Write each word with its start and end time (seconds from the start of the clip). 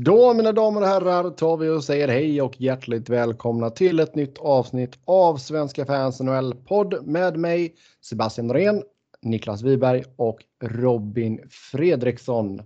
Då 0.00 0.34
mina 0.34 0.52
damer 0.52 0.80
och 0.80 0.86
herrar 0.86 1.30
tar 1.30 1.56
vi 1.56 1.68
och 1.68 1.84
säger 1.84 2.08
hej 2.08 2.42
och 2.42 2.60
hjärtligt 2.60 3.08
välkomna 3.08 3.70
till 3.70 4.00
ett 4.00 4.14
nytt 4.14 4.38
avsnitt 4.38 4.98
av 5.04 5.36
Svenska 5.36 5.86
fans 5.86 6.20
NHL-podd 6.20 7.06
med 7.06 7.36
mig 7.36 7.74
Sebastian 8.00 8.46
Norén, 8.46 8.82
Niklas 9.22 9.62
Wiberg 9.62 10.04
och 10.16 10.38
Robin 10.62 11.40
Fredriksson. 11.50 12.62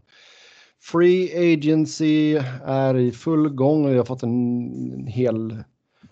Free 0.82 1.54
Agency 1.54 2.40
är 2.64 2.96
i 2.96 3.12
full 3.12 3.48
gång 3.48 3.84
och 3.84 3.92
vi 3.92 3.96
har 3.96 4.04
fått 4.04 4.22
en 4.22 5.06
hel 5.06 5.56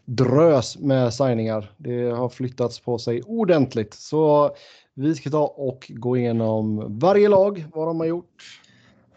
drös 0.04 0.78
med 0.78 1.14
signingar. 1.14 1.72
Det 1.76 2.10
har 2.10 2.28
flyttats 2.28 2.80
på 2.80 2.98
sig 2.98 3.22
ordentligt. 3.22 3.94
Så 3.94 4.50
vi 4.94 5.14
ska 5.14 5.30
ta 5.30 5.46
och 5.46 5.86
gå 5.94 6.16
igenom 6.16 6.98
varje 6.98 7.28
lag, 7.28 7.64
vad 7.74 7.88
de 7.88 8.00
har 8.00 8.06
gjort, 8.06 8.42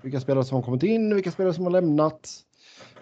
vilka 0.02 0.20
spelare 0.20 0.46
som 0.46 0.56
har 0.56 0.64
kommit 0.64 0.84
in, 0.84 1.16
vilka 1.16 1.32
spelare 1.32 1.54
som 1.54 1.64
har 1.64 1.72
lämnat, 1.72 2.30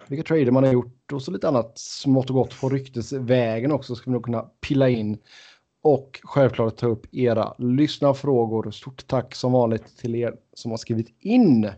vilka 0.08 0.23
trader 0.23 0.52
man 0.52 0.64
har 0.64 0.73
gjort 0.73 1.12
och 1.14 1.22
så 1.22 1.32
lite 1.32 1.48
annat 1.48 1.78
smått 1.78 2.30
och 2.30 2.36
gott 2.36 2.62
på 2.62 2.70
ryktesvägen 2.70 3.72
också 3.72 3.96
ska 3.96 4.10
vi 4.10 4.14
nog 4.14 4.26
kunna 4.26 4.42
pilla 4.42 4.90
in. 4.90 5.18
Och 5.82 6.20
självklart 6.23 6.78
ta 6.78 6.88
upp 6.88 7.16
era 7.16 7.54
lyssnarfrågor. 7.58 8.72
Stort 8.72 9.08
tack 9.08 9.36
som 9.36 9.52
vanligt 9.52 9.98
till 9.98 10.16
er 10.16 10.36
som 10.54 10.72
har 10.72 10.78
skrivit 10.78 11.16
in. 11.20 11.70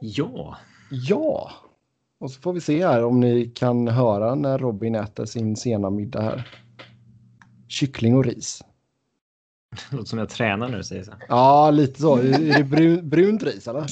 Ja. 0.00 0.56
Ja. 0.90 1.50
Och 2.18 2.30
så 2.30 2.40
får 2.40 2.52
vi 2.52 2.60
se 2.60 2.86
här 2.86 3.04
om 3.04 3.20
ni 3.20 3.52
kan 3.54 3.88
höra 3.88 4.34
när 4.34 4.58
Robin 4.58 4.94
äter 4.94 5.24
sin 5.24 5.56
sena 5.56 5.90
middag 5.90 6.22
här. 6.22 6.48
Kyckling 7.68 8.16
och 8.16 8.24
ris. 8.24 8.62
Det 9.90 9.90
låter 9.96 10.08
som 10.08 10.18
jag 10.18 10.28
tränar 10.28 10.68
nu 10.68 10.82
säger 10.82 11.02
så. 11.02 11.12
Ja, 11.28 11.70
lite 11.70 12.00
så. 12.00 12.16
Är 12.16 12.58
det 12.58 12.64
brun, 12.64 13.08
brunt 13.08 13.42
ris 13.42 13.68
eller? 13.68 13.86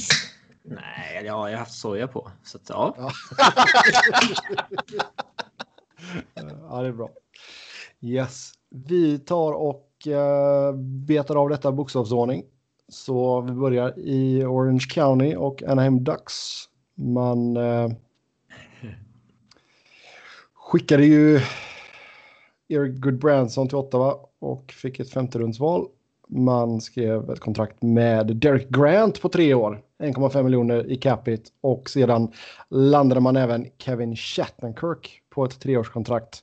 Nej, 0.64 1.14
ja, 1.14 1.22
jag 1.22 1.34
har 1.34 1.52
haft 1.56 1.74
soja 1.74 2.08
på. 2.08 2.30
Så 2.44 2.56
att, 2.56 2.68
ja. 2.68 2.94
Ja. 2.98 3.12
ja, 6.70 6.82
det 6.82 6.88
är 6.88 6.92
bra. 6.92 7.10
Yes, 8.00 8.52
vi 8.70 9.18
tar 9.18 9.52
och 9.52 9.88
uh, 10.06 10.76
betar 10.78 11.36
av 11.36 11.48
detta 11.48 11.72
bokstavsordning. 11.72 12.44
Så 12.88 13.40
vi 13.40 13.52
börjar 13.52 13.98
i 13.98 14.44
Orange 14.44 14.86
County 14.90 15.34
och 15.36 15.62
Anaheim 15.62 16.04
Ducks. 16.04 16.64
Man 16.94 17.56
uh, 17.56 17.92
skickade 20.54 21.04
ju 21.04 21.40
Eric 22.72 23.00
Goodbranson 23.00 23.68
till 23.68 23.76
Ottawa 23.76 24.16
och 24.38 24.72
fick 24.72 25.00
ett 25.00 25.10
femterumsval. 25.10 25.86
Man 26.28 26.80
skrev 26.80 27.30
ett 27.30 27.40
kontrakt 27.40 27.82
med 27.82 28.36
Derek 28.36 28.68
Grant 28.68 29.20
på 29.20 29.28
tre 29.28 29.54
år, 29.54 29.80
1,5 30.02 30.42
miljoner 30.42 30.90
i 30.90 30.96
capita 30.96 31.50
och 31.60 31.90
sedan 31.90 32.32
landade 32.70 33.20
man 33.20 33.36
även 33.36 33.66
Kevin 33.78 34.16
Shattenkirk 34.16 35.22
på 35.30 35.44
ett 35.44 35.60
treårskontrakt, 35.60 36.42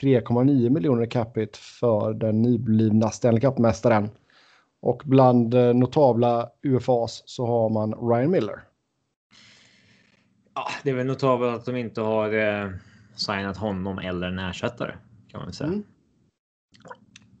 3,9 0.00 0.70
miljoner 0.70 1.02
i 1.02 1.06
capita 1.06 1.58
för 1.80 2.14
den 2.14 2.42
nyblivna 2.42 3.10
Stanley 3.10 3.40
Cup-mästaren. 3.40 4.08
Och 4.82 5.02
bland 5.04 5.54
eh, 5.54 5.74
notabla 5.74 6.48
UFAs 6.62 7.22
så 7.26 7.46
har 7.46 7.70
man 7.70 7.94
Ryan 8.10 8.30
Miller. 8.30 8.60
ja, 10.54 10.66
det 10.84 10.90
är 10.90 10.94
väl 10.94 11.06
notabelt 11.06 11.58
att 11.58 11.66
de 11.66 11.76
inte 11.76 12.00
har 12.00 12.34
eh, 12.34 12.70
signat 13.16 13.56
honom 13.56 13.98
eller 13.98 14.26
en 14.26 14.38
ersättare 14.38 14.94
kan 15.30 15.40
man 15.40 15.46
väl 15.46 15.54
säga. 15.54 15.68
Mm. 15.68 15.84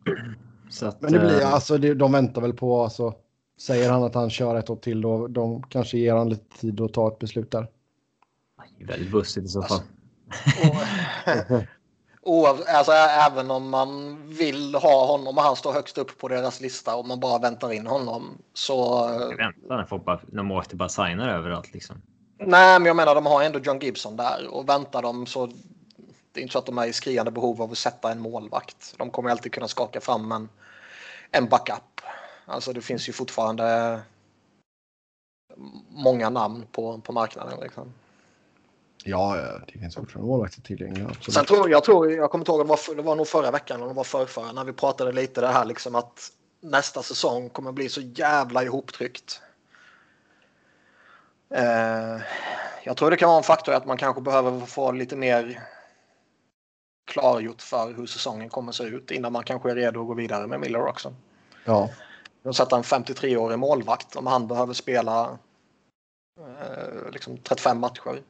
Så 0.70 0.86
att, 0.86 1.00
Men 1.00 1.12
det 1.12 1.18
blir 1.18 1.40
eh, 1.40 1.54
alltså, 1.54 1.78
det, 1.78 1.94
de 1.94 2.12
väntar 2.12 2.40
väl 2.40 2.52
på, 2.52 2.82
alltså, 2.82 3.14
säger 3.60 3.90
han 3.90 4.02
att 4.02 4.14
han 4.14 4.30
kör 4.30 4.56
ett 4.56 4.70
år 4.70 4.76
till 4.76 5.00
då, 5.00 5.26
de 5.26 5.62
kanske 5.62 5.98
ger 5.98 6.14
han 6.14 6.28
lite 6.28 6.58
tid 6.58 6.80
att 6.80 6.92
ta 6.92 7.08
ett 7.08 7.18
beslut 7.18 7.50
där. 7.50 7.66
det 8.78 8.84
är 8.84 8.88
väldigt 8.88 9.12
bussigt 9.12 9.46
i 9.46 9.48
så 9.48 9.62
fall. 9.62 9.80
Oav, 12.22 12.62
alltså, 12.68 12.92
även 12.92 13.50
om 13.50 13.70
man 13.70 14.18
vill 14.28 14.74
ha 14.74 15.06
honom 15.06 15.38
och 15.38 15.42
han 15.42 15.56
står 15.56 15.72
högst 15.72 15.98
upp 15.98 16.18
på 16.18 16.28
deras 16.28 16.60
lista 16.60 16.96
och 16.96 17.06
man 17.06 17.20
bara 17.20 17.38
väntar 17.38 17.72
in 17.72 17.86
honom 17.86 18.38
så... 18.54 19.06
Väntar 19.36 19.76
när 19.76 19.84
folk 19.84 20.04
bara, 20.04 20.20
när 20.26 20.42
målvakter 20.42 20.76
bara 20.76 20.88
signar 20.88 21.28
överallt 21.28 21.72
liksom. 21.72 21.96
Nej, 22.38 22.78
men 22.80 22.86
jag 22.86 22.96
menar 22.96 23.14
de 23.14 23.26
har 23.26 23.42
ändå 23.42 23.58
John 23.58 23.78
Gibson 23.78 24.16
där 24.16 24.46
och 24.50 24.68
väntar 24.68 25.02
de 25.02 25.26
så... 25.26 25.48
Det 26.32 26.40
är 26.40 26.42
inte 26.42 26.52
så 26.52 26.58
att 26.58 26.66
de 26.66 26.78
är 26.78 26.86
i 26.86 26.92
skriande 26.92 27.30
behov 27.30 27.62
av 27.62 27.72
att 27.72 27.78
sätta 27.78 28.12
en 28.12 28.20
målvakt. 28.20 28.94
De 28.98 29.10
kommer 29.10 29.30
alltid 29.30 29.52
kunna 29.52 29.68
skaka 29.68 30.00
fram 30.00 30.32
en, 30.32 30.48
en 31.30 31.48
backup. 31.48 32.00
Alltså 32.46 32.72
det 32.72 32.80
finns 32.80 33.08
ju 33.08 33.12
fortfarande 33.12 34.00
många 35.88 36.30
namn 36.30 36.66
på, 36.72 37.00
på 37.00 37.12
marknaden. 37.12 37.60
Liksom. 37.60 37.92
Ja, 39.04 39.36
det 39.66 39.78
finns 39.78 39.94
fortfarande 39.94 40.28
målvakter 40.28 40.62
tillgängliga. 40.62 41.06
Absolut. 41.06 41.34
Sen 41.34 41.44
tror 41.44 41.70
jag, 41.70 41.84
tror, 41.84 42.12
jag 42.12 42.30
kommer 42.30 42.42
inte 42.42 42.52
ihåg, 42.52 42.60
det 42.60 42.68
var, 42.68 42.94
det 42.94 43.02
var 43.02 43.16
nog 43.16 43.28
förra 43.28 43.50
veckan 43.50 43.82
eller 43.82 43.94
var 43.94 44.04
förrförra 44.04 44.52
när 44.52 44.64
vi 44.64 44.72
pratade 44.72 45.12
lite 45.12 45.40
det 45.40 45.48
här 45.48 45.64
liksom 45.64 45.94
att 45.94 46.32
nästa 46.60 47.02
säsong 47.02 47.48
kommer 47.48 47.72
bli 47.72 47.88
så 47.88 48.00
jävla 48.00 48.62
ihoptryckt. 48.62 49.42
Eh, 51.54 52.20
jag 52.84 52.96
tror 52.96 53.10
det 53.10 53.16
kan 53.16 53.28
vara 53.28 53.38
en 53.38 53.44
faktor 53.44 53.74
att 53.74 53.86
man 53.86 53.96
kanske 53.96 54.22
behöver 54.22 54.66
få 54.66 54.92
lite 54.92 55.16
mer 55.16 55.62
klargjort 57.10 57.62
för 57.62 57.94
hur 57.94 58.06
säsongen 58.06 58.48
kommer 58.48 58.72
se 58.72 58.84
ut 58.84 59.10
innan 59.10 59.32
man 59.32 59.44
kanske 59.44 59.70
är 59.70 59.74
redo 59.74 60.00
att 60.00 60.06
gå 60.06 60.14
vidare 60.14 60.46
med 60.46 60.60
Miller 60.60 60.86
också. 60.86 61.14
Ja. 61.64 61.90
De 62.42 62.54
sätter 62.54 62.76
en 62.76 62.82
53-årig 62.82 63.58
målvakt 63.58 64.16
om 64.16 64.26
han 64.26 64.46
behöver 64.48 64.74
spela 64.74 65.38
eh, 66.40 67.12
liksom 67.12 67.38
35 67.38 67.80
matcher. 67.80 68.22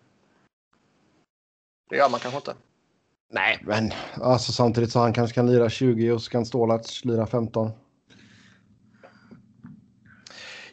Det 1.90 1.96
gör 1.96 2.08
man 2.08 2.20
kanske 2.20 2.36
inte. 2.36 2.54
Nej, 3.32 3.60
men 3.62 3.92
alltså, 4.20 4.52
samtidigt 4.52 4.92
så 4.92 4.98
han 4.98 5.12
kanske 5.12 5.34
kan 5.34 5.46
lira 5.46 5.70
20 5.70 6.12
och 6.12 6.22
så 6.22 6.30
kan 6.30 6.46
Stålats 6.46 7.04
lira 7.04 7.26
15. 7.26 7.70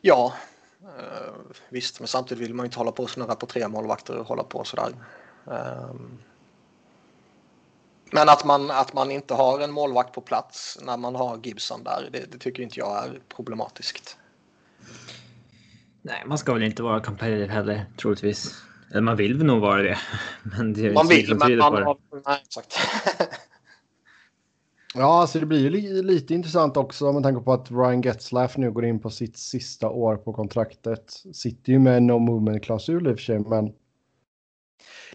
Ja, 0.01 0.34
eh, 0.81 1.34
visst, 1.69 2.00
men 2.00 2.07
samtidigt 2.07 2.44
vill 2.44 2.53
man 2.53 2.63
ju 2.63 2.68
inte 2.68 2.78
hålla 2.78 2.91
på 2.91 3.03
och 3.03 3.09
snurra 3.09 3.35
på 3.35 3.45
tre 3.45 3.68
målvakter 3.68 4.18
och 4.18 4.28
hålla 4.28 4.44
på 4.44 4.63
sådär. 4.63 4.94
Um, 5.45 6.19
men 8.12 8.29
att 8.29 8.45
man, 8.45 8.72
att 8.72 8.94
man 8.94 9.12
inte 9.12 9.34
har 9.34 9.59
en 9.59 9.72
målvakt 9.72 10.13
på 10.13 10.22
plats 10.22 10.79
när 10.81 10.97
man 10.97 11.16
har 11.16 11.40
Gibson 11.44 11.84
där, 11.84 12.09
det, 12.12 12.31
det 12.31 12.38
tycker 12.38 12.63
inte 12.63 12.79
jag 12.79 13.06
är 13.06 13.19
problematiskt. 13.35 14.18
Nej, 16.01 16.23
man 16.25 16.38
ska 16.38 16.53
väl 16.53 16.63
inte 16.63 16.84
vara 16.84 17.01
competitive 17.01 17.53
heller 17.53 17.85
troligtvis. 18.01 18.63
Eller 18.91 19.01
man 19.01 19.18
vill 19.18 19.38
väl 19.38 19.45
nog 19.45 19.62
vara 19.62 19.81
det. 19.81 19.97
Men 20.57 20.73
det 20.73 20.88
är 20.88 20.94
Man 20.94 21.07
så 21.07 21.13
vill, 21.13 21.35
men 21.35 21.57
man 21.57 21.84
har... 21.84 21.97
Nej, 22.25 22.41
exakt. 22.45 22.78
Ja, 24.94 25.22
alltså 25.22 25.39
det 25.39 25.45
blir 25.45 25.59
ju 25.59 25.69
li 25.69 26.01
lite 26.01 26.34
intressant 26.34 26.78
också 26.78 27.12
med 27.12 27.24
tanke 27.24 27.41
på 27.41 27.53
att 27.53 27.72
Ryan 27.72 28.01
Getzlaff 28.01 28.57
nu 28.57 28.72
går 28.72 28.85
in 28.85 29.00
på 29.00 29.09
sitt 29.09 29.38
sista 29.38 29.89
år 29.89 30.16
på 30.16 30.34
kontraktet. 30.34 31.24
Sitter 31.34 31.72
ju 31.72 31.79
med 31.79 31.97
en 31.97 32.07
no 32.07 32.19
movement-klausul 32.19 33.07
i 33.07 33.13
och 33.13 33.18
för 33.18 33.24
sig, 33.24 33.39
men 33.39 33.74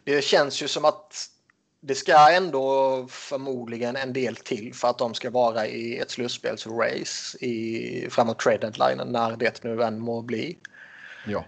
Det 0.05 0.25
känns 0.25 0.63
ju 0.63 0.69
som 0.69 0.85
att 0.85 1.32
det 1.85 1.95
ska 1.95 2.31
ändå 2.31 3.07
förmodligen 3.09 3.97
en 3.97 4.13
del 4.13 4.37
till 4.37 4.75
för 4.75 4.89
att 4.89 4.99
de 4.99 5.15
ska 5.15 5.31
vara 5.31 5.67
i 5.67 5.99
ett 5.99 6.11
slutspelsrace 6.11 7.39
i, 7.45 8.09
framåt 8.11 8.39
trade 8.39 8.59
deadline 8.59 9.13
när 9.13 9.37
det 9.37 9.65
nu 9.65 9.83
än 9.83 9.99
må 9.99 10.23
bli. 10.23 10.59
ja. 11.27 11.45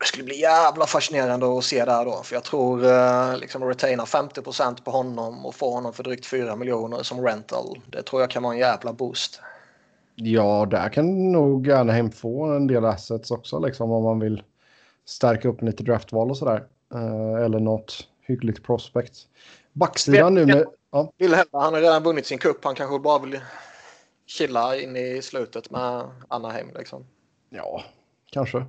Det 0.00 0.06
skulle 0.06 0.24
bli 0.24 0.40
jävla 0.40 0.86
fascinerande 0.86 1.58
att 1.58 1.64
se 1.64 1.84
där 1.84 2.04
då. 2.04 2.22
För 2.22 2.34
jag 2.34 2.44
tror 2.44 2.84
eh, 2.84 3.38
liksom 3.38 3.64
retaina 3.64 4.04
50% 4.04 4.82
på 4.84 4.90
honom 4.90 5.46
och 5.46 5.54
få 5.54 5.74
honom 5.74 5.92
för 5.92 6.02
drygt 6.02 6.26
4 6.26 6.56
miljoner 6.56 7.02
som 7.02 7.26
rental. 7.26 7.80
Det 7.86 8.02
tror 8.02 8.22
jag 8.22 8.30
kan 8.30 8.42
vara 8.42 8.54
en 8.54 8.60
jävla 8.60 8.92
boost. 8.92 9.40
Ja, 10.14 10.66
där 10.70 10.88
kan 10.88 11.32
nog 11.32 11.70
Anaheim 11.70 12.10
få 12.10 12.44
en 12.44 12.66
del 12.66 12.84
assets 12.84 13.30
också, 13.30 13.58
liksom 13.58 13.90
om 13.90 14.04
man 14.04 14.20
vill 14.20 14.42
stärka 15.06 15.48
upp 15.48 15.62
lite 15.62 15.82
draftval 15.82 16.30
och 16.30 16.36
sådär. 16.36 16.64
Eh, 16.94 17.44
eller 17.44 17.60
något 17.60 18.08
hyggligt 18.26 18.62
prospect. 18.62 19.14
Backsidan 19.72 20.34
nu 20.34 20.46
med... 20.46 20.64
Ja, 20.90 21.12
Vill 21.16 21.34
hellre, 21.34 21.48
han 21.52 21.74
har 21.74 21.80
redan 21.80 22.02
vunnit 22.02 22.26
sin 22.26 22.38
cup. 22.38 22.64
Han 22.64 22.74
kanske 22.74 22.98
bara 22.98 23.18
vill 23.18 23.40
chilla 24.26 24.76
in 24.76 24.96
i 24.96 25.22
slutet 25.22 25.70
med 25.70 26.10
Anaheim 26.28 26.68
liksom. 26.78 27.06
ja, 27.50 27.82
kanske. 28.30 28.64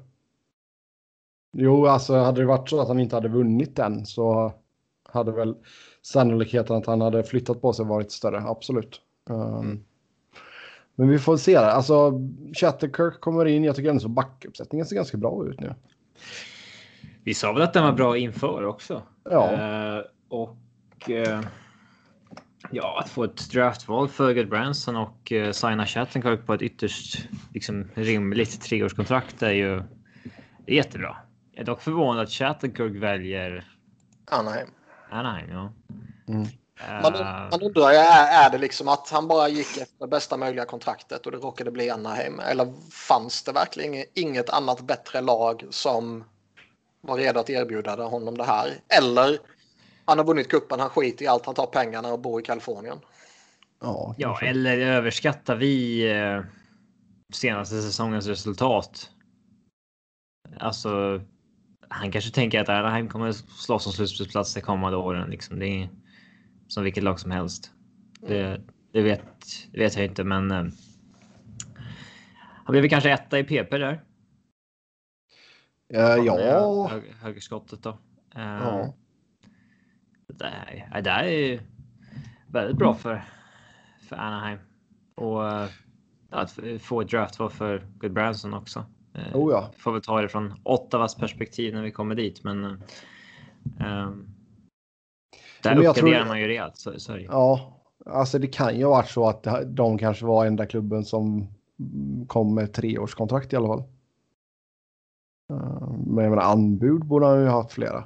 Jo, 1.54 1.88
alltså 1.88 2.16
hade 2.16 2.42
det 2.42 2.48
varit 2.48 2.70
så 2.70 2.82
att 2.82 2.88
han 2.88 3.00
inte 3.00 3.16
hade 3.16 3.28
vunnit 3.28 3.76
den 3.76 4.06
så 4.06 4.54
hade 5.04 5.32
väl 5.32 5.56
sannolikheten 6.02 6.76
att 6.76 6.86
han 6.86 7.02
hade 7.02 7.24
flyttat 7.24 7.62
på 7.62 7.74
sig 7.74 7.86
varit 7.86 8.12
större, 8.12 8.40
absolut. 8.40 9.02
Um, 9.30 9.84
Men 10.96 11.10
vi 11.10 11.20
får 11.20 11.38
se. 11.38 11.56
Alltså, 11.56 12.22
Chatterkirk 12.54 13.22
kommer 13.22 13.46
in. 13.46 13.64
Jag 13.64 13.76
tycker 13.76 13.90
ändå 13.90 14.00
så 14.00 14.10
backuppsättningen 14.10 14.86
ser 14.86 14.96
ganska 14.96 15.18
bra 15.18 15.46
ut 15.48 15.60
nu. 15.60 15.76
Vi 17.24 17.34
sa 17.34 17.54
väl 17.54 17.62
att 17.62 17.74
den 17.74 17.84
var 17.84 17.94
bra 17.94 18.18
inför 18.18 18.66
också. 18.66 19.02
Ja. 19.30 19.52
Eh, 19.54 20.04
och 20.30 21.10
eh, 21.10 21.42
ja, 22.72 23.00
att 23.00 23.10
få 23.10 23.24
ett 23.24 23.52
draftval 23.52 24.10
för 24.10 24.34
Good 24.34 24.50
Branson 24.50 24.96
och 24.96 25.32
eh, 25.32 25.52
signa 25.52 25.86
Chattenkirk 25.86 26.46
på 26.46 26.54
ett 26.54 26.62
ytterst 26.62 27.28
liksom, 27.54 27.90
rimligt 27.94 28.62
treårskontrakt 28.62 29.44
är 29.44 29.52
ju 29.52 29.76
är 30.66 30.74
jättebra. 30.74 31.18
Jag 31.52 31.62
är 31.62 31.66
dock 31.66 31.82
förvånad 31.82 32.24
att 32.24 32.32
Shattenkirk 32.32 33.04
väljer 33.04 33.68
Anaheim. 34.32 34.70
Anaheim. 35.10 35.50
Ja. 35.50 35.74
Mm. 36.28 36.48
Man, 37.04 37.16
Eh, 37.16 37.50
man 37.52 37.62
undrar, 37.62 37.90
är, 37.90 38.46
är 38.46 38.50
det 38.50 38.58
liksom 38.58 38.88
att 38.88 39.10
han 39.10 39.28
bara 39.28 39.50
gick 39.50 39.78
efter 39.78 40.08
bästa 40.08 40.38
möjliga 40.38 40.66
kontraktet 40.66 41.26
och 41.26 41.32
det 41.32 41.38
råkade 41.38 41.72
bli 41.72 41.90
Anaheim? 41.90 42.40
Eller 42.40 42.74
fanns 42.92 43.44
det 43.44 43.52
verkligen 43.52 44.06
inget 44.14 44.50
annat 44.50 44.82
bättre 44.82 45.22
lag 45.22 45.66
som 45.70 46.24
var 47.06 47.18
redo 47.18 47.40
att 47.40 47.50
erbjuda 47.50 48.04
honom 48.04 48.38
det 48.38 48.44
här? 48.44 48.74
Eller 48.98 49.38
han 50.06 50.18
har 50.18 50.26
vunnit 50.26 50.50
kuppen, 50.50 50.80
han 50.80 50.90
skiter 50.90 51.26
i 51.26 51.28
allt, 51.28 51.46
han 51.46 51.56
tar 51.56 51.66
pengarna 51.66 52.14
och 52.14 52.20
bor 52.20 52.42
i 52.42 52.44
Kalifornien. 52.44 52.98
Ja, 53.82 54.16
ja, 54.18 54.40
eller 54.42 54.78
överskattar 54.78 55.56
vi 55.56 56.04
eh, 56.12 56.42
senaste 57.34 57.82
säsongens 57.82 58.28
resultat? 58.28 59.10
Alltså, 60.60 61.22
han 61.90 62.12
kanske 62.12 62.32
tänker 62.32 62.62
att 62.62 62.70
Anaheim 62.70 63.10
kommer 63.10 63.32
slåss 63.32 63.88
om 63.88 63.94
slutspelsplats 63.94 64.54
de 64.54 64.62
kommande 64.62 64.98
åren. 64.98 65.30
Liksom. 65.30 65.60
Det 65.60 65.68
är 65.68 65.90
som 66.68 66.84
vilket 66.84 67.04
lag 67.04 67.20
som 67.20 67.32
helst. 67.32 67.72
Det, 68.22 68.62
det, 68.94 69.02
vet, 69.02 69.22
det 69.72 69.80
vet 69.80 69.96
jag 69.96 70.06
inte, 70.06 70.24
men. 70.24 70.52
Eh, 70.52 70.66
han 72.66 72.72
blev 72.72 72.82
väl 72.82 72.90
kanske 72.90 73.12
etta 73.12 73.40
i 73.40 73.44
PP 73.44 73.78
där. 73.78 74.04
Eh, 75.94 76.16
ja. 76.26 76.88
Hög, 76.92 77.04
högerskottet 77.22 77.84
då. 77.84 77.90
Eh, 78.36 78.44
ja. 78.44 78.94
Det 80.28 80.52
det 80.94 81.02
där 81.02 81.24
är 81.24 81.30
ju 81.48 81.60
väldigt 82.48 82.78
bra 82.78 82.94
för, 82.94 83.24
för 84.10 84.16
Anaheim. 84.16 84.60
Och 85.16 85.48
eh, 85.50 85.68
att 86.30 86.60
få 86.80 87.02
ett 87.02 87.10
draft 87.10 87.40
var 87.40 87.50
för 87.50 87.88
Good 87.98 88.14
Branson 88.14 88.54
också. 88.54 88.86
Eh, 89.14 89.36
Oh 89.36 89.52
ja. 89.52 89.72
Får 89.78 89.92
väl 89.92 90.02
ta 90.02 90.22
det 90.22 90.30
från 90.30 90.54
Ottawas 90.64 91.16
perspektiv 91.16 91.74
när 91.74 91.82
vi 91.82 91.92
kommer 91.92 92.16
dit, 92.16 92.44
men. 92.44 92.64
eh, 92.66 92.72
ehm, 93.80 94.28
där 95.64 95.76
Men 95.76 95.84
jag 95.84 95.96
tror- 95.96 96.08
uppgraderar 96.08 96.28
man 96.28 96.40
ju 96.42 96.48
rejält. 96.48 96.78
Så, 96.78 97.00
så. 97.00 97.18
Ja, 97.20 97.82
alltså 98.06 98.40
det 98.40 98.48
kan 98.48 98.78
ju 98.78 98.84
ha 98.84 98.92
varit 98.92 99.10
så 99.10 99.28
att 99.30 99.48
de 99.66 99.98
kanske 99.98 100.26
var 100.26 100.46
enda 100.46 100.66
klubben 100.66 101.06
som 101.06 101.48
mm, 101.80 102.28
kom 102.28 102.56
med 102.56 102.74
treårskontrakt 102.74 103.54
i 103.54 103.56
alla 103.56 103.68
fall. 103.68 103.84
Eh, 105.50 105.88
Men 106.08 106.24
jag 106.24 106.30
menar 106.30 106.44
anbud 106.44 107.06
borde 107.06 107.26
han 107.26 107.40
ju 107.42 107.48
ha 107.48 107.62
haft 107.62 107.72
flera. 107.74 108.04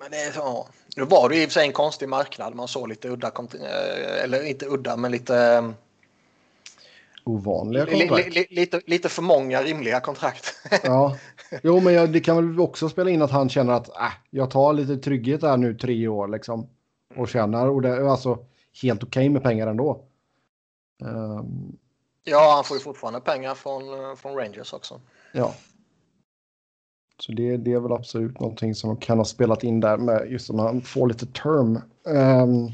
Men 0.00 0.10
det 0.10 0.16
är 0.16 0.32
så. 0.32 0.68
Nu 0.96 1.04
var 1.04 1.28
det 1.28 1.36
ju 1.36 1.42
i 1.42 1.46
och 1.46 1.48
för 1.50 1.52
sig 1.52 1.66
en 1.66 1.72
konstig 1.72 2.08
marknad. 2.08 2.54
Man 2.54 2.68
såg 2.68 2.88
lite 2.88 3.08
udda, 3.08 3.28
eh, 3.28 4.24
eller 4.24 4.46
inte 4.46 4.66
udda, 4.66 4.96
men 4.96 5.10
lite, 5.12 5.36
eh, 5.38 5.70
Ovanliga 7.26 7.84
li, 7.84 7.94
li, 7.96 8.08
kontrakt. 8.08 8.34
li, 8.34 8.46
lite, 8.50 8.80
lite 8.86 9.08
för 9.08 9.22
många 9.22 9.62
rimliga 9.62 10.00
kontrakt. 10.00 10.54
Ja, 10.84 11.16
jo 11.62 11.80
men 11.80 11.94
jag, 11.94 12.12
det 12.12 12.20
kan 12.20 12.36
väl 12.36 12.60
också 12.60 12.88
spela 12.88 13.10
in 13.10 13.22
att 13.22 13.30
han 13.30 13.48
känner 13.48 13.72
att 13.72 13.88
äh, 13.88 14.12
jag 14.30 14.50
tar 14.50 14.72
lite 14.72 14.96
trygghet 14.96 15.42
här 15.42 15.56
nu 15.56 15.74
tre 15.74 16.08
år 16.08 16.28
liksom. 16.28 16.68
Och 17.16 17.28
känner 17.28 17.68
och 17.68 17.82
det 17.82 17.88
är 17.88 18.04
alltså 18.08 18.38
helt 18.82 19.02
okej 19.02 19.28
med 19.28 19.42
pengar 19.42 19.66
ändå. 19.66 20.04
Ehm, 21.04 21.76
ja, 22.24 22.52
han 22.54 22.64
får 22.64 22.76
ju 22.76 22.82
fortfarande 22.82 23.20
pengar 23.20 23.54
från, 23.54 23.82
eh, 24.04 24.14
från 24.14 24.34
Rangers 24.36 24.72
också. 24.72 25.00
Ja. 25.34 25.54
Så 27.18 27.32
det, 27.32 27.56
det 27.56 27.72
är 27.72 27.80
väl 27.80 27.92
absolut 27.92 28.40
någonting 28.40 28.74
som 28.74 28.96
kan 28.96 29.18
ha 29.18 29.24
spelat 29.24 29.64
in 29.64 29.80
där 29.80 29.96
med 29.96 30.30
just 30.30 30.50
att 30.50 30.56
man 30.56 30.80
får 30.80 31.08
lite 31.08 31.26
term. 31.26 31.76
Ehm, 32.08 32.72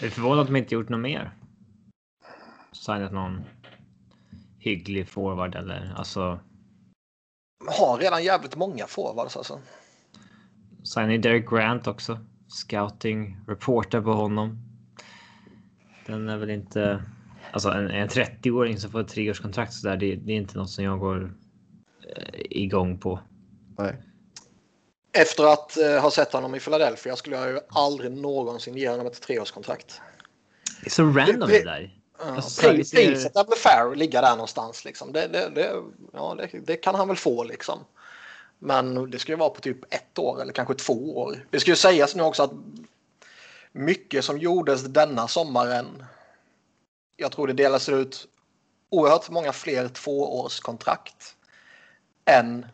Jag 0.00 0.06
är 0.06 0.10
förvånad 0.10 0.38
att 0.38 0.46
de 0.46 0.56
inte 0.56 0.74
gjort 0.74 0.88
något 0.88 1.00
mer. 1.00 1.34
Signat 2.72 3.12
någon 3.12 3.44
hygglig 4.58 5.08
forward 5.08 5.54
eller 5.54 5.94
alltså. 5.96 6.38
Har 7.78 7.98
redan 7.98 8.24
jävligt 8.24 8.56
många 8.56 8.86
forwards 8.86 9.36
alltså. 9.36 9.58
Signade 10.82 11.18
Derek 11.18 11.50
Grant 11.50 11.86
också. 11.86 12.18
Scouting 12.48 13.36
reporter 13.46 14.00
på 14.00 14.12
honom. 14.12 14.58
Den 16.06 16.28
är 16.28 16.36
väl 16.36 16.50
inte. 16.50 17.04
Alltså 17.52 17.70
en, 17.70 17.90
en 17.90 18.08
30-åring 18.08 18.78
som 18.78 18.90
får 18.90 19.00
ett 19.00 19.08
treårskontrakt 19.08 19.72
så 19.72 19.88
där. 19.88 19.96
Det, 19.96 20.14
det 20.14 20.32
är 20.32 20.36
inte 20.36 20.58
något 20.58 20.70
som 20.70 20.84
jag 20.84 20.98
går 20.98 21.34
igång 22.50 22.98
på. 22.98 23.20
nej. 23.78 24.02
Efter 25.14 25.44
att 25.52 25.76
eh, 25.76 26.00
ha 26.00 26.10
sett 26.10 26.32
honom 26.32 26.54
i 26.54 26.60
Philadelphia 26.60 27.16
skulle 27.16 27.36
jag 27.36 27.48
ju 27.48 27.60
aldrig 27.68 28.12
någonsin 28.12 28.76
ge 28.76 28.88
honom 28.88 29.06
ett 29.06 29.20
treårskontrakt. 29.22 30.00
Det 30.80 30.86
är 30.86 30.90
så 30.90 31.02
random 31.02 31.48
det- 31.48 31.58
det 31.58 31.64
där. 31.64 31.98
Alltså, 32.18 32.68
Priset 32.70 33.36
är 33.36 33.44
väl 33.48 33.58
fair 33.58 33.90
att 33.92 33.98
ligga 33.98 34.20
där 34.20 34.30
någonstans. 34.30 34.84
Liksom. 34.84 35.12
Det, 35.12 35.26
det, 35.28 35.48
det, 35.54 35.82
ja, 36.12 36.34
det, 36.38 36.58
det 36.58 36.76
kan 36.76 36.94
han 36.94 37.08
väl 37.08 37.16
få 37.16 37.44
liksom. 37.44 37.78
Men 38.58 39.10
det 39.10 39.18
ska 39.18 39.32
ju 39.32 39.36
vara 39.38 39.50
på 39.50 39.60
typ 39.60 39.94
ett 39.94 40.18
år 40.18 40.42
eller 40.42 40.52
kanske 40.52 40.74
två 40.74 41.18
år. 41.18 41.46
Det 41.50 41.60
ska 41.60 41.70
ju 41.70 41.76
sägas 41.76 42.14
nu 42.14 42.22
också 42.22 42.42
att 42.42 42.52
mycket 43.72 44.24
som 44.24 44.38
gjordes 44.38 44.82
denna 44.82 45.28
sommaren. 45.28 46.04
Jag 47.16 47.32
tror 47.32 47.46
det 47.46 47.52
delas 47.52 47.88
ut 47.88 48.28
oerhört 48.88 49.30
många 49.30 49.52
fler 49.52 49.88
tvåårskontrakt 49.88 51.34
än 52.24 52.66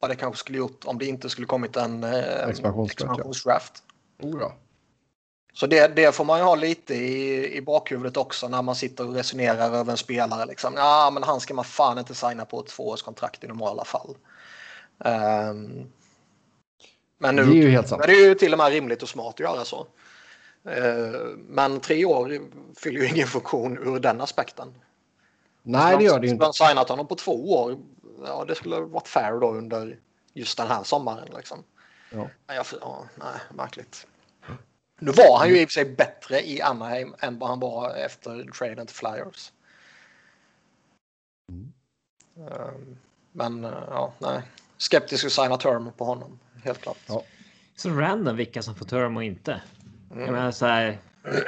vad 0.00 0.10
det 0.10 0.16
kanske 0.16 0.38
skulle 0.38 0.58
gjort 0.58 0.84
om 0.84 0.98
det 0.98 1.06
inte 1.06 1.28
skulle 1.28 1.46
kommit 1.46 1.76
en 1.76 2.04
eh, 2.04 2.48
Expansionsdraft, 2.48 3.82
ja. 4.18 4.28
Oh, 4.28 4.40
ja. 4.40 4.54
Så 5.52 5.66
det, 5.66 5.96
det 5.96 6.14
får 6.14 6.24
man 6.24 6.38
ju 6.38 6.44
ha 6.44 6.54
lite 6.54 6.94
i, 6.94 7.56
i 7.56 7.62
bakhuvudet 7.62 8.16
också 8.16 8.48
när 8.48 8.62
man 8.62 8.74
sitter 8.74 9.08
och 9.08 9.14
resonerar 9.14 9.74
över 9.74 9.90
en 9.90 9.96
spelare. 9.96 10.46
Liksom. 10.46 10.74
Ja, 10.76 11.10
men 11.14 11.22
han 11.22 11.40
ska 11.40 11.54
man 11.54 11.64
fan 11.64 11.98
inte 11.98 12.14
signa 12.14 12.44
på 12.44 12.60
ett 12.60 12.66
tvåårskontrakt 12.66 13.44
i 13.44 13.46
normala 13.46 13.84
fall. 13.84 14.16
Ehm, 15.04 15.86
men 17.18 17.36
nu 17.36 17.44
Det 17.44 17.50
är 17.50 17.54
ju 17.54 17.70
helt 17.70 17.88
sant. 17.88 18.02
är 18.02 18.06
det 18.06 18.14
ju 18.14 18.34
till 18.34 18.52
och 18.52 18.58
med 18.58 18.72
rimligt 18.72 19.02
och 19.02 19.08
smart 19.08 19.34
att 19.34 19.40
göra 19.40 19.64
så. 19.64 19.86
Ehm, 20.70 21.46
men 21.48 21.80
tre 21.80 22.04
år 22.04 22.40
fyller 22.76 23.00
ju 23.00 23.08
ingen 23.08 23.26
funktion 23.26 23.78
ur 23.78 24.00
den 24.00 24.20
aspekten. 24.20 24.74
Nej, 25.62 25.96
det 25.96 26.04
gör 26.04 26.18
det 26.18 26.26
ju 26.26 26.32
inte. 26.32 26.44
man 26.44 26.52
signat 26.52 26.88
honom 26.88 27.06
på 27.06 27.14
två 27.14 27.52
år, 27.52 27.78
ja 28.24 28.44
det 28.44 28.54
skulle 28.54 28.74
ha 28.74 28.82
varit 28.82 29.08
fair 29.08 29.40
då 29.40 29.50
under 29.54 29.98
just 30.34 30.58
den 30.58 30.66
här 30.68 30.82
sommaren. 30.82 31.28
Liksom. 31.36 31.64
Ja. 32.10 32.28
Men 32.46 32.56
jag, 32.56 32.66
ja, 32.80 33.04
nej, 33.14 33.40
märkligt. 33.54 34.06
Nu 35.00 35.12
var 35.12 35.38
han 35.38 35.48
ju 35.48 35.60
i 35.60 35.64
och 35.64 35.68
för 35.68 35.72
sig 35.72 35.84
bättre 35.84 36.48
i 36.48 36.62
Anaheim 36.62 37.14
än 37.18 37.38
vad 37.38 37.48
han 37.48 37.60
var 37.60 37.94
efter 37.94 38.44
traden 38.44 38.86
till 38.86 38.96
Flyers. 38.96 39.52
Mm. 41.52 41.72
Ehm, 42.36 42.96
Men 43.32 43.64
eh, 43.64 43.82
ja, 43.90 44.12
nej. 44.18 44.42
Skeptisk 44.76 45.24
att 45.24 45.32
signa 45.32 45.56
term 45.56 45.92
på 45.96 46.04
honom, 46.04 46.38
helt 46.64 46.80
klart. 46.80 46.98
Ja. 47.06 47.22
Så 47.76 47.90
random 47.90 48.36
vilka 48.36 48.62
som 48.62 48.74
får 48.74 48.86
term 48.86 49.16
och 49.16 49.24
inte. 49.24 49.62
Jag 50.08 50.18
Mm. 50.18 50.34
menar 50.34 50.50
så 50.50 50.66
här. 50.66 50.98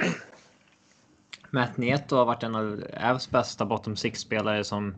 Matt 1.51 1.77
Nieto 1.77 2.17
har 2.17 2.25
varit 2.25 2.43
en 2.43 2.55
av 2.55 2.85
Avs 3.01 3.31
bästa 3.31 3.65
bottom 3.65 3.97
six 3.97 4.21
spelare 4.21 4.65
som 4.65 4.95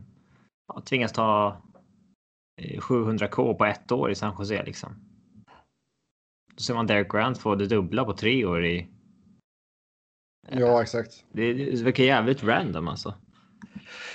ja, 0.68 0.80
tvingas 0.80 1.12
ta 1.12 1.56
700k 2.60 3.54
på 3.54 3.64
ett 3.64 3.92
år 3.92 4.10
i 4.10 4.14
San 4.14 4.34
Jose 4.38 4.62
liksom. 4.62 4.96
Då 6.54 6.62
ser 6.62 6.74
man 6.74 6.86
Derek 6.86 7.12
Grant 7.12 7.38
få 7.38 7.54
det 7.54 7.66
dubbla 7.66 8.04
på 8.04 8.12
tre 8.12 8.44
år 8.44 8.64
i. 8.64 8.88
ja, 10.50 10.82
exakt. 10.82 11.24
Det, 11.32 11.52
det 11.52 11.82
verkar 11.82 12.04
jävligt 12.04 12.42
random 12.42 12.88
alltså. 12.88 13.14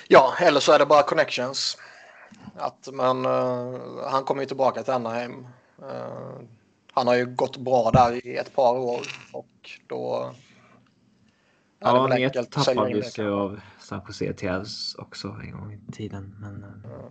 Ja, 0.08 0.34
eller 0.42 0.60
så 0.60 0.72
är 0.72 0.80
det 0.80 0.86
bara 0.86 1.04
connections. 1.04 1.78
Att, 2.56 2.90
men 2.94 3.26
eh, 3.26 3.80
han 4.12 4.24
kommer 4.24 4.42
ju 4.42 4.48
tillbaka 4.48 4.84
till 4.84 4.94
Anaheim. 4.94 5.48
Eh, 5.82 6.40
han 6.94 7.08
har 7.08 7.16
ju 7.16 7.26
gått 7.26 7.58
bra 7.58 7.92
där 7.92 8.28
i 8.28 8.38
ett 8.38 8.56
par 8.56 8.78
år 8.78 9.02
och 9.34 9.70
då 9.88 10.34
Ja, 11.80 12.08
väl 12.08 12.20
Nieto 12.20 12.40
enkelt 12.40 12.58
att 12.58 12.66
sälja 12.66 12.82
tappade 12.82 12.98
in 12.98 13.12
ju 13.18 13.34
av 13.34 13.60
San 13.80 14.02
Jose 14.08 14.34
till 14.34 14.64
också 14.98 15.28
en 15.28 15.52
gång 15.52 15.74
i 15.74 15.92
tiden. 15.92 16.36
Men 16.40 16.64
eh, 16.64 17.06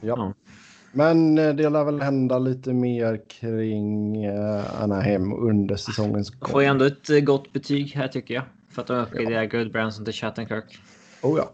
Ja. 0.00 0.14
Ja. 0.16 0.34
Men 0.92 1.38
eh, 1.38 1.54
det 1.54 1.68
lär 1.68 1.84
väl 1.84 2.00
hända 2.00 2.38
lite 2.38 2.72
mer 2.72 3.20
kring 3.28 4.24
eh, 4.24 4.82
Anaheim 4.82 5.32
under 5.32 5.76
säsongens 5.76 6.30
de 6.30 6.50
får 6.50 6.62
ju 6.62 6.68
ändå 6.68 6.84
ett 6.84 7.10
eh, 7.10 7.20
gott 7.20 7.52
betyg 7.52 7.94
här 7.94 8.08
tycker 8.08 8.34
jag. 8.34 8.44
För 8.70 8.82
att 8.82 8.88
de 8.88 8.98
uppgraderar 8.98 9.46
Good 9.46 9.72
Branson 9.72 10.04
till 10.04 10.14
Shattenkirk. 10.14 10.78
Oh 11.22 11.38
ja. 11.38 11.50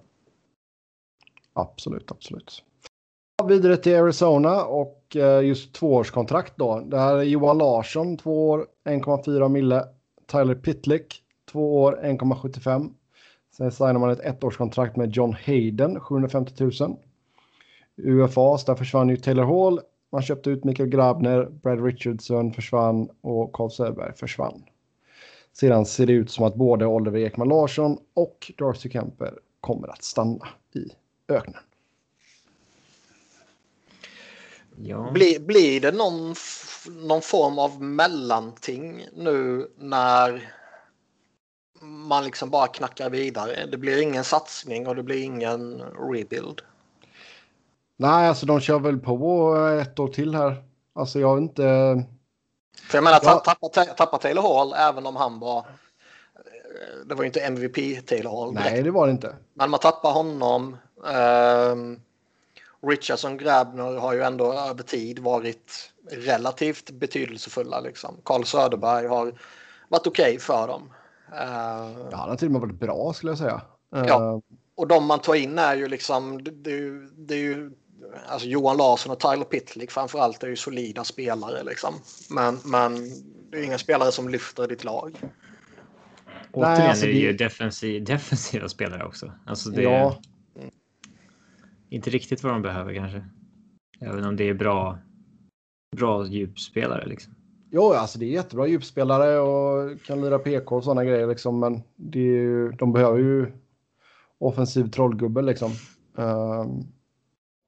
Absolut, 1.52 2.10
absolut. 2.10 2.62
Vidare 3.48 3.76
till 3.76 3.96
Arizona 3.96 4.64
och 4.64 5.16
just 5.42 5.72
tvåårskontrakt 5.72 6.52
då. 6.56 6.80
Det 6.80 6.98
här 6.98 7.16
är 7.16 7.22
Johan 7.22 7.58
Larsson, 7.58 8.16
två 8.16 8.50
år, 8.50 8.66
1,4 8.88 9.48
mille. 9.48 9.84
Tyler 10.26 10.54
Pitlick, 10.54 11.22
två 11.52 11.82
år, 11.82 12.00
1,75. 12.02 12.90
Sen 13.56 13.72
signar 13.72 13.98
man 13.98 14.10
ett 14.10 14.20
ettårskontrakt 14.20 14.96
med 14.96 15.16
John 15.16 15.36
Hayden, 15.46 16.00
750 16.00 16.64
000. 16.80 16.96
UFAs, 17.96 18.64
där 18.64 18.74
försvann 18.74 19.08
ju 19.08 19.16
Taylor 19.16 19.44
Hall. 19.44 19.80
Man 20.12 20.22
köpte 20.22 20.50
ut 20.50 20.64
Mikael 20.64 20.88
Grabner, 20.88 21.44
Brad 21.44 21.84
Richardson 21.84 22.52
försvann 22.52 23.08
och 23.20 23.52
Carl 23.52 23.70
Söderberg 23.70 24.12
försvann. 24.16 24.64
Sedan 25.52 25.86
ser 25.86 26.06
det 26.06 26.12
ut 26.12 26.30
som 26.30 26.44
att 26.44 26.54
både 26.54 26.86
Oliver 26.86 27.20
Ekman 27.20 27.48
Larsson 27.48 27.98
och 28.14 28.52
Darcy 28.58 28.90
Kemper 28.90 29.38
kommer 29.60 29.88
att 29.88 30.04
stanna 30.04 30.48
i 30.74 30.90
öknen. 31.28 31.62
Ja. 34.76 35.10
Blir, 35.14 35.40
blir 35.40 35.80
det 35.80 35.92
någon, 35.92 36.34
någon 37.06 37.22
form 37.22 37.58
av 37.58 37.82
mellanting 37.82 39.06
nu 39.16 39.70
när 39.78 40.52
man 41.80 42.24
liksom 42.24 42.50
bara 42.50 42.66
knackar 42.66 43.10
vidare? 43.10 43.66
Det 43.66 43.76
blir 43.76 44.02
ingen 44.02 44.24
satsning 44.24 44.86
och 44.86 44.96
det 44.96 45.02
blir 45.02 45.22
ingen 45.22 45.80
rebuild. 45.82 46.62
Nej, 47.96 48.28
alltså 48.28 48.46
de 48.46 48.60
kör 48.60 48.78
väl 48.78 48.98
på 48.98 49.56
ett 49.82 49.98
år 49.98 50.08
till 50.08 50.34
här. 50.34 50.64
Alltså 50.94 51.20
jag 51.20 51.28
har 51.28 51.38
inte... 51.38 51.62
För 52.88 52.96
jag 52.98 53.04
menar, 53.04 53.20
Ja. 53.22 53.32
ta- 53.44 53.54
tappa, 53.54 53.84
tappa 53.94 54.18
Taylor 54.18 54.42
Hall 54.42 54.74
även 54.76 55.06
om 55.06 55.16
han 55.16 55.38
var... 55.40 55.66
Det 57.06 57.14
var 57.14 57.22
ju 57.22 57.26
inte 57.26 57.40
MVP 57.40 58.06
Taylor 58.06 58.30
Hall 58.44 58.54
direkt. 58.54 58.70
Nej, 58.70 58.82
det 58.82 58.90
var 58.90 59.06
det 59.06 59.10
inte. 59.12 59.36
Men 59.54 59.70
man 59.70 59.80
tappar 59.80 60.12
honom. 60.12 60.76
Ehm, 61.12 62.00
Richardson 62.86 63.36
Grabner 63.36 63.92
har 63.98 64.12
ju 64.14 64.22
ändå 64.22 64.52
över 64.52 64.82
tid 64.82 65.18
varit 65.18 65.92
relativt 66.10 66.90
betydelsefulla. 66.90 67.80
Liksom. 67.80 68.16
Carl 68.24 68.44
Söderberg 68.44 69.06
har 69.06 69.32
varit 69.88 70.06
okej 70.06 70.38
för 70.38 70.68
dem. 70.68 70.92
Ehm, 71.32 72.08
Ja, 72.10 72.16
han 72.16 72.28
har 72.28 72.36
till 72.36 72.48
och 72.48 72.52
med 72.52 72.60
varit 72.60 72.80
bra 72.80 73.12
skulle 73.12 73.30
jag 73.32 73.38
säga. 73.38 73.60
Ja. 73.90 74.04
Eh, 74.04 74.38
Och 74.74 74.86
de 74.86 75.06
man 75.06 75.18
tar 75.18 75.34
in 75.34 75.58
är 75.58 75.76
ju 75.76 75.88
liksom, 75.88 76.44
det, 76.44 76.50
det, 76.50 76.70
är 76.70 76.74
ju- 76.80 77.08
det 77.16 77.34
är 77.34 77.38
ju, 77.38 77.70
alltså 78.28 78.48
Johan 78.48 78.76
Larsson 78.76 79.12
och 79.12 79.20
Tyler 79.20 79.44
Pitlick 79.44 79.90
framförallt 79.90 80.42
är 80.42 80.48
ju 80.48 80.56
solida 80.56 81.04
spelare 81.04 81.62
liksom. 81.64 81.94
Men, 82.30 82.58
men 82.64 82.94
det 83.50 83.58
är 83.58 83.64
inga 83.64 83.78
spelare 83.78 84.12
som 84.12 84.28
lyfter 84.28 84.68
ditt 84.68 84.84
lag. 84.84 85.18
Återigen 86.52 86.90
alltså 86.90 87.06
är 87.06 87.10
det 87.10 87.18
ju 87.18 87.32
det- 87.32 87.44
defensiv, 87.44 88.04
defensiva 88.04 88.68
spelare 88.68 89.04
också. 89.04 89.32
Alltså 89.46 89.70
det 89.70 89.82
Ja, 89.82 90.20
är 90.60 90.70
inte 91.88 92.10
riktigt 92.10 92.42
vad 92.42 92.52
de 92.52 92.62
behöver 92.62 92.94
kanske. 92.94 93.24
Även 94.00 94.24
om 94.24 94.36
det 94.36 94.48
är 94.48 94.54
bra. 94.54 94.98
Bra 95.96 96.26
djupspelare 96.26 97.06
liksom. 97.06 97.34
jo, 97.70 97.92
alltså 97.92 98.18
det 98.18 98.24
är 98.26 98.30
jättebra 98.30 98.66
djupspelare 98.66 99.38
och 99.38 100.02
kan 100.02 100.20
lira 100.20 100.38
PK 100.38 100.76
och 100.76 100.84
sådana 100.84 101.04
grejer 101.04 101.26
liksom. 101.26 101.60
Men 101.60 101.82
det 101.96 102.18
är 102.18 102.22
ju, 102.42 102.70
de 102.72 102.92
behöver 102.92 103.18
ju 103.18 103.52
offensiv 104.38 104.90
trollgubbe 104.90 105.42
liksom. 105.42 105.72
Ehm, 106.18 106.86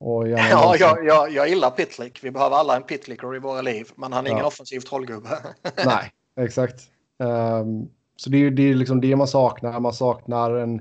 och 0.00 0.28
gärna 0.28 0.42
Ja, 0.50 0.76
jag, 0.76 1.04
jag, 1.04 1.30
jag 1.30 1.48
gillar 1.48 1.70
Pitlick. 1.70 2.24
Vi 2.24 2.30
behöver 2.30 2.56
alla 2.56 2.76
en 2.76 2.82
Pitlicker 2.82 3.36
i 3.36 3.38
våra 3.38 3.62
liv. 3.62 3.88
Men 3.96 4.12
han 4.12 4.26
är 4.26 4.30
ingen 4.30 4.40
Ja. 4.40 4.46
offensiv 4.46 4.80
trollgubbe. 4.80 5.38
Nej, 5.84 6.12
exakt. 6.40 6.90
Ehm, 7.22 7.88
så 8.16 8.30
det 8.30 8.36
är 8.36 8.40
ju 8.40 8.50
det, 8.50 8.62
är 8.62 8.74
liksom 8.74 9.00
det 9.00 9.16
man 9.16 9.28
saknar. 9.28 9.80
Man 9.80 9.92
saknar 9.92 10.50
en... 10.54 10.80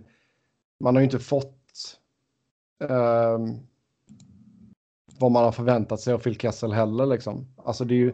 Man 0.80 0.96
har 0.96 1.02
ju 1.02 1.06
inte 1.06 1.20
fått 1.20 1.54
ehm, 2.84 3.60
vad 5.20 5.32
man 5.32 5.44
har 5.44 5.52
förväntat 5.52 6.00
sig 6.00 6.14
av 6.14 6.20
Phil 6.20 6.40
Kessel 6.40 6.74
heller. 6.74 7.06
Liksom. 7.06 7.48
Alltså 7.66 7.86
det 7.86 7.94
är 7.94 7.98
ju... 7.98 8.14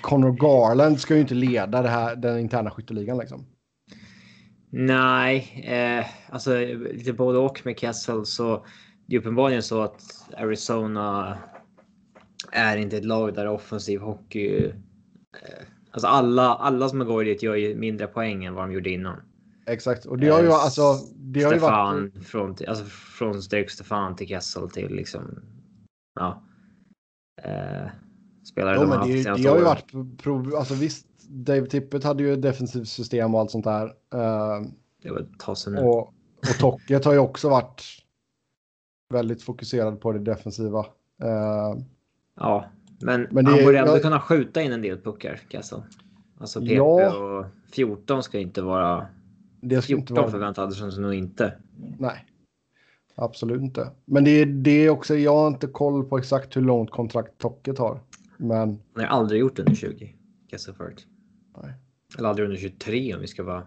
Conor 0.00 0.32
Garland 0.32 1.00
ska 1.00 1.14
ju 1.14 1.20
inte 1.20 1.34
leda 1.34 1.82
det 1.82 1.88
här, 1.88 2.16
den 2.16 2.38
interna 2.38 2.70
skytteligan. 2.70 3.18
Liksom. 3.18 3.46
Nej, 4.70 5.64
eh, 5.68 6.06
alltså 6.34 6.56
lite 6.92 7.12
både 7.12 7.38
och 7.38 7.60
med 7.64 7.78
Kessel 7.78 8.26
så 8.26 8.66
det 9.06 9.16
är 9.16 9.20
uppenbarligen 9.20 9.62
så 9.62 9.82
att 9.82 10.02
Arizona 10.36 11.38
är 12.52 12.76
inte 12.76 12.96
ett 12.96 13.04
lag 13.04 13.34
där 13.34 13.48
offensiv 13.48 14.00
hockey. 14.00 14.64
Eh, 14.64 15.64
alltså 15.90 16.06
alla, 16.06 16.54
alla 16.54 16.88
som 16.88 16.98
går 16.98 17.24
dit 17.24 17.42
gör 17.42 17.54
ju 17.54 17.76
mindre 17.76 18.06
poäng 18.06 18.44
än 18.44 18.54
vad 18.54 18.64
de 18.68 18.72
gjorde 18.72 18.90
innan. 18.90 19.20
Exakt. 19.66 20.06
Och 20.06 20.18
det 20.18 20.28
har 20.28 20.42
ju, 20.42 20.48
Eh, 20.48 20.54
alltså, 20.54 20.82
det 21.16 21.42
har 21.42 21.52
ju 21.52 21.58
Stefan 21.58 22.00
varit... 22.00 22.24
från, 22.26 22.56
alltså 22.68 22.84
från 22.84 23.40
Derek 23.50 23.70
Stefan 23.70 24.16
till 24.16 24.28
Kessel 24.28 24.70
till 24.70 24.94
liksom. 24.94 25.42
Ja. 26.20 26.42
Eh, 27.42 27.90
spelare 28.44 28.74
Jo, 28.76 28.80
de 28.82 28.88
men 28.88 28.98
har 28.98 29.06
det, 29.06 29.28
haft 29.28 29.42
det 29.42 29.48
har 29.48 29.58
ju 29.58 29.64
varit 29.64 30.18
prov... 30.22 30.54
Alltså 30.56 30.74
visst, 30.74 31.06
Dave 31.28 31.66
Tippett 31.66 32.04
hade 32.04 32.22
ju 32.22 32.32
ett 32.32 32.42
defensivt 32.42 32.88
system 32.88 33.34
och 33.34 33.40
allt 33.40 33.50
sånt 33.50 33.64
där. 33.64 33.84
Ehm, 34.14 34.70
Det 35.02 35.10
var 35.10 35.20
ett 35.20 35.38
tag 35.38 35.58
sedan 35.58 35.72
nu. 35.72 35.80
Och, 35.80 35.98
och 36.38 36.58
Tocket 36.58 37.04
har 37.04 37.12
ju 37.12 37.18
också 37.18 37.48
varit 37.48 37.82
väldigt 39.12 39.42
fokuserad 39.42 40.00
på 40.00 40.12
det 40.12 40.18
defensiva. 40.18 40.78
Eh, 41.22 41.76
Ja, 42.36 42.64
men, 43.00 43.26
Men 43.30 43.46
han 43.46 43.64
borde 43.64 43.78
ändå 43.78 43.92
jag- 43.92 44.02
kunna 44.02 44.20
skjuta 44.20 44.62
in 44.62 44.72
en 44.72 44.82
del 44.82 45.00
puckar, 45.00 45.40
Kessel. 45.48 45.82
Alltså 46.38 46.60
PP 46.60 46.72
Ja. 46.74 47.16
och 47.16 47.46
14 47.72 48.22
ska 48.22 48.38
inte 48.38 48.62
vara... 48.62 49.06
det 49.60 49.82
ska 49.82 49.92
inte 49.94 50.06
14 50.06 50.16
vara... 50.16 50.30
förväntade 50.30 50.72
sig 50.74 51.00
nog 51.00 51.14
inte. 51.14 51.54
Nej, 51.98 52.26
absolut 53.14 53.60
inte. 53.62 53.90
Men 54.04 54.24
det, 54.24 54.30
är- 54.30 54.46
det 54.46 54.70
är 54.70 54.90
också, 54.90 55.14
jag 55.16 55.36
har 55.36 55.48
inte 55.48 55.66
koll 55.66 56.04
på 56.04 56.18
exakt 56.18 56.56
hur 56.56 56.62
långt 56.62 56.90
kontrakt 56.90 57.38
Tocket 57.38 57.78
har. 57.78 58.00
Men 58.36 58.58
Han 58.94 59.04
har 59.04 59.06
aldrig 59.06 59.40
gjort 59.40 59.58
under 59.58 59.74
20, 59.74 60.14
Kessel 60.50 60.74
förut. 60.74 61.06
Nej. 61.62 61.72
Eller 62.18 62.28
aldrig 62.28 62.44
under 62.44 62.58
23 62.60 63.14
om 63.14 63.20
vi 63.20 63.26
ska 63.26 63.42
vara 63.42 63.62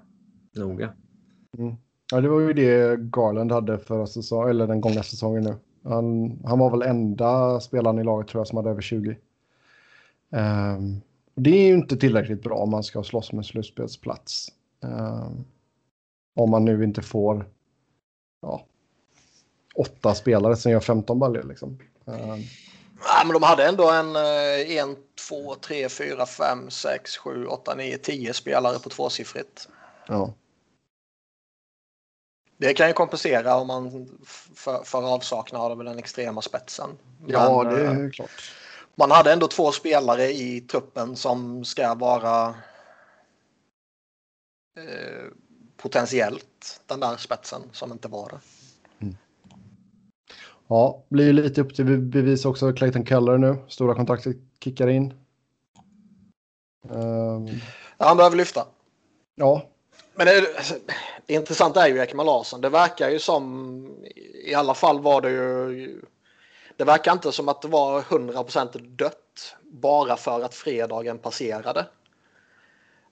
noga. 0.55 0.93
Ja, 2.11 2.21
det 2.21 2.29
var 2.29 2.39
ju 2.39 2.53
det 2.53 2.99
Garland 2.99 3.51
hade 3.51 3.79
förra 3.79 4.07
säsongen, 4.07 4.49
eller 4.49 4.67
den 4.67 4.81
gångna 4.81 5.03
säsongen 5.03 5.43
nu. 5.43 5.55
Han, 5.89 6.39
han 6.45 6.59
var 6.59 6.69
väl 6.69 6.81
enda 6.81 7.59
spelaren 7.59 7.99
i 7.99 8.03
laget 8.03 8.27
tror 8.27 8.39
jag 8.39 8.47
som 8.47 8.57
hade 8.57 8.69
över 8.69 8.81
20. 8.81 9.17
Ehm, 10.31 11.01
det 11.35 11.49
är 11.49 11.67
ju 11.67 11.73
inte 11.73 11.97
tillräckligt 11.97 12.43
bra 12.43 12.55
om 12.55 12.69
man 12.69 12.83
ska 12.83 13.03
slåss 13.03 13.31
med 13.31 13.45
slutspelsplats. 13.45 14.47
Ehm, 14.83 15.45
om 16.35 16.49
man 16.49 16.65
nu 16.65 16.83
inte 16.83 17.01
får 17.01 17.45
ja, 18.41 18.65
åtta 19.75 20.15
spelare 20.15 20.55
som 20.55 20.71
gör 20.71 20.79
15 20.79 21.19
baljor. 21.19 21.43
Liksom. 21.43 21.79
Ehm, 22.05 22.41
Ja, 23.03 23.23
men 23.25 23.33
de 23.33 23.43
hade 23.43 23.67
ändå 23.67 23.91
en, 23.91 24.15
eh, 24.15 24.77
en, 24.77 24.95
två, 25.29 25.55
tre, 25.55 25.89
fyra, 25.89 26.25
fem, 26.25 26.69
sex, 26.69 27.17
sju, 27.17 27.45
åtta, 27.45 27.75
nio, 27.75 27.97
tio 27.97 28.33
spelare 28.33 28.79
på 28.79 28.89
tvåsiffrigt. 28.89 29.69
ja. 30.07 30.33
Det 32.57 32.73
kan 32.73 32.87
ju 32.87 32.93
kompensera 32.93 33.55
om 33.55 33.67
man 33.67 34.09
för, 34.55 34.83
för 34.83 35.13
avsaknad 35.13 35.71
av 35.71 35.83
den 35.83 35.99
extrema 35.99 36.41
spetsen. 36.41 36.89
ja, 37.27 37.63
Men, 37.63 37.73
det 37.73 37.85
eh, 37.85 37.91
är 37.91 38.11
klart. 38.11 38.51
Man 38.95 39.11
hade 39.11 39.33
ändå 39.33 39.47
två 39.47 39.71
spelare 39.71 40.23
i 40.25 40.61
truppen 40.61 41.15
som 41.15 41.65
ska 41.65 41.93
vara 41.93 42.47
eh, 44.77 45.25
potentiellt 45.77 46.81
den 46.85 46.99
där 46.99 47.17
spetsen 47.17 47.61
som 47.71 47.91
inte 47.91 48.07
var 48.07 48.29
det. 48.29 48.39
Ja, 50.67 51.03
blir 51.09 51.33
lite 51.33 51.61
upp 51.61 51.75
till 51.75 51.85
bevis 51.99 52.45
också. 52.45 52.73
Clayton 52.73 53.05
Keller 53.05 53.37
nu. 53.37 53.57
Stora 53.67 53.95
kontraktet 53.95 54.37
kickar 54.63 54.87
in. 54.87 55.13
Ehm, 56.89 57.47
Ja, 57.97 58.07
han 58.07 58.17
behöver 58.17 58.37
lyfta. 58.37 58.65
ja, 59.35 59.69
Men 60.15 60.27
det, 60.27 60.41
det 61.25 61.33
intressanta 61.33 61.87
är 61.87 61.87
ju 61.87 61.99
Ekman 61.99 62.25
Larsson. 62.25 62.61
Det 62.61 62.69
verkar 62.69 63.09
ju 63.09 63.19
som, 63.19 64.05
i 64.45 64.53
alla 64.53 64.73
fall 64.73 64.99
var 64.99 65.21
det 65.21 65.29
ju, 65.29 66.01
det 66.77 66.83
verkar 66.83 67.11
inte 67.11 67.31
som 67.31 67.49
att 67.49 67.61
det 67.61 67.67
var 67.67 68.01
100% 68.01 68.79
dött 68.79 69.55
bara 69.61 70.17
för 70.17 70.41
att 70.41 70.55
fredagen 70.55 71.17
passerade. 71.17 71.85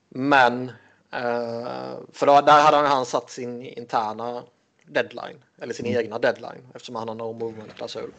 Men, 0.09 0.69
eh, 1.11 1.97
för 2.11 2.25
då, 2.25 2.41
där 2.41 2.61
hade 2.61 2.77
han 2.77 3.05
satt 3.05 3.29
sin 3.29 3.61
interna 3.61 4.43
deadline, 4.85 5.43
eller 5.61 5.73
sin 5.73 5.85
egna 5.85 6.19
deadline 6.19 6.67
eftersom 6.73 6.95
han 6.95 7.07
har 7.07 7.15
no 7.15 7.33
movement-klausul. 7.33 8.11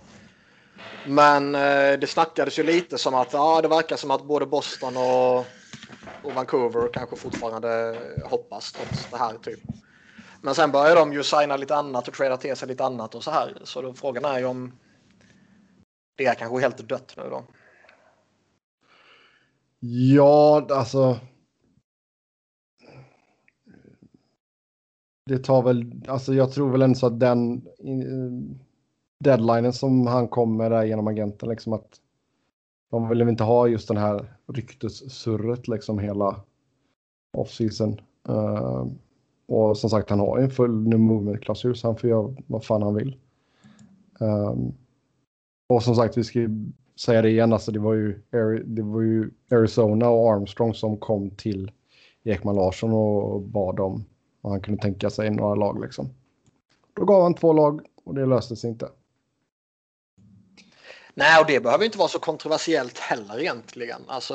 Men 1.06 1.54
eh, 1.54 1.98
det 1.98 2.06
snackades 2.06 2.58
ju 2.58 2.62
lite 2.62 2.98
som 2.98 3.14
att 3.14 3.32
ja, 3.32 3.60
det 3.62 3.68
verkar 3.68 3.96
som 3.96 4.10
att 4.10 4.24
både 4.24 4.46
Boston 4.46 4.96
och, 4.96 5.46
och 6.22 6.32
Vancouver 6.32 6.88
kanske 6.92 7.16
fortfarande 7.16 7.98
hoppas 8.24 8.72
trots 8.72 9.10
det 9.10 9.16
här. 9.16 9.38
Typ. 9.38 9.60
Men 10.40 10.54
sen 10.54 10.72
börjar 10.72 10.96
de 10.96 11.12
ju 11.12 11.22
signa 11.22 11.56
lite 11.56 11.76
annat 11.76 12.08
och 12.08 12.14
trada 12.14 12.36
till 12.36 12.56
sig 12.56 12.68
lite 12.68 12.84
annat 12.84 13.14
och 13.14 13.24
så 13.24 13.30
här. 13.30 13.58
Så 13.64 13.82
då, 13.82 13.94
frågan 13.94 14.24
är 14.24 14.38
ju 14.38 14.44
om 14.44 14.72
det 16.16 16.26
är 16.26 16.34
kanske 16.34 16.60
helt 16.60 16.88
dött 16.88 17.14
nu 17.16 17.22
då. 17.30 17.44
ja, 19.80 20.66
alltså. 20.70 21.18
Det 25.26 25.38
tar 25.38 25.62
väl, 25.62 26.04
alltså 26.08 26.34
jag 26.34 26.52
tror 26.52 26.70
väl 26.70 26.82
ändå 26.82 26.98
så 26.98 27.06
att 27.06 27.20
den 27.20 27.66
eh, 27.78 28.56
deadlinen 29.24 29.72
som 29.72 30.06
han 30.06 30.28
kommer 30.28 30.70
där 30.70 30.84
genom 30.84 31.06
agenten, 31.06 31.48
liksom 31.48 31.72
att 31.72 32.00
de 32.90 33.08
vill 33.08 33.22
inte 33.22 33.44
ha 33.44 33.68
just 33.68 33.88
den 33.88 33.96
här 33.96 34.33
ryktessurret 34.46 35.68
liksom 35.68 35.98
hela 35.98 36.40
offseason. 37.36 38.00
Uh, 38.28 38.86
och 39.46 39.78
som 39.78 39.90
sagt, 39.90 40.10
han 40.10 40.20
har 40.20 40.38
ju 40.38 40.44
en 40.44 40.50
full 40.50 40.88
New 40.88 40.98
movement-klausul 40.98 41.76
så 41.76 41.88
han 41.88 41.96
får 41.96 42.10
göra 42.10 42.34
vad 42.46 42.64
fan 42.64 42.82
han 42.82 42.94
vill. 42.94 43.16
Um, 44.20 44.74
och 45.68 45.82
som 45.82 45.94
sagt, 45.94 46.16
vi 46.16 46.24
ska 46.24 46.38
ju 46.38 46.72
säga 46.96 47.22
det 47.22 47.30
igen, 47.30 47.52
alltså 47.52 47.72
det 47.72 47.78
var 47.78 47.94
ju, 47.94 48.22
det 48.64 48.82
var 48.82 49.00
ju 49.00 49.30
Arizona 49.50 50.08
och 50.08 50.32
Armstrong 50.32 50.74
som 50.74 50.96
kom 50.96 51.30
till 51.30 51.70
Ekman 52.24 52.56
Larsson 52.56 52.92
och 52.92 53.42
bad 53.42 53.80
om 53.80 54.04
vad 54.40 54.52
han 54.52 54.60
kunde 54.60 54.82
tänka 54.82 55.10
sig 55.10 55.30
några 55.30 55.54
lag 55.54 55.80
liksom. 55.80 56.08
Då 56.94 57.04
gav 57.04 57.22
han 57.22 57.34
två 57.34 57.52
lag 57.52 57.80
och 58.04 58.14
det 58.14 58.26
löste 58.26 58.56
sig 58.56 58.70
inte. 58.70 58.88
Nej, 61.14 61.40
och 61.40 61.46
det 61.46 61.60
behöver 61.60 61.84
inte 61.84 61.98
vara 61.98 62.08
så 62.08 62.18
kontroversiellt 62.18 62.98
heller 62.98 63.40
egentligen. 63.40 64.00
Alltså... 64.06 64.34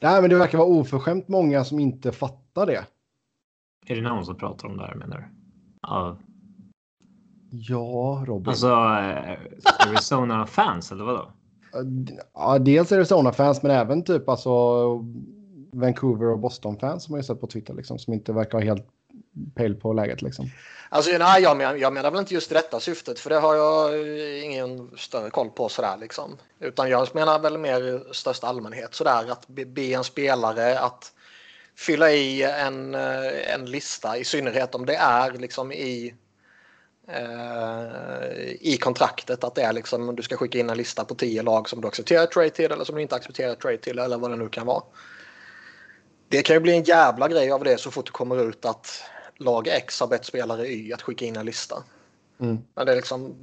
Nej, 0.00 0.20
men 0.20 0.30
det 0.30 0.36
verkar 0.36 0.58
vara 0.58 0.68
oförskämt 0.68 1.28
många 1.28 1.64
som 1.64 1.80
inte 1.80 2.12
fattar 2.12 2.66
det. 2.66 2.86
Är 3.86 3.96
det 3.96 4.02
någon 4.02 4.26
som 4.26 4.36
pratar 4.36 4.68
om 4.68 4.76
det 4.76 4.86
här 4.86 4.94
menar 4.94 5.16
du? 5.16 5.24
Ja. 5.82 6.16
Ja, 7.50 8.24
Robin. 8.26 8.48
Alltså 8.48 8.66
eh, 8.66 9.38
Arizona 9.88 10.46
fans 10.46 10.92
eller 10.92 11.04
vadå? 11.04 11.32
Ja, 12.34 12.58
dels 12.58 12.92
Arizona-fans, 12.92 13.62
men 13.62 13.70
även 13.70 14.04
typ 14.04 14.28
alltså 14.28 14.50
Vancouver 15.72 16.26
och 16.26 16.38
Boston-fans 16.38 17.04
som 17.04 17.16
jag 17.16 17.24
sett 17.24 17.40
på 17.40 17.46
Twitter 17.46 17.74
liksom, 17.74 17.98
som 17.98 18.12
inte 18.12 18.32
verkar 18.32 18.58
ha 18.58 18.64
helt 18.64 18.86
pejl 19.54 19.74
på 19.74 19.92
läget 19.92 20.22
liksom. 20.22 20.50
Alltså, 20.92 21.18
nej, 21.18 21.42
jag, 21.42 21.56
menar, 21.56 21.74
jag 21.74 21.92
menar 21.92 22.10
väl 22.10 22.20
inte 22.20 22.34
just 22.34 22.50
detta 22.50 22.80
syftet, 22.80 23.18
för 23.18 23.30
det 23.30 23.38
har 23.38 23.54
jag 23.54 23.94
eh, 23.94 24.44
ingen 24.44 24.90
större 24.96 25.30
koll 25.30 25.50
på 25.50 25.68
sådär 25.68 25.96
liksom. 26.00 26.38
Utan 26.60 26.90
jag 26.90 27.14
menar 27.14 27.38
väl 27.38 27.58
mer 27.58 27.80
i 27.80 28.14
största 28.14 28.46
allmänhet 28.46 28.94
sådär 28.94 29.30
att 29.30 29.48
be, 29.48 29.82
en 29.82 30.04
spelare 30.04 30.78
att 30.78 31.12
fylla 31.76 32.12
i 32.12 32.42
en, 32.42 32.94
eh, 32.94 33.54
en 33.54 33.66
lista, 33.66 34.18
i 34.18 34.24
synnerhet 34.24 34.74
om 34.74 34.86
det 34.86 34.94
är 34.94 35.32
liksom 35.32 35.72
i 35.72 36.14
eh, 37.08 38.50
i 38.60 38.78
kontraktet 38.80 39.44
att 39.44 39.54
det 39.54 39.62
är 39.62 39.72
liksom 39.72 40.16
du 40.16 40.22
ska 40.22 40.36
skicka 40.36 40.58
in 40.58 40.70
en 40.70 40.76
lista 40.76 41.04
på 41.04 41.14
tio 41.14 41.42
lag 41.42 41.68
som 41.68 41.80
du 41.80 41.88
accepterar 41.88 42.26
trade 42.26 42.50
till 42.50 42.72
eller 42.72 42.84
som 42.84 42.94
du 42.94 43.02
inte 43.02 43.14
accepterar 43.14 43.54
trade 43.54 43.78
till 43.78 43.98
eller 43.98 44.18
vad 44.18 44.30
det 44.30 44.36
nu 44.36 44.48
kan 44.48 44.66
vara. 44.66 44.82
Det 46.28 46.42
kan 46.42 46.56
ju 46.56 46.60
bli 46.60 46.76
en 46.76 46.84
jävla 46.84 47.28
grej 47.28 47.50
av 47.50 47.64
det 47.64 47.80
så 47.80 47.90
fort 47.90 48.06
det 48.06 48.12
kommer 48.12 48.48
ut 48.48 48.64
att 48.64 49.02
lag 49.40 49.68
X 49.68 50.00
har 50.00 50.06
bett 50.06 50.24
spelare 50.24 50.68
Y 50.68 50.92
att 50.92 51.02
skicka 51.02 51.24
in 51.24 51.36
en 51.36 51.46
lista. 51.46 51.82
Mm. 52.38 52.58
Men 52.74 52.86
det 52.86 52.94
liksom 52.94 53.34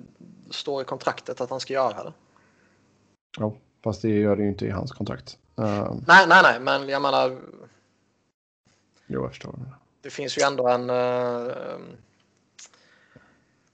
står 0.49 0.81
i 0.81 0.85
kontraktet 0.85 1.41
att 1.41 1.49
han 1.49 1.59
ska 1.59 1.73
göra 1.73 2.03
det. 2.03 2.13
Ja, 3.39 3.53
fast 3.83 4.01
det 4.01 4.09
gör 4.09 4.35
det 4.35 4.43
ju 4.43 4.49
inte 4.49 4.65
i 4.65 4.69
hans 4.69 4.91
kontrakt. 4.91 5.37
Uh, 5.59 5.95
Nej, 6.07 6.27
nej, 6.27 6.39
nej, 6.43 6.59
men 6.59 6.89
jag 6.89 7.01
menar. 7.01 7.37
jo, 9.07 9.21
jag 9.21 9.29
förstår. 9.29 9.59
Det 10.01 10.09
finns 10.09 10.37
ju 10.37 10.41
ändå 10.41 10.67
en. 10.67 10.87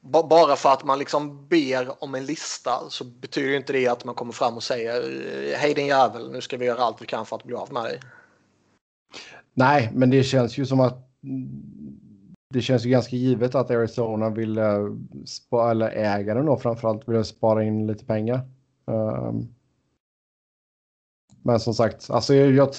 ba- 0.01 0.27
bara 0.27 0.55
för 0.55 0.69
att 0.69 0.83
man 0.83 0.99
liksom 0.99 1.47
ber 1.47 2.03
om 2.03 2.15
en 2.15 2.25
lista 2.25 2.89
så 2.89 3.03
betyder 3.03 3.49
ju 3.49 3.57
inte 3.57 3.73
det 3.73 3.87
att 3.87 4.05
man 4.05 4.15
kommer 4.15 4.33
fram 4.33 4.55
och 4.55 4.63
säger 4.63 5.01
hej 5.57 5.73
din 5.73 5.87
jävel, 5.87 6.31
nu 6.31 6.41
ska 6.41 6.57
vi 6.57 6.65
göra 6.65 6.83
allt 6.83 7.01
vi 7.01 7.05
kan 7.05 7.25
för 7.25 7.35
att 7.35 7.43
bli 7.43 7.55
av 7.55 7.73
med 7.73 7.83
dig. 7.83 7.99
Nej, 9.53 9.89
men 9.93 10.09
det 10.09 10.23
känns 10.23 10.57
ju 10.57 10.65
som 10.65 10.79
att 10.79 11.09
det 12.53 12.61
känns 12.61 12.85
ju 12.85 12.89
ganska 12.89 13.15
givet 13.15 13.55
att 13.55 13.71
Arizona 13.71 14.29
vill 14.29 14.57
eh, 14.57 14.87
spara, 15.25 15.71
eller 15.71 15.89
ägaren 15.89 16.45
då 16.45 16.57
framförallt 16.57 17.07
vill 17.07 17.23
spara 17.23 17.63
in 17.63 17.87
lite 17.87 18.05
pengar. 18.05 18.41
Ehm. 18.87 19.47
Men 21.41 21.59
som 21.59 21.73
sagt, 21.73 22.09
alltså 22.09 22.35
jag, 22.35 22.51
jag, 22.51 22.69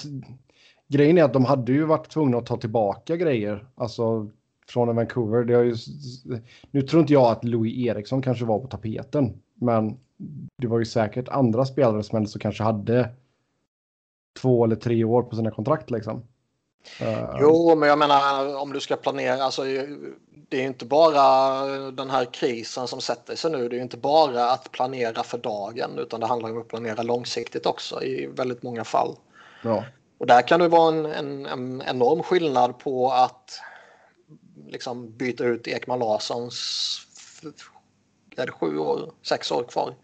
grejen 0.87 1.17
är 1.17 1.23
att 1.23 1.33
de 1.33 1.45
hade 1.45 1.71
ju 1.71 1.83
varit 1.83 2.09
tvungna 2.09 2.37
att 2.37 2.45
ta 2.45 2.57
tillbaka 2.57 3.15
grejer, 3.17 3.67
alltså 3.75 4.29
från 4.67 4.95
Vancouver. 4.95 5.43
Det 5.43 5.53
har 5.53 5.63
ju, 5.63 5.75
nu 6.71 6.81
tror 6.81 7.01
inte 7.01 7.13
jag 7.13 7.31
att 7.31 7.43
Louis 7.43 7.87
Eriksson 7.87 8.21
kanske 8.21 8.45
var 8.45 8.59
på 8.59 8.67
tapeten, 8.67 9.41
men 9.53 9.97
det 10.57 10.67
var 10.67 10.79
ju 10.79 10.85
säkert 10.85 11.29
andra 11.29 11.65
spelare 11.65 12.03
som 12.03 12.17
ändå 12.17 12.29
kanske 12.39 12.63
hade 12.63 13.09
två 14.41 14.65
eller 14.65 14.75
tre 14.75 15.03
år 15.03 15.23
på 15.23 15.35
sina 15.35 15.51
kontrakt 15.51 15.91
liksom. 15.91 16.23
Ehm, 16.99 17.25
Jo, 17.39 17.75
men 17.75 17.89
jag 17.89 17.97
menar 17.97 18.55
om 18.57 18.73
du 18.73 18.79
ska 18.79 18.95
planera, 18.95 19.43
alltså 19.43 19.63
det 20.49 20.57
är 20.57 20.63
inte 20.63 20.85
bara 20.85 21.65
den 21.91 22.09
här 22.09 22.25
krisen 22.25 22.87
som 22.87 23.01
sätter 23.01 23.35
sig 23.35 23.51
nu. 23.51 23.69
Det 23.69 23.77
är 23.77 23.81
inte 23.81 23.97
bara 23.97 24.51
att 24.51 24.71
planera 24.71 25.23
för 25.23 25.37
dagen 25.37 25.99
utan 25.99 26.19
det 26.19 26.25
handlar 26.27 26.51
om 26.51 26.61
att 26.61 26.67
planera 26.67 27.03
långsiktigt 27.03 27.65
också 27.65 28.03
i 28.03 28.25
väldigt 28.27 28.63
många 28.63 28.83
fall. 28.83 29.15
ja. 29.63 29.83
Och 30.17 30.27
där 30.27 30.41
kan 30.47 30.59
det 30.59 30.67
vara 30.67 30.95
en, 30.95 31.05
en, 31.05 31.45
en 31.45 31.81
enorm 31.81 32.23
skillnad 32.23 32.79
på 32.79 33.11
att 33.11 33.59
liksom 34.67 35.17
byta 35.17 35.43
ut 35.43 35.67
Ekman 35.67 35.99
Larssons 35.99 36.99
är 38.37 38.45
det 38.45 38.51
sju 38.51 38.77
år, 38.77 39.11
sex 39.21 39.51
år 39.51 39.63
kvar 39.63 39.95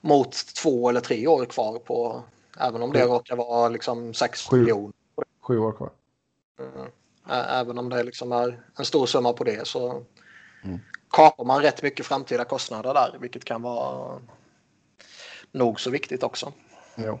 mot 0.00 0.32
två 0.62 0.88
eller 0.88 1.00
tre 1.00 1.26
år 1.26 1.44
kvar 1.44 1.78
på 1.78 2.22
även 2.60 2.82
om 2.82 2.92
det 2.92 3.04
råkar 3.06 3.36
vara 3.36 3.68
liksom 3.68 4.14
sex 4.14 4.46
Sju. 4.48 4.56
miljoner. 4.56 4.92
Sju 5.40 5.58
år 5.58 5.72
kvar. 5.72 5.90
Ä- 7.28 7.60
Även 7.60 7.78
om 7.78 7.88
det 7.88 8.02
liksom 8.02 8.32
är 8.32 8.62
en 8.78 8.84
stor 8.84 9.06
summa 9.06 9.32
på 9.32 9.44
det 9.44 9.66
så 9.66 10.04
Mm. 10.64 10.78
kapar 11.10 11.44
man 11.44 11.62
rätt 11.62 11.82
mycket 11.82 12.06
framtida 12.06 12.44
kostnader 12.44 12.94
där, 12.94 13.18
vilket 13.20 13.44
kan 13.44 13.62
vara 13.62 14.20
nog 15.52 15.80
så 15.80 15.90
viktigt 15.90 16.22
också. 16.22 16.52
Jo. 16.96 17.18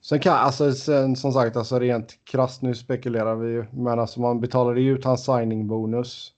Sen 0.00 0.20
kan, 0.20 0.34
alltså 0.36 0.72
sen, 0.72 1.16
som 1.16 1.32
sagt, 1.32 1.56
alltså 1.56 1.78
rent 1.78 2.24
krasst 2.24 2.62
nu 2.62 2.74
spekulerar 2.74 3.34
vi 3.36 3.50
ju, 3.50 3.66
men 3.72 3.98
alltså 3.98 4.20
man 4.20 4.40
betalade 4.40 4.80
ju 4.80 4.92
ut 4.92 5.04
hans 5.04 5.24
signing 5.24 5.66
bonus 5.68 6.32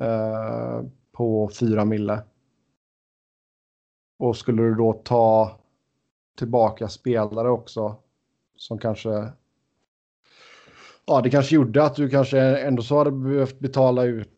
eh, 0.00 0.82
på 1.12 1.50
4 1.60 1.84
mille. 1.84 2.22
Och 4.18 4.36
skulle 4.36 4.62
du 4.62 4.74
då 4.74 4.92
ta 4.92 5.58
tillbaka 6.38 6.88
spelare 6.88 7.50
också 7.50 7.96
som 8.56 8.78
kanske 8.78 9.32
Ja, 11.08 11.20
det 11.20 11.30
kanske 11.30 11.54
gjorde 11.54 11.84
att 11.84 11.94
du 11.94 12.08
kanske 12.08 12.40
ändå 12.40 12.82
så 12.82 12.98
hade 12.98 13.10
behövt 13.10 13.58
betala 13.58 14.04
ut 14.04 14.28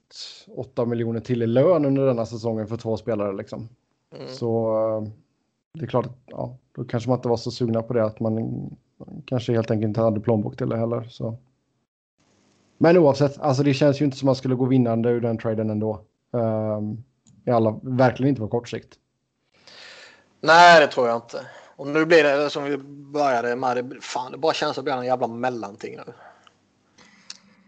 8 0.56 0.84
miljoner 0.84 1.20
till 1.20 1.42
i 1.42 1.46
lön 1.46 1.84
under 1.84 2.06
denna 2.06 2.26
säsongen 2.26 2.66
för 2.66 2.76
två 2.76 2.96
spelare 2.96 3.36
liksom. 3.36 3.68
Mm. 4.16 4.28
Så 4.28 4.76
eh, 4.76 5.12
det 5.74 5.84
är 5.84 5.88
klart 5.88 6.06
att 6.06 6.18
ja, 6.26 6.58
då 6.76 6.84
kanske 6.84 7.08
man 7.08 7.18
inte 7.18 7.28
var 7.28 7.36
så 7.36 7.50
sugna 7.50 7.82
på 7.82 7.92
det 7.92 8.04
att 8.04 8.20
man 8.20 8.34
man 9.00 9.22
kanske 9.26 9.52
helt 9.52 9.70
enkelt 9.70 9.88
inte 9.88 10.00
hade 10.00 10.20
plånbok 10.20 10.56
till 10.56 10.68
det 10.68 10.76
heller. 10.76 11.02
Så. 11.10 11.36
Men 12.78 12.96
oavsett, 12.96 13.40
alltså 13.40 13.62
det 13.62 13.74
känns 13.74 14.00
ju 14.00 14.04
inte 14.04 14.16
som 14.16 14.26
att 14.26 14.28
man 14.28 14.36
skulle 14.36 14.54
gå 14.54 14.64
vinnande 14.64 15.10
ur 15.10 15.20
den 15.20 15.38
traden 15.38 15.70
ändå. 15.70 16.04
Um, 16.30 17.04
I 17.46 17.50
alla, 17.50 17.80
verkligen 17.82 18.28
inte 18.28 18.40
på 18.40 18.48
kort 18.48 18.68
sikt. 18.68 18.94
Nej, 20.40 20.80
det 20.80 20.86
tror 20.86 21.08
jag 21.08 21.16
inte. 21.16 21.46
Och 21.76 21.86
nu 21.86 22.06
blir 22.06 22.24
det 22.24 22.50
som 22.50 22.64
vi 22.64 22.76
började 23.12 23.56
med. 23.56 23.76
Det, 23.76 24.00
fan, 24.00 24.32
det 24.32 24.38
bara 24.38 24.52
känns 24.52 24.70
att 24.70 24.76
det 24.76 24.82
blir 24.82 24.94
en 24.94 25.06
jävla 25.06 25.26
mellanting 25.26 25.96
nu. 25.96 26.12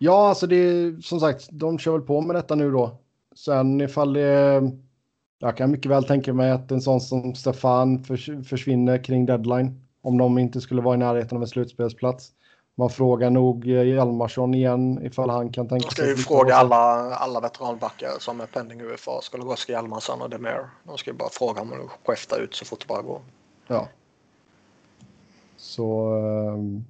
Ja, 0.05 0.29
alltså 0.29 0.47
det 0.47 0.57
är 0.57 1.01
som 1.01 1.21
sagt, 1.21 1.49
de 1.51 1.79
kör 1.79 1.93
väl 1.93 2.01
på 2.01 2.21
med 2.21 2.37
detta 2.37 2.55
nu 2.55 2.71
då. 2.71 2.99
Sen 3.35 3.81
ifall 3.81 4.13
det... 4.13 4.63
Jag 5.39 5.57
kan 5.57 5.71
mycket 5.71 5.91
väl 5.91 6.05
tänka 6.05 6.33
mig 6.33 6.51
att 6.51 6.71
en 6.71 6.81
sån 6.81 7.01
som 7.01 7.35
Stefan 7.35 8.05
förs 8.05 8.31
försvinner 8.49 9.05
kring 9.05 9.27
deadline. 9.27 9.81
Om 10.03 10.19
de 10.19 10.39
inte 10.39 10.61
skulle 10.61 10.83
vara 10.83 10.95
i 10.95 10.99
närheten 10.99 11.37
av 11.37 11.43
en 11.43 11.49
slutspelsplats. 11.49 12.33
Man 12.75 12.91
frågar 12.91 13.31
nog 13.31 13.69
eh, 13.69 13.83
Hjalmarsson 13.83 14.55
igen 14.55 15.03
ifall 15.03 15.31
han 15.31 15.53
kan 15.53 15.69
tänka 15.69 15.87
De 15.89 15.91
ska 15.91 16.07
ju 16.07 16.17
fråga 16.17 16.55
alla, 16.55 17.15
alla 17.15 17.41
veteranbackar 17.41 18.11
som 18.19 18.41
är 18.41 18.47
pending 18.47 18.81
UFA. 18.81 19.21
Ska 19.23 19.37
det 19.39 19.45
gå 19.45 19.53
Oskar 19.53 19.75
Hjalmarsson 19.75 20.23
och 20.23 20.31
Demir. 20.31 20.71
De 20.85 20.99
ska 20.99 21.11
ju 21.11 21.17
bara 21.17 21.31
fråga 21.31 21.61
om 21.61 21.69
de 21.71 21.89
skiftar 22.05 22.41
ut 22.41 22.55
så 22.55 22.65
fort 22.65 22.81
det 22.81 22.87
bara 22.87 23.03
går. 23.03 23.21
Ja. 23.67 23.89
Så... 25.57 26.15
ehm, 26.15 26.85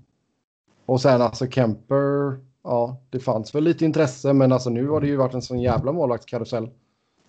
Och 0.86 1.00
sen 1.00 1.22
alltså 1.22 1.46
Kemper. 1.46 2.51
Ja, 2.64 3.02
det 3.10 3.20
fanns 3.20 3.54
väl 3.54 3.64
lite 3.64 3.84
intresse, 3.84 4.32
men 4.32 4.52
alltså 4.52 4.70
nu 4.70 4.88
har 4.88 5.00
det 5.00 5.06
ju 5.06 5.16
varit 5.16 5.34
en 5.34 5.42
sån 5.42 5.60
jävla 5.60 5.92
målvaktskarusell. 5.92 6.70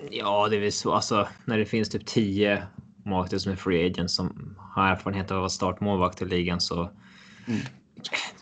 Ja, 0.10 0.48
det 0.50 0.56
är 0.56 0.60
väl 0.60 0.72
så. 0.72 0.94
Alltså, 0.94 1.28
när 1.46 1.58
det 1.58 1.66
finns 1.66 1.90
typ 1.90 2.06
10 2.06 2.64
målvakter 3.06 3.38
som 3.38 3.52
är 3.52 3.56
free 3.56 3.86
agents 3.92 4.16
som 4.16 4.56
har 4.60 4.88
erfarenhet 4.88 5.32
av 5.32 5.38
att 5.38 5.42
vara 5.42 5.50
startmålvakt 5.50 6.22
i 6.22 6.26
ligan 6.26 6.62
så 6.62 6.90
Mm. 7.48 7.60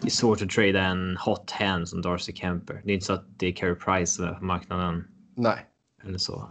det 0.01 0.07
är 0.07 0.11
svårt 0.11 0.41
att 0.41 0.49
trada 0.49 0.81
en 0.83 1.17
hot 1.17 1.51
hand 1.51 1.89
som 1.89 2.01
Darcy 2.01 2.33
Kemper. 2.33 2.81
Det 2.85 2.91
är 2.91 2.93
inte 2.93 3.05
så 3.05 3.13
att 3.13 3.25
det 3.39 3.47
är 3.47 3.51
Carey 3.51 3.75
Price 3.75 4.13
som 4.15 4.25
är 4.25 4.33
på 4.33 4.43
marknaden 4.45 5.07
Nej. 5.35 5.65
eller 6.03 6.17
så. 6.17 6.49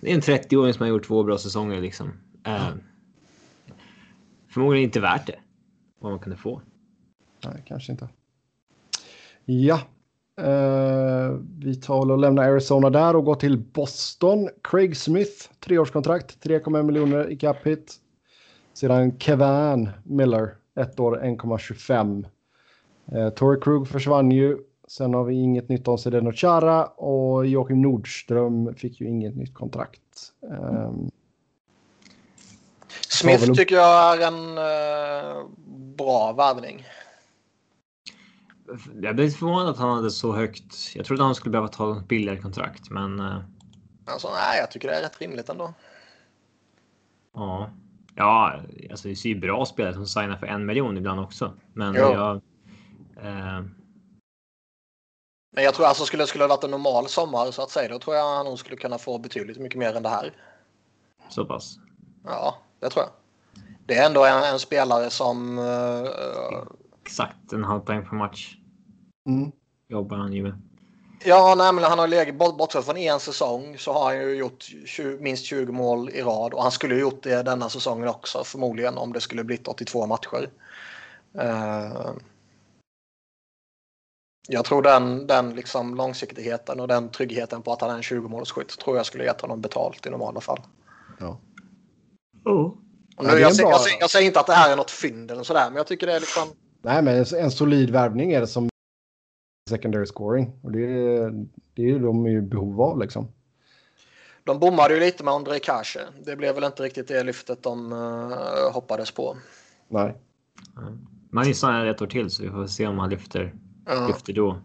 Det 0.00 0.10
är 0.10 0.14
en 0.14 0.20
30-åring 0.20 0.72
som 0.74 0.82
har 0.82 0.88
gjort 0.88 1.04
två 1.06 1.22
bra 1.22 1.38
säsonger 1.38 1.80
liksom. 1.80 2.12
Eh, 2.46 2.68
Förmodligen 4.48 4.84
inte 4.84 5.00
värt 5.00 5.26
det. 5.26 5.38
Vad 5.98 6.12
man 6.12 6.18
kunde 6.20 6.36
få. 6.36 6.62
Nej, 7.44 7.62
kanske 7.66 7.92
inte. 7.92 8.08
Ja. 9.44 9.80
Eh, 10.40 11.36
vi 11.58 11.74
tar 11.74 12.10
och 12.10 12.18
lämnar 12.18 12.44
Arizona 12.44 12.90
där 12.90 13.16
och 13.16 13.24
går 13.24 13.34
till 13.34 13.58
Boston. 13.58 14.48
Craig 14.62 14.96
Smith, 14.96 15.48
treårskontrakt, 15.60 16.44
3,1 16.44 16.82
miljoner 16.82 17.30
i 17.30 17.36
cap 17.36 17.56
hit. 17.66 17.94
Sedan 18.72 19.18
Kevin 19.18 19.90
Miller, 20.04 20.54
ett 20.80 21.00
år 21.00 21.20
1,25. 21.22 22.26
Eh, 23.12 23.30
Torrey 23.30 23.60
Krug 23.60 23.88
försvann 23.88 24.30
ju. 24.30 24.58
Sen 24.88 25.14
har 25.14 25.24
vi 25.24 25.34
inget 25.34 25.68
nytt 25.68 25.88
om 25.88 25.98
Zdeno 25.98 26.32
Chara 26.32 26.84
och 26.84 27.46
Joakim 27.46 27.82
Nordström 27.82 28.74
fick 28.74 29.00
ju 29.00 29.08
inget 29.08 29.36
nytt 29.36 29.54
kontrakt. 29.54 30.00
Ehm, 30.50 31.10
Smith 33.08 33.46
väl 33.46 33.56
tycker 33.56 33.74
jag 33.74 34.22
är 34.22 34.26
en 34.26 34.58
eh, 34.58 35.42
bra 35.96 36.32
värvning. 36.32 36.86
Jag 39.02 39.16
blev 39.16 39.30
förvånad 39.30 39.68
att 39.68 39.78
han 39.78 39.96
hade 39.96 40.10
så 40.10 40.32
högt. 40.32 40.92
Jag 40.94 41.06
trodde 41.06 41.22
han 41.22 41.34
skulle 41.34 41.50
behöva 41.52 41.68
ta 41.68 41.96
ett 41.98 42.08
billigare 42.08 42.38
kontrakt, 42.40 42.90
men. 42.90 43.20
eh, 43.20 43.36
Alltså, 44.06 44.28
nej, 44.32 44.58
jag 44.60 44.70
tycker 44.70 44.88
det 44.88 44.94
är 44.94 45.02
rätt 45.02 45.20
rimligt 45.20 45.48
ändå. 45.48 45.74
Ja, 47.34 47.70
ja, 48.14 48.60
alltså 48.90 49.08
det 49.08 49.16
ser 49.16 49.28
ju 49.28 49.40
bra 49.40 49.64
spelare 49.66 49.94
som 49.94 50.06
signar 50.06 50.36
för 50.36 50.46
en 50.46 50.66
miljon 50.66 50.96
ibland 50.96 51.20
också. 51.20 51.52
Men 51.72 51.94
Jo. 51.94 52.00
jag. 52.00 52.36
Eh, 53.16 53.62
Men 55.52 55.64
jag 55.64 55.74
tror 55.74 55.86
alltså 55.86 56.04
skulle 56.04 56.22
det 56.22 56.26
skulle 56.26 56.44
ha 56.44 56.48
varit 56.48 56.64
en 56.64 56.70
normal 56.70 57.08
sommar 57.08 57.50
så 57.50 57.62
att 57.62 57.70
säga, 57.70 57.88
då 57.88 57.98
tror 57.98 58.16
jag 58.16 58.36
han 58.36 58.46
nog 58.46 58.58
skulle 58.58 58.76
kunna 58.76 58.98
få 58.98 59.18
betydligt 59.18 59.58
mycket 59.58 59.78
mer 59.78 59.94
än 59.96 60.02
det 60.02 60.08
här. 60.08 60.32
så 61.28 61.44
pass. 61.44 61.76
Ja, 62.24 62.58
det 62.80 62.90
tror 62.90 63.04
jag. 63.04 63.12
Det 63.86 63.94
är 63.94 64.06
ändå 64.06 64.24
en, 64.24 64.42
en 64.42 64.58
spelare 64.58 65.10
som... 65.10 65.58
eh, 65.58 66.04
Exakt 67.04 67.52
en 67.52 67.64
halv 67.64 67.80
poäng 67.80 68.08
per 68.08 68.16
match 68.16 68.56
Mm. 69.28 69.52
jobbar 69.88 70.16
han 70.16 70.32
ju 70.32 70.42
med. 70.42 70.62
ja, 71.24 71.54
nej, 71.58 71.72
men 71.72 71.84
han 71.84 71.98
har 71.98 72.08
legat 72.08 72.34
bort, 72.34 72.58
bortsett 72.58 72.84
från 72.84 72.96
en 72.96 73.20
säsong 73.20 73.78
så 73.78 73.92
har 73.92 74.04
han 74.04 74.16
ju 74.16 74.34
gjort 74.34 74.64
20, 74.86 75.18
minst 75.20 75.44
20 75.44 75.72
mål 75.72 76.10
i 76.10 76.22
rad 76.22 76.54
och 76.54 76.62
han 76.62 76.72
skulle 76.72 76.94
ju 76.94 77.00
gjort 77.00 77.22
det 77.22 77.42
denna 77.42 77.68
säsongen 77.68 78.08
också 78.08 78.44
förmodligen 78.44 78.98
om 78.98 79.12
det 79.12 79.20
skulle 79.20 79.44
blivit 79.44 79.68
82 79.68 80.06
matcher. 80.06 80.50
Eh, 81.38 82.12
jag 84.48 84.64
tror 84.64 84.82
den, 84.82 85.26
den 85.26 85.54
liksom 85.54 85.94
långsiktigheten 85.94 86.80
och 86.80 86.88
den 86.88 87.10
tryggheten 87.10 87.62
på 87.62 87.72
att 87.72 87.80
han 87.80 87.90
är 87.90 87.94
en 87.94 88.02
20-målsskytt 88.02 88.78
tror 88.78 88.96
jag 88.96 89.06
skulle 89.06 89.24
gett 89.24 89.40
honom 89.40 89.60
betalt 89.60 90.06
i 90.06 90.10
normala 90.10 90.40
fall. 90.40 90.60
Ja. 91.18 91.38
Oh. 92.44 92.66
Och 92.66 92.76
Ja, 93.16 93.22
nu, 93.22 93.28
är 93.28 93.38
jag, 93.38 93.52
jag, 93.52 93.80
säger, 93.80 94.00
jag 94.00 94.10
säger 94.10 94.26
inte 94.26 94.40
att 94.40 94.46
det 94.46 94.52
här 94.54 94.72
är 94.72 94.76
något 94.76 94.90
fynd 94.90 95.30
eller 95.30 95.42
sådär, 95.42 95.64
men 95.70 95.76
jag 95.76 95.86
tycker 95.86 96.06
det 96.06 96.12
är 96.12 96.20
liksom... 96.20 96.48
Nej, 96.84 97.02
men 97.02 97.24
en, 97.38 97.50
solid 97.50 97.90
värvning 97.90 98.32
är 98.32 98.40
det 98.40 98.46
som 98.46 98.68
secondary 99.70 100.06
scoring. 100.06 100.52
Och 100.62 100.72
det, 100.72 100.84
är- 100.84 101.46
det 101.74 101.90
är 101.90 101.98
de 101.98 102.26
i 102.26 102.40
behov 102.40 102.80
av 102.82 102.98
liksom. 102.98 103.28
De 104.44 104.58
bommade 104.58 104.94
ju 104.94 105.00
lite 105.00 105.24
med 105.24 105.34
André 105.34 105.58
Kashe. 105.58 106.00
Det 106.24 106.36
blev 106.36 106.54
väl 106.54 106.64
inte 106.64 106.82
riktigt 106.82 107.08
det 107.08 107.22
lyftet 107.24 107.62
de 107.62 107.92
eh, 107.92 108.72
hoppades 108.72 109.10
på. 109.10 109.36
Nej. 109.88 110.14
Man 111.30 111.44
signar 111.54 111.86
ett 111.86 112.02
år 112.02 112.06
till 112.06 112.30
så 112.30 112.42
vi 112.42 112.48
får 112.50 112.66
se 112.66 112.86
om 112.86 112.98
han 112.98 113.10
lyfter, 113.10 113.54
Ja. 113.86 114.06
lyfter 114.06 114.32
då. 114.32 114.58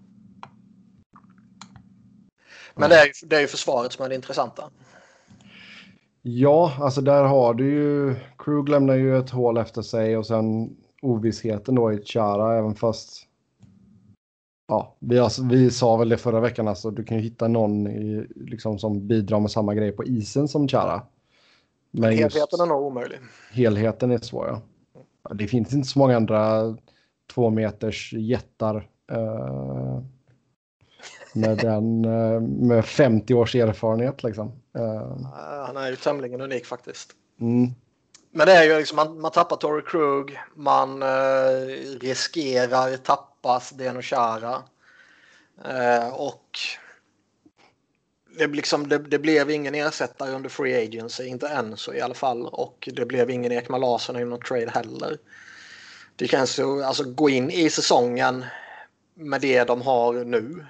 Men 2.76 2.90
det 2.90 2.96
är, 2.96 3.06
ju, 3.06 3.12
det 3.28 3.36
är 3.36 3.42
ju 3.42 3.48
försvaret 3.48 3.92
som 3.94 4.06
är 4.06 4.10
det 4.10 4.16
intressanta. 4.16 4.70
Ja, 6.22 6.74
alltså 6.80 7.02
där 7.02 7.24
har 7.24 7.54
du 7.54 7.70
ju... 7.72 8.16
Krug 8.38 8.70
lämnar 8.70 8.96
ju 8.96 9.18
ett 9.18 9.30
hål 9.30 9.58
efter 9.58 9.82
sig 9.82 10.18
och 10.18 10.26
sen 10.28 10.76
ovissheten 11.02 11.76
då 11.76 11.94
i 11.94 12.04
Chara 12.06 12.58
även 12.58 12.76
fast... 12.76 13.26
Ja, 14.68 14.96
vi, 15.00 15.18
har, 15.18 15.50
vi 15.50 15.72
sa 15.72 15.98
väl 15.98 16.10
det 16.10 16.18
förra 16.18 16.40
veckan 16.40 16.68
alltså. 16.68 16.92
Du 16.92 17.04
kan 17.04 17.18
ju 17.18 17.24
hitta 17.24 17.48
någon 17.48 17.88
i, 17.88 18.28
liksom, 18.36 18.80
som 18.80 19.08
bidrar 19.08 19.40
med 19.40 19.52
samma 19.52 19.76
grej 19.76 19.92
på 19.92 20.04
isen 20.04 20.48
som 20.48 20.68
Chara. 20.68 21.02
Men 21.92 22.18
just 22.18 22.36
Helheten 22.36 22.60
är 22.62 22.66
nog 22.66 22.82
omöjlig. 22.86 23.18
helheten 23.52 24.12
är 24.12 24.18
svår. 24.18 24.48
Ja. 24.48 25.34
Det 25.34 25.48
finns 25.48 25.74
inte 25.74 25.88
så 25.88 26.00
många 26.00 26.16
andra 26.18 26.78
två 27.34 27.50
meters 27.50 28.14
jättar. 28.14 28.88
eh, 29.12 30.02
med, 31.34 31.58
den, 31.62 32.06
eh, 32.06 32.42
med 32.42 32.86
50 32.86 33.34
års 33.34 33.56
erfarenhet 33.56 34.24
liksom. 34.24 34.48
Eh, 34.78 35.18
Han 35.68 35.78
är 35.78 35.90
ju 35.90 35.96
tämligen 35.96 36.42
unik 36.42 36.66
faktiskt. 36.66 37.12
mm. 37.40 37.70
Men 38.32 38.48
det 38.48 38.54
är 38.54 38.64
ju 38.64 38.78
liksom, 38.78 38.96
man, 38.96 39.22
man 39.22 39.32
tappar 39.32 39.56
Torrey 39.56 39.86
Krug, 39.86 40.40
man 40.56 41.02
eh, 41.02 41.68
riskerar 42.00 42.98
tappa 42.98 43.60
Zdeno 43.60 44.02
Chara. 44.02 44.64
Eh, 45.66 46.14
och 46.14 46.60
det, 48.38 48.48
liksom, 48.48 48.90
det, 48.90 48.98
det 48.98 49.20
blev 49.20 49.50
ingen 49.50 49.76
ersättare 49.76 50.32
under 50.32 50.50
Free 50.50 50.88
Agency, 50.88 51.26
inte 51.26 51.48
än 51.48 51.78
så 51.78 51.94
i 51.94 52.02
alla 52.02 52.14
fall. 52.14 52.46
Och 52.46 52.90
det 52.94 53.06
blev 53.06 53.30
ingen 53.30 53.52
Ekman 53.52 53.82
Larsson 53.82 54.20
i 54.20 54.26
någon 54.26 54.42
trade 54.42 54.72
heller. 54.72 55.18
Det 56.16 56.28
känns 56.28 56.60
ju, 56.60 56.84
alltså 56.84 57.04
gå 57.04 57.30
in 57.30 57.50
i 57.50 57.70
säsongen 57.70 58.46
med 59.14 59.42
det 59.42 59.64
de 59.64 59.82
har 59.82 60.14
nu. 60.14 60.66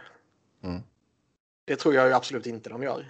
Mm. 0.64 0.82
Det 1.66 1.76
tror 1.76 1.96
jag 1.96 2.12
absolut 2.12 2.46
inte 2.46 2.70
de 2.70 2.84
gör. 2.84 3.06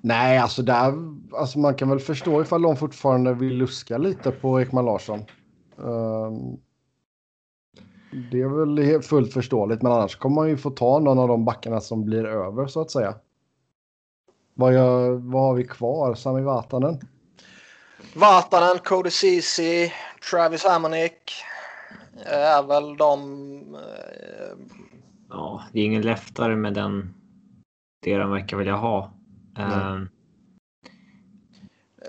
Nej, 0.00 0.38
alltså, 0.38 0.62
där, 0.62 0.94
alltså 1.32 1.58
man 1.58 1.74
kan 1.74 1.88
väl 1.88 2.00
förstå 2.00 2.42
ifall 2.42 2.62
de 2.62 2.76
fortfarande 2.76 3.34
vill 3.34 3.56
luska 3.56 3.98
lite 3.98 4.30
på 4.30 4.60
Ekman 4.60 4.84
Larsson. 4.84 5.18
Ehm, 5.78 6.56
det 8.30 8.40
är 8.40 8.48
väl 8.48 9.02
fullt 9.02 9.32
förståeligt, 9.32 9.82
men 9.82 9.92
annars 9.92 10.16
kommer 10.16 10.34
man 10.34 10.48
ju 10.48 10.56
få 10.56 10.70
ta 10.70 10.98
någon 10.98 11.18
av 11.18 11.28
de 11.28 11.44
backarna 11.44 11.80
som 11.80 12.04
blir 12.04 12.24
över 12.24 12.66
så 12.66 12.80
att 12.80 12.90
säga. 12.90 13.14
Vad, 14.54 14.74
gör, 14.74 15.10
vad 15.10 15.42
har 15.42 15.54
vi 15.54 15.64
kvar? 15.64 16.14
Sami 16.14 16.42
Vatanen? 16.42 17.00
Vatanen, 18.14 18.78
Cody 18.84 19.10
Ceesay, 19.10 19.92
Travis 20.30 20.64
Hamonic 20.64 21.12
är 22.24 22.62
väl 22.62 22.96
de... 22.96 23.20
eh, 23.74 24.58
Ja, 25.28 25.62
det 25.72 25.80
är 25.80 25.84
ingen 25.84 26.02
leftare 26.02 26.56
med 26.56 26.74
den. 26.74 27.14
Det 28.02 28.16
de 28.18 28.30
verkar 28.30 28.56
vilja 28.56 28.76
ha. 28.76 29.12
Eh, 29.58 29.98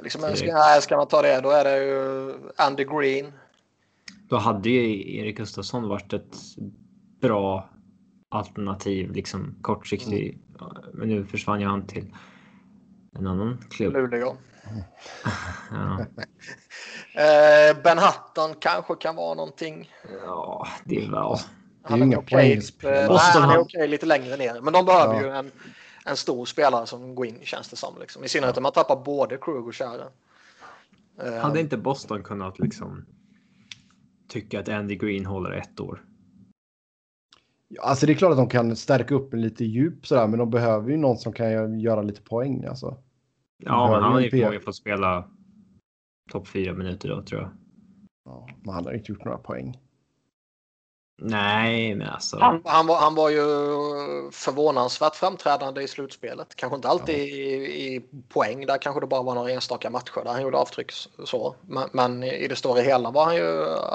Liksom, 0.03 0.21
Direkt. 0.21 0.37
ska, 0.39 0.53
nej, 0.53 0.81
ska 0.81 0.97
man 0.97 1.07
ta 1.07 1.21
det 1.21 1.41
då 1.41 1.49
är 1.49 1.63
det 1.63 1.83
ju 1.85 2.33
Andy 2.55 2.83
Green. 2.83 3.33
Då 4.29 4.37
hade 4.37 4.69
ju 4.69 5.15
Erik 5.17 5.37
Gustafsson 5.37 5.87
varit 5.89 6.13
ett 6.13 6.35
bra 7.21 7.69
alternativ, 8.29 9.11
liksom 9.11 9.55
kortsiktig. 9.61 10.39
Men 10.93 11.09
nu 11.09 11.25
försvann 11.25 11.59
ju 11.61 11.67
han 11.67 11.87
till 11.87 12.15
en 13.17 13.27
annan 13.27 13.57
klubb. 13.69 13.93
Luleå. 13.93 14.37
Ja, 15.71 16.05
Eh, 17.17 17.81
ben 17.83 17.97
Hutton 17.97 18.53
kanske 18.59 18.95
kan 18.95 19.15
vara 19.15 19.33
någonting. 19.35 19.91
ja 20.25 20.67
det. 20.83 21.09
Han 21.83 22.15
okej, 22.17 22.53
eh, 22.83 22.89
nej, 22.91 23.07
Boston 23.07 23.41
han 23.41 23.51
är 23.51 23.57
okej 23.59 23.87
lite 23.87 24.05
längre 24.05 24.37
ner. 24.37 24.61
Men 24.61 24.73
de 24.73 24.85
behöver 24.85 25.13
Ja. 25.13 25.21
ju 25.21 25.29
en, 25.29 25.51
en 26.09 26.17
stor 26.17 26.45
spelare 26.45 26.85
som 26.87 27.15
går 27.15 27.25
in 27.25 27.39
känns 27.43 27.69
det 27.69 27.75
som. 27.75 27.99
Liksom. 27.99 28.23
I 28.23 28.27
synnerhet 28.27 28.57
om 28.57 28.63
man 28.63 28.71
tappar 28.71 29.03
både 29.03 29.37
Krug 29.37 29.67
och 29.67 29.75
Chara. 29.75 30.07
Eh, 31.23 31.33
Hade 31.33 31.59
inte 31.59 31.77
Boston 31.77 32.23
kunnat 32.23 32.59
liksom 32.59 33.05
tycka 34.27 34.59
att 34.59 34.69
Andy 34.69 34.95
Green 34.95 35.25
håller 35.25 35.51
ett 35.51 35.79
år? 35.79 36.03
Ja, 37.67 37.81
alltså 37.83 38.05
det 38.05 38.11
är 38.11 38.15
klart 38.15 38.31
att 38.31 38.37
de 38.37 38.49
kan 38.49 38.75
stärka 38.75 39.15
upp 39.15 39.31
med 39.31 39.41
lite 39.41 39.65
djup 39.65 40.07
sådär, 40.07 40.27
men 40.27 40.39
de 40.39 40.49
behöver 40.49 40.89
ju 40.91 40.97
någon 40.97 41.17
som 41.17 41.33
kan 41.33 41.45
gö- 41.47 41.79
göra 41.79 42.01
lite 42.01 42.21
poäng 42.21 42.65
alltså. 42.65 42.97
Ja, 43.57 43.91
men 43.91 44.03
han 44.03 44.11
hade 44.13 44.23
ju 44.23 44.29
förmodligen 44.29 44.61
fått 44.63 44.75
spela 44.75 45.29
topp 46.31 46.47
fyra 46.47 46.73
minuter 46.73 47.09
då 47.09 47.21
tror 47.23 47.41
jag. 47.41 47.51
Ja, 48.25 48.47
men 48.63 48.73
han 48.73 48.85
har 48.85 48.93
inte 48.93 49.11
gjort 49.11 49.25
några 49.25 49.37
poäng. 49.37 49.77
Nej, 51.19 51.95
men 51.95 52.09
alltså. 52.09 52.39
Han, 52.39 52.61
han, 52.65 52.87
var, 52.87 52.97
han 52.97 53.15
var 53.15 53.29
ju 53.29 53.41
förvånansvärt 54.31 55.15
framträdande 55.15 55.81
i 55.81 55.87
slutspelet. 55.87 56.55
Kanske 56.55 56.75
inte 56.75 56.87
alltid 56.87 57.15
i, 57.15 57.95
i 57.95 58.01
poäng. 58.29 58.65
Där 58.65 58.77
kanske 58.77 58.99
det 58.99 59.07
bara 59.07 59.21
var 59.21 59.35
några 59.35 59.51
enstaka 59.51 59.89
matcher 59.89 60.23
där 60.23 60.31
han 60.31 60.41
gjorde 60.41 60.57
avtryck. 60.57 60.91
Så. 61.25 61.55
Men, 61.61 61.89
men 61.91 62.23
i 62.23 62.47
det 62.47 62.55
stora 62.55 62.81
hela 62.81 63.11
var 63.11 63.25
han 63.25 63.35
ju 63.35 63.43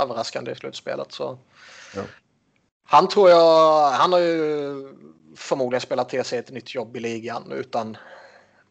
överraskande 0.03 0.53
i 0.53 0.55
slutspelet. 0.55 1.13
Så. 1.13 1.39
Ja. 1.97 2.03
Han 2.85 3.09
tror 3.09 3.31
jag, 3.31 3.91
han 3.91 4.13
har 4.13 4.21
ju 4.21 4.75
förmodligen 5.37 5.81
spelat 5.81 6.09
till 6.09 6.25
sig 6.25 6.39
ett 6.39 6.51
nytt 6.51 6.75
jobb 6.75 6.97
i 6.97 7.01
ligan 7.01 7.53
utan 7.53 7.97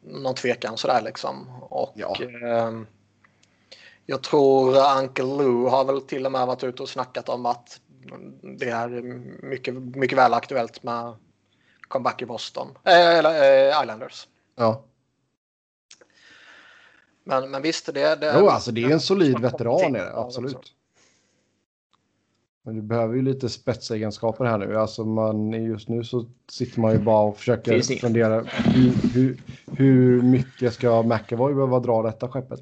någon 0.01 0.35
tvekan 0.35 0.77
sådär 0.77 1.01
liksom. 1.01 1.49
Och 1.61 1.93
Ja. 1.95 2.15
ehm, 2.45 2.87
jag 4.05 4.23
tror 4.23 4.75
Uncle 4.99 5.25
Lou 5.25 5.67
har 5.67 5.85
väl 5.85 6.01
till 6.01 6.25
och 6.25 6.31
med 6.31 6.47
varit 6.47 6.63
ute 6.63 6.83
och 6.83 6.89
snackat 6.89 7.29
om 7.29 7.45
att 7.45 7.79
det 8.57 8.69
är 8.69 8.89
mycket, 9.45 9.73
mycket 9.75 10.17
väl 10.17 10.33
aktuellt 10.33 10.83
med 10.83 11.15
comeback 11.87 12.21
i 12.21 12.25
Boston. 12.25 12.67
Eh, 12.83 13.17
eller 13.17 13.69
eh, 13.69 13.81
Islanders. 13.81 14.27
Ja, 14.55 14.83
Men, 17.23 17.51
men 17.51 17.61
visst, 17.61 17.85
det, 17.85 18.15
det 18.15 18.35
jo, 18.39 18.47
alltså 18.47 18.71
det 18.71 18.83
är 18.83 18.91
en 18.91 18.99
solid 18.99 19.39
veteran 19.39 19.95
är 19.95 20.05
det, 20.05 20.15
absolut. 20.15 20.75
Men 22.63 22.75
du 22.75 22.81
behöver 22.81 23.15
ju 23.15 23.21
lite 23.21 23.49
spetsegenskaper 23.49 24.45
här 24.45 24.57
nu. 24.57 24.77
Alltså 24.77 25.05
man, 25.05 25.51
just 25.51 25.89
nu 25.89 26.03
så 26.03 26.25
sitter 26.51 26.79
man 26.79 26.91
ju 26.91 26.99
bara 26.99 27.21
och 27.21 27.37
försöker 27.37 27.99
fundera 27.99 28.41
hur, 28.41 29.13
hur, 29.13 29.41
hur 29.77 30.21
mycket 30.21 30.73
ska 30.73 31.03
McAvoy 31.03 31.53
behöva 31.53 31.79
dra 31.79 32.03
detta 32.03 32.27
skeppet? 32.27 32.59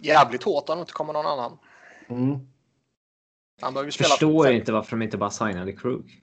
Jävligt 0.00 0.42
hårt 0.42 0.68
om 0.68 0.76
det 0.76 0.80
inte 0.80 0.92
kommer 0.92 1.12
någon 1.12 1.26
annan. 1.26 1.58
Mm. 2.08 2.38
Han 3.60 3.74
behöver 3.74 3.90
spela 3.90 4.08
Förstår 4.08 4.50
inte 4.50 4.72
varför 4.72 4.90
de 4.96 5.02
inte 5.02 5.16
bara 5.16 5.30
signade 5.30 5.72
Krug. 5.72 6.22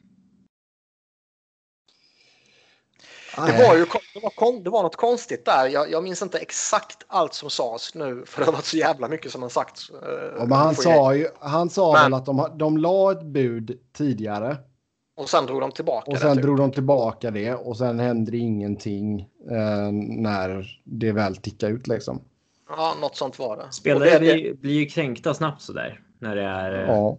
Det 3.36 3.42
var 3.68 3.76
ju 3.76 3.86
det 4.14 4.20
var, 4.24 4.64
det 4.64 4.70
var 4.70 4.84
något 4.84 4.96
konstigt 4.96 5.46
där. 5.46 5.68
Jag, 5.68 5.92
jag 5.92 6.04
minns 6.04 6.22
inte 6.22 6.38
exakt 6.38 6.98
allt 7.08 7.34
som 7.34 7.50
sades 7.50 7.96
nu 7.96 8.24
för 8.28 8.40
det 8.42 8.46
har 8.46 8.54
varit 8.54 8.66
så 8.66 8.78
jävla 8.78 9.08
mycket 9.08 9.32
som 9.32 9.42
har 9.42 9.50
sagts. 9.50 9.90
eh, 9.90 9.98
Ja, 10.38 10.46
men 10.46 10.52
han 10.58 10.76
sa 10.76 11.16
ju, 11.16 11.28
han 11.40 11.70
sa 11.70 11.94
Men- 11.94 12.04
väl 12.04 12.14
att 12.14 12.26
de, 12.26 12.48
de 12.58 12.78
la 12.78 13.12
ett 13.12 13.24
bud 13.24 13.80
tidigare 13.94 14.58
Och 15.18 15.30
sen 15.30 15.46
drog 15.46 15.62
de 15.62 15.72
tillbaka 15.72 16.08
Och 16.08 16.14
det. 16.14 16.20
sen 16.20 16.36
typ. 16.36 16.44
drog 16.46 16.58
de 16.58 16.72
tillbaka 16.72 17.32
det 17.32 17.54
och 17.56 17.78
sen 17.78 18.00
hände 18.00 18.38
ingenting 18.38 19.20
eh, 19.52 19.92
när 20.20 20.80
det 20.84 21.12
väl 21.12 21.36
tickade 21.36 21.72
ut 21.74 21.88
liksom. 21.88 22.22
Ja, 22.70 22.96
något 23.02 23.16
sånt 23.16 23.40
var 23.40 23.58
det. 23.58 23.64
Och 23.64 23.74
Spelare 23.74 24.10
det- 24.10 24.20
blir, 24.20 24.54
blir 24.54 24.74
ju 24.80 24.86
kränkta 24.86 25.34
snabbt 25.34 25.62
sådär. 25.62 26.02
När 26.24 26.36
det 26.36 26.42
är... 26.44 26.74
eh, 26.84 26.88
Ja, 26.88 27.18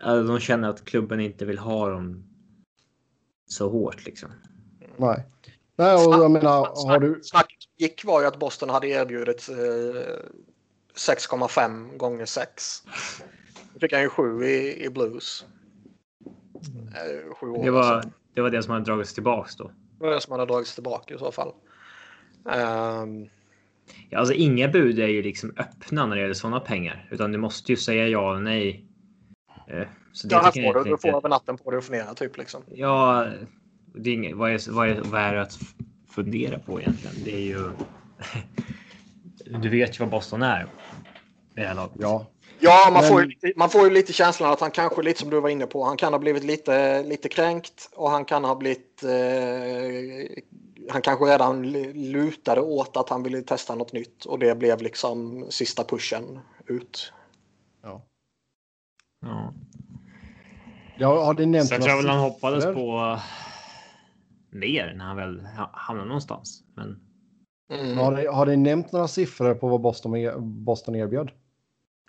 Alltså, 0.00 0.32
de 0.32 0.40
känner 0.40 0.68
att 0.68 0.84
klubben 0.84 1.20
inte 1.20 1.44
vill 1.44 1.58
ha 1.58 1.88
dem 1.88 2.24
så 3.46 3.68
hårt 3.70 4.04
liksom. 4.04 4.30
nej. 4.96 5.26
Nej, 5.76 5.94
och 6.06 6.14
jag 6.14 6.30
menar, 6.30 6.88
har 6.88 6.98
du... 7.00 7.20
Snacket 7.22 7.58
gick 7.76 8.04
var 8.04 8.20
ju 8.20 8.26
att 8.26 8.38
Boston 8.38 8.68
hade 8.70 8.86
erbjudit 8.88 9.48
eh, 9.48 9.54
6,5 10.94 11.96
gånger 11.96 12.26
6. 12.26 12.82
Då 13.74 13.80
fick 13.80 13.92
han 13.92 14.02
ju 14.02 14.08
7 14.08 14.44
i, 14.44 14.84
i 14.84 14.90
Blues. 14.90 15.44
Eh, 16.94 17.34
sju 17.34 17.46
år 17.50 17.64
Det 17.64 17.70
var, 17.70 18.02
sedan. 18.02 18.12
det 18.34 18.40
var 18.40 18.50
det 18.50 18.62
som 18.62 18.72
hade 18.72 18.84
dragits 18.84 19.14
tillbaks 19.14 19.56
då. 19.56 19.70
Det 19.98 20.04
var 20.04 20.10
det 20.10 20.20
som 20.20 20.32
hade 20.32 20.46
dragits 20.52 20.74
tillbaka 20.74 21.14
i 21.14 21.18
så 21.18 21.32
fall. 21.32 21.52
Ehm, 22.50 23.28
Ja, 24.10 24.18
alltså 24.18 24.34
inga 24.34 24.68
bud 24.68 24.98
är 24.98 25.06
ju 25.08 25.22
liksom 25.22 25.52
öppna 25.56 26.06
när 26.06 26.16
det 26.16 26.22
gäller 26.22 26.34
sådana 26.34 26.60
pengar. 26.60 27.08
Utan 27.10 27.32
du 27.32 27.38
måste 27.38 27.72
ju 27.72 27.76
säga 27.76 28.08
ja 28.08 28.30
eller 28.30 28.40
nej. 28.40 28.84
Eh, 29.68 29.86
Så 30.12 30.28
det 30.28 30.34
ja, 30.34 30.40
här 30.40 30.50
får 30.72 30.84
du, 30.84 30.90
du 30.90 30.98
får 30.98 31.08
över 31.16 31.28
natten 31.28 31.58
på 31.58 31.70
dig 31.70 31.78
att 31.78 31.84
fundera 31.84 32.14
typ 32.14 32.36
liksom. 32.36 32.62
Ja, 32.74 33.26
det 33.94 34.10
är 34.10 34.14
inget, 34.14 34.36
vad, 34.36 34.50
är, 34.50 34.72
vad, 34.72 34.88
är, 34.88 35.00
vad 35.04 35.20
är 35.20 35.34
det 35.34 35.42
att 35.42 35.58
fundera 36.10 36.58
på 36.58 36.80
egentligen? 36.80 37.16
Det 37.24 37.34
är 37.34 37.40
ju... 37.40 37.70
Du 39.62 39.68
vet 39.68 39.96
ju 39.96 39.98
vad 39.98 40.10
Boston 40.10 40.42
är. 40.42 40.66
Ja, 41.54 42.26
Ja, 42.60 42.90
man, 42.92 43.02
Men- 43.02 43.10
får 43.10 43.20
ju 43.20 43.26
lite, 43.28 43.52
man 43.56 43.70
får 43.70 43.84
ju 43.84 43.94
lite 43.94 44.12
känslan 44.12 44.52
att 44.52 44.60
han 44.60 44.70
kanske, 44.70 45.02
lite 45.02 45.20
som 45.20 45.30
du 45.30 45.40
var 45.40 45.48
inne 45.48 45.66
på, 45.66 45.84
han 45.84 45.96
kan 45.96 46.12
ha 46.12 46.18
blivit 46.18 46.44
lite, 46.44 47.02
lite 47.02 47.28
kränkt 47.28 47.90
och 47.94 48.10
han 48.10 48.24
kan 48.24 48.44
ha 48.44 48.54
blivit... 48.54 49.02
Eh, 49.04 50.42
han 50.90 51.02
kanske 51.02 51.24
redan 51.24 51.62
lutade 52.12 52.60
åt 52.60 52.96
att 52.96 53.08
han 53.08 53.22
ville 53.22 53.42
testa 53.42 53.74
något 53.74 53.92
nytt 53.92 54.24
och 54.24 54.38
det 54.38 54.54
blev 54.58 54.82
liksom 54.82 55.46
sista 55.50 55.84
pushen 55.84 56.38
ut. 56.66 57.12
ja. 57.82 58.02
Ja. 59.20 59.52
ja 60.98 61.24
har 61.24 61.34
det 61.34 61.46
nämnt 61.46 61.70
jag 61.70 61.80
några 61.80 61.92
tror 61.92 62.02
väl 62.02 62.10
han 62.10 62.20
hoppades 62.20 62.64
siffror? 62.64 62.74
på 62.74 63.20
mer 64.50 64.94
när 64.96 65.04
han 65.04 65.16
väl 65.16 65.40
ha- 65.46 65.70
hamnade 65.72 66.08
någonstans. 66.08 66.62
Men 66.74 67.04
Mm. 67.72 67.98
Har 67.98 68.16
det, 68.16 68.28
har 68.28 68.46
det 68.46 68.56
nämnt 68.56 68.92
några 68.92 69.08
siffror 69.08 69.54
på 69.54 69.68
vad 69.68 69.80
Boston, 69.80 70.16
er- 70.16 70.38
Boston 70.38 70.94
erbjöd? 70.96 71.30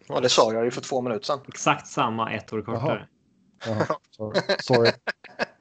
Ja, 0.08 0.20
det 0.20 0.30
sa 0.30 0.54
jag 0.54 0.65
ju 0.65 0.72
för 0.72 0.82
två 0.82 1.02
minuter 1.02 1.26
sedan. 1.26 1.39
exakt 1.48 1.88
samma 1.88 2.32
ett 2.32 2.54
år 2.54 2.62
kortare. 2.62 3.08
Jaha, 3.65 3.86
sorry. 4.12 4.42
sorry. 4.60 4.92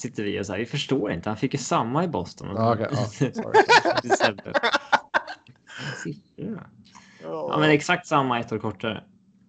Sitter 0.00 0.22
vi 0.22 0.40
och 0.40 0.46
så 0.46 0.52
här, 0.52 0.58
vi 0.58 0.66
förstår 0.66 1.12
inte. 1.12 1.30
Han 1.30 1.36
fick 1.36 1.54
ju 1.54 1.58
samma 1.58 2.04
i 2.04 2.08
Boston. 2.08 2.48
Sorry. 2.56 3.62
December. 4.02 4.52
Siffror. 6.04 6.70
Ja, 7.22 7.56
men 7.60 7.70
exakt 7.70 8.06
samma 8.06 8.40
ett 8.40 8.52
år 8.52 8.58
kortare. 8.58 9.04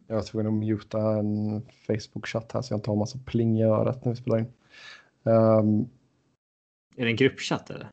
Jag 0.08 0.16
var 0.16 0.24
tvungen 0.24 0.48
att 0.48 0.54
muta 0.54 1.00
en 1.00 1.62
Facebook-chatt 1.88 2.52
här 2.54 2.62
så 2.62 2.74
jag 2.74 2.78
inte 2.78 2.90
har 2.90 2.96
massa 2.98 3.20
pling 3.26 3.60
i 3.60 3.64
örat 3.64 4.06
när 4.06 4.12
vi 4.12 4.18
spelar 4.18 4.38
in. 4.38 4.46
Ehm, 5.26 5.90
Är 6.96 7.06
det 7.06 7.12
en 7.12 7.16
gruppchatt 7.16 7.70
eller? 7.70 7.90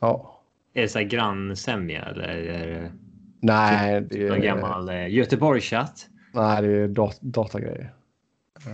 ja. 0.00 0.40
Är 0.74 0.82
det 0.82 0.88
så 0.88 0.98
här 0.98 1.06
grannsämja 1.06 2.02
eller 2.02 2.28
är 2.28 2.66
det 2.66 2.92
Nej, 3.40 4.00
det 4.00 4.28
någon 4.28 4.38
är, 4.38 4.42
gammal 4.42 4.88
eh, 4.88 5.08
Göteborgschatt? 5.08 6.08
nej, 6.32 6.62
det 6.62 6.68
är 6.68 6.88
dat 6.88 7.18
datagrejer. 7.20 7.94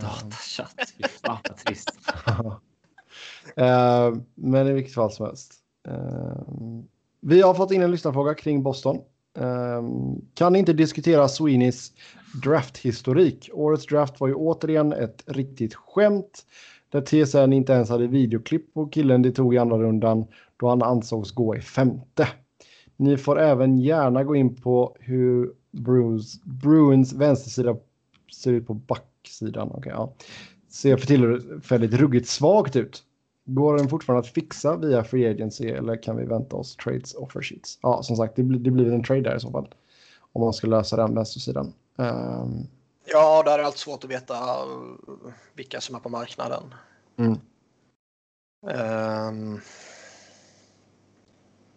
Datachatt. 0.00 0.94
Fy 0.96 1.02
fan 1.24 1.38
vad 1.48 1.56
trist. 1.56 1.92
Eh, 3.56 4.14
men 4.34 4.66
i 4.68 4.72
vilket 4.72 4.94
fall 4.94 5.10
som 5.10 5.26
helst. 5.26 5.54
Eh, 5.88 6.42
vi 7.20 7.42
har 7.42 7.54
fått 7.54 7.72
in 7.72 7.82
en 7.82 7.90
lyssnarfråga 7.90 8.34
kring 8.34 8.62
Boston. 8.62 8.96
Eh, 9.38 9.82
kan 10.34 10.56
inte 10.56 10.72
diskutera 10.72 11.28
Sweeneys 11.28 11.92
drafthistorik. 12.42 13.50
Årets 13.52 13.86
draft 13.86 14.20
var 14.20 14.28
ju 14.28 14.34
återigen 14.34 14.92
ett 14.92 15.24
riktigt 15.26 15.74
skämt. 15.74 16.46
Där 16.88 17.00
TSN 17.00 17.52
inte 17.52 17.72
ens 17.72 17.88
hade 17.90 18.06
videoklipp 18.06 18.74
på 18.74 18.86
killen 18.86 19.22
de 19.22 19.32
tog 19.32 19.54
i 19.54 19.58
andra 19.58 19.78
rundan 19.78 20.26
då 20.56 20.68
han 20.68 20.82
ansågs 20.82 21.30
gå 21.30 21.56
i 21.56 21.60
femte. 21.60 22.28
Ni 22.96 23.16
får 23.16 23.40
även 23.40 23.78
gärna 23.78 24.24
gå 24.24 24.36
in 24.36 24.56
på 24.56 24.96
hur 25.00 25.52
Bruins, 25.70 26.42
Bruins 26.44 27.12
vänstersida 27.12 27.76
ser 28.42 28.52
ut 28.52 28.66
på 28.66 28.74
backsidan. 28.74 29.72
Okay, 29.72 29.92
ja. 29.92 30.14
Ser 30.68 30.96
för 30.96 31.06
tillfället 31.06 31.94
ruggigt 31.94 32.28
svagt 32.28 32.76
ut. 32.76 33.02
Går 33.54 33.76
den 33.76 33.88
fortfarande 33.88 34.20
att 34.20 34.34
fixa 34.34 34.76
via 34.76 35.04
free 35.04 35.30
agency 35.30 35.68
eller 35.68 36.02
kan 36.02 36.16
vi 36.16 36.24
vänta 36.24 36.56
oss 36.56 36.76
trades 36.76 37.14
offer 37.14 37.42
sheets? 37.42 37.78
Ja, 37.82 38.02
som 38.02 38.16
sagt, 38.16 38.36
det 38.36 38.42
blir, 38.42 38.58
det 38.58 38.70
blir 38.70 38.92
en 38.92 39.04
trade 39.04 39.20
där 39.20 39.36
i 39.36 39.40
så 39.40 39.50
fall. 39.50 39.74
Om 40.32 40.42
man 40.42 40.52
ska 40.52 40.66
lösa 40.66 40.96
den 40.96 41.14
vänstersidan. 41.14 41.72
Um, 41.96 42.66
Ja, 43.12 43.42
där 43.42 43.58
är 43.58 43.62
alltid 43.62 43.78
svårt 43.78 44.04
att 44.04 44.10
veta 44.10 44.34
uh, 44.34 45.32
vilka 45.54 45.80
som 45.80 45.94
är 45.94 46.00
på 46.00 46.08
marknaden. 46.08 46.74
Mm. 47.18 47.38
Ehm, 48.68 49.60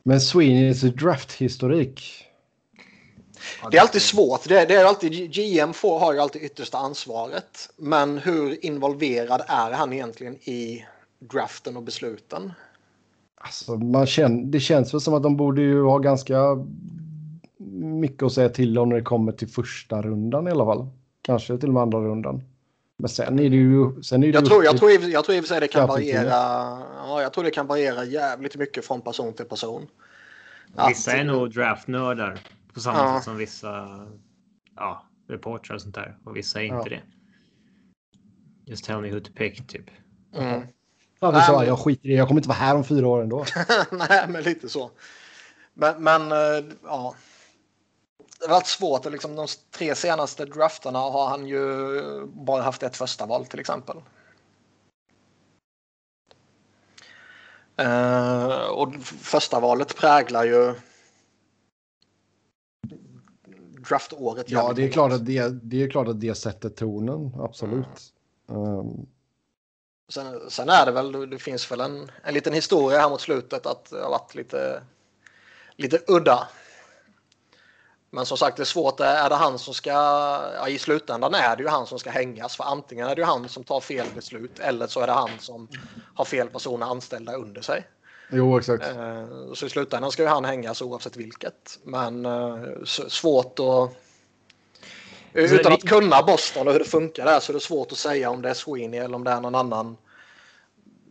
men 0.03 0.21
Sweeneys 0.21 0.81
drafthistorik. 0.81 2.25
Det 3.71 3.77
är 3.77 3.81
alltid 3.81 4.01
svårt. 4.01 4.47
Det 4.47 4.59
är, 4.59 4.67
det 4.67 4.75
är 4.75 4.85
alltid, 4.85 5.33
GM 5.33 5.73
får, 5.73 5.99
har 5.99 6.13
ju 6.13 6.19
alltid 6.19 6.43
yttersta 6.43 6.77
ansvaret. 6.77 7.69
Men 7.77 8.17
hur 8.17 8.65
involverad 8.65 9.41
är 9.47 9.71
han 9.71 9.93
egentligen 9.93 10.35
i 10.35 10.85
draften 11.31 11.77
och 11.77 11.83
besluten? 11.83 12.51
Alltså, 13.35 13.75
man 13.75 14.05
känner, 14.05 14.43
det 14.45 14.59
känns 14.59 14.93
väl 14.93 15.01
som 15.01 15.13
att 15.13 15.23
de 15.23 15.37
borde 15.37 15.61
ju 15.61 15.83
ha 15.83 15.97
ganska 15.97 16.39
mycket 17.81 18.23
att 18.23 18.33
säga 18.33 18.49
till 18.49 18.77
om 18.79 18.89
när 18.89 18.95
det 18.95 19.01
kommer 19.01 19.31
till 19.31 19.47
första 19.47 20.01
rundan 20.01 20.47
i 20.47 20.51
alla 20.51 20.65
fall. 20.65 20.87
Kanske 21.21 21.57
till 21.57 21.67
och 21.69 21.73
med 21.73 21.83
andra 21.83 21.99
rundan. 21.99 22.41
Men 22.97 23.09
sen 23.09 23.39
är 23.39 23.49
det 23.49 23.55
ju... 23.55 24.01
Sen 24.03 24.23
är 24.23 24.27
det 24.27 24.33
Jag 24.33 24.43
ju 24.43 24.47
tror, 24.49 24.63
jag 24.65 24.77
tror, 24.77 24.91
i- 24.91 25.11
jag 25.11 25.25
tror 25.25 25.37
i 25.37 25.39
och 25.39 25.43
för 25.43 25.47
sig 25.49 25.59
det 25.61 25.67
kan 25.67 25.87
variera. 25.87 26.27
Ja, 27.07 27.21
jag 27.21 27.33
tror 27.33 27.43
det 27.43 27.51
kan 27.51 27.67
variera 27.67 28.03
jävligt 28.05 28.55
mycket 28.57 28.85
från 28.85 29.01
person 29.01 29.33
till 29.33 29.45
person. 29.45 29.87
Att- 30.75 30.89
Vissa 30.89 31.11
är 31.11 31.23
nog 31.23 31.51
draftnördar 31.53 32.39
på 32.73 32.79
samma 32.79 32.97
Ja. 32.97 33.15
sätt 33.15 33.23
som 33.23 33.37
vissa 33.37 33.87
ja, 34.75 35.03
reportrar 35.29 35.75
och 35.75 35.81
sånt 35.81 35.95
där. 35.95 36.17
Och 36.23 36.37
vissa 36.37 36.59
är 36.61 36.65
inte 36.65 36.75
Ja. 36.75 36.83
det. 36.89 37.01
Just 38.71 38.85
tell 38.85 39.01
me 39.01 39.11
who 39.11 39.19
to 39.19 39.31
pick 39.35 39.67
typ. 39.67 39.85
Mm. 40.35 40.61
Vi 41.31 41.37
Nej, 41.37 41.47
sa, 41.47 41.57
men- 41.57 41.67
jag 41.67 41.79
skiter 41.79 42.05
i 42.05 42.11
det, 42.11 42.17
jag 42.17 42.27
kommer 42.27 42.39
inte 42.39 42.49
vara 42.49 42.57
här 42.57 42.75
om 42.75 42.83
fyra 42.83 43.07
år 43.07 43.21
ändå. 43.21 43.45
Nej, 43.91 44.25
men 44.27 44.43
lite 44.43 44.69
så. 44.69 44.91
Men, 45.73 46.03
men 46.03 46.31
eh, 46.31 46.65
ja. 46.83 47.15
Det 48.39 48.47
har 48.47 48.55
varit 48.55 48.67
svårt. 48.67 49.05
Liksom, 49.05 49.35
de 49.35 49.47
tre 49.71 49.95
senaste 49.95 50.45
drafterna 50.45 50.99
har 50.99 51.27
han 51.27 51.47
ju 51.47 52.25
bara 52.25 52.61
haft 52.61 52.83
ett 52.83 52.97
första 52.97 53.25
val 53.25 53.45
till 53.45 53.59
exempel. 53.59 53.97
Eh, 57.77 58.67
och 58.67 58.95
första 59.03 59.59
valet 59.59 59.95
präglar 59.95 60.43
ju 60.45 60.73
draftåret. 63.89 64.49
Ja, 64.49 64.73
det 64.75 64.83
är 64.83 64.89
klart 64.89 65.11
att 65.11 65.25
det, 65.25 65.63
det, 65.63 65.83
är 65.83 65.89
klart 65.89 66.07
att 66.07 66.21
det 66.21 66.35
sätter 66.35 66.69
tonen, 66.69 67.31
absolut. 67.39 68.13
Um, 68.47 69.05
Sen, 70.09 70.49
sen 70.49 70.69
är 70.69 70.85
det 70.85 70.91
väl, 70.91 71.29
det 71.29 71.39
finns 71.39 71.71
väl 71.71 71.81
en, 71.81 72.11
en 72.23 72.33
liten 72.33 72.53
historia 72.53 72.99
här 72.99 73.09
mot 73.09 73.21
slutet 73.21 73.65
att 73.65 73.89
det 73.89 74.01
har 74.01 74.09
varit 74.09 74.35
lite, 74.35 74.83
lite 75.75 75.99
udda. 76.07 76.47
Men 78.09 78.25
som 78.25 78.37
sagt, 78.37 78.57
det 78.57 78.63
är 78.63 78.65
svårt. 78.65 78.99
Är 78.99 79.29
det 79.29 79.35
han 79.35 79.59
som 79.59 79.73
ska, 79.73 79.91
ja, 79.91 80.67
i 80.67 80.79
slutändan 80.79 81.33
är 81.33 81.55
det 81.55 81.63
ju 81.63 81.69
han 81.69 81.87
som 81.87 81.99
ska 81.99 82.09
hängas. 82.09 82.55
För 82.55 82.63
antingen 82.63 83.07
är 83.07 83.15
det 83.15 83.21
ju 83.21 83.25
han 83.25 83.49
som 83.49 83.63
tar 83.63 83.79
fel 83.79 84.07
beslut 84.15 84.59
eller 84.59 84.87
så 84.87 84.99
är 84.99 85.07
det 85.07 85.13
han 85.13 85.29
som 85.39 85.67
har 86.15 86.25
fel 86.25 86.49
personer 86.49 86.85
anställda 86.85 87.33
under 87.33 87.61
sig. 87.61 87.87
jo, 88.31 88.57
exakt. 88.57 88.83
Eh, 88.87 89.27
Så 89.53 89.65
i 89.65 89.69
slutändan 89.69 90.11
ska 90.11 90.21
ju 90.23 90.29
han 90.29 90.45
hängas 90.45 90.81
oavsett 90.81 91.15
vilket. 91.17 91.79
Men 91.83 92.25
eh, 92.25 92.83
svårt 93.07 93.59
att... 93.59 94.02
Utan 95.33 95.73
att 95.73 95.83
kunna 95.83 96.23
Boston 96.23 96.67
och 96.67 96.73
hur 96.73 96.79
det 96.79 96.85
funkar 96.85 97.25
där 97.25 97.39
så 97.39 97.51
är 97.51 97.53
det 97.53 97.59
svårt 97.59 97.91
att 97.91 97.97
säga 97.97 98.29
om 98.29 98.41
det 98.41 98.49
är 98.49 98.53
Sweeney 98.53 98.99
eller 98.99 99.15
om 99.15 99.23
det 99.23 99.31
är 99.31 99.41
någon 99.41 99.55
annan 99.55 99.97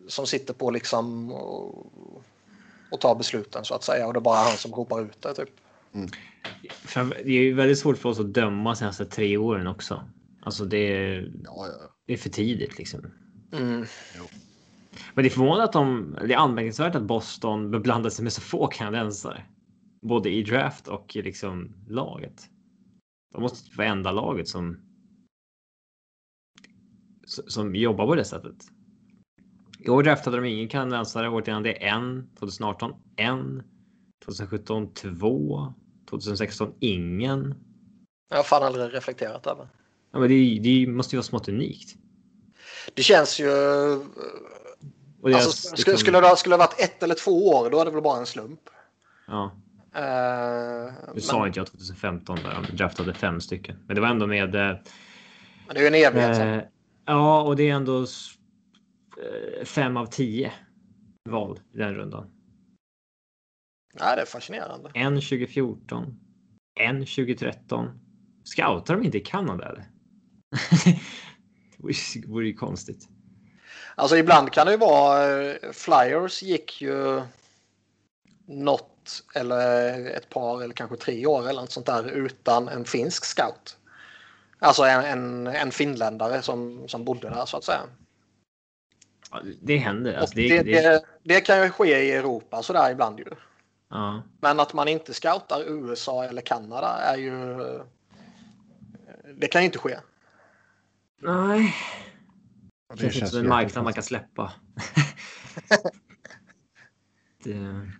som 0.08 0.26
sitter 0.26 0.54
på 0.54 0.70
liksom 0.70 1.32
och, 1.32 1.92
och 2.90 3.00
tar 3.00 3.14
besluten 3.14 3.64
så 3.64 3.74
att 3.74 3.84
säga. 3.84 4.06
Och 4.06 4.12
det 4.12 4.18
är 4.18 4.20
bara 4.20 4.36
han 4.36 4.56
som 4.56 4.72
ropar 4.72 5.02
ut 5.02 5.22
det 5.22 5.34
typ. 5.34 5.50
För 6.70 7.04
Det 7.04 7.30
är 7.30 7.42
ju 7.42 7.54
väldigt 7.54 7.78
svårt 7.78 7.98
för 7.98 8.08
oss 8.08 8.20
att 8.20 8.34
döma 8.34 8.74
senaste 8.74 9.04
tre 9.04 9.36
åren 9.36 9.66
också. 9.66 10.04
Alltså 10.42 10.64
det 10.64 10.76
är, 10.76 11.32
Ja, 11.44 11.66
ja. 11.66 11.90
det 12.06 12.12
är 12.12 12.16
för 12.16 12.30
tidigt 12.30 12.78
liksom. 12.78 13.00
Mm. 13.52 13.86
Men 15.14 15.22
det 15.22 15.28
är 15.28 15.30
förvånande 15.30 15.64
att 15.64 15.72
de, 15.72 16.16
det 16.26 16.34
är 16.34 16.38
anmärkningsvärt 16.38 16.94
att 16.94 17.02
Boston 17.02 17.70
beblandar 17.70 18.10
sig 18.10 18.22
med 18.22 18.32
så 18.32 18.40
få 18.40 18.66
kanadensare. 18.66 19.42
Både 20.02 20.30
i 20.30 20.42
draft 20.42 20.88
och 20.88 21.16
liksom 21.16 21.74
laget. 21.88 22.48
De 23.32 23.42
måste 23.42 23.76
vara 23.76 23.88
enda 23.88 24.12
laget 24.12 24.48
som 24.48 24.76
som 27.26 27.74
jobbar 27.74 28.06
på 28.06 28.14
det 28.14 28.24
sättet. 28.24 28.56
I 29.78 29.88
år 29.88 30.02
draftade 30.02 30.36
de 30.36 30.46
ingen 30.46 30.68
kanadensare. 30.68 31.28
Året 31.28 31.48
innan 31.48 31.62
det 31.62 31.72
en. 31.72 32.30
2018 32.38 32.94
en. 33.16 33.62
2017 34.24 34.94
två. 34.94 35.72
2016 36.10 36.74
ingen. 36.80 37.54
Jag 38.28 38.36
har 38.36 38.44
fan 38.44 38.62
aldrig 38.62 38.94
reflekterat 38.94 39.46
över. 39.46 39.68
Ja, 40.12 40.18
men 40.18 40.28
det, 40.28 40.58
det 40.58 40.86
måste 40.86 41.16
ju 41.16 41.18
vara 41.18 41.24
smått 41.24 41.48
unikt. 41.48 41.96
Det 42.94 43.02
känns 43.02 43.40
ju... 43.40 43.50
Alltså, 45.24 45.50
skulle, 45.50 45.96
skulle, 45.96 46.20
det, 46.20 46.36
skulle 46.36 46.56
det 46.56 46.62
ha 46.62 46.66
varit 46.66 46.80
ett 46.80 47.02
eller 47.02 47.14
två 47.14 47.48
år, 47.48 47.70
då 47.70 47.80
är 47.80 47.84
det 47.84 47.90
väl 47.90 48.02
bara 48.02 48.18
en 48.18 48.26
slump. 48.26 48.60
Ja, 49.26 49.56
Eh, 49.94 50.92
nu 51.14 51.20
sa 51.20 51.46
inte 51.46 51.58
jag 51.60 51.66
2015 51.66 52.38
där 52.42 52.66
de 52.68 52.76
draftade 52.76 53.14
fem 53.14 53.40
stycken. 53.40 53.76
Men 53.86 53.94
det 53.94 54.00
var 54.00 54.08
ändå 54.08 54.26
med... 54.26 54.54
eh, 54.54 54.76
men 55.66 55.74
det 55.74 55.78
är 55.78 55.80
ju 55.80 55.86
en 55.86 55.94
evighet. 56.12 56.38
Eh, 56.38 56.68
ja, 57.04 57.42
och 57.42 57.56
det 57.56 57.68
är 57.70 57.74
ändå 57.74 58.06
fem 59.64 59.96
av 59.96 60.06
tio 60.06 60.52
val 61.30 61.60
i 61.74 61.78
den 61.78 61.94
rundan. 61.94 62.30
Nej, 63.94 64.16
det 64.16 64.22
är 64.22 64.26
fascinerande. 64.26 64.90
En 64.94 65.14
2014, 65.14 66.20
en 66.80 66.96
2013. 67.00 68.00
Scoutar 68.44 68.96
de 68.96 69.04
inte 69.04 69.18
i 69.18 69.20
Kanada 69.20 69.68
eller? 69.68 69.84
det 72.12 72.26
vore 72.26 72.46
ju- 72.46 72.54
konstigt. 72.54 73.08
Alltså 73.94 74.16
ibland 74.16 74.52
kan 74.52 74.66
det 74.66 74.72
ju 74.72 74.78
vara... 74.78 75.54
Flyers 75.72 76.42
gick 76.42 76.82
ju 76.82 77.22
något 78.46 78.91
eller 79.34 80.06
ett 80.06 80.28
par 80.28 80.62
eller 80.62 80.74
kanske 80.74 80.96
tre 80.96 81.26
år 81.26 81.48
eller 81.48 81.60
något 81.60 81.72
sånt 81.72 81.86
där 81.86 82.08
utan 82.08 82.68
en 82.68 82.84
finsk 82.84 83.24
scout. 83.24 83.76
Alltså 84.58 84.82
en, 84.82 85.04
en, 85.04 85.46
en 85.46 85.70
finländare 85.70 86.42
som, 86.42 86.88
som 86.88 87.04
bodde 87.04 87.28
där 87.28 87.46
så 87.46 87.56
att 87.56 87.64
säga. 87.64 87.80
Ja, 89.30 89.40
Det 89.60 89.76
händer. 89.76 90.14
Alltså, 90.14 90.34
det, 90.36 90.62
det, 90.62 90.80
det, 90.82 91.04
det, 91.22 91.40
kan 91.40 91.62
ju 91.62 91.70
ske 91.70 92.02
i 92.02 92.12
Europa 92.12 92.62
sådär 92.62 92.90
ibland 92.90 93.18
ju. 93.18 93.26
ja. 93.88 94.22
Men 94.40 94.60
att 94.60 94.72
man 94.72 94.88
inte 94.88 95.14
scoutar 95.14 95.62
USA 95.66 96.24
eller 96.24 96.42
Kanada 96.42 96.88
är 96.88 97.16
ju... 97.16 97.58
Det 99.34 99.48
kan 99.48 99.62
ju 99.62 99.66
inte 99.66 99.78
ske. 99.78 99.98
Nej. 101.22 101.74
Det 102.94 102.98
känns 102.98 103.16
inte 103.16 103.26
som 103.26 103.40
en 103.40 103.48
marknad 103.48 103.84
man 103.84 103.92
kan 103.92 104.02
släppa. 104.02 104.52
det... 107.44 107.90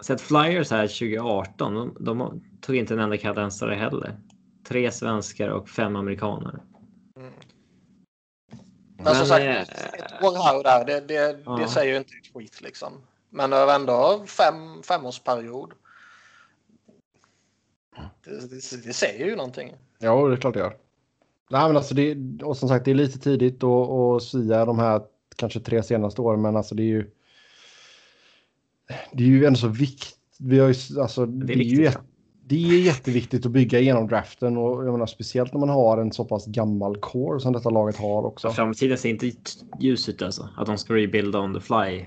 Så 0.00 0.12
att 0.12 0.20
Flyers 0.20 0.70
här 0.70 0.86
2018, 0.86 1.74
de, 1.74 1.96
de 2.04 2.42
tog 2.60 2.76
inte 2.76 2.94
en 2.94 3.00
enda 3.00 3.16
kanadensare 3.16 3.74
heller. 3.74 4.16
Tre 4.64 4.92
svenskar 4.92 5.48
och 5.48 5.68
fem 5.68 5.96
amerikaner. 5.96 6.60
Men 8.96 9.14
som 9.14 9.26
sagt, 9.26 9.44
eh, 9.44 9.60
ett 9.60 10.22
år 10.22 10.44
här 10.44 10.56
och 10.56 10.64
där, 10.64 10.84
det, 10.84 11.00
det, 11.00 11.40
Ja. 11.44 11.56
det 11.56 11.68
säger 11.68 11.92
ju 11.92 11.98
inte 11.98 12.14
ett 12.14 12.34
skit 12.34 12.60
liksom. 12.62 12.92
Men 13.30 13.52
över 13.52 13.74
ändå 13.74 14.24
fem, 14.26 14.82
femårsperiod. 14.82 15.72
Det, 18.24 18.30
det, 18.30 18.86
det 18.86 18.92
säger 18.92 19.26
ju 19.26 19.36
någonting. 19.36 19.74
Ja, 19.98 20.28
det 20.28 20.34
är 20.34 20.36
klart 20.36 20.54
det 20.54 20.60
gör. 20.60 20.76
Nej, 21.50 21.66
men 21.66 21.76
alltså 21.76 21.94
det, 21.94 22.16
och 22.42 22.56
som 22.56 22.68
sagt, 22.68 22.84
det 22.84 22.90
är 22.90 22.94
lite 22.94 23.18
tidigt 23.18 23.64
att, 23.64 23.90
att 23.90 24.22
sia 24.22 24.64
de 24.64 24.78
här 24.78 25.02
kanske 25.36 25.60
tre 25.60 25.82
senaste 25.82 26.20
åren, 26.20 26.42
men 26.42 26.56
alltså 26.56 26.74
det 26.74 26.82
är 26.82 26.86
ju. 26.86 27.10
Det 29.12 29.22
är 29.24 29.28
ju 29.28 29.44
ändå 29.44 29.58
så 29.58 29.68
viktigt. 29.68 30.16
Vi 30.38 30.58
har 30.58 30.68
ju, 30.68 31.00
alltså, 31.00 31.26
det, 31.26 31.52
är 31.52 31.56
viktigt, 31.58 31.78
jät- 31.78 31.92
ja. 31.94 32.00
det 32.44 32.54
är 32.54 32.80
jätteviktigt 32.82 33.46
att 33.46 33.52
bygga 33.52 33.78
igenom 33.78 34.08
draften 34.08 34.56
och 34.56 34.86
jag 34.86 34.92
menar 34.92 35.06
speciellt 35.06 35.52
när 35.52 35.60
man 35.60 35.68
har 35.68 35.98
en 35.98 36.12
så 36.12 36.24
pass 36.24 36.46
gammal 36.46 36.96
core 37.00 37.40
som 37.40 37.52
detta 37.52 37.70
laget 37.70 37.96
har 37.96 38.26
också. 38.26 38.48
Så 38.48 38.54
framtiden 38.54 38.98
ser 38.98 39.08
inte 39.08 39.32
ljus 39.80 40.08
ut 40.08 40.22
alltså. 40.22 40.48
Att 40.56 40.66
de 40.66 40.78
ska 40.78 40.94
rebuilda 40.94 41.38
on 41.38 41.54
the 41.54 41.60
fly. 41.60 42.06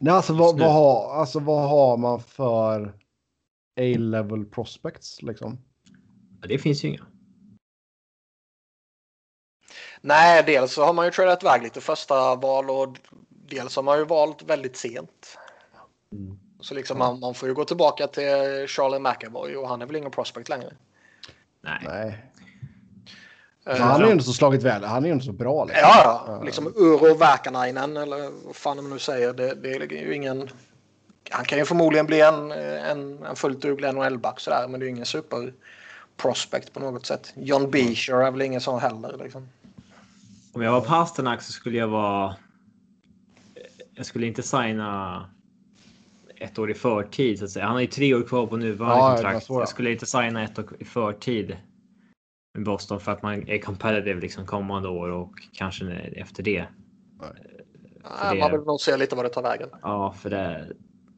Nej, 0.00 0.14
alltså 0.14 0.32
vad, 0.34 0.58
vad, 0.58 0.72
har, 0.72 1.14
alltså 1.14 1.38
vad 1.40 1.68
har 1.68 1.96
man 1.96 2.20
för 2.20 2.94
A-level 3.80 4.44
prospects 4.44 5.22
liksom? 5.22 5.58
Ja, 6.40 6.48
Det 6.48 6.58
finns 6.58 6.84
ju 6.84 6.88
inga. 6.88 7.06
Nej, 10.00 10.42
dels 10.46 10.72
så 10.72 10.84
har 10.84 10.92
man 10.92 11.04
ju 11.04 11.10
tradat 11.10 11.42
iväg 11.42 11.62
lite 11.62 11.80
första 11.80 12.34
val 12.34 12.70
och 12.70 12.98
dels 13.48 13.76
har 13.76 13.82
man 13.82 13.98
ju 13.98 14.04
valt 14.04 14.42
väldigt 14.42 14.76
sent. 14.76 15.38
Mm. 16.12 16.38
Så 16.60 16.74
liksom 16.74 16.98
man, 16.98 17.20
man 17.20 17.34
får 17.34 17.48
ju 17.48 17.54
gå 17.54 17.64
tillbaka 17.64 18.06
till 18.06 18.66
Charlie 18.68 18.98
McAvoy 18.98 19.56
och 19.56 19.68
han 19.68 19.82
är 19.82 19.86
väl 19.86 19.96
ingen 19.96 20.10
prospect 20.10 20.48
längre. 20.48 20.72
Nej. 21.60 21.80
Nej. 21.84 22.24
Men 23.64 23.80
han 23.80 24.00
är 24.00 24.04
ju 24.04 24.10
ändå 24.10 24.22
så 24.22 24.32
slagit 24.32 24.62
väl. 24.62 24.84
Han 24.84 25.02
är 25.02 25.06
ju 25.06 25.12
ändå 25.12 25.24
så 25.24 25.32
bra. 25.32 25.64
Liksom. 25.64 25.82
Ja, 25.82 26.24
ja. 26.26 26.42
Liksom 26.42 26.66
Uro 26.66 27.14
Väkanainen 27.14 27.96
eller 27.96 28.30
vad 28.46 28.56
fan 28.56 28.76
de 28.76 28.90
nu 28.90 28.98
säger. 28.98 29.32
Det, 29.32 29.54
det 29.54 29.74
är 29.74 29.90
ju 29.90 30.14
ingen... 30.14 30.48
Han 31.30 31.44
kan 31.44 31.58
ju 31.58 31.64
förmodligen 31.64 32.06
bli 32.06 32.20
en, 32.20 32.52
en, 32.52 33.24
en 33.24 33.36
fullt 33.36 33.62
duglig 33.62 33.94
NHL-back 33.94 34.40
sådär. 34.40 34.68
Men 34.68 34.80
det 34.80 34.84
är 34.84 34.88
ju 34.88 34.94
ingen 34.94 35.06
super 35.06 35.52
prospect 36.16 36.72
på 36.72 36.80
något 36.80 37.06
sätt. 37.06 37.32
John 37.36 37.70
Beecher 37.70 38.14
är 38.14 38.30
väl 38.30 38.42
ingen 38.42 38.60
sån 38.60 38.80
heller. 38.80 39.16
Liksom. 39.22 39.48
Om 40.52 40.62
jag 40.62 40.72
var 40.72 40.80
Pasternak 40.80 41.42
så 41.42 41.52
skulle 41.52 41.78
jag 41.78 41.88
vara... 41.88 42.36
Jag 43.96 44.06
skulle 44.06 44.26
inte 44.26 44.42
signa 44.42 45.30
ett 46.36 46.58
år 46.58 46.70
i 46.70 46.74
förtid 46.74 47.38
så 47.38 47.44
att 47.44 47.50
säga. 47.50 47.64
Han 47.64 47.74
har 47.74 47.80
ju 47.80 47.86
tre 47.86 48.14
år 48.14 48.22
kvar 48.22 48.46
på 48.46 48.56
nuvarande 48.56 48.98
Ja, 49.04 49.14
kontrakt. 49.14 49.46
Jag 49.48 49.68
skulle 49.68 49.92
inte 49.92 50.06
signa 50.06 50.44
ett 50.44 50.58
år 50.58 50.64
i 50.78 50.84
förtid 50.84 51.56
med 52.54 52.64
Boston 52.64 53.00
för 53.00 53.12
att 53.12 53.22
man 53.22 53.48
är 53.48 53.58
competitive 53.58 54.20
liksom 54.20 54.46
kommande 54.46 54.88
år 54.88 55.08
och 55.08 55.32
kanske 55.52 55.92
efter 55.94 56.42
det. 56.42 56.66
Nej, 57.20 58.34
det- 58.34 58.40
Man 58.40 58.50
vill 58.52 58.60
nog 58.60 58.80
se 58.80 58.96
lite 58.96 59.16
vad 59.16 59.24
det 59.24 59.28
tar 59.28 59.42
vägen. 59.42 59.68
Ja, 59.82 60.12
för 60.18 60.30
det, 60.30 60.66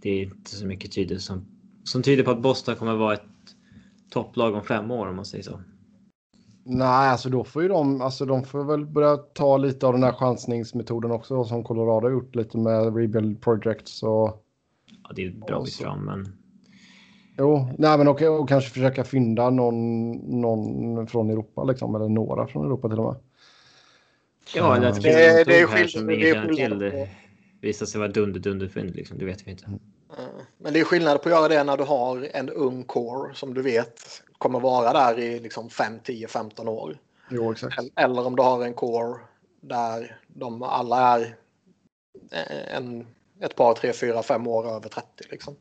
det 0.02 0.10
är 0.10 0.22
inte 0.22 0.50
så 0.50 0.66
mycket 0.66 0.92
tyder 0.92 1.18
som, 1.18 1.46
som 1.84 2.02
tyder 2.02 2.24
på 2.24 2.30
att 2.30 2.42
Boston 2.42 2.76
kommer 2.76 2.94
vara 2.94 3.14
ett 3.14 3.22
topplag 4.10 4.54
om 4.54 4.64
fem 4.64 4.90
år 4.90 5.06
om 5.06 5.16
man 5.16 5.24
säger 5.24 5.44
så. 5.44 5.60
Nej, 6.70 6.86
alltså 7.10 7.28
då 7.30 7.44
får 7.44 7.62
ju 7.62 7.68
de, 7.68 8.00
alltså 8.02 8.24
de 8.26 8.44
får 8.44 8.64
väl 8.64 8.86
börja 8.86 9.16
ta 9.16 9.56
lite 9.56 9.86
av 9.86 9.92
den 9.92 10.02
här 10.02 10.12
chansningsmetoden 10.12 11.10
också 11.10 11.44
som 11.44 11.64
Colorado 11.64 12.06
har 12.06 12.12
gjort 12.12 12.34
lite 12.34 12.58
med 12.58 12.96
rebuild 12.96 13.40
projects 13.40 14.02
och 14.02 14.44
Ja, 15.04 15.10
det 15.16 15.24
är 15.24 15.28
ett 15.28 15.46
bra 15.46 15.62
bit 15.62 15.72
så- 15.72 15.82
fram, 15.84 16.04
men 16.04 16.36
jo, 17.38 17.68
nej 17.78 17.98
men 17.98 18.08
och, 18.08 18.22
och 18.22 18.48
kanske 18.48 18.70
försöka 18.70 19.04
fynda 19.04 19.50
någon, 19.50 20.10
någon 20.40 21.06
från 21.06 21.30
Europa 21.30 21.64
liksom 21.64 21.94
eller 21.94 22.08
några 22.08 22.46
från 22.46 22.66
Europa 22.66 22.88
till 22.88 22.98
och 22.98 23.04
med. 23.12 23.16
ja, 24.54 24.76
eller 24.76 24.88
att 24.88 25.02
Det- 25.02 25.44
det 25.46 25.60
är 25.60 25.66
skillnad- 25.66 25.90
som 25.90 26.06
det 26.06 26.30
är 26.30 26.48
skillnad 26.56 27.08
visar 27.60 27.86
sig 27.86 27.98
vara 27.98 28.10
dunder 28.10 28.40
dunder 28.40 28.68
fynd 28.68 28.94
liksom. 28.96 29.18
Det 29.18 29.24
vet 29.24 29.46
vi 29.46 29.50
inte. 29.50 29.64
Eh, 29.64 30.24
Men 30.58 30.72
det 30.72 30.80
är 30.80 30.84
skillnad 30.84 31.22
på 31.22 31.28
att 31.28 31.34
göra 31.34 31.48
det 31.48 31.64
när 31.64 31.76
du 31.76 31.84
har 31.84 32.28
en 32.34 32.48
ung 32.50 32.82
core 32.84 33.34
som 33.34 33.54
du 33.54 33.62
vet 33.62 34.00
kommer 34.38 34.60
vara 34.60 34.92
där 34.92 35.18
i 35.18 35.40
liksom 35.40 35.70
5, 35.70 35.92
10, 36.04 36.28
15 36.28 36.68
år. 36.68 36.98
Jo, 37.30 37.52
exakt. 37.52 37.78
Eller- 37.96 38.26
om 38.26 38.36
du 38.36 38.42
har 38.42 38.64
en 38.64 38.74
core 38.74 39.18
där 39.60 40.20
de 40.28 40.62
alla 40.62 41.00
är 41.00 41.36
eh, 42.32 42.76
en, 42.76 43.06
ett 43.40 43.56
par, 43.56 43.74
tre, 43.74 43.92
fyra, 43.92 44.22
fem 44.22 44.46
år 44.46 44.66
över 44.68 44.88
30 44.88 45.06
liksom. 45.30 45.56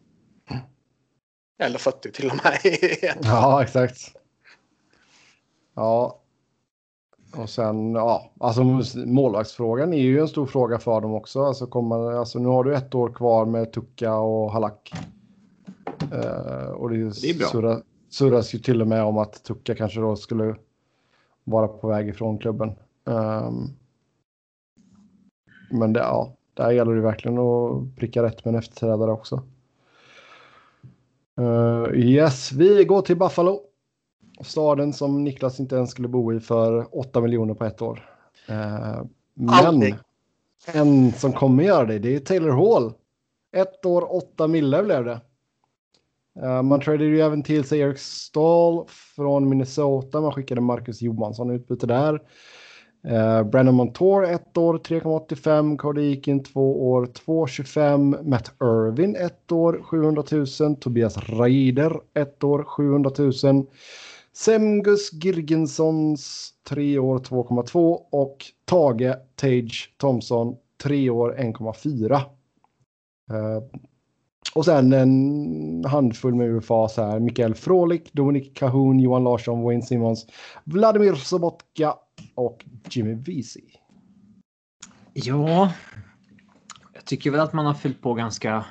Eller 1.60 1.80
40 1.80 2.12
till 2.12 2.30
och 2.30 2.36
med. 2.36 2.60
Ja, 3.24 3.64
exakt. 3.64 3.98
Ja. 5.76 6.20
Och 7.36 7.50
sen, 7.50 7.94
ja, 7.94 8.32
alltså 8.40 8.64
målvaktsfrågan 9.06 9.94
är 9.94 10.02
ju 10.02 10.20
en 10.20 10.28
stor 10.28 10.46
fråga 10.46 10.80
för 10.80 11.02
dem 11.02 11.14
också. 11.14 11.44
Alltså, 11.44 11.68
kommer, 11.68 12.12
alltså 12.12 12.40
nu 12.40 12.48
har 12.48 12.64
du 12.64 12.76
ett 12.76 12.96
år 12.96 13.14
kvar 13.14 13.46
med 13.46 13.74
Tucka 13.74 14.16
och 14.16 14.52
Halak. 14.52 14.92
Eh, 16.12 16.68
och 16.70 16.90
det, 16.90 16.98
Det 17.22 17.30
är 17.30 17.38
bra. 17.38 17.48
Surra, 17.48 17.82
surras 18.10 18.56
ju 18.56 18.60
till 18.60 18.82
och 18.82 18.88
med 18.88 19.04
om 19.04 19.18
att 19.18 19.44
Tucka 19.44 19.76
kanske 19.76 20.00
då 20.00 20.16
skulle 20.16 20.56
vara 21.44 21.68
på 21.68 21.88
väg 21.88 22.08
ifrån 22.08 22.38
klubben. 22.38 22.72
Ehm, 23.06 23.68
men 25.72 25.94
det, 25.94 26.00
ja, 26.00 26.34
där 26.54 26.72
gäller 26.72 26.96
det 26.96 27.02
verkligen 27.02 27.38
att 27.38 27.96
pricka 27.96 28.24
rätt 28.24 28.46
med 28.46 28.54
en 28.54 28.60
efterträdare 28.60 29.12
också. 29.12 29.44
Uh, 31.40 31.96
yes, 31.96 32.52
vi 32.52 32.86
går 32.86 33.02
till 33.02 33.18
Buffalo. 33.18 33.62
Staden 34.42 34.94
som 34.94 35.24
Niklas 35.24 35.60
inte 35.60 35.76
ens 35.76 35.92
skulle 35.92 36.08
bo 36.08 36.34
i 36.34 36.40
för 36.40 36.98
8 36.98 37.22
miljoner 37.22 37.54
på 37.54 37.66
ett 37.66 37.82
år. 37.82 38.10
Eh, 38.48 39.04
men 39.34 39.50
Aldrig. 39.50 39.96
en 40.74 41.12
som 41.12 41.34
kommer 41.34 41.64
göra 41.64 41.86
det, 41.86 42.00
det 42.00 42.16
är 42.16 42.20
Taylor 42.20 42.52
Hall. 42.52 42.94
Ett 43.56 43.86
år, 43.86 44.16
8 44.16 44.48
mille 44.48 44.84
blev 44.84 45.06
det. 45.06 45.22
Eh, 46.44 46.62
man 46.64 46.82
tradade 46.82 47.06
ju 47.06 47.22
även 47.22 47.44
till 47.44 47.64
sig 47.64 47.80
Eric 47.80 48.00
Stahl 48.00 48.86
från 49.16 49.50
Minnesota. 49.50 50.22
Man 50.22 50.32
skickade 50.32 50.62
Marcus 50.62 51.02
Johansson 51.02 51.52
utbyte 51.52 51.88
där. 51.88 52.22
Uh, 53.08 53.44
Brandon 53.44 53.76
Montour 53.76 54.26
ett 54.26 54.58
år 54.58 54.78
3,85. 54.78 55.78
Cody 55.78 56.12
Eakin 56.12 56.44
två 56.44 56.92
år 56.92 57.06
2,25. 57.06 58.30
Matt 58.30 58.52
Irvin 58.62 59.16
ett 59.16 59.52
år 59.52 59.82
700 59.84 60.24
000. 60.60 60.76
Tobias 60.76 61.18
Raider, 61.30 62.00
ett 62.14 62.44
år 62.44 62.64
700 62.64 63.12
000. 63.18 63.66
Semgus 64.34 65.12
Girgensons 65.12 66.52
tre 66.70 67.00
år 67.00 67.20
2,2 67.20 68.00
och 68.12 68.38
Tage 68.66 69.16
Tage 69.36 69.94
Thompson 69.98 70.56
tre 70.84 71.10
år 71.10 71.36
1,4. 71.40 72.22
Och 74.54 74.66
sen 74.66 74.94
en 74.94 75.86
handfull 75.86 76.36
med 76.36 76.50
UFA 76.50 76.88
så 76.88 77.04
här. 77.04 77.20
Mikael 77.20 77.56
Frolik, 77.56 78.14
Dominik 78.14 78.58
Kahun, 78.58 79.00
Johan 79.00 79.24
Larsson, 79.24 79.64
Wayne 79.64 79.82
Simmons, 79.82 80.28
Vladimir 80.64 81.16
Sobotka 81.16 81.96
och 82.36 82.66
Jimmy 82.90 83.14
Vesey. 83.14 83.64
Ja, 85.14 85.72
jag 86.94 87.06
tycker 87.06 87.32
väl 87.32 87.40
att 87.40 87.54
man 87.54 87.66
har 87.66 87.74
fyllt 87.74 88.02
på 88.02 88.14
ganska, 88.14 88.66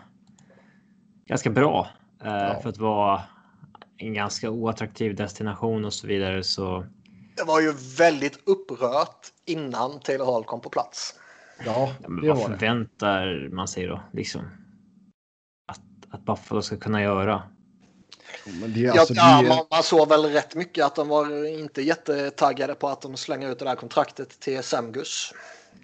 ganska 1.27 1.51
bra 1.51 1.89
eh, 2.25 2.33
ja. 2.33 2.61
för 2.63 2.69
att 2.69 2.79
vara 2.79 3.23
en 3.99 4.15
ganska 4.15 4.51
oattraktiv 4.51 5.15
destination 5.15 5.85
och 5.85 5.93
så 5.93 6.07
vidare. 6.07 6.43
Så... 6.43 6.87
Det 7.37 7.45
var 7.45 7.61
ju 7.61 7.73
väldigt 7.99 8.49
upprört 8.49 9.27
innan 9.45 10.01
Taylor 10.01 10.27
Hall 10.27 10.45
kom 10.45 10.61
på 10.61 10.71
plats. 10.71 11.15
Ja, 11.67 11.93
ja 12.03 12.09
men 12.09 12.29
vad 12.29 12.43
förväntar 12.43 13.49
man 13.53 13.69
sig 13.69 13.87
då? 13.87 14.01
Liksom? 14.13 14.43
Att, 16.17 16.25
Buffalo 16.25 16.63
ska 16.63 16.77
kunna 16.77 17.03
göra? 17.03 17.43
Men 18.61 18.75
det, 18.75 18.89
alltså, 18.89 19.15
ja, 19.15 19.43
det... 19.43 19.49
man, 19.49 19.67
man 19.71 19.83
såg 19.83 20.09
väl 20.09 20.25
rätt 20.25 20.55
mycket 20.55 20.85
att 20.85 20.95
de 20.95 21.09
var 21.09 21.47
inte 21.47 21.83
jättetaggade 21.83 22.75
på 22.75 22.89
att 22.89 23.03
de 23.03 23.17
slänger 23.17 23.51
ut 23.51 23.59
det 23.59 23.65
där 23.65 23.75
kontraktet 23.75 24.41
till 24.41 24.63
Semgus. 24.63 25.33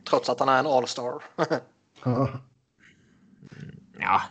Trots 0.08 0.28
att 0.28 0.40
han 0.40 0.48
är 0.48 0.58
en 0.58 0.66
all-star. 0.66 1.22
ja. 3.98 4.22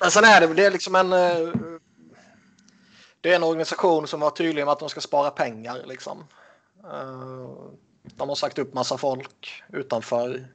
Men 0.00 0.10
sen 0.10 0.24
är 0.24 0.40
det, 0.40 0.54
det 0.54 0.64
är 0.64 0.70
liksom 0.70 0.94
en... 0.94 1.12
Eh, 1.12 1.54
det 3.20 3.32
är 3.32 3.36
en 3.36 3.42
organisation 3.42 4.06
som 4.06 4.20
var 4.20 4.30
tydlig 4.30 4.64
med 4.64 4.72
att 4.72 4.78
de 4.78 4.88
ska 4.88 5.00
spara 5.00 5.30
pengar. 5.30 5.84
Liksom. 5.86 6.24
Eh, 6.84 7.50
de 8.16 8.28
har 8.28 8.34
sagt 8.34 8.58
upp 8.58 8.74
massa 8.74 8.98
folk 8.98 9.62
utanför 9.72 10.46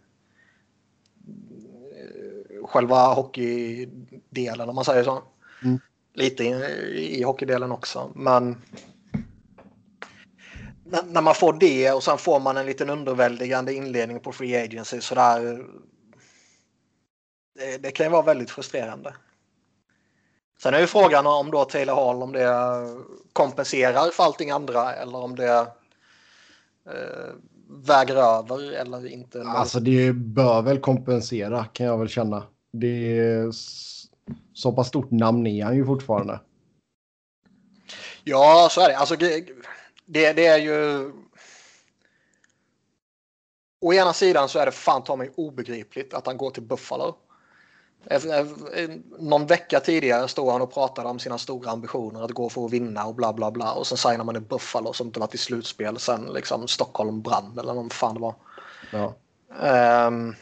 själva 2.71 3.13
hockeydelen 3.13 4.69
om 4.69 4.75
man 4.75 4.85
säger 4.85 5.03
så. 5.03 5.23
Mm. 5.63 5.79
Lite 6.13 6.43
i, 6.43 7.19
i 7.19 7.23
hockeydelen 7.23 7.71
också. 7.71 8.11
Men 8.15 8.61
när 11.05 11.21
man 11.21 11.35
får 11.35 11.53
det 11.53 11.91
och 11.91 12.03
sen 12.03 12.17
får 12.17 12.39
man 12.39 12.57
en 12.57 12.65
liten 12.65 12.89
underväldigande 12.89 13.73
inledning 13.73 14.19
på 14.19 14.31
Free 14.31 14.63
Agency 14.63 15.01
sådär. 15.01 15.65
Det, 17.55 17.77
det 17.77 17.91
kan 17.91 18.05
ju 18.05 18.11
vara 18.11 18.21
väldigt 18.21 18.51
frustrerande. 18.51 19.13
Sen 20.63 20.73
är 20.73 20.79
ju 20.79 20.87
frågan 20.87 21.27
om 21.27 21.51
då 21.51 21.65
Taylor 21.65 21.95
Hall 21.95 22.23
om 22.23 22.31
det 22.31 22.49
kompenserar 23.33 24.11
för 24.11 24.23
allting 24.23 24.51
andra 24.51 24.93
eller 24.93 25.17
om 25.17 25.35
det 25.35 25.67
eh, 26.85 27.33
väger 27.69 28.15
över 28.15 28.71
eller 28.71 29.07
inte. 29.07 29.41
Alltså 29.41 29.79
det 29.79 30.13
bör 30.13 30.61
väl 30.61 30.79
kompensera 30.79 31.65
kan 31.65 31.85
jag 31.85 31.97
väl 31.97 32.09
känna. 32.09 32.43
Det 32.71 33.19
är 33.19 33.51
så 34.53 34.71
pass 34.71 34.87
stort 34.87 35.11
namn 35.11 35.47
är 35.47 35.65
han 35.65 35.75
ju 35.75 35.85
fortfarande. 35.85 36.39
Ja, 38.23 38.67
så 38.71 38.81
är 38.81 38.89
det. 38.89 38.97
Alltså, 38.97 39.15
det, 39.15 39.45
det 40.05 40.45
är 40.45 40.57
ju... 40.57 41.11
Å 43.81 43.93
ena 43.93 44.13
sidan 44.13 44.49
så 44.49 44.59
är 44.59 44.65
det 44.65 44.71
fan 44.71 45.03
ta 45.03 45.15
mig 45.15 45.31
obegripligt 45.35 46.13
att 46.13 46.25
han 46.25 46.37
går 46.37 46.51
till 46.51 46.63
Buffalo. 46.63 47.15
Någon 49.19 49.45
vecka 49.45 49.79
tidigare 49.79 50.27
stod 50.27 50.51
han 50.51 50.61
och 50.61 50.73
pratade 50.73 51.09
om 51.09 51.19
sina 51.19 51.37
stora 51.37 51.71
ambitioner 51.71 52.23
att 52.23 52.31
gå 52.31 52.49
för 52.49 52.65
att 52.65 52.71
vinna 52.71 53.05
och 53.05 53.15
bla 53.15 53.33
bla 53.33 53.51
bla. 53.51 53.73
Och 53.73 53.87
sen 53.87 53.97
signar 53.97 54.23
man 54.23 54.35
i 54.35 54.39
Buffalo 54.39 54.93
som 54.93 55.07
inte 55.07 55.19
varit 55.19 55.35
i 55.35 55.37
slutspel 55.37 55.99
sen 55.99 56.25
liksom 56.33 56.67
Stockholm 56.67 57.21
brann 57.21 57.59
eller 57.59 57.73
någon 57.73 57.89
fan 57.89 58.13
det 58.13 58.21
var. 58.21 58.35
Ja. 58.91 59.13
Um... 60.07 60.35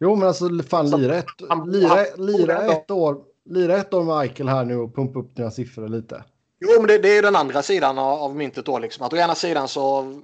Jo 0.00 0.16
men 0.16 0.28
alltså 0.28 0.48
fan 0.70 0.90
lira 0.90 1.16
ett, 1.16 1.26
lira, 1.66 2.04
lira 2.16 2.62
ett 2.62 2.90
år 2.90 3.16
lira 3.48 3.76
ett 3.76 3.94
år 3.94 4.04
med 4.04 4.20
Eichel 4.20 4.48
här 4.48 4.64
nu 4.64 4.76
och 4.76 4.94
pumpa 4.94 5.18
upp 5.18 5.36
dina 5.36 5.50
siffror 5.50 5.88
lite. 5.88 6.24
Jo, 6.60 6.68
men 6.78 6.86
det, 6.86 6.98
det 6.98 7.18
är 7.18 7.22
den 7.22 7.36
andra 7.36 7.62
sidan 7.62 7.98
av, 7.98 8.36
myntet 8.36 8.66
då. 8.66 8.78
Liksom. 8.78 9.06
Att 9.06 9.12
å 9.12 9.16
ena 9.16 9.34
sidan 9.34 9.68
så 9.68 10.14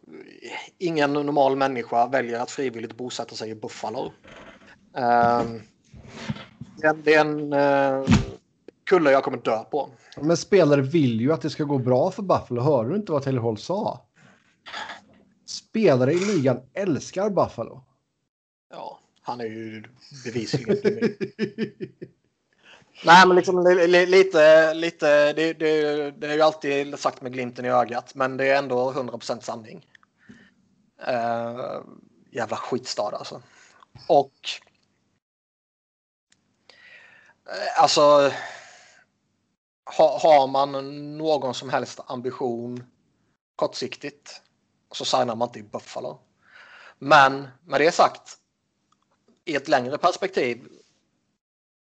ingen 0.79 1.13
normal 1.13 1.57
människa 1.57 2.07
väljer 2.07 2.41
att 2.41 2.51
frivilligt 2.51 2.97
bosätta 2.97 3.35
sig 3.35 3.51
i 3.51 3.55
Buffalo. 3.55 4.13
Um, 4.93 5.63
det, 6.77 6.87
är, 6.87 6.95
det 6.95 7.15
är 7.15 7.21
en 7.21 7.53
uh, 7.53 8.09
kulle 8.85 9.11
jag 9.11 9.25
kommer 9.25 9.39
dö 9.39 9.65
på. 9.65 9.89
Men 10.21 10.37
spelare 10.37 10.81
vill 10.81 11.21
ju 11.21 11.33
att 11.33 11.43
det 11.43 11.51
ska 11.51 11.65
gå 11.65 11.79
bra 11.79 12.11
för 12.11 12.23
Buffalo. 12.23 12.61
Hör 12.61 12.85
du 12.85 12.97
inte 12.97 13.13
vad 13.13 13.23
Taylor 13.23 13.43
Hall 13.43 13.59
sa? 13.59 14.07
Spelare 15.47 16.13
i 16.13 16.19
ligan 16.19 16.61
älskar 16.73 17.31
Buffalo. 17.31 17.85
Ja, 18.71 18.99
han 19.27 19.41
är 19.41 19.45
ju 19.45 19.83
bevisligen 20.25 20.77
Nej, 23.05 23.27
men 23.27 23.37
liksom 23.37 23.67
lite, 23.87 24.75
lite 24.75 25.33
det, 25.33 25.53
det, 25.53 26.11
det 26.11 26.27
är 26.27 26.35
ju 26.35 26.43
alltid 26.43 26.99
sagt 26.99 27.23
med 27.23 27.33
glimten 27.33 27.65
i 27.65 27.69
ögat, 27.69 28.15
men 28.15 28.37
det 28.37 28.49
är 28.49 28.59
ändå 28.59 28.93
100% 28.93 29.41
sanning. 29.41 29.87
Uh, 31.09 31.81
jävla 32.31 32.57
skitstad 32.57 33.17
alltså. 33.17 33.43
Och 34.09 34.33
uh, 37.49 37.83
alltså 37.83 38.33
ha, 39.99 40.19
har 40.19 40.47
man 40.47 40.73
någon 41.19 41.55
som 41.55 41.71
helst 41.71 42.01
ambition 42.07 42.85
kortsiktigt 43.57 44.41
så 44.93 45.05
signar 45.05 45.37
man 45.37 45.49
inte 45.49 45.59
i 45.59 45.63
Buffalo. 45.63 46.21
Men 46.99 47.49
med 47.65 47.81
det 47.81 47.93
sagt, 47.93 48.39
i 49.45 49.55
ett 49.57 49.69
längre 49.69 49.99
perspektiv 49.99 50.69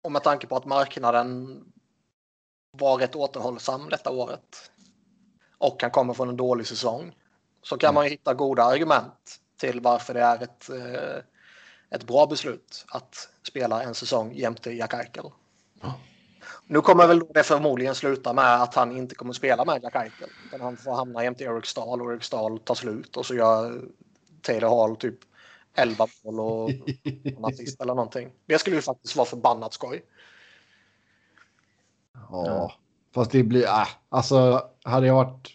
och 0.02 0.12
med 0.12 0.22
tanke 0.22 0.46
på 0.46 0.56
att 0.56 0.64
marknaden 0.64 1.60
var 2.72 2.98
rätt 2.98 3.16
återhållsam 3.16 3.88
detta 3.88 4.10
året 4.10 4.70
och 5.58 5.82
han 5.82 5.90
kommer 5.90 6.14
från 6.14 6.28
en 6.28 6.36
dålig 6.36 6.66
säsong 6.66 7.16
så 7.62 7.76
kan 7.76 7.94
man 7.94 8.04
ju 8.04 8.10
hitta 8.10 8.34
goda 8.34 8.62
argument 8.62 9.40
till 9.56 9.80
varför 9.80 10.14
det 10.14 10.20
är 10.20 10.42
ett, 10.42 10.70
eh, 10.70 11.22
ett 11.90 12.06
bra 12.06 12.26
beslut 12.26 12.84
att 12.88 13.28
spela 13.42 13.82
en 13.82 13.94
säsong 13.94 14.34
jämte 14.34 14.72
Jack 14.72 14.94
Eichel. 14.94 15.30
Nu 16.66 16.80
kommer 16.80 17.06
väl 17.06 17.22
det 17.34 17.42
förmodligen 17.42 17.94
sluta 17.94 18.32
med 18.32 18.62
att 18.62 18.74
han 18.74 18.96
inte 18.96 19.14
kommer 19.14 19.32
spela 19.32 19.64
med 19.64 19.82
Jack 19.82 19.94
Eichel. 19.96 20.30
Utan 20.46 20.60
han 20.60 20.76
får 20.76 20.94
hamna 20.94 21.24
jämte 21.24 21.44
Eric 21.44 21.66
Stahl 21.66 22.02
och 22.02 22.12
Eric 22.12 22.24
Stahl 22.24 22.58
tar 22.58 22.74
slut 22.74 23.16
och 23.16 23.26
så 23.26 23.34
gör 23.34 23.82
Taylor 24.42 24.68
Hall 24.68 24.96
typ 24.96 25.18
11 25.82 26.06
mål 26.24 26.40
och 26.40 26.70
en 27.24 27.44
assist 27.44 27.80
eller 27.80 27.94
någonting. 27.94 28.30
Det 28.46 28.58
skulle 28.58 28.76
ju 28.76 28.82
faktiskt 28.82 29.16
vara 29.16 29.26
förbannat 29.26 29.72
skoj. 29.72 30.02
Ja, 32.30 32.72
fast 33.14 33.30
det 33.30 33.42
blir... 33.42 33.64
Äh, 33.64 33.88
alltså, 34.08 34.62
hade 34.82 35.06
jag 35.06 35.14
varit 35.14 35.54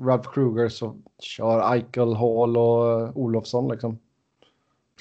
Ralph 0.00 0.32
Kruger 0.32 0.68
så 0.68 0.96
kör 1.18 1.72
Eichel, 1.74 2.14
Hall 2.14 2.56
och 2.56 3.16
Olofsson 3.16 3.68
liksom. 3.68 3.98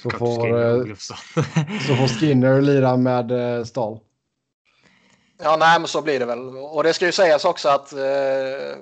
Så 0.04 0.10
får, 0.10 0.62
eh, 0.62 0.96
så 1.88 1.96
får 1.96 2.20
Skinner 2.20 2.62
lira 2.62 2.98
med 2.98 3.32
eh, 3.32 3.64
Stahl. 3.64 4.00
Ja, 5.38 5.58
nej, 5.60 5.80
men 5.80 5.88
så 5.88 6.02
blir 6.02 6.20
det 6.20 6.26
väl. 6.26 6.58
Och 6.58 6.84
det 6.84 6.94
ska 6.94 7.06
ju 7.06 7.12
sägas 7.12 7.46
också 7.46 7.70
att 7.70 7.94
eh, 7.94 8.78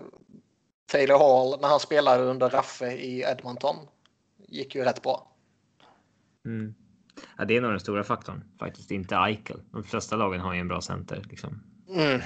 Taylor 0.91 1.17
Hall, 1.17 1.61
när 1.61 1.67
han 1.67 1.79
spelade 1.79 2.23
under 2.23 2.49
Raffe 2.49 2.91
i 2.91 3.21
Edmonton, 3.21 3.75
gick 4.47 4.75
ju 4.75 4.83
rätt 4.83 5.01
bra. 5.01 5.27
Mm. 6.45 6.75
Ja, 7.37 7.45
det 7.45 7.57
är 7.57 7.61
nog 7.61 7.71
den 7.71 7.79
stora 7.79 8.03
faktorn 8.03 8.43
faktiskt, 8.59 8.91
inte 8.91 9.15
Eichel. 9.15 9.61
De 9.71 9.83
flesta 9.83 10.15
lagen 10.15 10.41
har 10.41 10.53
ju 10.53 10.59
en 10.59 10.67
bra 10.67 10.81
center. 10.81 11.25
Liksom. 11.29 11.63
Mm. 11.89 12.21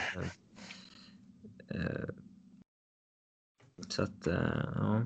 Uh, 1.76 2.10
så 3.88 4.04
att, 4.04 4.28
uh, 4.28 4.34
ja. 4.76 5.06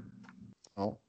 ja. 0.76 0.99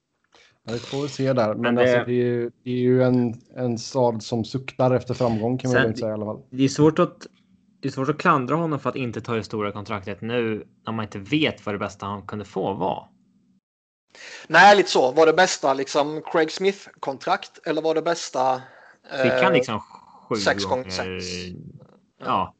Det 0.64 0.78
får 0.78 1.02
vi 1.02 1.08
se 1.08 1.32
där. 1.32 1.54
Men, 1.54 1.60
Men 1.60 1.74
det... 1.74 1.82
Alltså, 1.82 2.06
det, 2.06 2.12
är 2.12 2.26
ju, 2.26 2.50
det 2.62 2.70
är 2.70 2.78
ju 2.78 3.02
en, 3.02 3.34
en 3.56 3.78
stad 3.78 4.22
som 4.22 4.44
suktar 4.44 4.94
efter 4.94 5.14
framgång 5.14 5.58
kan 5.58 5.72
man 5.72 5.96
säga 5.96 6.10
i 6.10 6.12
alla 6.12 6.24
fall. 6.24 6.42
Det 6.50 6.64
är 6.64 6.68
svårt 6.68 6.98
att 6.98 7.26
det 7.80 7.88
är 7.88 7.92
svårt 7.92 8.08
att 8.08 8.18
klandra 8.18 8.56
honom 8.56 8.78
för 8.78 8.90
att 8.90 8.96
inte 8.96 9.20
ta 9.20 9.34
det 9.34 9.44
stora 9.44 9.72
kontraktet 9.72 10.20
nu 10.20 10.64
när 10.86 10.92
man 10.92 11.04
inte 11.04 11.18
vet 11.18 11.66
vad 11.66 11.74
det 11.74 11.78
bästa 11.78 12.06
han 12.06 12.26
kunde 12.26 12.44
få 12.44 12.74
var. 12.74 13.08
Nej, 14.46 14.76
lite 14.76 14.90
så. 14.90 15.12
Var 15.12 15.26
det 15.26 15.32
bästa 15.32 15.74
liksom 15.74 16.22
Craig 16.22 16.50
Smith-kontrakt 16.52 17.58
eller 17.66 17.82
var 17.82 17.94
det 17.94 18.02
bästa? 18.02 18.62
Fick 19.22 19.32
han 19.32 19.44
eh, 19.44 19.52
liksom 19.52 19.80
sju 20.28 20.34
sex 20.34 20.64
gånger? 20.64 20.90
sex. 20.90 21.24
Ja. 22.18 22.54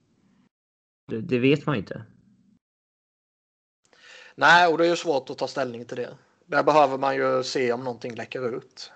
Det, 1.07 1.21
det, 1.21 1.39
vet 1.39 1.67
man 1.67 1.77
inte. 1.77 2.05
Nej, 4.35 4.69
och 4.69 4.79
det 4.79 4.85
är 4.87 4.89
ju 4.89 4.97
svårt 4.97 5.31
att 5.31 5.39
ta 5.39 5.49
ställning 5.49 5.85
till 5.85 5.97
det. 5.97 6.17
Där 6.47 6.63
behöver 6.63 6.99
man 6.99 7.17
ju 7.17 7.43
se 7.43 7.73
om 7.73 7.85
någonting 7.85 8.15
läcker 8.15 8.57
ut. 8.57 8.93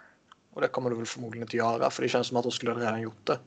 Och 0.52 0.60
det 0.60 0.68
kommer 0.68 0.90
du 0.90 0.96
väl 0.96 1.06
förmodligen 1.06 1.46
inte 1.46 1.56
göra 1.56 1.90
för 1.90 2.02
det 2.02 2.08
känns 2.08 2.26
som 2.26 2.36
att 2.36 2.42
de 2.42 2.52
skulle 2.52 2.74
redan 2.74 3.00
gjort 3.00 3.26
det. 3.26 3.38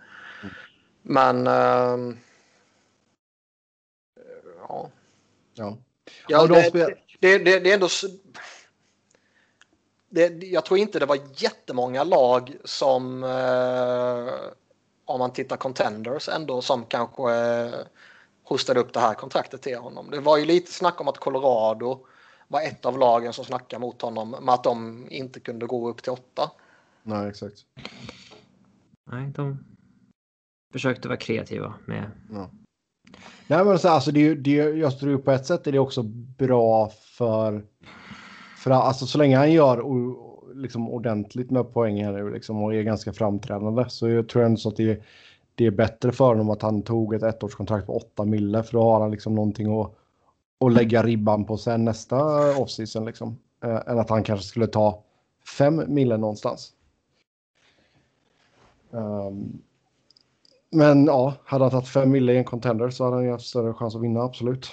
Mm. 0.44 0.54
Men. 1.02 1.48
Uh, 1.48 2.18
Ja. 5.56 5.78
Ja, 6.28 6.42
Och 6.42 6.48
de 6.48 6.54
det, 6.54 6.64
spel- 6.64 6.98
det, 7.20 7.38
det, 7.38 7.60
det 7.60 7.70
är 7.70 7.74
ändå... 7.74 7.88
Det, 10.14 10.44
jag 10.44 10.66
tror 10.66 10.80
inte 10.80 11.00
det 11.00 11.06
var 11.06 11.20
jättemånga 11.36 12.04
lag 12.04 12.56
som, 12.64 13.24
eh, 13.24 14.34
om 15.06 15.20
man 15.20 15.34
tittar 15.34 15.58
contenders, 15.58 16.30
ändå 16.30 16.62
som 16.62 16.86
kanske 16.86 17.34
eh, 17.34 17.74
hostade 18.44 18.80
upp 18.80 18.94
det 18.94 19.00
här 19.00 19.14
kontraktet 19.14 19.62
till 19.62 19.78
honom. 19.78 20.12
Det 20.12 20.20
var 20.20 20.38
ju 20.38 20.46
lite 20.46 20.72
snack 20.72 21.02
om 21.02 21.08
att 21.08 21.18
Colorado 21.18 22.06
var 22.48 22.62
ett 22.62 22.86
av 22.86 22.98
lagen 23.00 23.34
som 23.34 23.46
snackade 23.46 23.80
mot 23.80 24.02
honom 24.02 24.30
med 24.42 24.54
att 24.54 24.64
de 24.64 25.06
inte 25.10 25.40
kunde 25.40 25.66
gå 25.66 25.90
upp 25.90 26.04
till 26.04 26.12
åtta. 26.12 26.52
Nej, 27.04 27.30
exakt. 27.30 27.66
Nej, 29.12 29.32
de 29.36 29.66
försökte 30.74 31.08
vara 31.08 31.18
kreativa 31.18 31.74
med. 31.86 32.12
Nej, 33.48 33.66
men 33.66 33.80
så, 33.80 33.90
alltså, 33.90 34.12
det, 34.12 34.36
det, 34.36 34.52
jag 34.56 35.00
tror 35.00 35.18
på 35.18 35.32
ett 35.32 35.46
sätt 35.46 35.68
är 35.68 35.72
det 35.72 35.80
också 35.80 36.04
bra 36.38 36.90
för 36.90 37.66
för 38.62 38.72
alltså, 38.72 39.06
så 39.06 39.18
länge 39.18 39.38
han 39.38 39.52
gör 39.52 39.84
liksom, 40.56 40.90
ordentligt 40.90 41.52
med 41.52 41.74
poäng 41.74 42.04
här 42.04 42.12
nu 42.12 42.30
liksom, 42.30 42.64
och 42.64 42.76
är 42.76 42.84
ganska 42.84 43.14
framträdande 43.14 43.86
så 43.90 44.10
jag 44.10 44.30
tror 44.30 44.44
ändå 44.44 44.58
så 44.58 44.70
att 44.70 44.76
det, 44.76 45.02
det 45.56 45.66
är 45.66 45.72
bättre 45.72 46.12
för 46.12 46.26
honom 46.26 46.50
att 46.50 46.62
han 46.62 46.82
tog 46.82 47.14
ett 47.14 47.24
ettårskontrakt 47.24 47.88
på 47.88 47.98
8 47.98 48.26
mille 48.26 48.64
för 48.64 48.74
då 48.74 48.84
har 48.84 49.02
han 49.02 49.12
liksom 49.12 49.36
någonting 49.36 49.80
att, 49.80 49.92
att 50.60 50.74
lägga 50.74 51.04
ribban 51.04 51.46
på 51.46 51.58
sen 51.58 51.86
nästa 51.86 52.18
offseason 52.58 53.06
liksom. 53.06 53.38
Äh, 53.64 53.80
än 53.88 54.00
att 54.00 54.10
han 54.10 54.24
kanske 54.24 54.46
skulle 54.46 54.68
ta 54.68 55.04
5 55.58 55.84
mille 55.88 56.18
någonstans. 56.18 56.74
Um, 58.90 59.62
men 60.70 61.06
ja, 61.06 61.34
hade 61.44 61.64
han 61.64 61.72
tagit 61.72 61.88
5 61.88 62.12
mille 62.12 62.34
i 62.34 62.38
en 62.38 62.44
contender 62.44 62.90
så 62.90 63.04
hade 63.04 63.16
han 63.16 63.26
ju 63.26 63.32
haft 63.32 63.46
större 63.46 63.74
chans 63.74 63.96
att 63.96 64.02
vinna, 64.02 64.22
absolut. 64.22 64.72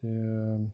Det, 0.00 0.70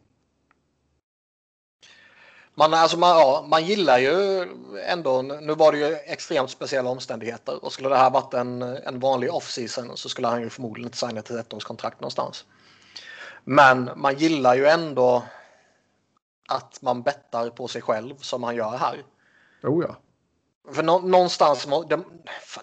man, 2.55 2.73
alltså 2.73 2.97
man, 2.97 3.09
ja, 3.09 3.45
man 3.47 3.65
gillar 3.65 3.97
ju 3.97 4.47
ändå, 4.85 5.21
nu 5.21 5.55
var 5.55 5.71
det 5.71 5.77
ju 5.77 5.95
extremt 5.95 6.49
speciella 6.49 6.89
omständigheter 6.89 7.65
och 7.65 7.73
skulle 7.73 7.89
det 7.89 7.97
här 7.97 8.09
varit 8.09 8.33
en, 8.33 8.61
en 8.61 8.99
vanlig 8.99 9.33
off-season 9.33 9.97
så 9.97 10.09
skulle 10.09 10.27
han 10.27 10.41
ju 10.41 10.49
förmodligen 10.49 10.87
inte 10.87 10.97
signat 10.97 11.29
ett 11.29 11.53
ettårskontrakt 11.53 11.99
någonstans. 11.99 12.45
Men 13.43 13.91
man 13.95 14.17
gillar 14.17 14.55
ju 14.55 14.65
ändå 14.65 15.23
att 16.47 16.81
man 16.81 17.01
bettar 17.01 17.49
på 17.49 17.67
sig 17.67 17.81
själv 17.81 18.15
som 18.17 18.43
han 18.43 18.55
gör 18.55 18.77
här. 18.77 19.05
oh 19.63 19.85
ja. 19.87 19.95
För 20.73 20.83
nå, 20.83 20.99
någonstans, 20.99 21.67
det, 21.89 21.99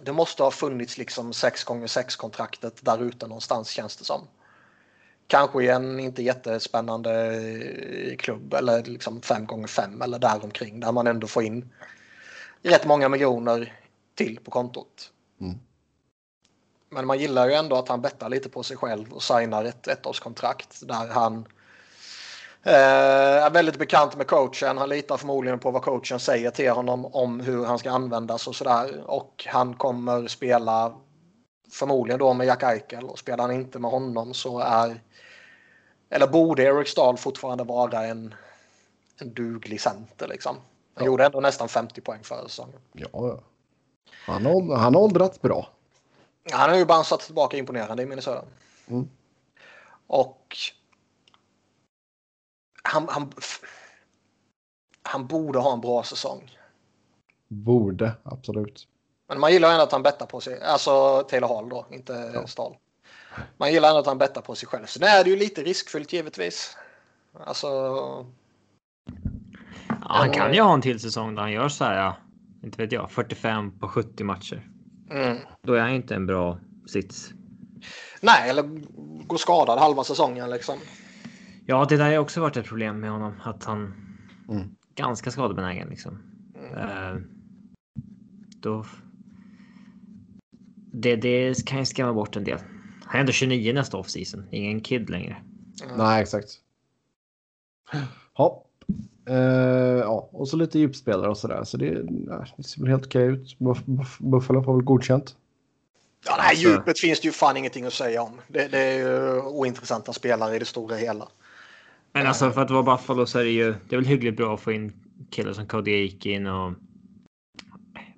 det 0.01 0.13
måste 0.13 0.43
ha 0.43 0.51
funnits 0.51 0.99
liksom 0.99 1.33
6 1.33 1.65
gånger 1.65 1.87
6 1.87 2.17
kontraktet 2.17 2.85
där 2.85 3.03
ute 3.03 3.27
någonstans 3.27 3.69
känns 3.69 3.97
det 3.97 4.05
som. 4.05 4.29
Kanske 5.29 5.63
i 5.63 5.69
en 5.69 6.01
inte 6.01 6.23
jättespännande 6.23 7.35
eh, 7.35 8.17
klubb 8.17 8.55
eller 8.55 8.83
liksom 8.83 9.23
5 9.23 9.47
gånger 9.47 9.67
5 9.67 10.03
eller 10.03 10.19
däromkring 10.19 10.81
där 10.81 10.93
man 10.93 11.07
ändå 11.07 11.27
får 11.27 11.43
in 11.43 11.73
rätt 12.63 12.87
många 12.87 13.09
miljoner 13.09 13.73
till 14.15 14.39
på 14.45 14.51
kontot. 14.51 15.11
Mm. 15.41 15.59
Men 16.91 17.07
man 17.07 17.19
gillar 17.19 17.49
ju 17.49 17.55
ändå 17.55 17.77
att 17.77 17.89
han 17.89 18.01
bettar 18.01 18.29
lite 18.29 18.49
på 18.49 18.63
sig 18.63 18.77
själv 18.77 19.13
och 19.13 19.23
signar 19.23 19.65
ett 19.65 19.89
ettårskontrakt 19.89 20.89
där 20.89 21.09
han 21.09 21.47
eh, 22.63 23.45
är 23.45 23.51
väldigt 23.51 23.79
bekant 23.79 24.17
med 24.17 24.27
coachen. 24.27 24.79
Han 24.79 24.89
litar 24.89 25.17
förmodligen 25.17 25.59
på 25.59 25.71
vad 25.71 25.83
coachen 25.83 26.21
säger 26.21 26.51
till 26.51 26.71
honom 26.71 27.07
om 27.07 27.41
hur 27.41 27.65
han 27.65 27.79
ska 27.79 27.91
användas 27.91 28.47
och 28.47 28.57
sådär. 28.57 29.03
Och 29.11 29.47
han 29.49 29.75
kommer 29.75 30.27
spela 30.27 30.97
förmodligen 31.71 32.19
då 32.19 32.35
med 32.35 32.47
Jack 32.47 32.63
Eichel 32.63 33.05
och 33.05 33.19
spelar 33.19 33.45
han 33.45 33.55
inte 33.55 33.79
med 33.79 33.91
honom 33.91 34.35
så 34.35 34.59
är 34.59 35.01
eller 36.11 36.27
borde 36.27 36.63
Eric 36.63 36.89
Stahl 36.89 37.17
fortfarande 37.17 37.65
vara 37.65 38.05
en, 38.07 38.35
en 39.21 39.35
duglig 39.35 39.81
center 39.81 40.29
liksom. 40.29 40.57
Han 40.95 41.05
Ja. 41.05 41.07
gjorde 41.07 41.27
ändå 41.27 41.41
nästan 41.41 41.69
50 41.69 42.01
poäng 42.01 42.23
förra 42.25 42.43
säsongen. 42.49 42.81
ja. 42.93 43.41
Han 44.27 44.47
har, 44.47 44.77
han 44.77 44.95
har 44.95 45.03
åldrats 45.03 45.41
bra. 45.43 45.69
Han 46.53 46.71
har 46.71 46.77
ju 46.77 46.85
bounceat 46.85 47.21
tillbaka 47.21 47.57
imponerande 47.57 48.03
i 48.03 48.07
Minnesota. 48.07 48.45
Mm. 48.87 49.09
Och 50.07 50.57
han, 52.83 53.09
han, 53.09 53.33
han 55.03 55.27
borde 55.27 55.59
ha 55.59 55.73
en 55.73 55.81
bra 55.81 56.03
säsong. 56.03 56.59
Borde, 57.49 58.13
absolut. 58.23 58.89
Men 59.29 59.41
man 59.41 59.53
gillar 59.53 59.71
ändå 59.71 59.83
att 59.83 59.93
han 59.93 60.03
bettar 60.03 60.27
på 60.27 60.41
sig. 60.41 60.63
Alltså 60.63 61.23
Taylor 61.23 61.49
Hall 61.49 61.69
då, 61.69 61.87
inte 61.91 62.31
Ja. 62.35 62.47
Stahl. 62.47 62.77
Man 63.57 63.73
gillar 63.73 63.89
ändå 63.89 64.01
att 64.01 64.07
han 64.07 64.19
bettar 64.19 64.41
på 64.43 64.55
sig 64.55 64.69
själv. 64.69 64.85
Är 65.03 65.25
det 65.25 65.31
ju 65.31 65.37
lite 65.37 65.63
riskfyllt 65.63 66.13
givetvis. 66.13 66.77
Alltså, 67.45 67.67
Ja, 69.89 69.97
han 70.01 70.31
kan 70.31 70.55
ju 70.55 70.61
ha 70.61 70.75
en 70.75 70.81
till 70.83 71.01
säsong 71.01 71.35
där 71.35 71.43
han 71.43 71.53
gör 71.53 71.69
så 71.69 71.85
här, 71.85 71.97
ja, 71.97 72.17
inte 72.63 72.83
vet 72.83 72.93
jag, 72.93 73.11
45 73.11 73.79
på 73.79 73.89
70 73.89 74.25
matcher. 74.25 74.69
mm. 75.11 75.39
Då 75.63 75.75
är 75.75 75.81
han 75.81 75.91
inte 75.91 76.15
en 76.15 76.27
bra 76.27 76.59
sits. 76.87 77.31
Nej, 78.21 78.51
eller 78.51 78.63
gå 79.27 79.39
skadad 79.39 79.79
halva 79.79 80.05
säsongen 80.05 80.51
liksom. 80.51 80.79
Ja, 81.67 81.87
det 81.89 81.97
där 81.97 82.05
har 82.05 82.11
ju 82.13 82.19
också 82.19 82.41
varit 82.41 82.57
ett 82.57 82.67
problem 82.67 83.01
med 83.01 83.11
honom, 83.11 83.35
att 83.45 83.65
han 83.65 83.95
Mm. 84.49 84.69
ganska 84.95 85.31
skadebenägen 85.31 85.89
liksom. 85.89 86.23
Mm. 86.55 86.75
Eh, 86.79 87.21
då. 88.61 88.87
Det, 90.93 91.17
det 91.17 91.67
kan 91.67 91.79
ju 91.79 91.85
skrämma 91.85 92.13
bort 92.13 92.37
en 92.37 92.45
del. 92.45 92.59
Han 93.05 93.17
är 93.17 93.21
ändå 93.21 93.33
29 93.33 93.73
nästa 93.73 93.97
offseason, 93.97 94.45
ingen 94.51 94.81
kid 94.81 95.11
längre. 95.11 95.37
Mm. 95.85 95.97
Nej, 95.97 96.23
exakt. 96.23 96.49
Ja. 98.37 98.65
Eh, 99.29 99.37
ja, 99.99 100.29
och 100.33 100.49
så 100.49 100.57
lite 100.57 100.79
djupspelare 100.79 101.31
och 101.31 101.39
sådär. 101.39 101.65
Så 101.65 101.77
det, 101.77 101.87
ja, 102.27 102.45
det 102.57 102.63
ser 102.63 102.81
väl 102.81 102.91
helt 102.91 103.07
okej 103.07 103.27
ut. 103.27 103.59
Buff, 103.59 103.85
Buff, 103.85 104.19
Buffalo 104.19 104.63
får 104.63 104.75
väl 104.75 104.85
godkänt. 104.85 105.37
Ja, 106.27 106.37
det 106.37 106.43
här 106.43 106.51
Alltså- 106.51 106.69
djupet 106.69 106.99
finns 106.99 107.21
det 107.21 107.27
ju 107.29 107.33
fan 107.33 107.57
ingenting 107.57 107.85
att 107.85 107.93
säga 107.93 108.23
om. 108.23 108.41
Det, 108.49 108.69
det 108.69 108.79
är 108.79 108.99
ju 108.99 109.41
ointressanta 109.41 110.13
spelare 110.13 110.57
i 110.57 110.59
det 110.59 110.65
stora 110.65 110.97
hela. 110.97 111.29
Men 112.13 112.27
alltså 112.27 112.51
för 112.51 112.61
att 112.63 112.71
vara 112.71 112.83
Buffalo 112.83 113.27
så 113.27 113.39
är 113.39 113.45
det 113.45 113.51
ju, 113.51 113.75
det 113.89 113.95
är 113.95 114.01
väl 114.01 114.07
hyggligt 114.07 114.37
bra 114.37 114.55
att 114.55 114.61
få 114.61 114.73
in 114.73 114.93
killar 115.31 115.53
som 115.53 115.67
Cody 115.67 115.93
Aiken 115.93 116.47
och 116.47 116.73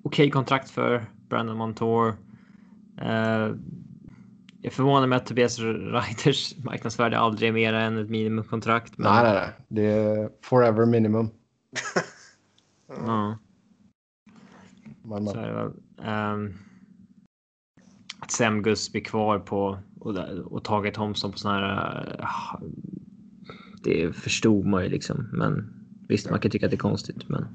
okej 0.03 0.31
kontrakt 0.31 0.71
för 0.71 1.05
Brandon 1.29 1.57
Montour. 1.57 2.15
Eh, 3.01 3.55
jag 4.63 4.73
förvånar 4.73 5.07
mig 5.07 5.17
att 5.17 5.27
Tobias 5.27 5.59
Reiters 5.59 6.55
marknadsvärde 6.65 7.19
aldrig 7.19 7.49
är 7.49 7.53
mer 7.53 7.73
än 7.73 7.99
ett 7.99 8.11
minimumkontrakt. 8.11 8.99
men- 8.99 9.13
Nej, 9.13 9.23
nej, 9.23 9.33
nej. 9.33 9.51
Det 9.69 9.87
är 9.87 10.31
forever 10.43 10.87
minimum. 10.87 11.31
Ja, 13.07 13.39
Men, 15.03 15.27
så 15.27 15.35
men. 15.35 15.45
är 15.45 15.49
det 15.49 15.55
väl. 15.55 15.73
Ehm, 16.03 16.55
att 18.21 18.31
Semgus 18.31 18.93
blir 18.93 19.05
kvar 19.05 19.39
på 19.39 19.79
och, 20.01 20.17
och 20.45 20.65
tagit 20.65 20.95
Thomson 20.95 21.33
på 21.33 21.39
såna 21.39 21.55
här. 21.55 22.17
eh, 22.19 22.29
det 23.85 24.17
förstod 24.17 24.67
man 24.67 24.83
ju 24.85 24.89
liksom, 24.89 25.29
men 25.33 25.75
visst, 26.09 26.31
man 26.31 26.41
kan 26.41 26.51
tycka 26.51 26.67
att 26.67 26.71
det 26.71 26.77
är 26.77 26.79
konstigt, 26.79 27.29
men. 27.29 27.47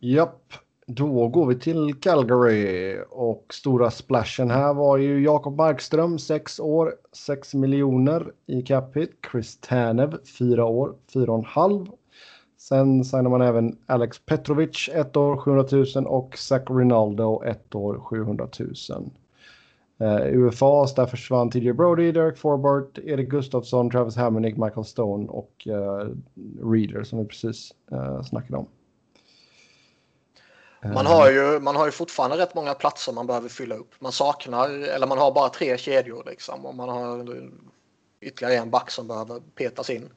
Japp, 0.00 0.52
då 0.90 1.28
går 1.28 1.46
vi 1.46 1.58
till 1.58 1.94
Calgary 2.00 2.98
och 3.10 3.44
stora 3.50 3.90
splashen 3.90 4.50
här 4.50 4.74
var 4.74 4.98
ju 4.98 5.24
Jakob 5.24 5.56
Markström 5.56 6.18
6 6.18 6.60
år, 6.60 6.94
6 7.12 7.54
miljoner 7.54 8.32
i 8.46 8.62
cap 8.62 8.96
hit. 8.96 9.10
Chris 9.32 9.58
Tanev 9.60 10.18
4 10.38 10.64
år, 10.64 10.94
4,5. 11.12 11.88
Sen 12.58 13.04
signar 13.04 13.30
man 13.30 13.42
även 13.42 13.76
Alex 13.86 14.18
Petrovic 14.18 14.88
1 14.92 15.16
år, 15.16 15.36
700 15.36 15.64
000 15.96 16.06
och 16.06 16.38
Zach 16.38 16.62
Rinaldo 16.70 17.42
1 17.42 17.74
år, 17.74 18.00
700 18.00 18.48
000. 18.58 19.10
Uh, 20.00 20.38
UFA, 20.38 20.86
där 20.96 21.06
försvann 21.06 21.50
TJ 21.50 21.72
Brody, 21.72 22.12
Derek 22.12 22.38
Forbart, 22.38 22.98
Erik 22.98 23.28
Gustafsson, 23.28 23.90
Travis 23.90 24.16
Hammonick, 24.16 24.56
Michael 24.56 24.84
Stone 24.84 25.28
och 25.28 25.66
uh, 25.66 26.10
Reader 26.72 27.02
som 27.02 27.18
vi 27.18 27.24
precis 27.24 27.74
uh, 27.92 28.22
snackade 28.22 28.56
om. 28.56 28.66
Man 30.82 31.06
har, 31.06 31.30
ju, 31.30 31.60
man 31.60 31.76
har 31.76 31.86
ju 31.86 31.92
fortfarande 31.92 32.36
rätt 32.36 32.54
många 32.54 32.74
platser 32.74 33.12
man 33.12 33.26
behöver 33.26 33.48
fylla 33.48 33.74
upp. 33.74 33.94
Man 33.98 34.12
saknar, 34.12 34.68
eller 34.68 35.06
man 35.06 35.18
har 35.18 35.32
bara 35.32 35.48
tre 35.48 35.78
kedjor 35.78 36.22
liksom. 36.26 36.66
Och 36.66 36.74
man 36.74 36.88
har 36.88 37.26
ytterligare 38.20 38.56
en 38.56 38.70
back 38.70 38.90
som 38.90 39.08
behöver 39.08 39.40
petas 39.40 39.90
in. 39.90 40.10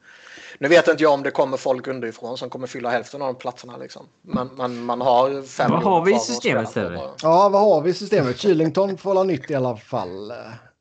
Nu 0.60 0.68
vet 0.68 0.88
inte 0.88 1.04
jag 1.04 1.14
om 1.14 1.24
det 1.24 1.32
kommer 1.32 1.58
folk 1.58 1.88
underifrån 1.88 2.38
som 2.38 2.50
kommer 2.50 2.68
fylla 2.68 2.90
hälften 2.90 3.22
av 3.22 3.28
de 3.28 3.36
platserna 3.40 3.78
liksom. 3.78 4.06
Men, 4.22 4.48
men 4.48 4.84
man 4.84 5.02
har 5.02 5.42
fem 5.48 5.72
Vad 5.72 5.84
har 5.84 6.06
vi 6.06 6.16
i 6.16 6.20
systemet. 6.20 6.70
Ja, 7.22 7.50
vad 7.50 7.62
har 7.62 7.82
vi 7.82 7.90
i 7.90 7.94
systemet? 7.94 8.38
Kylington 8.38 8.98
får 8.98 9.10
hålla 9.10 9.24
nytt 9.24 9.52
i 9.52 9.56
alla 9.56 9.78
fall. 9.78 10.34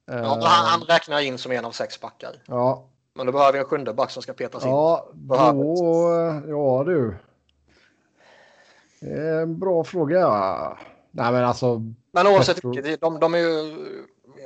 Ja, 0.06 0.38
han, 0.42 0.66
han 0.66 0.80
räknar 0.80 1.20
in 1.20 1.38
som 1.38 1.52
en 1.52 1.64
av 1.64 1.70
sex 1.70 2.00
backar. 2.00 2.32
ja, 2.46 2.84
Men 3.14 3.26
då 3.26 3.32
behöver 3.32 3.52
vi 3.52 3.58
en 3.58 3.64
sjunde 3.64 3.92
back 3.94 4.10
som 4.10 4.22
ska 4.22 4.32
petas 4.32 4.64
in. 4.64 4.70
ja, 4.70 5.08
då, 5.12 6.42
ja 6.48 6.84
du. 6.86 7.16
En 9.00 9.58
bra 9.58 9.84
fråga. 9.84 10.28
Nej, 11.10 11.32
men 11.32 11.44
alltså. 11.44 11.82
Men 12.12 12.26
oavsett 12.26 12.64
vilket, 12.64 13.00
de, 13.00 13.20
de 13.20 13.34
är 13.34 13.38
ju 13.38 13.76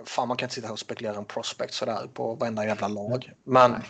fan 0.05 0.29
man 0.29 0.37
kan 0.37 0.47
inte 0.47 0.55
sitta 0.55 0.67
här 0.67 0.73
och 0.73 0.79
spekulera 0.79 1.19
om 1.19 1.25
prospect 1.25 1.75
sådär 1.75 2.09
på 2.15 2.35
varenda 2.35 2.67
jävla 2.67 2.89
lag. 2.89 3.33
Men 3.45 3.71
Nej. 3.71 3.81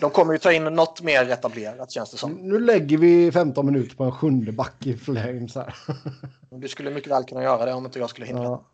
de 0.00 0.10
kommer 0.10 0.32
ju 0.32 0.38
ta 0.38 0.52
in 0.52 0.64
något 0.64 1.02
mer 1.02 1.30
etablerat 1.30 1.90
känns 1.90 2.10
det 2.10 2.16
som. 2.16 2.32
Nu 2.32 2.58
lägger 2.58 2.98
vi 2.98 3.32
15 3.32 3.66
minuter 3.66 3.96
på 3.96 4.04
en 4.04 4.12
sjunde 4.12 4.52
back 4.52 4.86
i 4.86 4.96
Flames 4.96 5.54
här. 5.54 5.76
Du 6.50 6.68
skulle 6.68 6.90
mycket 6.90 7.10
väl 7.10 7.24
kunna 7.24 7.42
göra 7.42 7.64
det 7.64 7.72
om 7.72 7.84
inte 7.84 7.98
jag 7.98 8.10
skulle 8.10 8.26
hindra. 8.26 8.44
Ja. 8.44 8.64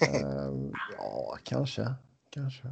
Ehm, 0.00 0.72
ja, 0.98 1.38
kanske. 1.42 1.94
Kanske. 2.30 2.68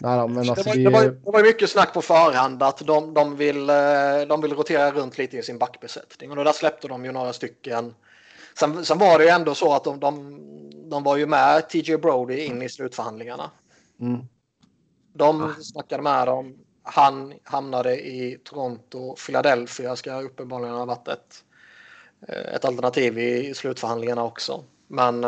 Nej, 0.00 0.18
då, 0.18 0.28
men 0.28 0.44
det, 0.44 0.50
alltså 0.50 0.68
var, 0.68 0.76
det, 0.76 0.84
det, 0.84 0.90
var, 0.90 1.04
det 1.04 1.30
var 1.30 1.42
mycket 1.42 1.70
snack 1.70 1.94
på 1.94 2.02
förhand 2.02 2.62
att 2.62 2.78
de, 2.86 3.14
de, 3.14 3.36
vill, 3.36 3.70
eh, 3.70 3.76
de 4.28 4.40
vill 4.40 4.52
rotera 4.52 4.90
runt 4.90 5.18
lite 5.18 5.36
i 5.36 5.42
sin 5.42 5.58
backbesättning. 5.58 6.30
Och 6.30 6.44
där 6.44 6.52
släppte 6.52 6.88
de 6.88 7.04
ju 7.04 7.12
några 7.12 7.32
stycken. 7.32 7.94
Sen, 8.58 8.84
sen 8.84 8.98
var 8.98 9.18
det 9.18 9.24
ju 9.24 9.30
ändå 9.30 9.54
så 9.54 9.74
att 9.74 9.84
de, 9.84 10.00
de, 10.00 10.40
de 10.90 11.02
var 11.02 11.16
ju 11.16 11.26
med 11.26 11.68
TJ 11.68 11.96
Brody 11.96 12.44
in 12.44 12.62
i 12.62 12.68
slutförhandlingarna. 12.68 13.50
Mm. 14.00 14.20
De 15.12 15.42
Ah. 15.42 15.54
snackade 15.60 16.02
med 16.02 16.26
dem. 16.26 16.58
Han 16.82 17.34
hamnade 17.44 17.96
i 17.96 18.38
Toronto. 18.44 19.16
Philadelphia 19.26 19.96
ska 19.96 20.20
uppenbarligen 20.20 20.74
ha 20.74 20.84
varit 20.84 21.08
ett, 21.08 21.44
eh, 22.28 22.54
ett 22.54 22.64
alternativ 22.64 23.18
i 23.18 23.54
slutförhandlingarna 23.54 24.24
också. 24.24 24.64
Men 24.88 25.24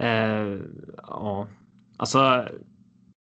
Eh, 0.00 0.58
ja, 1.02 1.48
alltså 1.96 2.48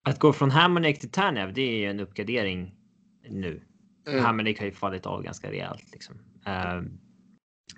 att 0.05 0.19
gå 0.19 0.33
från 0.33 0.51
Hammernick 0.51 0.99
till 0.99 1.11
Tanev, 1.11 1.53
det 1.53 1.61
är 1.61 1.77
ju 1.77 1.89
en 1.89 1.99
uppgradering 1.99 2.75
nu. 3.29 3.63
mm, 4.07 4.25
Hammernick 4.25 4.59
har 4.59 4.65
ju 4.65 4.71
fallit 4.71 5.05
av 5.05 5.23
ganska 5.23 5.51
rejält 5.51 5.91
liksom. 5.91 6.15
Eh, 6.45 6.81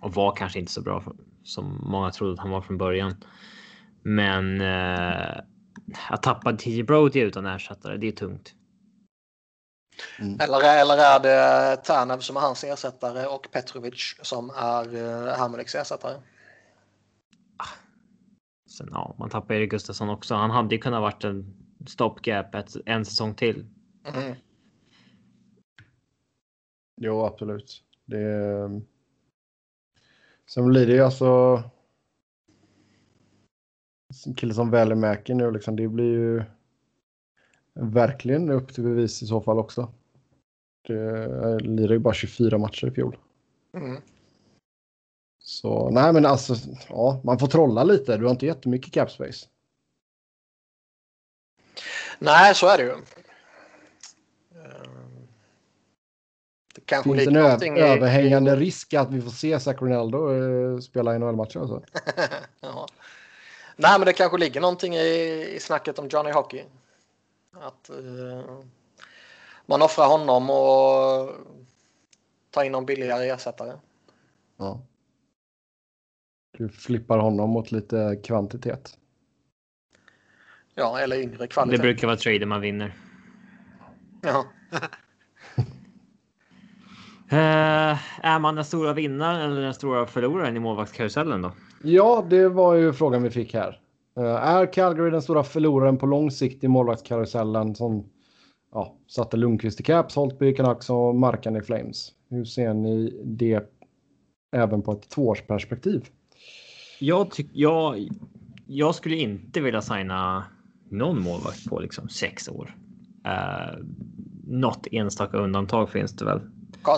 och 0.02 0.14
var 0.14 0.36
kanske 0.36 0.60
inte 0.60 0.72
så 0.72 0.82
bra 0.82 1.02
för, 1.02 1.14
som 1.44 1.80
många 1.84 2.12
trodde 2.12 2.34
att 2.34 2.40
han 2.40 2.52
var 2.52 2.62
från 2.62 2.78
början. 2.78 3.16
Men 4.04 4.62
eh, 4.62 5.42
att 6.10 6.24
tappa 6.24 6.54
TJ 6.54 6.84
Brody 6.84 7.20
utan 7.20 7.46
ersättare, 7.46 7.98
det 7.98 8.08
är 8.08 8.12
tungt. 8.12 8.54
eller, 10.20 10.82
eller 10.82 10.98
är 10.98 11.20
det 11.20 11.78
Tanev 11.78 12.20
som 12.20 12.38
är 12.38 12.42
hans 12.42 12.64
ersättare 12.64 13.26
och 13.26 13.48
Petrovic 13.52 14.16
som 14.22 14.50
är 14.50 14.96
uh, 14.96 15.38
Hammernicks 15.38 15.76
ersättare? 15.76 16.22
Sen 18.78 18.90
ja, 18.92 19.16
man 19.20 19.30
tappar 19.30 19.56
Erik 19.56 19.72
Gustafsson 19.72 20.10
också. 20.10 20.36
Han 20.36 20.52
hade 20.52 20.76
ju 20.76 20.82
kunnat 20.82 21.02
varit 21.02 21.24
en 21.24 21.54
stopgap 21.88 22.56
ett, 22.56 22.76
en 22.86 23.06
säsong 23.06 23.36
till. 23.36 23.66
Mm. 24.04 24.36
Jo, 27.02 27.26
absolut. 27.26 27.84
Det... 28.06 28.82
Sen 30.46 30.68
blir 30.68 30.88
det 30.88 30.94
ju 30.94 31.02
alltså... 31.02 31.64
En 34.26 34.36
kille 34.36 34.54
som 34.54 34.72
Välimäki 34.72 35.34
nu 35.34 35.52
liksom, 35.52 35.76
det 35.76 35.88
blir 35.88 36.12
ju 36.14 36.44
verkligen 37.74 38.50
upp 38.50 38.74
till 38.74 38.84
bevis 38.84 39.24
i 39.24 39.28
så 39.28 39.42
fall 39.42 39.60
också. 39.60 39.92
Det 40.88 41.60
lirar 41.60 41.94
ju 41.94 42.00
bara 42.00 42.14
24 42.14 42.58
matcher 42.58 42.88
i 42.88 42.92
fjol. 42.92 43.18
Mm. 43.74 44.02
Så 45.48 45.90
nej 45.90 46.14
men 46.14 46.26
alltså, 46.26 46.56
ja, 46.90 47.22
man 47.24 47.40
får 47.40 47.48
trolla 47.48 47.84
lite. 47.84 48.18
Du 48.18 48.24
har 48.24 48.32
inte 48.32 48.46
jättemycket 48.46 48.94
cap 48.94 49.12
space. 49.12 49.48
Nej, 52.20 52.56
så 52.56 52.68
är 52.68 52.78
det 52.78 52.84
ju. 52.84 52.92
Eh, 52.92 52.98
Det 56.76 56.82
kanske 56.86 57.10
Finns 57.16 57.28
en 57.28 57.36
ö- 57.36 57.42
någonting 57.42 57.78
i- 57.78 57.82
överhängande 57.82 58.56
risk 58.56 58.94
att 58.94 59.12
vi 59.12 59.22
får 59.22 59.30
se 59.32 59.60
Zach 59.60 59.82
Ronaldo 59.82 60.32
eh, 60.34 60.80
spela 60.80 61.18
NHL-matcher 61.18 61.60
alltså. 61.60 61.84
ja. 62.60 62.88
Nej, 63.76 64.00
men 64.00 64.06
det 64.06 64.14
kanske 64.14 64.38
ligger 64.38 64.62
någonting 64.62 64.96
i, 64.96 65.08
i 65.56 65.60
snacket 65.60 66.00
om 66.00 66.08
Johnny 66.08 66.32
Hockey. 66.32 66.64
Att 67.54 67.90
eh, 67.90 68.56
man 69.66 69.82
offrar 69.82 70.08
honom 70.08 70.50
och 70.50 71.30
tar 72.52 72.64
in 72.64 72.72
någon 72.72 72.86
billigare 72.86 73.30
ersättare. 73.30 73.74
Ja. 74.58 74.80
Du 76.58 76.70
flippar 76.70 77.18
honom 77.18 77.50
mot 77.50 77.72
lite 77.72 78.20
kvantitet. 78.24 78.98
Ja, 80.76 81.00
eller 81.00 81.22
yngre 81.22 81.48
kvalitet. 81.48 81.78
Det 81.78 81.82
brukar 81.82 82.08
vara 82.08 82.18
trader 82.18 82.46
man 82.46 82.62
vinner. 82.62 82.94
ja. 84.22 84.46
Eh, 87.30 88.26
är 88.26 88.40
man 88.40 88.56
den 88.56 88.66
stora 88.66 88.94
vinnaren 88.94 89.52
eller 89.52 89.62
den 89.62 89.74
stora 89.74 90.06
förloraren 90.06 90.58
i 90.58 90.60
målvaktskarusellen 90.60 91.42
då? 91.42 91.52
Ja, 91.84 92.26
det 92.30 92.50
var 92.50 92.74
ju 92.74 92.94
frågan 92.94 93.24
vi 93.24 93.30
fick 93.30 93.54
här. 93.54 93.80
Eh, 94.18 94.24
är 94.26 94.74
Calgary 94.74 95.10
den 95.10 95.22
stora 95.22 95.44
förloraren 95.44 95.98
på 95.98 96.06
lång 96.06 96.32
sikt 96.32 96.64
i 96.64 96.68
målvaktskarusellen 96.68 97.76
som 97.76 98.10
ja, 98.72 98.96
satte 99.08 99.38
Lundqvist 99.38 99.80
i 99.80 99.84
Caps, 99.84 100.16
Holtby 100.16 100.48
i 100.48 100.54
Canucks 100.54 100.90
och 100.90 101.16
Markan 101.16 101.56
i 101.56 101.62
Flames? 101.62 102.12
Hur 102.30 102.46
ser 102.46 102.74
ni 102.74 103.22
det 103.24 103.72
även 104.52 104.82
på 104.82 104.92
ett 104.92 105.10
tvåårsperspektiv? 105.10 106.10
Jag, 107.00 107.32
tyck, 107.32 107.50
jag, 107.54 108.08
jag 108.68 108.96
skulle 108.96 109.16
inte 109.16 109.62
vilja 109.62 109.82
signa 109.82 110.46
någon 110.90 111.22
målvakt 111.22 111.70
på 111.70 111.80
liksom 111.80 112.10
sex 112.10 112.50
år. 112.50 112.76
Uh, 113.28 113.86
något 114.48 114.88
enstaka 114.92 115.38
undantag 115.38 115.90
finns 115.90 116.16
det 116.16 116.26
väl. 116.26 116.42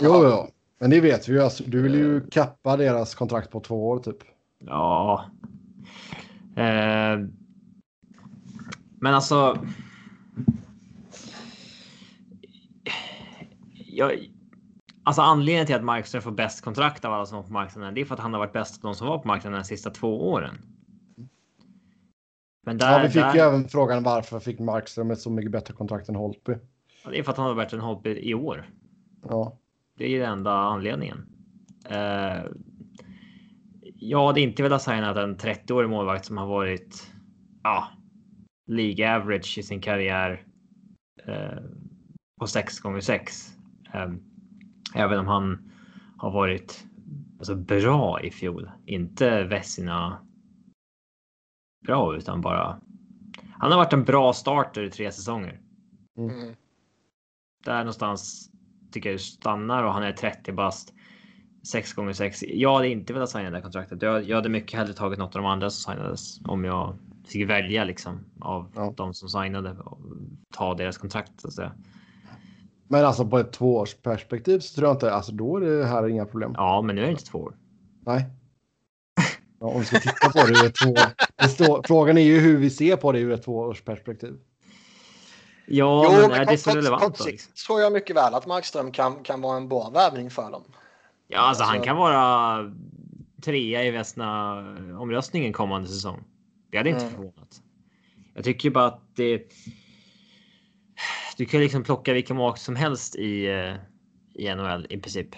Jo, 0.02 0.24
ja. 0.24 0.50
Men 0.80 0.90
det 0.90 1.02
vet 1.02 1.30
vi 1.30 1.34
ju. 1.34 1.42
Alltså, 1.42 1.64
du 1.68 1.82
vill 1.82 1.94
ju 1.94 2.22
kappa 2.30 2.78
deras 2.78 3.16
kontrakt 3.16 3.52
på 3.52 3.60
två 3.60 3.90
år 3.90 4.00
typ. 4.00 4.18
Ja. 4.60 5.26
Eh, 6.56 7.20
men 9.00 9.14
alltså. 9.14 9.66
Jag, 13.86 14.32
alltså 15.08 15.22
anledningen 15.22 15.66
till 15.66 15.76
att 15.76 15.84
Markström 15.84 16.22
får 16.22 16.32
bäst 16.32 16.62
kontrakt 16.62 17.06
av 17.06 17.14
alla 17.14 17.26
som 17.26 17.38
var 17.38 17.44
på 17.44 17.54
marknaden, 17.54 17.94
det 17.94 18.02
är 18.02 18.06
för 18.06 18.14
att 18.14 18.20
han 18.20 18.34
har 18.34 18.40
varit 18.40 18.54
bäst 18.54 18.76
av 18.76 18.82
de 18.82 18.96
som 18.96 19.08
var 19.08 19.18
på 19.18 19.28
marknaden 19.28 19.60
de 19.60 19.66
sista 19.66 19.90
två 19.90 20.32
åren. 20.32 20.58
Men 22.66 22.78
där, 22.78 22.92
Ja, 22.92 23.00
vi 23.04 23.10
fick 23.10 23.22
där, 23.22 23.34
ju 23.34 23.40
även 23.40 23.68
frågan 23.68 24.04
varför 24.04 24.40
fick 24.40 24.60
Markström 24.60 25.12
ett 25.12 25.20
så 25.20 25.30
mycket 25.30 25.52
bättre 25.52 25.74
kontrakt 25.74 26.10
än 26.10 26.16
Holtby? 26.16 26.54
det 27.10 27.20
är 27.20 27.24
för 27.24 27.32
att 27.32 27.38
han 27.38 27.48
har 27.48 27.54
varit 27.54 27.74
en 27.74 27.80
hobby 27.80 28.10
i 28.10 28.34
år. 28.34 28.70
Ja, 29.30 29.58
Det 29.98 30.06
är 30.06 30.10
ju 30.10 30.20
den 30.20 30.32
enda 30.32 30.52
anledningen. 30.52 31.26
Eh, 31.90 32.44
jag 33.96 34.28
hade 34.28 34.42
inte 34.42 34.64
velat 34.64 34.82
signa 34.82 35.24
en 35.24 35.38
30-årig 35.38 35.90
målvakt 35.90 36.26
som 36.26 36.38
har 36.38 36.48
varit 36.48 37.12
ja, 37.64 37.88
League 38.68 39.16
average 39.16 39.58
i 39.58 39.64
sin 39.64 39.82
karriär 39.82 40.44
eh, 41.26 41.64
på 42.40 42.48
6 42.48 42.80
gånger 42.80 43.02
6 43.02 43.54
eh, 43.94 44.10
Även 44.96 45.20
om 45.20 45.28
han 45.28 45.72
har 46.18 46.32
varit 46.32 46.86
alltså, 47.38 47.56
bra 47.56 48.22
i 48.22 48.32
fjol. 48.32 48.72
Inte 48.86 49.44
Vessina 49.44 50.20
bra 51.86 52.16
utan 52.16 52.42
bara. 52.42 52.80
Han 53.52 53.72
har 53.72 53.78
varit 53.78 53.94
en 53.94 54.04
bra 54.04 54.34
starter 54.34 54.84
i 54.84 54.90
tre 54.90 55.12
säsonger 55.12 55.60
Mm. 56.18 56.56
där 57.66 57.78
någonstans 57.80 58.52
tycker 58.92 59.12
jag 59.12 59.20
stannar 59.22 59.84
och 59.84 59.94
han 59.94 60.04
är 60.04 60.12
30 60.12 60.52
bast. 60.52 60.94
6 61.72 61.94
gånger 61.94 62.14
6 62.14 62.44
Jag 62.48 62.76
hade 62.76 62.90
inte 62.90 63.14
velat 63.14 63.30
signa 63.30 63.50
det 63.50 63.56
här 63.56 63.62
kontraktet. 63.64 64.02
Jag, 64.02 64.24
jag 64.24 64.36
hade 64.36 64.50
mycket 64.50 64.80
hellre 64.80 64.94
tagit 64.94 65.20
något 65.20 65.36
av 65.36 65.42
de 65.42 65.48
andra 65.52 65.70
som 65.70 65.94
signades 65.94 66.40
om 66.46 66.64
jag 66.64 66.98
fick 67.28 67.50
välja 67.50 67.84
liksom 67.84 68.20
av 68.40 68.72
Ja. 68.76 68.94
de 68.98 69.14
som 69.14 69.30
signade 69.30 69.72
och 69.72 70.00
ta 70.54 70.74
deras 70.74 70.98
kontrakt 70.98 71.42
så 71.42 71.48
att 71.48 71.54
säga. 71.54 71.72
Men 72.88 73.06
alltså 73.06 73.26
på 73.26 73.38
ett 73.40 73.52
tvåårsperspektiv 73.54 74.60
så 74.60 74.76
tror 74.76 74.88
jag 74.88 74.96
inte, 74.96 75.12
alltså 75.14 75.32
då 75.32 75.58
är 75.58 75.62
det 75.62 75.86
här 75.86 76.08
inga 76.08 76.26
problem. 76.26 76.54
Ja, 76.58 76.82
men 76.82 76.96
nu 76.96 77.02
är 77.02 77.06
det 77.06 77.12
inte 77.12 77.26
två 77.26 77.40
år. 77.40 77.56
Nej. 78.06 78.26
Ja, 79.60 79.68
om 79.68 79.80
vi 79.80 79.86
ska 79.86 80.00
titta 80.00 80.30
på 80.30 80.48
det 80.48 80.54
ur 80.54 80.66
ett 80.66 80.76
två... 80.84 80.94
Det 81.36 81.48
står, 81.50 81.84
frågan 81.88 82.18
är 82.18 82.22
ju 82.22 82.40
hur 82.40 82.58
vi 82.58 82.70
ser 82.70 82.96
på 82.96 83.12
det 83.12 83.20
ur 83.20 83.32
ett 83.32 83.44
tvåårsperspektiv. 83.44 84.38
Ja, 85.68 86.18
men 86.22 86.32
är 86.32 86.46
det 86.46 86.58
så 86.58 86.70
relevant 86.72 87.02
då? 87.02 87.08
kortsiktigt 87.08 87.34
Liksom? 87.50 87.68
tror 87.68 87.82
jag 87.82 87.94
mycket 87.94 88.16
väl 88.16 88.34
att 88.34 88.48
Markström 88.48 88.92
kan, 88.92 89.24
kan 89.24 89.42
vara 89.42 89.58
en 89.58 89.70
bra 89.70 89.90
värvning 89.90 90.30
för 90.30 90.52
dem. 90.52 90.64
Ja, 91.28 91.40
alltså 91.40 91.64
han 91.64 91.72
Alltså- 91.76 91.86
kan 91.86 91.98
vara 91.98 92.74
trea 93.44 93.84
i 93.84 93.92
Västna 93.92 94.54
omröstningen 95.00 95.54
kommande 95.54 95.88
säsong. 95.88 96.24
Det 96.72 96.78
hade 96.78 96.90
inte 96.90 97.02
Mm. 97.02 97.14
förvånat. 97.16 97.62
Jag 98.34 98.44
tycker 98.44 98.70
bara 98.70 98.86
att 98.86 99.02
det. 99.16 99.42
Du 101.38 101.46
kan 101.46 101.60
liksom 101.60 101.84
plocka 101.84 102.14
vilka 102.14 102.34
målvakter 102.34 102.64
som 102.64 102.76
helst 102.76 103.16
i, 103.16 103.48
eh, 103.48 103.76
i 104.34 104.56
NHL 104.56 104.88
i 104.90 104.98
princip. 104.98 105.36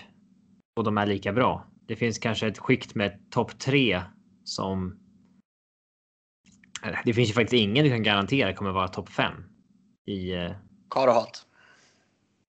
Och 0.76 0.84
de 0.84 0.98
är 0.98 1.06
lika 1.06 1.34
bra. 1.34 1.66
Det 1.88 1.96
finns 1.96 2.20
kanske 2.20 2.48
ett 2.48 2.58
skikt 2.58 2.96
med 2.96 3.32
topp 3.32 3.60
tre 3.60 4.02
som. 4.44 5.00
Det 7.06 7.14
finns 7.14 7.30
ju 7.30 7.34
faktiskt 7.34 7.64
ingen 7.64 7.86
du 7.86 7.92
kan 7.92 8.04
garantera 8.04 8.54
kommer 8.54 8.72
vara 8.72 8.88
topp 8.88 9.10
fem 9.10 9.34
i 10.06 10.32
eh, 10.32 10.52
Carter 10.90 11.14
Hart. 11.14 11.38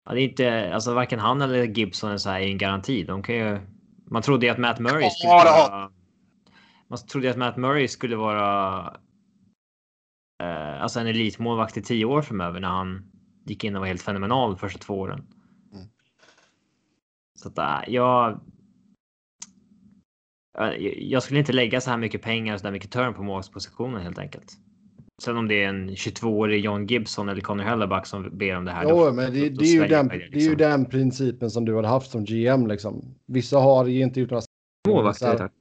Ja, 0.04 0.14
det 0.14 0.20
är 0.20 0.24
inte, 0.24 0.74
alltså 0.74 0.94
varken 0.94 1.18
han 1.18 1.42
eller 1.42 1.64
Gibson 1.64 2.10
är 2.10 2.16
så 2.16 2.30
här 2.30 2.40
i 2.40 2.50
en 2.50 2.58
garanti. 2.58 3.04
De 3.04 3.22
kan 3.22 3.34
ju 3.34 3.60
Man 4.10 4.22
trodde 4.22 4.46
ju 4.46 4.52
att 4.52 4.58
Matt 4.58 4.78
Murray 4.78 5.10
skulle 5.10 5.32
vara... 5.32 5.90
Man 6.88 6.98
trodde 6.98 7.30
att 7.30 7.36
Matt 7.36 7.56
Murray 7.56 7.88
skulle 7.88 8.16
vara... 8.16 8.80
Eh, 10.42 10.82
alltså 10.82 11.00
en 11.00 11.06
elitmålvakt 11.06 11.76
i 11.76 11.82
tio 11.82 12.04
år 12.04 12.22
framöver 12.22 12.60
när 12.60 12.68
han 12.68 13.09
gick 13.44 13.64
in 13.64 13.74
och 13.76 13.80
var 13.80 13.86
helt 13.86 14.02
fenomenal 14.02 14.50
de 14.50 14.58
första 14.58 14.78
två 14.78 14.94
åren. 14.94 15.26
Mm. 15.72 15.86
Så 17.38 17.48
att 17.48 17.58
äh, 17.58 17.94
jag... 17.94 18.40
Eh, 20.58 20.68
Jag 20.98 21.22
skulle 21.22 21.40
inte 21.40 21.52
lägga 21.52 21.80
så 21.80 21.90
här 21.90 21.96
mycket 21.96 22.22
pengar 22.22 22.54
och 22.54 22.60
så 22.60 22.64
där 22.66 22.72
mycket 22.72 22.90
turn 22.90 23.14
på 23.14 23.22
målvaktspositionen 23.22 24.02
helt 24.02 24.18
enkelt. 24.18 24.52
Sen 25.22 25.36
om 25.36 25.48
det 25.48 25.62
är 25.62 25.68
en 25.68 25.90
22-årig 25.90 26.64
John 26.64 26.86
Gibson 26.86 27.28
eller 27.28 27.40
Connor 27.40 27.64
Hellebuck 27.64 28.06
som 28.06 28.38
ber 28.38 28.56
om 28.56 28.64
det 28.64 28.70
här. 28.72 28.82
Jo, 28.88 28.96
då- 29.04 29.12
men 29.12 29.32
det, 29.32 29.48
då 29.48 29.60
det, 29.60 29.66
är 29.66 29.72
ju 29.72 29.86
den, 29.86 29.90
jag 29.90 30.08
det 30.08 30.14
är 30.14 30.18
liksom. 30.30 30.40
ju 30.40 30.54
den 30.54 30.84
principen 30.84 31.50
som 31.50 31.64
du 31.64 31.76
hade 31.76 31.88
haft 31.88 32.10
som 32.10 32.24
GM. 32.24 32.66
Liksom. 32.66 33.14
Vissa 33.26 33.58
har 33.58 33.88
inte 33.88 34.20
ut 34.20 34.30
några 34.30 34.42
Målvakter, 34.88 35.36
tack. 35.36 35.52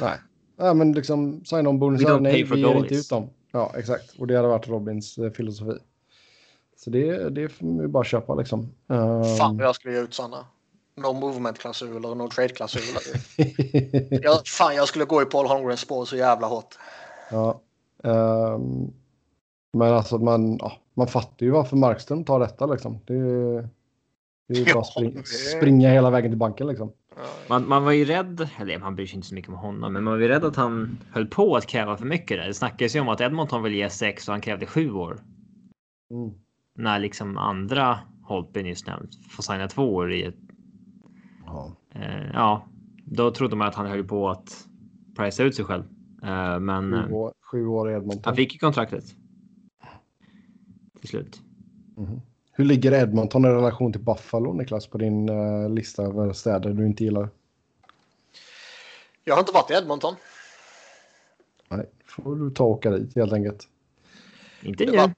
Nej. 0.00 0.18
Ja, 0.56 0.74
men 0.74 0.92
liksom 0.92 1.44
sign 1.44 1.66
on 1.66 1.78
bonusar. 1.78 2.20
Nej, 2.20 2.42
vi 2.44 2.60
ger 2.60 2.74
inte 2.74 2.94
ut 2.94 3.08
dem. 3.08 3.30
Ja, 3.52 3.72
exakt. 3.76 4.14
Och 4.18 4.26
det 4.26 4.36
hade 4.36 4.48
varit 4.48 4.68
Robins 4.68 5.18
eh, 5.18 5.30
filosofi. 5.30 5.78
Så 6.84 6.90
det, 6.90 7.30
det 7.30 7.50
vi 7.60 7.88
bara 7.88 8.04
köpa 8.04 8.34
liksom. 8.34 8.60
Um, 8.86 9.24
Fan 9.38 9.56
vad 9.56 9.66
jag 9.66 9.74
skulle 9.74 9.94
ge 9.94 10.00
ut 10.00 10.14
sådana. 10.14 10.46
No 10.96 11.12
movement-klausuler 11.12 12.10
och 12.10 12.16
no 12.16 12.28
trade-klausuler. 12.28 13.02
jag, 14.24 14.46
fan, 14.46 14.74
jag 14.74 14.88
skulle 14.88 15.04
gå 15.04 15.22
i 15.22 15.24
Paul 15.24 15.46
Holmgrens 15.46 15.80
spår 15.80 16.04
så 16.04 16.16
jävla 16.16 16.46
hårt. 16.46 16.74
ja. 17.30 17.60
Ehm, 18.04 18.92
men 19.72 19.92
alltså 19.92 20.18
man, 20.18 20.56
ja, 20.56 20.72
man 20.94 21.06
fattar 21.06 21.46
ju 21.46 21.50
varför 21.50 21.76
Markström 21.76 22.24
tar 22.24 22.40
detta 22.40 22.66
liksom. 22.66 22.98
Det, 23.06 23.14
det 24.48 24.54
är 24.54 24.66
ju 24.66 24.72
bara 24.72 24.80
att 24.80 24.86
spring, 24.86 25.14
det- 25.14 25.26
springa 25.26 25.90
hela 25.90 26.10
vägen 26.10 26.30
till 26.30 26.38
banken 26.38 26.66
liksom. 26.66 26.92
Man, 27.48 27.68
man 27.68 27.84
var 27.84 27.92
ju 27.92 28.04
rädd, 28.04 28.48
eller 28.60 28.78
man 28.78 28.94
bryr 28.96 29.06
sig 29.06 29.16
inte 29.16 29.28
så 29.28 29.34
mycket 29.34 29.50
om 29.50 29.56
honom, 29.56 29.92
men 29.92 30.04
man 30.04 30.12
var 30.12 30.20
ju 30.20 30.28
rädd 30.28 30.44
att 30.44 30.56
han 30.56 30.98
höll 31.12 31.26
på 31.26 31.56
att 31.56 31.66
kräva 31.66 31.96
för 31.96 32.04
mycket 32.04 32.38
där. 32.38 32.46
Det 32.46 32.54
snackades 32.54 32.96
ju 32.96 33.00
om 33.00 33.08
att 33.08 33.20
Edmonton 33.20 33.62
vill 33.62 33.74
ge 33.74 33.90
sex 33.90 34.28
och 34.28 34.32
han 34.34 34.40
krävde 34.40 34.66
sju 34.66 34.92
år. 34.92 35.20
Mm. 36.10 36.30
När 36.74 36.98
liksom 36.98 37.36
andra 37.36 37.98
Holtby 38.22 38.62
nyss 38.62 38.86
nämnt 38.86 39.10
får 39.30 39.42
signa 39.42 39.68
två 39.68 39.94
år 39.94 40.12
i 40.12 40.22
ett. 40.22 40.36
Ja. 41.46 41.76
Eh, 41.94 42.30
ja, 42.32 42.66
då 43.04 43.30
trodde 43.30 43.56
man 43.56 43.68
att 43.68 43.74
han 43.74 43.86
höll 43.86 44.04
på 44.04 44.30
att 44.30 44.66
pricea 45.16 45.46
ut 45.46 45.54
sig 45.54 45.64
själv. 45.64 45.84
Eh, 46.22 46.60
men 46.60 46.92
Sju, 46.92 46.98
eh, 46.98 47.12
år, 47.12 47.32
sju 47.50 47.66
år 47.66 47.90
i 47.90 47.94
Edmonton. 47.94 48.22
han 48.24 48.36
fick 48.36 48.52
ju 48.52 48.58
kontraktet. 48.58 49.04
Till 51.00 51.08
slut. 51.08 51.40
Mhm. 51.96 52.20
Hur 52.52 52.64
ligger 52.64 52.92
Edmonton 52.92 53.44
i 53.44 53.48
relation 53.48 53.92
till 53.92 54.02
Buffalo, 54.02 54.52
Niklas, 54.52 54.86
på 54.86 54.98
din 54.98 55.28
eh, 55.28 55.70
lista 55.70 56.02
över 56.02 56.32
städer 56.32 56.72
du 56.72 56.86
inte 56.86 57.04
gillar? 57.04 57.28
Jag 59.24 59.34
har 59.34 59.40
inte 59.40 59.52
varit 59.52 59.70
i 59.70 59.74
Edmonton. 59.74 60.14
Nej, 61.68 61.90
får 62.06 62.36
du 62.36 62.50
ta 62.50 62.64
och 62.64 62.70
åka 62.70 62.90
dit 62.90 63.16
helt 63.16 63.32
enkelt. 63.32 63.68
Inte 64.62 64.86
nu. 64.86 65.14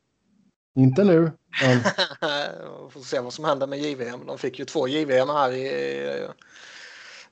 Inte 0.74 1.05
nu, 1.05 1.30
men 1.62 1.80
Får 2.90 3.00
se 3.00 3.20
vad 3.20 3.32
som 3.32 3.44
händer 3.44 3.66
med 3.66 3.78
JVM. 3.78 4.26
De 4.26 4.38
fick 4.38 4.59
ju 4.59 4.64
två 4.64 4.88
JVM 4.88 5.28
här 5.28 5.53
i... 5.53 6.28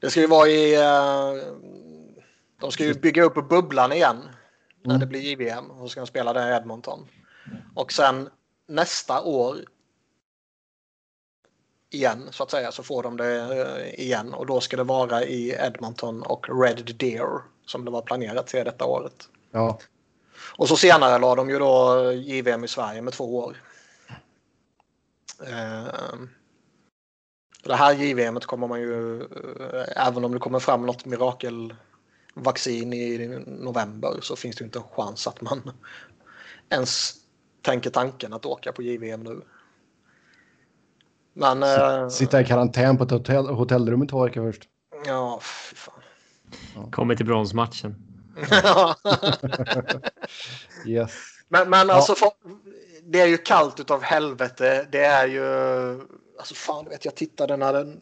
Det 0.00 0.10
ska 0.10 0.20
ju 0.20 0.26
vara 0.26 0.48
i... 0.48 0.74
eh, 0.74 1.34
De 2.60 2.72
ska 2.72 2.84
ju 2.84 2.94
bygga 2.94 3.22
upp 3.22 3.48
bubblan 3.48 3.92
igen 3.92 4.16
när 4.84 4.94
Mm. 4.94 5.00
det 5.00 5.06
blir 5.06 5.20
JVM. 5.20 5.70
Och 5.70 5.80
så 5.80 5.88
ska 5.88 6.00
de 6.00 6.06
spela 6.06 6.32
där 6.32 6.52
i 6.52 6.56
Edmonton. 6.56 7.08
Och 7.74 7.92
sen 7.92 8.28
nästa 8.68 9.22
år 9.22 9.56
igen 11.92 12.28
så 12.30 12.42
att 12.42 12.50
säga 12.50 12.72
så 12.72 12.82
får 12.82 13.02
de 13.02 13.16
det 13.16 13.36
eh, 13.36 14.00
igen 14.04 14.34
och 14.34 14.46
då 14.46 14.60
ska 14.60 14.76
det 14.76 14.84
vara 14.84 15.24
i 15.24 15.50
Edmonton 15.50 16.22
och 16.22 16.62
Red 16.62 16.96
Deer 16.96 17.42
som 17.66 17.84
det 17.84 17.90
var 17.90 18.02
planerat 18.02 18.46
till 18.46 18.64
detta 18.64 18.84
året. 18.84 19.28
ja. 19.50 19.78
Och 20.56 20.68
så 20.68 20.76
senare 20.76 21.18
la 21.18 21.34
de 21.34 21.50
ju 21.50 21.58
då 21.58 22.12
JVM 22.12 22.64
i 22.64 22.68
Sverige 22.68 23.02
med 23.02 23.12
två 23.12 23.36
år. 23.38 23.56
Eh, 25.46 26.14
Det 27.64 27.74
här 27.74 27.92
JVM 27.94 28.40
kommer 28.40 28.66
man 28.68 28.80
ju, 28.80 29.22
eh, 29.22 30.06
även 30.06 30.24
om 30.24 30.32
det 30.32 30.38
kommer 30.38 30.58
fram 30.58 30.86
något 30.86 31.04
mirakelvaccin 31.04 32.92
i 32.92 33.42
november 33.46 34.18
så 34.22 34.36
finns 34.36 34.56
det 34.56 34.64
inte 34.64 34.78
en 34.78 34.84
chans 34.96 35.26
att 35.26 35.40
man 35.40 35.70
ens 36.70 37.14
tänker 37.62 37.90
tanken 37.90 38.32
att 38.32 38.46
åka 38.46 38.72
på 38.72 38.82
JVM 38.82 39.22
nu. 39.24 39.40
Men 41.32 41.62
eh, 41.62 42.08
Sitta 42.08 42.40
i 42.40 42.44
karantän 42.44 42.98
på 42.98 43.04
ett 43.04 43.10
hotell, 43.10 43.46
hotellrum 43.46 44.02
i 44.02 44.06
två 44.06 44.24
veckor 44.24 44.52
först. 44.52 44.68
ja, 45.06 45.40
fy 45.42 45.76
fan. 45.76 46.90
Kommer 46.90 47.14
till 47.14 47.26
bronsmatchen. 47.26 48.06
Yes. 50.86 51.12
Men, 51.48 51.70
men 51.70 51.90
alltså, 51.90 52.14
för, 52.14 52.28
det 53.12 53.20
är 53.20 53.26
ju 53.26 53.36
kallt 53.36 53.80
utav 53.80 54.02
helvete. 54.02 54.86
Det 54.92 55.04
är 55.04 55.28
ju, 55.28 55.44
alltså 56.38 56.54
fan, 56.54 56.84
vet, 56.84 57.04
jag 57.04 57.14
tittade 57.14 57.56
när 57.56 57.72
den, 57.72 58.00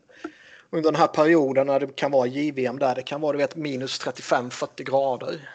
under 0.71 0.93
den 0.93 1.01
här 1.01 1.07
perioden 1.07 1.67
när 1.67 1.81
det 1.81 1.97
kan 1.97 2.11
vara 2.11 2.27
JVM 2.27 2.79
där, 2.79 2.95
det 2.95 3.03
kan 3.03 3.21
vara 3.21 3.33
du 3.33 3.39
vet, 3.39 3.57
minus 3.57 4.01
35-40 4.01 4.83
grader. 4.83 5.49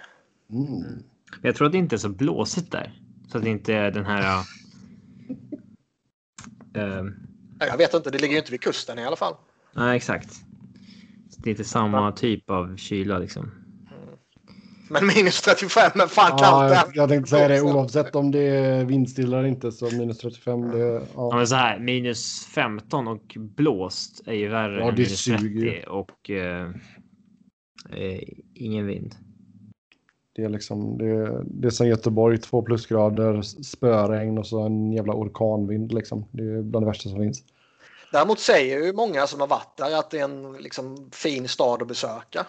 Mm. 0.52 1.04
Jag 1.42 1.56
tror 1.56 1.66
att 1.68 1.72
det 1.72 1.78
inte 1.78 1.96
är 1.96 1.98
så 1.98 2.10
blåsigt 2.10 2.72
där. 2.72 3.00
Så 3.32 3.38
att 3.38 3.44
det 3.44 3.50
inte 3.50 3.74
är 3.74 3.92
den 3.92 4.06
här... 4.06 4.44
Uh, 6.78 7.06
Jag 7.68 7.78
vet 7.78 7.94
inte, 7.94 8.12
det 8.12 8.18
ligger 8.18 8.34
ju 8.34 8.40
inte 8.40 8.52
vid 8.52 8.62
kusten 8.62 9.00
i 9.00 9.06
alla 9.06 9.16
fall. 9.16 9.36
nej, 9.74 9.98
exakt. 9.98 10.34
Så 11.30 11.42
det 11.42 11.50
är 11.50 11.52
inte 11.52 11.64
samma 11.64 12.12
typ 12.12 12.50
av 12.50 12.78
kyla 12.78 13.20
liksom. 13.20 13.63
Men 14.94 15.08
minus 15.08 15.42
35 15.42 15.92
är 16.02 16.08
fan 16.08 16.32
Ja, 16.32 16.38
kallt 16.38 16.62
jag, 16.62 16.70
där. 16.70 16.92
jag 16.94 17.10
tänkte 17.10 17.30
säga 17.30 17.48
det 17.48 17.62
oavsett 17.62 18.16
om 18.16 18.32
det 18.32 18.40
är 18.40 18.86
vindstilla 18.86 19.40
eller 19.40 19.48
inte 19.48 19.72
så 19.72 19.86
minus 19.96 20.18
35. 20.18 20.72
Det, 20.72 20.80
Ja, 20.80 21.02
ja. 21.16 21.32
men 21.36 21.48
så 21.48 21.56
här, 21.56 21.80
minus 21.80 22.46
15 22.46 23.08
och 23.08 23.38
blåst 23.38 24.22
är 24.26 24.34
ju 24.34 24.48
värre 24.50 24.80
Ja, 24.80 24.90
än 24.90 24.96
det 24.96 25.02
minus 25.02 25.20
suger 25.20 25.72
30 25.72 25.88
och 25.90 26.30
eh, 26.30 26.70
eh, 27.90 28.20
ingen 28.56 28.86
vind. 28.88 29.16
Det 30.36 30.44
är 30.44 30.50
liksom 30.50 30.98
det, 30.98 31.44
det 31.46 31.68
är 31.68 31.72
som 31.72 31.88
Göteborg, 31.88 32.38
två 32.38 32.62
plusgrader, 32.62 33.42
spöregn 33.42 34.38
och 34.38 34.48
så 34.48 34.62
en 34.62 34.92
jävla 34.94 35.14
orkanvind 35.14 35.94
liksom. 35.94 36.26
Det 36.32 36.44
är 36.44 36.62
bland 36.62 36.86
det 36.86 36.88
värsta 36.88 37.10
som 37.10 37.20
finns. 37.20 37.44
Däremot 38.12 38.40
säger 38.40 38.86
ju 38.86 38.94
många 38.94 39.28
som 39.28 39.40
har 39.40 39.48
varit 39.48 39.78
där 39.78 40.00
att 40.00 40.12
det 40.12 40.20
är 40.20 40.24
en 40.24 40.54
liksom, 40.54 41.10
fin 41.12 41.48
stad 41.48 41.82
att 41.82 41.88
besöka. 41.88 42.46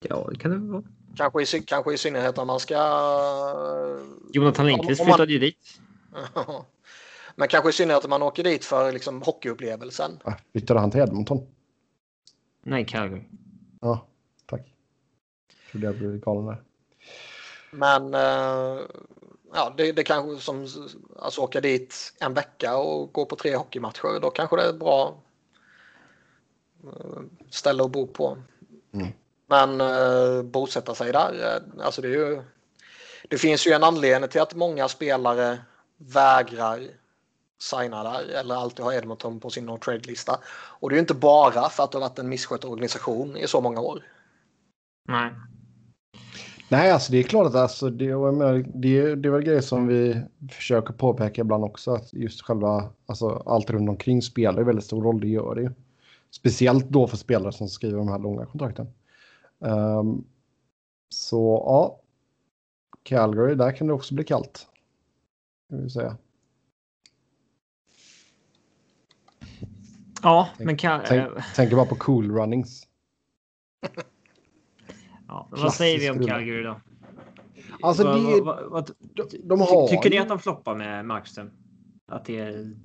Ja, 0.00 0.28
det 0.30 0.38
kan 0.38 0.50
det 0.50 0.72
vara. 0.72 0.82
Kanske 1.16 1.56
i, 1.56 1.62
kanske 1.62 1.94
i 1.94 1.98
synnerhet 1.98 2.38
om 2.38 2.46
man 2.46 2.60
ska... 2.60 2.76
Jonathan 4.32 4.66
Lindqvist 4.66 5.00
man- 5.00 5.06
flyttade 5.06 5.32
ju 5.32 5.38
dit. 5.38 5.80
Men 7.34 7.48
kanske 7.48 7.70
i 7.70 7.72
synnerhet 7.72 8.04
om 8.04 8.10
man 8.10 8.22
åker 8.22 8.44
dit 8.44 8.64
för 8.64 8.92
liksom, 8.92 9.22
hockeyupplevelsen. 9.22 10.18
Flyttade 10.52 10.80
han 10.80 10.90
till 10.90 11.00
Edmonton? 11.00 11.46
Nej, 12.62 12.86
Calgary. 12.86 13.22
Ja, 13.80 14.06
tack. 14.46 14.74
Trodde 15.70 15.86
jag 15.86 15.96
blev 15.96 16.20
galen 16.20 16.46
där. 16.46 16.62
Men 17.70 18.14
eh, 18.14 18.80
ja, 19.54 19.74
det, 19.76 19.92
det 19.92 20.04
kanske 20.04 20.44
som 20.44 20.66
alltså 21.18 21.40
åka 21.40 21.60
dit 21.60 22.14
en 22.20 22.34
vecka 22.34 22.76
och 22.76 23.12
gå 23.12 23.26
på 23.26 23.36
tre 23.36 23.56
hockeymatcher. 23.56 24.20
Då 24.20 24.30
kanske 24.30 24.56
det 24.56 24.62
är 24.62 24.70
ett 24.70 24.78
bra 24.78 25.22
eh, 26.84 27.20
ställe 27.50 27.84
att 27.84 27.90
bo 27.90 28.06
på. 28.06 28.38
Mm. 28.92 29.08
Men 29.50 29.80
eh, 29.80 30.42
bosätta 30.42 30.94
sig 30.94 31.12
där, 31.12 31.32
eh, 31.32 31.84
alltså 31.84 32.02
det 32.02 32.08
är 32.08 32.12
ju. 32.12 32.42
Det 33.28 33.38
finns 33.38 33.66
ju 33.66 33.72
en 33.72 33.84
anledning 33.84 34.30
till 34.30 34.40
att 34.40 34.54
många 34.54 34.88
spelare 34.88 35.58
vägrar 35.96 36.80
signa 37.62 38.02
där 38.02 38.40
eller 38.40 38.54
alltid 38.54 38.84
har 38.84 38.92
Edmonton 38.92 39.40
på 39.40 39.50
sin 39.50 39.66
no 39.66 39.78
trade-lista. 39.78 40.38
Och 40.80 40.90
det 40.90 40.94
är 40.94 40.96
ju 40.96 41.00
inte 41.00 41.14
bara 41.14 41.68
för 41.68 41.84
att 41.84 41.92
det 41.92 41.98
har 41.98 42.08
varit 42.08 42.18
en 42.18 42.28
misskött 42.28 42.64
organisation 42.64 43.36
i 43.36 43.46
så 43.46 43.60
många 43.60 43.80
år. 43.80 44.02
Nej. 45.08 45.30
Nej, 46.68 46.90
alltså 46.90 47.12
det 47.12 47.18
är 47.18 47.22
klart 47.22 47.46
att 47.46 47.54
alltså, 47.54 47.90
det, 47.90 48.16
menar, 48.16 48.64
det, 48.74 49.14
det 49.14 49.28
är 49.28 49.32
väl 49.32 49.42
grejer 49.42 49.60
som 49.60 49.86
vi 49.86 50.22
försöker 50.52 50.92
påpeka 50.92 51.40
ibland 51.40 51.64
också. 51.64 51.94
Att 51.94 52.12
just 52.12 52.42
själva, 52.42 52.90
alltså 53.06 53.42
allt 53.46 53.70
runt 53.70 53.88
omkring 53.88 54.22
spelar 54.22 54.62
väldigt 54.62 54.84
stor 54.84 55.02
roll. 55.02 55.20
Det 55.20 55.28
gör 55.28 55.54
det 55.54 55.62
ju. 55.62 55.70
Speciellt 56.30 56.88
då 56.88 57.06
för 57.06 57.16
spelare 57.16 57.52
som 57.52 57.68
skriver 57.68 57.98
de 57.98 58.08
här 58.08 58.18
långa 58.18 58.46
kontrakten. 58.46 58.86
Ehm, 59.60 60.24
så 61.08 61.62
ja, 61.66 62.00
Calgary, 63.02 63.54
där 63.54 63.72
kan 63.76 63.86
det 63.86 63.92
också 63.92 64.14
bli 64.14 64.24
kallt. 64.24 64.66
Kan 65.68 65.82
vi 65.82 65.90
säga. 65.90 66.16
Ja, 70.22 70.48
men 70.58 70.76
kan, 70.76 71.00
Tänk, 71.06 71.36
eh, 71.36 71.42
tänker 71.54 71.76
bara 71.76 71.86
på 71.86 71.94
cool 71.94 72.30
runnings. 72.30 72.88
ja, 75.28 75.48
vad 75.50 75.74
säger 75.74 75.98
vi 75.98 76.10
om 76.10 76.26
Calgary 76.26 76.62
då? 76.62 76.80
Alltså 77.82 78.04
Vad- 78.04 78.34
det, 78.34 78.40
vad- 78.40 78.70
vad- 78.70 78.90
de, 78.98 79.24
de 79.44 79.60
har 79.60 79.88
Tycker 79.88 80.10
ni 80.10 80.18
att 80.18 80.28
de 80.28 80.38
floppar 80.38 80.74
med 80.74 81.04
Markström? 81.04 81.50
Att 82.06 82.24
det 82.24 82.38
är... 82.38 82.76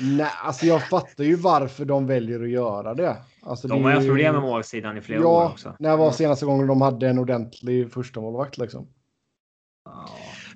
Nej, 0.00 0.30
alltså 0.44 0.66
jag 0.66 0.88
fattar 0.88 1.24
ju 1.24 1.34
varför 1.36 1.84
de 1.84 2.06
väljer 2.06 2.42
att 2.42 2.48
göra 2.50 2.94
det. 2.94 3.16
Alltså, 3.42 3.68
De 3.68 3.78
det 3.78 3.84
har 3.88 3.92
haft 3.94 4.04
ju- 4.04 4.08
problem 4.08 4.32
med 4.34 4.42
målsidan 4.42 4.96
i 4.98 5.00
flera 5.00 5.20
år 5.28 5.42
Ja, 5.42 5.50
också. 5.52 5.74
när 5.78 5.96
var 5.96 6.10
senaste 6.12 6.46
gången 6.46 6.66
de 6.66 6.80
hade 6.82 7.08
en 7.08 7.18
ordentlig 7.18 7.92
första 7.92 8.20
målvakt 8.20 8.58
liksom? 8.58 8.88
Ja. 9.84 10.08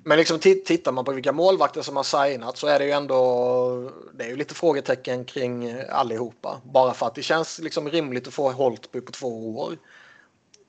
Men 0.05 0.17
liksom 0.17 0.37
ti- 0.37 0.63
tittar 0.65 0.91
man 0.91 1.05
på 1.05 1.11
vilka 1.11 1.31
målvakter 1.31 1.81
som 1.81 1.95
har 1.95 2.03
signat 2.03 2.57
så 2.57 2.67
är 2.67 2.79
det 2.79 2.85
ju 2.85 2.91
ändå 2.91 3.91
det 4.17 4.23
är 4.23 4.29
ju 4.29 4.35
lite 4.35 4.53
frågetecken 4.55 5.25
kring 5.25 5.73
allihopa. 5.91 6.61
Bara 6.63 6.93
för 6.93 7.05
att 7.05 7.15
det 7.15 7.21
känns 7.21 7.59
liksom 7.59 7.89
rimligt 7.89 8.27
att 8.27 8.33
få 8.33 8.51
Holtby 8.51 9.01
på 9.01 9.11
två 9.11 9.57
år. 9.59 9.73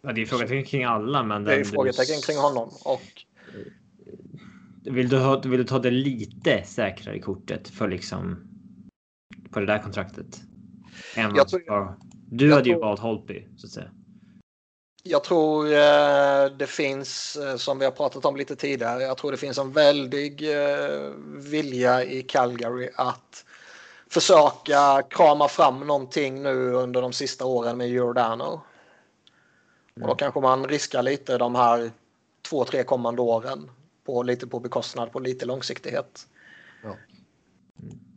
Ja, 0.03 0.13
det 0.13 0.23
är 0.23 0.27
frågetecken 0.27 0.65
kring 0.65 0.85
alla, 0.85 1.23
men... 1.23 1.45
Det 1.45 1.53
är 1.53 1.57
ju 1.57 1.63
den- 1.63 1.73
frågetecken 1.73 2.21
kring 2.27 2.39
honom. 2.39 2.69
Och 2.85 3.03
Vill 4.85 5.09
du, 5.09 5.19
ha, 5.19 5.41
vill 5.41 5.59
du 5.59 5.65
ta 5.65 5.79
det 5.79 5.91
lite 5.91 6.63
säkrare 6.65 7.19
kortet 7.19 7.69
för 7.69 7.89
liksom 7.89 8.49
på 9.51 9.61
det 9.61 9.67
där 9.67 9.79
kontraktet? 9.79 10.41
Än 11.15 11.35
Jag 11.37 11.49
tror- 11.49 11.63
ja. 11.67 11.97
du 12.31 12.49
jag 12.49 12.55
hade 12.57 12.69
ju 12.69 12.75
tror- 12.75 12.83
valt 12.85 13.01
Holtby 13.01 13.47
så 13.57 13.67
att 13.67 13.73
säga. 13.73 13.91
jag 15.03 15.25
tror 15.25 15.67
eh, 15.67 16.57
det 16.59 16.67
finns, 16.67 17.37
eh, 17.37 17.57
som 17.57 17.79
vi 17.79 17.85
har 17.85 17.93
pratat 17.93 18.25
om 18.25 18.37
lite 18.37 18.57
tidigare, 18.57 19.03
jag 19.03 19.17
tror 19.17 19.31
det 19.31 19.37
finns 19.37 19.59
en 19.59 19.73
väldig 19.73 20.51
eh, 20.63 21.11
vilja 21.37 22.05
i 22.05 22.23
Calgary 22.23 22.91
att 22.97 23.45
försöka 24.11 25.03
krama 25.11 25.49
fram 25.49 25.81
någonting 25.81 26.43
nu 26.43 26.73
under 26.73 27.03
de 27.03 27.13
sista 27.13 27.45
åren 27.45 27.77
med 27.77 27.89
Giordano. 27.89 28.61
Och 30.01 30.09
då 30.09 30.15
kanske 30.15 30.41
man 30.41 30.67
riskar 30.69 31.03
lite 31.03 31.39
de 31.39 31.55
här 31.55 31.91
två, 32.49 32.65
tre 32.65 32.83
kommande 32.85 33.23
åren 33.23 33.71
på 34.05 34.23
lite 34.23 34.47
på 34.47 34.61
bekostnad 34.61 35.13
på 35.13 35.21
lite 35.21 35.47
långsiktighet. 35.47 36.29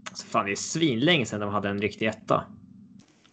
Alltså, 0.09 0.27
fan, 0.27 0.45
det 0.45 0.51
är 0.51 0.55
svinlänge 0.55 1.25
sedan 1.25 1.39
de 1.39 1.49
hade 1.49 1.69
en 1.69 1.81
riktig 1.81 2.07
etta. 2.07 2.43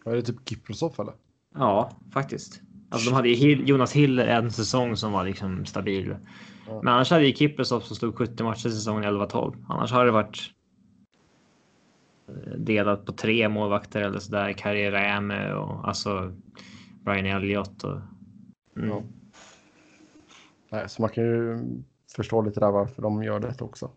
Är 0.04 0.14
det 0.14 0.22
typ 0.22 0.48
Kiprosov 0.48 0.94
eller? 0.98 1.14
Ja, 1.54 1.90
faktiskt. 2.12 2.60
Alltså, 2.88 3.10
de 3.10 3.16
hade 3.16 3.28
ju 3.28 3.34
Hill, 3.34 3.68
Jonas 3.68 3.92
Hiller 3.92 4.26
en 4.26 4.50
säsong 4.50 4.96
som 4.96 5.12
var 5.12 5.24
liksom 5.24 5.66
stabil. 5.66 6.16
Ja. 6.66 6.82
Men 6.82 6.94
annars 6.94 7.10
hade 7.10 7.26
ju 7.26 7.34
Kiprosov 7.34 7.80
som 7.80 7.96
stod 7.96 8.16
70 8.16 8.44
matcher 8.44 8.68
säsongen 8.68 9.04
11-12. 9.04 9.64
Annars 9.68 9.92
har 9.92 10.04
det 10.04 10.10
varit 10.10 10.50
eh, 12.28 12.58
delat 12.58 13.06
på 13.06 13.12
tre 13.12 13.48
målvakter 13.48 14.00
eller 14.02 14.18
sådär. 14.18 14.52
Karriäräme 14.52 15.52
och 15.52 15.88
alltså 15.88 16.34
Brian 17.04 17.26
Elliott 17.26 17.84
och... 17.84 18.00
Mm. 18.76 18.88
Ja. 18.88 19.02
Nej, 20.70 20.88
så 20.88 21.02
man 21.02 21.10
kan 21.10 21.24
ju 21.24 21.58
förstå 22.16 22.42
lite 22.42 22.60
där 22.60 22.70
varför 22.70 23.02
de 23.02 23.22
gör 23.22 23.40
det 23.40 23.62
också. 23.62 23.90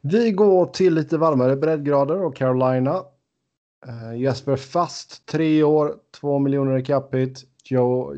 Vi 0.00 0.32
går 0.32 0.66
till 0.66 0.94
lite 0.94 1.18
varmare 1.18 1.56
breddgrader 1.56 2.24
och 2.24 2.36
Carolina. 2.36 3.02
Uh, 3.88 4.20
Jesper 4.20 4.56
Fast, 4.56 5.26
tre 5.26 5.62
år, 5.62 5.94
två 6.20 6.38
miljoner 6.38 6.78
i 6.78 6.84
capita. 6.84 7.40
Jo, 7.70 8.14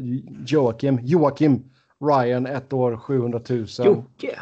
Joakim, 0.47 0.99
Joakim 1.03 1.71
Ryan, 2.01 2.47
ett 2.47 2.73
år, 2.73 2.97
700 2.97 3.41
000. 3.49 3.67
Jocke! 3.85 4.39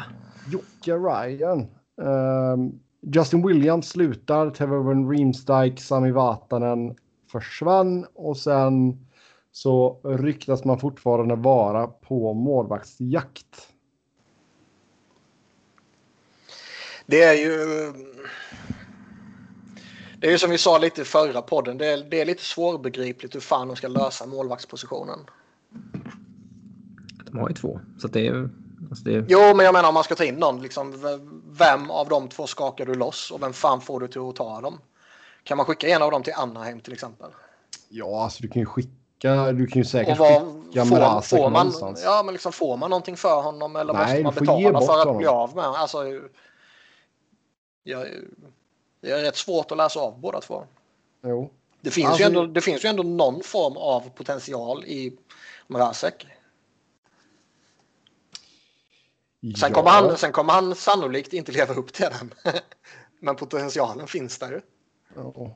Jocke 0.51 0.93
Ryan. 0.93 1.67
Ehm, 2.01 2.79
Justin 3.01 3.47
Williams 3.47 3.89
slutar. 3.89 4.49
Teverin 4.49 5.09
Reemstike, 5.09 5.77
Sami 5.77 6.11
Vatanen 6.11 6.95
försvann 7.31 8.05
och 8.13 8.37
sen 8.37 9.07
så 9.51 9.99
ryktas 10.03 10.65
man 10.65 10.79
fortfarande 10.79 11.35
vara 11.35 11.87
på 11.87 12.33
målvaktsjakt. 12.33 13.76
Det 17.07 17.23
är 17.23 17.33
ju... 17.33 17.93
Det 20.19 20.27
är 20.27 20.31
ju 20.31 20.37
som 20.37 20.49
vi 20.49 20.57
sa 20.57 20.77
lite 20.77 21.01
i 21.01 21.05
förra 21.05 21.41
podden. 21.41 21.77
Det 21.77 21.85
är, 21.85 21.97
det 21.97 22.21
är 22.21 22.25
lite 22.25 22.43
svårbegripligt 22.43 23.35
hur 23.35 23.39
fan 23.39 23.67
de 23.67 23.75
ska 23.75 23.87
lösa 23.87 24.25
målvaktspositionen. 24.25 25.19
De 27.25 27.37
har 27.39 27.49
ju 27.49 27.55
två. 27.55 27.79
Så 27.99 28.07
att 28.07 28.13
det 28.13 28.27
är... 28.27 28.49
Alltså 28.89 29.03
det 29.05 29.15
är... 29.15 29.25
Jo, 29.29 29.39
men 29.55 29.65
jag 29.65 29.73
menar 29.73 29.87
om 29.87 29.93
man 29.93 30.03
ska 30.03 30.15
ta 30.15 30.23
in 30.23 30.35
någon. 30.35 30.61
Liksom, 30.61 30.93
vem 31.51 31.91
av 31.91 32.09
de 32.09 32.27
två 32.27 32.47
skakar 32.47 32.85
du 32.85 32.93
loss 32.95 33.31
och 33.31 33.41
vem 33.43 33.53
fan 33.53 33.81
får 33.81 33.99
du 33.99 34.07
till 34.07 34.21
att 34.21 34.35
ta 34.35 34.61
dem? 34.61 34.79
Kan 35.43 35.57
man 35.57 35.65
skicka 35.65 35.87
en 35.87 36.01
av 36.01 36.11
dem 36.11 36.23
till 36.23 36.33
Anaheim 36.33 36.79
till 36.79 36.93
exempel? 36.93 37.29
Ja, 37.89 38.23
alltså 38.23 38.41
du 38.41 38.47
kan 38.47 38.59
ju 38.59 38.65
skicka. 38.65 39.51
Du 39.51 39.67
kan 39.67 39.81
ju 39.81 39.85
säkert 39.85 40.11
Och 40.11 40.17
vad, 40.19 40.41
skicka 40.65 40.85
får, 40.85 40.95
Mrazek 40.95 41.39
får, 41.39 41.49
man, 41.49 41.53
någonstans. 41.53 42.01
ja, 42.05 42.21
men 42.25 42.33
liksom, 42.33 42.51
får 42.51 42.77
man 42.77 42.89
någonting 42.89 43.17
för 43.17 43.41
honom 43.41 43.75
eller 43.75 43.93
Nej, 43.93 44.23
måste 44.23 44.43
man 44.43 44.61
betala 44.63 44.85
för 44.85 44.93
att 44.93 44.99
honom. 44.99 45.17
bli 45.17 45.27
av 45.27 45.55
med 45.55 45.63
honom? 45.65 45.81
Alltså, 45.81 46.03
jag, 47.89 48.07
det 49.01 49.11
är 49.11 49.21
rätt 49.21 49.35
svårt 49.35 49.71
att 49.71 49.77
läsa 49.77 49.99
av 49.99 50.19
båda 50.19 50.41
två. 50.41 50.65
Jo. 51.23 51.49
Det 51.81 51.91
finns, 51.91 52.07
Alltså- 52.07 52.21
ju 52.21 52.27
ändå, 52.27 52.45
det 52.45 52.61
finns 52.61 52.85
ju 52.85 52.89
ändå 52.89 53.03
någon 53.03 53.43
form 53.43 53.77
av 53.77 54.09
potential 54.09 54.85
i 54.85 55.17
Mrazek. 55.67 56.27
Sen, 59.41 59.53
Ja. 59.69 59.73
kommer 59.73 59.89
han, 59.89 60.17
sen 60.17 60.31
kommer 60.31 60.53
han 60.53 60.75
sannolikt 60.75 61.33
inte 61.33 61.51
leva 61.51 61.73
upp 61.73 61.93
till 61.93 62.05
den. 62.19 62.53
Men 63.19 63.35
potentialen 63.35 64.07
finns 64.07 64.39
där 64.39 64.51
ju. 64.51 64.61
Ja. 65.15 65.55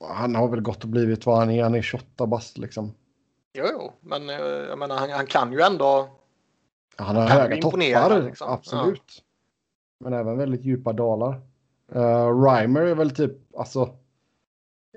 Han 0.00 0.34
har 0.34 0.48
väl 0.48 0.60
gått 0.60 0.82
och 0.82 0.88
blivit 0.88 1.26
vad 1.26 1.38
han 1.38 1.50
är. 1.50 1.62
Han 1.62 1.74
är 1.74 1.82
28 1.82 2.26
bast 2.26 2.58
liksom. 2.58 2.94
Jo, 3.52 3.66
jo. 3.72 3.92
men 4.00 4.30
eh, 4.30 4.36
jag 4.36 4.78
menar, 4.78 4.96
han, 4.96 5.10
han 5.10 5.26
kan 5.26 5.52
ju 5.52 5.60
ändå. 5.60 6.10
Han 6.96 7.16
har 7.16 7.28
höga 7.28 7.62
toppar, 7.62 8.22
liksom. 8.22 8.48
absolut. 8.52 9.22
Men 10.00 10.12
även 10.12 10.38
väldigt 10.38 10.64
djupa 10.64 10.92
dalar. 10.92 11.40
Uh, 11.96 12.42
Reimer 12.42 12.80
är 12.80 12.94
väl 12.94 13.10
typ, 13.10 13.56
alltså. 13.56 13.96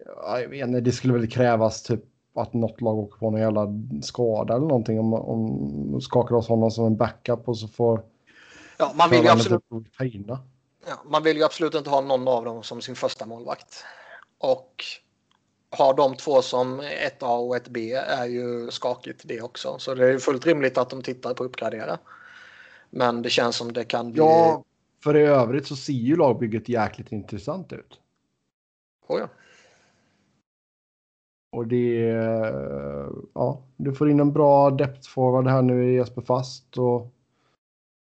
ja, 0.06 0.40
Jag 0.40 0.50
vet 0.50 0.68
inte, 0.68 0.82
det 0.82 0.92
skulle 0.92 1.14
väl 1.14 1.32
krävas 1.32 1.84
typ 1.84 2.04
att 2.36 2.54
något 2.54 2.82
lag 2.82 2.98
åker 2.98 3.20
på 3.20 3.32
någon 3.32 3.42
jävla 3.42 3.68
skada 4.02 4.56
eller 4.56 4.68
någonting 4.68 5.00
om, 5.00 5.14
om 5.14 6.02
skakar 6.02 6.36
oss 6.36 6.48
honom 6.48 6.72
som 6.72 6.86
en 6.86 6.98
backup 6.98 7.48
och 7.48 7.58
så 7.58 7.68
får 7.68 8.04
Ja, 8.82 8.92
man, 8.96 9.10
vill 9.10 9.24
ju 9.24 9.30
absolut, 9.30 9.62
typ 9.70 10.30
ja, 10.88 11.04
man 11.06 11.24
vill 11.24 11.38
ju 11.38 11.44
absolut 11.44 11.76
inte 11.76 11.90
ha 11.90 12.02
någon 12.02 12.28
av 12.28 12.46
dem 12.46 12.64
som 12.64 12.82
sin 12.82 12.96
första 12.96 13.26
målvakt. 13.26 13.84
Och 14.38 14.84
har 15.70 15.94
de 15.94 16.16
två 16.16 16.42
som 16.42 16.80
ett 16.80 17.24
A 17.24 17.38
och 17.38 17.56
ett 17.56 17.68
B 17.68 17.94
är 17.94 18.26
ju 18.26 18.72
skakigt 18.72 19.22
det 19.26 19.42
också. 19.42 19.76
Så 19.80 19.96
det 19.96 20.06
är 20.08 20.12
ju 20.12 20.20
fullt 20.20 20.46
rimligt 20.46 20.78
att 20.78 20.90
de 20.90 21.02
tittar 21.02 21.34
på 21.34 21.44
att 21.44 21.50
uppgradera. 21.50 21.98
Men 22.90 23.22
det 23.22 23.30
känns 23.30 23.56
som 23.56 23.74
det 23.74 23.84
kan 23.84 24.12
bli... 24.12 24.22
Ja, 24.22 24.64
för 25.04 25.18
i 25.18 25.22
övrigt 25.22 25.68
så 25.68 25.76
ser 25.76 25.94
ju 25.94 26.16
lagbygget 26.16 26.70
jäkligt 26.70 27.12
intressant 27.12 27.74
ut. 27.74 28.00
Oh, 29.08 29.20
ja. 29.20 29.28
Och 31.52 31.68
det 31.68 32.10
är, 32.10 33.10
ja, 33.34 33.62
du 33.78 33.94
får 33.94 34.10
in 34.10 34.20
en 34.20 34.34
bra 34.34 34.70
depth 34.70 35.10
forward 35.10 35.48
här 35.48 35.62
nu 35.62 35.92
i 35.92 35.96
Jesper 35.96 36.22
Fast 36.22 36.78
och 36.78 37.14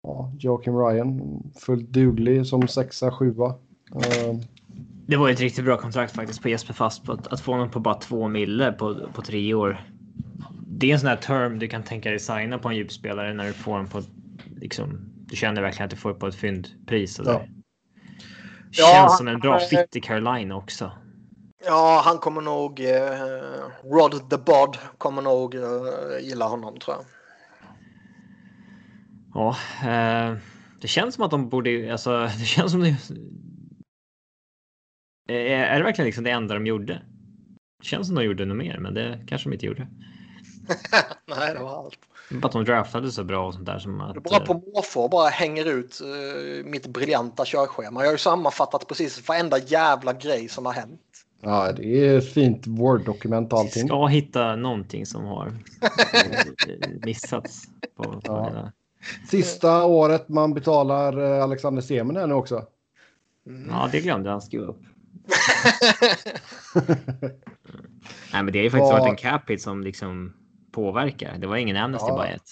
ja, 0.02 0.32
Joakim 0.38 0.78
Ryan 0.78 1.42
fullt 1.56 1.88
duglig 1.88 2.46
som 2.46 2.68
sexa, 2.68 3.10
sjua. 3.10 3.54
Eh, 3.94 4.36
Det 5.06 5.16
var 5.16 5.28
ju 5.28 5.34
ett 5.34 5.40
riktigt 5.40 5.64
bra 5.64 5.76
kontrakt 5.76 6.14
faktiskt 6.14 6.42
på 6.42 6.48
Jesper 6.48 6.74
Fast. 6.74 7.04
På 7.04 7.12
att, 7.12 7.26
att 7.26 7.40
få 7.40 7.52
honom 7.52 7.70
på 7.70 7.80
bara 7.80 7.94
två 7.94 8.28
mille 8.28 8.72
på, 8.72 9.08
på 9.14 9.22
tre 9.22 9.54
år. 9.54 9.84
Det 10.68 10.90
är 10.90 10.94
en 10.94 11.00
sån 11.00 11.08
här 11.08 11.16
term 11.16 11.58
du 11.58 11.68
kan 11.68 11.82
tänka 11.82 12.10
dig 12.10 12.18
signa 12.18 12.58
på 12.58 12.68
en 12.68 12.76
djupspelare 12.76 13.34
när 13.34 13.46
du 13.46 13.52
får 13.52 13.76
den 13.76 13.88
på 13.88 14.02
liksom. 14.56 15.13
Du 15.26 15.36
känner 15.36 15.62
verkligen 15.62 15.84
att 15.84 15.90
du 15.90 15.96
får 15.96 16.14
på 16.14 16.26
ett 16.26 16.34
fyndpris. 16.34 17.18
Ja. 17.18 17.24
där. 17.24 17.50
Ja, 18.70 18.86
Känns 18.86 18.96
han- 19.10 19.16
som 19.18 19.28
en 19.28 19.40
bra 19.40 19.50
han- 19.52 19.60
fit 19.68 19.96
i 19.96 20.00
Carolina 20.00 20.56
också. 20.56 20.92
ja, 21.64 22.02
han 22.04 22.18
kommer 22.18 22.40
nog... 22.40 22.80
Eh, 22.80 23.68
Rod 23.84 24.30
the 24.30 24.38
Bod 24.38 24.78
kommer 24.98 25.22
nog 25.22 25.54
eh, 25.54 25.62
gilla 26.20 26.44
honom 26.48 26.78
tror 26.78 26.96
jag. 26.96 27.04
Ja, 29.34 29.56
eh, 29.90 30.36
det 30.80 30.88
känns 30.88 31.14
som 31.14 31.24
att 31.24 31.30
de 31.30 31.48
borde. 31.48 31.92
Alltså, 31.92 32.18
det 32.38 32.44
känns 32.44 32.72
som 32.72 32.80
det. 32.80 32.88
Eh, 35.28 35.72
Är 35.72 35.78
det 35.78 35.84
verkligen 35.84 36.06
liksom 36.06 36.24
det 36.24 36.30
enda 36.30 36.54
de 36.54 36.66
gjorde? 36.66 37.02
Det 37.78 37.86
känns 37.86 38.06
som 38.06 38.16
de 38.16 38.24
gjorde 38.24 38.44
något 38.44 38.56
mer, 38.56 38.78
men 38.78 38.94
det 38.94 39.24
kanske 39.26 39.48
de 39.48 39.52
inte 39.54 39.66
gjorde. 39.66 39.88
Nej, 41.26 41.54
det 41.54 41.60
var 41.60 41.78
allt. 41.84 41.98
Att 42.44 42.52
de 42.52 42.64
draftade 42.64 43.10
så 43.10 43.24
bra 43.24 43.46
och 43.46 43.54
sånt 43.54 43.66
där 43.66 43.78
som 43.78 44.00
att. 44.00 44.22
Bara 44.22 44.36
eh, 44.40 44.44
på 44.46 44.54
måfå 44.74 45.08
bara 45.08 45.28
hänger 45.28 45.64
ut 45.64 46.00
eh, 46.00 46.64
mitt 46.64 46.86
briljanta 46.86 47.44
körschema. 47.44 48.00
Jag 48.00 48.06
har 48.08 48.12
ju 48.12 48.18
sammanfattat 48.18 48.88
precis 48.88 49.28
varenda 49.28 49.58
jävla 49.58 50.12
grej 50.12 50.48
som 50.48 50.66
har 50.66 50.72
hänt. 50.72 51.00
ja, 51.40 51.72
det 51.72 51.84
är 52.08 52.18
ett 52.18 52.32
fint 52.32 52.66
Word-dokument 52.66 53.52
och 53.52 53.58
allting. 53.58 53.88
Ska 53.88 54.06
hitta 54.06 54.56
någonting 54.56 55.06
som 55.06 55.24
har 55.24 55.46
eh, 56.12 56.88
missats. 57.06 57.62
På, 57.96 58.02
på 58.04 58.20
Ja. 58.54 58.70
Sista 59.28 59.84
året 59.84 60.28
man 60.28 60.54
betalar 60.54 61.36
eh, 61.36 61.42
Alexander 61.44 61.82
Semen 61.82 62.16
här 62.16 62.26
nu 62.26 62.34
också. 62.34 62.62
Mm. 63.46 63.68
Ja, 63.70 63.88
det 63.92 64.00
glömde 64.00 64.30
han 64.30 64.42
skriva 64.42 64.66
upp. 64.66 64.80
Nej, 68.32 68.42
men 68.42 68.46
det 68.52 68.58
har 68.58 68.64
ju 68.64 68.70
faktiskt 68.70 68.92
Vad- 68.92 69.00
varit 69.00 69.10
en 69.10 69.16
cap 69.16 69.50
hit 69.50 69.62
som 69.62 69.80
liksom 69.82 70.32
påverkar. 70.74 71.38
Det 71.38 71.46
var 71.46 71.56
ingen 71.56 71.76
amnesty 71.76 72.08
Ja. 72.08 72.26
ett. 72.26 72.50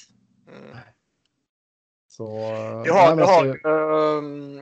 Mm. 0.48 0.76
Så, 2.08 2.24
Jag 2.86 2.94
har, 2.94 3.18
jag 3.18 3.26
har, 3.26 3.48
alltså, 3.48 3.68
ehm, 3.68 4.60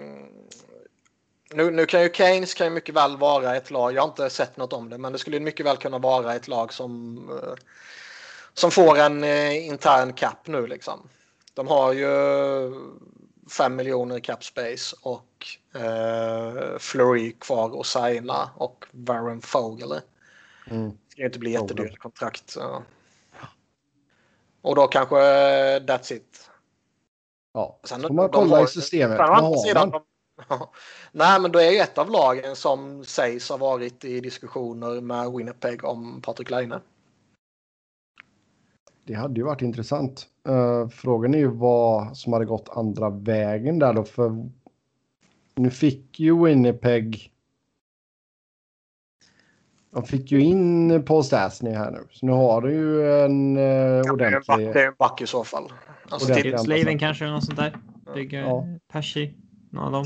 Nu, 1.54 1.70
nu 1.70 1.86
kan 1.86 2.02
ju 2.02 2.12
Keynes 2.12 2.54
kan 2.54 2.66
ju 2.66 2.72
mycket 2.72 2.94
väl 2.94 3.16
vara 3.16 3.56
ett 3.56 3.70
lag, 3.70 3.92
jag 3.92 4.02
har 4.02 4.08
inte 4.08 4.30
sett 4.30 4.56
något 4.56 4.72
om 4.72 4.90
det, 4.90 4.98
men 4.98 5.12
det 5.12 5.18
skulle 5.18 5.40
mycket 5.40 5.66
väl 5.66 5.76
kunna 5.76 5.98
vara 5.98 6.34
ett 6.34 6.48
lag 6.48 6.72
som, 6.72 7.18
eh, 7.30 7.54
som 8.54 8.70
får 8.70 8.98
en 8.98 9.24
eh, 9.24 9.66
intern 9.66 10.12
cap 10.12 10.46
nu 10.46 10.66
liksom. 10.66 11.08
De 11.54 11.68
har 11.68 11.92
ju 11.92 12.08
5 13.50 13.76
miljoner 13.76 14.16
i 14.16 14.20
cap 14.20 14.44
space 14.44 14.96
och 15.02 15.46
eh, 15.74 16.78
Fleury 16.78 17.32
kvar 17.32 17.80
att 17.80 17.86
signa 17.86 18.50
och 18.56 18.84
Warren 18.90 19.40
Fogel. 19.40 19.92
Mm. 20.70 20.90
Det 20.90 20.96
ska 21.10 21.20
ju 21.20 21.26
inte 21.26 21.38
bli 21.38 21.50
jättedyrt 21.50 21.98
kontrakt. 21.98 22.50
Så. 22.50 22.82
Och 24.62 24.74
då 24.74 24.86
kanske 24.86 25.16
eh, 25.16 25.80
that's 25.80 26.12
it. 26.12 26.50
Ja, 27.54 27.80
Sen- 27.84 28.02
får 28.02 28.14
man 28.14 28.28
kolla 28.28 28.62
i 28.62 28.66
systemet. 28.66 29.20
Sidan, 29.66 29.90
de, 29.90 30.02
Nej, 31.12 31.40
men 31.40 31.52
då 31.52 31.58
är 31.58 31.70
ju 31.70 31.78
ett 31.78 31.98
av 31.98 32.10
lagen 32.10 32.56
som 32.56 33.04
sägs 33.04 33.48
ha 33.48 33.56
varit 33.56 34.04
i 34.04 34.20
diskussioner 34.20 35.00
med 35.00 35.32
Winnipeg 35.32 35.84
om 35.84 36.22
Patrik 36.22 36.50
Laine. 36.50 36.80
Det 39.04 39.14
hade 39.14 39.40
ju 39.40 39.42
varit 39.42 39.62
intressant. 39.62 40.26
Eh, 40.48 40.88
frågan 40.88 41.34
är 41.34 41.38
ju 41.38 41.50
vad 41.50 42.16
som 42.16 42.32
hade 42.32 42.44
gått 42.44 42.68
andra 42.68 43.10
vägen 43.10 43.78
där 43.78 43.92
då. 43.92 44.04
För 44.04 44.48
nu 45.54 45.70
fick 45.70 46.20
ju 46.20 46.44
Winnipeg. 46.44 47.32
De 49.92 50.02
fick 50.02 50.32
ju 50.32 50.40
in 50.40 51.02
Paul 51.04 51.24
Stastny 51.24 51.70
här 51.70 51.90
nu. 51.90 52.06
Så 52.10 52.26
nu 52.26 52.32
har 52.32 52.60
du 52.60 52.72
ju 52.72 53.24
en 53.24 53.56
uh, 53.56 53.62
Det 53.62 53.62
är 53.62 54.04
en 54.04 54.10
ordentlig. 54.10 54.72
det 54.74 54.82
är 54.82 54.86
en 54.86 54.94
back 54.98 55.20
i 55.20 55.26
så 55.26 55.44
fall. 55.44 55.72
Alltså, 56.08 56.34
Slaven 56.64 56.98
kanske 56.98 57.24
eller 57.24 57.34
något 57.34 57.44
sånt 57.44 57.58
där. 57.58 57.76
Bygger 58.14 58.40
Ja. 58.40 58.66
Percy. 58.92 59.32
Någon 59.70 59.84
av 59.84 59.92
dem. 59.92 60.04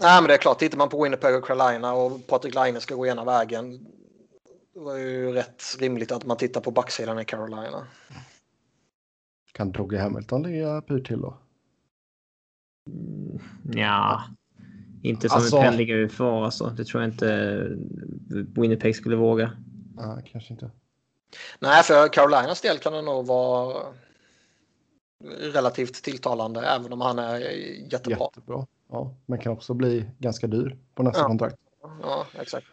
Nej, 0.00 0.20
men 0.22 0.28
det 0.28 0.34
är 0.34 0.38
klart, 0.38 0.58
tittar 0.58 0.78
man 0.78 0.88
på 0.88 1.02
Winnipeg 1.02 1.34
och 1.36 1.44
Carolina 1.44 1.92
och 1.94 2.26
Patrik 2.26 2.54
Laine 2.54 2.80
ska 2.80 2.94
gå 2.94 3.06
ena 3.06 3.24
vägen. 3.24 3.86
Det 4.74 4.80
var 4.80 4.96
ju 4.96 5.32
rätt 5.32 5.62
rimligt 5.80 6.12
att 6.12 6.26
man 6.26 6.36
tittar 6.36 6.60
på 6.60 6.70
backsidan 6.70 7.18
i 7.18 7.24
Carolina. 7.24 7.86
Kan 9.52 9.72
Dogge 9.72 9.98
Hamilton 9.98 10.42
ligga 10.42 10.80
pyrt 10.80 11.06
till 11.06 11.20
då? 11.20 11.38
Ja, 13.72 14.22
inte 15.02 15.28
som 15.28 15.36
Alltså- 15.36 15.56
en 15.56 15.62
pendling 15.62 15.90
UFA 15.92 16.44
alltså. 16.44 16.66
Det 16.76 16.84
tror 16.84 17.02
jag 17.02 17.10
inte 17.12 17.66
Winnipeg 18.60 18.96
skulle 18.96 19.16
våga. 19.16 19.52
Nej, 19.94 20.30
kanske 20.32 20.52
inte. 20.52 20.70
Nej, 21.60 21.82
för 21.82 22.08
Carolinas 22.08 22.60
del 22.60 22.78
kan 22.78 22.92
det 22.92 23.02
nog 23.02 23.26
vara 23.26 23.76
relativt 25.40 26.02
tilltalande 26.02 26.60
även 26.66 26.92
om 26.92 27.00
han 27.00 27.18
är 27.18 27.38
jättebra. 27.92 28.18
Jättebra. 28.24 28.66
Ja, 28.90 29.14
men 29.26 29.38
kan 29.38 29.52
också 29.52 29.74
bli 29.74 30.04
ganska 30.18 30.46
dyr 30.46 30.78
på 30.94 31.02
nästa 31.02 31.20
Ja. 31.20 31.26
kontrakt. 31.26 31.56
Ja, 32.02 32.26
exakt. 32.40 32.66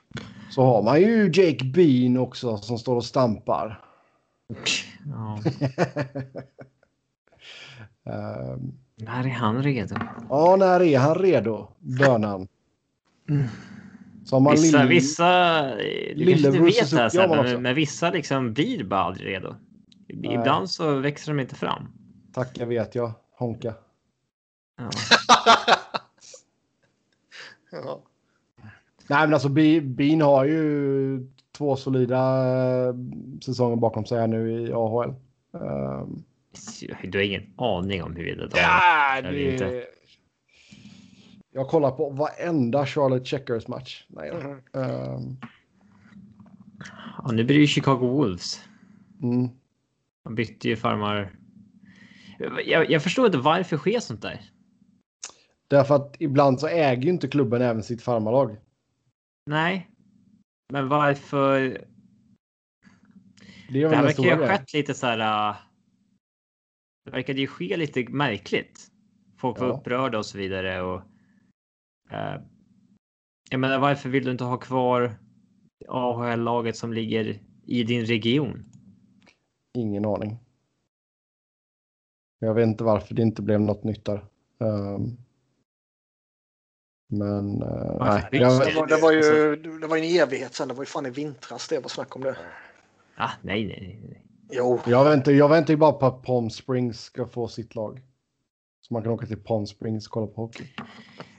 Så 0.51 0.63
har 0.63 0.83
man 0.83 1.01
ju 1.01 1.31
Jake 1.33 1.65
Bean 1.65 2.17
också 2.17 2.57
som 2.57 2.77
står 2.77 2.95
och 2.95 3.05
stampar. 3.05 3.81
Ja. 5.05 5.39
Ehm, 8.11 8.73
När 8.95 9.25
är 9.25 9.29
han 9.29 9.63
redo? 9.63 9.95
ja, 10.29 10.55
när 10.59 10.81
är 10.81 10.99
han 10.99 11.15
redo? 11.15 11.67
Bönan. 11.79 12.47
Mm. 13.29 13.45
Man 14.31 14.51
Vissa, 14.51 14.77
Lill- 14.83 14.87
vissa, 14.87 15.61
du 16.15 16.25
kanske 16.25 16.47
inte 16.47 16.59
vet 16.59 16.91
det 16.91 16.97
här 16.97 17.09
sen, 17.09 17.29
men, 17.29 17.61
men 17.61 17.75
vissa 17.75 18.11
liksom 18.11 18.53
blir 18.53 18.83
bara 18.83 19.01
aldrig 19.01 19.27
redo. 19.27 19.55
Ibland 20.07 20.69
så 20.69 20.99
växer 20.99 21.33
de 21.33 21.39
inte 21.39 21.55
fram. 21.55 21.87
Tack, 22.33 22.57
jag 22.59 22.65
vet 22.65 22.95
jag. 22.95 23.11
Honka. 23.37 23.73
Ja. 24.77 24.89
ja. 27.71 28.01
Nej, 29.07 29.27
men 29.27 29.33
alltså 29.33 29.49
Bean 29.81 30.21
har 30.21 30.45
ju 30.45 31.27
två 31.51 31.75
solida 31.75 32.47
eh, 32.87 32.95
säsonger 33.45 33.75
bakom 33.75 34.05
sig 34.05 34.19
här 34.19 34.27
nu 34.27 34.51
i 34.51 34.73
AHL. 34.73 35.13
Ehm, 35.53 36.23
Du 37.03 37.17
har 37.17 37.23
ingen 37.23 37.53
aning 37.57 38.03
om 38.03 38.15
huruvida 38.15 38.47
de 38.47 38.59
ja, 38.59 39.15
eller 39.17 39.31
det... 39.31 39.51
inte. 39.51 39.85
Jag 41.51 41.67
kollar 41.67 41.91
på 41.91 42.09
varenda 42.09 42.85
Charlotte 42.85 43.27
Checkers 43.27 43.67
match. 43.67 44.05
Nej. 44.07 44.31
Mhm. 44.33 44.83
Ehm, 44.83 45.37
Ja, 47.17 47.31
nu 47.31 47.43
blir 47.43 47.55
det 47.55 47.61
ju 47.61 47.67
Chicago 47.67 48.07
Wolves. 48.07 48.63
mm. 49.23 49.49
De 50.23 50.35
bytte 50.35 50.67
ju 50.69 50.75
farmar. 50.75 51.35
Jag, 52.65 52.91
jag 52.91 53.03
förstår 53.03 53.25
inte 53.25 53.37
varför 53.37 53.77
sker 53.77 53.99
sånt 53.99 54.21
där. 54.21 54.41
Därför 55.67 55.95
att 55.95 56.15
ibland 56.19 56.59
så 56.59 56.67
äger 56.67 57.03
ju 57.03 57.09
inte 57.09 57.27
klubben 57.27 57.61
även 57.61 57.83
sitt 57.83 58.01
farmarlag. 58.01 58.57
Nej. 59.45 59.89
Men 60.73 60.87
varför? 60.87 61.59
Det 63.69 63.79
är 63.79 63.81
Det 63.83 63.87
väl 63.87 63.95
här 63.95 64.03
verkar 64.03 64.23
ju 64.23 64.35
ha 64.35 64.47
skett 64.47 64.73
lite 64.73 64.93
så 64.93 65.07
här. 65.07 65.55
Det 67.05 67.11
verkade 67.11 67.41
ju 67.41 67.47
ske 67.47 67.77
lite 67.77 68.05
märkligt. 68.09 68.91
Folk 69.37 69.59
var 69.59 69.67
Ja. 69.67 69.73
upprörda 69.73 70.17
och 70.17 70.25
så 70.25 70.37
vidare 70.37 70.81
och. 70.81 71.01
Uh, 72.11 72.41
jag 73.49 73.59
menar, 73.59 73.79
varför 73.79 74.09
vill 74.09 74.25
du 74.25 74.31
inte 74.31 74.43
ha 74.43 74.57
kvar 74.57 75.15
AHL-laget 75.87 76.77
som 76.77 76.93
ligger 76.93 77.39
i 77.65 77.83
din 77.83 78.05
region? 78.05 78.63
Ingen 79.77 80.05
aning. 80.05 80.37
Jag 82.39 82.53
vet 82.53 82.67
inte 82.67 82.83
varför 82.83 83.15
det 83.15 83.21
inte 83.21 83.41
blev 83.41 83.61
något 83.61 83.83
nytt 83.83 84.05
där. 84.05 84.25
Ehm, 84.59 85.17
men 87.07 87.61
eh, 87.61 87.97
Varför 87.99 88.29
nej. 88.31 88.39
Det, 88.65 88.75
var, 88.75 88.87
det, 88.87 89.01
var 89.01 89.11
ju, 89.11 89.55
det 89.79 89.87
var 89.87 89.97
ju 89.97 90.03
en 90.03 90.27
evighet 90.27 90.53
sedan. 90.53 90.67
Det 90.67 90.73
var 90.73 90.81
ju 90.83 90.87
fan 90.87 91.05
i 91.05 91.09
vintras 91.09 91.67
det 91.67 91.79
var 91.79 91.89
snack 91.89 92.15
om 92.15 92.21
det. 92.21 92.37
Ah, 93.15 93.31
nej, 93.41 93.65
nej, 93.65 93.99
nej. 94.03 94.24
Jo, 94.51 94.79
jag, 94.85 95.03
väntar, 95.03 95.31
jag 95.31 95.49
väntar 95.49 95.73
ju 95.73 95.77
bara 95.77 95.91
på 95.91 96.05
att 96.05 96.23
Palm 96.23 96.49
Springs 96.49 97.01
ska 97.01 97.27
få 97.27 97.47
sitt 97.47 97.75
lag. 97.75 98.01
Så 98.81 98.93
man 98.93 99.03
kan 99.03 99.11
åka 99.11 99.25
till 99.25 99.43
Palm 99.43 99.65
Springs 99.65 100.05
och 100.05 100.11
kolla 100.11 100.27
på 100.27 100.41
hockey. 100.41 100.63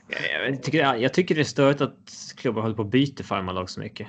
Jag, 0.07 0.49
jag, 0.49 0.63
tycker, 0.63 0.95
jag 0.95 1.13
tycker 1.13 1.35
det 1.35 1.41
är 1.41 1.45
störigt 1.45 1.81
att 1.81 2.33
klubbar 2.37 2.61
håller 2.61 2.75
på 2.75 2.81
och 2.81 2.89
byter 2.89 3.23
farmarlag 3.23 3.69
så 3.69 3.79
mycket. 3.79 4.07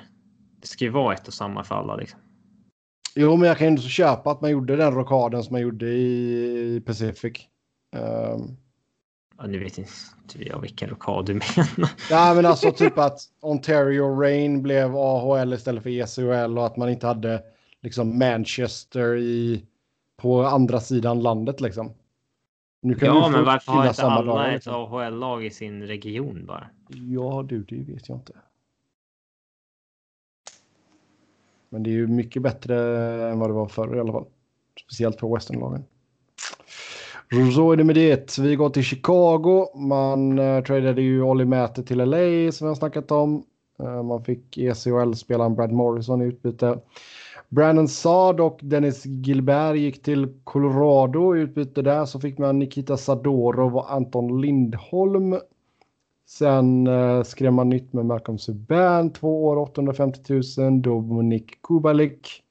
Det 0.61 0.67
ska 0.67 0.85
ju 0.85 0.91
vara 0.91 1.15
ett 1.15 1.29
och 1.29 1.35
samma 1.35 1.65
för 1.65 1.75
alla. 1.75 1.97
Liksom. 1.97 2.21
Jo, 3.15 3.37
men 3.37 3.49
jag 3.49 3.59
kan 3.59 3.67
ju 3.67 3.69
ändå 3.69 3.83
så 3.83 3.89
köpa 3.89 4.31
att 4.31 4.41
man 4.41 4.51
gjorde 4.51 4.77
den 4.77 4.95
rockaden 4.95 5.43
som 5.43 5.53
man 5.53 5.61
gjorde 5.61 5.87
i 5.87 6.83
Pacific. 6.87 7.47
Ehm, 7.97 8.57
Ja, 9.41 9.47
nu 9.47 9.59
vet 9.59 9.79
inte 9.79 9.93
jag 10.39 10.61
vilken 10.61 10.89
rockad 10.89 11.27
du 11.27 11.35
menar. 11.35 11.91
Ja, 12.11 12.35
men 12.35 12.47
alltså 12.47 12.73
typ 12.73 12.99
att 12.99 13.21
Ontario 13.41 14.21
Rain 14.21 14.63
blev 14.63 14.97
AHL 14.97 15.53
istället 15.53 15.83
för 15.83 15.91
ECHL 15.91 16.59
och 16.59 16.67
att 16.67 16.77
man 16.77 16.89
inte 16.89 17.07
hade 17.07 17.43
liksom 17.83 18.19
Manchester 18.19 19.17
i 19.17 19.65
på 20.17 20.43
andra 20.43 20.81
sidan 20.81 21.23
landet 21.23 21.61
liksom. 21.61 21.91
Nu 22.83 22.95
kan 22.95 23.09
Ja, 23.09 23.29
men 23.29 23.45
varför 23.45 23.73
har 23.73 23.89
inte 23.89 24.03
alla 24.03 24.23
dagar, 24.23 24.49
ett 24.49 24.55
liksom. 24.55 24.75
AHL-lag 24.75 25.45
i 25.45 25.51
sin 25.51 25.83
region 25.83 26.47
bara? 26.47 26.67
Ja, 26.89 27.45
du, 27.49 27.63
det 27.63 27.93
vet 27.93 28.09
jag 28.09 28.19
inte. 28.19 28.33
Men 31.69 31.83
det 31.83 31.91
är 31.91 31.93
ju 31.93 32.07
mycket 32.07 32.43
bättre 32.43 32.77
än 33.31 33.39
vad 33.39 33.51
det 33.51 33.55
var 33.55 33.69
förr 33.69 33.97
i 33.97 34.01
alla 34.01 34.13
fall. 34.13 34.27
Speciellt 34.85 35.21
för 35.21 35.35
Westernlagen. 35.35 35.85
Så 37.55 37.73
är 37.73 37.77
det 37.77 37.85
med 37.85 37.95
det. 37.95 38.39
Vi 38.39 38.57
går 38.57 38.71
till 38.71 38.83
Chicago. 38.83 39.79
Man 39.79 40.39
uh, 40.39 40.63
tradade 40.63 41.03
ju 41.03 41.23
Olli 41.23 41.45
Mäter 41.45 41.83
till 41.83 41.99
LA 41.99 42.53
som 42.53 42.65
vi 42.65 42.69
har 42.69 42.75
snackat 42.75 43.11
om. 43.11 43.45
Eh, 43.79 44.03
man 44.03 44.25
fick 44.25 44.59
ECHL-spelaren 44.59 45.55
Brad 45.55 45.73
Morrison 45.73 46.23
i 46.23 46.25
utbyte. 46.25 46.79
Brandon 47.51 47.89
Saad 47.89 48.41
och 48.41 48.61
Dennis 48.63 49.07
Gilbert 49.07 49.77
gick 49.77 50.03
till 50.03 50.29
Colorado 50.45 51.37
i 51.37 51.41
utbyte 51.41 51.83
där. 51.83 52.05
Så 52.05 52.21
fick 52.21 52.39
man 52.39 52.59
Nikita 52.59 52.97
Sadorov 52.97 53.77
och 53.77 53.93
Anton 53.93 54.41
Lindholm. 54.41 55.37
Sen 56.27 56.87
eh, 56.87 57.23
skrev 57.23 57.53
man 57.53 57.69
nytt 57.69 57.93
med 57.93 58.07
Malcolm 58.07 58.39
Subban, 58.39 59.13
två 59.13 59.45
år 59.47 59.57
850 59.59 60.43
000. 60.59 60.83
Dominik 60.83 61.63
Kubalik, 61.63 62.43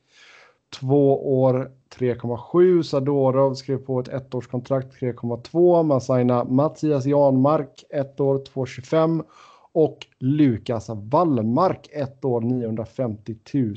två 0.80 1.39
år 1.41 1.72
3,7. 1.95 2.82
Sadorov 2.82 3.54
skrev 3.54 3.78
på 3.78 4.00
ett 4.00 4.08
ettårskontrakt 4.08 5.02
3,2. 5.02 5.84
Man 5.84 6.02
signade 6.02 6.52
Mattias 6.52 7.06
Janmark, 7.06 7.84
ett 7.89 8.20
år 8.20 8.38
2,25. 8.38 9.24
Och 9.72 9.98
Lukas 10.20 10.89
Wallmark, 10.89 11.89
ett 11.91 12.26
år 12.26 12.41
950 12.41 13.36
000. 13.54 13.76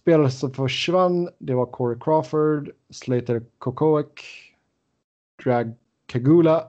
Spelare 0.00 0.30
som 0.30 0.54
försvann, 0.54 1.28
det 1.38 1.54
var 1.54 1.66
Corey 1.66 1.98
Crawford, 2.00 2.70
Slater 2.90 3.42
Kokoek, 3.58 4.24
Drag 5.44 5.74
Kagula 6.06 6.68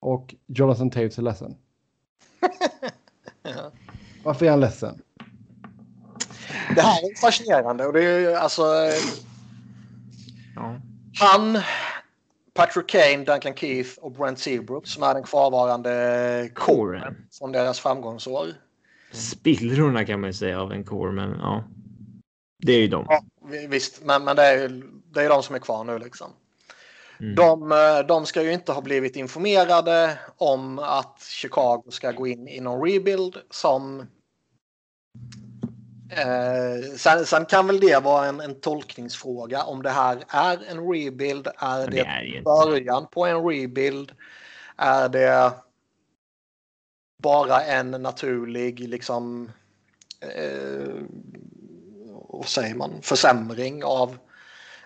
och 0.00 0.34
Jonathan 0.46 0.90
Taves 0.90 1.18
är 1.18 1.22
ledsen. 1.22 1.56
Ja. 3.42 3.72
Varför 4.24 4.46
är 4.46 4.50
han 4.50 4.60
ledsen? 4.60 5.02
Det 6.74 6.80
här 6.80 7.10
är 7.10 7.20
fascinerande 7.20 7.86
och 7.86 7.92
det 7.92 8.04
är 8.04 8.18
ju 8.18 8.34
alltså 8.34 8.62
Ja. 10.56 10.80
han 11.20 11.58
Patrick 12.54 12.86
Kane, 12.86 13.24
Duncan 13.24 13.54
Keith 13.54 13.90
och 13.98 14.12
Brent 14.12 14.38
Seabrook 14.38 14.86
som 14.86 15.02
är 15.02 15.14
den 15.14 15.22
kvarvarande 15.22 16.50
kåren 16.54 17.16
från 17.38 17.52
deras 17.52 17.80
framgångsår. 17.80 18.46
Spillrorna 19.12 20.04
kan 20.04 20.20
man 20.20 20.28
ju 20.28 20.34
säga 20.34 20.60
av 20.60 20.72
en 20.72 20.84
kår, 20.84 21.10
men 21.10 21.30
ja. 21.30 21.64
Det 22.66 22.72
är 22.72 22.80
ju 22.80 22.88
de. 22.88 23.06
Ja, 23.08 23.24
visst, 23.68 24.04
men, 24.04 24.24
men 24.24 24.36
det 24.36 24.42
är 24.42 24.82
det 25.12 25.22
är 25.22 25.28
de 25.28 25.42
som 25.42 25.54
är 25.54 25.58
kvar 25.58 25.84
nu 25.84 25.98
liksom. 25.98 26.30
Mm. 27.20 27.34
De, 27.34 27.72
eh, 27.72 28.06
de 28.06 28.26
ska 28.26 28.42
ju 28.42 28.52
inte 28.52 28.72
ha 28.72 28.80
blivit 28.80 29.16
informerade 29.16 30.18
om 30.36 30.78
att 30.78 31.22
Chicago 31.30 31.82
ska 31.88 32.12
gå 32.12 32.26
in 32.26 32.48
i 32.48 32.60
någon 32.60 32.88
rebuild 32.90 33.36
som 33.50 34.06
Eh, 36.10 36.96
sen, 36.96 37.26
sen, 37.26 37.46
kan 37.46 37.66
väl 37.66 37.80
det 37.80 38.02
vara 38.02 38.26
en, 38.26 38.40
en, 38.40 38.60
tolkningsfråga 38.60 39.62
om 39.62 39.82
det 39.82 39.90
här 39.90 40.24
är 40.28 40.58
en 40.70 40.92
rebuild. 40.92 41.48
Är 41.58 41.86
det, 41.86 41.90
det 41.90 42.00
är 42.00 42.42
början 42.42 43.06
på 43.06 43.26
en 43.26 43.44
rebuild? 43.44 44.12
Är 44.76 45.08
det 45.08 45.52
bara 47.22 47.62
en 47.62 47.90
naturlig 47.90 48.88
liksom 48.88 49.50
eh, 50.20 50.94
vad 52.36 52.48
säger 52.48 52.74
man, 52.74 53.02
försämring 53.02 53.84
av 53.84 54.18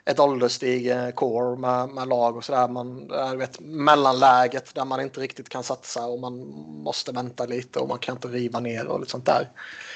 ett 0.04 0.20
ålderstig 0.20 0.92
core 1.14 1.56
med, 1.56 1.88
med 1.88 2.08
lag 2.08 2.36
och 2.36 2.44
sådär. 2.44 2.68
Man 2.68 3.08
vet, 3.38 3.60
mellanläget 3.60 4.74
där 4.74 4.84
man 4.84 5.00
inte 5.00 5.20
riktigt 5.20 5.48
kan 5.48 5.62
satsa 5.62 6.06
och 6.06 6.20
man 6.20 6.38
måste 6.84 7.12
vänta 7.12 7.46
lite 7.46 7.78
och 7.78 7.88
man 7.88 7.98
kan 7.98 8.16
inte 8.16 8.28
riva 8.28 8.60
ner 8.60 8.86
och 8.86 9.00
lite 9.00 9.12
sånt 9.12 9.26
där. 9.26 9.48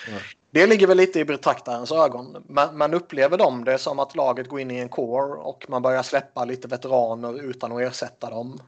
Mm. 0.08 0.20
Det 0.50 0.66
ligger 0.66 0.86
väl 0.86 0.96
lite 0.96 1.20
i 1.20 1.24
betraktarens 1.24 1.92
ögon. 1.92 2.44
Men 2.48 2.78
man 2.78 2.94
upplever 2.94 3.38
de 3.38 3.64
det 3.64 3.78
som 3.78 3.98
att 3.98 4.16
laget 4.16 4.48
går 4.48 4.60
in 4.60 4.70
i 4.70 4.78
en 4.78 4.88
core 4.88 5.34
och 5.34 5.66
man 5.68 5.82
börjar 5.82 6.02
släppa 6.02 6.44
lite 6.44 6.68
veteraner 6.68 7.42
utan 7.42 7.72
att 7.72 7.80
ersätta 7.80 8.30
dem. 8.30 8.60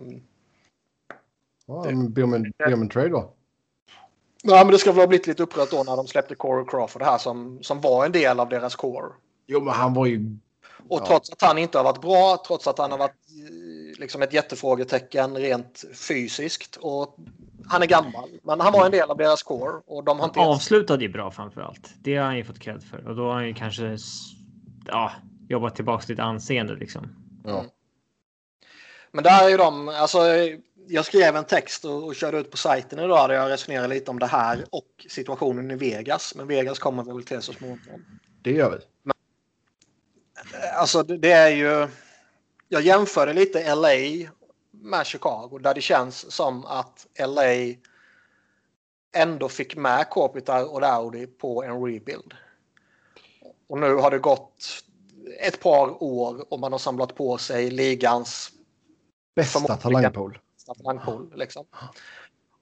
Um, 0.00 0.22
ja, 1.66 1.84
be 2.08 2.22
om 2.22 2.34
en 2.34 2.88
trade 2.88 3.08
då. 3.08 3.32
Ja, 4.48 4.64
men 4.64 4.72
det 4.72 4.78
ska 4.78 4.92
väl 4.92 5.00
ha 5.00 5.06
blivit 5.06 5.26
lite 5.26 5.42
upprört 5.42 5.70
då 5.70 5.82
när 5.82 5.96
de 5.96 6.06
släppte 6.06 6.34
Corey 6.34 6.64
Crawford 6.68 7.02
här 7.02 7.18
som, 7.18 7.58
som 7.62 7.80
var 7.80 8.06
en 8.06 8.12
del 8.12 8.40
av 8.40 8.48
deras 8.48 8.76
core. 8.76 9.12
Jo, 9.46 9.60
men 9.60 9.74
han 9.74 9.94
var 9.94 10.06
ju... 10.06 10.36
Och 10.88 11.06
trots 11.06 11.30
att 11.32 11.42
han 11.42 11.58
inte 11.58 11.78
har 11.78 11.84
varit 11.84 12.00
bra, 12.00 12.42
trots 12.46 12.66
att 12.66 12.78
han 12.78 12.90
har 12.90 12.98
varit 12.98 13.16
liksom 13.98 14.22
ett 14.22 14.32
jättefrågetecken 14.32 15.36
rent 15.36 15.84
fysiskt 16.08 16.76
och 16.76 17.16
han 17.68 17.82
är 17.82 17.86
gammal, 17.86 18.30
men 18.42 18.60
han 18.60 18.72
var 18.72 18.86
en 18.86 18.92
del 18.92 19.10
av 19.10 19.16
deras 19.16 19.42
core. 19.42 19.82
Och 19.86 20.04
de 20.04 20.18
har 20.18 20.26
inte 20.26 20.40
han 20.40 20.48
avslutade 20.48 21.04
ju 21.04 21.08
bra 21.08 21.30
framför 21.30 21.60
allt. 21.60 21.90
Det 22.02 22.16
har 22.16 22.24
han 22.24 22.36
ju 22.36 22.44
fått 22.44 22.58
cred 22.58 22.82
för 22.82 23.08
och 23.08 23.16
då 23.16 23.22
har 23.22 23.34
han 23.34 23.46
ju 23.46 23.54
kanske 23.54 23.96
ja, 24.86 25.12
jobbat 25.48 25.76
tillbaka 25.76 26.06
sitt 26.06 26.18
anseende 26.18 26.74
liksom. 26.74 27.16
Ja. 27.44 27.58
Mm. 27.58 27.70
Men 29.12 29.24
där 29.24 29.44
är 29.44 29.48
ju 29.48 29.56
de, 29.56 29.88
alltså 29.88 30.18
jag 30.88 31.04
skrev 31.04 31.36
en 31.36 31.44
text 31.44 31.84
och, 31.84 32.04
och 32.04 32.14
körde 32.14 32.38
ut 32.38 32.50
på 32.50 32.56
sajten 32.56 32.98
idag 32.98 33.28
där 33.28 33.36
jag 33.36 33.50
resonerade 33.50 33.88
lite 33.88 34.10
om 34.10 34.18
det 34.18 34.26
här 34.26 34.64
och 34.70 35.06
situationen 35.08 35.70
i 35.70 35.74
Vegas. 35.74 36.34
Men 36.34 36.46
Vegas 36.46 36.78
kommer 36.78 37.02
vi 37.02 37.12
väl 37.12 37.24
till 37.24 37.42
så 37.42 37.52
småningom. 37.52 38.04
Det 38.42 38.50
gör 38.50 38.70
vi. 38.70 38.84
Men, 39.02 39.14
alltså 40.74 41.02
det, 41.02 41.16
det 41.16 41.32
är 41.32 41.50
ju... 41.50 41.88
Jag 42.68 42.82
jämförde 42.82 43.32
lite 43.32 43.74
LA 43.74 44.28
med 44.70 45.06
Chicago 45.06 45.58
där 45.60 45.74
det 45.74 45.80
känns 45.80 46.32
som 46.32 46.66
att 46.66 47.06
LA 47.18 47.74
ändå 49.16 49.48
fick 49.48 49.76
med 49.76 50.10
Kopitar 50.10 50.72
och 50.72 50.80
Laudi 50.80 51.26
på 51.26 51.64
en 51.64 51.84
rebuild. 51.84 52.34
Och 53.68 53.78
nu 53.78 53.94
har 53.94 54.10
det 54.10 54.18
gått 54.18 54.64
ett 55.40 55.60
par 55.60 56.02
år 56.02 56.52
och 56.52 56.60
man 56.60 56.72
har 56.72 56.78
samlat 56.78 57.14
på 57.14 57.38
sig 57.38 57.70
ligans 57.70 58.50
bästa 59.34 59.76
talangpool 59.76 60.38
bästa 60.68 60.82
talangpool. 60.82 61.32
Liksom. 61.36 61.64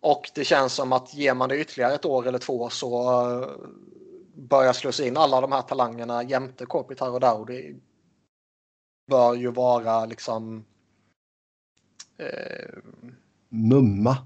Och 0.00 0.30
det 0.34 0.44
känns 0.44 0.72
som 0.72 0.92
att 0.92 1.14
ger 1.14 1.34
man 1.34 1.48
det 1.48 1.60
ytterligare 1.60 1.94
ett 1.94 2.04
år 2.04 2.26
eller 2.26 2.38
två 2.38 2.70
så 2.70 3.20
uh, 3.28 3.56
börjar 4.34 4.72
slås 4.72 5.00
in 5.00 5.16
alla 5.16 5.40
de 5.40 5.52
här 5.52 5.62
talangerna 5.62 6.22
jämte 6.22 6.66
Kopitar 6.66 7.10
och 7.10 7.20
Daudi 7.20 7.76
bör 9.10 9.34
ju 9.34 9.50
vara 9.50 10.06
liksom 10.06 10.64
uh, 12.20 12.80
Mumma. 13.48 14.16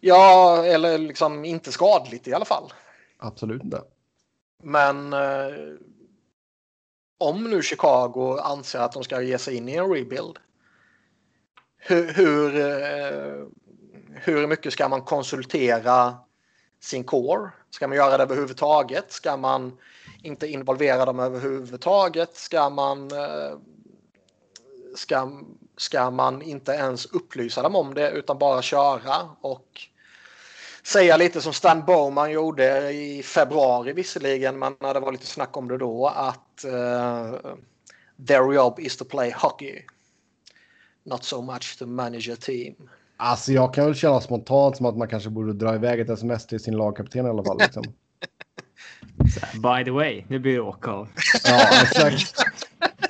Ja, 0.00 0.64
eller 0.64 0.98
liksom 0.98 1.44
inte 1.44 1.72
skadligt 1.72 2.28
i 2.28 2.34
alla 2.34 2.44
fall. 2.44 2.72
Absolut 3.18 3.64
inte. 3.64 3.82
Men 4.62 5.12
uh, 5.12 5.76
om 7.18 7.50
nu 7.50 7.62
Chicago 7.62 8.38
anser 8.42 8.78
att 8.78 8.92
de 8.92 9.04
ska 9.04 9.22
ge 9.22 9.38
sig 9.38 9.56
in 9.56 9.68
i 9.68 9.74
en 9.74 9.90
rebuild 9.90 10.38
hur, 11.80 12.12
hur, 12.12 12.56
eh, 12.56 13.46
hur 14.14 14.46
mycket 14.46 14.72
ska 14.72 14.88
man 14.88 15.02
konsultera 15.02 16.14
sin 16.80 17.04
core? 17.04 17.50
Ska 17.70 17.88
man 17.88 17.96
göra 17.96 18.16
det 18.16 18.22
överhuvudtaget? 18.22 19.12
Ska 19.12 19.36
man 19.36 19.78
inte 20.22 20.46
involvera 20.46 21.04
dem 21.04 21.20
överhuvudtaget? 21.20 22.36
Ska 22.36 22.70
man, 22.70 23.10
eh, 23.12 23.58
ska, 24.96 25.30
ska 25.76 26.10
man 26.10 26.42
inte 26.42 26.72
ens 26.72 27.06
upplysa 27.06 27.62
dem 27.62 27.76
om 27.76 27.94
det 27.94 28.10
utan 28.10 28.38
bara 28.38 28.62
köra 28.62 29.28
och 29.40 29.66
säga 30.82 31.16
lite 31.16 31.40
som 31.40 31.52
Stan 31.52 31.84
Bowman 31.86 32.30
gjorde 32.30 32.90
i 32.92 33.22
februari 33.22 33.92
visserligen, 33.92 34.58
men 34.58 34.76
när 34.80 34.94
det 34.94 35.00
var 35.00 35.12
lite 35.12 35.26
snack 35.26 35.56
om 35.56 35.68
det 35.68 35.78
då 35.78 36.06
att 36.06 36.64
uh, 36.64 37.54
their 38.26 38.52
job 38.52 38.80
is 38.80 38.96
to 38.96 39.04
play 39.04 39.32
hockey 39.36 39.82
not 41.10 41.24
so 41.24 41.42
much 41.42 41.78
to 41.78 41.86
manage 41.86 42.28
a 42.32 42.36
team. 42.40 42.74
Alltså 43.16 43.52
jag 43.52 43.74
kan 43.74 43.84
väl 43.84 43.94
känna 43.94 44.20
spontant 44.20 44.76
som 44.76 44.86
att 44.86 44.96
man 44.96 45.08
kanske 45.08 45.30
borde 45.30 45.52
dra 45.52 45.74
iväg 45.74 46.00
ett 46.00 46.10
sms 46.10 46.46
till 46.46 46.60
sin 46.60 46.76
lagkapten 46.76 47.26
i 47.26 47.28
alla 47.28 47.44
fall. 47.44 47.58
Liksom. 47.58 47.82
By 49.62 49.84
the 49.84 49.90
way, 49.90 50.24
nu 50.28 50.38
blir 50.38 50.54
det 50.54 50.60
åka 50.60 50.90
Ja, 51.44 51.82
exakt. 51.82 52.34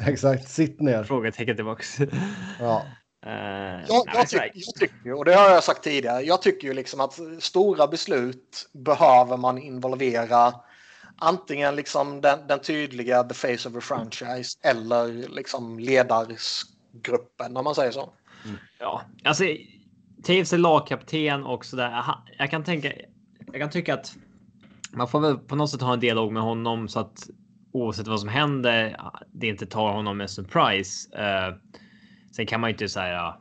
exakt, 0.06 0.48
sitt 0.48 0.80
ner. 0.80 1.04
Frågetecken 1.04 1.56
tillbaks. 1.56 1.98
Ja. 2.60 2.82
Uh, 3.26 3.32
jag, 3.88 4.04
jag, 4.14 4.28
tyck, 4.28 4.40
jag 4.54 4.74
tycker, 4.74 5.12
och 5.12 5.24
det 5.24 5.34
har 5.34 5.50
jag 5.50 5.64
sagt 5.64 5.84
tidigare, 5.84 6.22
jag 6.22 6.42
tycker 6.42 6.68
ju 6.68 6.74
liksom 6.74 7.00
att 7.00 7.18
stora 7.38 7.86
beslut 7.86 8.70
behöver 8.72 9.36
man 9.36 9.58
involvera 9.58 10.54
antingen 11.20 11.76
liksom 11.76 12.20
den, 12.20 12.46
den 12.46 12.60
tydliga 12.60 13.24
the 13.24 13.34
face 13.34 13.68
of 13.68 13.76
a 13.76 13.80
franchise 13.80 14.58
eller 14.62 15.28
liksom 15.28 15.78
ledars 15.78 16.62
gruppen 16.92 17.56
om 17.56 17.64
man 17.64 17.74
säger 17.74 17.90
så. 17.90 18.12
Mm. 18.44 18.56
Ja, 18.78 19.02
alltså 19.24 19.44
Taves 20.22 20.52
är 20.52 20.58
lagkapten 20.58 21.44
och 21.44 21.64
sådär. 21.64 22.04
Jag 22.38 22.50
kan 22.50 22.64
tänka. 22.64 22.92
Jag 23.46 23.60
kan 23.60 23.70
tycka 23.70 23.94
att 23.94 24.16
man 24.92 25.08
får 25.08 25.20
väl 25.20 25.38
på 25.38 25.56
något 25.56 25.70
sätt 25.70 25.80
ha 25.80 25.92
en 25.92 26.00
dialog 26.00 26.32
med 26.32 26.42
honom 26.42 26.88
så 26.88 27.00
att 27.00 27.28
oavsett 27.72 28.06
vad 28.06 28.20
som 28.20 28.28
händer, 28.28 28.96
det 29.32 29.46
inte 29.46 29.66
tar 29.66 29.92
honom 29.92 30.16
med 30.16 30.30
surprise. 30.30 31.08
Uh, 31.18 31.56
sen 32.36 32.46
kan 32.46 32.60
man 32.60 32.70
ju 32.70 32.74
inte 32.74 32.88
säga 32.88 33.36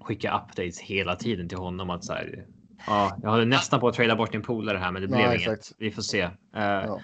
skicka 0.00 0.38
updates 0.38 0.80
hela 0.80 1.16
tiden 1.16 1.48
till 1.48 1.58
honom 1.58 1.90
att 1.90 2.04
så 2.04 2.12
här. 2.12 2.46
Ja, 2.86 3.18
jag 3.22 3.30
hade 3.30 3.44
nästan 3.44 3.80
på 3.80 3.88
att 3.88 3.94
trada 3.94 4.16
bort 4.16 4.32
din 4.32 4.42
polare 4.42 4.78
här, 4.78 4.92
men 4.92 5.02
det 5.02 5.08
blev 5.08 5.20
ja, 5.20 5.34
inget. 5.34 5.72
Vi 5.78 5.90
får 5.90 6.02
se 6.02 6.24
uh, 6.24 6.30
ja. 6.54 7.00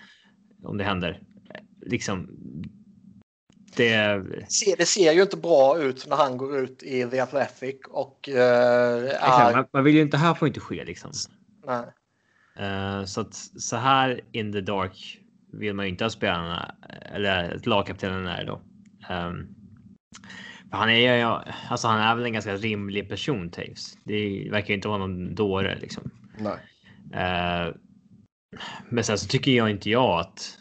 om 0.64 0.78
det 0.78 0.84
händer. 0.84 1.22
Liksom, 1.86 2.28
det... 3.76 4.22
det 4.78 4.86
ser 4.86 5.12
ju 5.12 5.22
inte 5.22 5.36
bra 5.36 5.78
ut 5.78 6.06
när 6.06 6.16
han 6.16 6.36
går 6.36 6.58
ut 6.58 6.82
i 6.82 7.10
The 7.10 7.20
Athletic 7.20 7.76
och 7.88 8.28
uh, 8.32 8.38
är... 8.38 9.66
man, 9.72 9.84
vill 9.84 9.94
ju 9.94 10.02
inte, 10.02 10.16
här 10.16 10.34
får 10.34 10.48
inte 10.48 10.60
ske 10.60 10.84
liksom. 10.84 11.10
Nej. 11.66 11.84
Uh, 12.60 13.04
så 13.04 13.20
att 13.20 13.34
så 13.58 13.76
här 13.76 14.20
in 14.32 14.52
the 14.52 14.60
dark 14.60 15.20
vill 15.52 15.74
man 15.74 15.84
ju 15.84 15.90
inte 15.90 16.04
ha 16.04 16.10
spelarna 16.10 16.74
eller 17.14 17.60
lagkaptenen 17.64 18.26
är 18.26 18.44
då. 18.44 18.60
Um, 19.10 19.54
han 20.70 20.90
är 20.90 21.16
ju, 21.16 21.22
alltså 21.68 21.88
han 21.88 22.00
är 22.00 22.14
väl 22.14 22.24
en 22.24 22.32
ganska 22.32 22.54
rimlig 22.54 23.08
person 23.08 23.50
Taves. 23.50 23.98
Det 24.04 24.48
verkar 24.50 24.68
ju 24.68 24.74
inte 24.74 24.88
vara 24.88 24.98
någon 24.98 25.34
dåre 25.34 25.78
liksom. 25.80 26.10
Nej. 26.38 26.56
Uh, 27.14 27.74
men 28.88 29.04
sen 29.04 29.18
så 29.18 29.28
tycker 29.28 29.52
jag 29.52 29.70
inte 29.70 29.90
jag 29.90 30.20
att 30.20 30.58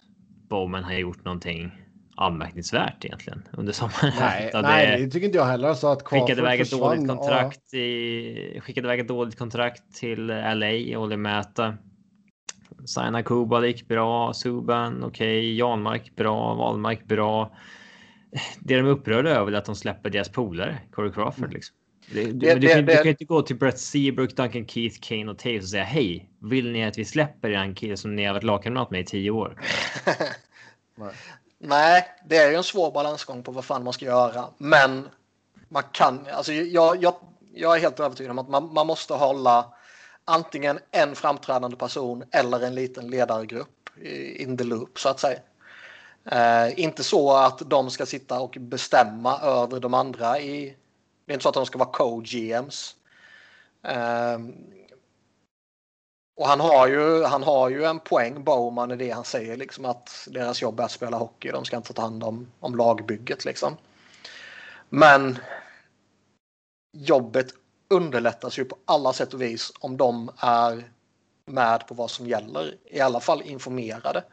Bowman 0.49 0.83
har 0.83 0.93
gjort 0.93 1.25
någonting 1.25 1.82
anmärkningsvärt 2.15 3.05
egentligen 3.05 3.43
under 3.51 3.73
sommaren. 3.73 4.13
Nej, 4.19 4.51
nej 4.53 5.01
det 5.01 5.11
tycker 5.11 5.25
inte 5.25 5.37
jag 5.37 5.45
heller. 5.45 5.73
Så 5.73 5.87
att 5.87 6.01
skickade 6.01 6.41
iväg 6.41 6.61
ett 6.61 6.71
dåligt 6.71 7.07
kontrakt 7.07 7.73
i, 7.73 8.59
skickade 8.63 8.87
iväg 8.87 8.99
ett 8.99 9.07
dåligt 9.07 9.37
kontrakt 9.37 9.95
till 9.95 10.27
LA, 10.27 10.97
Olli 10.97 11.17
Mäta. 11.17 11.77
Signa 12.85 13.23
Kuba 13.23 13.65
gick 13.65 13.87
bra, 13.87 14.33
Suban 14.33 15.03
okej, 15.03 15.39
okay. 15.39 15.55
Janmark 15.55 16.15
bra, 16.15 16.55
Wallmark 16.55 17.05
bra. 17.05 17.55
Det 18.59 18.75
de 18.75 18.85
är 18.87 18.91
upprörda 18.91 19.29
över 19.29 19.51
är 19.51 19.57
att 19.57 19.65
de 19.65 19.75
släpper 19.75 20.09
deras 20.09 20.29
polare, 20.29 20.79
Corey 20.91 21.11
Crawford. 21.11 21.43
Mm. 21.43 21.51
Liksom. 21.51 21.75
Det, 22.11 22.23
du, 22.23 22.31
det, 22.31 22.55
du, 22.55 22.67
kan, 22.67 22.85
det, 22.85 22.91
du, 22.91 22.97
kan, 22.97 23.07
inte 23.07 23.25
gå 23.25 23.41
till 23.41 23.55
Brett 23.55 23.79
Seabrook, 23.79 24.35
Duncan 24.35 24.67
Keith, 24.67 24.97
Kane 25.01 25.31
och 25.31 25.37
Taves 25.37 25.63
och 25.63 25.69
säga 25.69 25.83
hej, 25.83 26.29
vill 26.39 26.71
ni 26.71 26.85
att 26.85 26.97
vi 26.97 27.05
släpper 27.05 27.49
den 27.49 27.75
kille 27.75 27.97
som 27.97 28.15
ni 28.15 28.25
har 28.25 28.33
varit 28.33 28.43
lagkamrat 28.43 28.91
med 28.91 29.01
i 29.01 29.05
tio 29.05 29.31
år? 29.31 29.61
Nej, 31.65 32.05
det 32.25 32.37
är 32.37 32.49
ju 32.49 32.55
en 32.55 32.63
svår 32.63 32.91
balansgång 32.91 33.43
på 33.43 33.51
vad 33.51 33.65
fan 33.65 33.83
man 33.83 33.93
ska 33.93 34.05
göra. 34.05 34.45
Men 34.57 35.09
man 35.69 35.83
kan, 35.91 36.27
alltså 36.33 36.53
jag, 36.53 37.03
jag, 37.03 37.15
jag 37.53 37.75
är 37.75 37.79
helt 37.79 37.99
övertygad 37.99 38.31
om 38.31 38.39
att 38.39 38.49
man, 38.49 38.73
man 38.73 38.87
måste 38.87 39.13
hålla 39.13 39.73
antingen 40.25 40.79
en 40.91 41.15
framträdande 41.15 41.77
person 41.77 42.23
eller 42.31 42.61
en 42.61 42.75
liten 42.75 43.07
ledargrupp 43.07 43.89
in 44.35 44.57
the 44.57 44.63
loop 44.63 44.99
så 44.99 45.09
att 45.09 45.19
säga. 45.19 45.39
Eh, 46.25 46.79
inte 46.79 47.03
så 47.03 47.35
att 47.35 47.69
de 47.69 47.89
ska 47.89 48.05
sitta 48.05 48.39
och 48.39 48.57
bestämma 48.59 49.39
över 49.39 49.79
de 49.79 49.93
andra 49.93 50.39
i... 50.39 50.75
Det 51.25 51.31
är 51.31 51.33
inte 51.33 51.43
så 51.43 51.49
att 51.49 51.55
de 51.55 51.65
ska 51.65 51.77
vara 51.77 51.89
co-GMs. 51.89 52.95
Eh, 53.83 54.39
och 56.35 56.47
han 56.47 56.59
har, 56.59 56.87
ju, 56.87 57.23
han 57.23 57.43
har 57.43 57.69
ju 57.69 57.83
en 57.83 57.99
poäng, 57.99 58.43
Bowman, 58.43 58.91
i 58.91 58.95
det 58.95 59.09
han 59.09 59.23
säger. 59.25 59.57
Liksom 59.57 59.85
att 59.85 60.27
deras 60.31 60.61
jobb 60.61 60.79
är 60.79 60.83
att 60.83 60.91
spela 60.91 61.17
hockey. 61.17 61.51
De 61.51 61.65
ska 61.65 61.77
inte 61.77 61.93
ta 61.93 62.01
hand 62.01 62.23
om, 62.23 62.51
om 62.59 62.75
lagbygget. 62.75 63.45
Liksom. 63.45 63.77
Men 64.89 65.37
jobbet 66.97 67.47
underlättas 67.89 68.59
ju 68.59 68.65
på 68.65 68.77
alla 68.85 69.13
sätt 69.13 69.33
och 69.33 69.41
vis 69.41 69.71
om 69.79 69.97
de 69.97 70.29
är 70.37 70.83
med 71.45 71.87
på 71.87 71.93
vad 71.93 72.11
som 72.11 72.27
gäller. 72.27 72.75
I 72.85 72.99
alla 72.99 73.19
fall 73.19 73.41
informerade. 73.41 74.23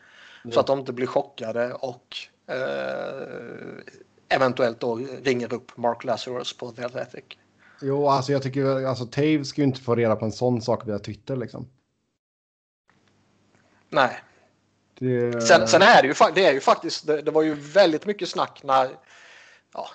Mm. 0.45 0.53
Så 0.53 0.61
att 0.61 0.67
de 0.67 0.79
inte 0.79 0.93
blir 0.93 1.07
chockade 1.07 1.73
och 1.73 2.17
eh, 2.47 3.95
eventuellt 4.29 4.81
då 4.81 4.97
ringer 5.23 5.55
upp 5.55 5.77
Mark 5.77 6.05
Lazarus 6.05 6.57
på 6.57 6.71
The 6.71 6.85
Athletic. 6.85 7.25
Jo, 7.83 8.09
alltså 8.09 8.33
jag 8.33 8.43
tycker 8.43 8.87
alltså 8.87 9.07
Tave 9.07 9.45
ska 9.45 9.61
ju 9.61 9.67
inte 9.67 9.81
få 9.81 9.95
reda 9.95 10.17
på 10.17 10.25
en 10.25 10.33
sån 10.33 10.63
sak 10.63 10.89
via 10.89 10.99
Twitter 10.99 11.37
liksom. 11.37 11.67
Nej. 13.91 14.21
Det... 14.99 15.43
Sen, 15.43 15.69
sen, 15.69 15.83
är 15.83 16.03
det 16.03 16.09
ju, 16.09 16.15
det 16.35 16.47
är 16.47 16.53
ju 16.53 16.61
faktiskt, 16.61 17.07
det, 17.07 17.23
det 17.23 17.31
var 17.31 17.43
ju 17.43 17.55
väldigt 17.55 18.07
mycket 18.07 18.29
snack 18.29 18.61
när 18.65 18.91
ja, 19.75 19.89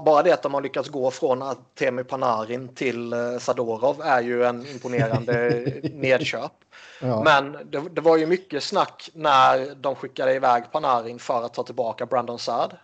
bara 0.00 0.22
det 0.22 0.32
att 0.32 0.42
de 0.42 0.54
har 0.54 0.60
lyckats 0.60 0.88
gå 0.88 1.10
från 1.10 1.44
Temi 1.78 2.04
Panarin 2.04 2.74
till 2.74 3.12
eh, 3.12 3.38
Sadorov 3.38 4.00
är 4.04 4.20
ju 4.20 4.44
en 4.44 4.66
imponerande 4.66 5.64
nedköp. 5.94 6.52
Ja. 7.00 7.22
Men 7.24 7.52
det, 7.52 7.80
det, 7.90 8.00
var 8.00 8.16
ju 8.16 8.26
mycket 8.26 8.62
snack 8.62 9.10
när 9.14 9.74
de 9.74 9.94
skickade 9.94 10.34
iväg 10.34 10.72
Panarin 10.72 11.18
för 11.18 11.42
att 11.44 11.54
ta 11.54 11.62
tillbaka 11.62 12.06
Brandon 12.06 12.38
Saad. 12.38 12.76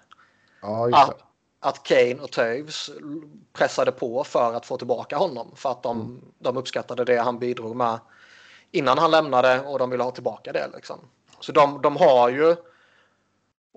Ja, 0.62 0.91
att, 0.93 1.23
att 1.61 1.83
Kane 1.83 2.15
och 2.15 2.31
Toews 2.31 2.91
pressade 3.53 3.93
på 3.93 4.24
för 4.24 4.55
att 4.55 4.66
få 4.66 4.77
tillbaka 4.77 5.16
honom 5.16 5.53
för 5.57 5.70
att 5.70 5.83
de, 5.83 6.01
mm. 6.01 6.23
de 6.39 6.57
uppskattade 6.57 7.05
det 7.05 7.16
han 7.16 7.39
bidrog 7.39 7.77
med 7.77 7.99
innan 8.70 8.98
han 8.98 9.10
lämnade 9.10 9.60
och 9.60 9.78
de 9.78 9.90
ville 9.90 10.05
ha 10.05 10.10
tillbaka 10.10 10.52
det. 10.52 10.70
Liksom. 10.74 11.01
Så 11.40 11.52
de, 11.52 11.82
de 11.82 11.97
har 11.97 12.28
ju 12.28 12.56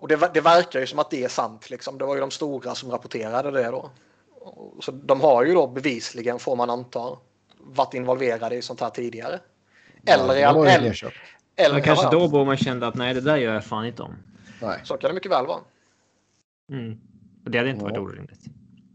och 0.02 0.08
det, 0.08 0.30
det, 0.34 0.42
verkar 0.42 0.80
ju 0.80 0.88
som 0.88 1.00
att 1.00 1.10
det 1.10 1.24
är 1.24 1.30
sant. 1.30 1.70
Liksom. 1.70 1.98
Det 1.98 2.06
var 2.06 2.16
ju 2.16 2.22
de 2.22 2.32
stora 2.32 2.76
som 2.76 2.92
rapporterade 2.92 3.52
det 3.52 3.64
då. 3.64 3.92
Så 4.82 4.92
de 4.92 5.22
har 5.22 5.46
ju 5.46 5.54
då 5.54 5.68
bevisligen, 5.68 6.40
får 6.40 6.56
man 6.56 6.70
anta, 6.70 7.18
varit 7.58 7.94
involverade 7.94 8.56
i 8.56 8.62
sånt 8.62 8.82
här 8.82 8.90
tidigare. 8.90 9.40
Eller 10.06 10.38
i 10.38 10.44
all, 10.44 10.68
eller, 10.68 11.14
eller 11.56 11.80
kanske 11.80 12.10
då 12.12 12.28
borde 12.28 12.46
man 12.46 12.58
kände 12.58 12.88
att 12.88 12.96
nej, 12.96 13.14
det 13.14 13.22
där 13.22 13.38
gör 13.38 13.54
jag 13.54 13.66
fan 13.66 13.86
inte 13.86 14.04
om. 14.04 14.16
Nej. 14.62 14.80
Så 14.84 14.98
kan 14.98 15.10
det 15.10 15.14
mycket 15.14 15.32
väl 15.32 15.46
vara. 15.46 15.60
Mm. 16.70 17.00
Och 17.46 17.52
det 17.52 17.58
hade 17.58 17.70
inte 17.70 17.84
varit 17.84 17.96
ja. 17.96 18.02
orimligt. 18.02 18.40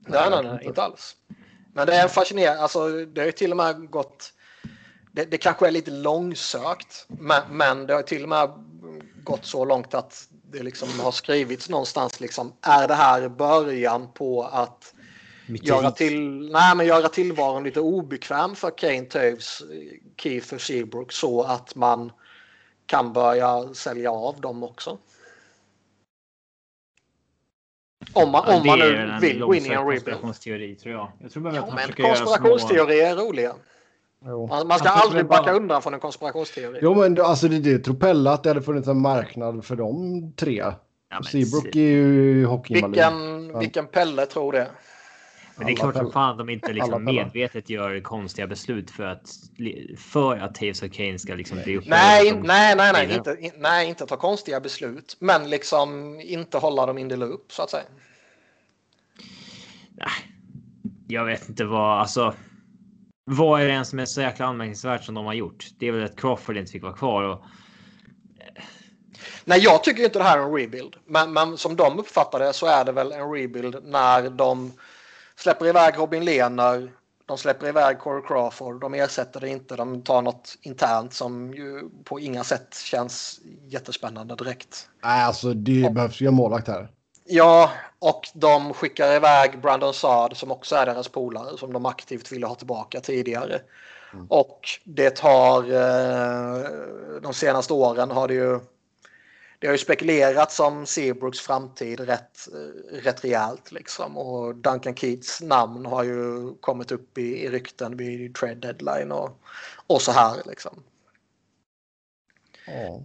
Nej, 0.06 0.30
nej, 0.30 0.44
nej, 0.44 0.66
inte 0.66 0.82
alls. 0.82 1.16
Men 1.72 1.86
det 1.86 1.94
är 1.94 2.08
fascinerande. 2.08 2.62
Alltså, 2.62 2.88
det 2.88 3.20
har 3.20 3.26
ju 3.26 3.32
till 3.32 3.50
och 3.50 3.56
med 3.56 3.90
gått. 3.90 4.32
Det, 5.14 5.24
det 5.24 5.38
kanske 5.38 5.66
är 5.66 5.70
lite 5.70 5.90
långsökt, 5.90 7.06
men, 7.08 7.42
men 7.50 7.86
det 7.86 7.94
har 7.94 8.02
till 8.02 8.22
och 8.22 8.28
med 8.28 8.50
gått 9.24 9.44
så 9.44 9.64
långt 9.64 9.94
att 9.94 10.28
det 10.50 10.62
liksom 10.62 11.00
har 11.00 11.10
skrivits 11.10 11.68
någonstans 11.68 12.20
liksom, 12.20 12.52
är 12.60 12.88
det 12.88 12.94
här 12.94 13.28
början 13.28 14.12
på 14.12 14.42
att 14.42 14.94
göra, 15.46 15.90
till, 15.90 16.50
nej, 16.52 16.76
men 16.76 16.86
göra 16.86 17.08
tillvaron 17.08 17.64
lite 17.64 17.80
obekväm 17.80 18.56
för 18.56 18.78
Kane 18.78 19.04
Toews, 19.04 19.62
Kiefer 20.16 20.58
Seabrook 20.58 21.12
så 21.12 21.42
att 21.42 21.74
man 21.74 22.12
kan 22.86 23.12
börja 23.12 23.74
sälja 23.74 24.10
av 24.10 24.40
dem 24.40 24.62
också. 24.62 24.98
Om 28.12 28.30
man, 28.30 28.44
ja, 28.46 28.56
om 28.56 28.66
man 28.66 28.78
nu 28.78 29.18
vill 29.20 29.44
win 29.44 29.64
en 29.64 29.70
rebuild. 29.70 29.84
konspirationsteori 29.84 30.74
tror 30.74 30.94
jag. 30.94 31.12
jag 31.20 31.32
tror 31.32 31.54
ja, 31.54 31.74
men 31.74 31.92
konspirationsteorier 31.92 33.10
är 33.10 33.16
roliga. 33.16 33.54
Man, 34.24 34.66
man 34.68 34.78
ska 34.78 34.88
aldrig 34.88 35.26
backa 35.26 35.42
bara... 35.42 35.56
undan 35.56 35.82
från 35.82 35.94
en 35.94 36.00
konspirationsteori. 36.00 36.78
Jo, 36.82 36.94
men 36.94 37.20
alltså 37.20 37.48
det, 37.48 37.58
det 37.58 37.78
tror 37.78 37.94
Pelle 37.94 38.30
att 38.30 38.42
det 38.42 38.50
hade 38.50 38.62
funnits 38.62 38.88
en 38.88 39.00
marknad 39.00 39.64
för 39.64 39.76
de 39.76 40.32
tre. 40.36 40.64
Ja, 41.10 41.22
Seabrook 41.22 41.76
är 41.76 41.80
ju 41.80 42.44
hockeyinvalid. 42.44 42.94
Vilken, 42.94 43.58
vilken 43.58 43.86
Pelle 43.86 44.26
tror 44.26 44.52
det? 44.52 44.68
Men 45.56 45.66
det 45.66 45.72
är 45.72 45.76
klart 45.76 45.96
som 45.96 46.12
fan 46.12 46.36
de 46.36 46.48
inte 46.48 46.72
liksom 46.72 47.04
medvetet 47.04 47.70
gör 47.70 48.00
konstiga 48.00 48.46
beslut 48.46 48.90
för 48.90 49.04
att 49.04 49.28
för 49.98 50.36
att 50.36 50.54
Taves 50.54 50.82
och 50.82 50.92
Kane 50.92 51.18
ska 51.18 51.34
liksom 51.34 51.58
bli 51.64 51.76
uppe. 51.76 51.88
Nej, 51.88 52.32
nej, 52.44 52.76
nej, 52.76 52.92
nej, 52.92 53.14
inte, 53.14 53.36
in, 53.40 53.52
nej, 53.58 53.88
inte 53.88 54.06
ta 54.06 54.16
konstiga 54.16 54.60
beslut, 54.60 55.16
men 55.18 55.50
liksom 55.50 56.20
inte 56.20 56.58
hålla 56.58 56.86
dem 56.86 56.98
in 56.98 57.08
the 57.08 57.16
loop 57.16 57.52
så 57.52 57.62
att 57.62 57.70
säga. 57.70 57.84
Nej, 59.96 60.08
jag 61.08 61.24
vet 61.24 61.48
inte 61.48 61.64
vad 61.64 62.00
alltså. 62.00 62.34
Vad 63.24 63.60
är 63.60 63.64
det 63.64 63.72
ens 63.72 63.88
som 63.88 63.98
är 63.98 64.04
så 64.04 64.20
jäkla 64.20 64.46
anmärkningsvärt 64.46 65.04
som 65.04 65.14
de 65.14 65.26
har 65.26 65.34
gjort? 65.34 65.66
Det 65.78 65.88
är 65.88 65.92
väl 65.92 66.04
att 66.04 66.20
Crawford 66.20 66.56
inte 66.56 66.72
fick 66.72 66.82
vara 66.82 66.92
kvar 66.92 67.22
och. 67.22 67.44
Nej, 69.44 69.60
jag 69.60 69.84
tycker 69.84 70.04
inte 70.04 70.18
det 70.18 70.24
här 70.24 70.38
är 70.38 70.42
en 70.42 70.52
rebuild, 70.52 70.96
men, 71.06 71.32
men 71.32 71.56
som 71.56 71.76
de 71.76 71.98
uppfattar 71.98 72.38
det 72.38 72.52
så 72.52 72.66
är 72.66 72.84
det 72.84 72.92
väl 72.92 73.12
en 73.12 73.32
rebuild 73.32 73.76
när 73.84 74.30
de 74.30 74.72
släpper 75.36 75.66
iväg 75.66 75.98
Robin 75.98 76.24
Lehner, 76.24 76.92
de 77.26 77.38
släpper 77.38 77.68
iväg 77.68 77.98
Corey 77.98 78.22
Crawford, 78.26 78.80
de 78.80 78.94
ersätter 78.94 79.40
det 79.40 79.48
inte, 79.48 79.76
de 79.76 80.02
tar 80.02 80.22
något 80.22 80.58
internt 80.62 81.14
som 81.14 81.54
ju 81.54 81.82
på 82.04 82.20
inga 82.20 82.44
sätt 82.44 82.74
känns 82.74 83.40
jättespännande 83.66 84.34
direkt. 84.34 84.88
Nej, 85.02 85.24
alltså 85.24 85.54
det 85.54 85.94
behövs 85.94 86.20
ju 86.20 86.26
en 86.26 86.34
målvakt 86.34 86.68
här. 86.68 86.88
Ja, 87.24 87.72
och 87.98 88.28
de 88.34 88.74
skickar 88.74 89.16
iväg 89.16 89.60
Brandon 89.60 89.94
Saad 89.94 90.36
som 90.36 90.50
också 90.50 90.76
är 90.76 90.86
deras 90.86 91.08
polare 91.08 91.58
som 91.58 91.72
de 91.72 91.86
aktivt 91.86 92.32
ville 92.32 92.46
ha 92.46 92.54
tillbaka 92.54 93.00
tidigare. 93.00 93.60
Mm. 94.12 94.26
Och 94.28 94.60
det 94.84 95.20
har 95.20 95.62
eh, 95.62 97.20
de 97.22 97.34
senaste 97.34 97.72
åren 97.72 98.10
har 98.10 98.28
det 98.28 98.34
ju 98.34 98.60
det 99.58 99.66
har 99.66 99.74
ju 99.74 99.78
spekulerats 99.78 100.60
om 100.60 100.86
Seabrooks 100.86 101.40
framtid 101.40 102.00
rätt, 102.00 102.48
rätt 102.90 103.24
rejält 103.24 103.72
liksom 103.72 104.18
och 104.18 104.54
Duncan 104.54 104.96
Keats 104.96 105.40
namn 105.40 105.86
har 105.86 106.04
ju 106.04 106.54
kommit 106.60 106.92
upp 106.92 107.18
i, 107.18 107.44
i 107.44 107.50
rykten 107.50 107.96
vid 107.96 108.34
trade 108.34 108.54
deadline 108.54 109.12
och, 109.12 109.40
och 109.86 110.02
så 110.02 110.12
här 110.12 110.42
liksom. 110.46 110.82
Mm. 112.66 113.04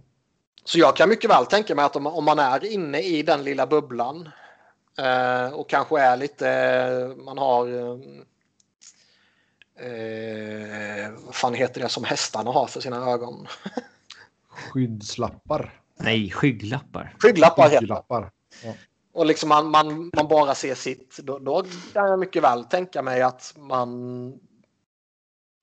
Så 0.70 0.78
jag 0.78 0.96
kan 0.96 1.08
mycket 1.08 1.30
väl 1.30 1.46
tänka 1.46 1.74
mig 1.74 1.84
att 1.84 1.96
om, 1.96 2.06
om 2.06 2.24
man 2.24 2.38
är 2.38 2.72
inne 2.72 3.00
i 3.00 3.22
den 3.22 3.44
lilla 3.44 3.66
bubblan 3.66 4.28
eh, 4.98 5.52
och 5.52 5.68
kanske 5.68 6.00
är 6.00 6.16
lite, 6.16 7.14
man 7.24 7.38
har 7.38 7.68
eh, 9.80 11.10
vad 11.24 11.34
fan 11.34 11.54
heter 11.54 11.80
det 11.80 11.88
som 11.88 12.04
hästarna 12.04 12.50
har 12.50 12.66
för 12.66 12.80
sina 12.80 13.10
ögon? 13.10 13.46
Skyddslappar. 14.48 15.80
Nej, 15.96 16.30
skygglappar. 16.30 17.14
Skygglappar, 17.18 17.68
skygglappar. 17.68 18.30
Ja. 18.64 18.72
Och 19.12 19.26
liksom 19.26 19.48
man, 19.48 19.70
man, 19.70 20.10
man 20.16 20.28
bara 20.28 20.54
ser 20.54 20.74
sitt. 20.74 21.18
Då, 21.18 21.38
då 21.38 21.64
kan 21.92 22.08
jag 22.08 22.18
mycket 22.18 22.42
väl 22.42 22.64
tänka 22.64 23.02
mig 23.02 23.22
att 23.22 23.54
man 23.56 24.40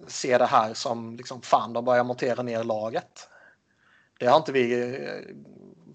ser 0.07 0.39
det 0.39 0.45
här 0.45 0.73
som 0.73 1.15
liksom 1.15 1.41
fan, 1.41 1.73
de 1.73 1.85
börjar 1.85 2.03
montera 2.03 2.43
ner 2.43 2.63
laget. 2.63 3.29
Det 4.19 4.27
har 4.27 4.37
inte 4.37 4.51
vi 4.51 4.81
eh, 4.81 5.35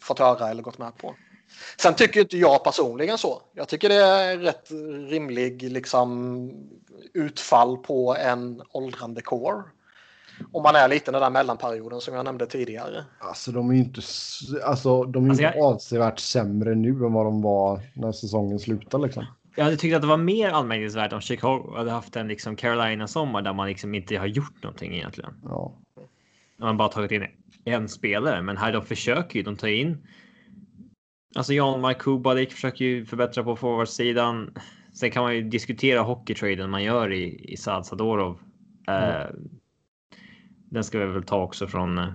fått 0.01 0.19
höra 0.19 0.49
eller 0.49 0.63
gått 0.63 0.79
med 0.79 0.97
på. 0.97 1.15
Sen 1.79 1.95
tycker 1.95 2.21
inte 2.21 2.39
jag 2.39 2.65
personligen 2.65 3.19
så. 3.19 3.43
Jag 3.55 3.69
tycker 3.69 3.89
det 3.89 3.95
är 3.95 4.39
rätt 4.39 4.71
rimlig 5.11 5.63
liksom, 5.63 6.51
utfall 7.15 7.77
på 7.77 8.17
en 8.17 8.63
åldrande 8.73 9.23
core. 9.23 9.63
Om 10.53 10.63
man 10.63 10.77
är 10.77 10.89
lite 10.89 11.11
i 11.11 11.13
den 11.13 11.23
där 11.23 11.31
mellanperioden 11.31 12.01
som 12.01 12.15
jag 12.15 12.25
nämnde 12.25 12.47
tidigare. 12.47 13.05
Alltså 13.19 13.53
de 13.53 13.71
är 13.71 13.75
ju 13.75 13.81
inte, 13.81 14.01
alltså, 14.65 15.05
de 15.05 15.25
är 15.25 15.29
alltså, 15.29 15.43
jag... 15.43 15.59
avsevärt 15.59 16.19
sämre 16.19 16.75
nu 16.75 16.89
än 16.89 17.13
vad 17.13 17.27
de 17.27 17.43
var 17.43 17.81
när 17.95 18.13
säsongen 18.13 18.59
slutade. 18.59 19.05
Liksom. 19.05 19.27
Jag 19.57 19.65
hade 19.65 19.77
tyckt 19.77 19.97
att 19.97 20.03
det 20.03 20.09
var 20.09 20.17
mer 20.17 20.51
anmärkningsvärt 20.51 21.13
om 21.13 21.21
Chicago 21.21 21.75
hade 21.77 21.91
haft 21.91 22.17
en 22.17 22.29
liksom 22.29 22.57
Carolina-sommar 22.57 23.43
där 23.43 23.53
man 23.53 23.69
liksom 23.69 23.95
inte 23.95 24.17
har 24.17 24.27
gjort 24.27 24.63
någonting 24.63 24.95
egentligen. 24.95 25.35
Ja. 25.45 25.73
Man 26.57 26.77
bara 26.77 26.89
tagit 26.89 27.11
in 27.11 27.27
en 27.65 27.89
spelare, 27.89 28.43
men 28.43 28.57
här 28.57 28.73
de 28.73 28.87
försöker 28.87 29.39
ju. 29.39 29.43
De 29.43 29.57
tar 29.57 29.69
in. 29.69 30.07
Alltså 31.35 31.53
Jan 31.53 31.95
Kubalik 31.95 32.53
försöker 32.53 32.85
ju 32.85 33.07
förbättra 33.07 33.45
på 33.45 33.57
forwardsidan. 33.57 34.55
Sen 34.95 35.11
kan 35.11 35.23
man 35.23 35.35
ju 35.35 35.43
diskutera 35.43 36.01
hockeytraden 36.01 36.71
man 36.71 36.83
gör 36.83 37.13
i, 37.13 37.53
i 37.53 37.57
Sad 37.57 37.87
Sadorov. 37.87 38.39
Mm. 38.87 39.21
Uh, 39.21 39.27
den 40.71 40.85
ska 40.85 40.99
vi 40.99 41.07
väl 41.07 41.23
ta 41.23 41.43
också 41.43 41.67
från. 41.67 41.99
Uh, 41.99 42.13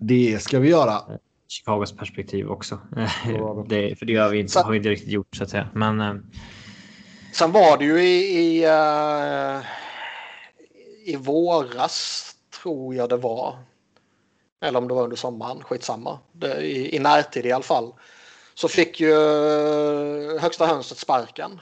det 0.00 0.42
ska 0.42 0.58
vi 0.58 0.68
göra. 0.68 1.18
Chicagos 1.48 1.96
perspektiv 1.96 2.48
också. 2.48 2.78
det, 3.68 3.98
för 3.98 4.06
det 4.06 4.16
har 4.16 4.30
vi 4.30 4.40
inte, 4.40 4.58
har 4.58 4.70
vi 4.70 4.76
inte 4.76 4.88
riktigt 4.88 5.12
gjort 5.12 5.36
så 5.36 5.44
att 5.44 5.50
säga. 5.50 5.68
Men. 5.74 6.00
Uh, 6.00 6.22
Sen 7.32 7.52
var 7.52 7.78
det 7.78 7.84
ju 7.84 8.02
i, 8.02 8.38
i, 8.38 8.66
uh, 8.66 9.64
i 11.06 11.16
våras, 11.16 12.26
tror 12.62 12.94
jag 12.94 13.08
det 13.08 13.16
var. 13.16 13.58
Eller 14.62 14.78
om 14.78 14.88
det 14.88 14.94
var 14.94 15.04
under 15.04 15.16
sommaren, 15.16 15.64
skitsamma. 15.64 16.18
Det, 16.32 16.60
i, 16.60 16.96
I 16.96 16.98
närtid 16.98 17.46
i 17.46 17.52
alla 17.52 17.62
fall. 17.62 17.94
Så 18.54 18.68
fick 18.68 19.00
ju 19.00 19.14
högsta 20.38 20.66
hönset 20.66 20.98
sparken. 20.98 21.60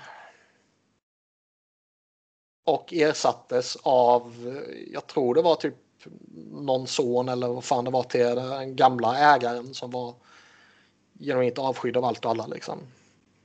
Och 2.66 2.92
ersattes 2.92 3.76
av, 3.82 4.34
jag 4.92 5.06
tror 5.06 5.34
det 5.34 5.42
var 5.42 5.54
typ 5.54 5.74
någon 6.52 6.86
son 6.86 7.28
eller 7.28 7.48
vad 7.48 7.64
fan 7.64 7.84
det 7.84 7.90
var 7.90 8.02
till 8.02 8.20
den 8.20 8.76
gamla 8.76 9.18
ägaren 9.18 9.74
som 9.74 9.90
var 9.90 10.14
genuint 11.20 11.58
avskydd 11.58 11.96
av 11.96 12.04
allt 12.04 12.24
och 12.24 12.30
alla 12.30 12.46
liksom. 12.46 12.78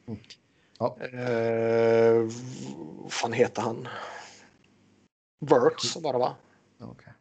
Mm. 0.07 0.19
Ja. 0.79 0.97
Eh, 0.99 2.29
vad 3.03 3.13
fan 3.13 3.33
heter 3.33 3.61
han? 3.61 3.87
Works 5.39 5.95
var 5.95 6.13
det 6.13 6.19
va? 6.19 6.35
Okay. 6.79 7.13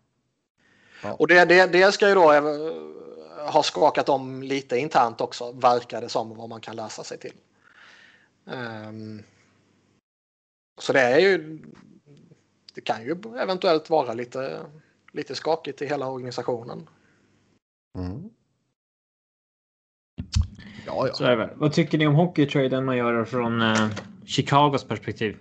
Ja. 1.04 1.12
Och 1.18 1.28
det, 1.28 1.44
det, 1.44 1.66
det 1.66 1.92
ska 1.92 2.08
ju 2.08 2.14
då 2.14 2.32
eh, 2.32 2.42
ha 3.52 3.62
skakat 3.62 4.08
om 4.08 4.42
lite 4.42 4.78
internt 4.78 5.20
också, 5.20 5.52
verkar 5.52 6.00
det 6.00 6.08
som, 6.08 6.36
vad 6.36 6.48
man 6.48 6.60
kan 6.60 6.76
läsa 6.76 7.04
sig 7.04 7.18
till. 7.18 7.34
Um, 8.44 9.22
så 10.80 10.92
det 10.92 11.00
är 11.00 11.18
ju. 11.18 11.58
Det 12.74 12.80
kan 12.80 13.04
ju 13.04 13.16
eventuellt 13.38 13.90
vara 13.90 14.12
lite, 14.14 14.60
lite 15.12 15.34
skakigt 15.34 15.82
i 15.82 15.86
hela 15.86 16.08
organisationen. 16.08 16.88
Mm. 17.98 18.30
Ja, 20.86 21.06
ja. 21.08 21.14
Så 21.14 21.24
är 21.24 21.36
det. 21.36 21.50
Vad 21.56 21.72
tycker 21.72 21.98
ni 21.98 22.06
om 22.06 22.14
hockeytraden 22.14 22.84
man 22.84 22.96
gör 22.96 23.24
från 23.24 23.62
eh, 23.62 23.88
Chicagos 24.24 24.84
perspektiv? 24.84 25.36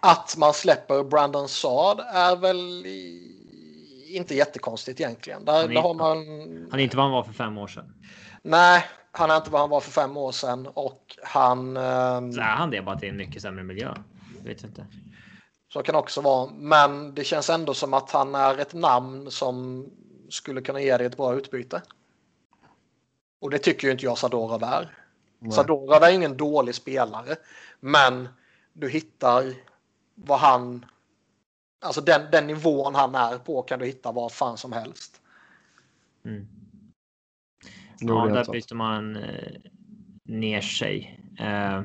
Att 0.00 0.36
man 0.36 0.54
släpper 0.54 1.04
Brandon 1.04 1.48
Saad 1.48 2.00
är 2.00 2.36
väl 2.36 2.86
inte 4.06 4.34
jättekonstigt 4.34 5.00
egentligen. 5.00 5.44
Där, 5.44 5.52
han, 5.52 5.76
är, 5.76 5.80
har 5.80 5.94
man... 5.94 6.16
han 6.70 6.80
är 6.80 6.84
inte 6.84 6.96
vad 6.96 7.04
han 7.04 7.12
var 7.12 7.22
för 7.22 7.32
fem 7.32 7.58
år 7.58 7.66
sedan. 7.66 7.94
Nej, 8.42 8.84
han 9.12 9.30
är 9.30 9.36
inte 9.36 9.50
vad 9.50 9.60
han 9.60 9.70
var 9.70 9.80
för 9.80 9.90
fem 9.90 10.16
år 10.16 10.32
sedan 10.32 10.66
och 10.66 11.16
han... 11.22 11.76
Um... 11.76 12.32
Så 12.32 12.40
är 12.40 12.44
han 12.44 12.70
det 12.70 12.82
bara 12.82 12.98
till 12.98 13.08
en 13.08 13.16
mycket 13.16 13.42
sämre 13.42 13.62
miljö? 13.64 13.94
Jag 14.38 14.44
vet 14.44 14.64
inte. 14.64 14.86
Så 15.72 15.82
kan 15.82 15.94
också 15.94 16.20
vara. 16.20 16.50
Men 16.50 17.14
det 17.14 17.24
känns 17.24 17.50
ändå 17.50 17.74
som 17.74 17.94
att 17.94 18.10
han 18.10 18.34
är 18.34 18.58
ett 18.58 18.74
namn 18.74 19.30
som 19.30 19.86
skulle 20.28 20.60
kunna 20.60 20.80
ge 20.80 20.96
dig 20.96 21.06
ett 21.06 21.16
bra 21.16 21.34
utbyte. 21.34 21.82
Och 23.40 23.50
det 23.50 23.58
tycker 23.58 23.86
ju 23.86 23.92
inte 23.92 24.04
jag 24.04 24.18
Sadorov 24.18 24.62
är. 24.62 24.94
Nej. 25.38 25.52
Sadorov 25.52 26.02
är 26.02 26.12
ingen 26.12 26.36
dålig 26.36 26.74
spelare. 26.74 27.36
Men 27.80 28.28
du 28.72 28.88
hittar 28.88 29.54
vad 30.16 30.38
han... 30.38 30.86
Alltså 31.80 32.00
den, 32.00 32.30
den 32.30 32.46
nivån 32.46 32.94
han 32.94 33.14
är 33.14 33.38
på 33.38 33.62
kan 33.62 33.78
du 33.78 33.86
hitta 33.86 34.12
vad 34.12 34.32
fan 34.32 34.56
som 34.56 34.72
helst. 34.72 35.20
Mm. 36.24 36.46
Ja, 37.98 38.26
där 38.26 38.44
bryter 38.44 38.74
man 38.74 39.16
eh, 39.16 39.52
ner 40.24 40.60
sig. 40.60 41.20
Eh, 41.38 41.82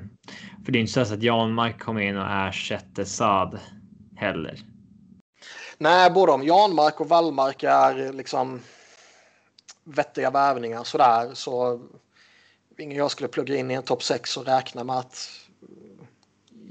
för 0.66 0.72
det 0.72 0.78
är 0.78 0.82
inte 0.82 1.06
så 1.06 1.14
att 1.14 1.24
Janmark 1.24 1.80
kommer 1.80 2.02
in 2.02 2.18
och 2.18 2.30
ersätter 2.30 3.04
Sad 3.04 3.60
heller. 4.16 4.60
Nej, 5.78 6.12
både 6.12 6.32
om 6.32 6.44
Janmark 6.44 7.00
och 7.00 7.10
Wallmark 7.10 7.64
är 7.64 8.14
liksom 8.14 8.60
vettiga 9.84 10.32
värvningar 10.32 10.84
sådär 10.84 11.34
så 11.34 11.82
ingen 12.78 12.98
jag 12.98 13.12
skulle 13.12 13.30
plugga 13.30 13.56
in 13.56 13.72
i 13.72 13.74
en 13.74 13.84
topp 13.84 14.04
6 14.04 14.38
och 14.38 14.46
räkna 14.46 14.84
med 14.84 14.96
att 14.96 15.30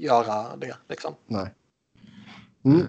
göra 0.01 0.55
det. 0.57 0.75
Liksom. 0.89 1.13
Nej. 1.27 1.53
Mm. 2.65 2.87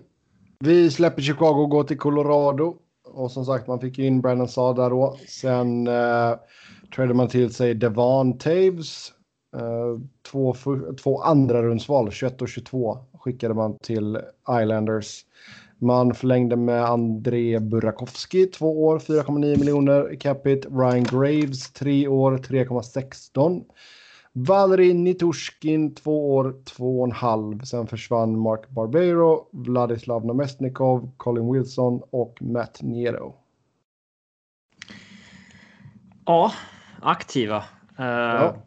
Vi 0.58 0.90
släpper 0.90 1.22
Chicago 1.22 1.62
och 1.62 1.70
går 1.70 1.84
till 1.84 1.98
Colorado. 1.98 2.76
Och 3.04 3.30
som 3.30 3.44
sagt, 3.44 3.66
man 3.66 3.80
fick 3.80 3.98
in 3.98 4.20
Brandon 4.20 4.48
Saad 4.48 4.76
där 4.76 4.90
då. 4.90 5.18
Sen 5.28 5.86
eh, 5.86 6.34
trädde 6.96 7.14
man 7.14 7.28
till 7.28 7.54
sig 7.54 7.74
Devon 7.74 8.38
Taves. 8.38 9.12
Eh, 9.56 10.00
två, 10.30 10.54
två 11.02 11.22
andra 11.22 11.62
rundsval, 11.62 12.10
21 12.10 12.42
och 12.42 12.48
22, 12.48 12.98
skickade 13.18 13.54
man 13.54 13.78
till 13.78 14.18
Islanders. 14.62 15.24
Man 15.78 16.14
förlängde 16.14 16.56
med 16.56 16.84
André 16.84 17.58
Burakovsky, 17.60 18.46
två 18.46 18.84
år, 18.84 18.98
4,9 18.98 19.58
miljoner 19.58 20.12
i 20.12 20.16
capita. 20.16 20.68
Ryan 20.68 21.04
Graves, 21.04 21.72
tre 21.72 22.08
år, 22.08 22.38
3,16. 22.38 23.64
Valery 24.32 24.94
Nitushkin, 24.94 25.94
två 25.94 26.34
år, 26.34 26.62
två 26.64 27.00
och 27.00 27.06
en 27.06 27.12
halv. 27.12 27.60
Sen 27.60 27.86
försvann 27.86 28.38
Mark 28.38 28.68
Barbero, 28.68 29.48
Vladislav 29.52 30.26
Namestnikov, 30.26 31.10
Colin 31.16 31.52
Wilson 31.52 32.02
och 32.10 32.42
Matt 32.42 32.82
Nero. 32.82 33.34
Ja, 36.26 36.52
aktiva. 37.02 37.64
Uh... 37.98 38.06
Ja. 38.06 38.62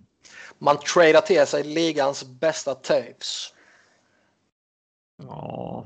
Man 0.58 0.78
tradar 0.78 1.22
till 1.22 1.48
sig 1.48 1.64
ligans 1.64 2.40
bästa 2.40 2.76
tapes. 2.76 3.54
Ja, 5.24 5.86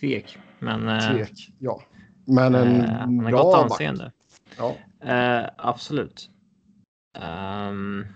tvek. 0.00 0.38
Men, 0.58 0.88
eh, 0.88 1.10
tvek, 1.10 1.50
ja. 1.58 1.82
Men 2.24 2.54
en 2.54 2.80
uh, 2.80 2.90
han 2.90 3.24
har 3.24 3.32
gott 3.32 3.54
anseende. 3.54 4.12
Ja. 4.56 4.74
Uh, 5.04 5.50
absolut. 5.56 6.30
Um, 7.18 8.06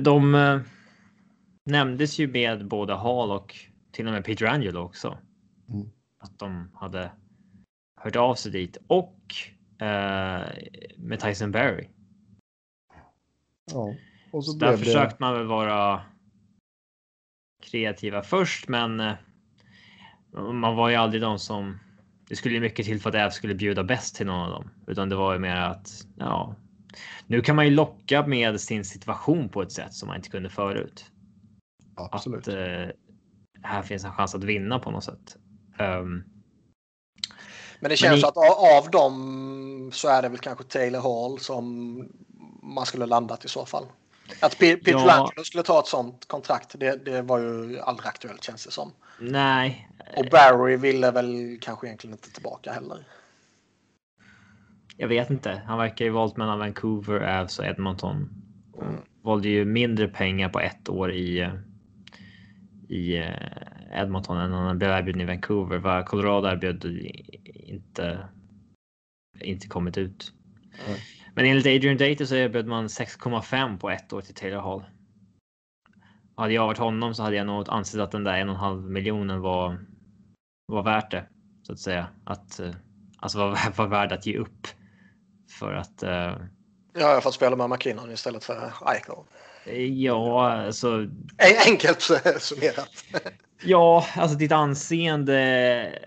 de 0.00 0.34
uh, 0.34 0.60
nämndes 1.64 2.18
ju 2.18 2.28
med 2.28 2.68
både 2.68 2.94
Hall 2.94 3.30
och 3.30 3.56
till 3.92 4.06
och 4.06 4.12
med 4.12 4.24
Peter 4.24 4.46
Angelo 4.46 4.80
också. 4.80 5.18
Mm. 5.68 5.90
Att 6.18 6.38
de 6.38 6.70
hade 6.74 7.10
hört 7.96 8.16
av 8.16 8.34
sig 8.34 8.52
dit 8.52 8.76
och 8.86 9.20
uh, 9.82 10.46
med 10.96 11.20
Tyson 11.20 11.50
Berry. 11.50 11.88
Ja, 13.72 13.94
och 14.32 14.44
så, 14.44 14.52
så 14.52 14.58
där 14.58 14.76
försökte 14.76 15.16
man 15.18 15.34
väl 15.34 15.46
vara 15.46 16.02
kreativa 17.62 18.22
först, 18.22 18.68
men 18.68 19.00
uh, 19.00 19.14
man 20.52 20.76
var 20.76 20.88
ju 20.88 20.94
aldrig 20.94 21.22
de 21.22 21.38
som. 21.38 21.78
Det 22.28 22.36
skulle 22.36 22.60
mycket 22.60 22.86
till 22.86 23.00
för 23.00 23.08
att 23.08 23.14
Äv 23.14 23.30
skulle 23.30 23.54
bjuda 23.54 23.84
bäst 23.84 24.16
till 24.16 24.26
någon 24.26 24.40
av 24.40 24.50
dem, 24.50 24.70
utan 24.86 25.08
det 25.08 25.16
var 25.16 25.32
ju 25.32 25.38
mer 25.38 25.56
att 25.56 26.06
ja, 26.16 26.56
nu 27.26 27.40
kan 27.40 27.56
man 27.56 27.64
ju 27.64 27.70
locka 27.70 28.26
med 28.26 28.60
sin 28.60 28.84
situation 28.84 29.48
på 29.48 29.62
ett 29.62 29.72
sätt 29.72 29.94
som 29.94 30.06
man 30.06 30.16
inte 30.16 30.28
kunde 30.28 30.50
förut. 30.50 31.04
Absolut. 31.96 32.48
Att, 32.48 32.54
eh, 32.54 32.88
här 33.62 33.82
finns 33.82 34.04
en 34.04 34.12
chans 34.12 34.34
att 34.34 34.44
vinna 34.44 34.78
på 34.78 34.90
något 34.90 35.04
sätt. 35.04 35.36
Um, 35.78 36.24
men 37.80 37.90
det 37.90 37.96
känns 37.96 38.10
men 38.10 38.18
i... 38.18 38.24
att 38.24 38.36
av 38.84 38.90
dem 38.90 39.90
så 39.92 40.08
är 40.08 40.22
det 40.22 40.28
väl 40.28 40.38
kanske 40.38 40.64
Taylor 40.64 41.00
Hall 41.00 41.38
som 41.38 41.96
man 42.62 42.86
skulle 42.86 43.06
landat 43.06 43.44
i 43.44 43.48
så 43.48 43.66
fall. 43.66 43.86
Att 44.40 44.58
Peter 44.58 44.92
ja. 44.92 45.30
Skulle 45.44 45.62
ta 45.62 45.80
ett 45.80 45.86
sånt 45.86 46.28
kontrakt, 46.28 46.74
det, 46.78 47.04
det 47.04 47.22
var 47.22 47.38
ju 47.38 47.80
aldrig 47.80 48.08
aktuellt 48.08 48.44
känns 48.44 48.64
det 48.64 48.70
som. 48.70 48.92
Nej. 49.20 49.88
Och 50.16 50.26
Barry 50.30 50.76
ville 50.76 51.10
väl 51.10 51.58
kanske 51.60 51.86
egentligen 51.86 52.14
inte 52.14 52.32
tillbaka 52.32 52.72
heller. 52.72 53.04
Jag 54.96 55.08
vet 55.08 55.30
inte. 55.30 55.62
Han 55.66 55.78
verkar 55.78 56.04
ju 56.04 56.10
valt 56.10 56.36
mellan 56.36 56.58
Vancouver, 56.58 57.40
Avs 57.40 57.58
och 57.58 57.64
Edmonton. 57.64 58.28
Mm. 58.82 58.94
Valde 59.22 59.48
ju 59.48 59.64
mindre 59.64 60.08
pengar 60.08 60.48
på 60.48 60.60
ett 60.60 60.88
år 60.88 61.12
i 61.12 61.50
i 62.88 63.16
eh, 63.16 64.02
Edmonton 64.02 64.38
än 64.38 64.52
han 64.52 64.78
blev 64.78 64.90
erbjuden 64.90 65.20
i 65.20 65.24
Vancouver. 65.24 65.78
Vad 65.78 66.06
Colorado 66.06 66.48
erbjöd 66.48 66.84
inte 67.54 68.28
inte 69.40 69.68
kommit 69.68 69.98
ut. 69.98 70.32
Mm. 70.86 70.98
Men 71.34 71.44
enligt 71.44 71.66
Adrian 71.66 71.96
Data 71.96 72.26
så 72.26 72.34
erbjöd 72.34 72.66
man 72.66 72.86
6,5 72.86 73.78
på 73.78 73.90
ett 73.90 74.12
år 74.12 74.20
till 74.20 74.34
Taylor 74.34 74.60
Hall. 74.60 74.84
Hade 76.36 76.52
jag 76.52 76.66
varit 76.66 76.78
honom 76.78 77.14
så 77.14 77.22
hade 77.22 77.36
jag 77.36 77.46
nog 77.46 77.70
ansett 77.70 78.00
att 78.00 78.10
den 78.10 78.24
där 78.24 78.38
en 78.38 78.48
och 78.48 78.54
en 78.54 78.60
halv 78.60 78.90
miljonen 78.90 79.40
var 79.40 79.78
var 80.66 80.82
värt 80.82 81.10
det 81.10 81.24
så 81.62 81.72
att 81.72 81.78
säga. 81.78 82.06
Att 82.24 82.60
eh, 82.60 82.74
alltså 83.18 83.38
var, 83.38 83.76
var 83.76 83.86
värd 83.86 84.12
att 84.12 84.26
ge 84.26 84.38
upp 84.38 84.66
för 85.50 85.72
att. 85.72 86.02
Uh, 86.02 86.36
ja, 86.92 87.14
har 87.14 87.20
fått 87.20 87.34
spela 87.34 87.56
med 87.56 87.70
McKinnon 87.70 88.10
istället 88.10 88.44
för 88.44 88.72
Eichel. 88.86 89.14
Ja, 89.94 90.52
alltså. 90.52 91.06
Enkelt 91.66 92.00
summerat. 92.38 93.04
ja, 93.62 94.06
alltså 94.16 94.38
ditt 94.38 94.52
anseende. 94.52 95.98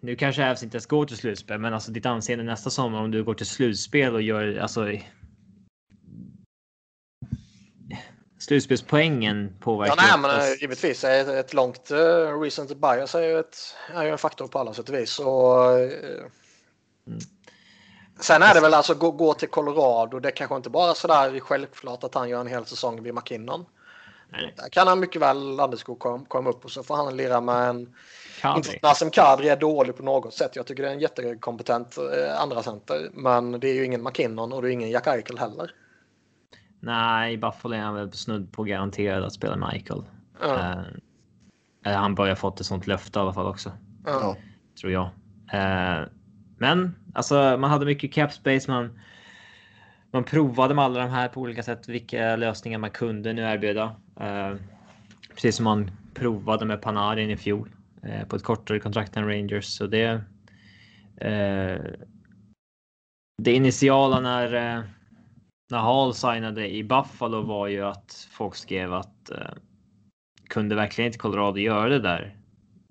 Nu 0.00 0.16
kanske 0.16 0.44
Ävs 0.44 0.62
inte 0.62 0.76
ens 0.76 0.86
går 0.86 1.06
till 1.06 1.16
slutspel, 1.16 1.58
men 1.58 1.74
alltså 1.74 1.90
ditt 1.90 2.06
anseende 2.06 2.44
nästa 2.44 2.70
sommar 2.70 3.02
om 3.02 3.10
du 3.10 3.24
går 3.24 3.34
till 3.34 3.46
slutspel 3.46 4.14
och 4.14 4.22
gör 4.22 4.58
alltså. 4.58 4.92
Slutspelspoängen 8.38 9.56
påverkar. 9.60 9.94
Ja, 9.96 10.16
nej, 10.16 10.20
men. 10.20 10.40
Eh, 10.40 10.60
givetvis 10.60 11.04
ett, 11.04 11.28
ett 11.28 11.54
långt 11.54 11.90
uh, 11.90 12.40
recent 12.40 12.76
bias 12.76 13.14
är 13.14 13.22
ju, 13.22 13.38
ett, 13.38 13.56
är 13.94 14.04
ju 14.04 14.10
en 14.10 14.18
faktor 14.18 14.48
på 14.48 14.58
alla 14.58 14.74
sätt 14.74 14.88
och 14.88 14.94
vis. 14.94 15.18
Och, 15.18 15.68
uh, 15.68 15.82
mm. 17.06 17.18
Sen 18.22 18.42
är 18.42 18.54
det 18.54 18.60
väl 18.60 18.74
alltså 18.74 18.94
gå, 18.94 19.10
gå 19.10 19.34
till 19.34 19.48
Colorado. 19.48 20.20
Det 20.20 20.28
är 20.28 20.36
kanske 20.36 20.56
inte 20.56 20.70
bara 20.70 20.94
sådär 20.94 21.40
självklart 21.40 22.04
att 22.04 22.14
han 22.14 22.28
gör 22.28 22.40
en 22.40 22.46
hel 22.46 22.66
säsong 22.66 23.02
vid 23.02 23.14
McKinnon. 23.14 23.64
Nej. 24.28 24.54
Där 24.56 24.68
kan 24.68 24.86
han 24.86 25.00
mycket 25.00 25.22
väl 25.22 25.56
Landeskog 25.56 25.98
komma 25.98 26.24
kom 26.28 26.46
upp 26.46 26.64
och 26.64 26.70
så 26.70 26.82
får 26.82 26.96
han 26.96 27.16
lira 27.16 27.40
med 27.40 27.68
en... 27.68 27.94
Kadri. 28.40 28.56
Inte 28.56 28.86
Nassim 28.86 29.10
Kadri 29.10 29.48
är 29.48 29.56
dålig 29.56 29.96
på 29.96 30.02
något 30.02 30.34
sätt. 30.34 30.56
Jag 30.56 30.66
tycker 30.66 30.82
det 30.82 30.88
är 30.88 30.92
en 30.92 31.00
jättekompetent 31.00 31.98
eh, 31.98 32.40
andra 32.40 32.62
center. 32.62 33.10
Men 33.12 33.60
det 33.60 33.68
är 33.68 33.74
ju 33.74 33.84
ingen 33.84 34.02
McKinnon 34.02 34.52
och 34.52 34.62
det 34.62 34.68
är 34.68 34.72
ingen 34.72 34.90
Jack 34.90 35.06
Eichel 35.06 35.38
heller. 35.38 35.74
Nej, 36.80 37.36
Buffalo 37.36 37.74
är 37.74 37.80
han 37.80 37.94
väl 37.94 38.12
snudd 38.12 38.52
på 38.52 38.64
garanterad 38.64 39.24
att 39.24 39.32
spela 39.32 39.70
Michael. 39.72 40.04
Ja. 40.40 40.54
Eh, 40.54 40.82
eller 41.84 41.96
han 41.96 42.14
börjar 42.14 42.34
fått 42.34 42.60
ett 42.60 42.66
sånt 42.66 42.86
löfte 42.86 43.18
i 43.18 43.22
alla 43.22 43.32
fall 43.32 43.46
också, 43.46 43.72
Ja. 44.06 44.36
tror 44.80 44.92
jag. 44.92 45.08
Eh, 45.52 46.06
men 46.62 46.94
alltså, 47.14 47.34
man 47.34 47.70
hade 47.70 47.86
mycket 47.86 48.12
cap 48.12 48.32
space. 48.32 48.70
Man, 48.70 48.98
man 50.10 50.24
provade 50.24 50.74
med 50.74 50.84
alla 50.84 51.00
de 51.00 51.10
här 51.10 51.28
på 51.28 51.40
olika 51.40 51.62
sätt, 51.62 51.88
vilka 51.88 52.36
lösningar 52.36 52.78
man 52.78 52.90
kunde 52.90 53.32
nu 53.32 53.42
erbjuda. 53.42 53.96
Eh, 54.20 54.54
precis 55.34 55.56
som 55.56 55.64
man 55.64 55.90
provade 56.14 56.64
med 56.64 56.82
Panarin 56.82 57.30
i 57.30 57.36
fjol 57.36 57.70
eh, 58.02 58.26
på 58.28 58.36
ett 58.36 58.42
kortare 58.42 58.80
kontrakt 58.80 59.16
än 59.16 59.28
Rangers. 59.28 59.64
Så 59.64 59.86
det. 59.86 60.20
Eh, 61.16 61.80
det 63.42 63.52
initiala 63.52 64.20
när 64.20 64.54
eh, 64.54 64.84
när 65.70 65.78
Hall 65.78 66.14
signade 66.14 66.74
i 66.74 66.84
Buffalo 66.84 67.42
var 67.42 67.66
ju 67.66 67.82
att 67.82 68.28
folk 68.30 68.54
skrev 68.54 68.94
att 68.94 69.30
eh, 69.30 69.54
kunde 70.48 70.74
verkligen 70.74 71.06
inte 71.06 71.18
Colorado 71.18 71.58
göra 71.58 71.88
det 71.88 71.98
där? 71.98 72.36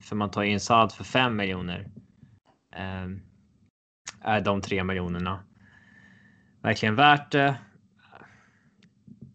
För 0.02 0.16
man 0.16 0.32
tar 0.32 0.44
in 0.44 0.60
Saad 0.60 0.92
för 0.92 1.04
5 1.04 1.36
miljoner. 1.36 1.88
Eh, 2.76 3.31
är 4.22 4.42
de 4.42 4.62
3 4.62 4.84
miljonerna 4.84 5.44
verkligen 6.62 6.96
värt 6.96 7.32
det? 7.32 7.56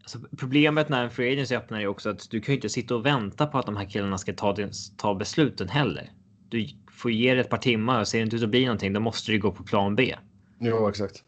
Alltså, 0.03 0.19
problemet 0.39 0.89
när 0.89 1.05
en 1.05 1.11
free 1.11 1.33
agency 1.33 1.57
öppnar 1.57 1.81
är 1.81 1.87
också 1.87 2.11
att 2.11 2.31
du 2.31 2.41
kan 2.41 2.53
ju 2.53 2.57
inte 2.57 2.69
sitta 2.69 2.95
och 2.95 3.07
vänta 3.07 3.47
på 3.47 3.59
att 3.59 3.67
de 3.67 3.77
här 3.77 3.91
killarna 3.91 4.19
ska 4.19 4.33
ta, 4.33 4.57
ta 4.97 5.15
besluten 5.15 5.69
heller. 5.69 6.11
Du 6.49 6.69
får 6.93 7.11
ge 7.11 7.35
det 7.35 7.41
ett 7.41 7.51
par 7.51 7.59
timmar 7.59 8.01
och 8.01 8.09
ser 8.09 8.19
det 8.19 8.25
inte 8.25 8.37
ut 8.37 8.43
att 8.43 8.51
bli 8.51 8.65
någonting, 8.65 8.93
då 8.93 9.01
måste 9.01 9.33
du 9.33 9.39
gå 9.39 9.53
på 9.53 9.65
plan 9.65 9.97
B. 9.97 10.15
Jo, 10.59 10.89
exakt. 10.89 11.25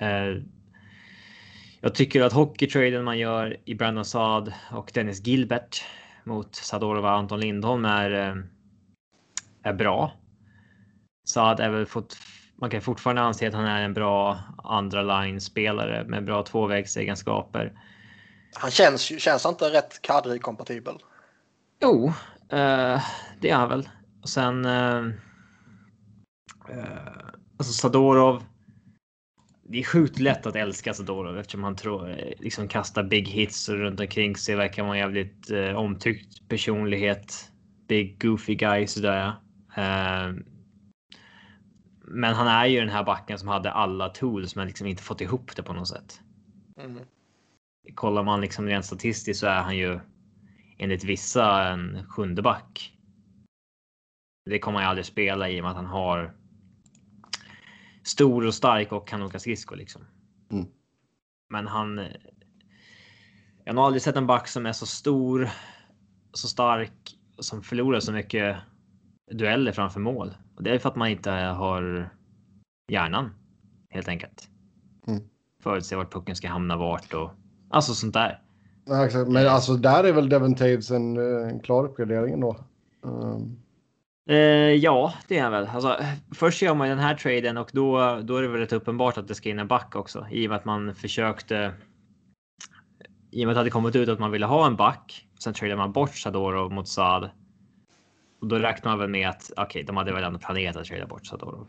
Eh, 0.00 0.42
jag 1.80 1.94
tycker 1.94 2.22
att 2.22 2.32
hockeytraden 2.32 3.04
man 3.04 3.18
gör 3.18 3.56
i 3.64 3.74
Brandon 3.74 4.04
Saad 4.04 4.52
och 4.72 4.90
Dennis 4.94 5.26
Gilbert 5.26 5.84
mot 6.24 6.54
Sadorov 6.54 7.04
och 7.04 7.10
Anton 7.10 7.40
Lindholm 7.40 7.84
är, 7.84 8.10
eh, 8.10 8.36
är 9.62 9.72
bra. 9.72 10.12
Saad 11.24 11.60
är 11.60 11.70
väl 11.70 11.86
fått, 11.86 12.16
man 12.60 12.70
kan 12.70 12.80
fortfarande 12.80 13.22
anse 13.22 13.48
att 13.48 13.54
han 13.54 13.66
är 13.66 13.82
en 13.82 13.94
bra 13.94 14.38
andra 14.64 15.02
line 15.02 15.40
spelare 15.40 16.04
med 16.04 16.24
bra 16.24 16.42
tvåvägsegenskaper. 16.42 17.72
Han 18.54 18.70
känns 18.70 19.10
ju 19.10 19.18
känns 19.18 19.44
han 19.44 19.52
inte 19.52 19.64
rätt 19.64 20.02
Kadri-kompatibel. 20.02 20.98
Jo, 21.82 22.06
eh, 22.48 23.02
det 23.40 23.50
är 23.50 23.54
han 23.54 23.68
väl. 23.68 23.88
Och 24.22 24.28
sen. 24.28 24.64
Eh, 24.64 24.98
eh, 26.68 27.12
alltså 27.56 27.72
Sadorov. 27.72 28.44
Det 29.62 29.78
är 29.78 29.84
sjukt 29.84 30.18
lätt 30.18 30.46
att 30.46 30.56
älska 30.56 30.94
Sadorov 30.94 31.38
eftersom 31.38 31.64
han 31.64 31.76
tror, 31.76 32.10
eh, 32.10 32.32
liksom 32.38 32.68
kastar 32.68 33.02
big 33.02 33.28
hits 33.28 33.68
och 33.68 33.74
runt 33.74 34.00
omkring 34.00 34.36
sig 34.36 34.54
verkar 34.54 34.82
vara 34.82 34.94
en 34.94 35.00
jävligt 35.00 35.50
eh, 35.50 35.76
omtyckt 35.76 36.48
personlighet. 36.48 37.50
Big 37.88 38.22
goofy 38.22 38.54
guy 38.54 38.86
sådär. 38.86 39.32
Eh, 39.76 40.32
men 42.12 42.34
han 42.34 42.46
är 42.46 42.66
ju 42.66 42.80
den 42.80 42.88
här 42.88 43.04
backen 43.04 43.38
som 43.38 43.48
hade 43.48 43.70
alla 43.70 44.08
tools 44.08 44.56
men 44.56 44.66
liksom 44.66 44.86
inte 44.86 45.02
fått 45.02 45.20
ihop 45.20 45.56
det 45.56 45.62
på 45.62 45.72
något 45.72 45.88
sätt. 45.88 46.20
Mm. 46.80 47.04
Kollar 47.94 48.22
man 48.22 48.40
liksom 48.40 48.66
rent 48.66 48.84
statistiskt 48.84 49.40
så 49.40 49.46
är 49.46 49.60
han 49.60 49.76
ju 49.76 50.00
enligt 50.78 51.04
vissa 51.04 51.68
en 51.68 52.06
sjunde 52.08 52.42
back. 52.42 52.96
Det 54.44 54.58
kommer 54.58 54.78
han 54.78 54.84
ju 54.84 54.88
aldrig 54.88 55.06
spela 55.06 55.50
i 55.50 55.60
och 55.60 55.62
med 55.62 55.70
att 55.70 55.76
han 55.76 55.86
har 55.86 56.34
stor 58.02 58.46
och 58.46 58.54
stark 58.54 58.92
och 58.92 59.08
kan 59.08 59.22
åka 59.22 59.38
skridskor 59.38 59.76
liksom. 59.76 60.02
Mm. 60.50 60.66
Men 61.50 61.66
han. 61.66 62.06
Jag 63.64 63.74
har 63.74 63.86
aldrig 63.86 64.02
sett 64.02 64.16
en 64.16 64.26
back 64.26 64.48
som 64.48 64.66
är 64.66 64.72
så 64.72 64.86
stor, 64.86 65.48
så 66.32 66.48
stark 66.48 67.16
som 67.38 67.62
förlorar 67.62 68.00
så 68.00 68.12
mycket 68.12 68.56
dueller 69.30 69.72
framför 69.72 70.00
mål. 70.00 70.34
Och 70.60 70.64
det 70.64 70.70
är 70.70 70.78
för 70.78 70.88
att 70.88 70.96
man 70.96 71.08
inte 71.08 71.30
har 71.30 72.10
hjärnan 72.88 73.30
helt 73.90 74.08
enkelt. 74.08 74.48
Mm. 75.06 75.22
Förutse 75.62 75.96
vart 75.96 76.12
pucken 76.12 76.36
ska 76.36 76.48
hamna 76.48 76.76
vart 76.76 77.14
och 77.14 77.30
alltså 77.70 77.94
sånt 77.94 78.14
där. 78.14 78.42
Ja, 78.84 79.06
exakt. 79.06 79.28
Men 79.28 79.48
alltså 79.48 79.76
där 79.76 80.04
är 80.04 80.12
väl 80.12 80.28
Devon 80.28 80.54
Taves 80.54 80.90
en, 80.90 81.16
eh, 81.16 81.48
en 81.48 81.60
klar 81.60 81.84
uppgradering 81.84 82.34
ändå. 82.34 82.56
Um, 83.02 83.56
Eh, 84.28 84.36
ja, 84.74 85.14
det 85.28 85.38
är 85.38 85.42
han 85.42 85.52
väl. 85.52 85.66
Alltså, 85.66 85.96
först 86.34 86.62
gör 86.62 86.74
man 86.74 86.88
den 86.88 86.98
här 86.98 87.14
traden 87.14 87.56
och 87.56 87.70
då, 87.72 88.20
då 88.22 88.36
är 88.36 88.42
det 88.42 88.48
väl 88.48 88.60
rätt 88.60 88.72
uppenbart 88.72 89.18
att 89.18 89.28
det 89.28 89.34
ska 89.34 89.48
in 89.48 89.58
en 89.58 89.68
back 89.68 89.96
också. 89.96 90.26
I 90.30 90.46
och 90.46 90.50
med 90.50 90.58
att 90.58 90.64
man 90.64 90.94
försökte. 90.94 91.72
I 93.30 93.44
och 93.44 93.48
med 93.48 93.58
att 93.58 93.64
det 93.64 93.70
kommit 93.70 93.96
ut 93.96 94.08
att 94.08 94.18
man 94.18 94.30
ville 94.30 94.46
ha 94.46 94.66
en 94.66 94.76
back. 94.76 95.26
Sen 95.38 95.54
tradade 95.54 95.76
man 95.76 95.92
bort 95.92 96.14
Sadorov 96.14 96.72
mot 96.72 96.88
Saad. 96.88 97.30
Och 98.40 98.46
då 98.46 98.58
räknar 98.58 98.90
man 98.92 98.98
väl 98.98 99.10
med 99.10 99.28
att 99.28 99.50
okej, 99.52 99.64
okay, 99.64 99.82
de 99.82 99.96
hade 99.96 100.12
väl 100.12 100.24
ändå 100.24 100.38
planerat 100.38 100.76
att 100.76 100.84
trada 100.84 101.06
bort 101.06 101.26
Sadorov. 101.26 101.68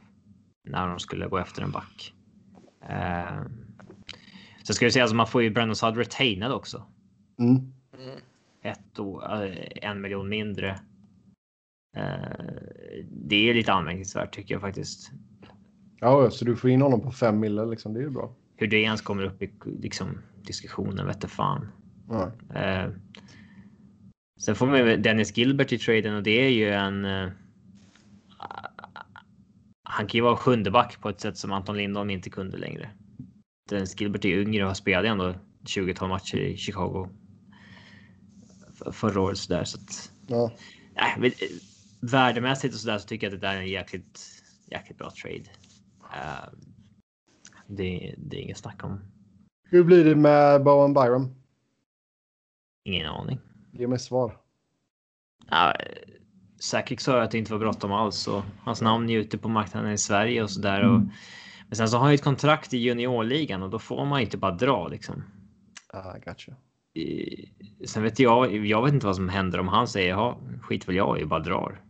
När 0.70 0.88
de 0.88 1.00
skulle 1.00 1.28
gå 1.28 1.38
efter 1.38 1.62
en 1.62 1.72
back. 1.72 2.14
Eh, 2.90 3.42
så 4.64 4.74
ska 4.74 4.86
vi 4.86 4.92
säga 4.92 5.04
att 5.04 5.06
alltså, 5.06 5.16
man 5.16 5.28
får 5.28 5.44
ju 5.44 5.50
Brandon 5.50 5.76
Saad 5.76 5.98
retainad 5.98 6.52
också. 6.52 6.86
mm. 7.40 7.74
Mm. 7.98 8.20
Ett 8.64 9.00
och 9.00 9.44
eh, 9.44 9.68
en 9.82 10.02
miljon 10.02 10.30
mindre. 10.30 10.80
Eh, 11.98 12.46
det 13.10 13.50
är 13.50 13.54
lite 13.54 13.74
anmärkningsvärt 13.74 14.36
tycker 14.36 14.56
jag 14.56 14.62
faktiskt. 14.62 15.12
Ja, 16.00 16.30
så 16.30 16.46
du 16.46 16.56
får 16.56 16.70
in 16.70 16.82
honom 16.82 17.02
på 17.02 17.12
fem 17.12 17.40
mille 17.40 17.66
liksom. 17.66 17.94
Det 17.94 18.00
är 18.00 18.04
ju 18.04 18.10
bra. 18.10 18.34
Hur 18.56 18.68
det 18.68 18.82
ens 18.82 19.02
kommer 19.02 19.24
upp 19.24 19.42
i 19.42 19.52
liksom, 19.82 20.18
diskussionen 20.42 21.08
vete 21.08 21.28
fan. 21.28 21.68
Ja. 22.10 22.32
Eh, 22.56 22.90
sen 24.42 24.56
får 24.56 24.68
man 24.68 24.78
ju 24.78 24.98
Dennis 24.98 25.38
Gilbert 25.38 25.72
i 25.72 25.78
traden 25.78 26.16
och 26.16 26.24
det 26.24 26.46
är 26.46 26.50
ju 26.50 26.70
en. 26.70 27.06
Eh, 27.06 27.30
han 29.84 30.08
kan 30.08 30.18
ju 30.18 30.22
vara 30.22 30.38
sjunde 30.38 30.72
back 30.72 31.02
på 31.02 31.10
ett 31.10 31.22
sätt 31.22 31.38
som 31.38 31.52
Anton 31.52 31.78
Lindholm 31.78 32.10
inte 32.10 32.30
kunde 32.30 32.58
längre. 32.58 32.90
Dennis 33.70 34.02
Gilbert 34.02 34.26
är 34.26 34.30
yngre 34.30 34.64
och 34.64 34.70
har 34.70 34.76
spelat 34.76 35.06
ändå 35.06 35.36
20-tal 35.64 36.10
matcher 36.10 36.38
i 36.38 36.58
Chicago. 36.58 37.10
För, 38.74 38.92
förra 38.92 39.22
året 39.22 39.38
så 39.38 39.54
där 39.54 39.64
så 39.64 39.78
att. 39.78 40.12
Ja. 40.28 40.52
Nej, 40.96 41.16
men, 41.18 41.26
eh, 41.26 41.32
värdemässigt 42.02 42.74
och 42.74 42.80
så 42.80 42.88
där 42.88 42.98
så 42.98 43.08
tycker 43.08 43.28
jag 43.28 43.34
att 43.34 43.42
det 43.42 43.48
där 43.48 43.56
är 43.56 43.62
en 43.62 43.70
jäkligt, 43.70 44.22
jäkligt 44.72 44.98
bra 44.98 45.12
trade. 45.22 45.46
Eh, 46.14 46.50
det, 47.68 48.16
det 48.18 48.38
är 48.38 48.42
inget 48.42 48.58
snack 48.58 48.84
om. 48.84 49.00
Hur 49.64 49.84
blir 49.84 50.06
det 50.06 50.16
med 50.16 50.64
Bowen 50.64 50.94
Byram? 50.94 51.36
Ingen 52.84 53.08
aning. 53.08 53.40
Ge 53.72 53.88
mig 53.88 54.00
svar. 54.00 54.38
Ja, 55.50 55.74
Säkert 56.60 57.00
sa 57.00 57.22
att 57.22 57.32
det 57.32 57.38
inte 57.38 57.52
var 57.52 57.60
bråttom 57.60 57.92
alls 57.92 58.28
och 58.28 58.44
hans 58.64 58.82
namn 58.82 59.10
är 59.10 59.18
ute 59.18 59.38
på 59.38 59.50
marknaden 59.50 59.92
i 59.92 59.98
Sverige 59.98 60.44
och 60.44 60.52
så 60.52 60.62
där. 60.62 60.90
Och, 60.90 61.02
men 61.68 61.76
sen 61.76 61.90
så 61.90 61.98
har 61.98 62.04
han 62.04 62.12
ju 62.12 62.16
ett 62.16 62.24
kontrakt 62.24 62.74
i 62.74 62.78
juniorligan 62.78 63.64
och 63.64 63.70
då 63.70 63.80
får 63.80 64.06
man 64.06 64.20
ju 64.20 64.26
inte 64.26 64.38
bara 64.38 64.52
dra 64.52 64.88
liksom. 64.88 65.24
Ah, 65.94 66.14
gotcha. 66.26 66.52
Sen 67.86 68.04
vet 68.04 68.20
jag, 68.20 68.66
jag 68.68 68.84
vet 68.84 68.94
inte 68.94 69.06
vad 69.06 69.16
som 69.16 69.30
händer 69.30 69.60
om 69.60 69.68
han 69.68 69.88
säger 69.88 70.10
ja, 70.10 70.38
skit 70.62 70.88
väl 70.88 70.96
jag 70.96 71.20
i, 71.20 71.26
bara 71.26 71.40
drar. 71.40 71.82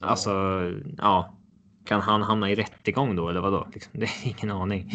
Alltså, 0.00 0.32
ja. 0.96 1.34
Kan 1.84 2.00
han 2.00 2.22
hamna 2.22 2.50
i 2.50 2.54
rättegång 2.54 3.16
då 3.16 3.28
eller 3.28 3.40
vad 3.40 3.52
då? 3.52 3.68
Liksom, 3.74 3.92
det 4.00 4.06
är 4.06 4.26
ingen 4.26 4.56
aning. 4.56 4.90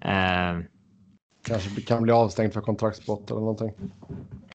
Eh, 0.00 0.58
Kanske 1.42 1.80
kan 1.80 2.02
bli 2.02 2.12
avstängd 2.12 2.52
för 2.52 2.60
kontraktsbrott 2.60 3.30
eller 3.30 3.40
någonting. 3.40 3.72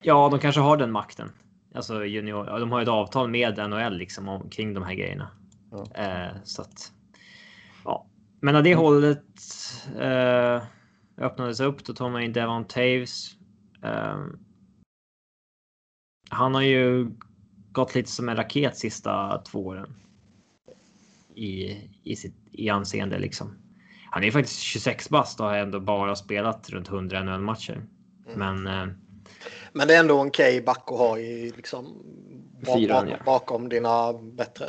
ja, 0.02 0.28
de 0.28 0.40
kanske 0.40 0.60
har 0.60 0.76
den 0.76 0.92
makten. 0.92 1.30
Alltså 1.74 2.04
junior, 2.04 2.60
de 2.60 2.72
har 2.72 2.78
ju 2.78 2.82
ett 2.82 2.88
avtal 2.88 3.30
med 3.30 3.70
NHL 3.70 3.98
liksom 3.98 4.28
om, 4.28 4.50
kring 4.50 4.74
de 4.74 4.82
här 4.82 4.94
grejerna. 4.94 5.30
Ja. 5.70 5.86
Eh, 5.94 6.36
så 6.44 6.62
att. 6.62 6.92
Ja, 7.84 8.06
men 8.40 8.54
när 8.54 8.62
det 8.62 8.74
hållet 8.74 9.24
eh, 9.98 10.62
öppnades 11.16 11.60
upp, 11.60 11.84
då 11.84 11.92
tar 11.92 12.10
man 12.10 12.22
in 12.22 12.32
Devon 12.32 12.64
Taves. 12.64 13.30
Eh, 13.82 14.18
han 16.30 16.54
har 16.54 16.62
ju 16.62 17.10
gått 17.72 17.94
lite 17.94 18.10
som 18.10 18.28
en 18.28 18.36
raket 18.36 18.76
sista 18.76 19.38
två 19.38 19.66
åren. 19.66 19.94
I, 21.34 21.76
i 22.02 22.16
sitt 22.16 22.34
i 22.52 22.68
anseende 22.68 23.18
liksom. 23.18 23.67
Han 24.10 24.24
är 24.24 24.30
faktiskt 24.30 24.60
26 24.60 25.08
bast 25.10 25.40
och 25.40 25.46
har 25.46 25.56
ändå 25.56 25.80
bara 25.80 26.16
spelat 26.16 26.70
runt 26.70 26.88
100 26.88 27.22
NHL-matcher. 27.22 27.82
Men 28.36 28.66
eh, 28.66 28.86
Men 29.72 29.88
det 29.88 29.94
är 29.94 30.00
ändå 30.00 30.20
en 30.20 30.28
okej 30.28 30.62
back 30.62 30.84
att 30.86 30.98
ha 30.98 31.18
i 31.18 31.52
liksom 31.56 32.02
Fyran, 32.66 33.06
bak, 33.06 33.14
ja. 33.18 33.24
bakom 33.24 33.68
dina 33.68 34.12
bättre. 34.12 34.66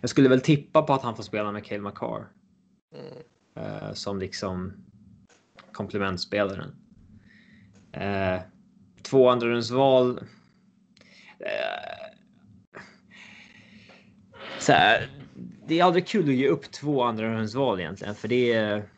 jag 0.00 0.10
skulle 0.10 0.28
väl 0.28 0.40
tippa 0.40 0.82
på 0.82 0.92
att 0.92 1.02
han 1.02 1.16
får 1.16 1.22
spela 1.22 1.52
med 1.52 1.64
Cale 1.64 1.80
Makar. 1.80 2.26
Eh, 3.56 3.92
som 3.92 4.18
liksom 4.18 4.72
komplementspelaren. 5.72 6.74
Eh, 7.92 8.40
två 9.02 9.28
andrarumsval. 9.28 10.18
Eh, 11.38 12.10
så 14.58 14.72
här, 14.72 15.08
det 15.66 15.80
är 15.80 15.84
aldrig 15.84 16.06
kul 16.06 16.28
att 16.28 16.34
ge 16.34 16.48
upp 16.48 16.70
två 16.70 17.02
andrarumsval 17.02 17.80
egentligen, 17.80 18.14
för 18.14 18.28
det 18.28 18.52
är. 18.52 18.88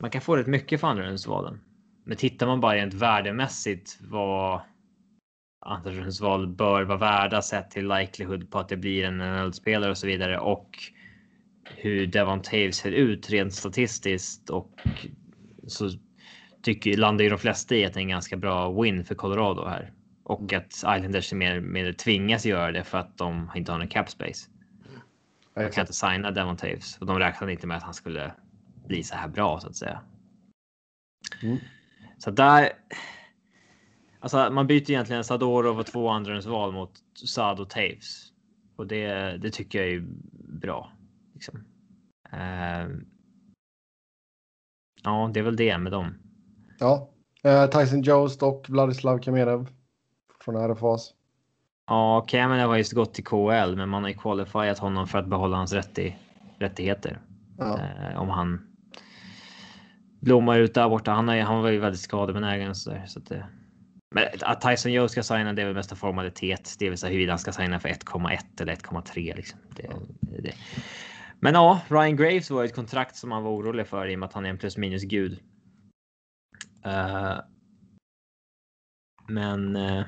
Man 0.00 0.10
kan 0.10 0.20
få 0.20 0.36
rätt 0.36 0.46
mycket 0.46 0.80
för 0.80 0.88
andrarumsvalen. 0.88 1.60
Men 2.04 2.16
tittar 2.16 2.46
man 2.46 2.60
bara 2.60 2.74
rent 2.74 2.94
värdemässigt 2.94 3.98
vad 4.00 4.60
andrarumsval 5.66 6.46
bör 6.46 6.82
vara 6.82 6.98
värda 6.98 7.42
sett 7.42 7.70
till 7.70 7.88
likelihood 7.88 8.50
på 8.50 8.58
att 8.58 8.68
det 8.68 8.76
blir 8.76 9.04
en 9.04 9.18
NHL-spelare 9.18 9.90
och 9.90 9.98
så 9.98 10.06
vidare 10.06 10.38
och 10.38 10.78
hur 11.76 12.06
Devon 12.06 12.42
Taves 12.42 12.76
ser 12.76 12.92
ut 12.92 13.30
rent 13.30 13.54
statistiskt 13.54 14.50
och 14.50 14.70
så 15.66 15.90
tycker 16.62 16.96
landar 16.96 17.24
ju 17.24 17.30
de 17.30 17.38
flesta 17.38 17.74
i 17.74 17.84
att 17.84 17.92
det 17.94 18.00
är 18.00 18.02
en 18.02 18.08
ganska 18.08 18.36
bra 18.36 18.82
win 18.82 19.04
för 19.04 19.14
Colorado 19.14 19.64
här 19.64 19.92
och 20.24 20.52
att 20.52 20.72
Islanders 20.72 21.32
mer, 21.32 21.60
mer 21.60 21.92
tvingas 21.92 22.46
göra 22.46 22.72
det 22.72 22.84
för 22.84 22.98
att 22.98 23.18
de 23.18 23.50
inte 23.56 23.72
har 23.72 23.78
någon 23.78 23.88
cap 23.88 24.10
space. 24.10 24.49
De 25.54 25.70
kan 25.70 25.82
inte 25.82 25.92
signa 25.92 26.30
Devon 26.30 26.56
Taves 26.56 26.98
och 26.98 27.06
de 27.06 27.18
räknade 27.18 27.52
inte 27.52 27.66
med 27.66 27.76
att 27.76 27.82
han 27.82 27.94
skulle 27.94 28.34
bli 28.86 29.02
så 29.02 29.14
här 29.14 29.28
bra 29.28 29.60
så 29.60 29.68
att 29.68 29.76
säga. 29.76 30.00
Mm. 31.42 31.58
Så 32.18 32.30
där. 32.30 32.72
Alltså, 34.20 34.50
man 34.50 34.66
byter 34.66 34.90
egentligen 34.90 35.24
Sadorov 35.24 35.78
och 35.78 35.86
två 35.86 36.08
andrahandsval 36.08 36.72
mot 36.72 36.92
Sad 37.26 37.60
och 37.60 37.70
Taves 37.70 38.32
och 38.76 38.86
det, 38.86 39.36
det 39.36 39.50
tycker 39.50 39.78
jag 39.78 39.94
är 39.94 40.04
bra. 40.60 40.92
Liksom. 41.34 41.64
Uh, 42.32 42.96
ja, 45.02 45.30
det 45.34 45.40
är 45.40 45.44
väl 45.44 45.56
det 45.56 45.78
med 45.78 45.92
dem. 45.92 46.14
Ja, 46.78 47.10
uh, 47.46 47.66
Tyson 47.66 48.02
Jost 48.02 48.42
och 48.42 48.66
Vladislav 48.68 49.18
Kamerev 49.18 49.66
från 50.44 50.56
RFAs. 50.56 51.14
Ja, 51.90 52.20
Kamerev 52.28 52.68
har 52.68 52.76
just 52.76 52.92
gått 52.92 53.14
till 53.14 53.24
KL, 53.24 53.76
men 53.76 53.88
man 53.88 54.02
har 54.02 54.10
ju 54.10 54.16
qualifierat 54.16 54.78
honom 54.78 55.06
för 55.06 55.18
att 55.18 55.26
behålla 55.26 55.56
hans 55.56 55.72
rätti 55.72 56.16
rättigheter. 56.58 57.20
Ja. 57.58 57.64
Uh, 57.64 58.20
om 58.20 58.28
han 58.28 58.76
blommar 60.20 60.58
ut 60.58 60.74
där 60.74 60.88
borta. 60.88 61.10
Han, 61.10 61.28
har, 61.28 61.40
han 61.40 61.62
var 61.62 61.70
ju 61.70 61.78
väldigt 61.78 62.00
skadebenägen 62.00 62.74
så 62.74 62.90
där, 62.90 63.06
så 63.06 63.18
att 63.18 63.26
det. 63.26 63.46
Men 64.14 64.24
att 64.42 64.60
Tyson 64.60 64.92
Joe 64.92 65.08
ska 65.08 65.22
signa 65.22 65.52
det 65.52 65.62
är 65.62 65.66
väl 65.66 65.74
mest 65.74 65.90
en 65.90 65.96
formalitet. 65.96 66.76
Det 66.78 66.88
vill 66.90 66.98
säga 66.98 67.10
huruvida 67.10 67.32
han 67.32 67.38
ska 67.38 67.52
signa 67.52 67.80
för 67.80 67.88
1,1 67.88 68.62
eller 68.62 68.74
1,3 68.74 69.36
liksom. 69.36 69.60
Det, 69.76 69.92
det. 70.42 70.54
Men 71.40 71.54
ja, 71.54 71.80
Ryan 71.88 72.16
Graves 72.16 72.50
var 72.50 72.64
ett 72.64 72.74
kontrakt 72.74 73.16
som 73.16 73.28
man 73.28 73.42
var 73.42 73.50
orolig 73.50 73.86
för 73.86 74.06
i 74.08 74.14
och 74.14 74.18
med 74.18 74.26
att 74.26 74.32
han 74.32 74.46
är 74.46 74.50
en 74.50 74.58
plus 74.58 74.76
minus 74.76 75.02
gud. 75.02 75.38
Uh, 76.86 77.40
men 79.28 79.76
uh, 79.76 80.04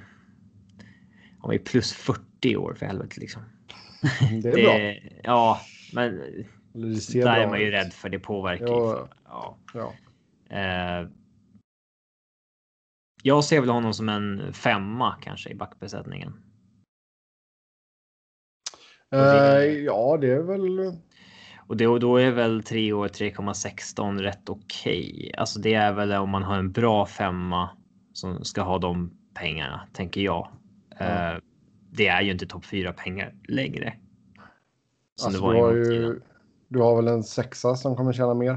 han 1.43 1.49
var 1.49 1.53
ju 1.53 1.59
plus 1.59 1.93
40 1.93 2.57
år 2.57 2.75
för 2.75 2.87
helvete 2.87 3.21
liksom. 3.21 3.43
Det 4.43 4.49
är 4.49 4.53
bra. 4.53 5.11
Ja, 5.23 5.61
men 5.93 6.17
Det 6.73 7.21
där 7.25 7.37
är 7.41 7.47
man 7.49 7.61
ju 7.61 7.67
ut. 7.67 7.73
rädd 7.75 7.93
för. 7.93 8.09
Det 8.09 8.19
påverkar 8.19 8.67
Ja. 8.67 9.09
Ja. 9.25 9.57
Ja. 9.75 9.93
Eh, 10.57 11.09
jag 13.23 13.45
ser 13.45 13.61
väl 13.61 13.71
honom 13.71 13.95
som 13.95 14.09
en 14.09 14.53
femma 14.53 15.17
kanske 15.23 15.51
i 15.51 15.55
backbesättningen. 15.55 16.33
Eh, 19.15 19.65
ja, 19.65 20.19
det 20.21 20.31
är 20.33 20.43
väl. 20.43 20.93
Och 21.67 21.77
då, 21.77 21.99
då 21.99 22.17
är 22.17 22.31
väl 22.31 22.63
3 22.63 22.93
år 22.93 23.09
3,16 23.09 24.19
rätt 24.19 24.49
okej. 24.49 25.35
Alltså 25.39 25.61
det 25.61 25.75
är 25.75 25.93
väl 25.93 26.13
om 26.13 26.31
man 26.31 26.43
har 26.43 26.59
en 26.59 26.73
bra 26.73 27.07
femma 27.07 27.71
som 28.13 28.45
ska 28.45 28.63
ha 28.63 28.79
de 28.79 29.19
pengarna, 29.35 29.89
tänker 29.93 30.21
jag. 30.21 30.49
Eh, 30.99 31.39
det 31.91 32.07
är 32.07 32.23
ju 32.23 32.31
inte 32.31 32.47
topp 32.47 32.65
4 32.65 32.93
pengar 32.93 33.35
längre. 33.49 33.95
Som 35.15 35.27
Alltså, 35.27 35.41
det 35.41 35.47
var 35.47 35.55
du, 35.55 35.61
har 35.61 35.73
ju, 35.73 36.21
du 36.69 36.79
har 36.79 36.97
väl 36.97 37.09
en 37.09 37.23
sexa 37.23 37.77
som 37.77 37.97
kommer 37.97 38.13
tjäna 38.13 38.35
mer? 38.35 38.57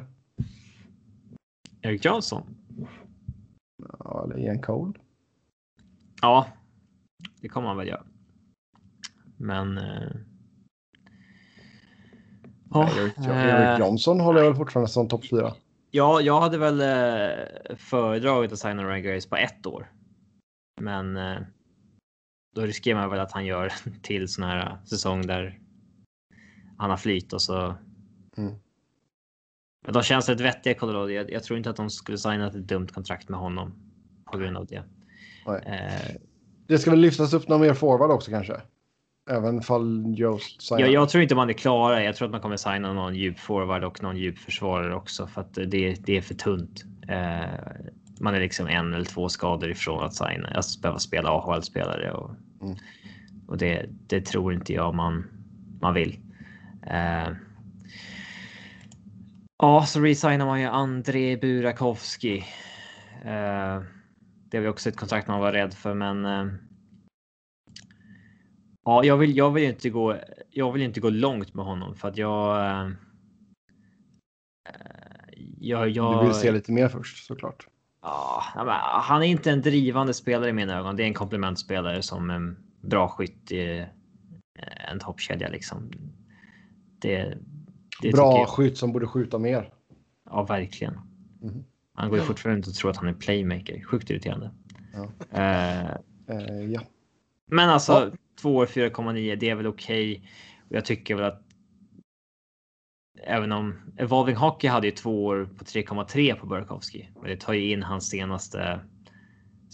Erik 1.82 2.06
Jansson. 2.06 2.44
Ja, 4.00 4.24
eller 4.26 4.40
Ian 4.40 4.62
Cole. 4.62 4.94
Ja, 6.22 6.48
det 7.42 7.48
kommer 7.48 7.68
man 7.68 7.78
väl 7.78 7.88
göra. 7.88 8.04
Men. 9.38 9.78
Eh, 9.78 10.12
ja, 12.72 12.90
Erik, 12.98 13.18
eh, 13.18 13.46
Erik 13.46 13.80
Johnson 13.80 14.20
håller 14.20 14.40
jag 14.40 14.48
väl 14.48 14.58
fortfarande 14.58 14.92
som 14.92 15.08
topp 15.08 15.26
fyra. 15.30 15.54
Ja, 15.92 16.22
jag 16.22 16.42
hade 16.42 16.58
väl 16.58 16.82
eh, 16.82 17.76
föredragit 17.78 18.52
att 18.52 18.60
signa 18.60 18.84
Ryan 18.84 19.04
Grace 19.04 19.30
på 19.30 19.36
ett 19.36 19.66
år. 19.66 19.92
Men 20.82 21.18
eh, 21.18 21.38
då 22.56 22.62
riskerar 22.62 23.00
man 23.00 23.10
väl 23.10 23.20
att 23.20 23.32
han 23.32 23.46
gör 23.46 23.74
till 24.02 24.28
sån 24.28 24.44
här 24.44 24.78
säsong 24.86 25.28
där 25.28 25.60
han 26.78 26.90
har 26.90 26.98
flyt 26.98 27.34
och 27.34 27.42
så. 27.42 27.76
Mm. 28.38 28.54
Men 29.86 29.94
de 29.94 30.04
känns 30.04 30.30
rätt 30.30 30.42
vettiga 30.42 30.74
Colorado. 30.74 31.10
Jag, 31.10 31.32
jag 31.32 31.44
tror 31.44 31.58
inte 31.58 31.70
att 31.70 31.76
de 31.76 31.90
skulle 31.90 32.18
signa 32.18 32.48
ett 32.48 32.54
dumt 32.54 32.88
kontrakt 32.88 33.30
med 33.30 33.40
honom 33.40 33.74
på 34.32 34.38
grund 34.38 34.58
av 34.58 34.66
det. 34.66 34.84
Eh, 35.48 36.16
Det 36.68 36.78
ska 36.78 36.92
väl 36.92 37.00
lyftas 37.00 37.34
upp 37.34 37.48
någon 37.48 37.62
mer 37.62 37.74
forward 37.74 38.12
också 38.12 38.32
kanske? 38.32 38.62
Även 39.30 39.62
fall 39.62 40.14
Jost 40.18 40.62
signar. 40.62 40.82
jag, 40.82 40.92
jag 40.92 41.10
tror 41.10 41.24
inte 41.24 41.36
man 41.36 41.50
är 41.50 41.54
klara. 41.54 42.04
Jag 42.04 42.16
tror 42.16 42.26
att 42.26 42.32
man 42.32 42.42
kommer 42.42 42.58
signa 42.58 42.94
någon 42.94 43.16
djup 43.16 43.40
forward 43.40 43.84
och 43.84 44.04
någon 44.04 44.18
djup 44.18 44.38
försvarare 44.38 44.96
också 44.96 45.28
för 45.28 45.42
att 45.42 45.54
det, 45.54 46.06
det 46.06 46.18
är 46.18 46.22
för 46.22 46.36
tunt. 46.36 46.84
Eh, 47.08 47.46
man 48.20 48.36
är 48.36 48.40
liksom 48.40 48.68
en 48.68 48.94
eller 48.94 49.06
två 49.06 49.30
skador 49.30 49.70
ifrån 49.70 50.04
att 50.04 50.16
signa, 50.16 50.52
alltså 50.56 50.80
behöva 50.82 51.00
spela 51.00 51.30
AHL-spelare 51.30 52.12
och, 52.12 52.32
Mm. 52.66 52.78
och 53.48 53.58
det, 53.58 53.86
det 54.08 54.22
tror 54.22 54.54
inte 54.54 54.74
jag 54.74 54.96
man, 54.96 55.26
man 55.82 55.94
vill. 55.94 56.20
Eh, 56.88 57.30
ja, 59.58 59.86
så 59.86 60.00
resignar 60.00 60.46
man 60.46 60.62
ju 60.62 60.68
André 60.68 61.38
Burakovsky. 61.38 62.38
Eh, 63.22 63.82
det 64.50 64.58
är 64.58 64.62
väl 64.62 64.70
också 64.70 64.90
ett 64.90 64.98
kontrakt 64.98 65.28
man 65.28 65.40
var 65.40 65.52
rädd 65.52 65.74
för, 65.74 65.94
men. 65.94 66.26
Eh, 66.26 66.54
ja, 68.86 69.04
jag 69.04 69.18
vill. 69.18 69.38
Jag 69.38 69.52
vill 69.52 69.64
inte 69.64 69.90
gå. 69.90 70.18
Jag 70.50 70.72
vill 70.72 70.82
inte 70.82 71.00
gå 71.00 71.10
långt 71.10 71.54
med 71.54 71.66
honom 71.66 71.96
för 71.96 72.08
att 72.08 72.18
jag. 72.18 72.66
Eh, 72.66 72.92
jag, 75.58 75.90
jag 75.90 76.22
Du 76.22 76.28
vill 76.28 76.36
se 76.36 76.52
lite 76.52 76.72
mer 76.72 76.88
först 76.88 77.26
såklart. 77.26 77.68
Ja, 78.06 78.44
han 79.04 79.24
är 79.24 79.28
inte 79.28 79.52
en 79.52 79.62
drivande 79.62 80.14
spelare 80.14 80.50
i 80.50 80.54
mina 80.54 80.78
ögon. 80.78 80.96
Det 80.96 81.04
är 81.04 81.08
en 81.08 81.14
komplementspelare 81.14 82.02
som 82.02 82.30
en 82.30 82.58
bra 82.82 83.08
skytt 83.08 83.52
i 83.52 83.86
en 84.92 85.00
toppkedja 85.00 85.50
liksom. 85.50 85.92
Det, 87.00 87.38
det 88.02 88.12
Bra 88.12 88.46
skytt 88.46 88.78
som 88.78 88.92
borde 88.92 89.08
skjuta 89.08 89.38
mer. 89.40 89.74
Ja, 90.30 90.44
verkligen. 90.44 90.94
Mhm. 91.42 91.64
Han 91.94 92.10
går 92.10 92.20
ju 92.20 92.26
fortfarande 92.26 92.58
inte 92.58 92.70
att 92.70 92.76
tro 92.76 92.90
att 92.90 92.98
han 92.98 93.08
är 93.08 93.14
playmaker. 93.14 93.84
Sjukt 93.84 94.10
irriterande. 94.10 94.52
Ja. 94.94 95.40
Eh, 95.40 95.96
Eh, 96.28 96.62
ja. 96.72 96.82
men 97.46 97.70
alltså 97.70 97.92
Ja. 97.94 98.12
2 98.42 98.56
år 98.56 98.66
4,9. 98.66 99.36
Det 99.36 99.50
är 99.50 99.56
väl 99.56 99.68
okej. 99.68 100.30
Och 100.70 100.76
jag 100.76 100.86
tycker 100.86 101.16
väl 101.16 101.26
att. 101.26 101.45
Även 103.28 103.52
om 103.52 103.76
Evolving 103.98 104.36
Hockey 104.36 104.68
hade 104.68 104.88
ju 104.88 104.92
två 104.92 105.26
år 105.26 105.50
på 105.58 105.64
3,3 105.64 106.36
på 106.36 106.48
Burakovsky. 106.48 107.06
Men 107.22 107.30
det 107.30 107.40
tar 107.40 107.54
ju 107.54 107.72
in 107.72 107.84
hans 107.84 108.10
senaste 108.10 108.80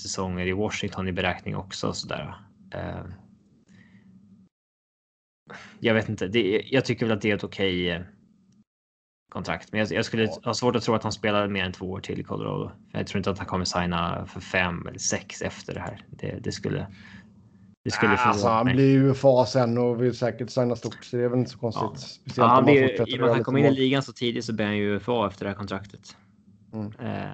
säsonger 0.01 0.47
i 0.47 0.51
Washington 0.51 1.07
i 1.07 1.11
beräkning 1.11 1.55
också 1.55 1.87
och 1.87 1.95
sådär. 1.95 2.35
Eh, 2.73 3.05
jag 5.79 5.93
vet 5.93 6.09
inte. 6.09 6.27
Det, 6.27 6.61
jag 6.65 6.85
tycker 6.85 7.05
väl 7.05 7.15
att 7.15 7.21
det 7.21 7.31
är 7.31 7.35
ett 7.35 7.43
okej 7.43 7.89
eh, 7.89 8.01
kontrakt, 9.31 9.71
men 9.71 9.79
jag, 9.79 9.91
jag 9.91 10.05
skulle 10.05 10.23
Ja. 10.23 10.39
ha 10.43 10.53
svårt 10.53 10.75
att 10.75 10.83
tro 10.83 10.95
att 10.95 11.03
han 11.03 11.11
spelar 11.11 11.47
mer 11.47 11.65
än 11.65 11.71
två 11.71 11.91
år 11.91 11.99
till 11.99 12.19
i 12.19 12.23
Colorado. 12.23 12.71
Jag 12.91 13.07
tror 13.07 13.17
inte 13.17 13.31
att 13.31 13.37
han 13.37 13.47
kommer 13.47 13.65
signa 13.65 14.25
för 14.25 14.39
fem 14.39 14.87
eller 14.87 14.99
sex 14.99 15.41
efter 15.41 15.73
det 15.73 15.79
här. 15.79 16.05
Det, 16.09 16.39
det 16.43 16.51
skulle. 16.51 16.87
Det 17.83 17.91
skulle 17.91 18.11
Alltså, 18.11 18.33
förvåna 18.39 18.55
han 18.55 18.65
mig. 18.65 18.75
blir 18.75 18.89
ju 18.91 19.09
UFA 19.09 19.45
sen 19.45 19.77
och 19.77 20.01
vill 20.03 20.17
säkert 20.17 20.49
signa 20.49 20.75
stort. 20.75 21.03
Så 21.03 21.17
det 21.17 21.23
är 21.23 21.27
väl 21.29 21.39
inte 21.39 21.51
så 21.51 21.57
konstigt. 21.59 21.83
Ja. 21.83 21.95
Speciellt 21.97 22.37
Ja, 22.37 22.43
han 22.45 22.57
om 22.59 22.65
man 22.65 22.73
blir, 22.73 22.87
fortsätter 22.87 23.11
I 23.11 23.15
och 23.15 23.19
med 23.21 23.29
att 23.29 23.35
han 23.35 23.43
kom 23.43 23.57
in 23.57 23.65
i 23.65 23.71
ligan 23.71 24.03
så 24.03 24.13
tidigt 24.13 24.45
så 24.45 24.53
blir 24.53 24.65
han 24.65 24.77
ju 24.77 24.95
UFA 24.95 25.27
efter 25.27 25.45
det 25.45 25.49
här 25.51 25.57
kontraktet. 25.57 26.17
Mm. 26.73 26.93
Eh, 26.99 27.31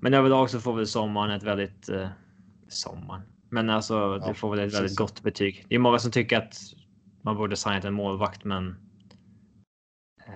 men 0.00 0.14
överlag 0.14 0.50
så 0.50 0.60
får 0.60 0.72
väl 0.76 0.86
sommaren 0.86 1.30
ett 1.30 1.42
väldigt 1.42 1.88
eh, 1.88 2.08
sommaren. 2.68 3.22
Men 3.50 3.70
alltså, 3.70 4.18
det 4.18 4.24
Ja, 4.26 4.34
får 4.34 4.50
väl 4.50 4.58
ett 4.58 4.64
precis. 4.64 4.80
väldigt 4.80 4.96
gott 4.98 5.22
betyg. 5.22 5.66
Det 5.68 5.74
är 5.74 5.78
många 5.78 5.98
som 5.98 6.10
tycker 6.10 6.38
att 6.38 6.54
man 7.22 7.36
borde 7.36 7.56
signat 7.56 7.84
en 7.84 7.94
målvakt, 7.94 8.44
men. 8.44 8.76
Eh, 10.26 10.34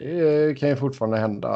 Det 0.00 0.58
kan 0.58 0.68
ju 0.68 0.76
fortfarande 0.76 1.18
hända 1.18 1.48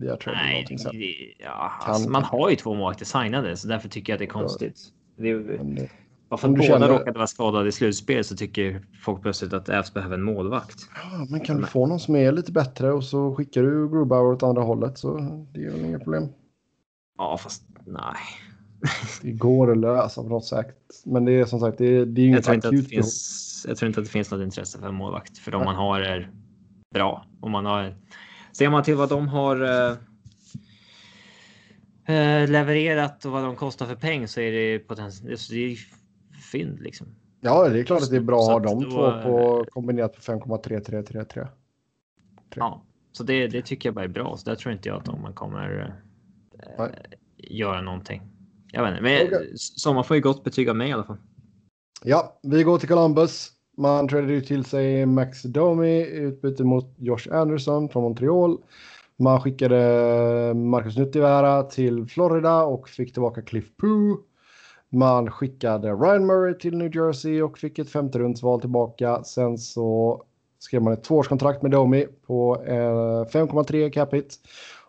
via 0.00 0.16
trade 0.16 0.38
nej, 0.38 0.66
det, 0.92 1.44
ja, 1.44 1.72
Kan- 1.84 1.90
alltså, 1.94 2.10
man 2.10 2.22
har 2.24 2.50
ju 2.50 2.56
två 2.56 2.74
målvakter 2.74 3.04
signade, 3.04 3.56
så 3.56 3.68
därför 3.68 3.88
tycker 3.88 4.12
jag 4.12 4.14
att 4.16 4.18
det 4.18 4.24
är 4.24 4.40
konstigt. 4.40 4.80
Det, 5.16 5.88
Bara 6.28 6.36
för 6.38 6.48
att 6.48 6.54
båda 6.54 6.62
känner- 6.66 6.88
råkade 6.88 7.12
vara 7.18 7.26
skadade 7.26 7.68
i 7.68 7.72
slutspel 7.72 8.24
så 8.24 8.36
tycker 8.36 8.82
folk 9.02 9.22
plötsligt 9.22 9.52
att 9.52 9.68
Avs 9.68 9.94
behöver 9.94 10.14
en 10.14 10.22
målvakt. 10.22 10.88
Ja, 10.94 11.26
men 11.30 11.40
kan 11.40 11.56
du 11.60 11.66
få 11.66 11.86
någon 11.86 12.00
som 12.00 12.16
är 12.16 12.32
lite 12.32 12.52
bättre 12.52 12.92
och 12.92 13.04
så 13.04 13.34
skickar 13.34 13.62
du 13.62 13.88
Grubauer 13.88 14.32
åt 14.32 14.42
andra 14.42 14.62
hållet 14.62 14.98
så 14.98 15.16
det 15.52 15.64
är 15.64 15.70
väl 15.70 15.84
inga 15.84 15.98
problem. 15.98 16.28
Ja, 17.18 17.38
fast 17.38 17.62
nej. 17.86 18.14
Det 19.22 19.30
går 19.32 19.70
att 19.72 19.78
lösa 19.78 20.22
på 20.22 20.28
något 20.28 20.44
sätt. 20.44 20.76
Men 21.04 21.24
det 21.24 21.32
är 21.32 21.44
som 21.44 21.60
sagt, 21.60 21.78
det 21.78 21.84
är, 21.86 22.06
det 22.06 22.20
är 22.20 22.24
ju 22.24 22.30
Jag 22.30 22.38
inget 22.54 22.62
det 22.62 22.68
akut 22.68 22.88
finns, 22.88 23.64
jag 23.68 23.76
tror 23.76 23.86
inte 23.86 24.00
att 24.00 24.06
det 24.06 24.12
finns 24.12 24.30
något 24.30 24.42
intresse 24.42 24.78
för 24.78 24.88
en 24.88 24.94
målvakt. 24.94 25.38
För 25.38 25.50
de 25.50 25.64
man 25.64 25.74
har 25.76 26.00
är 26.00 26.30
bra. 26.94 27.26
Om 27.40 27.50
man 27.52 27.64
har, 27.66 27.94
ser 28.52 28.70
man 28.70 28.82
till 28.82 28.94
vad 28.96 29.08
de 29.08 29.28
har 29.28 29.56
eh, 32.06 32.50
levererat 32.50 33.24
och 33.24 33.32
vad 33.32 33.44
de 33.44 33.56
kostar 33.56 33.86
för 33.86 33.94
peng 33.94 34.28
så 34.28 34.40
är 34.40 34.52
det 34.52 34.78
potentiellt 34.78 35.50
är 35.50 35.76
fynd 36.52 36.80
liksom. 36.80 37.06
Ja, 37.40 37.68
det 37.68 37.78
är 37.80 37.84
klart 37.84 38.02
att 38.02 38.10
det 38.10 38.16
är 38.16 38.20
bra 38.20 38.40
att 38.40 38.62
ha 38.62 38.68
Så 38.70 38.74
de 38.80 38.84
då- 38.84 38.90
två 38.90 39.22
på 39.22 39.64
kombinerat 39.70 40.14
på 40.14 40.20
5,3333. 40.20 41.46
Ja, 42.54 42.82
så 43.12 43.22
det, 43.24 43.46
det 43.48 43.62
tycker 43.62 43.88
jag 43.88 43.94
bara 43.94 44.04
är 44.04 44.08
bra. 44.08 44.36
Så 44.36 44.50
där 44.50 44.56
tror 44.56 44.72
inte 44.72 44.88
jag 44.88 44.98
att 44.98 45.04
de 45.04 45.32
kommer 45.34 45.94
eh, 46.78 46.86
göra 47.36 47.80
någonting. 47.80 48.22
Jag 48.72 48.82
vet 48.82 48.90
inte, 48.90 49.02
men 49.02 49.26
Okej. 49.26 49.52
Sommar 49.56 50.02
får 50.02 50.16
ju 50.16 50.22
gott 50.22 50.44
betyg 50.44 50.68
av 50.68 50.76
mig 50.76 50.88
i 50.88 50.92
alla 50.92 51.04
fall. 51.04 51.16
Ja, 52.02 52.38
vi 52.42 52.62
går 52.62 52.78
till 52.78 52.88
Columbus. 52.88 53.50
Man 53.76 54.08
trädde 54.08 54.32
ju 54.32 54.40
till 54.40 54.64
sig 54.64 55.06
Max 55.06 55.42
Domi 55.42 55.88
i 55.88 56.16
utbyte 56.16 56.64
mot 56.64 56.94
Josh 56.98 57.28
Anderson 57.32 57.88
från 57.88 58.02
Montreal. 58.02 58.58
Man 59.16 59.40
skickade 59.40 60.54
Marcus 60.54 60.96
Nuttivaara 60.96 61.62
till 61.62 62.06
Florida 62.06 62.62
och 62.62 62.88
fick 62.88 63.12
tillbaka 63.12 63.42
Cliff 63.42 63.76
Pooh. 63.76 64.16
Man 64.90 65.30
skickade 65.30 65.92
Ryan 65.92 66.26
Murray 66.26 66.54
till 66.58 66.76
New 66.76 66.96
Jersey 66.96 67.42
och 67.42 67.58
fick 67.58 67.78
ett 67.78 67.90
femte 67.90 68.18
rundsval 68.18 68.60
tillbaka. 68.60 69.24
Sen 69.24 69.58
så 69.58 70.22
skrev 70.58 70.82
man 70.82 70.92
ett 70.92 71.04
tvåårskontrakt 71.04 71.62
med 71.62 71.70
Domi 71.70 72.06
på 72.26 72.64
eh, 72.66 72.72
5,3 72.72 73.90
capita. 73.90 74.34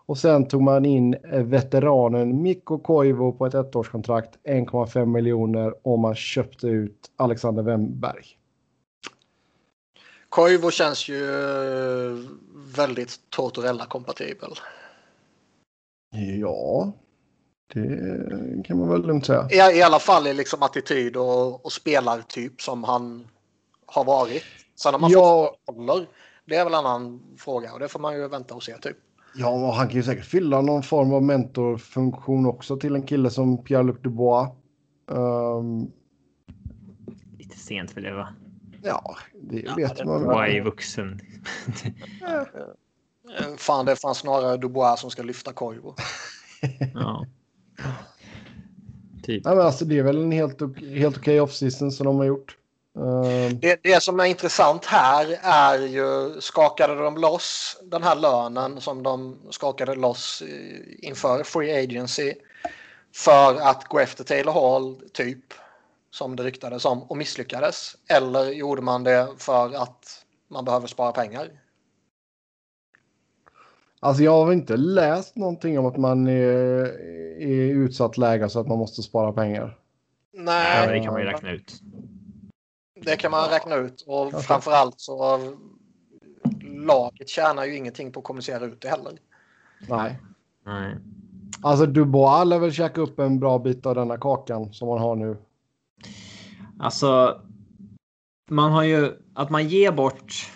Och 0.06 0.18
sen 0.18 0.48
tog 0.48 0.62
man 0.62 0.84
in 0.84 1.14
eh, 1.14 1.42
veteranen 1.42 2.42
Mikko 2.42 2.78
Koivu 2.78 3.32
på 3.32 3.46
ett 3.46 3.54
ettårskontrakt, 3.54 4.38
1,5 4.48 5.06
miljoner 5.06 5.74
och 5.82 5.98
man 5.98 6.14
köpte 6.14 6.66
ut 6.66 7.10
Alexander 7.16 7.62
Wemberg. 7.62 8.24
Koivu 10.36 10.70
känns 10.70 11.08
ju 11.08 11.24
eh, 11.24 12.16
väldigt 12.76 13.20
Tortorella-kompatibel. 13.30 14.50
Ja, 16.40 16.92
det 17.74 18.62
kan 18.64 18.78
man 18.78 18.88
väl 18.88 19.06
lugnt 19.06 19.26
säga. 19.26 19.48
I, 19.50 19.78
I 19.78 19.82
alla 19.82 19.98
fall 19.98 20.26
i 20.26 20.34
liksom 20.34 20.62
attityd 20.62 21.16
och, 21.16 21.64
och 21.64 21.72
spelartyp 21.72 22.60
som 22.60 22.84
han 22.84 23.28
har 23.86 24.04
varit. 24.04 24.42
Sen 24.74 24.94
om 24.94 25.00
man 25.00 25.10
Ja. 25.10 25.56
får 25.66 25.72
håller, 25.72 26.06
det 26.44 26.56
är 26.56 26.64
väl 26.64 26.74
en 26.74 26.78
annan 26.86 27.22
fråga 27.38 27.72
och 27.72 27.78
det 27.80 27.88
får 27.88 28.00
man 28.00 28.14
ju 28.14 28.28
vänta 28.28 28.54
och 28.54 28.62
se 28.62 28.78
typ. 28.78 28.96
Ja, 29.34 29.48
och 29.48 29.74
han 29.74 29.86
kan 29.88 29.96
ju 29.96 30.02
säkert 30.02 30.26
fylla 30.26 30.60
någon 30.62 30.82
form 30.82 31.12
av 31.12 31.22
mentorfunktion 31.22 32.46
också 32.46 32.76
till 32.76 32.94
en 32.94 33.02
kille 33.06 33.30
som 33.30 33.58
Pierre-Luc 33.64 33.96
Dubois. 34.02 34.48
Ehm, 35.10 35.90
Lite 37.38 37.58
sent 37.58 37.96
vill 37.96 38.04
jag 38.04 38.14
va? 38.14 38.28
Ja, 38.86 39.16
det 39.42 39.60
Ja, 39.60 39.74
vet 39.74 39.96
det 39.96 40.04
man 40.04 40.26
väl. 40.28 40.56
är 40.56 40.60
vuxen. 40.60 41.20
Eh, 43.40 43.56
Fan, 43.56 43.86
det 43.86 43.96
fanns 43.96 44.18
snarare 44.18 44.56
Dubois 44.56 45.00
som 45.00 45.10
ska 45.10 45.22
lyfta 45.22 45.52
Koivu. 45.52 45.92
ja. 46.94 47.26
Typ. 49.22 49.44
Nej, 49.44 49.56
men 49.56 49.66
alltså, 49.66 49.84
det 49.84 49.98
är 49.98 50.02
väl 50.02 50.16
en 50.22 50.32
helt, 50.32 50.62
ok- 50.62 50.80
helt 50.98 51.16
okej 51.16 51.40
off-season 51.40 51.90
som 51.92 52.06
de 52.06 52.16
har 52.16 52.24
gjort. 52.24 52.56
Ehm, 52.98 53.58
Det, 53.60 53.80
det 53.82 54.02
som 54.02 54.20
är 54.20 54.24
intressant 54.24 54.84
här 54.84 55.38
är 55.42 55.78
ju 55.78 56.40
skakade 56.40 56.94
de 56.94 57.16
loss 57.16 57.76
den 57.82 58.02
här 58.02 58.16
lönen 58.16 58.80
som 58.80 59.02
de 59.02 59.36
skakade 59.50 59.94
loss 59.94 60.42
inför 60.98 61.44
Free 61.44 61.84
Agency 61.84 62.34
för 63.14 63.54
att 63.60 63.84
gå 63.88 63.98
efter 63.98 64.24
Taylor 64.24 64.52
Hall 64.52 64.96
typ 65.12 65.44
som 66.16 66.36
det 66.36 66.42
ryktades 66.42 66.84
om 66.84 67.02
och 67.02 67.16
misslyckades? 67.16 67.96
Eller 68.08 68.50
gjorde 68.50 68.82
man 68.82 69.04
det 69.04 69.28
för 69.38 69.74
att 69.82 70.24
man 70.48 70.64
behöver 70.64 70.86
spara 70.86 71.12
pengar? 71.12 71.50
Alltså 74.00 74.22
jag 74.22 74.44
har 74.44 74.52
inte 74.52 74.76
läst 74.76 75.36
någonting 75.36 75.78
om 75.78 75.86
att 75.86 75.96
man 75.96 76.26
är 76.26 77.00
i 77.40 77.68
utsatt 77.68 78.16
läge 78.16 78.48
så 78.48 78.60
att 78.60 78.68
man 78.68 78.78
måste 78.78 79.02
spara 79.02 79.32
pengar. 79.32 79.78
Ja, 80.32 80.42
Nej, 80.42 80.88
det 80.88 81.04
kan 81.04 81.12
man 81.12 81.22
ju 81.22 81.28
räkna 81.28 81.50
ut. 81.52 81.72
det 83.04 83.16
kan 83.16 83.30
man 83.30 83.48
räkna 83.50 83.76
ut 83.76 84.04
och 84.06 84.30
Kanske. 84.30 84.48
framförallt 84.48 85.00
så 85.00 85.40
laget 86.62 87.28
tjänar 87.28 87.64
ju 87.64 87.76
ingenting 87.76 88.12
på 88.12 88.20
att 88.20 88.24
kommunicera 88.24 88.64
ut 88.64 88.80
det 88.80 88.88
heller. 88.88 89.12
Nej. 89.88 90.18
Nej. 90.64 90.96
Alltså 91.62 91.86
Dubois 91.86 92.46
lär 92.46 92.58
väl 92.58 92.72
käka 92.72 93.00
upp 93.00 93.18
en 93.18 93.40
bra 93.40 93.58
bit 93.58 93.86
av 93.86 93.94
denna 93.94 94.18
kakan 94.18 94.72
som 94.72 94.88
man 94.88 94.98
har 94.98 95.16
nu. 95.16 95.36
Alltså. 96.78 97.40
Man 98.50 98.72
har 98.72 98.82
ju 98.82 99.12
att 99.34 99.50
man 99.50 99.68
ger 99.68 99.92
bort 99.92 100.50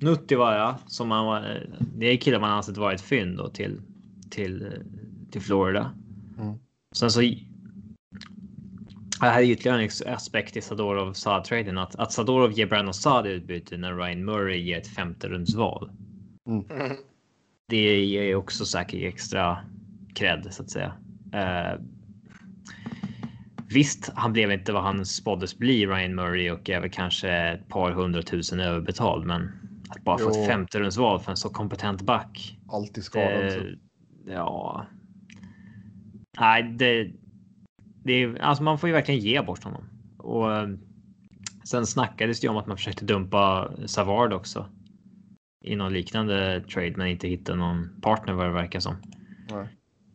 Nuttivaara 0.00 0.78
som 0.86 1.08
man 1.08 1.26
var. 1.26 1.66
Det 1.96 2.06
är 2.06 2.16
killar 2.16 2.40
man 2.40 2.50
ansett 2.50 2.76
vara 2.76 2.92
ett 2.92 3.00
fynd 3.00 3.38
då 3.38 3.48
till 3.48 3.80
till 4.30 4.72
till 5.30 5.40
Florida. 5.40 5.94
Mm. 6.38 6.54
Sen 6.94 7.10
så. 7.10 7.20
Det 9.20 9.28
här 9.28 9.42
är 9.42 9.50
ytterligare 9.50 9.82
en 9.82 10.14
aspekt 10.14 10.56
i 10.56 10.60
Sadorov 10.60 11.12
Saad-traden 11.12 11.78
att, 11.78 11.94
att 11.96 12.12
Sadorov 12.12 12.52
ger 12.52 12.66
Brandon 12.66 12.94
Saad 12.94 13.26
utbyte 13.26 13.76
när 13.76 13.96
Ryan 13.96 14.24
Murray 14.24 14.58
ger 14.62 14.78
ett 14.78 14.94
femte 14.94 15.28
rundsval. 15.28 15.90
Mm. 16.46 16.96
det 17.68 18.04
ger 18.04 18.22
ju 18.22 18.34
också 18.34 18.64
säkert 18.64 19.14
extra 19.14 19.58
cred 20.14 20.48
så 20.50 20.62
att 20.62 20.70
säga. 20.70 20.92
Eh, 21.32 21.80
visst, 23.72 24.10
han 24.14 24.32
blev 24.32 24.52
inte 24.52 24.72
vad 24.72 24.82
han 24.82 25.06
spåddes 25.06 25.58
bli, 25.58 25.86
Ryan 25.86 26.14
Murray, 26.14 26.50
och 26.50 26.70
är 26.70 26.80
väl 26.80 26.90
kanske 26.90 27.30
ett 27.30 27.68
par 27.68 27.92
hundratusen 27.92 28.60
överbetald, 28.60 29.26
men 29.26 29.50
att 29.88 30.04
bara 30.04 30.18
få 30.18 30.30
Jo. 30.34 30.40
ett 30.40 30.46
femterumsval 30.46 31.20
för 31.20 31.30
en 31.30 31.36
så 31.36 31.48
kompetent 31.48 32.02
back. 32.02 32.58
Alltid 32.68 33.04
skadad. 33.04 33.52
Så. 33.52 33.58
ja. 34.26 34.86
Nej, 36.40 36.62
det. 36.62 37.10
Det 38.04 38.12
är 38.12 38.38
alltså 38.42 38.62
man 38.62 38.78
får 38.78 38.88
ju 38.88 38.92
verkligen 38.92 39.20
ge 39.20 39.42
bort 39.42 39.64
honom 39.64 39.84
och 40.18 40.56
eh, 40.56 40.68
sen 41.64 41.86
snackades 41.86 42.40
det 42.40 42.44
ju 42.44 42.50
om 42.50 42.56
att 42.56 42.66
man 42.66 42.76
försökte 42.76 43.04
dumpa 43.04 43.72
Savard 43.86 44.32
också 44.32 44.66
i 45.64 45.76
någon 45.76 45.92
liknande 45.92 46.60
trade, 46.60 46.94
men 46.96 47.06
inte 47.06 47.28
hitta 47.28 47.54
någon 47.54 48.00
partner 48.00 48.34
vad 48.34 48.46
det 48.46 48.52
verkar 48.52 48.80
som. 48.80 48.96
Nej. 49.50 49.68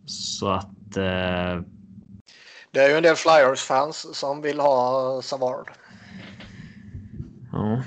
Så 0.06 0.50
att. 0.50 0.98
Eh, 0.98 1.62
Det 2.78 2.84
är 2.84 2.90
ju 2.90 2.96
en 2.96 3.04
del 3.04 3.16
Flyers-fans 3.16 4.18
som 4.18 4.42
vill 4.42 4.60
ha 4.60 5.22
Savard. 5.22 5.72
ja. 7.52 7.84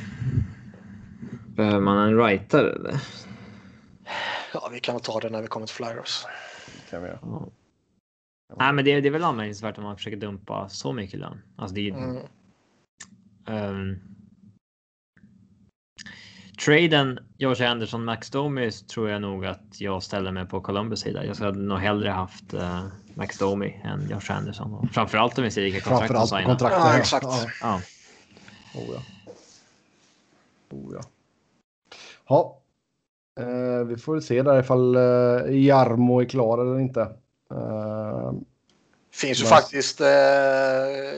Behöver 1.56 1.80
man 1.80 2.08
en 2.08 2.16
writer 2.16 2.64
eller? 2.64 3.02
Ja, 4.54 4.68
vi 4.72 4.80
kan 4.80 5.00
ta 5.00 5.20
det 5.20 5.30
när 5.30 5.42
vi 5.42 5.48
kommer 5.48 5.66
till 5.66 5.74
Flyers. 5.74 6.24
Kan 6.90 7.02
vi 7.02 7.08
göra. 7.08 7.18
Ja. 7.22 7.48
Nej, 8.58 8.72
men 8.72 8.84
det, 8.84 9.00
det 9.00 9.08
är 9.08 9.12
väl 9.12 9.24
anmärkningsvärt 9.24 9.78
om 9.78 9.84
man 9.84 9.96
försöker 9.96 10.16
dumpa 10.16 10.68
så 10.68 10.92
mycket 10.92 11.20
lön. 11.20 11.42
Alltså 11.56 11.74
det 11.74 11.88
är 11.88 11.92
Mm. 11.92 12.16
Ehm, 13.46 13.98
traden 16.64 17.18
George 17.38 17.68
Anderson 17.68 18.04
Max 18.04 18.30
Domi 18.30 18.70
tror 18.70 19.10
jag 19.10 19.22
nog 19.22 19.46
att 19.46 19.80
jag 19.80 20.02
ställer 20.02 20.32
mig 20.32 20.46
på 20.46 20.60
Columbus 20.60 21.00
sida. 21.00 21.24
Jag 21.24 21.36
skulle 21.36 21.52
nog 21.52 21.78
hellre 21.78 22.10
haft 22.10 22.54
uh, 22.54 22.86
Max 23.14 23.38
Domi 23.38 23.80
än 23.84 24.08
George 24.08 24.34
Anderson. 24.34 24.74
Och 24.74 24.90
framförallt 24.90 25.38
om 25.38 25.44
vi 25.44 25.50
ser 25.50 25.62
vilka 25.62 25.80
kontrakt 25.80 26.12
de 26.12 26.14
Framförallt 26.14 26.46
kontrakten. 26.46 26.80
Ja, 26.80 26.92
ja. 26.92 26.98
exakt. 26.98 27.24
Ja. 27.24 27.50
Ja. 27.62 27.80
Oh, 28.74 28.86
ja. 28.94 29.02
Oh, 30.70 30.94
ja. 30.94 31.00
Ja. 32.28 32.56
Eh, 33.40 33.84
vi 33.84 33.96
får 33.96 34.20
se 34.20 34.42
där 34.42 34.60
ifall 34.60 34.96
eh, 34.96 35.64
Jarmo 35.66 36.20
är 36.20 36.24
klar 36.24 36.58
eller 36.58 36.80
inte. 36.80 37.00
Eh, 37.54 38.32
finns 39.12 39.38
ju 39.40 39.42
Men- 39.42 39.50
faktiskt 39.50 40.00
eh, 40.00 40.06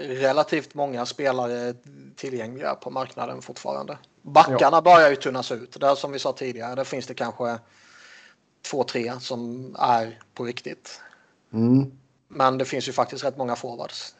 relativt 0.08 0.74
många 0.74 1.06
spelare 1.06 1.74
tillgängliga 2.16 2.74
på 2.74 2.90
marknaden 2.90 3.42
fortfarande. 3.42 3.98
Backarna 4.22 4.82
börjar 4.82 5.10
ju 5.10 5.16
tunnas 5.16 5.52
ut. 5.52 5.80
Där 5.80 5.94
som 5.94 6.12
vi 6.12 6.18
sa 6.18 6.32
tidigare, 6.32 6.74
där 6.74 6.84
finns 6.84 7.06
det 7.06 7.14
kanske 7.14 7.58
två, 8.70 8.84
tre 8.84 9.12
som 9.20 9.76
är 9.78 10.18
på 10.34 10.44
riktigt. 10.44 11.00
Mm. 11.52 11.92
Men 12.28 12.58
det 12.58 12.64
finns 12.64 12.88
ju 12.88 12.92
faktiskt 12.92 13.24
rätt 13.24 13.36
många 13.36 13.56
forwards. 13.56 14.14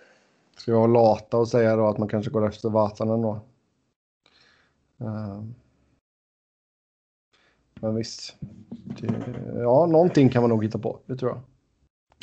Ska 0.57 0.71
jag 0.71 0.93
lata 0.93 1.37
och 1.37 1.49
säga 1.49 1.77
då 1.77 1.87
att 1.87 1.99
man 1.99 2.09
kanske 2.09 2.31
går 2.31 2.49
efter 2.49 2.69
Vatanen 2.69 3.23
då? 3.23 3.41
Eh, 5.01 5.43
men 7.81 7.95
visst. 7.95 8.37
Det, 8.71 9.07
ja, 9.57 9.87
någonting 9.87 10.29
kan 10.29 10.43
man 10.43 10.51
nog 10.51 10.65
hitta 10.65 10.79
på. 10.79 10.99
Det 11.07 11.17
tror 11.17 11.31
jag. 11.31 11.41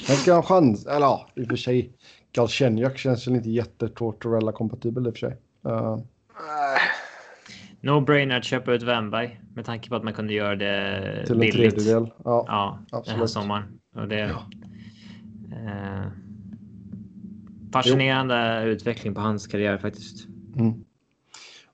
Han 0.07 0.17
ska 0.17 0.31
ha 0.31 0.37
en 0.37 0.43
chans. 0.43 0.85
Eller 0.85 1.05
ja, 1.05 1.29
i 1.35 1.43
och 1.43 1.47
för 1.47 1.55
sig. 1.55 1.93
Galchenyak 2.31 2.97
känns 2.97 3.27
väl 3.27 3.35
inte 3.35 3.49
jättetortorella-kompatibel 3.49 5.07
i 5.07 5.09
och 5.09 5.13
för 5.13 5.19
sig. 5.19 5.37
Uh, 5.67 5.97
Nej. 6.47 6.79
No 7.81 7.99
brainer 8.01 8.37
att 8.37 8.43
köpa 8.43 8.73
ut 8.73 8.83
Wemberg 8.83 9.41
med 9.55 9.65
tanke 9.65 9.89
på 9.89 9.95
att 9.95 10.03
man 10.03 10.13
kunde 10.13 10.33
göra 10.33 10.55
det 10.55 11.23
till 11.25 11.33
en 11.33 11.39
billigt. 11.39 11.75
tredjedel. 11.75 12.11
Ja, 12.23 12.45
Ja, 12.47 12.77
den 12.79 12.87
här 12.91 12.99
absolut. 12.99 13.29
sommaren. 13.29 13.79
Och 13.95 14.07
det, 14.07 14.19
Ja. 14.19 14.43
Eh, 15.67 16.11
fascinerande 17.73 18.63
utveckling 18.65 19.15
på 19.15 19.21
hans 19.21 19.47
karriär 19.47 19.77
faktiskt. 19.77 20.27
Mm. 20.55 20.73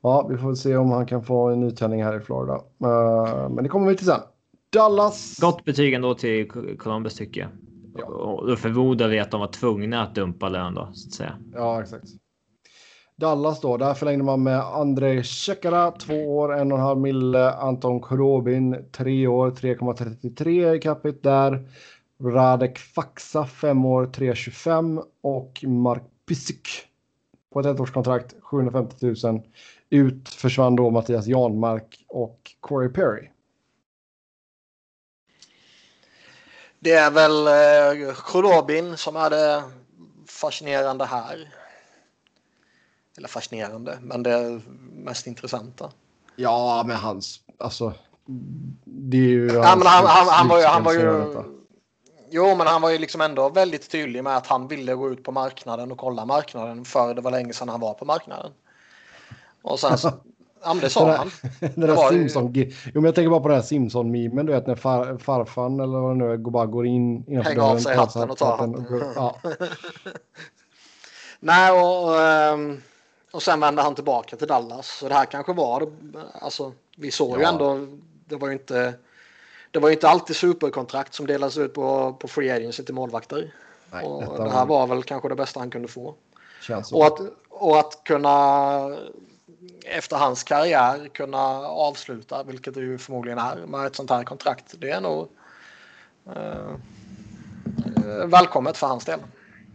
Ja, 0.02 0.28
vi 0.30 0.38
får 0.38 0.48
väl 0.48 0.58
se 0.58 0.78
om 0.78 0.92
han 0.92 1.06
kan 1.06 1.24
få 1.24 1.50
en 1.50 1.60
nytändning 1.60 2.04
här 2.04 2.18
i 2.18 2.20
Florida. 2.20 2.54
Uh, 2.56 3.50
men 3.50 3.64
det 3.64 3.70
kommer 3.70 3.88
vi 3.88 3.98
till 3.98 4.06
sen. 4.06 4.20
Dallas. 4.74 5.38
Gott 5.42 5.66
betyg 5.66 5.94
ändå 5.94 6.14
till 6.14 6.50
Columbus 6.78 7.16
tycker 7.16 7.42
jag. 7.42 7.50
Ja. 7.98 8.06
Och 8.06 8.48
då 8.48 8.56
förmodar 8.56 9.08
vi 9.08 9.20
att 9.20 9.32
de 9.32 9.40
var 9.40 9.48
tvungna 9.48 10.04
att 10.04 10.16
dumpa 10.16 10.50
lön 10.50 10.74
då 10.74 10.90
så 10.94 11.08
att 11.08 11.14
säga. 11.14 11.38
Ja, 11.54 11.82
exakt. 11.82 12.06
Dallas 13.18 13.62
då, 13.62 13.78
där 13.78 13.94
förlängde 13.94 14.24
man 14.24 14.44
med 14.44 14.60
Andrei 14.60 15.24
Sekara, 15.24 15.92
två 15.92 16.38
år, 16.38 16.58
en 16.58 16.72
och 16.72 16.78
en 16.78 16.84
halv 16.84 17.00
mille. 17.00 17.52
Anton 17.52 18.00
Korobin, 18.00 18.90
tre 18.92 19.28
år, 19.28 19.52
3,33 19.52 20.74
i 20.74 20.80
capita 20.80 21.30
där. 21.30 21.68
Radek 22.24 22.80
Faxa, 22.80 23.46
fem 23.46 23.86
år, 23.86 24.06
3,25 24.06 25.04
och 25.22 25.64
Mark 25.64 26.04
Pysyk 26.28 26.68
på 27.54 27.60
ett 27.60 27.66
ettårskontrakt, 27.66 28.36
750 28.42 29.16
000. 29.24 29.42
Ut 29.90 30.30
försvann 30.30 30.76
då 30.76 30.90
Mattias 30.90 31.28
Janmark 31.28 32.06
och 32.08 32.52
Corey 32.60 32.90
Perry. 32.90 33.30
Det 36.80 36.92
är 36.92 37.12
väl 37.12 37.48
eh, 37.48 38.14
Khorobin 38.14 38.98
som 38.98 39.16
är 39.16 39.30
det 39.30 39.64
fascinerande 40.28 41.06
här. 41.06 41.54
Eller 43.18 43.28
fascinerande, 43.28 43.98
men 44.02 44.24
det 44.24 44.62
mest 44.92 45.28
intressanta. 45.28 45.92
Ja, 46.36 46.84
men 46.88 46.98
hans, 46.98 47.40
alltså. 47.58 47.94
Det 48.86 49.18
är 49.18 49.22
ju... 49.22 49.48
Ja, 49.48 49.76
men 49.76 49.88
han, 49.88 50.06
han, 50.06 50.28
han 50.28 50.48
var 50.48 50.60
ju... 50.60 50.66
Han 50.66 50.84
var 50.84 50.94
ju. 50.94 51.56
Jo, 52.30 52.56
men 52.56 52.68
han 52.68 52.82
var 52.82 52.90
ju 52.90 52.98
liksom 52.98 53.22
ändå 53.22 53.50
väldigt 53.50 53.90
tydlig 53.92 54.24
med 54.24 54.38
att 54.38 54.48
han 54.48 54.68
ville 54.68 54.94
gå 54.96 55.10
ut 55.10 55.24
på 55.24 55.32
marknaden 55.32 55.92
och 55.92 55.98
kolla 55.98 56.26
marknaden 56.26 56.86
för 56.86 57.14
det 57.14 57.22
var 57.22 57.32
länge 57.32 57.54
sedan 57.54 57.70
han 57.70 57.80
var 57.80 57.94
på 57.94 58.06
marknaden. 58.06 58.52
Och 59.62 59.80
sen 59.80 59.98
så... 59.98 60.12
Ja, 60.68 60.74
men 60.74 60.82
det 60.84 60.90
sa 60.90 61.00
Sådär. 61.00 61.18
han. 61.18 61.32
Den 61.76 61.88
där 61.88 61.96
var 61.96 62.12
ju- 62.12 62.18
Simpson... 62.30 62.52
Jo, 62.56 62.72
men 62.94 63.04
jag 63.04 63.16
tänker 63.16 63.30
bara 63.30 63.40
på 63.40 63.48
den 63.48 63.58
här 63.58 63.64
Simpson-memen, 63.64 64.46
du 64.46 64.54
vet 64.54 64.68
när 64.68 64.76
far, 64.76 65.18
farfan 65.18 65.80
eller 65.80 66.00
vad 66.00 66.12
det 66.12 66.16
nu 66.26 66.32
är, 66.32 66.38
går, 66.38 66.52
bara 66.52 66.66
går 66.66 66.86
in 66.88 67.26
innanför 67.28 67.50
Hänger 67.52 67.64
av 67.72 67.78
sig 67.78 67.96
hatten 67.96 68.30
och 68.30 68.38
tar 68.38 68.52
hatten 68.52 68.72
går- 68.90 69.04
Ja, 69.16 69.36
Nej, 71.40 71.72
och, 71.72 72.04
och, 72.10 72.22
ehm, 72.22 72.82
och 73.32 73.42
sen 73.44 73.60
vände 73.60 73.82
han 73.82 73.96
tillbaka 73.96 74.36
till 74.36 74.48
Dallas. 74.48 74.88
Så 75.00 75.08
det 75.10 75.14
här 75.16 75.26
kanske 75.26 75.54
var, 75.54 75.92
alltså 76.42 76.72
vi 76.98 77.12
såg 77.12 77.38
ju 77.38 77.44
Ja. 77.44 77.50
ändå, 77.50 77.88
det 78.26 78.36
var 78.36 78.48
ju 78.48 78.54
inte, 78.54 78.94
det 79.76 79.80
var 79.80 79.90
ju 79.90 79.94
inte 79.94 80.10
alltid 80.10 80.36
superkontrakt 80.36 81.14
som 81.14 81.28
delades 81.28 81.58
ut 81.58 81.74
på, 81.74 82.14
på 82.14 82.28
free 82.28 82.52
agency 82.52 82.84
till 82.84 82.94
målvakter. 82.96 83.54
nej, 83.92 84.06
och 84.06 84.44
det 84.44 84.50
här 84.50 84.66
var 84.66 84.88
väl 84.88 85.04
kanske 85.04 85.30
det 85.30 85.36
bästa 85.36 85.60
han 85.60 85.70
kunde 85.70 85.88
få. 85.88 86.16
Och 86.92 87.06
att, 87.06 87.20
och 87.50 87.80
att 87.80 88.02
kunna 88.04 88.98
efter 89.86 90.18
hans 90.18 90.44
karriär 90.44 91.08
kunna 91.08 91.38
avsluta, 91.68 92.44
vilket 92.44 92.74
det 92.74 92.80
ju 92.80 92.98
förmodligen 92.98 93.40
är, 93.40 93.66
med 93.66 93.86
ett 93.86 93.96
sånt 93.96 94.10
här 94.10 94.24
kontrakt. 94.24 94.76
Det 94.78 94.90
är 94.90 95.02
nog 95.02 95.30
eh, 96.36 96.76
välkommet 98.26 98.78
för 98.78 98.88
hans 98.88 99.06
del. 99.06 99.20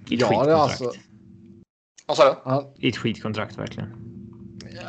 I 0.09 0.15
ett 0.15 0.21
Ja, 0.21 0.45
det 0.45 0.53
är 0.53 0.69
skitkontrakt. 0.69 0.81
alltså- 0.83 0.93
Vad 2.07 2.17
sa 2.17 2.25
du? 2.77 2.87
I 2.87 2.89
ett 2.89 2.97
skitkontrakt 2.97 3.59
verkligen. 3.59 4.10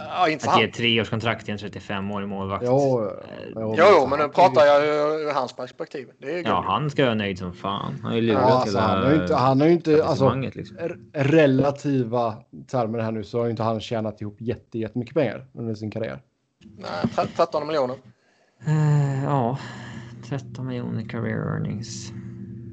Ja, 0.09 0.29
inte 0.29 0.49
Att 0.49 0.55
ge 0.57 0.61
han. 0.61 0.69
ett 0.69 0.75
treårskontrakt 0.75 1.45
till 1.45 1.51
en 1.53 1.57
35-årig 1.57 2.27
målvakt. 2.27 2.63
jo, 2.67 3.03
Eh, 3.03 3.09
Jo, 3.55 3.75
jo, 3.77 4.07
men 4.07 4.19
nu 4.19 4.27
pratar 4.27 4.65
jag 4.65 4.83
ur, 4.83 5.27
ur 5.29 5.33
hans 5.33 5.53
perspektiv. 5.55 6.07
Det 6.19 6.31
är 6.31 6.37
ju 6.37 6.43
Ja, 6.43 6.63
han 6.67 6.89
ska 6.89 7.03
vara 7.05 7.15
nöjd 7.15 7.37
som 7.39 7.53
fan. 7.53 7.93
Han 8.01 8.11
har 8.11 8.15
ju 8.15 8.21
lurat 8.21 8.41
Ja, 8.41 8.51
alltså, 8.53 8.77
hela 8.77 8.87
han 8.87 9.03
har 9.03 9.11
ju 9.11 9.21
inte, 9.21 9.35
han 9.35 9.59
har 9.61 9.67
ju 9.67 9.73
inte 9.73 10.03
alltså, 10.05 10.35
liksom. 10.35 10.77
relativa 11.13 12.35
termer 12.67 12.99
här 12.99 13.11
nu 13.11 13.23
så 13.23 13.37
har 13.37 13.45
ju 13.45 13.51
inte 13.51 13.63
han 13.63 13.79
tjänat 13.79 14.21
ihop 14.21 14.35
jätte, 14.39 14.79
jättemycket 14.79 15.13
pengar 15.15 15.45
under 15.53 15.75
sin 15.75 15.91
karriär. 15.91 16.21
Nej, 16.77 16.89
tre- 17.15 17.25
13 17.35 17.67
miljoner. 17.67 17.95
Eh, 18.65 19.23
ja, 19.23 19.57
13 20.29 20.67
miljoner 20.67 21.03
career 21.09 21.53
earnings. 21.53 22.11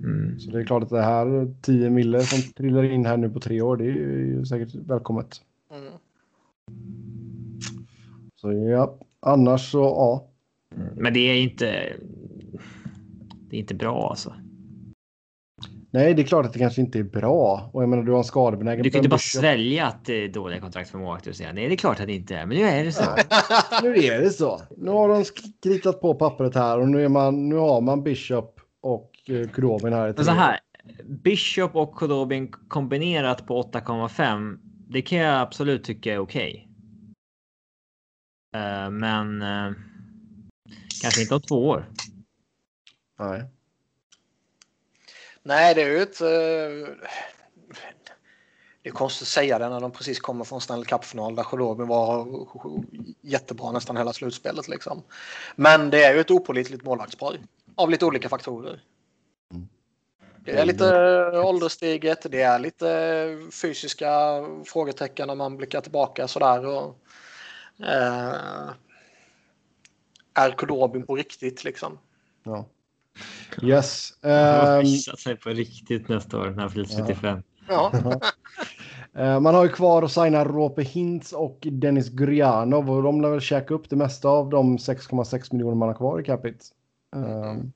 Mm. 0.04 0.38
Så 0.40 0.50
det 0.50 0.58
är 0.60 0.64
klart 0.64 0.82
att 0.82 0.88
det 0.90 1.02
här 1.02 1.54
10 1.62 1.90
mille 1.90 2.20
som 2.20 2.52
trillar 2.52 2.82
in 2.84 3.06
här 3.06 3.16
nu 3.16 3.30
på 3.30 3.40
tre 3.40 3.60
år, 3.60 3.76
det 3.76 3.84
är 3.84 3.86
ju 3.86 4.44
säkert 4.44 4.74
välkommet. 4.74 5.36
Mm. 5.72 5.92
Så 8.36 8.52
ja, 8.52 8.98
annars 9.20 9.70
så 9.70 9.78
ja. 9.78 10.30
Men 10.96 11.14
det 11.14 11.20
är 11.20 11.42
inte. 11.42 11.92
Det 13.50 13.56
är 13.56 13.60
inte 13.60 13.74
bra 13.74 14.10
alltså. 14.10 14.34
Nej, 15.90 16.14
det 16.14 16.22
är 16.22 16.26
klart 16.26 16.46
att 16.46 16.52
det 16.52 16.58
kanske 16.58 16.80
inte 16.80 16.98
är 16.98 17.02
bra. 17.02 17.70
Och 17.72 17.82
jag 17.82 17.88
menar, 17.88 18.02
du 18.02 18.12
har 18.12 18.18
en 18.18 18.24
skadebenägen 18.24 18.82
Du 18.82 18.90
kan 18.90 18.98
inte 18.98 19.08
bara 19.08 19.18
svälja 19.18 19.86
att 19.86 20.04
det 20.04 20.24
är 20.24 20.28
dåliga 20.28 20.60
kontrakt 20.60 20.90
för 20.90 20.98
målvakter 20.98 21.30
och 21.30 21.36
säga 21.36 21.52
nej, 21.52 21.68
det 21.68 21.74
är 21.74 21.76
klart 21.76 22.00
att 22.00 22.06
det 22.06 22.12
inte 22.12 22.34
är, 22.36 22.46
men 22.46 22.56
nu 22.56 22.62
är 22.62 22.84
det 22.84 22.92
så. 22.92 23.02
Nu 23.82 23.96
är 23.96 24.20
det 24.20 24.30
så. 24.30 24.60
Nu 24.76 24.90
har 24.90 25.08
de 25.08 25.24
kritat 25.62 26.00
på 26.00 26.14
pappret 26.14 26.54
här 26.54 26.78
och 26.78 26.88
nu, 26.88 27.04
är 27.04 27.08
man, 27.08 27.48
nu 27.48 27.56
har 27.56 27.80
man 27.80 28.02
Bishop 28.02 28.60
och 28.82 29.10
eh, 29.28 29.48
Kudobin 29.48 29.92
här. 29.92 30.22
så 30.22 30.30
här. 30.30 30.58
Bishop 31.04 31.76
och 31.76 31.94
Kodobin 31.94 32.52
kombinerat 32.68 33.46
på 33.46 33.62
8,5. 33.62 34.58
Det 34.90 35.02
kan 35.02 35.18
jag 35.18 35.40
absolut 35.40 35.84
tycka 35.84 36.12
är 36.14 36.18
okej. 36.18 36.68
Eh, 38.54 38.90
men. 38.90 39.42
eh, 39.42 39.72
kanske 41.02 41.20
inte 41.20 41.34
om 41.34 41.40
två 41.40 41.68
år. 41.68 41.88
Nej. 43.18 43.44
Nej, 45.42 45.74
det 45.74 45.82
är 45.82 45.90
ju 45.90 46.02
ett... 46.02 46.20
eh, 46.20 46.94
Det 48.82 48.88
är 48.88 48.92
konstigt 48.92 49.22
att 49.22 49.28
säga 49.28 49.58
det 49.58 49.68
när 49.68 49.80
de 49.80 49.90
precis 49.90 50.20
kommer 50.20 50.44
från 50.44 50.60
Stanley 50.60 50.84
Cup-final 50.84 51.34
där 51.34 51.42
Khorobin 51.42 51.86
var 51.86 52.26
jättebra 53.20 53.72
nästan 53.72 53.96
hela 53.96 54.12
slutspelet. 54.12 54.68
Liksom. 54.68 55.02
Men 55.56 55.90
det 55.90 56.04
är 56.04 56.14
ju 56.14 56.20
ett 56.20 56.30
opålitligt 56.30 56.84
målvaktspar 56.84 57.36
av 57.74 57.90
lite 57.90 58.06
olika 58.06 58.28
faktorer. 58.28 58.80
Mm. 60.48 60.56
Det 60.56 60.62
är 60.62 60.66
lite 60.66 61.40
åldersteget, 61.40 62.26
det 62.30 62.42
är 62.42 62.58
lite 62.58 63.50
fysiska 63.62 64.08
frågetecken 64.66 65.26
när 65.26 65.34
man 65.34 65.56
blickar 65.56 65.80
tillbaka 65.80 66.28
sådär. 66.28 66.66
Och, 66.66 66.96
eh, 67.86 68.70
är 70.34 70.50
Khorobin 70.50 71.06
på 71.06 71.16
riktigt 71.16 71.64
liksom? 71.64 71.98
Ja. 72.42 72.66
Yes. 73.62 74.12
Han 74.22 74.32
har 74.32 74.76
ehm, 74.76 74.80
visat 74.80 75.20
sig 75.20 75.36
på 75.36 75.48
riktigt 75.48 76.08
nästa 76.08 76.38
år 76.38 76.50
när 76.50 76.60
han 76.60 76.70
fyller 76.70 76.84
35. 76.84 77.42
Ja. 77.68 77.92
Eh, 79.14 79.40
Man 79.40 79.54
har 79.54 79.64
ju 79.64 79.68
kvar 79.68 80.02
att 80.02 80.12
signa 80.12 80.44
Rope 80.44 80.82
Hintz 80.82 81.32
och 81.32 81.58
Dennis 81.60 82.08
Gurianov 82.08 82.90
och 82.90 83.02
de 83.02 83.20
lär 83.20 83.30
väl 83.30 83.40
käka 83.40 83.74
upp 83.74 83.90
det 83.90 83.96
mesta 83.96 84.28
av 84.28 84.50
de 84.50 84.76
6,6 84.78 85.52
miljoner 85.52 85.74
man 85.74 85.88
har 85.88 85.94
kvar 85.94 86.20
i 86.20 86.24
capita. 86.24 86.64
Um, 87.16 87.72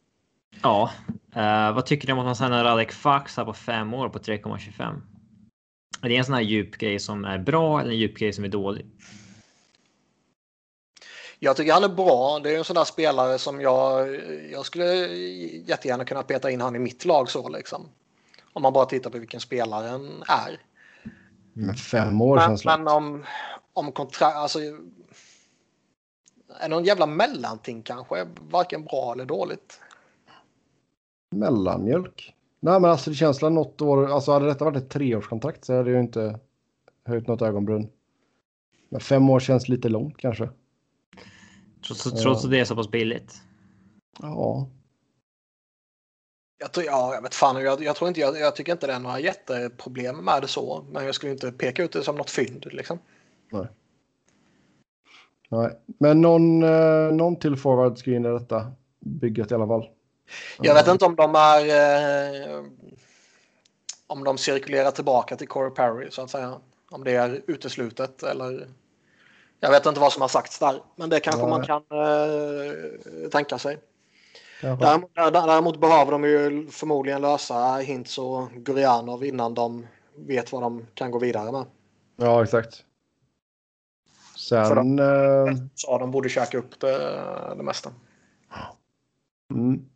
Ja, 0.62 0.90
eh, 1.34 1.72
vad 1.72 1.86
tycker 1.86 2.06
ni 2.06 2.12
om 2.12 2.18
att 2.18 2.24
man 2.24 2.36
signar 2.36 2.64
Radek 2.64 2.92
Faxa 2.92 3.44
på 3.44 3.52
fem 3.52 3.94
år 3.94 4.08
på 4.08 4.18
3,25? 4.18 5.00
Är 6.02 6.08
det 6.08 6.16
en 6.16 6.24
sån 6.24 6.34
här 6.34 6.42
djup 6.42 6.78
grej 6.78 6.98
som 6.98 7.24
är 7.24 7.38
bra 7.38 7.80
eller 7.80 7.90
en 7.90 7.98
djup 7.98 8.16
grej 8.16 8.32
som 8.32 8.44
är 8.44 8.48
dålig? 8.48 8.86
Jag 11.38 11.56
tycker 11.56 11.72
han 11.72 11.84
är 11.84 11.88
bra. 11.88 12.40
Det 12.42 12.54
är 12.54 12.58
en 12.58 12.64
sån 12.64 12.76
där 12.76 12.84
spelare 12.84 13.38
som 13.38 13.60
jag, 13.60 14.14
jag 14.52 14.66
skulle 14.66 14.84
jättegärna 15.66 16.04
kunna 16.04 16.22
peta 16.22 16.50
in 16.50 16.60
han 16.60 16.76
i 16.76 16.78
mitt 16.78 17.04
lag 17.04 17.30
så 17.30 17.48
liksom. 17.48 17.88
Om 18.52 18.62
man 18.62 18.72
bara 18.72 18.86
tittar 18.86 19.10
på 19.10 19.18
vilken 19.18 19.40
spelaren 19.40 20.22
är. 20.28 20.60
men 21.52 21.74
fem 21.74 22.20
år 22.20 22.36
Men, 22.36 22.48
känns 22.48 22.64
men 22.64 22.88
om, 22.88 23.24
om 23.72 23.92
kontrakt, 23.92 24.36
alltså. 24.36 24.58
Är 26.60 26.68
någon 26.68 26.84
jävla 26.84 27.06
mellanting 27.06 27.82
kanske, 27.82 28.26
varken 28.50 28.84
bra 28.84 29.12
eller 29.12 29.24
dåligt. 29.24 29.80
Mellanmjölk. 31.32 32.34
Nej 32.60 32.80
men 32.80 32.90
alltså 32.90 33.10
det 33.10 33.16
känns 33.16 33.38
som 33.38 33.54
något 33.54 33.80
år. 33.80 34.06
Alltså 34.06 34.32
hade 34.32 34.46
detta 34.46 34.64
varit 34.64 34.76
ett 34.76 34.90
treårskontrakt 34.90 35.64
så 35.64 35.76
hade 35.76 35.90
jag 35.90 35.96
ju 35.96 36.02
inte 36.02 36.40
höjt 37.04 37.26
något 37.26 37.42
ögonbryn. 37.42 37.88
Men 38.88 39.00
fem 39.00 39.30
år 39.30 39.40
känns 39.40 39.68
lite 39.68 39.88
långt 39.88 40.16
kanske. 40.16 40.48
Trots, 41.86 42.22
trots 42.22 42.44
att 42.44 42.50
det 42.50 42.60
är 42.60 42.64
så 42.64 42.76
pass 42.76 42.90
billigt. 42.90 43.34
Ja. 44.20 44.68
Jag 46.58 46.72
tror, 46.72 46.86
ja, 46.86 47.14
jag 47.14 47.22
vet 47.22 47.34
fan, 47.34 47.62
jag, 47.62 47.82
jag 47.82 47.96
tror 47.96 48.08
inte, 48.08 48.20
jag, 48.20 48.38
jag 48.38 48.56
tycker 48.56 48.72
inte 48.72 48.86
det 48.86 48.92
är 48.92 49.00
några 49.00 49.20
jätteproblem 49.20 50.24
med 50.24 50.42
det 50.42 50.48
så. 50.48 50.84
Men 50.92 51.04
jag 51.06 51.14
skulle 51.14 51.32
inte 51.32 51.52
peka 51.52 51.84
ut 51.84 51.92
det 51.92 52.02
som 52.02 52.16
något 52.16 52.30
fynd 52.30 52.66
liksom. 52.72 52.98
Nej. 55.48 55.78
Men 55.86 56.20
någon, 56.20 56.62
eh, 56.62 57.12
någon 57.12 57.36
till 57.36 57.56
forward 57.56 57.98
ska 57.98 58.10
in 58.10 58.24
i 58.24 58.28
detta 58.28 58.72
bygget 59.00 59.50
i 59.50 59.54
alla 59.54 59.66
fall. 59.66 59.88
Jag 60.60 60.74
vet 60.74 60.88
inte 60.88 61.04
om 61.04 61.16
de 61.16 61.34
är... 61.34 61.68
Eh, 61.68 62.64
om 64.06 64.24
de 64.24 64.38
cirkulerar 64.38 64.90
tillbaka 64.90 65.36
till 65.36 65.48
Corey 65.48 65.70
Perry 65.70 66.10
så 66.10 66.22
att 66.22 66.30
säga. 66.30 66.60
Om 66.90 67.04
det 67.04 67.12
är 67.12 67.42
uteslutet 67.46 68.22
eller... 68.22 68.68
Jag 69.60 69.70
vet 69.70 69.86
inte 69.86 70.00
vad 70.00 70.12
som 70.12 70.22
har 70.22 70.28
sagts 70.28 70.58
där, 70.58 70.82
men 70.96 71.10
det 71.10 71.20
kanske 71.20 71.42
Nej. 71.42 71.50
man 71.50 71.66
kan 71.66 71.82
eh, 71.90 73.28
tänka 73.30 73.58
sig. 73.58 73.78
Däremot, 74.60 75.14
däremot 75.14 75.80
behöver 75.80 76.12
de 76.12 76.24
ju 76.24 76.68
förmodligen 76.70 77.22
lösa 77.22 77.76
Hintz 77.76 78.18
och 78.18 78.50
Gurianov 78.50 79.24
innan 79.24 79.54
de 79.54 79.86
vet 80.16 80.52
vad 80.52 80.62
de 80.62 80.86
kan 80.94 81.10
gå 81.10 81.18
vidare 81.18 81.52
med. 81.52 81.64
Ja, 82.16 82.42
exakt. 82.42 82.84
För 84.50 84.74
Sen... 84.74 84.98
eh, 84.98 85.54
Så 85.74 85.98
de 85.98 86.10
borde 86.10 86.28
käka 86.28 86.58
upp 86.58 86.80
det, 86.80 86.98
det 87.56 87.62
mesta. 87.62 87.90
mm. 89.54 89.88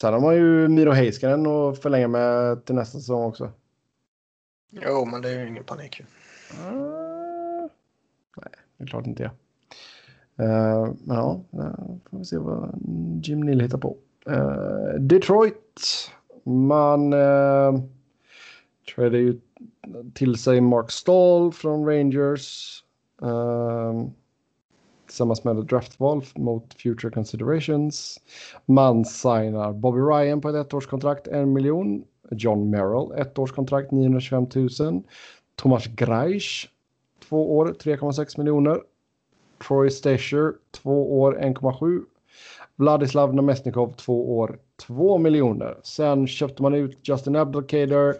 Sen 0.00 0.12
har 0.12 0.20
man 0.20 0.36
ju 0.36 0.68
Miro 0.68 0.90
Heiskanen 0.90 1.46
att 1.46 1.78
förlänga 1.78 2.08
med 2.08 2.64
till 2.64 2.74
nästa 2.74 2.98
säsong 2.98 3.24
också. 3.24 3.50
Jo, 4.70 5.04
men 5.04 5.22
det 5.22 5.30
är 5.30 5.40
ju 5.40 5.48
ingen 5.48 5.64
panik. 5.64 6.00
ju. 6.00 6.06
Ah, 6.64 7.68
nej, 8.36 8.50
det 8.76 8.84
är 8.84 8.86
klart 8.86 9.06
inte 9.06 9.22
jag. 9.22 9.32
Eh, 10.46 10.94
men 11.04 11.16
ja, 11.16 11.40
eh, 11.52 11.86
får 12.10 12.18
vi 12.18 12.24
se 12.24 12.38
vad 12.38 12.78
Jim 13.22 13.40
Neal 13.40 13.60
hittar 13.60 13.78
på. 13.78 13.96
Eh, 14.26 15.00
Detroit. 15.00 16.10
Man 16.44 17.12
uh, 17.12 17.80
tradade 18.94 19.18
ju 19.18 19.40
till 20.14 20.36
sig 20.36 20.60
Mark 20.60 20.90
Stahl 20.90 21.52
från 21.52 21.86
Rangers. 21.86 22.84
eh, 23.22 24.04
tillsammans 25.10 25.44
med 25.44 25.58
ett 25.58 25.68
draftval 25.68 26.24
mot 26.34 26.74
future 26.74 27.10
considerations. 27.10 28.20
Man 28.66 29.04
signar 29.04 29.72
Bobby 29.72 30.00
Ryan 30.00 30.40
på 30.40 30.48
ett 30.48 30.66
ettårskontrakt, 30.66 31.26
en 31.26 31.52
miljon. 31.52 32.04
John 32.30 32.70
Merrill, 32.70 33.12
ettårskontrakt, 33.20 33.90
925 33.90 34.46
000. 34.80 35.02
Thomas 35.56 35.86
Greisch, 35.86 36.70
två 37.28 37.56
år, 37.56 37.74
3,6 37.80 38.38
miljoner. 38.38 38.82
Troy 39.66 39.90
Stasher, 39.90 40.52
två 40.70 41.20
år, 41.20 41.38
1,7. 41.40 42.00
Vladislav 42.76 43.34
Namestnikov, 43.34 43.92
två 43.92 44.38
år, 44.38 44.58
2 44.86 45.18
miljoner. 45.18 45.76
Sen 45.82 46.26
köpte 46.26 46.62
man 46.62 46.74
ut 46.74 46.98
Justin 47.02 47.36
Abdelkader 47.36 48.14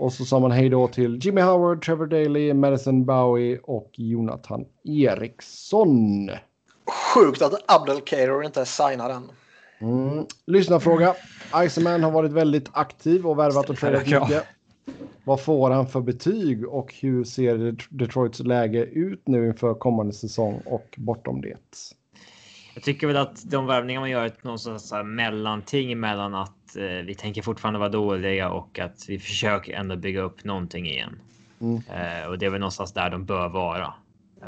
och 0.00 0.12
så 0.12 0.24
sa 0.24 0.38
man 0.40 0.50
hej 0.50 0.68
då 0.68 0.88
till 0.88 1.18
Jimmy 1.22 1.40
Howard, 1.40 1.84
Trevor 1.84 2.06
Daley, 2.06 2.54
Madison 2.54 3.04
Bowie 3.04 3.58
och 3.62 3.90
Jonathan 3.94 4.64
Eriksson. 4.84 6.30
Sjukt 7.14 7.42
att 7.42 7.52
Abdelkader 7.66 8.42
inte 8.42 8.60
är 8.60 8.64
signad 8.64 9.10
än. 9.10 9.22
Mm. 9.80 10.26
Lyssnarfråga. 10.46 11.14
Iceman 11.66 12.02
har 12.02 12.10
varit 12.10 12.32
väldigt 12.32 12.68
aktiv 12.72 13.26
och 13.26 13.38
värvat 13.38 13.70
och 13.70 13.76
tradat 13.76 14.06
mycket. 14.06 14.44
Vad 15.24 15.40
får 15.40 15.70
han 15.70 15.86
för 15.86 16.00
betyg 16.00 16.68
och 16.68 16.94
hur 17.00 17.24
ser 17.24 17.58
Det- 17.58 17.76
Detroits 17.90 18.40
läge 18.40 18.84
ut 18.84 19.22
nu 19.26 19.46
inför 19.46 19.74
kommande 19.74 20.12
säsong 20.12 20.60
och 20.66 20.94
bortom 20.98 21.40
det? 21.40 21.56
Jag 22.74 22.82
tycker 22.82 23.06
väl 23.06 23.16
att 23.16 23.50
de 23.50 23.66
värvningar 23.66 24.00
man 24.00 24.10
gör 24.10 24.24
är 24.24 24.32
någon 24.42 24.58
sorts 24.58 24.84
så 24.84 24.96
här 24.96 25.02
mellanting 25.02 26.00
mellan 26.00 26.34
att 26.34 26.76
eh, 26.76 26.82
vi 26.82 27.14
tänker 27.14 27.42
fortfarande 27.42 27.78
vara 27.78 27.88
dåliga 27.88 28.50
och 28.50 28.78
att 28.78 29.08
vi 29.08 29.18
försöker 29.18 29.72
ändå 29.72 29.96
bygga 29.96 30.20
upp 30.20 30.44
någonting 30.44 30.86
igen. 30.86 31.20
Mm. 31.60 31.76
Eh, 31.76 32.26
och 32.26 32.38
det 32.38 32.46
är 32.46 32.50
väl 32.50 32.60
någonstans 32.60 32.92
där 32.92 33.10
de 33.10 33.24
bör 33.24 33.48
vara. 33.48 33.94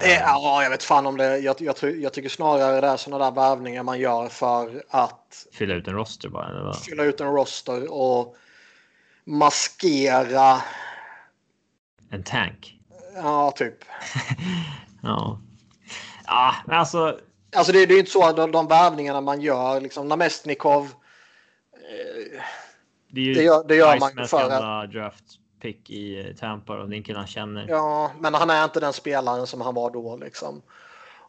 Det, 0.01 0.15
ja, 0.15 0.63
jag 0.63 0.71
vet 0.71 0.83
fan 0.83 1.07
om 1.07 1.17
det. 1.17 1.39
Jag, 1.39 1.57
jag, 1.61 1.77
jag 1.83 2.13
tycker 2.13 2.29
snarare 2.29 2.81
det 2.81 2.87
är 2.87 2.97
sådana 2.97 3.25
där 3.25 3.33
värvningar 3.33 3.83
man 3.83 4.01
gör 4.01 4.29
för 4.29 4.83
att 4.91 5.47
Fylla 5.53 5.75
ut 5.75 5.89
en 5.89 5.95
roster 5.95 6.29
bara. 6.29 6.49
Eller 6.49 6.63
vad? 6.63 6.79
fylla 6.79 7.05
ut 7.05 7.21
en 7.21 7.33
roster 7.33 7.93
och 7.93 8.37
maskera. 9.25 10.63
En 12.11 12.23
tank. 12.23 12.79
Ja, 13.15 13.51
typ. 13.57 13.85
ja. 15.03 15.41
Ja, 16.27 16.55
men 16.67 16.79
alltså. 16.79 17.19
Alltså 17.57 17.73
det, 17.73 17.87
det 17.87 17.93
är 17.93 17.95
ju 17.95 18.01
inte 18.01 18.11
så 18.11 18.25
att 18.25 18.37
de, 18.37 18.51
de 18.53 18.67
värvningarna 18.69 19.21
man 19.21 19.41
gör, 19.41 19.81
liksom 19.81 20.09
Namestnikov. 20.09 20.85
Eh, 20.85 22.41
Det, 23.11 23.21
är 23.21 23.25
ju 23.25 23.35
Det 23.35 23.43
gör- 23.43 23.65
det 23.69 23.77
gör 23.77 23.99
man 24.01 24.27
för 24.29 24.51
att- 24.51 24.93
draft 24.93 25.25
pick 25.63 25.91
i 25.91 26.21
eh, 26.29 26.37
Tampa 26.37 26.79
och 26.81 26.89
det 26.89 26.95
är 26.95 26.99
en 26.99 27.03
kille 27.05 27.19
han 27.19 27.27
känner. 27.27 27.67
ja, 27.69 28.11
men 28.21 28.35
han 28.35 28.51
är 28.51 28.65
inte 28.65 28.81
den 28.81 28.93
spelaren 28.93 29.47
som 29.47 29.61
han 29.61 29.75
var 29.75 29.91
då 29.91 30.17
liksom. 30.17 30.63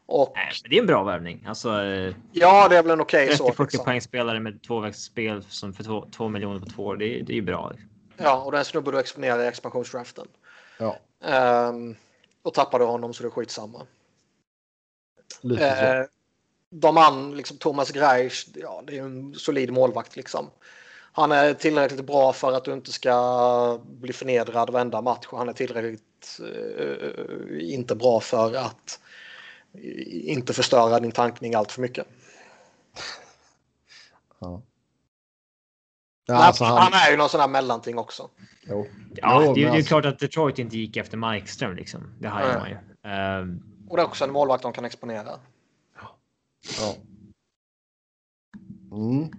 Och 0.06 0.32
Nej, 0.36 0.52
men 0.64 0.70
det 0.70 0.76
är 0.78 0.80
en 0.82 0.88
bra 0.88 1.04
värvning. 1.04 1.46
Alltså 1.48 1.82
eh, 1.84 2.14
ja, 2.32 2.68
det 2.70 2.78
är 2.78 2.84
väl 2.84 2.92
en 2.92 3.02
okej 3.02 3.38
så. 3.38 3.48
30-40 3.48 3.62
Liksom. 3.64 3.86
poäng 3.86 4.02
spelare 4.02 4.40
med 4.40 4.62
tvåvägsspel 4.64 5.44
som 5.44 5.74
för 5.74 5.84
två, 5.84 6.06
två 6.16 6.28
miljoner 6.30 6.60
på 6.60 6.66
två 6.66 6.84
år. 6.86 6.98
Det, 6.98 7.20
är- 7.20 7.24
det 7.24 7.34
är 7.34 7.36
ju 7.36 7.42
bra. 7.42 7.72
Ja, 8.18 8.42
och 8.44 8.52
den 8.52 8.66
snubben 8.66 8.94
du 8.94 9.00
exponerar 9.00 9.44
i 9.44 9.48
expansionsdraften. 9.48 10.28
Ja, 10.80 10.98
Ehm, 11.26 11.96
och 12.42 12.54
tappade 12.54 12.84
honom 12.84 13.14
så 13.14 13.24
det 13.24 13.28
är 13.30 13.32
skitsamma. 13.32 13.82
Lite 15.42 15.76
så. 15.76 15.86
Eh, 15.86 16.06
de 16.70 16.98
an, 16.98 17.38
liksom 17.38 17.58
Thomas 17.58 17.92
Greisch, 17.92 18.48
ja, 18.56 18.84
det 18.88 18.98
är 18.98 19.04
en 19.04 19.34
solid 19.34 19.72
målvakt 19.72 20.16
liksom. 20.16 20.50
Han 21.16 21.32
är 21.32 21.54
tillräckligt 21.54 22.06
bra 22.06 22.34
för 22.34 22.52
att 22.52 22.66
du 22.66 22.74
inte 22.74 22.92
ska 22.92 23.80
bli 23.86 24.14
förnedrad 24.14 24.70
varenda 24.70 25.02
match 25.02 25.28
och 25.30 25.38
han 25.38 25.50
är 25.50 25.54
tillräckligt 25.54 26.40
eh, 26.40 27.74
inte 27.74 27.96
bra 27.96 28.20
för 28.20 28.56
att 28.56 29.00
inte 30.08 30.54
förstöra 30.54 31.00
din 31.00 31.12
tankning 31.12 31.56
allt 31.56 31.72
för 31.72 31.82
mycket. 31.82 32.08
Ja. 34.40 34.62
Ja, 36.26 36.36
alltså 36.36 36.64
han... 36.64 36.78
han, 36.78 36.94
är 36.94 37.12
ju 37.12 37.18
någon 37.18 37.30
sån 37.30 37.40
här 37.42 37.48
mellanting 37.48 37.98
också. 37.98 38.30
jo. 38.62 38.88
Ja, 39.16 39.44
Jo, 39.46 39.54
det, 39.54 39.62
är- 39.62 39.64
men 39.66 39.72
det 39.74 39.78
är 39.78 39.78
alltså- 39.78 39.88
klart 39.88 40.06
att 40.06 40.20
Detroit 40.20 40.60
inte 40.60 40.78
gick 40.78 40.98
efter 40.98 41.18
Markström 41.18 41.76
liksom. 41.76 42.14
Det 42.20 42.28
hajar 42.28 42.60
man 42.60 42.70
ju. 42.70 42.78
Ehm, 43.12 43.64
Och 43.94 43.98
det 43.98 44.04
är 44.04 44.08
också 44.08 44.24
en 44.24 44.32
målvakt 44.32 44.64
de 44.64 44.74
kan 44.74 44.86
exponera. 44.86 45.40
Ja. 46.80 46.96
Mm. 48.92 49.32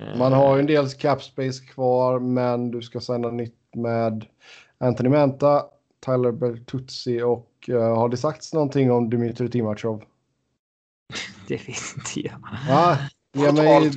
eh, 0.00 0.18
Man 0.18 0.32
har 0.32 0.54
ju 0.54 0.60
en 0.60 0.66
del 0.66 0.88
cap 0.88 1.22
space 1.22 1.64
kvar, 1.64 2.18
men 2.20 2.70
du 2.70 2.82
ska 2.82 3.00
signa 3.00 3.30
nytt 3.30 3.74
med 3.74 4.26
Anthony 4.78 5.08
Menta, 5.08 5.64
Tyler 6.06 6.32
Bertuzzi 6.32 7.22
och 7.22 7.50
eh, 7.68 7.96
har 7.96 8.08
det 8.08 8.16
sagts 8.16 8.52
någonting 8.52 8.92
om 8.92 9.10
Dmitry 9.10 9.50
Timachov? 9.50 10.04
Det 11.48 11.56
vet 11.56 11.96
inte 11.96 12.20
jag. 12.20 12.40
Ja, 12.68 12.98
ge 13.32 13.52
mig 13.52 13.90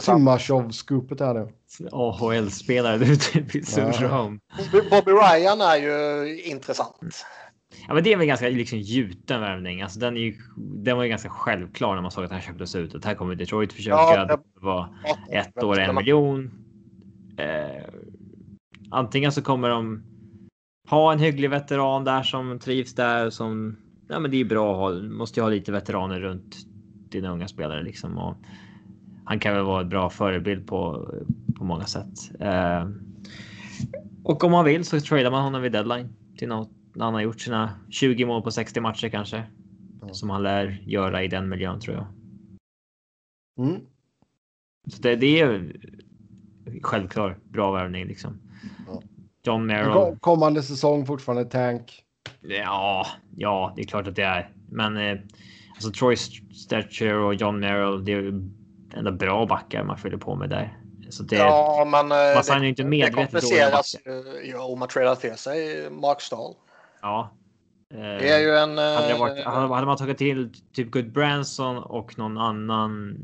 Timachov-scoopet 0.00 1.20
här 1.20 1.34
nu. 1.34 1.48
AHL-spelare 1.92 2.98
du 2.98 3.16
typ 3.16 3.54
i 3.54 3.62
Söderholm. 3.62 4.40
Bobby 4.90 5.12
Ryan 5.12 5.60
är 5.60 5.76
ju 5.76 6.40
intressant. 6.42 7.24
Ja, 7.88 7.94
men 7.94 8.04
det 8.04 8.12
är 8.12 8.16
väl 8.16 8.26
ganska 8.26 8.48
liksom 8.48 8.78
gjuten 8.78 9.40
värvning. 9.40 9.82
Alltså, 9.82 10.00
den, 10.00 10.16
är 10.16 10.20
ju, 10.20 10.34
den 10.56 10.96
var 10.96 11.04
ju 11.04 11.10
ganska 11.10 11.28
självklar 11.28 11.94
när 11.94 12.02
man 12.02 12.10
såg 12.10 12.24
att 12.24 12.30
han 12.30 12.40
köptes 12.40 12.74
ut. 12.74 12.94
Att 12.94 13.04
här 13.04 13.14
kommer 13.14 13.34
Detroit 13.34 13.72
försöka. 13.72 13.96
Ja, 13.96 14.24
det 14.26 14.38
var 14.54 14.88
ett 15.30 15.62
år, 15.62 15.78
en 15.78 15.94
miljon. 15.94 16.50
Eh, 17.36 17.84
antingen 18.90 19.32
så 19.32 19.42
kommer 19.42 19.68
de 19.68 20.02
ha 20.88 21.12
en 21.12 21.18
hygglig 21.18 21.50
veteran 21.50 22.04
där 22.04 22.22
som 22.22 22.58
trivs 22.58 22.94
där. 22.94 23.30
Som, 23.30 23.76
ja, 24.08 24.18
men 24.18 24.30
det 24.30 24.40
är 24.40 24.44
bra 24.44 24.72
att 24.72 24.78
ha. 24.78 25.02
Måste 25.08 25.40
ju 25.40 25.44
ha 25.44 25.50
lite 25.50 25.72
veteraner 25.72 26.20
runt 26.20 26.56
dina 27.10 27.30
unga 27.30 27.48
spelare 27.48 27.82
liksom. 27.82 28.18
Och 28.18 28.36
han 29.24 29.38
kan 29.38 29.54
väl 29.54 29.64
vara 29.64 29.80
en 29.80 29.88
bra 29.88 30.10
förebild 30.10 30.66
på, 30.66 31.08
på 31.58 31.64
många 31.64 31.84
sätt. 31.84 32.40
Eh, 32.40 32.88
och 34.24 34.44
om 34.44 34.52
man 34.52 34.64
vill 34.64 34.84
så 34.84 35.00
tradar 35.00 35.30
man 35.30 35.42
honom 35.42 35.62
vid 35.62 35.72
deadline 35.72 36.08
till 36.38 36.48
något 36.48 36.70
när 36.94 37.04
han 37.04 37.14
har 37.14 37.20
gjort 37.20 37.40
sina 37.40 37.80
20 37.90 38.24
mål 38.24 38.42
på 38.42 38.50
60 38.50 38.80
matcher 38.80 39.08
kanske. 39.08 39.44
Ja. 40.00 40.14
Som 40.14 40.30
han 40.30 40.42
lär 40.42 40.82
göra 40.86 41.22
i 41.22 41.28
den 41.28 41.48
miljön 41.48 41.80
tror 41.80 41.96
jag. 41.96 42.06
Mm. 43.66 43.80
Så 44.88 45.02
det, 45.02 45.16
det 45.16 45.40
är 45.40 45.76
självklart 46.82 47.44
bra 47.44 47.70
värvning 47.72 48.06
liksom. 48.06 48.40
Ja. 48.86 49.02
John 49.42 49.66
Merrill. 49.66 49.92
Kom- 49.92 50.18
Kommande 50.18 50.62
säsong 50.62 51.06
fortfarande 51.06 51.44
tank. 51.44 52.04
Ja, 52.40 53.06
ja, 53.36 53.72
det 53.76 53.82
är 53.82 53.86
klart 53.86 54.06
att 54.06 54.16
det 54.16 54.22
är. 54.22 54.52
Men 54.68 54.96
eh, 54.96 55.18
alltså 55.74 55.90
Troy 55.90 56.16
Stetcher 56.16 57.14
och 57.14 57.34
John 57.34 57.60
Merrill, 57.60 58.04
det 58.04 58.12
är 58.12 58.16
ju 58.22 58.50
ändå 58.94 59.12
bra 59.12 59.46
backar 59.46 59.84
man 59.84 59.98
fyller 59.98 60.16
på 60.16 60.34
med 60.34 60.50
där. 60.50 60.76
Så 61.10 61.22
det, 61.22 61.36
Ja, 61.36 61.84
men 61.90 62.12
eh, 62.12 62.34
man 62.34 62.44
signar 62.44 62.62
ju 62.62 62.68
inte 62.68 62.82
det 62.82 62.88
medvetet 62.88 63.14
dåliga 63.14 63.26
kompenseras 63.26 63.96
ju 64.44 64.50
ja, 64.50 64.62
om 64.64 64.78
man 64.78 64.88
tradar 64.88 65.14
till 65.14 65.36
sig 65.36 65.90
Mark 65.90 66.20
Stahl. 66.20 66.54
Ja. 67.02 67.36
Eh, 67.94 67.98
Det 67.98 68.28
är 68.28 68.40
ju 68.40 68.56
en... 68.56 68.78
hade, 68.78 69.06
det 69.06 69.12
eh, 69.12 69.18
varit, 69.18 69.44
hade, 69.44 69.86
man 69.86 69.96
tagit 69.96 70.18
till 70.18 70.52
typ 70.72 70.90
Good 70.90 71.12
Branson 71.12 71.78
och 71.78 72.18
någon 72.18 72.38
annan 72.38 73.18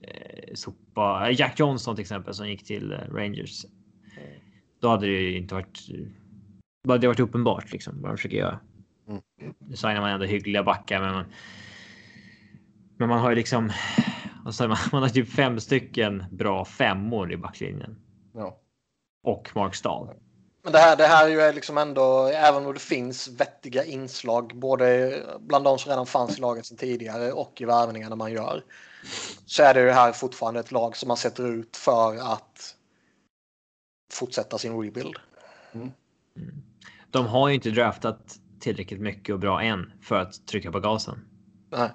eh, 0.00 0.54
sopa, 0.54 1.28
eh, 1.28 1.40
Jack 1.40 1.58
Johnson 1.60 1.96
till 1.96 2.02
exempel 2.02 2.34
som 2.34 2.48
gick 2.48 2.64
till 2.64 2.92
eh, 2.92 2.98
Rangers. 2.98 3.64
Då 4.80 4.88
hade 4.88 5.06
det 5.06 5.12
ju 5.12 5.36
inte 5.36 5.54
varit. 5.54 5.88
Då 6.84 6.92
hade 6.92 7.00
det 7.00 7.06
varit 7.06 7.20
uppenbart 7.20 7.72
liksom 7.72 8.02
vad 8.02 8.10
de 8.10 8.16
försöker 8.16 8.36
göra. 8.36 8.60
Mm. 9.08 9.22
Nu 9.58 9.76
signar 9.76 10.00
man 10.00 10.10
ändå 10.10 10.26
hyggliga 10.26 10.62
backar, 10.62 11.00
men 11.00 11.14
man. 11.14 11.24
Men 12.96 13.08
man 13.08 13.18
har 13.18 13.30
ju 13.30 13.36
liksom. 13.36 13.70
Alltså 14.44 14.68
man, 14.68 14.76
man 14.92 15.02
har 15.02 15.08
typ 15.08 15.28
fem 15.28 15.60
stycken 15.60 16.24
bra 16.30 16.64
femmor 16.64 17.32
i 17.32 17.36
backlinjen. 17.36 17.96
Ja. 18.34 18.60
Och 19.22 19.50
Mark 19.54 19.74
Stahl. 19.74 20.10
Men 20.68 20.72
det 20.72 20.78
här, 20.78 20.96
det 20.96 21.06
här 21.06 21.26
är 21.28 21.48
ju 21.48 21.52
liksom 21.52 21.78
ändå, 21.78 22.26
även 22.26 22.66
om 22.66 22.74
det 22.74 22.80
finns 22.80 23.28
vettiga 23.28 23.84
inslag 23.84 24.52
både 24.54 25.14
bland 25.40 25.64
de 25.64 25.78
som 25.78 25.90
redan 25.90 26.06
fanns 26.06 26.38
i 26.38 26.40
laget 26.40 26.66
sedan 26.66 26.76
tidigare 26.76 27.32
och 27.32 27.60
i 27.60 27.64
värvningarna 27.64 28.16
man 28.16 28.32
gör. 28.32 28.64
Så 29.46 29.62
är 29.62 29.74
det 29.74 29.80
ju 29.80 29.90
här 29.90 30.12
fortfarande 30.12 30.60
ett 30.60 30.72
lag 30.72 30.96
som 30.96 31.08
man 31.08 31.16
sätter 31.16 31.46
ut 31.52 31.76
för 31.76 32.16
att 32.16 32.74
fortsätta 34.12 34.58
sin 34.58 34.80
rebuild. 34.82 35.16
Mm. 35.72 35.90
De 37.10 37.26
har 37.26 37.48
ju 37.48 37.54
inte 37.54 37.70
draftat 37.70 38.38
tillräckligt 38.60 39.00
mycket 39.00 39.32
och 39.32 39.40
bra 39.40 39.62
än 39.62 39.92
för 40.02 40.20
att 40.20 40.46
trycka 40.46 40.72
på 40.72 40.80
gasen. 40.80 41.28
Nej. 41.70 41.90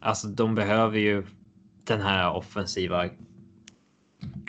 Alltså 0.00 0.26
de 0.26 0.54
behöver 0.54 0.98
ju 0.98 1.26
den 1.84 2.00
här 2.00 2.32
offensiva 2.32 3.08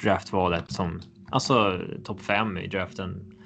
draftvalet 0.04 0.72
som 0.72 1.02
alltså 1.32 1.82
topp 2.04 2.22
5 2.22 2.58
i 2.58 2.68
draften. 2.68 3.38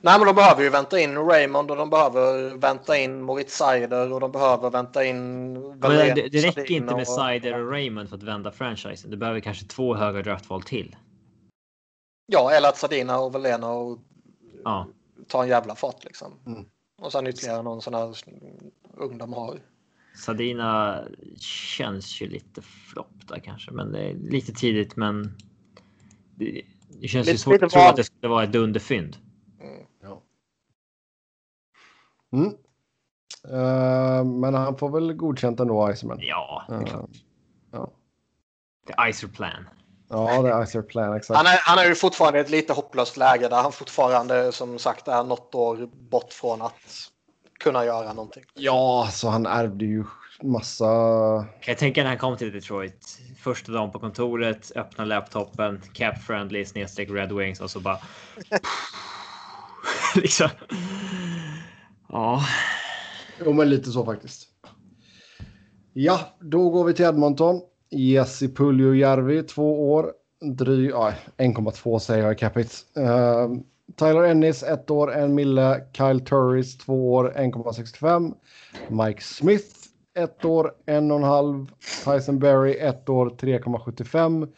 Nej, 0.00 0.18
men 0.18 0.26
de 0.26 0.34
behöver 0.34 0.62
ju 0.62 0.70
vänta 0.70 1.00
in 1.00 1.16
Raymond 1.16 1.70
och 1.70 1.76
de 1.76 1.90
behöver 1.90 2.56
vänta 2.56 2.98
in 2.98 3.22
Moritz 3.22 3.56
Seider 3.56 4.12
och 4.12 4.20
de 4.20 4.32
behöver 4.32 4.70
vänta 4.70 5.04
in. 5.04 5.52
Men 5.52 5.80
det, 5.80 6.28
det 6.28 6.46
räcker 6.46 6.72
inte 6.72 6.96
med 6.96 7.08
Seider 7.08 7.60
och 7.60 7.70
Raymond 7.70 8.08
för 8.08 8.16
att 8.16 8.22
vända 8.22 8.52
franchisen. 8.52 9.10
Du 9.10 9.16
behöver 9.16 9.40
kanske 9.40 9.66
två 9.66 9.94
höga 9.94 10.22
draftval 10.22 10.62
till. 10.62 10.96
Ja, 12.26 12.50
eller 12.50 12.68
att 12.68 12.78
Sadina 12.78 13.18
och 13.18 13.34
Velena 13.34 13.70
och 13.70 13.98
ja. 14.64 14.86
ta 15.26 15.42
en 15.42 15.48
jävla 15.48 15.74
fart 15.74 16.04
liksom. 16.04 16.32
Mm. 16.46 16.64
Och 17.02 17.12
sen 17.12 17.26
ytterligare 17.26 17.62
någon 17.62 17.82
sån 17.82 17.94
här 17.94 18.14
ung 18.96 19.18
de 19.18 19.32
har. 19.32 19.60
Sadina 20.16 21.04
känns 21.40 22.22
ju 22.22 22.26
lite 22.28 22.62
flopp 22.62 23.28
där 23.28 23.38
kanske, 23.38 23.70
men 23.70 23.92
det 23.92 24.00
är 24.00 24.14
lite 24.14 24.52
tidigt. 24.52 24.96
Men 24.96 25.34
det, 26.34 26.62
det 27.00 27.08
känns 27.08 27.26
Lite- 27.26 27.34
ju 27.34 27.38
svårt 27.38 27.62
att 27.62 27.70
tro 27.70 27.80
att 27.80 27.96
det 27.96 28.04
skulle 28.04 28.28
vara 28.28 28.44
ett 28.44 28.52
dunderfynd. 28.52 29.16
Mm. 29.60 29.84
Ja. 30.02 30.22
Mm. 32.32 32.54
Eh, 33.50 34.24
men 34.24 34.54
han 34.54 34.78
får 34.78 34.90
väl 34.90 35.12
godkänt 35.12 35.60
ändå, 35.60 35.90
Iceman. 35.92 36.18
Ja, 36.20 36.64
det 36.68 36.74
är 36.74 36.78
Eh, 36.80 36.84
klart. 36.86 37.10
ja. 37.72 37.90
Det 38.86 38.92
är 38.92 39.08
Icer 39.08 39.28
Plan. 39.28 39.68
ja, 40.08 40.42
det 40.42 40.50
är 40.50 40.62
Icer 40.62 40.82
Plan, 40.82 41.16
exakt. 41.16 41.36
Han 41.36 41.46
är, 41.46 41.58
han 41.62 41.78
är 41.78 41.84
ju 41.88 41.94
fortfarande 41.94 42.38
i 42.38 42.42
ett 42.42 42.50
lite 42.50 42.72
hopplöst 42.72 43.16
läge 43.16 43.48
där 43.48 43.62
han 43.62 43.72
fortfarande 43.72 44.52
som 44.52 44.78
sagt 44.78 45.08
är 45.08 45.24
något 45.24 45.54
år 45.54 45.88
bort 46.10 46.32
från 46.32 46.62
att 46.62 46.74
kunna 47.60 47.84
göra 47.84 48.12
någonting. 48.12 48.44
Ja, 48.54 49.08
så 49.12 49.28
han 49.28 49.46
ärvde 49.46 49.84
ju 49.84 50.04
massa... 50.42 50.84
Jag 51.66 51.78
tänka 51.78 52.02
när 52.02 52.08
han 52.08 52.18
kom 52.18 52.36
till 52.36 52.52
Detroit. 52.52 53.18
Första 53.42 53.72
dagen 53.72 53.90
på 53.90 53.98
kontoret, 53.98 54.72
öppna 54.76 55.04
laptopen, 55.04 55.82
cap 55.92 56.18
friendly 56.22 56.64
snedstreck 56.64 57.10
Red 57.10 57.32
Wings 57.32 57.60
och 57.60 57.70
så 57.70 57.80
bara. 57.80 57.98
liksom. 60.14 60.48
Ja, 62.08 62.40
Jo, 63.44 63.52
men 63.52 63.70
lite 63.70 63.90
så 63.90 64.04
faktiskt. 64.04 64.48
Ja, 65.92 66.20
då 66.40 66.70
går 66.70 66.84
vi 66.84 66.94
till 66.94 67.04
Edmonton. 67.04 67.60
Jesse 67.90 68.48
Puljujärvi, 68.48 69.42
två 69.42 69.92
år. 69.92 70.12
Dry, 70.40 70.88
ja, 70.88 71.12
1,2 71.36 71.98
säger 71.98 72.24
jag 72.24 72.32
i 72.32 72.36
capit. 72.36 72.84
Uh, 72.98 73.60
Tyler 73.96 74.22
Ennis, 74.22 74.62
ett 74.62 74.90
år, 74.90 75.14
en 75.14 75.34
mille. 75.34 75.84
Kyle 75.92 76.20
Turris, 76.20 76.78
två 76.78 77.12
år, 77.12 77.32
1,65. 77.36 78.34
Mike 78.88 79.22
Smith, 79.22 79.74
ett 80.14 80.44
år, 80.44 80.72
en 80.86 81.10
och 81.10 81.16
en 81.16 81.24
halv. 81.24 81.66
Tyson 82.04 82.38
Berry, 82.38 82.74
ett 82.74 83.08
år, 83.08 83.30
3,75. 83.30 84.48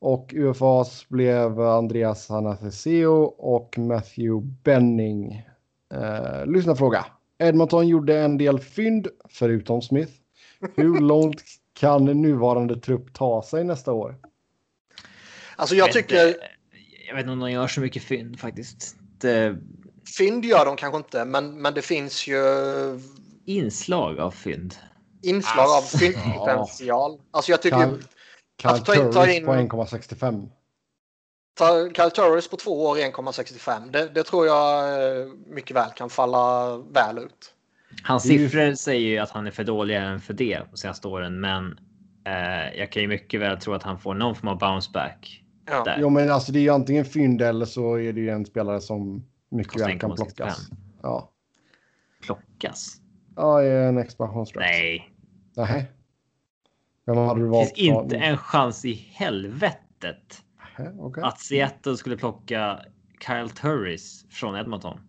Och 0.00 0.34
UFAs 0.34 1.08
blev 1.08 1.60
Andreas 1.60 2.30
Anastasio 2.30 3.06
och 3.38 3.78
Matthew 3.78 4.46
Benning. 4.64 5.42
Uh, 5.94 6.46
lyssna 6.46 6.76
fråga. 6.76 7.06
Edmonton 7.38 7.88
gjorde 7.88 8.18
en 8.18 8.38
del 8.38 8.58
fynd, 8.60 9.08
förutom 9.28 9.82
Smith. 9.82 10.12
Hur 10.76 11.00
långt 11.00 11.42
kan 11.78 12.04
nuvarande 12.04 12.80
trupp 12.80 13.12
ta 13.14 13.42
sig 13.42 13.64
nästa 13.64 13.92
år? 13.92 14.16
Alltså 15.56 15.74
jag 15.76 15.92
tycker 15.92 16.28
inte- 16.28 16.40
Jag 17.08 17.14
vet 17.14 17.20
inte 17.22 17.32
om 17.32 17.40
de 17.40 17.50
gör 17.50 17.66
så 17.66 17.80
mycket 17.80 18.02
fynd 18.02 18.40
faktiskt. 18.40 18.96
Det, 19.18 19.56
fynd 20.18 20.44
gör 20.44 20.64
de 20.64 20.76
kanske 20.76 20.96
inte, 20.96 21.24
men, 21.24 21.62
men 21.62 21.74
det 21.74 21.82
finns 21.82 22.26
ju 22.28 22.40
inslag 23.44 24.18
av 24.18 24.30
fynd. 24.30 24.74
inslag 25.22 25.64
av 25.64 25.70
Alltså, 25.70 25.98
fyndpotential. 25.98 27.20
Alltså 27.30 27.50
jag 27.50 27.62
tycker 27.62 27.78
Kyle, 27.78 27.98
Kyle 28.62 28.70
Alltså, 28.70 28.84
ta 28.84 28.94
in- 29.06 29.12
ta 29.12 29.30
in- 29.32 29.46
på 29.46 29.52
1,65. 29.54 30.48
Ta 31.56 31.88
Kyle 31.94 32.10
Turris 32.10 32.48
på 32.48 32.56
två 32.56 32.86
år 32.86 32.96
1,65. 32.96 33.90
Det, 33.90 34.08
det 34.08 34.22
tror 34.22 34.46
jag 34.46 34.92
eh, 35.20 35.26
mycket 35.46 35.76
väl 35.76 35.90
kan 35.90 36.10
falla 36.10 36.76
väl 36.76 37.18
ut. 37.18 37.54
Hans 38.02 38.22
Det 38.22 38.28
siffror 38.28 38.74
säger 38.74 39.08
ju 39.08 39.18
att 39.18 39.30
han 39.30 39.46
är 39.46 39.50
för 39.50 39.64
dålig 39.64 39.96
även 39.96 40.20
för 40.20 40.34
det 40.34 40.60
de 40.70 40.76
senaste 40.76 41.08
åren, 41.08 41.40
men 41.40 41.78
eh, 42.26 42.78
jag 42.78 42.92
kan 42.92 43.02
ju 43.02 43.08
mycket 43.08 43.40
väl 43.40 43.60
tro 43.60 43.74
att 43.74 43.82
han 43.82 43.98
får 43.98 44.14
någon 44.14 44.34
form 44.34 44.48
av 44.48 44.58
bounce 44.58 44.90
back. 44.92 45.42
Ja. 45.66 45.84
Där. 45.84 45.96
Jo, 46.00 46.10
men 46.10 46.30
alltså 46.30 46.52
det 46.52 46.58
är 46.58 46.62
ju 46.62 46.70
antingen 46.70 47.04
fynd 47.04 47.42
eller 47.42 47.66
så 47.66 47.98
är 47.98 48.12
det 48.12 48.20
ju 48.20 48.30
en 48.30 48.46
spelare 48.46 48.80
som 48.80 49.26
mycket 49.50 49.72
Kostar 49.72 49.88
väl 49.88 49.98
kan 49.98 50.10
1,65. 50.10 50.16
plockas. 50.16 50.68
Ja, 51.02 51.30
Plockas? 52.22 52.96
ja 53.36 53.62
i 53.62 53.70
en 53.70 53.98
expansionsdraft. 53.98 54.68
Nej, 54.70 55.12
Nej. 55.56 55.92
Vem 57.06 57.16
hade 57.16 57.40
du 57.40 57.44
det 57.44 57.50
valt? 57.52 57.76
finns 57.76 58.02
inte 58.02 58.16
en 58.16 58.36
chans 58.36 58.84
i 58.84 58.92
helvetet 58.92 60.42
Nej, 60.78 60.92
okej. 60.98 61.22
att 61.22 61.40
Seattle 61.40 61.96
skulle 61.96 62.16
plocka 62.16 62.80
Kyle 63.26 63.50
Turris 63.50 64.24
från 64.30 64.56
Edmonton. 64.56 65.00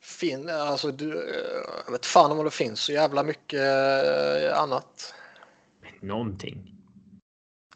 Fin, 0.00 0.50
alltså, 0.50 0.90
du, 0.90 1.12
eh, 1.12 1.36
jag 1.86 1.92
vet 1.92 2.06
fan 2.06 2.32
om 2.32 2.44
det 2.44 2.50
finns 2.50 2.80
så 2.80 2.92
jävla 2.92 3.22
mycket 3.22 3.60
eh, 3.60 4.60
annat. 4.62 5.14
Någonting. 6.00 6.72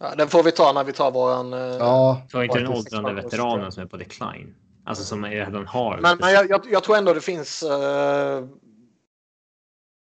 Ja, 0.00 0.14
den 0.14 0.28
får 0.28 0.42
vi 0.42 0.52
ta 0.52 0.72
när 0.72 0.84
vi 0.84 0.92
tar 0.92 1.10
våran... 1.10 1.52
eh, 1.52 1.58
Ja, 1.58 2.26
Ta 2.30 2.44
inte 2.44 2.58
den 2.58 2.68
åldrande 2.68 3.12
veteranen 3.12 3.72
som 3.72 3.82
är 3.82 3.86
på 3.86 3.96
decline. 3.96 4.54
Alltså 4.84 5.04
som 5.04 5.24
redan 5.24 5.66
har. 5.66 5.98
Men, 5.98 6.18
men 6.18 6.32
jag, 6.32 6.50
jag, 6.50 6.66
jag 6.70 6.84
tror 6.84 6.96
ändå 6.96 7.14
det 7.14 7.20
finns... 7.20 7.62
eh, 7.62 8.46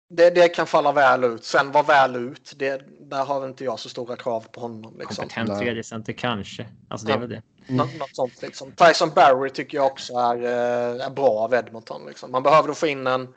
det, 0.09 0.31
det 0.31 0.49
kan 0.49 0.67
falla 0.67 0.93
väl 0.93 1.25
ut. 1.25 1.45
Sen 1.45 1.73
vad 1.73 1.87
väl 1.87 2.17
ut, 2.17 2.53
det, 2.57 2.83
där 3.01 3.25
har 3.25 3.47
inte 3.47 3.65
jag 3.65 3.79
så 3.79 3.89
stora 3.89 4.17
krav 4.17 4.47
på 4.53 4.61
honom. 4.61 4.99
Liksom. 4.99 5.17
Kompetent 5.17 5.49
Nej. 5.49 5.59
tredje 5.59 5.85
center 5.85 6.13
kanske. 6.13 6.67
Alltså 6.89 7.07
det 7.07 7.13
är 7.13 7.19
väl 7.19 7.29
det. 7.29 7.43
Nå, 7.67 7.85
något 7.99 8.17
sånt 8.17 8.43
liksom. 8.43 8.73
Tyson 8.73 9.11
Barry 9.15 9.51
tycker 9.51 9.79
jag 9.79 9.87
också 9.87 10.15
är, 10.15 10.37
eh, 10.37 11.07
är 11.07 11.11
bra 11.11 11.29
av 11.29 11.55
Edmonton. 11.55 12.07
Liksom. 12.07 12.33
Man 12.33 12.43
behöver 12.43 12.69
då 12.69 12.75
få 12.75 12.87
in 12.87 13.07
en, 13.07 13.35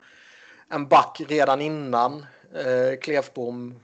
en 0.70 0.88
back 0.88 1.22
redan 1.28 1.62
innan 1.62 2.26
eh, 2.56 3.00
Klefbom 3.02 3.80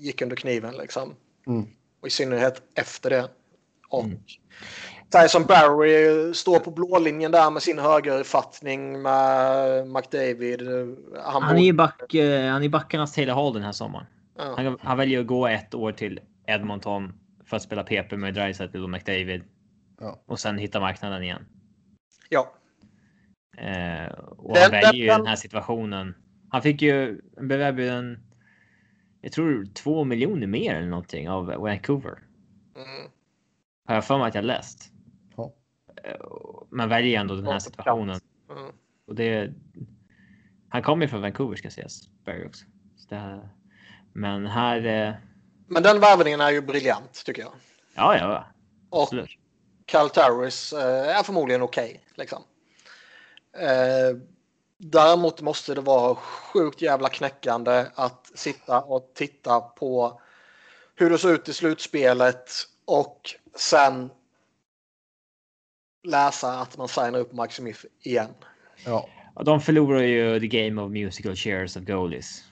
gick 0.00 0.22
under 0.22 0.36
kniven. 0.36 0.76
Liksom. 0.76 1.14
Mm. 1.46 1.66
Och 2.00 2.06
i 2.06 2.10
synnerhet 2.10 2.62
efter 2.74 3.10
det. 3.10 3.28
Och 3.88 4.04
Mm. 4.04 4.18
Tyson 5.10 5.44
Barry 5.44 6.34
står 6.34 6.58
på 6.58 6.70
blålinjen 6.70 7.32
där 7.32 7.50
med 7.50 7.62
sin 7.62 7.78
högerfattning 7.78 9.02
med 9.02 9.88
McDavid. 9.88 10.62
Han, 11.24 11.42
Han 11.42 11.56
är 11.56 11.62
ju 11.62 11.72
back, 11.72 12.14
eh, 12.14 12.50
han 12.52 12.62
är 12.62 12.68
backarnas 12.68 13.12
Taylor 13.12 13.34
Hall 13.34 13.52
den 13.54 13.62
här 13.62 13.72
sommaren. 13.72 14.06
ja. 14.38 14.54
Han, 14.56 14.78
han 14.80 14.96
väljer 14.98 15.20
att 15.20 15.26
gå 15.26 15.46
ett 15.46 15.74
år 15.74 15.92
till 15.92 16.20
Edmonton 16.46 17.12
för 17.44 17.56
att 17.56 17.62
spela 17.62 17.82
PP 17.82 18.12
med 18.16 18.34
Dreisaitl 18.34 18.82
och 18.84 18.90
McDavid. 18.90 19.42
Ja. 20.00 20.22
Och 20.26 20.40
sen 20.40 20.58
hitta 20.58 20.80
marknaden 20.80 21.22
igen. 21.22 21.44
ja. 22.28 22.52
Eh, 23.58 24.12
och 24.18 24.54
Den- 24.54 24.62
han 24.62 24.70
väljer 24.70 24.92
ju 24.94 25.06
den- 25.06 25.18
den 25.18 25.26
här 25.26 25.36
situationen. 25.36 26.14
Han 26.48 26.62
fick 26.62 26.82
ju, 26.82 27.20
blev 27.36 27.60
erbjuden, 27.60 28.18
jag 29.20 29.32
tror 29.32 29.64
två 29.74 30.04
miljoner 30.04 30.46
mer 30.46 30.74
eller 30.74 30.88
någonting 30.88 31.28
av 31.30 31.46
Vancouver. 31.46 32.18
Mm. 32.76 33.10
Har 33.88 33.94
jag 33.94 34.04
för 34.04 34.18
mig 34.18 34.28
att 34.28 34.34
jag 34.34 34.44
läst. 34.44 34.92
Eh, 36.04 36.16
Men 36.70 36.88
väljer 36.88 37.20
ändå 37.20 37.34
den 37.34 37.46
här 37.46 37.58
situationen. 37.58 38.20
Mm. 38.50 38.72
Och 39.06 39.14
det, 39.14 39.52
han 40.68 40.82
kommer 40.82 41.04
ju 41.04 41.08
från 41.08 41.22
Vancouver 41.22 41.56
ska 41.56 41.70
sägas. 41.70 42.00
Barry 42.24 42.46
också. 42.46 42.64
Här, 43.10 43.48
men 44.12 44.46
här, 44.46 44.86
eh, 44.86 45.14
Men 45.66 45.82
den 45.82 46.00
värvningen 46.00 46.40
är 46.40 46.50
ju 46.50 46.60
briljant 46.60 47.22
tycker 47.24 47.42
jag. 47.42 47.52
ja, 47.94 48.16
ja, 48.18 48.46
Och 48.90 49.02
absolut. 49.02 49.30
Cal 49.86 50.10
Turris 50.10 50.72
eh, 50.72 51.18
är 51.18 51.22
förmodligen 51.22 51.62
okej. 51.62 52.04
liksom. 52.14 52.42
eh, 53.58 54.18
däremot 54.78 55.40
måste 55.40 55.74
det 55.74 55.80
vara 55.80 56.14
sjukt 56.14 56.82
jävla 56.82 57.08
knäckande 57.08 57.86
att 57.94 58.30
sitta 58.34 58.80
och 58.80 59.10
titta 59.14 59.60
på 59.60 60.20
hur 60.94 61.10
det 61.10 61.18
såg 61.18 61.30
ut 61.30 61.48
i 61.48 61.52
slutspelet 61.52 62.50
och 62.84 63.20
sen 63.54 64.10
läsa 66.02 66.60
att 66.60 66.76
man 66.76 66.88
signar 66.88 67.18
upp 67.18 67.32
Smith 67.50 67.84
igen. 68.02 68.30
ja. 68.84 69.08
de 69.44 69.60
förlorar 69.60 70.02
ju 70.02 70.40
the 70.40 70.46
game 70.46 70.82
of 70.82 70.90
musical 70.90 71.36
shares 71.36 71.76
of 71.76 71.82
goalies. 71.82 72.44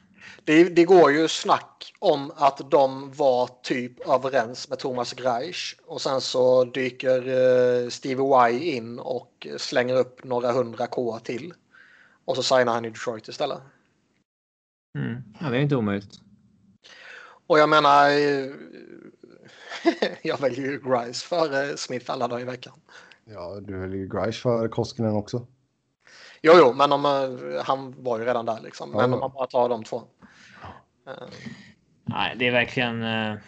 Det, 0.44 0.64
det, 0.64 0.84
går 0.84 1.12
ju 1.12 1.28
snack 1.28 1.94
om 1.98 2.32
att 2.36 2.70
de 2.70 3.12
var 3.12 3.50
typ 3.62 4.08
överens 4.08 4.68
med 4.68 4.78
Thomas 4.78 5.12
Greisch 5.12 5.76
och 5.86 6.00
sen 6.00 6.20
så 6.20 6.64
dyker 6.64 7.28
uh, 7.28 7.88
Stevie 7.88 8.50
Y 8.50 8.76
in 8.76 8.98
och 8.98 9.46
slänger 9.56 9.96
upp 9.96 10.24
några 10.24 10.52
hundra 10.52 10.86
K 10.86 11.18
till. 11.18 11.54
Och 12.24 12.36
så 12.36 12.42
signar 12.42 12.74
han 12.74 12.84
i 12.84 12.90
Detroit 12.90 13.28
istället. 13.28 13.58
Mm. 14.98 15.22
Ja, 15.40 15.50
det 15.50 15.56
är 15.56 15.60
inte 15.60 15.76
omöjligt. 15.76 16.20
Och 17.46 17.58
jag 17.58 17.68
menar, 17.68 18.08
jag 20.22 20.40
väljer 20.40 20.70
ju 20.70 20.80
Grice 20.80 21.26
före 21.26 21.76
Smith 21.76 22.10
alla 22.10 22.28
dagar 22.28 22.42
i 22.42 22.44
veckan. 22.44 22.74
Ja, 23.30 23.60
du 23.60 23.78
väljer 23.78 23.98
ju 23.98 24.08
Grice 24.08 24.40
före 24.40 24.68
Koskinen 24.68 25.14
också. 25.14 25.46
Jo, 26.42 26.52
jo, 26.56 26.72
men 26.72 26.92
om, 26.92 27.04
eh, 27.04 27.64
han 27.64 27.94
var 28.02 28.18
ju 28.18 28.24
redan 28.24 28.46
där 28.46 28.60
liksom. 28.60 28.90
Men 28.90 28.98
ja. 28.98 29.14
om 29.14 29.20
man 29.20 29.32
bara 29.34 29.46
tar 29.46 29.68
de 29.68 29.84
två. 29.84 29.96
Uh. 29.96 31.28
Nej, 32.04 32.36
det 32.38 32.46
är 32.46 32.52
verkligen... 32.52 33.02
Uh... 33.02 33.38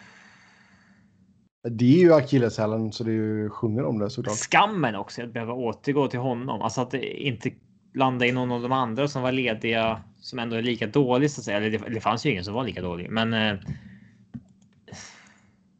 Det 1.63 1.85
är 1.85 1.99
ju 1.99 2.13
akilleshälen 2.13 2.91
så 2.91 3.03
det 3.03 3.11
är 3.11 3.15
ju 3.15 3.49
sjunger 3.49 3.85
om 3.85 3.99
det 3.99 4.09
såklart. 4.09 4.35
Skammen 4.35 4.95
också 4.95 5.23
att 5.23 5.33
behöva 5.33 5.53
återgå 5.53 6.07
till 6.07 6.19
honom. 6.19 6.61
Alltså 6.61 6.81
att 6.81 6.93
inte 6.93 7.51
landa 7.93 8.25
i 8.25 8.31
någon 8.31 8.51
av 8.51 8.61
de 8.61 8.71
andra 8.71 9.07
som 9.07 9.21
var 9.21 9.31
lediga 9.31 10.01
som 10.19 10.39
ändå 10.39 10.55
är 10.55 10.61
lika 10.61 10.87
dålig 10.87 11.31
så 11.31 11.41
att 11.41 11.45
säga. 11.45 11.57
Eller 11.57 11.69
det, 11.69 11.77
det 11.77 12.01
fanns 12.01 12.25
ju 12.25 12.31
ingen 12.31 12.43
som 12.43 12.53
var 12.53 12.63
lika 12.63 12.81
dålig, 12.81 13.09
men. 13.09 13.33
Eh, 13.33 13.59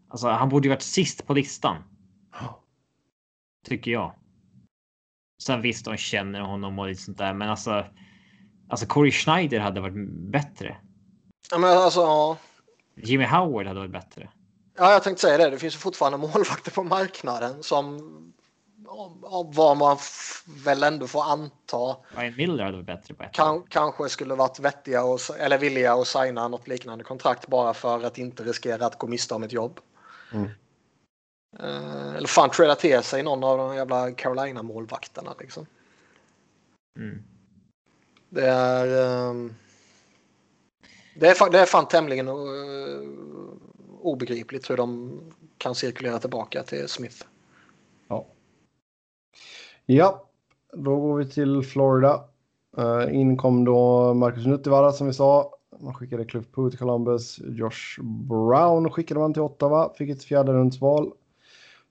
alltså, 0.08 0.28
han 0.28 0.50
borde 0.50 0.68
ju 0.68 0.70
varit 0.70 0.82
sist 0.82 1.28
på 1.28 1.34
listan. 1.34 1.76
Tycker 3.66 3.92
jag. 3.92 4.16
Sen 5.44 5.62
visst, 5.62 5.86
de 5.86 5.98
känner 5.98 6.42
honom 6.42 6.80
och 6.80 6.88
lite 6.88 7.02
sånt 7.02 7.18
där, 7.18 7.34
men 7.34 7.50
alltså. 7.50 7.86
Alltså 8.70 8.86
Corey 8.86 9.12
Schneider 9.12 9.60
hade 9.60 9.82
varit 9.82 10.10
bättre. 10.32 10.78
Ja, 11.52 11.58
men 11.58 11.78
alltså. 11.78 12.00
Ja. 12.00 12.38
Jimmy 12.96 13.26
Howard 13.26 13.68
hade 13.68 13.80
varit 13.80 13.92
bättre. 13.92 14.30
Ja, 14.78 14.92
jag 14.92 15.04
tänkte 15.04 15.22
säga 15.22 15.38
det. 15.38 15.50
Det 15.50 15.58
finns 15.58 15.74
ju 15.74 15.80
fortfarande 15.80 16.18
målvakter 16.28 16.72
på 16.72 16.84
marknaden 16.84 17.64
som 17.64 18.18
vad 19.54 19.78
man 19.78 19.98
väl 20.66 20.84
ändå 20.84 21.08
får 21.08 21.24
anta. 21.24 21.98
Ryan 22.16 22.36
Miller 22.36 22.64
hade 22.64 22.78
varit 22.78 22.86
bättre 22.86 23.14
på 23.14 23.24
ett 23.24 23.32
kan, 23.32 23.64
Kanske 23.64 24.10
skulle 24.10 24.36
varit 24.36 24.60
vettiga 24.60 25.04
och, 25.04 25.20
eller 25.40 25.58
villiga 25.58 25.94
att 25.94 26.08
signa 26.08 26.48
något 26.48 26.68
liknande 26.68 27.04
kontrakt 27.04 27.48
bara 27.48 27.74
för 27.74 28.04
att 28.04 28.18
inte 28.18 28.44
riskera 28.44 28.86
att 28.86 28.98
gå 28.98 29.08
miste 29.08 29.34
om 29.34 29.44
ett 29.44 29.54
jobb. 29.54 29.80
Mm. 30.34 30.50
Uh, 31.60 32.16
eller 32.16 32.28
fan 32.28 32.50
trada 32.50 32.76
till 32.76 33.04
sig 33.04 33.24
någon 33.24 33.44
av 33.44 33.58
de 33.58 33.76
jävla 33.76 34.12
Carolina-målvakterna 34.12 35.36
liksom. 35.40 35.66
Mm. 37.00 37.24
Det 38.30 38.48
är... 38.48 39.28
Um, 39.30 39.56
det 41.16 41.28
är, 41.28 41.52
det 41.52 41.60
är 41.60 41.66
fan 41.66 41.88
tämligen 41.88 42.28
uh, 42.28 43.10
obegripligt 44.02 44.70
hur 44.70 44.78
de 44.78 45.20
kan 45.58 45.76
cirkulera 45.76 46.20
tillbaka 46.20 46.64
till 46.64 46.88
Smith. 46.88 47.26
Ja. 48.08 48.28
Ja, 49.86 50.30
då 50.74 51.00
går 51.00 51.18
vi 51.18 51.30
till 51.30 51.64
Florida. 51.64 52.24
Uh, 52.78 53.16
in 53.16 53.38
kom 53.38 53.66
då 53.66 54.14
Marcus 54.14 54.46
Nuttivaara 54.46 54.92
som 54.92 55.08
vi 55.08 55.14
sa. 55.14 55.54
Man 55.80 55.94
skickade 55.94 56.26
Cliff 56.26 56.52
Poo 56.52 56.70
till 56.70 56.80
Columbus. 56.80 57.40
Josh 57.40 58.02
Brown 58.02 58.92
skickade 58.92 59.20
man 59.20 59.34
till 59.34 59.42
Ottawa. 59.42 59.94
Fick 59.94 60.10
ett 60.10 60.24
fjärde 60.24 60.54
rundsval. 60.54 61.14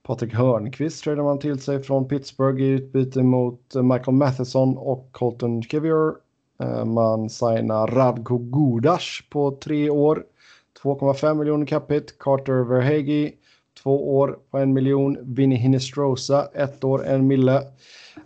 Patrik 0.02 0.34
Hörnqvist 0.34 1.04
tradar 1.04 1.22
man 1.22 1.38
till 1.38 1.60
sig 1.60 1.82
från 1.82 2.08
Pittsburgh 2.08 2.62
i 2.62 2.68
utbyte 2.68 3.22
mot 3.22 3.74
eh, 3.74 3.82
Michael 3.82 4.16
Matheson 4.16 4.78
och 4.78 5.08
Colton 5.12 5.62
Kivior. 5.62 6.16
Eh, 6.62 6.84
man 6.84 7.30
signar 7.30 7.86
Radko 7.86 8.38
Gudas 8.38 9.18
på 9.30 9.50
tre 9.50 9.90
år. 9.90 10.24
2,5 10.82 11.34
miljoner 11.34 11.66
capita. 11.66 12.12
Carter 12.18 12.64
Verhage 12.64 13.32
två 13.82 14.16
år 14.16 14.38
på 14.50 14.58
en 14.58 14.72
miljon. 14.72 15.18
Vinny 15.22 15.56
Hinestrosa, 15.56 16.48
ett 16.54 16.84
år, 16.84 17.06
en 17.06 17.26
mille. 17.26 17.62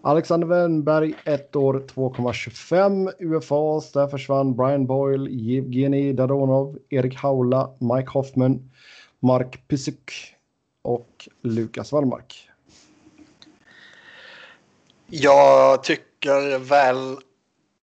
Alexander 0.03 0.47
Wennberg, 0.47 1.15
ett 1.25 1.57
år, 1.57 1.83
2,25 1.95 3.11
UFAs. 3.19 3.93
Där 3.93 4.07
försvann 4.07 4.57
Brian 4.57 4.87
Boyle, 4.87 5.31
Jevgenij 5.31 6.13
Dadonov, 6.13 6.79
Erik 6.91 7.17
Haula, 7.17 7.71
Mike 7.79 8.11
Hoffman, 8.11 8.71
Mark 9.21 9.69
Pisuk 9.69 10.34
och 10.85 11.29
Lukas 11.43 11.93
Wallmark. 11.93 12.51
Jag 15.07 15.83
tycker 15.83 16.59
väl... 16.59 17.17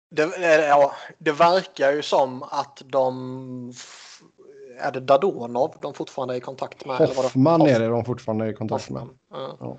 Det, 0.09 0.37
ja, 0.67 0.91
det 1.17 1.31
verkar 1.31 1.91
ju 1.91 2.01
som 2.01 2.43
att 2.43 2.81
de 2.85 3.73
är 4.79 4.91
det 4.91 4.99
Dadonov 4.99 5.75
de 5.81 5.93
fortfarande 5.93 6.33
är 6.33 6.37
i 6.37 6.41
kontakt 6.41 6.85
med? 6.85 6.97
Hoffman 6.97 7.61
eller 7.61 7.75
är 7.75 7.79
det 7.79 7.87
de 7.87 8.05
fortfarande 8.05 8.45
är 8.45 8.49
i 8.49 8.53
kontakt 8.53 8.89
med. 8.89 9.07
Ja. 9.31 9.57
Ja. 9.59 9.77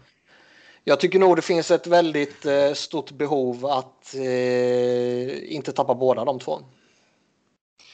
Jag 0.84 1.00
tycker 1.00 1.18
nog 1.18 1.36
det 1.36 1.42
finns 1.42 1.70
ett 1.70 1.86
väldigt 1.86 2.46
eh, 2.46 2.72
stort 2.72 3.10
behov 3.10 3.66
att 3.66 4.14
eh, 4.14 5.54
inte 5.54 5.72
tappa 5.72 5.94
båda 5.94 6.24
de 6.24 6.38
två. 6.38 6.60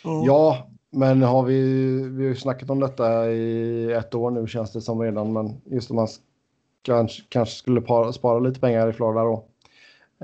Mm. 0.05 0.23
Ja, 0.23 0.69
men 0.95 1.23
har 1.23 1.43
vi, 1.43 1.63
vi 2.09 2.29
har 2.29 2.35
snackat 2.35 2.71
om 2.71 2.81
detta 2.81 3.31
i 3.31 3.93
ett 3.93 4.15
år 4.15 4.31
nu 4.31 4.47
känns 4.47 4.73
det 4.73 4.81
som 4.81 5.03
redan. 5.03 5.33
Men 5.33 5.61
just 5.65 5.91
om 5.91 5.97
man 5.97 6.09
kanske, 6.83 7.23
kanske 7.29 7.55
skulle 7.55 7.81
para, 7.81 8.13
spara 8.13 8.39
lite 8.39 8.61
pengar 8.61 8.91
i 8.91 8.93
Florida 8.93 9.23
då. 9.23 9.45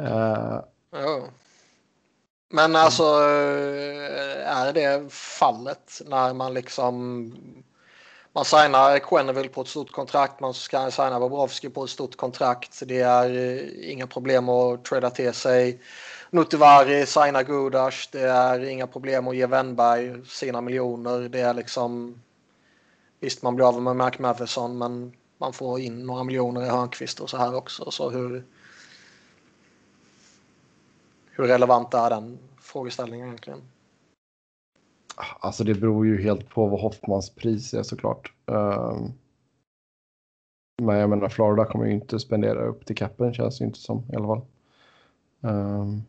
Uh, 0.00 0.60
ja. 0.92 1.20
Men 2.52 2.76
alltså 2.76 3.02
eh, 3.02 4.58
är 4.58 4.72
det 4.72 5.12
fallet 5.12 6.02
när 6.06 6.34
man 6.34 6.54
liksom 6.54 7.32
man 8.32 8.44
signar 8.44 8.98
Quenneville 8.98 9.48
på 9.48 9.60
ett 9.60 9.68
stort 9.68 9.92
kontrakt, 9.92 10.40
man 10.40 10.54
ska 10.54 10.90
signa 10.90 11.20
Bobrovski 11.20 11.68
på 11.68 11.84
ett 11.84 11.90
stort 11.90 12.16
kontrakt. 12.16 12.82
Det 12.86 13.00
är 13.00 13.36
eh, 13.36 13.92
inga 13.92 14.06
problem 14.06 14.48
att 14.48 14.84
trada 14.84 15.10
till 15.10 15.32
sig. 15.32 15.80
Nutivari 16.30 17.06
signar 17.06 17.42
Gudas, 17.42 18.08
det 18.12 18.20
är 18.20 18.60
inga 18.60 18.86
problem 18.86 19.28
att 19.28 19.36
ge 19.36 19.46
Wennberg 19.46 20.26
sina 20.26 20.60
miljoner. 20.60 21.28
Det 21.28 21.40
är 21.40 21.54
liksom 21.54 22.20
Visst, 23.20 23.42
man 23.42 23.56
blir 23.56 23.68
av 23.68 23.82
med 23.82 23.96
Mark 23.96 24.18
Matheson, 24.18 24.78
men 24.78 25.12
man 25.38 25.52
får 25.52 25.80
in 25.80 26.06
några 26.06 26.24
miljoner 26.24 26.62
i 26.62 26.68
Hörnqvist 26.68 27.20
och 27.20 27.30
så 27.30 27.36
här 27.36 27.54
också. 27.54 27.90
Så 27.90 28.10
hur, 28.10 28.44
hur 31.30 31.44
relevant 31.44 31.94
är 31.94 32.10
den 32.10 32.38
frågeställningen 32.60 33.26
egentligen? 33.26 33.60
Alltså 35.40 35.64
det 35.64 35.74
beror 35.74 36.06
ju 36.06 36.22
helt 36.22 36.48
på 36.48 36.66
vad 36.66 36.80
Hoffmans 36.80 37.30
pris 37.30 37.74
är 37.74 37.82
såklart. 37.82 38.32
Ehm, 38.46 39.12
men 40.82 40.96
jag 40.96 41.10
menar 41.10 41.28
Florida 41.28 41.64
kommer 41.64 41.86
ju 41.86 41.92
inte 41.92 42.18
spendera 42.18 42.66
upp 42.66 42.86
till 42.86 42.96
capen 42.96 43.34
känns 43.34 43.58
det 43.58 43.64
inte 43.64 43.78
som 43.78 44.04
i 44.12 44.16
alla 44.16 44.26
fall. 44.26 44.42
Ehm, 45.42 46.02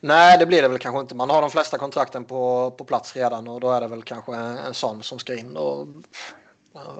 Nej, 0.00 0.38
det 0.38 0.46
blir 0.46 0.62
det 0.62 0.68
väl 0.68 0.78
kanske 0.78 1.00
inte. 1.00 1.14
Man 1.14 1.30
har 1.30 1.40
de 1.40 1.50
flesta 1.50 1.78
kontrakten 1.78 2.24
på, 2.24 2.70
på 2.70 2.84
plats 2.84 3.16
redan 3.16 3.48
och 3.48 3.60
då 3.60 3.70
är 3.70 3.80
det 3.80 3.88
väl 3.88 4.02
kanske 4.02 4.34
en, 4.34 4.58
en 4.58 4.74
sån 4.74 5.02
som 5.02 5.18
ska 5.18 5.38
in. 5.38 5.56
Och, 5.56 5.88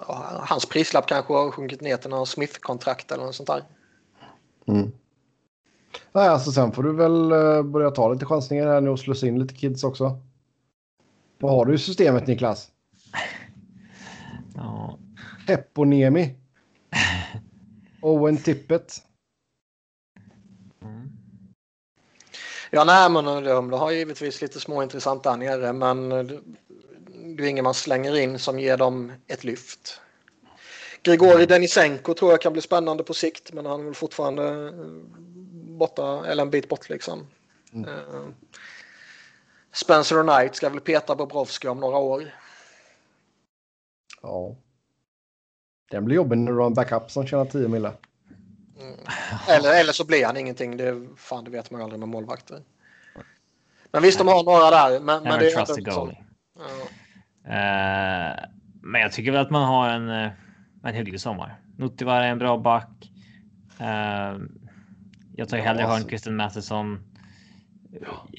och 0.06 0.16
hans 0.48 0.66
prislapp 0.66 1.06
kanske 1.06 1.32
har 1.32 1.50
sjunkit 1.50 1.80
ner 1.80 1.96
till 1.96 2.10
någon 2.10 2.26
Smith-kontrakt 2.26 3.12
eller 3.12 3.24
något 3.24 3.34
sånt 3.34 3.46
där. 3.46 3.62
Mm. 4.66 4.92
Nej, 6.12 6.28
alltså 6.28 6.52
sen 6.52 6.72
får 6.72 6.82
du 6.82 6.92
väl 6.92 7.32
eh, 7.32 7.62
börja 7.62 7.90
ta 7.90 8.12
lite 8.12 8.26
chansningar 8.26 8.66
här 8.66 8.80
nu 8.80 8.90
och 8.90 9.00
slussa 9.00 9.26
in 9.26 9.38
lite 9.38 9.54
kids 9.54 9.84
också. 9.84 10.18
Vad 11.38 11.52
har 11.52 11.64
du 11.64 11.74
i 11.74 11.78
systemet 11.78 12.26
Niklas? 12.26 12.68
Ja. 14.54 14.98
Epponemi. 15.48 16.34
Owen 18.02 18.36
Tippet. 18.36 19.05
Ja, 22.76 22.84
nej, 22.84 23.10
men 23.10 23.24
de 23.44 23.72
har 23.72 23.90
givetvis 23.90 24.42
lite 24.42 24.60
små 24.60 24.82
intressant 24.82 25.22
där 25.22 25.36
nere, 25.36 25.72
men 25.72 26.08
det 27.36 27.44
är 27.44 27.48
ingen 27.48 27.64
man 27.64 27.74
slänger 27.74 28.16
in 28.16 28.38
som 28.38 28.58
ger 28.58 28.76
dem 28.76 29.12
ett 29.26 29.44
lyft. 29.44 30.00
Grigori 31.02 31.46
Denisenko 31.46 32.14
tror 32.14 32.30
jag 32.30 32.40
kan 32.40 32.52
bli 32.52 32.62
spännande 32.62 33.04
på 33.04 33.14
sikt, 33.14 33.52
men 33.52 33.66
han 33.66 33.80
är 33.80 33.84
väl 33.84 33.94
fortfarande 33.94 34.72
borta, 35.78 36.26
eller 36.26 36.42
en 36.42 36.50
bit 36.50 36.68
bort 36.68 36.88
liksom. 36.88 37.26
Mm. 37.72 38.34
Spencer 39.72 40.18
och 40.18 40.26
Knight 40.26 40.54
ska 40.54 40.68
väl 40.68 40.80
peta 40.80 41.16
Bobrovski 41.16 41.68
om 41.68 41.80
några 41.80 41.98
år. 41.98 42.34
Ja. 44.22 44.56
Den 45.90 46.04
blir 46.04 46.16
jobbig 46.16 46.38
när 46.38 46.52
du 46.52 46.58
har 46.58 46.66
en 46.66 46.74
backup 46.74 47.10
som 47.10 47.26
tjänar 47.26 47.44
10 47.44 47.68
mille. 47.68 47.92
Mm. 48.80 48.94
Eller, 49.48 49.80
eller 49.80 49.92
så 49.92 50.06
blir 50.06 50.26
han 50.26 50.36
ingenting. 50.36 50.76
Det, 50.76 51.06
fan, 51.16 51.44
det 51.44 51.50
vet 51.50 51.70
man 51.70 51.80
ju 51.80 51.84
aldrig 51.84 52.00
med 52.00 52.08
målvakter. 52.08 52.62
Men 53.92 54.02
visst, 54.02 54.18
de 54.18 54.28
har 54.28 54.44
några 54.44 54.70
där. 54.70 55.00
Men, 55.00 55.22
men 55.22 55.38
det 55.38 55.52
är 55.52 55.60
inte 55.60 55.90
så. 55.92 56.12
Ja. 56.58 56.62
Uh, 57.46 58.44
men 58.82 59.00
jag 59.00 59.12
tycker 59.12 59.32
väl 59.32 59.40
att 59.40 59.50
man 59.50 59.64
har 59.64 59.88
en, 59.88 60.08
eh, 60.24 60.30
en 60.84 60.94
hygglig 60.94 61.20
sommar. 61.20 61.60
Nuttivar 61.76 62.20
är 62.20 62.28
en 62.28 62.38
bra 62.38 62.58
back. 62.58 62.88
Uh, 63.80 64.40
Jag 65.36 65.48
tar 65.48 65.56
ju 65.56 65.62
hellre 65.62 65.82
Ja, 65.82 65.86
alltså. 65.88 65.98
Hörnqvist 65.98 66.26
än 66.26 66.36
Matheson. 66.36 67.00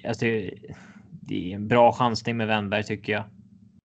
Alltså, 0.07 0.26
det 1.22 1.51
är 1.51 1.55
en 1.55 1.68
bra 1.68 1.91
chansning 1.91 2.38
med 2.38 2.47
Wennberg 2.47 2.84
tycker 2.84 3.14
jag. 3.14 3.23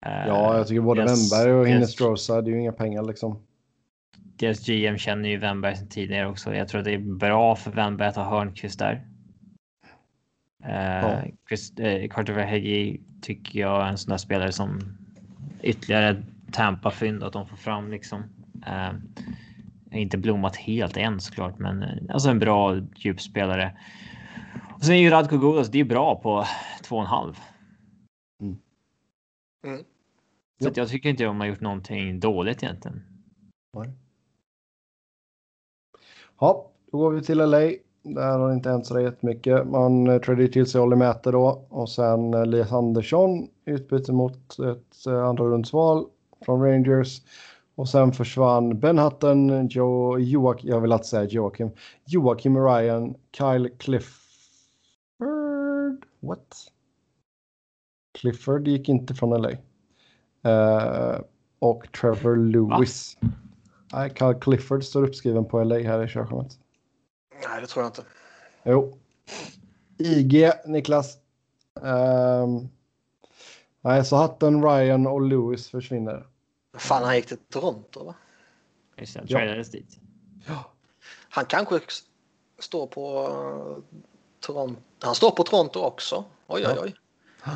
Eh, 0.06 0.28
Ja, 0.28 0.58
jag 0.58 0.68
tycker 0.68 0.82
både 0.82 1.02
deras- 1.02 1.32
Wennberg 1.34 1.54
och 1.54 1.66
deras- 1.66 1.76
Hinestrosa, 1.76 2.42
det 2.42 2.50
är 2.52 2.54
ju 2.54 2.60
inga 2.62 2.72
pengar 2.72 3.04
liksom. 3.04 3.40
Deras 4.42 4.68
GM 4.68 4.98
känner 4.98 5.30
ju 5.30 5.38
Wennberg 5.38 5.76
sedan 5.76 5.88
tidigare 5.88 6.28
också. 6.28 6.56
Jag 6.56 6.68
tror 6.68 6.80
att 6.80 6.86
det 6.86 6.94
är 6.94 7.00
bra 7.00 7.56
för 7.56 7.72
Wennberg 7.72 8.08
att 8.08 8.16
ha 8.16 8.24
Hörnqvist 8.24 8.80
där. 8.80 9.06
Eh, 10.64 11.24
Chris, 11.48 11.80
eh, 11.80 12.10
Carter 12.10 12.34
Verhege 12.34 12.98
tycker 13.22 13.60
jag 13.60 13.86
är 13.86 13.90
en 13.90 13.98
sån 13.98 14.10
där 14.10 14.18
spelare 14.18 14.52
som 14.52 14.98
ytterligare 15.62 16.24
Tampa-fynd 16.52 17.24
att 17.24 17.34
de 17.34 17.48
får 17.48 17.58
fram 17.58 17.92
liksom. 17.92 18.24
Eh, 18.68 18.92
inte 19.92 20.18
blommat 20.18 20.56
helt 20.56 20.98
än 20.98 21.20
såklart, 21.20 21.60
men 21.60 21.84
eh, 21.84 21.98
alltså 22.10 22.30
en 22.30 22.40
bra 22.40 22.82
djupspelare. 22.96 23.78
Och 24.70 24.86
sen 24.86 24.96
är 24.96 25.00
ju 25.00 25.10
Radko 25.10 25.38
Gudas, 25.38 25.70
det 25.70 25.80
är 25.80 25.84
bra 25.84 26.16
på 26.16 26.46
två 26.84 26.96
och 26.96 27.02
en 27.02 27.08
halv. 27.08 27.40
Mm. 28.42 28.58
Mm. 29.66 29.84
Så 30.62 30.68
att 30.68 30.78
jag 30.78 30.90
tycker 30.90 31.10
inte 31.10 31.24
de 31.24 31.40
har 31.40 31.48
gjort 31.48 31.62
någonting 31.62 32.20
dåligt 32.20 32.64
egentligen. 32.64 33.04
Ja, 36.42 36.72
då 36.92 36.98
går 36.98 37.12
vi 37.12 37.22
till 37.22 37.38
LA. 37.38 37.60
Där 38.04 38.40
har 38.40 38.48
det 38.48 38.54
inte 38.54 38.70
hänt 38.70 38.86
så 38.86 39.00
jättemycket. 39.00 39.68
Man 39.68 40.08
eh, 40.08 40.20
tradade 40.20 40.48
till 40.48 40.66
sig 40.66 40.82
Olli 40.82 40.96
Mäter 40.96 41.32
då 41.32 41.66
och 41.70 41.90
sen 41.90 42.34
eh, 42.34 42.42
Elias 42.42 42.72
Andersson 42.72 43.44
i 43.44 43.50
utbyte 43.66 44.12
mot 44.12 44.60
ett 44.60 45.08
eh, 45.08 45.24
andra 45.24 45.44
rundsval 45.44 46.06
från 46.46 46.62
Rangers. 46.62 47.22
Och 47.76 47.90
sen 47.90 48.12
försvann 48.12 48.80
Ben 48.80 48.98
Hutton, 48.98 49.68
Joe, 49.68 50.20
Joakim, 50.20 50.70
jag 50.70 50.82
vill 50.82 50.92
inte 50.92 51.08
säga 51.08 51.24
Joakim, 51.24 51.70
Joakim 52.06 52.58
Ryan, 52.58 53.16
Kyle 53.38 53.70
Clifford, 53.78 54.16
what? 56.20 56.56
Clifford 58.20 58.68
gick 58.68 58.90
inte 58.90 59.14
från 59.14 59.42
LA. 59.42 59.52
Eh, 60.52 61.20
och 61.60 61.92
Trevor 61.92 62.36
Lewis. 62.36 63.18
Nej, 63.94 64.14
Kyle 64.20 64.40
Clifford 64.42 64.84
står 64.84 65.04
uppskriven 65.04 65.46
på 65.46 65.64
LA 65.64 65.76
här 65.80 66.04
i 66.04 66.08
körschemat. 66.08 66.58
Nej, 67.50 67.62
det 67.62 67.68
tror 67.68 67.84
jag 67.84 67.90
inte. 67.90 68.04
Jo. 68.64 68.98
IG, 69.98 70.52
Niklas. 70.66 71.18
Ehm, 71.84 72.70
nej, 73.82 74.06
så 74.06 74.16
Hutton, 74.18 74.64
Ryan 74.64 75.08
och 75.08 75.22
Lewis 75.22 75.70
försvinner. 75.70 76.28
Fan, 76.78 77.04
han 77.04 77.16
gick 77.16 77.26
till 77.28 77.38
Toronto, 77.38 78.04
va? 78.04 78.16
Just 78.98 79.14
det, 79.14 79.22
Ja. 79.28 79.38
tradades 79.40 79.72
dit. 79.72 79.98
Han 81.30 81.46
kanske 81.46 81.80
står 82.60 82.88
på 82.88 83.28
eh, 83.28 83.98
Toronto. 84.40 84.82
Han 85.02 85.16
står 85.16 85.32
på 85.32 85.44
Toronto 85.44 85.80
också. 85.80 86.24
Oj, 86.48 86.64
oj, 86.68 86.74
Ja. 86.76 86.82
oj. 86.84 86.96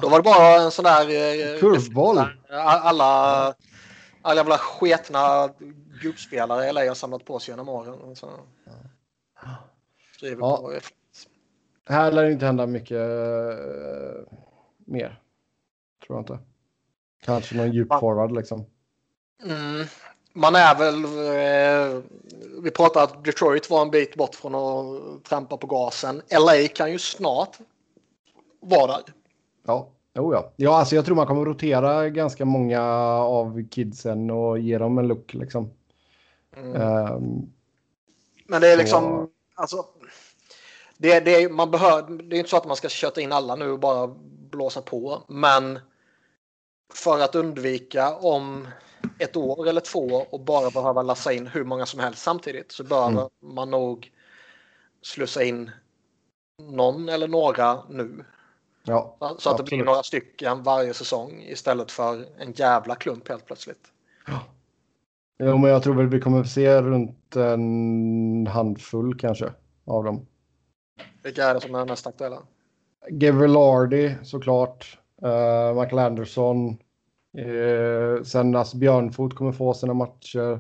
Då 0.02 0.10
var 0.10 0.18
det 0.20 0.24
bara 0.24 0.62
en 0.62 0.72
sån 0.72 0.86
där... 0.86 1.02
eh, 1.02 1.60
Kurvboll. 1.60 2.18
Alla, 2.50 3.54
alla 4.22 4.36
jävla 4.36 4.58
sketna 4.58 5.50
gubbspelare 6.02 6.72
LA 6.72 6.88
har 6.88 6.96
samlat 6.96 7.26
på 7.26 7.40
sig 7.40 7.52
genom 7.52 7.70
åren. 7.70 8.16
Så. 8.16 8.30
Ja. 10.22 10.38
på. 10.40 10.74
Här 11.88 12.12
lär 12.12 12.24
det 12.24 12.32
inte 12.32 12.46
hända 12.46 12.68
mycket 12.68 12.98
eh, 12.98 14.34
mer. 14.78 15.22
Tror 16.06 16.18
jag 16.18 16.22
inte. 16.22 16.40
Kanske 17.24 17.56
någon 17.56 17.72
djup 17.72 17.88
Ja. 17.90 18.00
forward 18.00 18.32
liksom. 18.32 18.66
Mm. 19.44 19.88
Man 20.34 20.56
är 20.56 20.76
väl... 20.76 21.04
Eh, 21.04 22.04
vi 22.64 22.72
pratade 22.72 23.06
att 23.06 23.26
Detroit 23.26 23.70
var 23.70 23.82
en 23.82 23.92
bit 23.92 24.16
bort 24.16 24.36
från 24.36 24.56
att 24.56 25.24
trampa 25.24 25.58
på 25.58 25.68
gasen. 25.68 26.22
LA 26.32 26.68
kan 26.76 26.92
ju 26.92 27.00
snart 27.00 27.58
vara 28.60 28.88
där. 28.88 29.04
Ja, 29.66 29.90
jo 30.16 30.34
ja. 30.34 30.52
Ja, 30.56 30.78
alltså 30.78 30.96
jag 30.96 31.06
tror 31.06 31.16
man 31.16 31.28
kommer 31.28 31.46
rotera 31.46 32.10
ganska 32.10 32.46
många 32.46 32.82
av 33.20 33.68
kidsen 33.70 34.30
och 34.30 34.60
ge 34.60 34.78
dem 34.78 34.98
en 34.98 35.08
look 35.08 35.34
liksom. 35.34 35.70
Mm. 36.56 36.82
Ehm, 36.82 37.54
Men 38.48 38.62
det 38.62 38.68
är 38.68 38.78
liksom... 38.78 39.04
Så- 39.04 39.32
Alltså, 39.58 39.86
det, 40.98 41.20
det, 41.20 41.44
är, 41.44 41.50
man 41.50 41.72
behör, 41.72 42.02
det 42.24 42.36
är 42.36 42.38
inte 42.38 42.50
så 42.50 42.58
att 42.58 42.66
man 42.68 42.76
ska 42.76 42.90
köta 42.90 43.22
in 43.22 43.32
alla 43.32 43.56
nu 43.56 43.72
och 43.72 43.80
bara 43.80 44.08
blåsa 44.52 44.82
på. 44.82 45.24
Men 45.28 45.80
för 46.94 47.20
att 47.20 47.36
undvika 47.36 48.16
om 48.16 48.68
ett 49.20 49.36
år 49.36 49.68
eller 49.68 49.82
två 49.82 50.26
och 50.30 50.40
bara 50.40 50.70
behöva 50.70 51.02
lassa 51.02 51.34
in 51.34 51.48
hur 51.48 51.64
många 51.64 51.86
som 51.86 52.00
helst 52.00 52.22
samtidigt 52.24 52.72
så 52.72 52.84
behöver 52.84 53.10
Mm. 53.12 53.30
man 53.40 53.72
nog 53.72 54.12
slussa 55.02 55.44
in 55.44 55.72
någon 56.62 57.10
eller 57.10 57.28
några 57.28 57.84
nu. 57.90 58.26
ja, 58.84 59.18
Så 59.40 59.50
att 59.50 59.58
det 59.58 59.64
blir 59.64 59.74
absolut. 59.74 59.86
några 59.86 60.04
stycken 60.04 60.64
varje 60.64 60.94
säsong 60.94 61.42
istället 61.42 61.92
för 61.92 62.26
en 62.38 62.52
jävla 62.52 62.96
klump 62.96 63.28
helt 63.30 63.46
plötsligt. 63.46 63.92
Jo, 65.40 65.58
men 65.58 65.72
jag 65.72 65.84
tror 65.84 65.96
väl 65.96 66.08
vi 66.08 66.20
kommer 66.20 66.40
att 66.40 66.50
se 66.50 66.82
runt 66.82 67.36
en 67.36 68.48
handfull 68.48 69.20
kanske 69.20 69.46
av 69.86 70.04
dem. 70.04 70.26
Vilka 71.24 71.44
är 71.44 71.54
det 71.54 71.62
som 71.62 71.76
är 71.76 71.86
mest 71.86 72.08
aktuella? 72.08 72.38
Gavelardi 73.10 74.16
såklart. 74.24 75.00
Uh, 75.26 75.82
Michael 75.82 76.00
Anderson. 76.00 76.78
Uh, 77.38 78.24
sen 78.24 78.56
alltså 78.56 78.78
Björnfot 78.78 79.36
kommer 79.36 79.52
få 79.52 79.74
sina 79.74 79.94
matcher. 79.94 80.60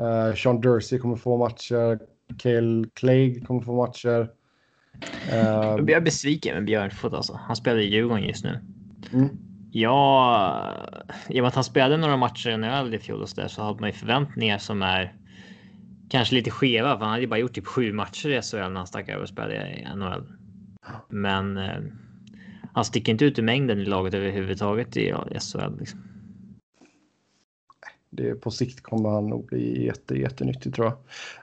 Uh, 0.00 0.34
Sean 0.34 0.60
Dursey 0.60 0.98
kommer 0.98 1.16
få 1.16 1.36
matcher. 1.36 1.98
Cale 2.38 2.84
Clegg 2.94 3.46
kommer 3.46 3.60
få 3.60 3.76
matcher. 3.76 4.30
Eh, 5.32 5.38
Jag 5.38 5.84
blir 5.84 6.00
besviken 6.00 6.54
med 6.54 6.64
Björnfot 6.64 7.12
alltså. 7.12 7.40
Han 7.46 7.56
spelar 7.56 7.78
i 7.78 7.84
Djurgården 7.84 8.24
just 8.24 8.44
nu. 8.44 8.60
mm, 9.12 9.28
Ja, 9.70 10.74
i 11.28 11.40
och 11.40 11.42
med 11.42 11.48
att 11.48 11.54
han 11.54 11.64
spelade 11.64 11.96
några 11.96 12.16
matcher 12.16 12.50
i 12.50 12.56
NHL 12.56 12.94
i 12.94 12.98
fjol 12.98 13.22
och 13.22 13.28
så, 13.28 13.40
där, 13.40 13.48
så 13.48 13.62
hade 13.62 13.80
man 13.80 13.88
ju 13.88 13.94
förväntningar 13.94 14.58
som 14.58 14.82
är 14.82 15.14
kanske 16.08 16.34
lite 16.34 16.50
skeva. 16.50 16.98
För 16.98 17.04
han 17.04 17.10
hade 17.10 17.22
ju 17.22 17.28
bara 17.28 17.40
gjort 17.40 17.54
typ 17.54 17.66
sju 17.66 17.92
matcher 17.92 18.28
i 18.28 18.42
SHL 18.42 18.56
när 18.56 18.76
han 18.76 18.86
stack 18.86 19.08
över 19.08 19.22
och 19.22 19.28
spelade 19.28 19.54
i 19.54 19.86
NHL. 19.96 20.24
Men 21.08 21.56
eh, 21.56 21.82
han 22.72 22.84
sticker 22.84 23.12
inte 23.12 23.24
ut 23.24 23.38
i 23.38 23.42
mängden 23.42 23.78
i 23.78 23.84
laget 23.84 24.14
överhuvudtaget 24.14 24.96
i 24.96 25.14
SHL. 25.40 25.78
Liksom. 25.78 26.02
det, 28.10 28.34
på 28.34 28.50
sikt 28.50 28.82
kommer 28.82 29.08
han 29.08 29.26
nog 29.26 29.46
bli 29.46 29.86
jätte, 29.86 30.14
jättenyttig 30.14 30.74
tror 30.74 30.92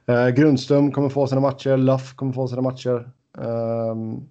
jag. 0.05 0.27
Eh, 0.27 0.35
Grundström 0.35 0.91
kommer 0.91 1.09
få 1.09 1.27
sina 1.27 1.41
matcher. 1.41 1.77
Luff 1.77 2.13
kommer 2.15 2.33
få 2.33 2.47
sina 2.47 2.61
matcher. 2.61 3.09
Ehm, 3.37 4.21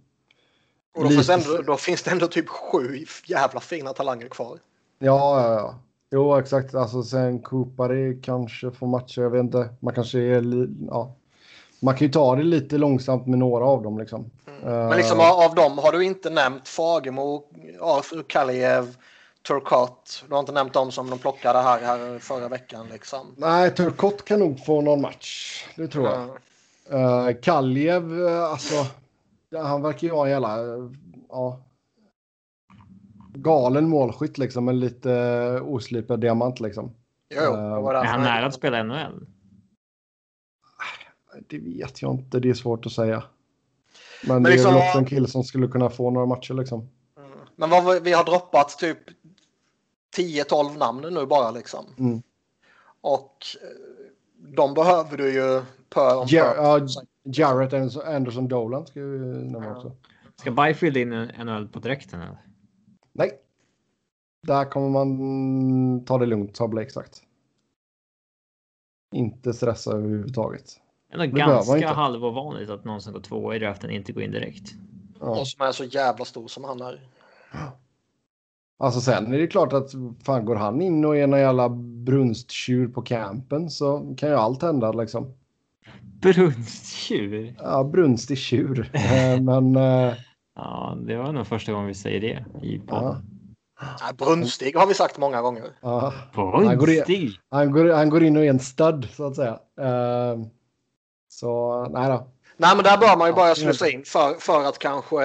och 0.94 1.04
då, 1.04 1.10
finns 1.10 1.28
ändå, 1.28 1.62
då 1.62 1.76
finns 1.76 2.02
det 2.02 2.10
ändå 2.10 2.26
typ 2.26 2.48
sju 2.48 3.04
jävla 3.26 3.60
fina 3.60 3.92
talanger 3.92 4.28
kvar. 4.28 4.58
Ja, 4.98 5.42
ja, 5.42 5.54
ja. 5.54 5.74
Jo, 6.10 6.36
exakt. 6.36 6.74
Alltså 6.74 7.02
sen 7.02 7.42
Kupari 7.42 8.20
kanske 8.22 8.70
får 8.70 8.86
matcher. 8.86 9.22
Jag 9.22 9.30
vet 9.30 9.40
inte. 9.40 9.68
Man 9.80 9.94
kanske 9.94 10.18
är 10.18 10.68
ja. 10.88 11.16
Man 11.80 11.96
kan 11.96 12.06
ju 12.06 12.12
ta 12.12 12.36
det 12.36 12.42
lite 12.42 12.78
långsamt 12.78 13.26
med 13.26 13.38
några 13.38 13.64
av 13.64 13.82
dem 13.82 13.98
liksom. 13.98 14.30
Men 14.62 14.96
liksom 14.96 15.20
av, 15.20 15.40
av 15.40 15.54
dem 15.54 15.78
har 15.78 15.92
du 15.92 16.04
inte 16.04 16.30
nämnt 16.30 16.68
Fagemo, 16.68 17.44
Arthur 17.80 18.22
Kaliev. 18.22 18.96
Du 19.48 19.60
har 20.30 20.40
inte 20.40 20.52
nämnt 20.52 20.72
dem 20.72 20.92
som 20.92 21.10
de 21.10 21.18
plockade 21.18 21.58
här, 21.58 21.80
här 21.80 22.18
förra 22.18 22.48
veckan 22.48 22.86
liksom. 22.92 23.34
Nej, 23.36 23.74
Turkott 23.74 24.24
kan 24.24 24.38
nog 24.38 24.64
få 24.64 24.80
någon 24.80 25.00
match. 25.00 25.64
Det 25.76 25.88
tror 25.88 26.06
jag. 26.06 26.30
Mm. 26.90 27.28
Uh, 27.28 27.34
Kaljev, 27.42 28.26
eh, 28.26 28.44
alltså. 28.44 28.86
Han 29.62 29.82
verkar 29.82 30.06
ju 30.08 30.14
vara 30.14 30.30
jävla, 30.30 30.58
eh, 30.60 30.90
ja. 31.28 31.60
Galen 33.34 33.88
målskytt 33.88 34.38
liksom. 34.38 34.68
En 34.68 34.80
lite 34.80 35.10
oslipad 35.64 36.20
diamant 36.20 36.60
liksom. 36.60 36.94
Jo, 37.34 37.40
jo, 37.42 37.88
Är 37.88 38.04
han 38.04 38.20
nära 38.22 38.46
att 38.46 38.54
spela 38.54 38.82
NHL? 38.82 39.26
Det 41.48 41.58
vet 41.58 42.02
jag 42.02 42.14
inte. 42.14 42.40
Det 42.40 42.50
är 42.50 42.54
svårt 42.54 42.86
att 42.86 42.92
säga. 42.92 43.24
Men, 44.26 44.34
Men 44.34 44.42
det 44.42 44.50
liksom- 44.50 44.70
är 44.74 44.78
väl 44.78 44.88
också 44.88 44.98
en 44.98 45.04
kille 45.06 45.28
som 45.28 45.44
skulle 45.44 45.68
kunna 45.68 45.90
få 45.90 46.10
några 46.10 46.26
matcher 46.26 46.54
liksom. 46.54 46.88
Mm. 47.18 47.30
Men 47.56 47.70
vad 47.70 47.84
vi- 47.94 48.00
vi 48.00 48.12
har 48.12 48.24
droppat 48.24 48.78
typ 48.78 48.98
10-12 50.16 50.76
namn 50.78 51.14
nu 51.14 51.26
bara 51.26 51.50
liksom. 51.50 51.84
Mm. 51.98 52.22
Och 53.00 53.36
eh, 53.62 53.68
de 54.56 54.74
behöver 54.74 55.16
du 55.16 55.32
ju 55.34 55.62
pö 55.88 56.14
om 56.14 56.26
pö. 56.26 56.36
ja, 56.36 56.80
Jarrett 57.24 57.72
Anderson, 58.06 58.48
Dolan 58.48 58.86
ska 58.86 59.00
vi 59.00 59.18
nämna 59.18 59.76
också. 59.76 59.92
Ska 60.36 60.50
Byfield 60.50 60.96
in 60.96 61.12
i 61.12 61.44
NHL 61.44 61.68
på 61.68 61.78
direkten? 61.78 62.20
Eller? 62.20 62.38
Nej. 63.12 63.30
Där 64.46 64.64
kommer 64.64 64.88
man 64.88 66.04
ta 66.04 66.18
det 66.18 66.26
lugnt, 66.26 66.58
har 66.58 66.68
Blake 66.68 66.90
sagt. 66.90 67.22
Inte 69.14 69.52
stressa 69.52 69.92
överhuvudtaget. 69.92 70.80
Ändå 71.12 71.26
ganska 71.26 71.92
halvovanligt 71.92 72.70
att 72.70 72.84
någon 72.84 73.00
som 73.00 73.12
går 73.12 73.20
tvåa 73.20 73.56
i 73.56 73.58
draften 73.58 73.90
inte 73.90 74.12
går 74.12 74.22
in 74.22 74.30
direkt. 74.30 74.74
Ja. 75.20 75.40
Och 75.40 75.48
som 75.48 75.66
är 75.66 75.72
så 75.72 75.84
jävla 75.84 76.24
stor 76.24 76.48
som 76.48 76.64
han 76.64 76.80
är. 76.80 77.08
Alltså 78.78 79.00
sen 79.00 79.34
är 79.34 79.38
det 79.38 79.46
klart 79.46 79.72
att 79.72 79.90
fan 80.24 80.44
går 80.44 80.56
han 80.56 80.82
in 80.82 81.04
och 81.04 81.16
är 81.16 81.22
en 81.22 81.32
jävla 81.32 81.68
brunsttjur 82.04 82.88
på 82.88 83.02
campen 83.02 83.70
så 83.70 84.14
kan 84.16 84.28
ju 84.28 84.34
allt 84.34 84.62
hända 84.62 84.92
liksom. 84.92 85.34
Brunsttjur? 86.24 87.54
Ja, 87.58 87.84
brunstig 87.84 88.38
tjur. 88.38 88.90
Eh, 88.92 89.40
Men 89.40 89.76
eh, 89.76 90.14
Ja, 90.56 90.98
det 91.06 91.16
var 91.16 91.32
nog 91.32 91.46
första 91.46 91.72
gången 91.72 91.86
vi 91.86 91.94
säger 91.94 92.20
det 92.20 92.44
i 92.66 92.82
ja, 92.88 92.96
podden. 92.96 94.16
Brunstig 94.18 94.76
har 94.76 94.86
vi 94.86 94.94
sagt 94.94 95.18
många 95.18 95.42
gånger. 95.42 95.64
ja. 95.82 96.12
går 96.34 96.62
in- 96.64 96.78
Brunstig? 96.78 97.30
Han, 97.50 97.72
går, 97.72 97.92
han 97.92 98.10
går 98.10 98.22
in 98.24 98.36
och 98.36 98.44
är 98.44 98.50
en 98.50 98.58
stud 98.58 99.08
så 99.16 99.26
att 99.26 99.36
säga. 99.36 99.58
Eh, 99.80 100.38
Så 101.28 101.82
nej 101.90 102.08
då. 102.08 102.26
Nej, 102.56 102.76
men 102.76 102.84
där 102.84 102.98
bör 102.98 103.16
man 103.16 103.28
ju 103.28 103.32
Ja, 103.32 103.36
börja 103.36 103.54
slussa 103.54 103.88
in 103.88 104.02
för, 104.06 104.34
för 104.34 104.64
att 104.68 104.78
kanske 104.78 105.16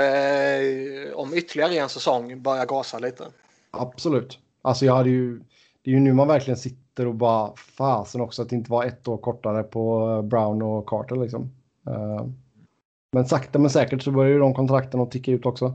om 1.13 1.33
ytterligare 1.33 1.73
en 1.75 1.89
säsong 1.89 2.41
börja 2.41 2.65
gasa 2.65 2.99
lite. 2.99 3.23
Absolut. 3.71 4.39
Alltså 4.61 4.85
jag 4.85 4.95
hade 4.95 5.09
ju. 5.09 5.37
Det 5.81 5.91
är 5.91 5.93
ju 5.93 5.99
nu 5.99 6.13
man 6.13 6.27
verkligen 6.27 6.57
sitter 6.57 6.77
och 7.07 7.15
bara 7.15 7.55
fasen 7.55 8.21
också 8.21 8.41
att 8.41 8.49
det 8.49 8.55
inte 8.55 8.71
var 8.71 8.85
ett 8.85 9.07
år 9.07 9.17
kortare 9.17 9.63
på 9.63 10.21
Brown 10.21 10.61
och 10.61 10.85
Carter 10.85 11.15
liksom. 11.15 11.51
Eh, 11.87 12.25
Men 13.11 13.25
sakta 13.25 13.59
men 13.59 13.69
säkert 13.69 14.01
så 14.01 14.11
börjar 14.11 14.31
ju 14.31 14.39
de 14.39 14.53
kontrakten 14.53 15.01
att 15.01 15.11
ticka 15.11 15.31
ut 15.31 15.45
också. 15.45 15.73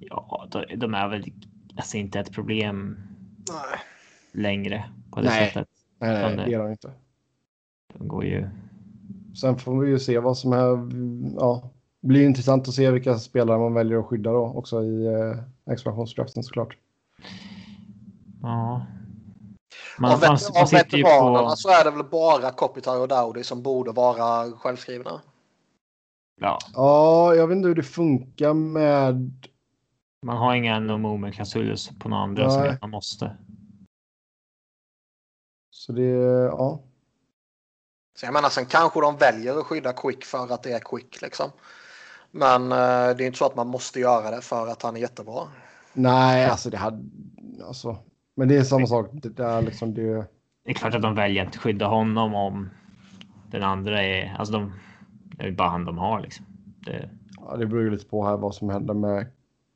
Ja, 0.00 0.48
de, 0.76 0.94
är 0.94 1.08
väl 1.08 1.32
alltså 1.76 1.96
inte 1.96 2.20
ett 2.20 2.32
problem 2.32 2.96
Nej. 3.48 3.80
längre 4.32 4.84
på 5.10 5.20
det 5.20 5.28
Nej. 5.28 5.46
sättet. 5.46 5.68
Nej, 5.98 6.36
nej, 6.36 6.46
det 6.46 6.54
är 6.54 6.58
de 6.58 6.70
inte. 6.70 6.90
De 7.98 8.08
går 8.08 8.24
ju. 8.24 8.48
Sen 9.40 9.58
får 9.58 9.80
vi 9.80 9.90
ju 9.90 9.98
se 9.98 10.18
vad 10.18 10.38
som 10.38 10.52
är. 10.52 10.88
Ja, 11.38 11.70
det 12.00 12.08
blir 12.08 12.26
intressant 12.26 12.68
att 12.68 12.74
se 12.74 12.90
vilka 12.90 13.18
spelare 13.18 13.58
man 13.58 13.74
väljer 13.74 13.98
att 13.98 14.06
skydda 14.06 14.32
då 14.32 14.44
också 14.44 14.82
i 14.82 15.06
eh, 15.06 15.72
expansionsdraften 15.72 16.42
såklart. 16.42 16.76
Ja. 18.42 18.86
Av 19.96 20.00
Man, 20.02 20.10
man, 20.10 20.20
vet, 20.20 20.30
man 20.54 20.62
av 20.62 20.66
sitter 20.66 20.96
ju 20.96 21.02
veteranerna 21.02 21.50
på. 21.50 21.56
så 21.56 21.68
är 21.68 21.84
det 21.84 21.90
väl 21.90 22.04
bara 22.04 22.50
Kopitar 22.50 22.98
och 23.00 23.08
Dowdy 23.08 23.42
som 23.44 23.62
borde 23.62 23.92
vara 23.92 24.50
självskrivna. 24.52 25.20
Ja, 26.40 26.58
Ja, 26.74 27.34
jag 27.34 27.46
vet 27.46 27.56
inte 27.56 27.68
hur 27.68 27.74
det 27.74 27.82
funkar 27.82 28.54
med. 28.54 29.32
man 30.26 30.36
har 30.36 30.54
inga 30.54 30.80
no 30.80 30.98
movement 30.98 31.34
klausuler 31.34 31.98
på 31.98 32.08
några 32.08 32.22
andra 32.22 32.50
som 32.50 32.60
Nej. 32.60 32.70
att 32.70 32.80
man 32.80 32.90
måste. 32.90 33.36
Så 35.70 35.92
det, 35.92 36.02
ja. 36.50 36.80
Så 38.18 38.26
jag 38.26 38.32
menar, 38.32 38.48
sen 38.48 38.66
kanske 38.66 39.00
de 39.00 39.16
väljer 39.16 39.58
att 39.58 39.66
skydda 39.66 39.92
Quick 39.92 40.24
för 40.24 40.52
att 40.52 40.62
det 40.62 40.72
är 40.72 40.78
Quick 40.80 41.22
liksom. 41.22 41.50
Men 42.30 42.72
eh, 42.72 43.16
det 43.16 43.24
är 43.24 43.26
inte 43.26 43.38
så 43.38 43.46
att 43.46 43.56
man 43.56 43.66
måste 43.68 44.00
göra 44.00 44.30
det 44.30 44.40
för 44.42 44.66
att 44.66 44.82
han 44.82 44.96
är 44.96 45.00
jättebra. 45.00 45.48
Nej, 45.92 46.46
alltså 46.46 46.70
det 46.70 46.76
hade. 46.76 47.04
Alltså, 47.66 47.96
men 48.34 48.48
det 48.48 48.56
är 48.56 48.62
samma 48.62 48.86
sak. 48.86 49.10
Det 49.12 49.36
där 49.36 49.62
liksom 49.62 49.94
det. 49.94 50.26
Det 50.64 50.70
är 50.70 50.74
klart 50.74 50.94
att 50.94 51.02
de 51.02 51.14
väljer 51.14 51.46
att 51.46 51.56
skydda 51.56 51.86
honom 51.86 52.34
om 52.34 52.70
den 53.50 53.62
andra 53.62 54.02
är, 54.02 54.36
alltså 54.38 54.52
de, 54.52 54.72
det 55.24 55.42
är 55.42 55.46
ju 55.46 55.54
bara 55.54 55.68
han 55.68 55.84
de 55.84 55.98
har 55.98 56.20
liksom. 56.20 56.46
Det, 56.86 57.10
Ja, 57.46 57.56
det 57.56 57.66
beror 57.66 57.82
ju 57.82 57.90
lite 57.90 58.06
på 58.06 58.26
här 58.26 58.36
vad 58.36 58.54
som 58.54 58.68
händer 58.68 58.94
med 58.94 59.26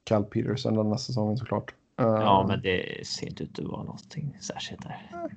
Cal 0.04 0.24
Peterson 0.24 0.74
den 0.74 0.86
här 0.86 0.96
säsongen 0.96 1.36
såklart. 1.36 1.74
Eh, 2.00 2.06
ja, 2.06 2.44
men 2.48 2.62
det 2.62 3.06
ser 3.06 3.26
inte 3.26 3.42
ut 3.42 3.58
att 3.58 3.64
vara 3.64 3.82
någonting 3.82 4.38
särskilt 4.40 4.82
där. 4.82 5.08
Kan 5.10 5.30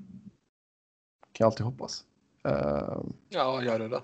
jag 1.37 1.45
alltid 1.45 1.65
hoppas. 1.65 2.03
Uh, 2.47 3.01
Ja, 3.29 3.63
gör 3.63 3.79
det 3.79 3.87
det. 3.87 4.01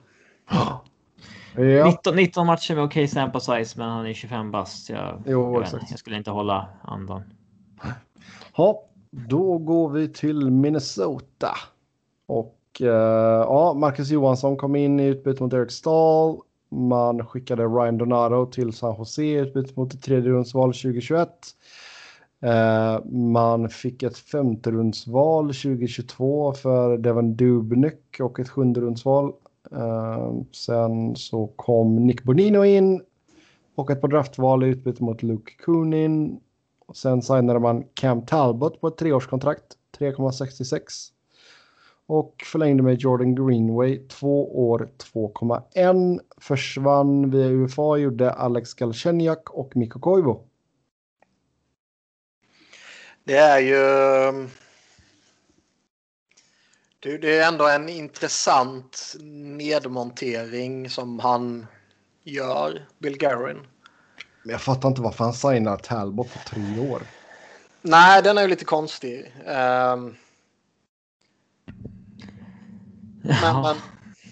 ja, 1.71 1.85
19, 1.85 2.15
19 2.15 2.47
matcher 2.47 2.75
med 2.75 2.83
okej 2.83 3.07
sample 3.07 3.41
size, 3.41 3.79
men 3.79 3.89
han 3.89 4.05
är 4.05 4.13
25 4.13 4.51
bast. 4.51 4.89
Jag, 4.89 5.23
Jo, 5.25 5.53
jag, 5.53 5.81
jag 5.89 5.99
skulle 5.99 6.17
inte 6.17 6.31
hålla 6.31 6.69
andan. 6.81 7.23
ja, 8.57 8.83
då 9.29 9.57
går 9.57 9.89
vi 9.89 10.07
till 10.07 10.51
Minnesota. 10.51 11.49
Och 12.27 12.57
uh, 12.81 12.87
ja, 12.87 13.73
Marcus 13.77 14.09
Johansson 14.09 14.57
kom 14.57 14.75
in 14.75 14.99
i 14.99 15.05
utbyte 15.05 15.43
mot 15.43 15.53
Eric 15.53 15.71
Stahl. 15.71 16.37
Man 16.69 17.25
skickade 17.25 17.63
Ryan 17.63 17.97
Donato 17.97 18.45
till 18.45 18.73
San 18.73 18.95
Jose 18.97 19.23
i 19.23 19.33
utbyte 19.33 19.73
mot 19.75 19.93
ett 19.93 20.01
tredje 20.03 20.31
rundsval 20.31 20.73
2021. 20.73 21.29
Eh, 22.45 23.05
man 23.11 23.69
fick 23.69 24.03
ett 24.03 24.17
femte 24.17 24.71
rundsval 24.71 25.45
2022 25.47 26.53
för 26.53 26.97
Devon 26.97 27.35
Dubnyk 27.35 28.19
och 28.19 28.39
ett 28.39 28.49
sjunde 28.49 28.81
rundsval. 28.81 29.33
Eh, 29.71 30.33
sen 30.51 31.15
så 31.15 31.47
kom 31.47 32.07
Nick 32.07 32.23
Bonino 32.23 32.65
in 32.65 33.01
och 33.75 33.91
ett 33.91 34.01
par 34.01 34.07
draftval 34.07 34.63
i 34.63 34.67
utbyte 34.67 35.03
mot 35.03 35.23
Luke 35.23 35.51
Kunin. 35.51 36.39
Och 36.85 36.97
sen 36.97 37.21
signade 37.21 37.59
man 37.59 37.83
Cam 37.93 38.25
Talbot 38.25 38.81
på 38.81 38.87
ett 38.87 38.97
treårskontrakt, 38.97 39.63
3,66. 39.97 40.79
Och 42.07 42.43
förlängde 42.45 42.83
med 42.83 42.99
Jordan 42.99 43.35
Greenway, 43.35 44.07
två 44.07 44.69
år, 44.69 44.89
2,1. 45.13 46.19
Försvann 46.37 47.31
via 47.31 47.47
UFA, 47.47 47.97
gjorde 47.97 48.31
Alex 48.31 48.73
Galchenyak 48.73 49.49
och 49.49 49.75
Mikko 49.75 49.99
Koivu. 49.99 50.35
Det 53.23 53.37
är 53.37 53.59
ju... 53.59 53.75
Um, 54.29 54.49
det, 56.99 57.17
det 57.17 57.37
är 57.37 57.47
ändå 57.47 57.67
en 57.67 57.89
intressant 57.89 59.15
nedmontering 59.57 60.89
som 60.89 61.19
han 61.19 61.67
gör, 62.23 62.87
Bill 62.99 63.17
Garin. 63.17 63.67
Men 64.45 64.51
jag 64.51 64.61
fattar 64.61 64.89
inte 64.89 65.01
varför 65.01 65.23
han 65.23 65.33
signar 65.33 65.77
Talbot 65.77 66.33
på 66.33 66.39
tre 66.49 66.79
år. 66.91 67.01
Nej, 67.81 68.21
den 68.21 68.37
är 68.37 68.41
ju 68.41 68.47
lite 68.47 68.65
konstig. 68.65 69.33
Ehm, 69.45 70.15
men, 73.21 73.35
Ja, 73.41 73.61
men, 73.61 73.75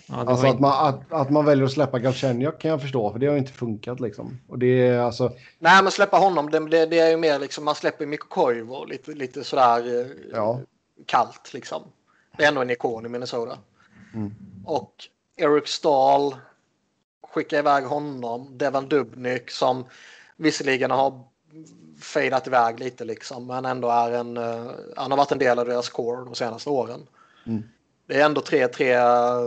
ja, 0.07 0.31
Alltså 0.31 0.47
att 0.47 0.59
man, 0.59 0.87
att, 0.87 1.11
att 1.11 1.29
man 1.29 1.45
väljer 1.45 1.65
att 1.65 1.71
släppa 1.71 1.99
Galchenyuk 1.99 2.59
kan 2.59 2.71
jag 2.71 2.81
förstå, 2.81 3.11
för 3.11 3.19
det 3.19 3.25
har 3.25 3.33
ju 3.33 3.39
inte 3.39 3.51
funkat 3.51 3.99
liksom. 3.99 4.39
Och 4.47 4.59
det 4.59 4.87
är 4.87 4.99
alltså, 4.99 5.31
nej, 5.59 5.83
men 5.83 5.91
släppa 5.91 6.17
honom, 6.17 6.51
det, 6.51 6.59
det, 6.59 6.85
det 6.85 6.99
är 6.99 7.09
ju 7.09 7.17
mer 7.17 7.39
liksom, 7.39 7.65
man 7.65 7.75
släpper 7.75 8.05
Mikko 8.05 8.27
Koivu 8.27 8.85
lite, 8.85 9.11
lite 9.11 9.43
sådär 9.43 9.99
eh, 10.01 10.07
ja. 10.33 10.59
kallt 11.05 11.53
liksom. 11.53 11.81
Det 12.37 12.43
är 12.43 12.47
ändå 12.47 12.61
en 12.61 12.69
ikon 12.69 13.05
i 13.05 13.09
Minnesota. 13.09 13.57
Mm. 14.13 14.33
Och 14.65 14.93
Eric 15.35 15.67
Stahl 15.67 16.35
skickar 17.33 17.57
iväg 17.59 17.83
honom. 17.83 18.57
Devan 18.57 18.87
Dubnyk 18.89 19.49
som 19.51 19.85
visserligen 20.37 20.91
har 20.91 21.19
fejdat 22.01 22.47
iväg 22.47 22.79
lite 22.79 23.05
liksom. 23.05 23.47
Men 23.47 23.65
ändå 23.65 23.89
är 23.89 24.11
en, 24.11 24.37
eh, 24.37 24.65
han 24.95 25.11
har 25.11 25.17
varit 25.17 25.31
en 25.31 25.39
del 25.39 25.59
av 25.59 25.65
deras 25.65 25.89
core 25.89 26.25
de 26.25 26.35
senaste 26.35 26.69
åren. 26.69 26.99
Mm. 27.45 27.63
Det 28.07 28.21
är 28.21 28.25
ändå 28.25 28.41
tre, 28.41 28.67
tre. 28.67 28.93
eh, 28.93 29.39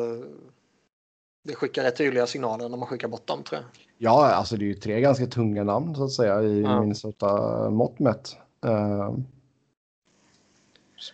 Det 1.45 1.55
skickar 1.55 1.83
rätt 1.83 1.97
tydliga 1.97 2.27
signaler 2.27 2.69
när 2.69 2.77
man 2.77 2.89
skickar 2.89 3.09
bort 3.09 3.27
dem 3.27 3.43
tror 3.43 3.61
jag. 3.61 3.69
Ja, 3.99 4.27
alltså 4.27 4.57
det 4.57 4.65
är 4.65 4.67
ju 4.67 4.75
tre 4.75 5.01
ganska 5.01 5.27
tunga 5.27 5.65
namn 5.65 5.95
så 5.95 6.05
att 6.05 6.13
säga 6.13 6.43
i 6.43 6.63
Ja. 6.63 6.81
Minnesota 6.81 7.71
mått 7.71 7.99
mätt. 7.99 8.37
Eh, 8.65 9.15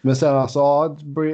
men 0.02 0.16
sen 0.16 0.34
alltså 0.36 0.60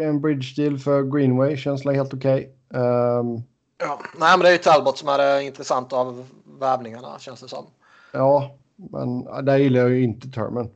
en 0.03 0.21
bridge 0.21 0.63
deal 0.63 0.79
för 0.79 1.03
Greenway 1.03 1.57
känns 1.57 1.85
helt 1.85 2.15
okej. 2.15 2.55
Ehm, 2.75 3.43
Ja. 3.79 4.01
Nej, 4.19 4.31
men 4.31 4.41
det 4.41 4.49
är 4.49 4.53
ju 4.53 4.59
Talbot 4.59 4.99
som 4.99 5.09
är 5.09 5.19
det 5.19 5.43
intressanta 5.43 5.97
av 5.97 6.29
värvningarna 6.45 7.19
känns 7.19 7.41
det 7.41 7.49
som. 7.49 7.67
ja, 8.13 8.57
men 8.77 9.25
där 9.45 9.59
gillar 9.59 9.81
jag 9.81 9.91
ju 9.91 10.03
inte 10.03 10.29
termen. 10.29 10.71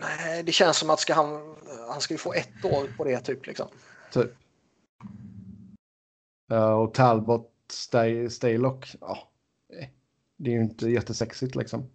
Nej, 0.00 0.42
det 0.42 0.52
känns 0.52 0.76
som 0.76 0.90
att 0.90 1.00
ska 1.00 1.14
han, 1.14 1.54
han 1.90 2.00
ska 2.00 2.14
ju 2.14 2.18
få 2.18 2.32
ett 2.32 2.64
år 2.64 2.96
på 2.96 3.04
det 3.04 3.20
typ 3.20 3.46
liksom. 3.46 3.66
Typ. 4.12 4.32
Eh, 6.50 6.70
och 6.72 6.94
Talbot, 6.94 7.52
Stay, 7.72 8.30
Staylock, 8.30 8.94
ja. 9.00 9.18
eh, 9.80 9.88
Det 10.36 10.50
är 10.50 10.54
ju 10.54 10.62
inte 10.62 10.88
jättesexigt 10.88 11.54
liksom. 11.54 11.90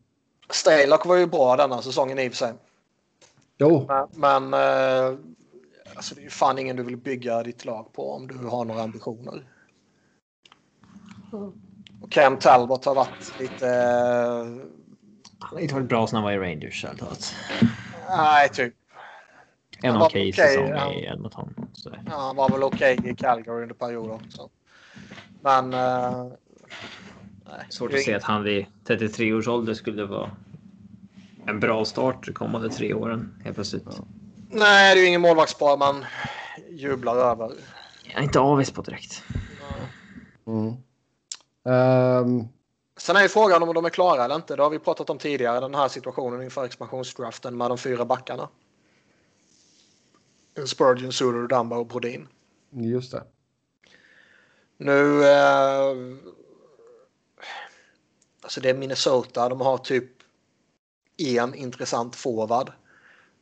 Stalock 0.49 1.05
var 1.05 1.15
ju 1.15 1.25
bra 1.25 1.55
denna 1.55 1.81
säsongen 1.81 2.19
i 2.19 2.27
och 2.27 2.31
för 2.31 2.37
sig. 2.37 2.53
Jo, 3.57 3.85
Men, 3.87 4.07
men 4.13 4.53
eh, 4.53 5.19
alltså 5.95 6.15
det 6.15 6.21
är 6.21 6.23
ju 6.23 6.29
fan 6.29 6.59
ingen 6.59 6.75
du 6.75 6.83
vill 6.83 6.97
bygga 6.97 7.43
ditt 7.43 7.65
lag 7.65 7.93
på 7.93 8.11
om 8.13 8.27
du 8.27 8.37
har 8.47 8.65
några 8.65 8.81
ambitioner. 8.81 9.47
Och 11.33 12.11
Cam 12.11 12.37
Talbot 12.37 12.85
har 12.85 12.95
varit 12.95 13.39
lite... 13.39 13.67
eh, 13.67 14.45
han 15.39 15.49
har 15.53 15.59
inte 15.59 15.73
varit 15.73 15.89
bra 15.89 16.07
sen 16.07 16.15
han 16.15 16.23
var 16.23 16.31
i 16.31 16.37
Rangers. 16.37 16.85
Nej, 18.09 18.49
typ. 18.49 18.73
En 19.81 19.95
okej 19.95 20.07
okej, 20.07 20.33
säsong 20.33 20.69
ja. 20.69 20.93
i 20.93 21.05
Edmonton. 21.05 21.67
Så. 21.73 21.89
Ja, 22.05 22.17
han 22.17 22.35
var 22.35 22.49
väl 22.49 22.63
okej 22.63 22.99
i 23.03 23.15
Calgary 23.15 23.61
under 23.61 23.75
perioder 23.75 24.13
också. 24.13 24.49
Men... 25.41 25.73
eh, 25.73 26.27
nej, 27.45 27.65
Svårt 27.69 27.93
att 27.93 27.99
se 27.99 28.13
att 28.13 28.23
han 28.23 28.43
vid 28.43 28.65
33 28.87 29.33
års 29.33 29.47
ålder 29.47 29.73
skulle 29.73 30.05
vara 30.05 30.31
en 31.45 31.59
bra 31.59 31.85
start 31.85 32.25
de 32.25 32.31
kommande 32.33 32.69
tre 32.69 32.93
åren 32.93 33.41
helt 33.43 33.55
plötsligt. 33.55 34.01
Nej, 34.49 34.95
det 34.95 34.99
är 34.99 35.03
ju 35.03 35.07
ingen 35.07 35.21
målvaktspar 35.21 35.77
man 35.77 36.05
jublar 36.69 37.15
över. 37.15 37.51
Jag 38.03 38.19
är 38.19 38.23
inte 38.23 38.39
avis 38.39 38.71
på 38.71 38.81
direkt. 38.81 39.23
Mm. 40.47 40.73
Ehm, 41.65 42.47
Sen 42.97 43.15
är 43.15 43.21
ju 43.21 43.29
frågan 43.29 43.63
om 43.63 43.73
de 43.73 43.85
är 43.85 43.89
klara 43.89 44.25
eller 44.25 44.35
inte. 44.35 44.55
Det 44.55 44.63
har 44.63 44.69
vi 44.69 44.79
pratat 44.79 45.09
om 45.09 45.17
tidigare, 45.17 45.59
den 45.59 45.75
här 45.75 45.87
situationen 45.87 46.41
inför 46.41 46.65
expansionsdraften 46.65 47.57
med 47.57 47.71
de 47.71 47.77
fyra 47.77 48.05
backarna. 48.05 48.49
Spurgeon, 50.65 51.11
Suter, 51.11 51.47
Dumba 51.47 51.77
och 51.77 51.87
Brodin. 51.87 52.27
just 52.69 53.11
det. 53.11 53.23
Nu... 54.77 55.25
Eh, 55.25 55.95
alltså 58.41 58.61
det 58.61 58.69
är 58.69 58.73
Minnesota. 58.73 59.49
De 59.49 59.61
har 59.61 59.77
typ 59.77 60.11
en 61.17 61.53
intressant 61.55 62.15
forward. 62.15 62.71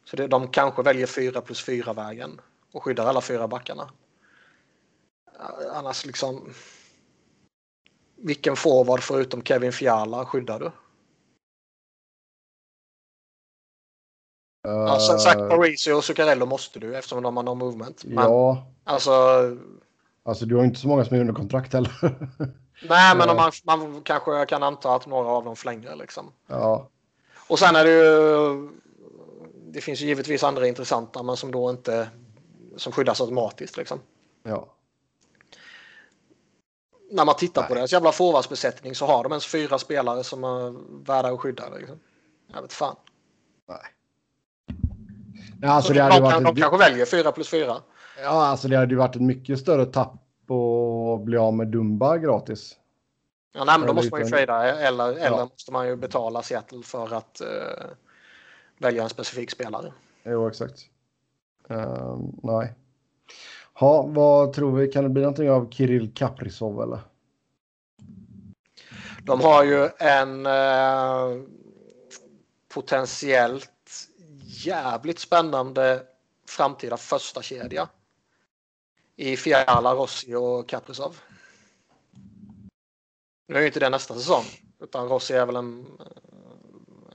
Så 0.06 0.16
det, 0.16 0.28
de 0.28 0.48
kanske 0.48 0.84
väljer 0.84 1.08
4 1.08 1.42
plus 1.42 1.64
4 1.64 1.94
vägen 1.94 2.42
och 2.72 2.84
skyddar 2.84 3.06
alla 3.06 3.22
fyra 3.22 3.48
backarna. 3.48 3.90
Annars 5.74 6.06
liksom. 6.06 6.54
Vilken 8.24 8.56
forward 8.56 9.02
förutom 9.02 9.44
Kevin 9.44 9.72
Fiala 9.72 10.26
skyddar 10.26 10.60
du? 10.60 10.72
Uh, 14.68 14.92
alltså, 14.92 15.18
Zach 15.18 15.36
Parisio 15.36 15.94
och 15.94 16.04
Zuccarello 16.04 16.46
måste 16.46 16.80
du 16.80 16.96
eftersom 16.96 17.24
de 17.24 17.38
har 17.38 17.44
no 17.44 17.56
movement. 17.56 18.04
Men, 18.04 18.24
ja. 18.24 18.68
Alltså. 18.84 19.12
Alltså 20.24 20.46
du 20.46 20.56
har 20.56 20.64
inte 20.64 20.80
så 20.80 20.88
många 20.88 21.06
som 21.06 21.18
är 21.18 21.22
under 21.22 21.34
kontrakt 21.34 21.74
heller. 21.74 21.92
nej, 22.90 23.16
men 23.16 23.36
man, 23.36 23.52
man 23.64 24.02
kanske 24.02 24.46
kan 24.46 24.64
anta 24.64 24.96
att 24.96 25.08
några 25.08 25.30
av 25.30 25.44
dem 25.44 25.56
flänger 25.56 25.96
liksom. 25.96 26.32
Ja. 26.48 26.88
Och 27.48 27.60
sen 27.60 27.76
är 27.76 27.86
det 27.86 27.92
ju. 27.92 28.70
Det 29.74 29.82
finns 29.82 30.02
ju 30.02 30.06
givetvis 30.06 30.44
andra 30.44 30.68
intressanta 30.68 31.24
men 31.24 31.38
som 31.38 31.52
då 31.52 31.70
inte 31.70 32.10
som 32.78 32.92
skyddas 32.92 33.22
automatiskt 33.22 33.78
liksom. 33.78 34.00
Ja. 34.44 34.68
När 37.12 37.26
man 37.26 37.36
tittar 37.36 37.62
Nej. 37.62 37.70
på 37.70 37.76
deras 37.76 37.92
jävla 37.92 38.12
forwardsbesättning 38.12 38.96
så 38.96 39.06
har 39.06 39.24
de 39.24 39.32
ens 39.32 39.46
fyra 39.46 39.78
spelare 39.78 40.24
som 40.24 40.44
är 40.44 40.74
värda 41.06 41.30
att 41.30 41.40
skydda. 41.40 41.70
Liksom. 41.70 42.00
Jag 42.54 42.62
vet 42.62 42.74
fan. 42.74 42.96
Nej. 43.70 43.78
Ja, 45.62 45.70
alltså 45.70 45.94
det 45.94 46.02
hade 46.02 46.16
de, 46.16 46.22
varit 46.22 46.34
kan, 46.34 46.46
ett... 46.46 46.56
de 46.56 46.62
kanske 46.62 46.78
väljer 46.78 47.06
4 47.06 47.32
plus 47.32 47.50
4. 47.50 47.76
Ja, 48.22 48.46
alltså 48.46 48.68
det 48.68 48.78
hade 48.78 48.92
ju 48.92 48.98
varit 48.98 49.16
ett 49.16 49.22
mycket 49.22 49.60
större 49.60 49.86
tapp 49.86 50.14
att 50.52 51.22
bli 51.22 51.38
av 51.38 51.54
med 51.54 51.68
Dumba 51.68 52.18
gratis. 52.18 52.78
Ja, 53.54 53.64
nej, 53.64 53.80
men 53.80 53.88
då 53.88 53.94
måste 53.94 54.12
man 54.12 54.22
ju 54.22 54.28
trada 54.28 54.78
eller, 54.80 55.10
eller 55.10 55.38
ja. 55.38 55.48
måste 55.52 55.72
man 55.72 55.88
ju 55.88 55.96
betala 55.96 56.42
Seattle 56.42 56.84
för 56.84 57.14
att 57.14 57.42
uh, 57.42 57.92
välja 58.78 59.04
en 59.04 59.10
specifik 59.10 59.52
spelare. 59.52 59.94
Jo, 60.24 60.48
exakt. 60.48 60.80
Uh, 61.72 62.20
nej. 62.44 62.74
Ha, 63.82 64.02
vad 64.02 64.54
tror 64.54 64.78
vi? 64.78 64.88
Kan 64.88 65.04
det 65.04 65.10
bli 65.10 65.22
någonting 65.22 65.52
av 65.52 65.72
Kirill 65.72 66.14
Kaprizov 66.14 66.82
eller? 66.82 67.00
De 69.24 69.42
har 69.42 69.64
ju 69.64 69.90
en 70.00 70.46
uh, 70.46 71.44
potentiellt 72.74 74.08
jävligt 74.44 75.20
spännande 75.20 76.04
framtida 76.48 76.98
första 76.98 77.42
kedja 77.42 77.90
i 79.16 79.38
Fiala, 79.38 79.94
Rossi 79.94 80.36
och 80.36 80.70
Kaprizov. 80.70 81.20
Nu 83.48 83.56
är 83.56 83.62
ju 83.62 83.68
inte 83.68 83.80
det 83.80 83.90
nästa 83.90 84.14
säsong, 84.14 84.46
utan 84.80 85.08
Rossi 85.08 85.34
är 85.34 85.46
väl 85.46 85.56
en, 85.56 85.86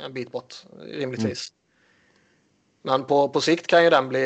en 0.01 0.13
bit 0.13 0.33
bort 0.33 0.65
rimligtvis. 0.81 1.51
Mm. 1.51 1.66
Men 2.87 3.05
på, 3.05 3.29
på 3.29 3.41
sikt 3.41 3.67
kan 3.67 3.85
ju 3.85 3.91
den 3.91 4.09
bli 4.09 4.25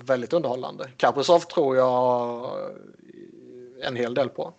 väldigt 0.00 0.32
underhållande. 0.32 0.90
Kaprizov 0.96 1.40
tror 1.40 1.76
jag 1.76 2.50
en 3.82 3.96
hel 3.96 4.14
del 4.14 4.28
på. 4.28 4.54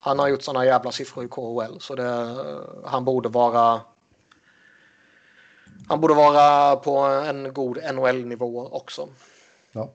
Han 0.00 0.18
har 0.18 0.28
gjort 0.28 0.42
sådana 0.42 0.64
jävla 0.64 0.92
siffror 0.92 1.24
i 1.24 1.28
KHL 1.28 1.78
så 1.80 1.94
det, 1.94 2.36
han 2.84 3.04
borde 3.04 3.28
vara 3.28 3.80
han 5.88 6.00
borde 6.00 6.14
vara 6.14 6.76
på 6.76 6.98
en 6.98 7.52
god 7.52 7.78
NHL-nivå 7.94 8.68
också. 8.68 9.08
Ja. 9.72 9.92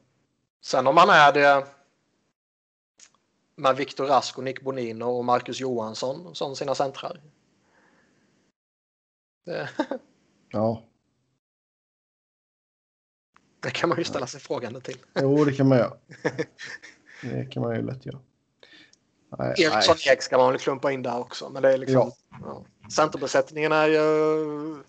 Sen 0.61 0.88
om 0.88 0.97
han 0.97 1.10
är 1.10 1.34
det 1.34 1.68
med 3.56 3.76
Viktor 3.76 4.06
Rask 4.06 4.38
och 4.38 4.43
Nick 4.43 4.61
Bonino 4.61 5.06
och 5.06 5.26
Marcus 5.26 5.60
Johansson 5.60 6.35
som 6.35 6.56
sina 6.56 6.76
centrar. 6.76 7.22
Det... 9.45 9.69
Ja. 10.51 10.84
Det 13.60 13.72
kan 13.72 13.90
man 13.90 13.98
ju 13.98 14.03
ställa 14.03 14.27
sig 14.27 14.41
frågande 14.41 14.81
till. 14.81 14.98
Jo, 15.15 15.45
det 15.45 15.52
kan 15.53 15.68
man 15.68 15.77
göra. 15.77 15.94
Det 17.22 17.45
kan 17.45 17.64
man 17.64 17.76
ju 17.76 17.81
lätt 17.81 18.06
göra. 18.06 18.19
Eriksson 19.57 19.95
Ek 20.06 20.22
ska 20.22 20.38
man 20.38 20.52
väl 20.52 20.60
klumpa 20.60 20.91
in 20.91 21.03
där 21.03 21.19
också. 21.19 21.49
Men 21.49 21.61
det 21.61 21.73
är 21.73 21.77
liksom, 21.77 21.95
ja. 21.95 22.11
Ja. 22.41 22.65
Centerbesättningen 22.90 23.72
är 23.72 23.88
ju 23.88 24.84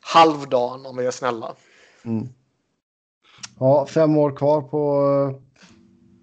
halvdan 0.00 0.86
om 0.86 0.96
vi 0.96 1.06
är 1.06 1.10
snälla. 1.10 1.54
Mm. 2.02 2.28
Ja, 3.58 3.86
fem 3.86 4.16
år 4.16 4.36
kvar 4.36 4.62
på 4.62 5.02
uh, 5.02 5.40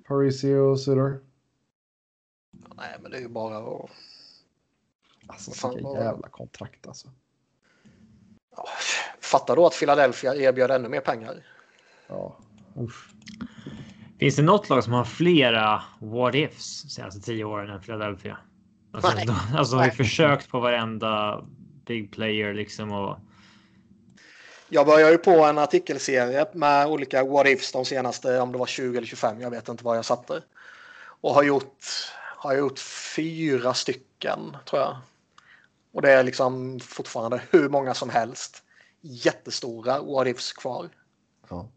Parisio 0.08 0.56
och 0.56 0.80
Sutter. 0.80 1.20
Nej, 2.76 2.98
men 3.02 3.12
det 3.12 3.18
är 3.18 3.22
ju 3.22 3.28
bara 3.28 3.58
att... 3.58 3.90
Alltså, 5.28 5.70
vilka 5.70 6.04
jävla 6.04 6.30
kontrakt 6.30 6.88
alltså. 6.88 7.08
Ja, 8.56 8.68
fatta 9.20 9.56
då 9.56 9.66
att 9.66 9.80
Philadelphia 9.80 10.36
erbjöd 10.36 10.72
ännu 10.72 10.90
mer 10.90 11.02
pengar. 11.02 11.44
Ja, 12.08 12.38
usch. 12.80 13.10
Finns 14.20 14.36
det 14.36 14.42
något 14.42 14.70
lag 14.70 14.84
som 14.84 14.94
har 14.94 15.06
flera 15.06 15.84
what 16.00 16.36
ifs 16.36 16.90
senaste 16.90 17.22
tio 17.22 17.44
åren 17.44 17.70
än 17.70 17.82
Philadelphia? 17.82 18.38
Alltså, 18.92 19.12
Nej. 19.16 19.26
De, 19.26 19.58
alltså 19.58 19.76
har 19.76 19.86
ju 19.86 19.92
försökt 19.92 20.50
på 20.50 20.60
varenda 20.60 21.44
big 21.86 22.12
player 22.12 22.54
liksom 22.54 22.92
och 22.92 23.18
jag 24.70 24.86
börjar 24.86 25.12
ju 25.12 25.18
på 25.18 25.32
en 25.32 25.58
artikelserie 25.58 26.46
med 26.54 26.88
olika 26.88 27.24
what 27.24 27.48
ifs 27.48 27.72
de 27.72 27.86
senaste, 27.86 28.40
om 28.40 28.52
det 28.52 28.58
var 28.58 28.66
20 28.66 28.98
eller 28.98 29.08
25, 29.08 29.42
jag 29.42 29.50
vet 29.50 29.70
inte 29.70 29.84
vad 29.84 29.98
jag 29.98 30.06
satte. 30.06 30.44
Och 31.22 31.34
har 31.34 31.44
gjort, 31.44 31.86
har 32.38 32.56
gjort 32.56 32.80
fyra 33.16 33.74
stycken 33.74 34.58
tror 34.66 34.82
jag. 34.82 34.98
Och 35.94 36.02
det 36.02 36.12
är 36.12 36.24
liksom 36.24 36.80
fortfarande 36.80 37.42
hur 37.52 37.70
många 37.70 37.94
som 37.94 38.10
helst. 38.10 38.64
Jättestora 39.02 40.02
what 40.02 40.28
ifs 40.28 40.54
kvar. 40.54 40.90
Ja. 41.50 41.70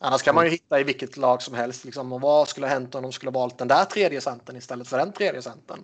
Annars 0.00 0.22
kan 0.22 0.34
man 0.34 0.44
ju 0.44 0.50
hitta 0.50 0.80
i 0.80 0.84
vilket 0.84 1.16
lag 1.16 1.42
som 1.42 1.54
helst. 1.54 1.84
Liksom, 1.84 2.20
vad 2.20 2.48
skulle 2.48 2.66
ha 2.66 2.74
hänt 2.74 2.94
om 2.94 3.02
de 3.02 3.12
skulle 3.12 3.30
valt 3.30 3.58
den 3.58 3.68
där 3.68 3.84
tredje 3.84 4.20
centern 4.20 4.56
istället 4.56 4.88
för 4.88 4.98
den 4.98 5.12
tredje 5.12 5.42
centern? 5.42 5.78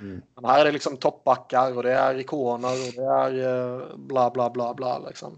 Mm. 0.00 0.22
Men 0.34 0.44
här 0.44 0.60
är 0.60 0.64
det 0.64 0.72
liksom 0.72 0.96
toppbackar 0.96 1.76
och 1.76 1.82
det 1.82 1.92
är 1.92 2.18
ikoner 2.18 2.68
och 2.68 2.92
det 2.96 3.02
är 3.02 3.74
eh, 3.74 3.96
bla 3.96 4.30
bla 4.30 4.50
bla 4.50 4.74
bla. 4.74 4.98
Liksom. 4.98 5.32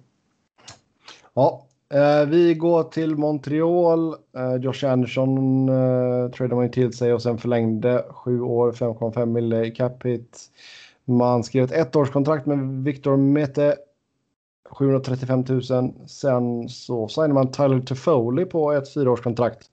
Ja, 1.35 1.67
eh, 1.95 2.29
vi 2.29 2.55
går 2.55 2.83
till 2.83 3.17
Montreal. 3.17 4.15
Eh, 4.37 4.55
Josh 4.61 4.85
Anderson 4.85 5.69
eh, 5.69 6.31
tradade 6.31 6.55
man 6.55 6.65
ju 6.65 6.71
till 6.71 6.93
sig 6.93 7.13
och 7.13 7.23
sen 7.23 7.39
förlängde 7.39 8.05
sju 8.11 8.41
år, 8.41 8.73
5,5 8.73 9.27
mille 9.27 9.65
i 9.65 9.71
cap 9.71 10.05
hit. 10.05 10.41
Man 11.05 11.45
skrev 11.45 11.65
ett 11.65 11.73
ettårskontrakt 11.73 12.47
med 12.47 12.85
Victor 12.85 13.17
Mete. 13.17 13.77
735 14.71 15.45
000. 15.49 15.63
Sen 16.09 16.69
så 16.69 17.09
signade 17.09 17.35
man 17.35 17.53
Tyler 17.53 17.81
Toffoli 17.81 18.45
på 18.45 18.73
ett 18.73 18.95
fyraårskontrakt. 18.95 19.71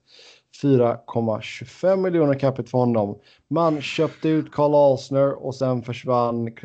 4,25 0.62 1.96
miljoner 1.96 2.38
capita 2.38 2.70
för 2.70 2.78
honom. 2.78 3.18
Man 3.48 3.80
köpte 3.80 4.28
ut 4.28 4.52
Carl 4.52 4.74
Alsner 4.74 5.46
och 5.46 5.54
sen 5.54 5.82
försvann 5.82 6.56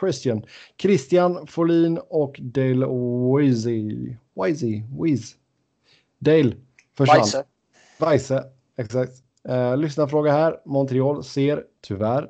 Christian. 0.00 0.44
Christian 0.82 1.46
Folin 1.46 1.98
och 2.08 2.40
Dale 2.42 2.86
Weezy. 3.36 4.16
Weezy? 4.34 4.82
Weez. 5.00 5.36
Dale 6.18 6.52
försvann. 6.96 7.18
Weise. 7.18 7.44
Weise, 8.00 8.44
exakt. 8.76 9.12
Uh, 9.48 9.76
lyssnarfråga 9.76 10.32
här. 10.32 10.60
Montreal 10.64 11.24
ser 11.24 11.64
tyvärr 11.80 12.28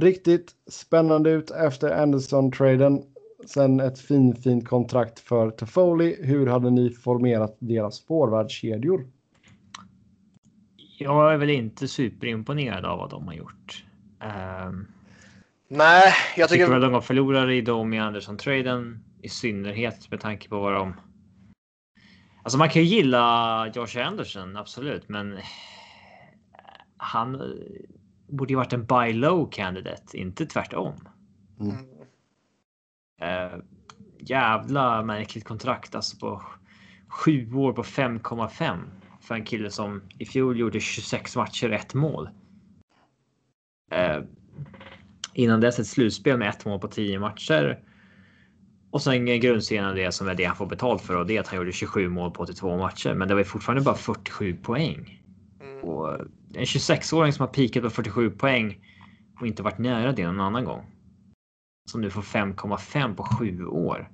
riktigt 0.00 0.50
spännande 0.70 1.30
ut 1.30 1.50
efter 1.50 1.90
Anderson-traden. 1.90 3.02
Sen 3.48 3.80
ett 3.80 3.98
fin, 3.98 4.34
fint 4.34 4.68
kontrakt 4.68 5.18
för 5.18 5.50
Toffoli. 5.50 6.16
Hur 6.20 6.46
hade 6.46 6.70
ni 6.70 6.90
formerat 6.90 7.56
deras 7.58 8.06
forwardkedjor? 8.06 9.06
jag 10.98 11.32
är 11.32 11.36
väl 11.36 11.50
inte 11.50 11.88
superimponerad 11.88 12.84
av 12.84 12.98
vad 12.98 13.10
de 13.10 13.26
har 13.26 13.34
gjort. 13.34 13.84
Um, 14.20 14.86
Nej, 15.68 16.12
jag 16.36 16.48
tycker... 16.48 16.64
tycker 16.64 16.72
väl 16.72 16.82
de 16.82 16.92
går 16.92 17.00
förlorare 17.00 17.54
i 17.54 17.60
dem 17.60 17.94
i 17.94 17.98
Anderson-traden. 17.98 19.04
I 19.22 19.28
synnerhet 19.28 20.10
med 20.10 20.20
tanke 20.20 20.48
på 20.48 20.60
vad 20.60 20.72
de... 20.72 20.94
Alltså 22.42 22.58
man 22.58 22.68
kan 22.68 22.82
ju 22.82 22.88
gilla 22.88 23.72
Josh 23.74 24.06
Anderson, 24.06 24.56
absolut, 24.56 25.08
men 25.08 25.38
han 26.96 27.54
borde 28.28 28.52
ju 28.52 28.56
varit 28.56 28.72
en 28.72 28.86
buy 28.86 29.12
low 29.12 29.50
candidate, 29.50 30.18
inte 30.18 30.46
tvärtom. 30.46 30.94
Mm. 31.60 31.97
Uh, 33.22 33.62
jävla 34.18 35.02
märkligt 35.02 35.44
kontrakt 35.44 35.94
alltså 35.94 36.16
på 36.18 36.42
sju 37.08 37.54
år 37.54 37.72
på 37.72 37.82
5,5 37.82 38.78
för 39.20 39.34
en 39.34 39.44
kille 39.44 39.70
som 39.70 40.02
i 40.18 40.26
fjol 40.26 40.58
gjorde 40.58 40.80
26 40.80 41.36
matcher, 41.36 41.70
ett 41.70 41.94
mål. 41.94 42.28
Eh, 43.90 44.22
innan 45.32 45.60
dess 45.60 45.78
ett 45.78 45.86
slutspel 45.86 46.38
med 46.38 46.48
ett 46.48 46.64
mål 46.64 46.80
på 46.80 46.88
10 46.88 47.18
matcher. 47.18 47.78
Och 48.90 49.02
sen 49.02 49.26
grundserien 49.26 49.84
av 49.84 49.94
det 49.94 50.12
som 50.12 50.28
är 50.28 50.34
det 50.34 50.44
han 50.44 50.56
får 50.56 50.66
betalt 50.66 51.02
för 51.02 51.16
och 51.16 51.26
det 51.26 51.36
är 51.36 51.40
att 51.40 51.48
han 51.48 51.56
gjorde 51.56 51.72
27 51.72 52.08
mål 52.08 52.30
på 52.30 52.42
82 52.42 52.78
matcher. 52.78 53.14
Men 53.14 53.28
det 53.28 53.34
var 53.34 53.42
fortfarande 53.42 53.84
bara 53.84 53.94
47 53.94 54.56
poäng. 54.56 55.22
Mm. 55.60 55.84
Och 55.84 56.20
en 56.54 56.64
26-åring 56.64 57.32
som 57.32 57.46
har 57.46 57.52
peakat 57.52 57.82
på 57.82 57.90
47 57.90 58.30
poäng 58.30 58.78
och 59.40 59.46
inte 59.46 59.62
varit 59.62 59.78
nära 59.78 60.12
det 60.12 60.26
någon 60.26 60.40
annan 60.40 60.64
gång. 60.64 60.86
Som 61.88 62.00
nu 62.00 62.10
får 62.10 62.22
5,5 62.22 63.14
på 63.14 63.24
sju 63.24 63.66
år. 63.66 64.10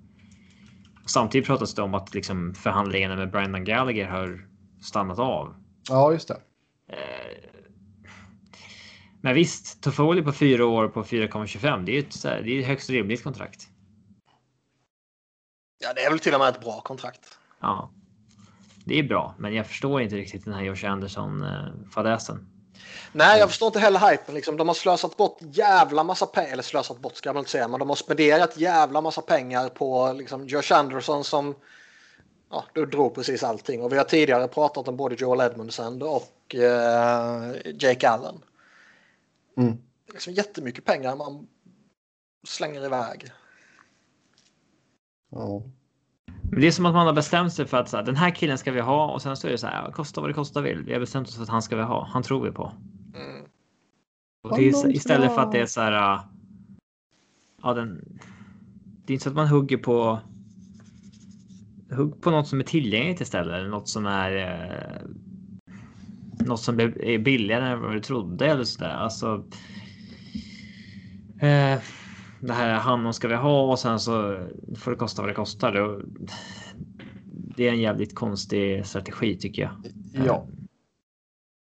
Samtidigt 1.06 1.46
pratas 1.46 1.74
det 1.74 1.82
om 1.82 1.94
att 1.94 2.14
liksom 2.14 2.54
förhandlingarna 2.54 3.16
med 3.16 3.30
Brandon 3.30 3.64
Gallagher 3.64 4.08
har 4.08 4.48
stannat 4.82 5.18
av. 5.18 5.54
Ja, 5.88 6.12
just 6.12 6.28
det. 6.28 6.40
Eh, 6.88 7.50
men 9.20 9.34
visst, 9.34 9.82
Toffoli 9.82 10.22
på 10.22 10.32
fyra 10.32 10.66
år 10.66 10.88
på 10.88 11.02
4,25. 11.02 11.84
Det 11.84 11.92
är 11.92 11.98
ett, 11.98 12.22
det 12.22 12.56
är 12.56 12.60
ett 12.60 12.66
högst 12.66 12.90
rimligt 12.90 13.22
kontrakt. 13.22 13.68
Ja, 15.82 15.92
det 15.94 16.00
är 16.04 16.10
väl 16.10 16.18
till 16.18 16.34
och 16.34 16.40
med 16.40 16.48
ett 16.48 16.60
bra 16.60 16.80
kontrakt. 16.80 17.38
Ja, 17.60 17.90
det 18.84 18.98
är 18.98 19.02
bra, 19.02 19.34
men 19.38 19.54
jag 19.54 19.66
förstår 19.66 20.02
inte 20.02 20.16
riktigt 20.16 20.44
den 20.44 20.54
här 20.54 20.62
Josh 20.62 20.84
Anderson 20.84 21.46
fadäsen. 21.90 22.53
Nej, 23.12 23.38
jag 23.38 23.48
förstår 23.48 23.66
inte 23.66 23.78
heller 23.78 24.10
hypen. 24.10 24.34
Liksom. 24.34 24.56
De 24.56 24.68
har 24.68 24.74
slösat 24.74 25.16
bort 25.16 25.38
jävla 25.40 26.04
massa 26.04 26.26
pengar, 26.26 26.52
eller 26.52 26.62
slösat 26.62 26.98
bort 26.98 27.16
ska 27.16 27.32
man 27.32 27.40
inte 27.40 27.50
säga, 27.50 27.68
men 27.68 27.80
de 27.80 27.88
har 27.88 27.96
spenderat 27.96 28.56
jävla 28.56 29.00
massa 29.00 29.22
pengar 29.22 29.68
på 29.68 30.12
liksom, 30.12 30.46
Josh 30.46 30.72
Anderson 30.72 31.24
som 31.24 31.54
ja, 32.50 32.64
du 32.72 32.86
drog 32.86 33.14
precis 33.14 33.42
allting. 33.42 33.82
Och 33.82 33.92
vi 33.92 33.96
har 33.96 34.04
tidigare 34.04 34.48
pratat 34.48 34.88
om 34.88 34.96
både 34.96 35.14
Joel 35.14 35.40
Edmondson 35.40 36.02
och 36.02 36.54
eh, 36.54 37.54
Jake 37.78 38.08
Allen. 38.08 38.42
Mm. 39.56 39.76
Liksom 40.12 40.32
jättemycket 40.32 40.84
pengar 40.84 41.16
man 41.16 41.48
slänger 42.46 42.84
iväg. 42.84 43.32
Ja. 45.30 45.62
Det 46.50 46.66
är 46.66 46.70
som 46.70 46.86
att 46.86 46.94
man 46.94 47.06
har 47.06 47.12
bestämt 47.12 47.52
sig 47.52 47.66
för 47.66 47.76
att 47.76 47.88
så 47.88 47.96
här, 47.96 48.04
den 48.04 48.16
här 48.16 48.30
killen 48.30 48.58
ska 48.58 48.72
vi 48.72 48.80
ha 48.80 49.12
och 49.12 49.22
sen 49.22 49.36
så 49.36 49.46
är 49.46 49.52
det 49.52 49.58
så 49.58 49.66
här, 49.66 49.90
kosta 49.90 50.20
vad 50.20 50.30
det 50.30 50.34
kostar 50.34 50.62
vill. 50.62 50.82
Vi 50.82 50.92
har 50.92 51.00
bestämt 51.00 51.28
oss 51.28 51.36
för 51.36 51.42
att 51.42 51.48
han 51.48 51.62
ska 51.62 51.76
vi 51.76 51.82
ha. 51.82 52.08
Han 52.12 52.22
tror 52.22 52.44
vi 52.44 52.50
på. 52.50 52.72
Mm. 53.14 53.44
Och 54.44 54.58
är 54.58 54.90
istället 54.90 55.34
för 55.34 55.40
att 55.40 55.52
det 55.52 55.60
är 55.60 55.66
så 55.66 55.80
här. 55.80 56.20
Ja, 57.62 57.74
den. 57.74 58.18
Det 59.06 59.12
är 59.12 59.14
inte 59.14 59.24
så 59.24 59.30
att 59.30 59.36
man 59.36 59.48
hugger 59.48 59.76
på. 59.76 60.20
Hugg 61.90 62.22
på 62.22 62.30
något 62.30 62.48
som 62.48 62.60
är 62.60 62.64
tillgängligt 62.64 63.20
istället 63.20 63.54
eller 63.54 63.68
något 63.68 63.88
som 63.88 64.06
är. 64.06 64.36
Eh, 64.36 65.06
något 66.46 66.60
som 66.60 66.80
är 66.80 67.18
billigare 67.18 67.68
än 67.72 67.80
vad 67.80 67.92
du 67.92 68.00
trodde 68.00 68.46
eller 68.46 68.64
så 68.64 68.80
där. 68.80 68.94
Alltså. 68.94 69.44
Eh, 71.40 71.78
det 72.46 72.52
här 72.52 72.74
hamnen 72.74 73.14
ska 73.14 73.28
vi 73.28 73.34
ha 73.34 73.62
och 73.62 73.78
sen 73.78 74.00
så 74.00 74.46
får 74.78 74.90
det 74.90 74.96
kosta 74.96 75.22
vad 75.22 75.30
det 75.30 75.34
kostar. 75.34 76.02
Det 77.56 77.68
är 77.68 77.72
en 77.72 77.80
jävligt 77.80 78.14
konstig 78.14 78.86
strategi 78.86 79.36
tycker 79.36 79.62
jag. 79.62 79.72
Ja. 80.26 80.46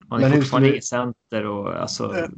Man 0.06 0.22
är 0.22 0.30
fortfarande 0.30 0.70
inget 0.70 0.84
center 0.84 1.46
och 1.46 1.76
alltså. 1.76 2.16
Eh, 2.16 2.28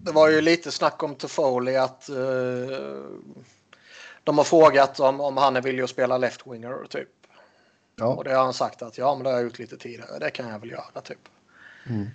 det 0.00 0.12
var 0.12 0.28
ju 0.28 0.40
lite 0.40 0.70
snack 0.70 1.02
om 1.02 1.14
Toffoli 1.14 1.76
att 1.76 2.10
uh, 2.10 2.16
de 4.24 4.38
har 4.38 4.44
frågat 4.44 5.00
om, 5.00 5.20
om 5.20 5.36
han 5.36 5.56
är 5.56 5.62
villig 5.62 5.82
att 5.82 5.90
spela 5.90 6.18
left-winger 6.18 6.86
typ. 6.88 7.08
Ja. 7.96 8.06
Och 8.06 8.24
det 8.24 8.34
har 8.34 8.44
han 8.44 8.54
sagt 8.54 8.82
att 8.82 8.98
ja, 8.98 9.14
men 9.14 9.24
det 9.24 9.30
har 9.30 9.36
jag 9.36 9.44
gjort 9.44 9.58
lite 9.58 9.76
tidigare. 9.76 10.18
Det 10.18 10.30
kan 10.30 10.48
jag 10.48 10.58
väl 10.58 10.70
göra 10.70 11.00
typ. 11.04 11.28
Mm. 11.86 12.06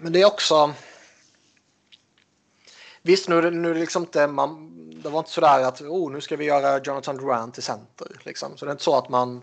Men 0.00 0.12
det 0.12 0.22
är 0.22 0.26
också. 0.26 0.74
Visst, 3.06 3.28
nu, 3.28 3.50
nu 3.50 3.74
liksom 3.74 4.02
inte 4.02 4.26
man, 4.26 4.72
det 5.02 5.08
var 5.08 5.18
inte 5.18 5.30
sådär 5.30 5.62
att 5.62 5.80
oh, 5.80 6.12
nu 6.12 6.20
ska 6.20 6.36
vi 6.36 6.44
göra 6.44 6.80
Jonathan 6.84 7.16
Durant 7.16 7.54
till 7.54 7.62
center. 7.62 8.08
Liksom. 8.24 8.56
Så 8.56 8.64
det 8.64 8.68
är 8.68 8.72
inte 8.72 8.84
så 8.84 8.98
att 8.98 9.08
man 9.08 9.42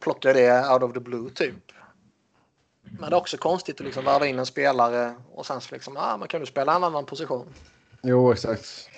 plockar 0.00 0.34
det 0.34 0.68
out 0.72 0.82
of 0.82 0.92
the 0.92 1.00
blue 1.00 1.30
typ. 1.30 1.72
Men 2.82 3.10
det 3.10 3.16
är 3.16 3.20
också 3.20 3.36
konstigt 3.36 3.80
att 3.80 3.86
liksom 3.86 4.04
värva 4.04 4.26
in 4.26 4.38
en 4.38 4.46
spelare 4.46 5.14
och 5.32 5.46
sen 5.46 5.60
så 5.60 5.74
liksom, 5.74 5.96
ah, 5.96 6.16
man 6.16 6.28
kan 6.28 6.40
du 6.40 6.46
spela 6.46 6.76
en 6.76 6.84
annan 6.84 7.06
position. 7.06 7.46
Jo, 8.02 8.32
exakt. 8.32 8.88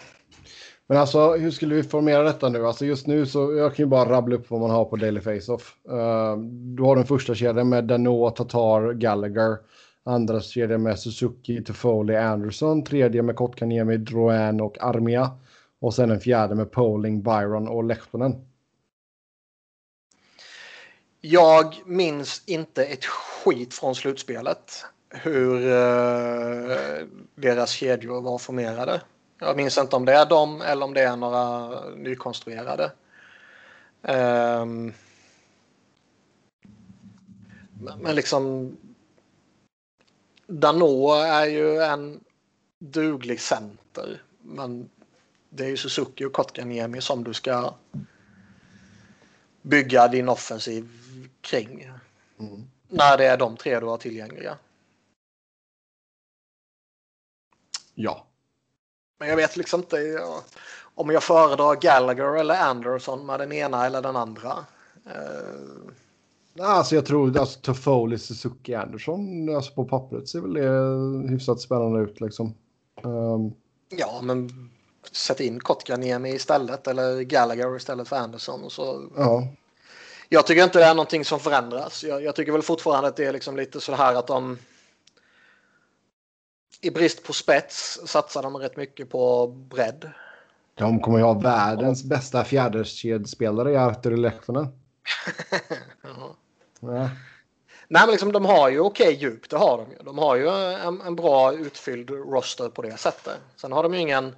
Men 0.86 0.98
alltså, 0.98 1.34
hur 1.36 1.50
skulle 1.50 1.74
vi 1.74 1.82
formera 1.82 2.22
detta 2.22 2.48
nu? 2.48 2.66
Alltså 2.66 2.84
just 2.84 3.06
nu 3.06 3.26
så, 3.26 3.54
jag 3.54 3.74
kan 3.74 3.84
ju 3.84 3.88
bara 3.88 4.10
rabbla 4.10 4.36
upp 4.36 4.50
vad 4.50 4.60
man 4.60 4.70
har 4.70 4.84
på 4.84 4.96
Daily 4.96 5.20
Face-Off. 5.20 5.76
Uh, 5.90 5.98
eh, 5.98 6.36
du 6.76 6.82
har 6.82 6.96
den 6.96 7.06
första 7.06 7.34
kedjan 7.34 7.68
med 7.68 7.84
Dano, 7.84 8.30
Tatar, 8.30 8.92
Gallagher. 8.92 9.58
Andra 10.06 10.40
kedjan 10.40 10.82
med 10.82 10.98
Suzuki, 10.98 11.64
Toffoli, 11.64 12.16
Anderson. 12.16 12.84
Tredje 12.84 13.22
med 13.22 13.36
Kotkaniemi, 13.36 13.96
Drouin 13.96 14.60
och 14.60 14.78
Armia. 14.80 15.30
Och 15.80 15.94
sen 15.94 16.10
en 16.10 16.20
fjärde 16.20 16.54
med 16.54 16.70
Poling, 16.70 17.22
Byron 17.22 17.68
och 17.68 17.84
Lehtonen. 17.84 18.46
Jag 21.20 21.74
minns 21.86 22.42
inte 22.46 22.84
ett 22.84 23.04
skit 23.04 23.74
från 23.74 23.94
slutspelet. 23.94 24.84
Hur 25.08 25.66
eh, 25.66 26.76
deras 27.34 27.70
kedjor 27.70 28.20
var 28.20 28.38
formerade. 28.38 29.00
Jag 29.38 29.56
minns 29.56 29.78
inte 29.78 29.96
om 29.96 30.04
det 30.04 30.12
är 30.12 30.26
dem 30.26 30.62
eller 30.62 30.86
om 30.86 30.94
det 30.94 31.00
är 31.00 31.16
några 31.16 31.70
nykonstruerade. 31.90 32.92
Um, 34.02 34.92
men 38.00 38.14
liksom 38.14 38.76
Dano 40.60 41.12
är 41.12 41.46
ju 41.46 41.82
en 41.82 42.24
duglig 42.78 43.40
center. 43.40 44.22
Men 44.42 44.90
det 45.48 45.64
är 45.64 45.68
ju 45.68 45.76
Suzuki 45.76 46.24
och 46.24 46.32
Kotkaniemi 46.32 47.00
som 47.00 47.24
du 47.24 47.34
ska 47.34 47.74
bygga 49.62 50.08
din 50.08 50.28
offensiv 50.28 50.88
kring. 51.40 51.90
Mm. 52.38 52.70
När 52.88 53.18
det 53.18 53.26
är 53.26 53.36
de 53.36 53.56
tre 53.56 53.80
du 53.80 53.86
har 53.86 53.96
tillgängliga. 53.96 54.58
Ja. 57.94 58.26
Men 59.18 59.28
jag 59.28 59.36
vet 59.36 59.56
liksom 59.56 59.80
inte 59.80 60.20
om 60.94 61.10
jag 61.10 61.22
föredrar 61.22 61.74
Gallagher 61.74 62.36
eller 62.36 62.54
Anderson 62.54 63.26
med 63.26 63.40
den 63.40 63.52
ena 63.52 63.86
eller 63.86 64.02
den 64.02 64.16
andra. 64.16 64.66
Uh, 65.06 65.90
Alltså 66.58 66.94
jag 66.94 67.06
tror 67.06 67.38
alltså 67.38 67.60
Toffoli, 67.60 68.18
Suzuki, 68.18 68.74
Anderson 68.74 69.54
alltså 69.56 69.74
på 69.74 69.84
pappret 69.84 70.28
ser 70.28 70.40
väl 70.40 70.52
det 70.52 71.28
hyfsat 71.30 71.60
spännande 71.60 72.00
ut 72.00 72.20
liksom. 72.20 72.54
Um... 73.02 73.54
Ja, 73.88 74.20
men 74.22 74.50
sätt 75.12 75.40
in 75.40 75.60
Kotkaniemi 75.60 76.34
istället 76.34 76.86
eller 76.86 77.20
Gallagher 77.20 77.76
istället 77.76 78.08
för 78.08 78.16
Anderson. 78.16 78.70
Så... 78.70 79.02
Ja. 79.16 79.48
Jag 80.28 80.46
tycker 80.46 80.64
inte 80.64 80.78
det 80.78 80.84
är 80.84 80.94
någonting 80.94 81.24
som 81.24 81.40
förändras. 81.40 82.04
Jag, 82.04 82.22
jag 82.22 82.34
tycker 82.34 82.52
väl 82.52 82.62
fortfarande 82.62 83.08
att 83.08 83.16
det 83.16 83.24
är 83.24 83.32
liksom 83.32 83.56
lite 83.56 83.80
så 83.80 83.94
här 83.94 84.14
att 84.14 84.26
de 84.26 84.58
i 86.80 86.90
brist 86.90 87.24
på 87.24 87.32
spets 87.32 88.00
satsar 88.06 88.42
de 88.42 88.56
rätt 88.56 88.76
mycket 88.76 89.10
på 89.10 89.46
bredd. 89.46 90.10
De 90.74 91.00
kommer 91.00 91.18
ju 91.18 91.24
ha 91.24 91.32
världens 91.32 92.04
bästa 92.04 92.44
fjäderskedspelare 92.44 93.72
i 93.72 93.76
Artur 93.76 94.16
Lehtonen. 94.16 94.68
Nej. 96.86 97.08
Nej, 97.88 98.02
men 98.06 98.10
liksom, 98.10 98.32
de 98.32 98.44
har 98.44 98.68
ju 98.68 98.80
okej 98.80 99.08
okay 99.08 99.20
djup, 99.20 99.50
det 99.50 99.56
har 99.56 99.78
de 99.78 99.90
ju. 99.90 99.96
De 100.04 100.18
har 100.18 100.36
ju 100.36 100.48
en, 100.48 101.00
en, 101.00 101.16
bra 101.16 101.52
utfylld 101.52 102.10
roster 102.10 102.68
på 102.68 102.82
det 102.82 102.96
sättet. 102.96 103.40
Sen 103.56 103.72
har 103.72 103.82
de 103.82 103.94
ju 103.94 104.00
ingen... 104.00 104.26
Eh, 104.26 104.32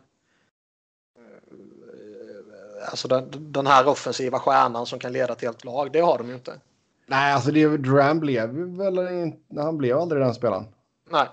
alltså 2.90 3.08
den, 3.08 3.52
den 3.52 3.66
här 3.66 3.88
offensiva 3.88 4.38
stjärnan 4.38 4.86
som 4.86 4.98
kan 4.98 5.12
leda 5.12 5.34
till 5.34 5.48
ett 5.48 5.64
lag, 5.64 5.92
det 5.92 6.00
har 6.00 6.18
de 6.18 6.28
ju 6.28 6.34
inte. 6.34 6.60
Nej, 7.06 7.32
alltså 7.32 7.50
det, 7.50 7.76
Duran 7.76 8.20
blev 8.20 8.48
väl 8.50 8.98
inte... 8.98 9.60
Han 9.60 9.78
blev 9.78 9.98
aldrig 9.98 10.22
den 10.22 10.34
spelaren. 10.34 10.64
Nej. 11.10 11.26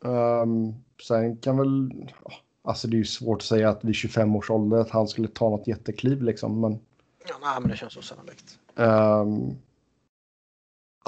Um, 0.00 0.74
sen 1.02 1.36
kan 1.36 1.58
väl... 1.58 1.90
Alltså 2.62 2.88
det 2.88 2.96
är 2.96 2.98
ju 2.98 3.04
svårt 3.04 3.38
att 3.38 3.46
säga 3.46 3.68
att 3.68 3.84
vid 3.84 3.94
25 3.94 4.36
års 4.36 4.50
ålder 4.50 4.76
att 4.76 4.90
han 4.90 5.08
skulle 5.08 5.28
ta 5.28 5.50
något 5.50 5.66
jättekliv 5.66 6.22
liksom, 6.22 6.60
men... 6.60 6.78
Ja, 7.28 7.34
nej, 7.42 7.60
men 7.60 7.70
det 7.70 7.76
känns 7.76 7.96
osannolikt. 7.96 8.58
Um, 8.74 9.58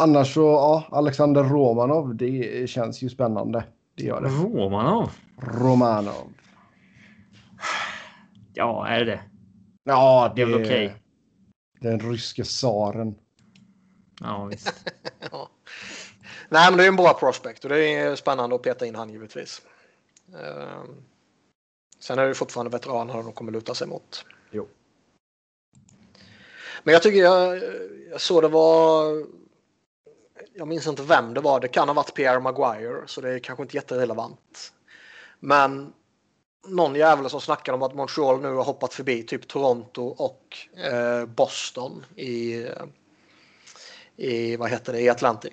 annars 0.00 0.34
så, 0.34 0.40
ja, 0.40 0.84
Alexander 0.90 1.44
Romanov, 1.44 2.14
det 2.14 2.70
känns 2.70 3.02
ju 3.02 3.08
spännande. 3.08 3.64
Det 3.94 4.04
gör 4.04 4.20
det. 4.20 4.28
Romanov? 4.28 5.10
Romanov. 5.36 6.32
Ja, 8.54 8.88
är 8.88 9.04
det 9.04 9.20
Ja, 9.84 10.28
det, 10.28 10.34
det 10.34 10.42
är 10.42 10.46
väl 10.46 10.64
okej. 10.64 10.86
Okay. 10.86 10.98
Den 11.80 12.00
ryske 12.00 12.44
tsaren. 12.44 13.14
Ja, 14.20 14.44
visst. 14.44 14.84
ja. 15.30 15.48
Nej, 16.48 16.70
men 16.70 16.78
det 16.78 16.84
är 16.84 16.88
en 16.88 16.96
bra 16.96 17.14
prospect 17.14 17.64
och 17.64 17.70
det 17.70 17.94
är 17.94 18.16
spännande 18.16 18.56
att 18.56 18.62
peta 18.62 18.86
in 18.86 18.94
han 18.94 19.10
givetvis. 19.10 19.62
Um, 20.26 21.04
sen 21.98 22.18
är 22.18 22.26
det 22.26 22.34
fortfarande 22.34 22.70
veteraner 22.70 23.14
de 23.14 23.32
kommer 23.32 23.52
luta 23.52 23.74
sig 23.74 23.88
mot. 23.88 24.24
Jo. 24.50 24.68
Men 26.82 26.92
jag 26.92 27.02
tycker 27.02 27.18
jag, 27.18 27.60
jag 28.10 28.20
såg 28.20 28.42
det 28.42 28.48
var 28.48 29.04
jag 30.60 30.68
minns 30.68 30.86
inte 30.86 31.02
vem 31.02 31.34
det 31.34 31.40
var. 31.40 31.60
Det 31.60 31.68
kan 31.68 31.88
ha 31.88 31.94
varit 31.94 32.14
Pierre 32.14 32.40
Maguire, 32.40 33.02
så 33.06 33.20
det 33.20 33.30
är 33.30 33.38
kanske 33.38 33.62
inte 33.62 33.76
jätterelevant. 33.76 34.72
Men 35.38 35.92
någon 36.68 36.94
jävel 36.94 37.30
som 37.30 37.40
snackade 37.40 37.76
om 37.76 37.82
att 37.82 37.94
Montreal 37.94 38.40
nu 38.40 38.48
har 38.48 38.64
hoppat 38.64 38.94
förbi 38.94 39.22
typ 39.22 39.48
Toronto 39.48 40.02
och 40.02 40.58
eh, 40.92 41.26
Boston 41.26 42.04
i, 42.16 42.66
i, 44.16 44.56
vad 44.56 44.70
heter 44.70 44.92
det, 44.92 45.00
i 45.00 45.08
Atlantic. 45.08 45.52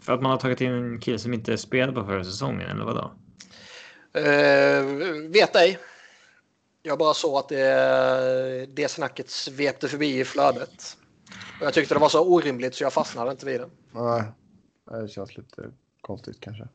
För 0.00 0.12
att 0.12 0.22
man 0.22 0.30
har 0.30 0.38
tagit 0.38 0.60
in 0.60 0.72
en 0.72 1.00
kille 1.00 1.18
som 1.18 1.34
inte 1.34 1.58
spelade 1.58 1.92
på 1.92 2.06
förra 2.06 2.24
säsongen 2.24 2.70
eller 2.70 2.84
vadå? 2.84 3.10
Uh, 4.16 5.30
vet 5.30 5.56
ej. 5.56 5.78
Jag 6.82 6.98
bara 6.98 7.14
såg 7.14 7.38
att 7.38 7.48
det, 7.48 8.66
det 8.72 8.88
snacket 8.88 9.30
svepte 9.30 9.88
förbi 9.88 10.20
i 10.20 10.24
flödet. 10.24 10.96
Och 11.60 11.66
jag 11.66 11.74
tyckte 11.74 11.94
det 11.94 12.00
var 12.00 12.08
så 12.08 12.34
orimligt 12.34 12.74
så 12.74 12.84
jag 12.84 12.92
fastnade 12.92 13.30
inte 13.30 13.46
vid 13.46 13.60
det. 13.60 13.68
Nej, 13.92 14.22
det 14.90 15.08
känns 15.08 15.36
lite 15.36 15.70
konstigt 16.00 16.40
kanske. 16.40 16.68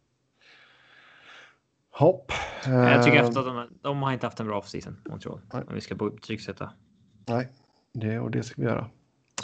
Hopp. 1.91 2.31
Jag 2.65 3.03
tycker 3.03 3.17
Eh, 3.17 3.27
efter 3.27 3.39
att 3.39 3.45
de, 3.45 3.67
de 3.81 4.03
har 4.03 4.13
inte 4.13 4.25
haft 4.25 4.39
en 4.39 4.47
bra 4.47 4.57
offseason, 4.59 4.97
Montreal. 5.09 5.39
Nej. 5.53 5.63
Om 5.67 5.75
vi 5.75 5.81
ska 5.81 5.95
betygsätta. 5.95 6.71
Nej, 7.27 7.47
det 7.93 8.19
och 8.19 8.31
det 8.31 8.43
ska 8.43 8.61
vi 8.61 8.67
göra. 8.67 8.89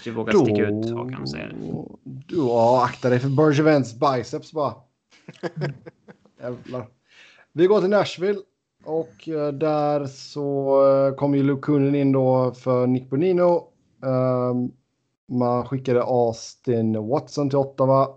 Vi 0.06 0.12
vågar 0.12 0.34
sticka 0.34 0.62
ut 0.68 0.90
hakan 0.92 1.22
och 1.22 1.30
säga 1.30 1.48
det. 1.48 1.56
Du, 2.04 2.36
ja, 2.36 2.86
akta 2.86 3.10
dig 3.10 3.20
för 3.20 3.30
Bergevins 3.30 4.00
biceps 4.00 4.54
bara. 4.54 4.74
Jävlar. 6.42 6.88
Vi 7.52 7.68
går 7.68 7.82
till 7.82 7.90
Nashville 7.90 8.40
och 8.84 9.30
eh, 9.30 9.54
där 9.54 10.06
så 10.06 10.80
eh, 11.08 11.16
kom 11.16 11.36
ju 11.36 11.44
Luke 11.44 11.62
Kunin 11.62 11.96
in 11.96 12.12
då 12.12 12.54
för 12.54 12.88
Nick 12.88 13.10
Bonino. 13.10 13.72
Ehm, 14.04 14.72
man 15.28 15.66
skickade 15.66 16.04
Austin 16.04 17.08
Watson 17.08 17.50
till 17.50 17.60
Ottawa 17.60 18.08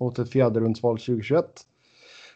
mot 0.00 0.18
ett 0.18 0.30
fjärderumsval 0.30 0.98
2021. 0.98 1.66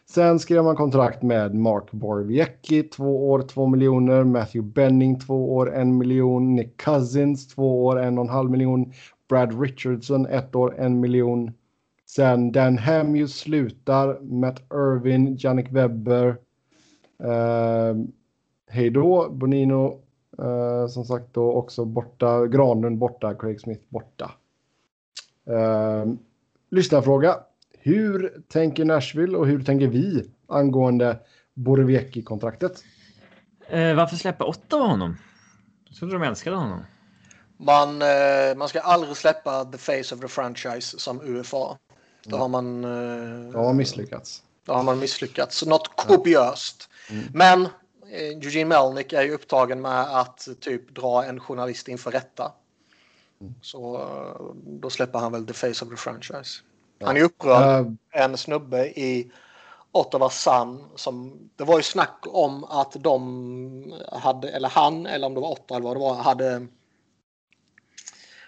Sen 0.09 0.39
skrev 0.39 0.63
man 0.63 0.75
kontrakt 0.75 1.23
med 1.23 1.55
Mark 1.55 1.91
Borwiecki, 1.91 2.83
två 2.83 3.29
år, 3.29 3.41
två 3.41 3.67
miljoner. 3.67 4.23
Matthew 4.23 4.73
Benning, 4.73 5.19
två 5.19 5.55
år, 5.55 5.75
en 5.75 5.97
miljon. 5.97 6.55
Nick 6.55 6.81
Cousins, 6.81 7.47
två 7.47 7.85
år, 7.85 7.99
en 7.99 8.17
och 8.17 8.23
en 8.23 8.29
halv 8.29 8.51
miljon. 8.51 8.93
Brad 9.29 9.61
Richardson, 9.61 10.25
ett 10.25 10.55
år, 10.55 10.75
en 10.79 10.99
miljon. 10.99 11.51
Sen 12.05 12.51
Dan 12.51 12.77
Hamhughes 12.77 13.35
slutar. 13.35 14.19
Matt 14.21 14.61
Irvin, 14.73 15.37
Jannik 15.39 15.71
Webber. 15.71 16.27
Eh, 17.23 17.95
hej 18.69 18.89
då, 18.89 19.29
Bonino. 19.31 20.01
Eh, 20.39 20.87
som 20.87 21.05
sagt 21.05 21.33
då 21.33 21.51
också 21.53 21.85
borta. 21.85 22.47
Granlund 22.47 22.97
borta, 22.97 23.33
Craig 23.35 23.61
Smith 23.61 23.83
borta. 23.89 24.31
Eh, 25.49 26.05
lyssnarfråga. 26.71 27.39
Hur 27.79 28.41
tänker 28.47 28.85
Nashville 28.85 29.37
och 29.37 29.47
hur 29.47 29.63
tänker 29.63 29.87
vi 29.87 30.31
angående 30.47 31.19
Borowiecki-kontraktet? 31.53 32.83
Eh, 33.69 33.95
varför 33.95 34.15
släppa 34.15 34.45
Ottawa 34.45 34.87
honom? 34.87 35.17
Jag 35.89 35.95
trodde 35.97 36.13
de 36.13 36.23
älskade 36.23 36.55
honom. 36.55 36.79
Man, 37.57 38.01
eh, 38.01 38.57
man 38.57 38.69
ska 38.69 38.79
aldrig 38.79 39.17
släppa 39.17 39.65
the 39.65 39.77
face 39.77 40.15
of 40.15 40.21
the 40.21 40.27
franchise 40.27 40.99
som 40.99 41.21
UFA. 41.21 41.77
Då 42.25 42.37
har 42.37 42.47
man, 42.47 42.83
eh, 42.85 43.49
Ja, 43.53 43.73
misslyckats. 43.73 44.43
då 44.65 44.73
har 44.73 44.83
man 44.83 44.99
misslyckats. 44.99 45.65
Något 45.65 45.89
kopiöst. 46.07 46.89
Men 47.33 47.61
eh, 47.61 47.69
Eugene 48.11 48.65
Melnick 48.65 49.13
är 49.13 49.21
ju 49.21 49.31
upptagen 49.31 49.81
med 49.81 50.19
att 50.19 50.47
typ 50.59 50.95
dra 50.95 51.25
en 51.25 51.39
journalist 51.39 51.87
inför 51.87 52.11
rätta. 52.11 52.51
Så 53.61 53.95
eh, 53.95 54.55
då 54.65 54.89
släpper 54.89 55.19
han 55.19 55.31
väl 55.31 55.47
the 55.47 55.53
face 55.53 55.85
of 55.85 55.89
the 55.89 55.95
franchise. 55.95 56.61
Han 57.03 57.17
är 57.17 57.21
upprörd. 57.21 57.85
Eh, 57.85 58.23
en 58.23 58.37
snubbe 58.37 58.87
i 58.87 59.31
Ottawa 59.91 60.29
Sun 60.29 60.83
som 60.95 61.49
det 61.55 61.63
var 61.63 61.77
ju 61.77 61.83
snack 61.83 62.19
om 62.27 62.63
att 62.63 62.95
de 62.99 63.93
hade 64.11 64.49
eller 64.49 64.69
han 64.69 65.05
eller 65.05 65.27
om 65.27 65.33
det 65.33 65.41
var 65.41 65.51
Ottawa 65.51 65.77
eller 65.77 65.87
vad 65.87 65.95
det 65.95 65.99
var 65.99 66.15
hade 66.15 66.67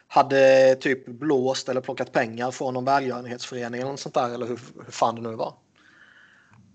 hade 0.08 0.76
typ 0.76 1.06
blåst 1.06 1.70
eller 1.70 1.82
plockat 1.82 2.12
pengar 2.12 2.52
från 2.52 2.74
någon 2.74 2.86
välgörenhetsförening 2.86 3.82
eller 3.82 3.92
något 3.92 4.00
sånt 4.00 4.16
där 4.16 4.34
eller 4.34 4.46
hur, 4.46 4.60
hur 4.86 4.92
fan 4.92 5.16
det 5.16 5.22
nu 5.22 5.36
var. 5.36 5.54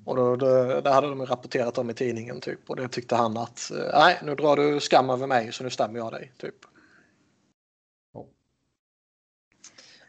Och 0.04 0.16
då, 0.16 0.36
då, 0.36 0.80
det 0.80 0.90
hade 0.90 1.08
de 1.08 1.26
rapporterat 1.26 1.78
om 1.78 1.90
i 1.90 1.94
tidningen 1.94 2.40
typ 2.40 2.70
och 2.70 2.76
det 2.76 2.88
tyckte 2.88 3.16
han 3.16 3.36
att 3.36 3.70
eh, 3.70 3.98
nej 3.98 4.18
nu 4.22 4.34
drar 4.34 4.56
du 4.56 4.80
skam 4.80 5.10
över 5.10 5.26
mig 5.26 5.52
så 5.52 5.64
nu 5.64 5.70
stämmer 5.70 5.98
jag 5.98 6.12
dig 6.12 6.32
typ. 6.38 6.54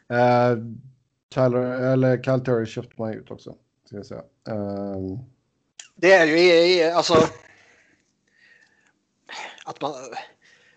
eh, 0.08 0.56
Tyler, 1.34 1.92
eller 1.92 2.22
Kyle 2.22 2.40
Turris 2.40 2.68
köpte 2.68 2.94
man 2.98 3.14
ut 3.14 3.30
också. 3.30 3.56
Ska 3.84 3.96
jag 3.96 4.06
säga. 4.06 4.22
Eh, 4.48 4.96
Det 5.94 6.12
är 6.12 6.26
ju 6.26 6.90
alltså. 6.90 7.14
Att 9.64 9.80
man. 9.80 9.94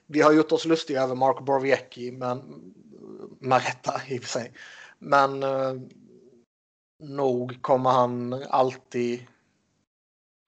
Vi 0.06 0.22
har 0.22 0.34
gjort 0.34 0.52
oss 0.52 0.66
lustiga 0.66 1.02
över 1.02 1.16
Mark 1.16 1.46
Borviecki, 1.46 2.12
men 2.12 2.42
med 3.40 3.62
rätta 3.62 4.02
i 4.08 4.20
och 4.20 4.24
för 4.24 4.30
sig. 4.30 4.54
Men 5.00 5.44
eh, 5.44 5.74
nog 7.00 7.62
kommer 7.62 7.90
han 7.90 8.34
alltid 8.50 9.26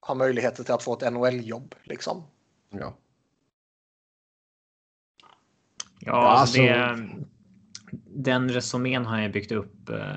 ha 0.06 0.14
möjligheter 0.14 0.64
till 0.64 0.74
att 0.74 0.82
få 0.82 0.94
ett 0.98 1.12
NHL-jobb 1.12 1.74
liksom. 1.84 2.22
ja. 2.70 2.94
Ja, 6.04 6.28
alltså 6.28 6.62
det, 6.62 7.08
den 8.06 8.48
resumén 8.48 9.06
har 9.06 9.20
jag 9.20 9.32
byggt 9.32 9.52
upp. 9.52 9.88
eh, 9.88 10.16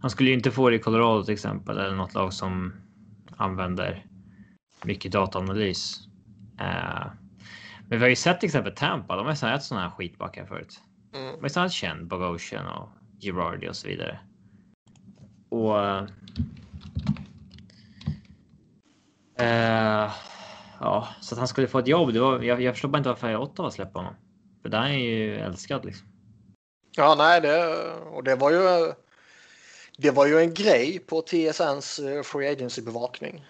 Han 0.00 0.10
skulle 0.10 0.28
ju 0.28 0.34
inte 0.34 0.50
få 0.50 0.70
det 0.70 0.76
i 0.76 0.78
Colorado 0.78 1.24
till 1.24 1.34
exempel 1.34 1.78
eller 1.78 1.96
något 1.96 2.14
lag 2.14 2.32
som 2.32 2.72
använder 3.36 4.06
mycket 4.84 5.12
dataanalys. 5.12 6.00
Eh, 6.60 7.06
Men 7.88 7.98
vi 7.98 8.04
har 8.04 8.08
ju 8.08 8.16
sett 8.16 8.40
till 8.40 8.46
exempel 8.46 8.74
Tampa. 8.74 9.16
De 9.16 9.26
har 9.26 9.32
ju 9.32 9.60
sådana 9.60 9.88
här 9.88 9.90
skitbackar 9.90 10.46
förut. 10.46 10.80
Mm. 11.14 11.34
De 11.42 11.50
har 11.54 11.66
ju 11.66 11.70
känt 11.70 12.08
Bogosian 12.08 12.66
och 12.66 12.88
Girardi 13.20 13.68
och 13.68 13.76
så 13.76 13.88
vidare. 13.88 14.20
Och. 15.48 15.78
eh, 19.38 20.12
ja, 20.80 21.08
så 21.20 21.34
att 21.34 21.38
han 21.38 21.48
skulle 21.48 21.68
få 21.68 21.78
ett 21.78 21.88
jobb. 21.88 22.12
Det 22.12 22.20
var, 22.20 22.40
jag, 22.40 22.62
jag 22.62 22.74
förstår 22.74 22.88
bara 22.88 22.98
inte 22.98 23.08
varför 23.08 23.36
Ottawa 23.36 23.70
släpper 23.70 24.00
honom. 24.00 24.14
För 24.62 24.68
där 24.68 24.78
är 24.78 24.82
han 24.82 25.00
ju 25.00 25.36
älskad 25.36 25.84
liksom. 25.84 26.06
Ja, 26.96 27.14
nej, 27.14 27.40
det, 27.40 27.76
och 27.92 28.24
det 28.24 28.34
var 28.34 28.50
ju. 28.50 28.92
Det 29.98 30.10
var 30.10 30.26
ju 30.26 30.38
en 30.38 30.54
grej 30.54 30.98
på 30.98 31.22
TSNs 31.22 31.98
eh, 31.98 32.22
Free 32.22 32.48
Agency-bevakning. 32.48 33.46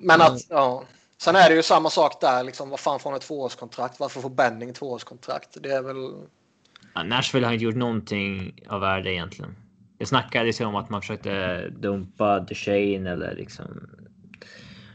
Men 0.00 0.20
att, 0.20 0.50
ja. 0.50 0.84
Sen 1.18 1.36
är 1.36 1.48
det 1.48 1.54
ju 1.54 1.62
samma 1.62 1.90
sak 1.90 2.20
där, 2.20 2.42
liksom, 2.42 2.70
vad 2.70 2.80
fan 2.80 3.00
får 3.00 3.10
han 3.10 3.16
ett 3.16 3.26
tvåårskontrakt? 3.26 4.00
Varför 4.00 4.20
får 4.20 4.30
Benning 4.30 4.72
tvåårskontrakt? 4.72 5.56
Det 5.60 5.72
är 5.72 5.82
väl... 5.82 6.12
Ja, 6.94 7.02
Nashville 7.02 7.46
har 7.46 7.52
inte 7.52 7.64
gjort 7.64 7.76
någonting 7.76 8.60
av 8.68 8.80
värde 8.80 9.12
egentligen. 9.12 9.56
Det 9.98 10.06
snackades 10.06 10.60
ju 10.60 10.64
om 10.64 10.76
att 10.76 10.90
man 10.90 11.00
försökte 11.00 11.68
dumpa 11.68 12.40
Duchene 12.40 13.10
eller 13.10 13.34
liksom. 13.34 13.64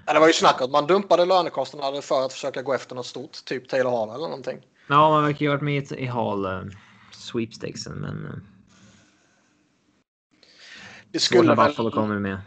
Ja, 0.06 0.14
det 0.14 0.20
var 0.20 0.28
ju 0.28 0.34
snack 0.34 0.62
att 0.62 0.72
man 0.72 0.88
dumpade 0.88 1.26
lönekostnader 1.26 2.02
för 2.02 2.26
att 2.26 2.34
försöka 2.34 2.62
gå 2.62 2.74
efter 2.74 2.96
något 2.96 3.06
stort, 3.06 3.46
typ 3.46 3.70
Taylor 3.70 3.92
Hall 3.92 4.10
eller 4.10 4.28
någonting. 4.28 4.58
Ja, 4.88 5.10
man 5.10 5.24
verkar 5.24 5.40
ju 5.40 5.50
ha 5.50 5.56
varit 5.56 5.64
med 5.64 5.92
i 5.92 6.06
Hall 6.06 6.46
uh, 6.46 6.72
sweepstakesen, 7.12 7.94
men 7.94 8.26
uh, 8.26 8.40
Det 11.12 11.20
skulle, 11.20 11.56
väl, 11.56 11.68
Buffalo 11.68 11.92
kommer 11.92 12.20
med. 12.20 12.38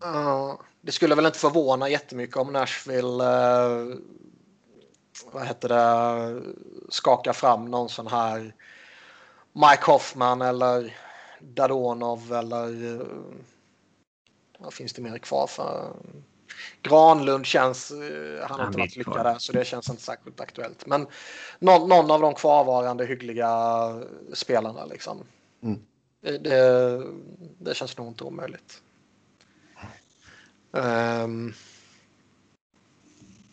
Ja, 0.00 0.60
det 0.80 0.92
skulle 0.92 1.14
väl 1.14 1.26
inte 1.26 1.38
förvåna 1.38 1.88
jättemycket 1.88 2.36
om 2.36 2.52
Nashville 2.52 3.24
eh, 3.24 3.96
vad 5.32 5.46
heter 5.46 5.68
det, 5.68 6.42
skakar 6.88 7.32
fram 7.32 7.70
någon 7.70 7.88
sån 7.88 8.06
här 8.06 8.54
Mike 9.52 9.84
Hoffman 9.86 10.42
eller 10.42 10.96
Dadonov 11.40 12.32
eller 12.32 12.94
eh, 13.00 13.06
vad 14.58 14.74
finns 14.74 14.92
det 14.92 15.02
mer 15.02 15.18
kvar 15.18 15.46
för? 15.46 15.92
Granlund 16.82 17.46
känns, 17.46 17.90
eh, 17.90 18.48
han 18.48 18.60
har 18.60 18.66
inte 18.66 18.78
varit 18.78 18.96
lyckad 18.96 19.26
där 19.26 19.38
så 19.38 19.52
det 19.52 19.64
känns 19.64 19.90
inte 19.90 20.02
särskilt 20.02 20.40
aktuellt. 20.40 20.86
Men 20.86 21.06
någon, 21.58 21.88
någon 21.88 22.10
av 22.10 22.20
de 22.20 22.34
kvarvarande 22.34 23.06
hyggliga 23.06 23.50
spelarna 24.32 24.84
liksom. 24.84 25.24
Mm. 25.62 25.80
Det, 26.20 26.38
det, 26.38 27.02
det 27.58 27.74
känns 27.74 27.98
nog 27.98 28.08
inte 28.08 28.24
omöjligt. 28.24 28.82
Ehm, 30.76 31.54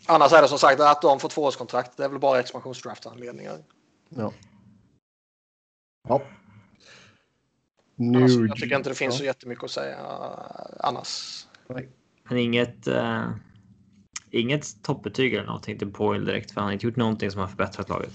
annars 0.09 0.33
är 0.33 0.41
det 0.41 0.47
som 0.47 0.59
sagt 0.59 0.81
att 0.81 1.01
de 1.01 1.19
får 1.19 1.29
tvåårskontrakt. 1.29 1.97
Det 1.97 2.03
är 2.03 2.09
väl 2.09 2.19
bara 2.19 2.39
expansionsdraft-anledningar. 2.39 3.57
Ja. 4.09 4.33
ja. 6.07 6.21
Nu... 7.95 8.17
Annars, 8.17 8.31
jag 8.31 8.55
tycker 8.55 8.75
inte 8.75 8.89
det 8.89 8.95
finns 8.95 9.13
ja. 9.13 9.17
så 9.17 9.25
jättemycket 9.25 9.63
att 9.63 9.71
säga 9.71 9.97
annars. 10.79 11.45
Nej. 11.67 11.89
Men 12.23 12.37
inget. 12.37 12.87
Uh, 12.87 13.29
inget 14.31 14.83
toppbetyg 14.83 15.33
eller 15.33 15.45
någonting 15.45 15.77
till 15.77 15.87
Boyle 15.87 16.25
direkt, 16.25 16.51
för 16.51 16.61
han 16.61 16.67
har 16.67 16.73
inte 16.73 16.85
gjort 16.85 16.95
någonting 16.95 17.31
som 17.31 17.41
har 17.41 17.47
förbättrat 17.47 17.89
laget. 17.89 18.13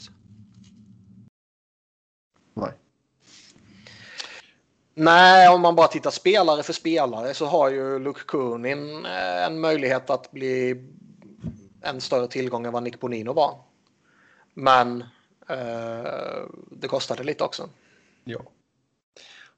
Nej. 2.54 2.72
Nej, 4.94 5.48
om 5.48 5.60
man 5.60 5.74
bara 5.74 5.86
tittar 5.86 6.10
spelare 6.10 6.62
för 6.62 6.72
spelare 6.72 7.34
så 7.34 7.46
har 7.46 7.70
ju 7.70 7.98
Luke 7.98 8.20
Kunin 8.26 9.06
eh, 9.06 9.46
en 9.46 9.60
möjlighet 9.60 10.10
att 10.10 10.30
bli 10.30 10.84
en 11.84 12.00
större 12.00 12.26
tillgång 12.26 12.66
än 12.66 12.72
vad 12.72 12.82
Nick 12.82 13.00
Bonino 13.00 13.32
var. 13.32 13.58
Men 14.54 15.04
Eh, 15.48 16.42
det 16.70 16.88
kostade 16.88 17.22
lite 17.22 17.44
också. 17.44 17.68
Ja. 18.24 18.40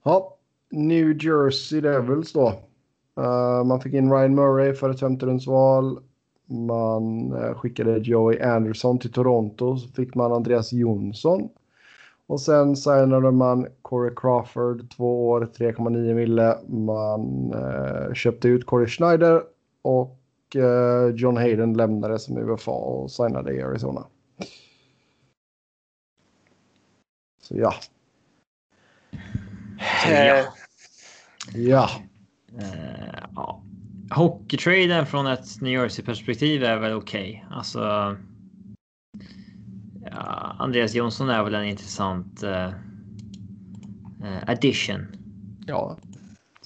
Ja, 0.03 0.37
New 0.71 1.25
Jersey 1.25 1.81
Devils 1.81 2.33
då. 2.33 2.53
Uh, 3.21 3.65
man 3.65 3.81
fick 3.81 3.95
in 3.95 4.13
Ryan 4.13 4.35
Murray 4.35 4.75
för 4.75 4.91
ett 4.91 5.01
femterumsval. 5.01 5.99
Man 6.47 7.33
uh, 7.33 7.55
skickade 7.55 7.99
Joey 7.99 8.41
Anderson 8.41 8.99
till 8.99 9.13
Toronto. 9.13 9.77
Så 9.77 9.89
fick 9.89 10.15
man 10.15 10.33
Andreas 10.33 10.73
Jonsson. 10.73 11.49
Och 12.27 12.41
sen 12.41 12.77
signade 12.77 13.31
man 13.31 13.67
Corey 13.83 14.15
Crawford, 14.17 14.91
två 14.97 15.29
år, 15.29 15.49
3,9 15.59 16.15
mille. 16.15 16.59
Man 16.69 17.55
uh, 17.55 18.15
köpte 18.15 18.49
ut 18.49 18.67
Corey 18.67 18.87
Schneider 18.87 19.43
och 19.83 20.16
John 21.15 21.37
Hayden 21.37 21.73
lämnade 21.73 22.19
som 22.19 22.39
UFA 22.39 22.71
och 22.71 23.11
signade 23.11 23.55
i 23.55 23.63
Arizona. 23.63 24.07
Så 27.43 27.57
ja. 27.57 27.75
Ja. 30.09 30.45
Ja. 31.55 31.91
Uh, 32.55 33.27
ja. 33.35 33.63
Hockeytraden 34.11 35.07
från 35.07 35.27
ett 35.27 35.61
New 35.61 35.73
Jersey-perspektiv 35.73 36.65
är 36.65 36.79
väl 36.79 36.93
okej. 36.93 37.43
Okay. 37.47 37.57
Alltså. 37.59 38.17
Ja, 40.05 40.57
Andreas 40.59 40.95
Jonsson 40.95 41.31
är 41.31 41.45
väl 41.45 41.55
en 41.55 41.65
intressant 41.65 42.45
uh, 42.45 42.71
addition. 44.47 45.07
Ja. 45.67 45.97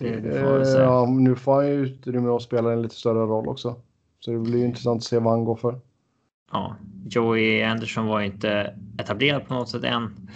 Det, 0.01 0.79
ja, 0.79 1.07
nu 1.07 1.37
får 1.37 1.55
han 1.55 1.67
ju 1.67 1.73
utrymme 1.73 2.29
att 2.29 2.43
spela 2.43 2.73
en 2.73 2.83
lite 2.83 2.95
större 2.95 3.19
roll 3.19 3.49
också. 3.49 3.77
Så 4.21 4.31
det 4.31 4.39
blir 4.39 4.65
intressant 4.65 4.99
att 4.99 5.05
se 5.05 5.19
vad 5.19 5.33
han 5.33 5.45
går 5.45 5.57
för. 5.57 5.81
Ja, 6.53 6.77
Joey 7.11 7.63
Anderson 7.63 8.07
var 8.07 8.21
inte 8.21 8.75
etablerad 8.99 9.47
på 9.47 9.55
något 9.55 9.69
sätt 9.69 9.85
än. 9.85 10.29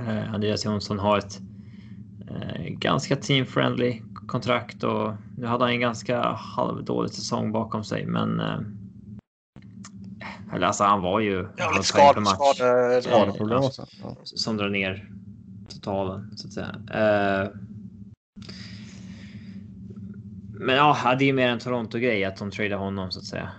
Uh, 0.00 0.34
Andreas 0.34 0.64
Jonsson 0.64 0.98
har 0.98 1.18
ett 1.18 1.40
uh, 2.30 2.68
ganska 2.68 3.16
team-friendly 3.16 4.02
kontrakt 4.26 4.84
och 4.84 5.12
nu 5.38 5.46
hade 5.46 5.64
han 5.64 5.72
en 5.72 5.80
ganska 5.80 6.22
halvdålig 6.22 7.10
säsong 7.10 7.52
bakom 7.52 7.84
sig, 7.84 8.06
men. 8.06 8.40
Uh, 8.40 8.60
eller 10.54 10.66
alltså, 10.66 10.84
han 10.84 11.02
var 11.02 11.20
ju. 11.20 11.48
Ja, 11.56 11.70
lite 11.70 11.84
skad, 11.84 12.26
skade, 12.26 13.02
skadeproblem 13.02 13.58
också. 13.58 13.86
Ja. 14.02 14.16
Som 14.24 14.56
drar 14.56 14.68
ner 14.68 15.10
totalen 15.68 16.36
så 16.36 16.46
att 16.48 16.52
säga. 16.52 16.74
Men 20.62 20.76
ja, 20.76 21.14
det 21.18 21.24
är 21.24 21.26
ju 21.26 21.32
mer 21.32 21.48
en 21.48 21.58
Toronto-grej 21.58 22.24
att 22.24 22.36
de 22.36 22.50
tradar 22.50 22.76
honom 22.76 23.10
så 23.10 23.18
att 23.18 23.24
säga. 23.24 23.50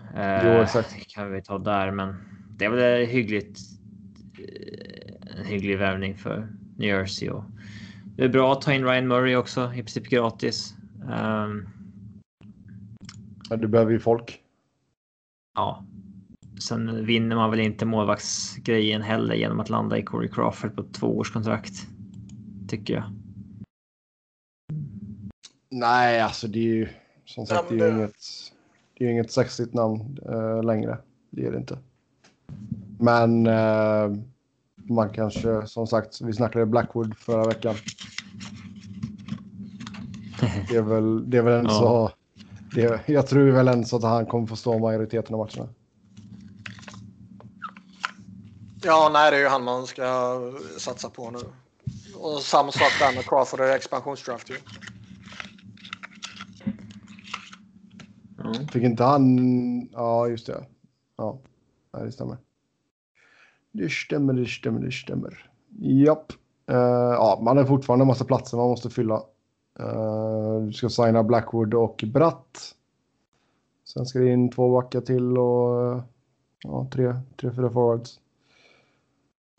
Jo, 0.43 0.49
exakt. 0.49 1.07
kan 1.07 1.31
vi 1.31 1.41
ta 1.41 1.57
där, 1.57 1.91
men 1.91 2.15
det 2.57 2.65
är 2.65 2.69
väl 2.69 3.05
hyggligt 3.05 3.59
en 5.37 5.45
hygglig 5.45 5.77
värvning 5.77 6.17
för 6.17 6.47
New 6.77 6.89
Jersey. 6.89 7.29
Och 7.29 7.43
det 8.15 8.23
är 8.23 8.29
bra 8.29 8.51
att 8.51 8.61
ta 8.61 8.73
in 8.73 8.85
Ryan 8.85 9.07
Murray 9.07 9.35
också, 9.35 9.73
i 9.73 9.77
princip 9.77 10.07
gratis. 10.07 10.75
Um, 11.01 11.69
ja, 13.49 13.55
du 13.55 13.67
behöver 13.67 13.91
ju 13.91 13.99
folk. 13.99 14.39
Ja. 15.55 15.85
Sen 16.59 17.05
vinner 17.05 17.35
man 17.35 17.51
väl 17.51 17.59
inte 17.59 17.85
målvaktsgrejen 17.85 19.01
heller 19.01 19.35
genom 19.35 19.59
att 19.59 19.69
landa 19.69 19.97
i 19.97 20.03
Corey 20.03 20.29
Crawford 20.29 20.75
på 20.75 20.81
ett 20.81 20.93
tvåårskontrakt. 20.93 21.87
Tycker 22.67 22.93
jag. 22.93 23.03
Nej, 25.73 26.21
alltså 26.21 26.47
det 26.47 26.59
är 26.59 26.63
ju 26.63 26.87
som 27.25 27.45
sagt 27.45 27.69
det 27.69 27.75
är 27.75 27.91
ju 27.91 27.95
inget, 27.95 28.15
det 28.97 29.05
är 29.05 29.09
inget 29.09 29.31
sexigt 29.31 29.73
namn 29.73 30.19
äh, 30.29 30.63
längre. 30.63 30.97
Det 31.29 31.45
är 31.45 31.51
det 31.51 31.57
inte. 31.57 31.77
Men 32.99 33.47
äh, 33.47 34.11
man 34.75 35.09
kanske, 35.09 35.67
som 35.67 35.87
sagt, 35.87 36.21
vi 36.21 36.33
snackade 36.33 36.65
Blackwood 36.65 37.17
förra 37.17 37.45
veckan. 37.45 37.75
Det 40.69 40.75
är 40.75 40.81
väl, 40.81 41.29
det 41.29 41.37
är 41.37 41.41
väl 41.41 41.59
en 41.59 41.65
ja. 41.65 41.71
så... 41.71 42.11
Det, 42.75 42.99
jag 43.05 43.27
tror 43.27 43.51
väl 43.51 43.85
så 43.85 43.95
att 43.95 44.03
han 44.03 44.25
kommer 44.25 44.47
få 44.47 44.55
stå 44.55 44.79
majoriteten 44.79 45.35
av 45.35 45.39
matcherna. 45.39 45.69
Ja, 48.83 49.09
nej, 49.13 49.31
det 49.31 49.37
är 49.37 49.41
ju 49.41 49.47
han 49.47 49.63
man 49.63 49.87
ska 49.87 50.39
satsa 50.77 51.09
på 51.09 51.31
nu. 51.31 51.39
Och 52.15 52.41
samma 52.41 52.71
sak 52.71 52.91
där 52.99 53.15
med 53.15 53.25
Crawford 53.25 53.59
och 53.59 53.67
expansionsdraft 53.67 54.49
ju. 54.49 54.55
Mm. 58.45 58.67
Fick 58.67 58.83
inte 58.83 59.03
han... 59.03 59.89
Ja, 59.91 60.27
just 60.27 60.47
det. 60.47 60.65
Ja, 61.17 61.39
det 61.91 62.11
stämmer. 62.11 62.37
Det 63.71 63.91
stämmer, 63.91 64.33
det 64.33 64.45
stämmer, 64.45 64.79
det 64.79 64.91
stämmer. 64.91 65.49
Japp. 65.79 66.33
Uh, 66.71 66.77
ja, 66.77 67.39
man 67.43 67.57
har 67.57 67.65
fortfarande 67.65 68.03
en 68.03 68.07
massa 68.07 68.25
platser 68.25 68.57
man 68.57 68.69
måste 68.69 68.89
fylla. 68.89 69.23
Uh, 69.79 70.65
du 70.65 70.73
ska 70.73 70.89
signa 70.89 71.23
Blackwood 71.23 71.73
och 71.73 72.03
Bratt. 72.07 72.75
Sen 73.85 74.05
ska 74.05 74.19
det 74.19 74.29
in 74.29 74.51
två 74.51 74.71
backar 74.71 75.01
till 75.01 75.37
och 75.37 75.95
uh, 75.95 76.03
ja, 76.63 76.87
tre, 76.91 77.13
tre, 77.41 77.51
fyra 77.51 77.69
forwards. 77.69 78.19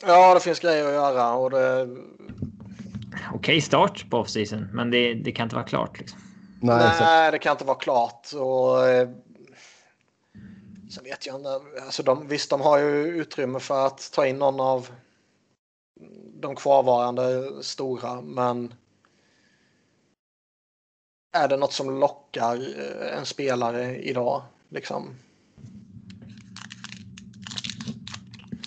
Ja, 0.06 0.34
det 0.34 0.40
finns 0.40 0.60
grejer 0.60 0.86
att 0.86 0.92
göra 0.92 1.34
och 1.34 1.50
det... 1.50 1.82
Okej 3.12 3.38
okay, 3.38 3.60
start 3.60 4.10
på 4.10 4.18
offseason, 4.18 4.66
men 4.72 4.90
det, 4.90 5.14
det 5.14 5.32
kan 5.32 5.44
inte 5.44 5.56
vara 5.56 5.66
klart. 5.66 5.98
Liksom. 5.98 6.20
Nej, 6.60 6.96
Nej 7.00 7.32
det 7.32 7.38
kan 7.38 7.52
inte 7.52 7.64
vara 7.64 7.78
klart. 7.78 8.32
Och, 8.32 8.78
Sen 10.94 11.04
vet 11.04 11.26
jag 11.26 11.36
inte. 11.36 11.60
Alltså 11.84 12.02
de, 12.02 12.28
visst, 12.28 12.50
de 12.50 12.60
har 12.60 12.78
ju 12.78 13.06
utrymme 13.06 13.60
för 13.60 13.86
att 13.86 14.12
ta 14.12 14.26
in 14.26 14.38
någon 14.38 14.60
av 14.60 14.88
de 16.40 16.56
kvarvarande 16.56 17.52
stora, 17.62 18.20
men 18.20 18.74
är 21.32 21.48
det 21.48 21.56
något 21.56 21.72
som 21.72 22.00
lockar 22.00 22.54
eh, 22.54 23.18
en 23.18 23.26
spelare 23.26 23.96
idag? 23.96 24.42
Liksom? 24.68 25.16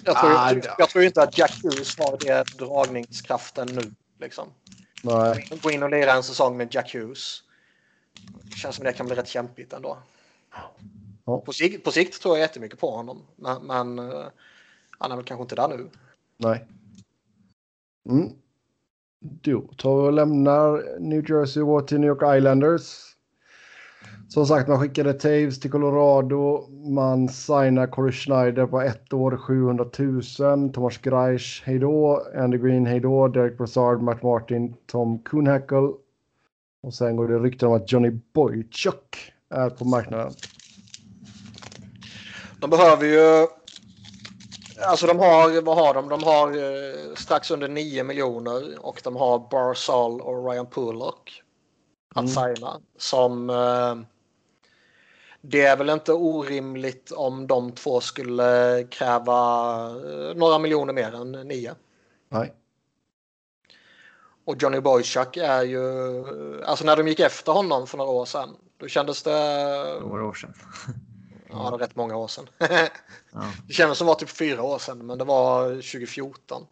Jag 0.04 0.20
tror, 0.20 0.32
ah, 0.32 0.52
jag, 0.52 0.76
jag 0.78 0.90
tror 0.90 1.04
inte 1.04 1.24
att 1.24 1.38
Jack 1.38 1.64
Hughes 1.64 1.98
har 1.98 2.18
det 2.18 2.58
dragningskraften 2.58 3.68
nu. 3.68 3.94
Liksom. 4.20 4.48
Nej. 5.04 5.50
Gå 5.62 5.72
in 5.72 5.84
och 5.84 5.90
lira 5.90 6.14
en 6.14 6.24
säsong 6.24 6.58
med 6.58 6.76
Jack 6.76 6.94
Hughes. 6.94 7.44
Det 8.44 8.58
känns 8.58 8.76
som 8.76 8.86
det 8.86 8.94
kan 8.94 9.06
bli 9.06 9.16
rätt 9.16 9.28
kämpigt 9.28 9.74
ändå. 9.74 9.98
Ja. 11.26 11.42
På, 11.46 11.54
sikt, 11.54 11.84
på 11.84 11.92
sikt 11.92 12.22
tror 12.22 12.38
jag 12.38 12.42
jättemycket 12.42 12.80
på 12.80 12.92
honom. 12.92 13.22
Men, 13.36 13.66
men 13.66 14.00
uh, 14.00 14.26
han 15.00 15.12
är 15.12 15.16
väl 15.16 15.26
kanske 15.26 15.42
inte 15.42 15.56
där 15.56 15.68
nu. 15.68 15.90
Nej. 16.38 16.66
Mm. 18.10 18.30
Då 19.20 19.62
tar 19.78 20.02
vi 20.02 20.08
och 20.08 20.14
lämnar 20.14 21.00
New 21.00 21.30
Jersey 21.30 21.64
och 21.64 21.88
till 21.88 22.00
New 22.00 22.08
York 22.08 22.38
Islanders. 22.38 23.18
Som 24.30 24.46
sagt, 24.46 24.68
man 24.68 24.80
skickade 24.80 25.14
Taves 25.14 25.60
till 25.60 25.72
Colorado. 25.72 26.68
Man 26.70 27.30
signar 27.30 27.88
Corey 27.88 28.12
Schneider 28.12 28.66
på 28.66 28.82
ett 28.82 29.14
år, 29.14 29.38
700 29.38 29.86
000. 30.40 30.74
Thomas 30.74 30.98
Greisch, 30.98 31.64
hejdå. 31.66 32.22
Andy 32.36 32.58
Green, 32.58 32.86
hejdå. 32.86 33.28
Derek 33.28 33.58
Brassard, 33.58 34.02
Matt 34.02 34.24
Martin, 34.24 34.76
Tom 34.86 35.20
Kuhnhackel. 35.20 35.94
Och 36.88 36.94
sen 36.94 37.16
går 37.16 37.28
det 37.28 37.40
rykten 37.40 37.68
om 37.68 37.76
att 37.76 37.92
Johnny 37.92 38.10
Boychuk 38.34 39.34
är 39.50 39.70
på 39.70 39.86
marknaden. 39.86 40.34
De 42.60 42.70
behöver 42.70 43.06
ju... 43.06 43.48
Alltså 44.88 45.08
de 45.08 45.20
har, 45.20 45.62
vad 45.62 45.78
har 45.78 45.94
de? 45.94 46.10
De 46.10 46.24
har 46.24 46.48
eh, 46.48 47.16
strax 47.16 47.52
under 47.52 47.68
9 47.68 48.04
miljoner 48.04 48.86
och 48.86 49.02
de 49.04 49.16
har 49.16 49.40
Barzal 49.52 50.22
och 50.22 50.50
Ryan 50.50 50.66
Pullock 50.66 51.44
att 52.16 52.38
mm. 52.38 52.56
signa. 52.56 52.80
Som... 52.98 53.50
Eh, 53.50 53.96
det 55.42 55.62
är 55.62 55.78
väl 55.78 55.90
inte 55.90 56.14
orimligt 56.14 57.12
om 57.12 57.48
de 57.48 57.72
två 57.72 58.02
skulle 58.02 58.84
kräva 58.90 59.76
eh, 59.86 60.36
några 60.36 60.60
miljoner 60.60 60.94
mer 60.94 61.16
än 61.16 61.32
9. 61.32 61.76
Nej. 62.30 62.54
Och 64.48 64.64
Johnny 64.64 64.80
Boychuk 64.80 65.38
är 65.38 65.64
ju... 65.64 65.84
Alltså 66.64 66.86
när 66.86 66.96
de 66.96 67.08
gick 67.08 67.20
efter 67.20 67.52
honom 67.52 67.88
för 67.88 67.98
några 67.98 68.12
år 68.12 68.26
sedan. 68.26 68.56
Då 68.78 68.88
kändes 68.88 69.24
det... 69.24 69.32
Några 70.02 70.26
år 70.26 70.34
sedan. 70.34 70.54
Ja, 71.50 71.56
det 71.56 71.72
var 71.72 71.78
rätt 71.78 71.96
många 71.96 72.16
år 72.16 72.28
sedan. 72.28 72.50
ja. 72.60 72.88
Det 73.68 73.74
kändes 73.74 73.98
som 73.98 74.08
det 74.08 74.12
var 74.12 74.20
typ 74.20 74.30
fyra 74.30 74.64
år 74.64 74.80
sedan, 74.80 75.06
men 75.06 75.18
det 75.18 75.24
var 75.24 75.70
2014. 75.70 76.66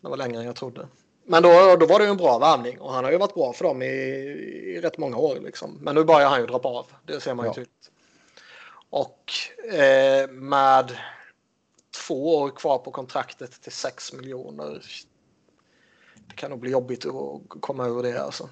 Det 0.00 0.08
var 0.08 0.16
längre 0.16 0.40
än 0.40 0.46
jag 0.46 0.56
trodde. 0.56 0.88
Men 1.24 1.42
då, 1.42 1.76
då 1.76 1.86
var 1.86 1.98
det 1.98 2.04
ju 2.04 2.10
en 2.10 2.16
bra 2.16 2.38
värvning 2.38 2.80
och 2.80 2.92
han 2.92 3.04
har 3.04 3.12
ju 3.12 3.18
varit 3.18 3.34
bra 3.34 3.52
för 3.52 3.64
dem 3.64 3.82
i, 3.82 3.86
i 3.86 4.80
rätt 4.80 4.98
många 4.98 5.16
år. 5.16 5.36
Liksom. 5.40 5.78
Men 5.80 5.94
nu 5.94 6.04
börjar 6.04 6.28
han 6.28 6.40
ju 6.40 6.46
droppa 6.46 6.68
av. 6.68 6.86
Det 7.06 7.20
ser 7.20 7.34
man 7.34 7.44
ju 7.44 7.48
ja. 7.48 7.54
tydligt. 7.54 7.90
Och 8.90 9.32
eh, 9.74 10.28
med 10.30 10.96
två 12.06 12.36
år 12.36 12.50
kvar 12.50 12.78
på 12.78 12.90
kontraktet 12.90 13.62
till 13.62 13.72
6 13.72 14.12
miljoner. 14.12 14.82
Det 16.28 16.34
kan 16.34 16.50
nog 16.50 16.60
bli 16.60 16.70
jobbigt 16.70 17.06
att 17.06 17.42
komma 17.60 17.86
ur 17.86 18.02
det 18.02 18.22
alltså. 18.24 18.48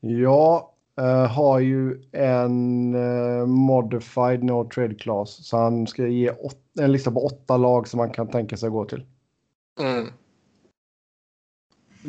Ja, 0.00 0.74
eh, 0.98 1.26
har 1.26 1.58
ju 1.58 2.02
en 2.12 2.94
eh, 2.94 3.46
modified 3.46 4.44
no 4.44 4.68
trade 4.68 4.94
class. 4.94 5.46
Så 5.46 5.56
han 5.56 5.86
ska 5.86 6.06
ge 6.06 6.32
en 6.80 6.92
lista 6.92 7.10
på 7.10 7.20
åtta 7.26 7.56
lag 7.56 7.88
som 7.88 7.98
man 7.98 8.10
kan 8.10 8.28
tänka 8.28 8.56
sig 8.56 8.66
att 8.66 8.72
gå 8.72 8.84
till. 8.84 9.04
Mm. 9.80 10.06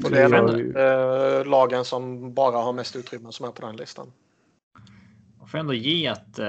Och 0.04 0.12
det 0.12 0.22
är 0.24 0.30
väl 0.30 0.60
ju- 0.60 0.78
eh, 0.78 1.46
lagen 1.46 1.86
som 1.86 2.34
bara 2.34 2.58
har 2.58 2.74
mest 2.74 2.96
utrymme 2.96 3.32
som 3.32 3.46
är 3.46 3.52
på 3.52 3.62
den 3.62 3.76
listan. 3.76 4.12
Man 5.40 5.48
får 5.48 5.58
ändå 5.58 5.74
ge 5.74 6.08
att. 6.08 6.40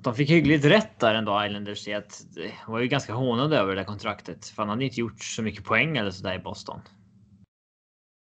Eh, 0.00 0.04
att 0.04 0.04
de 0.04 0.14
fick 0.14 0.30
hyggligt 0.30 0.64
rätt 0.64 0.98
där 0.98 1.14
ändå 1.14 1.44
Islanders 1.44 1.88
i 1.88 1.94
att 1.94 2.24
det 2.34 2.54
var 2.66 2.80
ju 2.80 2.88
ganska 2.88 3.12
hånade 3.12 3.58
över 3.58 3.74
det 3.74 3.80
där 3.80 3.86
kontraktet. 3.86 4.46
För 4.46 4.62
han 4.62 4.68
hade 4.68 4.84
inte 4.84 5.00
gjort 5.00 5.24
så 5.24 5.42
mycket 5.42 5.64
poäng 5.64 5.96
eller 5.96 6.10
så 6.10 6.22
där 6.22 6.34
i 6.34 6.38
Boston. 6.38 6.80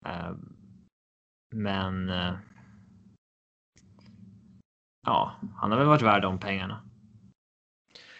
Eh, 0.06 0.32
men. 1.54 2.08
Eh, 2.08 2.34
ja, 5.06 5.36
han 5.56 5.70
har 5.70 5.78
väl 5.78 5.86
varit 5.86 6.02
värd 6.02 6.22
de 6.22 6.38
pengarna. 6.38 6.82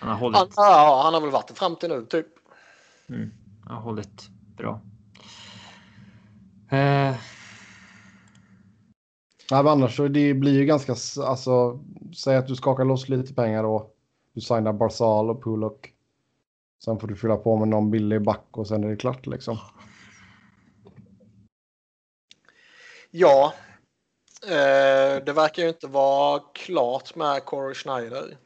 Han 0.01 0.09
har 0.09 0.17
hållit. 0.17 0.39
Han, 0.39 0.49
ja, 0.57 1.01
han 1.05 1.15
har 1.15 1.20
väl 1.20 1.31
varit 1.31 1.49
det 1.49 1.55
fram 1.55 1.77
till 1.77 1.89
nu 1.89 2.07
typ. 2.07 2.27
Mm, 3.09 3.31
han 3.65 3.77
har 3.77 3.83
hållit 3.83 4.28
bra. 4.57 4.81
Eh, 6.70 7.17
Nej, 9.50 9.62
men 9.62 9.72
annars 9.72 9.96
så 9.96 10.08
det 10.08 10.34
blir 10.34 10.52
ju 10.52 10.64
ganska, 10.64 10.92
alltså, 11.24 11.80
säg 12.16 12.36
att 12.36 12.46
du 12.46 12.56
skakar 12.56 12.84
loss 12.84 13.08
lite 13.08 13.34
pengar 13.34 13.64
och 13.64 13.96
du 14.32 14.40
signar 14.40 14.72
Barzal 14.72 15.30
och 15.30 15.42
Pullock. 15.44 15.92
Sen 16.84 16.98
får 16.98 17.08
du 17.08 17.16
fylla 17.16 17.36
på 17.36 17.56
med 17.56 17.68
någon 17.68 17.90
billig 17.90 18.22
back 18.22 18.44
och 18.50 18.66
sen 18.66 18.84
är 18.84 18.88
det 18.88 18.96
klart 18.96 19.26
liksom. 19.26 19.58
Ja. 23.10 23.52
Eh, 24.46 25.24
det 25.24 25.32
verkar 25.32 25.62
ju 25.62 25.68
inte 25.68 25.86
vara 25.86 26.40
klart 26.54 27.16
med 27.16 27.44
Corey 27.44 27.74
Schneider. 27.74 28.36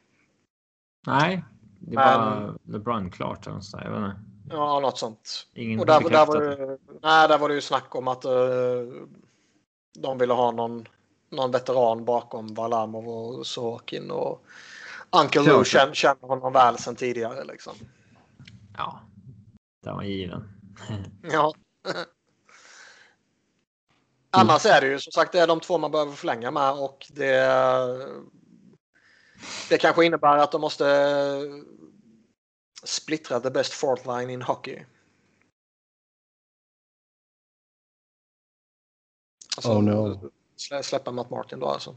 nej, 1.07 1.43
det 1.79 1.95
Men- 1.95 2.19
var 2.43 2.57
LeBron 2.63 3.11
klart. 3.11 3.45
Jag 3.45 3.53
vet 3.53 3.63
inte. 3.63 4.15
Ja, 4.49 4.79
något 4.79 4.97
sånt. 4.97 5.47
Ingen 5.53 5.79
Och 5.79 5.85
där, 5.85 6.09
där, 6.09 6.25
var 6.25 6.41
det, 6.41 6.77
nej, 7.01 7.27
där 7.27 7.37
var 7.37 7.49
det 7.49 7.55
ju 7.55 7.61
snack 7.61 7.95
om 7.95 8.07
att 8.07 8.25
eh, 8.25 8.31
de 9.99 10.17
ville 10.17 10.33
ha 10.33 10.51
någon, 10.51 10.87
någon 11.29 11.51
veteran 11.51 12.05
bakom 12.05 12.53
Varlamov 12.53 13.09
och 13.09 13.47
Sorokin. 13.47 14.11
Och 14.11 14.45
Uncle 15.09 15.41
Lou 15.41 15.65
känner, 15.65 15.93
känner 15.93 16.27
honom 16.27 16.53
väl 16.53 16.77
sedan 16.77 16.95
tidigare. 16.95 17.43
Liksom. 17.43 17.73
Ja, 18.77 18.99
den 19.83 19.95
var 19.95 20.03
given. 20.03 20.49
Ja. 21.31 21.53
Annars 24.29 24.65
är 24.65 24.81
det 24.81 24.87
ju 24.87 24.99
som 24.99 25.11
sagt 25.11 25.31
det 25.31 25.39
är 25.39 25.47
de 25.47 25.59
två 25.59 25.77
man 25.77 25.91
behöver 25.91 26.11
förlänga 26.11 26.51
med 26.51 26.71
och 26.71 27.07
det, 27.09 27.37
det 29.69 29.77
kanske 29.77 30.05
innebär 30.05 30.37
att 30.37 30.51
de 30.51 30.61
måste 30.61 30.85
splittra 32.83 33.39
the 33.39 33.49
best 33.49 33.73
fourth 33.73 34.07
line 34.07 34.29
in 34.29 34.41
hockey. 34.41 34.85
Alltså, 39.57 39.71
Oh, 39.71 39.83
no. 39.83 40.31
Slä, 40.55 40.83
släppa 40.83 41.11
Matt 41.11 41.29
Martin 41.29 41.59
då 41.59 41.67
alltså. 41.67 41.95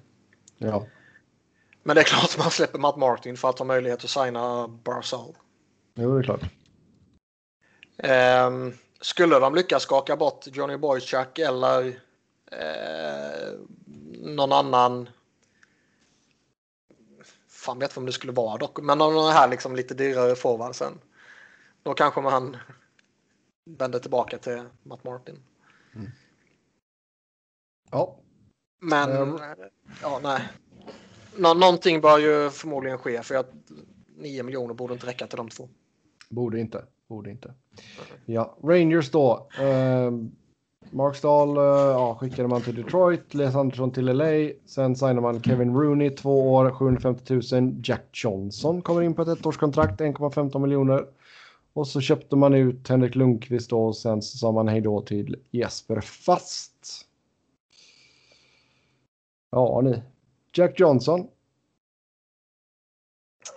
Ja, 0.58 0.86
Men 1.82 1.96
det 1.96 2.02
är 2.02 2.04
klart 2.04 2.38
man 2.38 2.50
släpper 2.50 2.78
Matt 2.78 2.96
Martin 2.96 3.36
för 3.36 3.50
att 3.50 3.58
ha 3.58 3.66
möjlighet 3.66 4.04
att 4.04 4.10
signa 4.10 4.68
Barzal. 4.68 5.36
jo 5.94 6.14
det 6.14 6.20
är 6.20 6.22
klart. 6.22 6.42
Ehm, 7.98 8.72
skulle 9.00 9.38
de 9.38 9.54
lyckas 9.54 9.82
skaka 9.82 10.16
bort 10.16 10.46
Johnny 10.46 10.76
Boychuk 10.76 11.38
eller 11.38 11.86
eh, 12.52 13.52
någon 14.18 14.52
annan. 14.52 15.08
Fan 17.48 17.78
vet 17.78 17.96
vem 17.96 18.06
det 18.06 18.12
skulle 18.12 18.32
vara 18.32 18.56
dock. 18.58 18.80
Men 18.80 18.98
någon 18.98 19.32
här 19.32 19.48
liksom 19.48 19.76
lite 19.76 19.94
dyrare 19.94 20.34
forwardsen. 20.34 21.00
Då 21.82 21.94
kanske 21.94 22.20
man 22.20 22.56
vänder 23.64 23.98
tillbaka 23.98 24.38
till 24.38 24.64
Matt 24.82 25.04
Martin. 25.04 25.42
Ja, 27.90 28.18
Men 28.80 29.12
Ehm. 29.12 29.38
ja, 30.02 30.20
nej. 30.22 30.40
Nå 31.36 31.54
någonting 31.54 32.00
bör 32.00 32.18
ju 32.18 32.50
förmodligen 32.50 32.98
ske 32.98 33.22
för 33.22 33.34
att 33.34 33.50
9 34.16 34.42
miljoner 34.42 34.74
borde 34.74 34.92
inte 34.94 35.06
räcka 35.06 35.26
till 35.26 35.36
de 35.36 35.48
två. 35.48 35.68
borde 36.28 36.60
inte. 36.60 36.84
Borde 37.08 37.30
inte. 37.30 37.54
Ja, 38.26 38.56
Rangers 38.62 39.10
då. 39.10 39.48
Eh, 39.60 40.10
Mark 40.90 41.16
Stahl 41.16 41.56
eh, 41.56 41.62
ja, 41.62 42.16
skickade 42.20 42.48
man 42.48 42.62
till 42.62 42.74
Detroit, 42.74 43.34
Les 43.34 43.54
Andersson 43.54 43.90
till 43.90 44.04
LA. 44.06 44.50
Sen 44.66 44.96
signar 44.96 45.20
man 45.20 45.42
Kevin 45.42 45.74
Rooney, 45.74 46.10
två 46.10 46.54
år, 46.54 46.70
750 46.70 47.54
000. 47.60 47.74
Jack 47.84 48.04
Johnson 48.24 48.82
kommer 48.82 49.02
in 49.02 49.14
på 49.14 49.22
ett 49.22 49.28
ettårskontrakt, 49.28 50.00
1,15 50.00 50.58
miljoner. 50.58 51.06
Och 51.72 51.88
så 51.88 52.00
köpte 52.00 52.36
man 52.36 52.54
ut 52.54 52.88
Henrik 52.88 53.14
Lundqvist 53.14 53.70
då 53.70 53.86
och 53.86 53.96
sen 53.96 54.22
så 54.22 54.38
sa 54.38 54.52
man 54.52 54.68
hej 54.68 54.80
då 54.80 55.00
till 55.00 55.36
Jesper 55.50 56.00
Fast. 56.00 57.04
Ja, 59.50 59.80
ni. 59.80 60.02
Jack 60.52 60.80
Johnson. 60.80 61.28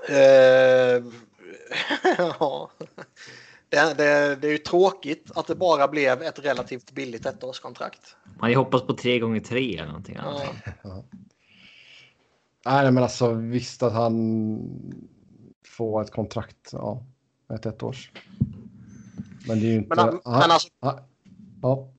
Eh, 0.10 1.04
ja. 2.18 2.72
Det, 3.70 3.98
det, 3.98 4.36
det 4.36 4.48
är 4.48 4.52
ju 4.52 4.58
tråkigt 4.58 5.32
att 5.36 5.48
det 5.48 5.56
bara 5.56 5.88
blev 5.88 6.22
ett 6.22 6.40
relativt 6.40 6.92
billigt 6.92 7.26
ettårskontrakt. 7.26 8.16
Man 8.40 8.54
hoppats 8.54 8.88
på 8.88 8.94
tre 8.94 9.20
gånger 9.20 9.40
tre 9.40 9.78
eller 9.78 9.88
någonting. 9.88 10.16
annat. 10.16 10.44
Ja. 10.84 11.04
Nej, 12.66 12.92
men 12.92 13.04
alltså 13.04 13.34
visst 13.34 13.84
att 13.84 13.94
han 13.94 14.62
får 15.68 16.02
ett 16.02 16.12
kontrakt. 16.12 16.70
Ja, 16.72 17.04
ett 17.54 17.66
ettårs. 17.66 18.12
Men 19.48 19.60
det 19.60 19.66
är 19.66 19.70
ju 19.70 19.76
inte... 19.76 19.96
Men, 19.96 20.20
men 20.26 20.52
alltså, 20.52 20.70
ja, 20.82 21.00
ja, 21.62 21.94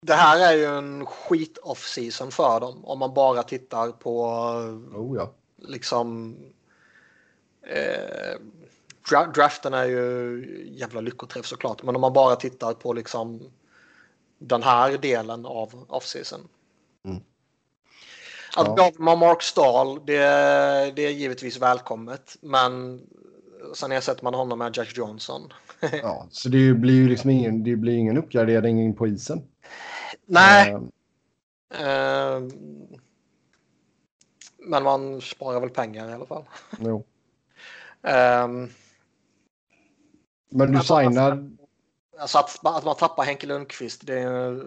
det 0.00 0.14
här 0.14 0.52
är 0.52 0.56
ju 0.56 0.64
en 0.64 1.06
skit 1.06 1.58
off-season 1.62 2.30
för 2.30 2.60
dem 2.60 2.84
om 2.84 2.98
man 2.98 3.14
bara 3.14 3.42
tittar 3.42 3.92
på 3.92 4.24
oh, 4.94 5.16
ja. 5.16 5.32
liksom 5.56 6.36
eh, 7.66 8.40
dra 9.10 9.26
draften 9.26 9.74
är 9.74 9.84
ju 9.84 10.68
jävla 10.70 11.00
lyckoträff 11.00 11.46
såklart. 11.46 11.82
Men 11.82 11.94
om 11.94 12.00
man 12.00 12.12
bara 12.12 12.36
tittar 12.36 12.74
på 12.74 12.92
liksom 12.92 13.40
den 14.38 14.62
här 14.62 14.98
delen 14.98 15.46
av 15.46 15.84
off-season. 15.88 16.40
Mm. 17.04 17.16
Att 18.56 18.66
Ja. 18.66 18.74
ja. 18.76 18.92
man 18.98 19.18
Mark 19.18 19.42
Stahl, 19.42 20.06
det, 20.06 20.16
det 20.96 21.06
är 21.06 21.10
givetvis 21.10 21.58
välkommet. 21.58 22.36
Men 22.40 23.00
sen 23.74 23.92
ersätter 23.92 24.24
man 24.24 24.34
honom 24.34 24.58
med 24.58 24.76
Jack 24.76 24.96
Johnson. 24.96 25.52
ja. 26.02 26.26
Så 26.30 26.48
det 26.48 26.74
blir 26.74 26.94
ju 26.94 27.08
liksom 27.08 27.30
ingen, 27.30 27.64
det 27.64 27.76
blir 27.76 27.96
ingen 27.96 28.16
uppgradering 28.16 28.84
in 28.84 28.96
på 28.96 29.06
isen. 29.06 29.42
Nej. 30.26 30.70
Eh, 31.74 32.40
men 34.58 34.82
man 34.82 35.20
sparar 35.20 35.60
väl 35.60 35.70
pengar 35.70 36.08
i 36.08 36.12
alla 36.12 36.26
fall. 36.26 36.44
jo. 36.78 37.04
Ehm, 38.02 38.68
Men 40.48 40.72
du 40.72 40.80
signar... 40.80 41.50
Alltså 42.18 42.38
att, 42.38 42.66
att 42.66 42.84
man 42.84 42.96
tappar 42.96 43.24
Henke 43.24 43.46
Lundqvist. 43.46 44.06
Det 44.06 44.18
är, 44.18 44.60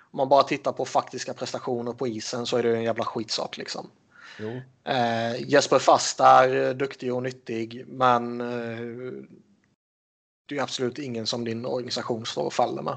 om 0.00 0.16
man 0.16 0.28
bara 0.28 0.42
tittar 0.42 0.72
på 0.72 0.84
faktiska 0.84 1.34
prestationer 1.34 1.92
på 1.92 2.06
isen 2.06 2.46
så 2.46 2.56
är 2.56 2.62
det 2.62 2.76
en 2.76 2.82
jävla 2.82 3.04
skitsak 3.04 3.56
liksom. 3.56 3.90
Eh, 4.84 5.50
Jesper 5.50 5.78
Fast 5.78 6.20
är 6.20 6.68
eh, 6.68 6.74
duktig 6.74 7.14
och 7.14 7.22
nyttig 7.22 7.84
men 7.88 8.40
eh, 8.40 9.24
det 10.48 10.58
är 10.58 10.62
absolut 10.62 10.98
ingen 10.98 11.26
som 11.26 11.44
din 11.44 11.66
organisation 11.66 12.26
står 12.26 12.44
och 12.44 12.52
faller 12.52 12.82
med. 12.82 12.96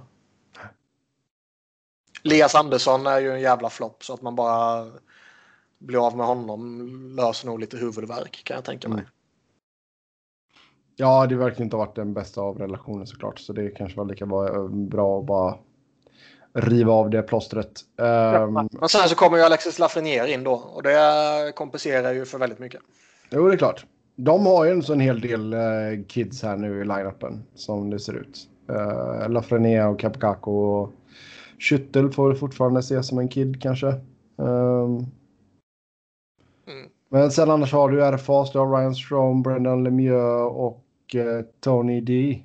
Elias 2.28 2.56
Andersson 2.56 3.08
är 3.08 3.20
ju 3.20 3.32
en 3.32 3.42
jävla 3.42 3.70
flopp 3.70 4.04
så 4.04 4.14
att 4.14 4.22
man 4.22 4.36
bara 4.36 4.86
blir 5.80 6.08
av 6.08 6.18
med 6.18 6.26
honom 6.26 6.90
löser 7.18 7.48
nog 7.48 7.60
lite 7.60 7.78
huvudvärk 7.78 8.42
kan 8.44 8.56
jag 8.56 8.64
tänka 8.66 8.90
mig. 8.90 9.00
Mm. 9.00 9.10
Ja, 10.96 11.28
det 11.28 11.36
verkar 11.36 11.64
inte 11.64 11.76
ha 11.76 11.86
varit 11.86 11.96
den 11.96 12.14
bästa 12.14 12.42
av 12.42 12.58
relationer 12.58 13.06
såklart. 13.06 13.40
Så 13.40 13.54
det 13.54 13.70
kanske 13.70 13.98
var 13.98 14.06
lika 14.06 14.26
bra, 14.26 15.20
att 15.20 15.26
bara 15.26 15.58
riva 16.54 16.94
av 16.94 17.10
det 17.10 17.22
plåstret. 17.22 17.82
Ehm, 18.00 18.54
Men 18.54 18.90
sen 18.90 19.10
så 19.10 19.16
kommer 19.16 19.38
ju 19.38 19.44
Alexis 19.44 19.80
Lafreniere 19.80 20.32
in 20.32 20.44
då 20.44 20.54
och 20.54 20.84
det 20.84 21.52
kompenserar 21.56 22.14
ju 22.14 22.26
för 22.26 22.38
väldigt 22.38 22.60
mycket. 22.60 22.82
Jo, 23.30 23.48
det 23.48 23.54
är 23.54 23.58
klart. 23.58 23.86
De 24.16 24.46
har 24.46 24.66
ju 24.66 24.72
en 24.72 24.84
sån 24.84 25.00
hel 25.00 25.22
del 25.22 25.54
eh, 25.54 25.60
kids 26.08 26.44
här 26.44 26.58
nu 26.58 26.82
i 26.82 26.86
line-upen 26.86 27.44
som 27.56 27.90
det 27.90 28.00
ser 28.00 28.14
ut. 28.14 28.48
Uh, 28.70 29.30
Lafreniere 29.30 29.88
och 29.88 30.00
Kapkaku 30.00 30.52
och 30.52 30.92
Schüttel 31.60 32.12
får 32.12 32.34
fortfarande 32.34 32.80
ses 32.80 33.08
som 33.08 33.20
en 33.20 33.30
kid 33.30 33.62
kanske. 33.62 33.88
Mm. 34.38 35.06
Men 37.10 37.32
sen 37.32 37.50
annars 37.52 37.74
har 37.74 37.90
du 37.90 38.02
RFAs, 38.02 38.52
du 38.52 38.60
har 38.60 38.78
Ryan 38.78 38.96
Strom, 38.96 39.44
Brendan 39.44 39.84
Lemieux 39.84 40.52
och 40.52 41.16
eh, 41.16 41.46
Tony 41.60 42.02
D. 42.02 42.44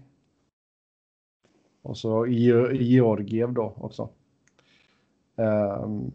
Och 1.82 1.98
så 1.98 2.26
Ge- 2.26 2.72
Georgiev 2.72 3.52
då 3.52 3.74
också. 3.76 4.08
Um, 5.36 6.12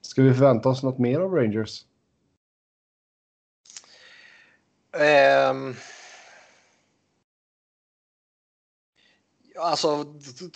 ska 0.00 0.22
vi 0.22 0.34
förvänta 0.34 0.68
oss 0.68 0.82
något 0.82 0.98
mer 0.98 1.20
av 1.20 1.34
Rangers? 1.34 1.84
Um, 5.50 5.74
alltså 9.58 10.04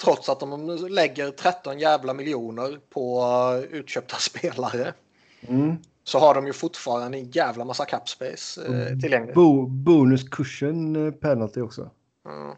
trots 0.02 0.28
att 0.28 0.40
de 0.40 0.76
lägger 0.90 1.30
13 1.30 1.78
jävla 1.78 2.14
miljoner 2.14 2.78
på 2.90 3.24
utköpta 3.70 4.16
spelare. 4.20 4.94
Mm. 5.40 5.76
Så 6.04 6.18
har 6.18 6.34
de 6.34 6.46
ju 6.46 6.52
fortfarande 6.52 7.18
en 7.18 7.30
jävla 7.30 7.64
massa 7.64 7.84
capspace 7.84 8.66
eh, 8.66 8.98
tillgänglig. 8.98 9.34
Bo 9.34 9.66
bonus 9.66 10.28
cushion 10.28 11.06
eh, 11.06 11.12
penalty 11.12 11.60
också. 11.60 11.90
Mm. 12.26 12.56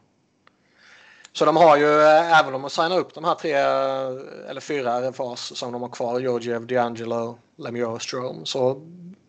Så 1.33 1.45
de 1.45 1.57
har 1.57 1.77
ju, 1.77 2.01
eh, 2.01 2.41
även 2.41 2.55
om 2.55 2.63
de 2.63 2.71
signar 2.71 2.99
upp 2.99 3.15
de 3.15 3.25
här 3.25 3.35
tre 3.35 3.53
eh, 3.53 4.51
eller 4.51 4.61
fyra 4.61 5.11
RFAs 5.11 5.59
som 5.59 5.73
de 5.73 5.83
har 5.83 5.89
kvar, 5.89 6.21
Georgiev, 6.21 6.67
D'Angelo, 6.67 7.39
Lemieux 7.57 7.89
och 7.89 8.03
Strome, 8.03 8.47
så 8.47 8.87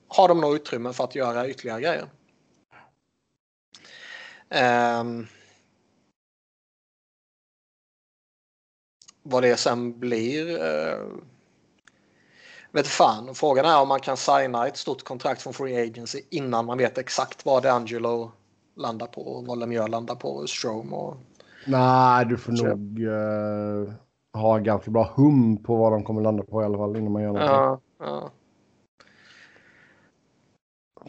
har 0.08 0.28
de 0.28 0.42
nog 0.42 0.56
utrymme 0.56 0.94
för 0.94 1.04
att 1.04 1.16
göra 1.16 1.48
ytterligare 1.48 1.82
grejer. 1.82 2.08
Um, 5.00 5.28
vad 9.24 9.44
det 9.44 9.58
sen 9.58 10.00
blir 10.00 10.50
uh, 10.50 11.08
vet 12.72 12.88
fan. 12.88 13.36
Frågan 13.36 13.66
är 13.66 13.82
om 13.82 13.88
man 13.88 14.00
kan 14.00 14.18
signa 14.18 14.68
ett 14.68 14.78
stort 14.78 15.04
kontrakt 15.04 15.42
från 15.42 15.54
Free 15.54 15.90
Agency 15.90 16.22
innan 16.30 16.66
man 16.66 16.78
vet 16.78 16.98
exakt 16.98 17.46
vad 17.46 17.66
D'Angelo 17.66 18.32
landar 18.76 19.08
på 19.08 19.22
och 19.22 19.46
vad 19.46 19.60
Lemieux 19.60 19.90
landar 19.90 20.16
på 20.16 20.30
och 20.30 20.50
Strome 20.50 20.96
och 20.96 21.18
Nej, 21.68 22.26
du 22.26 22.38
får 22.38 22.52
nog 22.52 23.00
uh, 23.00 23.94
ha 24.34 24.58
ganska 24.58 24.92
bra 24.92 25.14
hum 25.16 25.64
på 25.64 25.76
vad 25.76 25.92
de 25.92 26.04
kommer 26.04 26.22
landa 26.22 26.44
på 26.44 26.62
i 26.62 26.66
alla 26.66 26.78
fall 26.78 26.98
innan 26.98 27.12
man 27.12 27.22
gör 27.22 27.30
någonting. 27.30 27.56
Ja, 27.56 27.80
ja. 28.00 28.32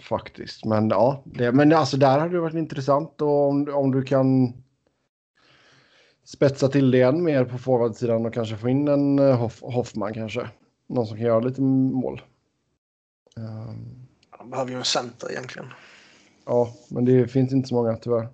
Faktiskt, 0.02 0.64
men 0.64 0.88
ja, 0.88 1.22
det, 1.24 1.52
men 1.52 1.72
alltså 1.72 1.96
där 1.96 2.18
hade 2.18 2.32
det 2.32 2.40
varit 2.40 2.54
intressant 2.54 3.22
och 3.22 3.48
om, 3.48 3.68
om 3.74 3.90
du 3.90 4.02
kan 4.02 4.52
spetsa 6.24 6.68
till 6.68 6.90
det 6.90 7.02
än 7.02 7.22
mer 7.22 7.44
på 7.44 7.58
forwardsidan 7.58 8.26
och 8.26 8.34
kanske 8.34 8.56
få 8.56 8.68
in 8.68 8.88
en 8.88 9.18
Hoff, 9.18 9.60
Hoffman 9.62 10.14
kanske. 10.14 10.48
Någon 10.86 11.06
som 11.06 11.16
kan 11.16 11.26
göra 11.26 11.40
lite 11.40 11.60
mål. 11.60 12.22
Um, 13.36 14.06
De 14.38 14.50
behöver 14.50 14.70
ju 14.70 14.76
en 14.76 14.84
center 14.84 15.30
egentligen. 15.30 15.68
ja, 16.46 16.74
men 16.88 17.04
det 17.04 17.28
finns 17.28 17.52
inte 17.52 17.68
så 17.68 17.74
många 17.74 17.96
tyvärr. 17.96 18.28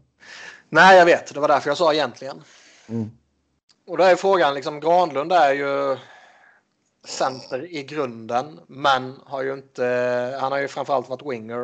Nej, 0.68 0.98
jag 0.98 1.04
vet. 1.06 1.34
Det 1.34 1.40
var 1.40 1.48
därför 1.48 1.70
jag 1.70 1.76
sa 1.76 1.94
egentligen. 1.94 2.42
Mm. 2.88 3.10
Och 3.86 3.96
då 3.98 4.04
är 4.04 4.16
frågan, 4.16 4.54
liksom 4.54 4.80
Granlund 4.80 5.32
är 5.32 5.52
ju 5.52 5.96
center 7.04 7.74
i 7.74 7.82
grunden, 7.82 8.60
men 8.66 9.14
har 9.24 9.42
ju 9.42 9.52
inte, 9.52 9.84
han 10.40 10.52
har 10.52 10.58
ju 10.58 10.68
framförallt 10.68 11.08
varit 11.08 11.26
winger. 11.26 11.58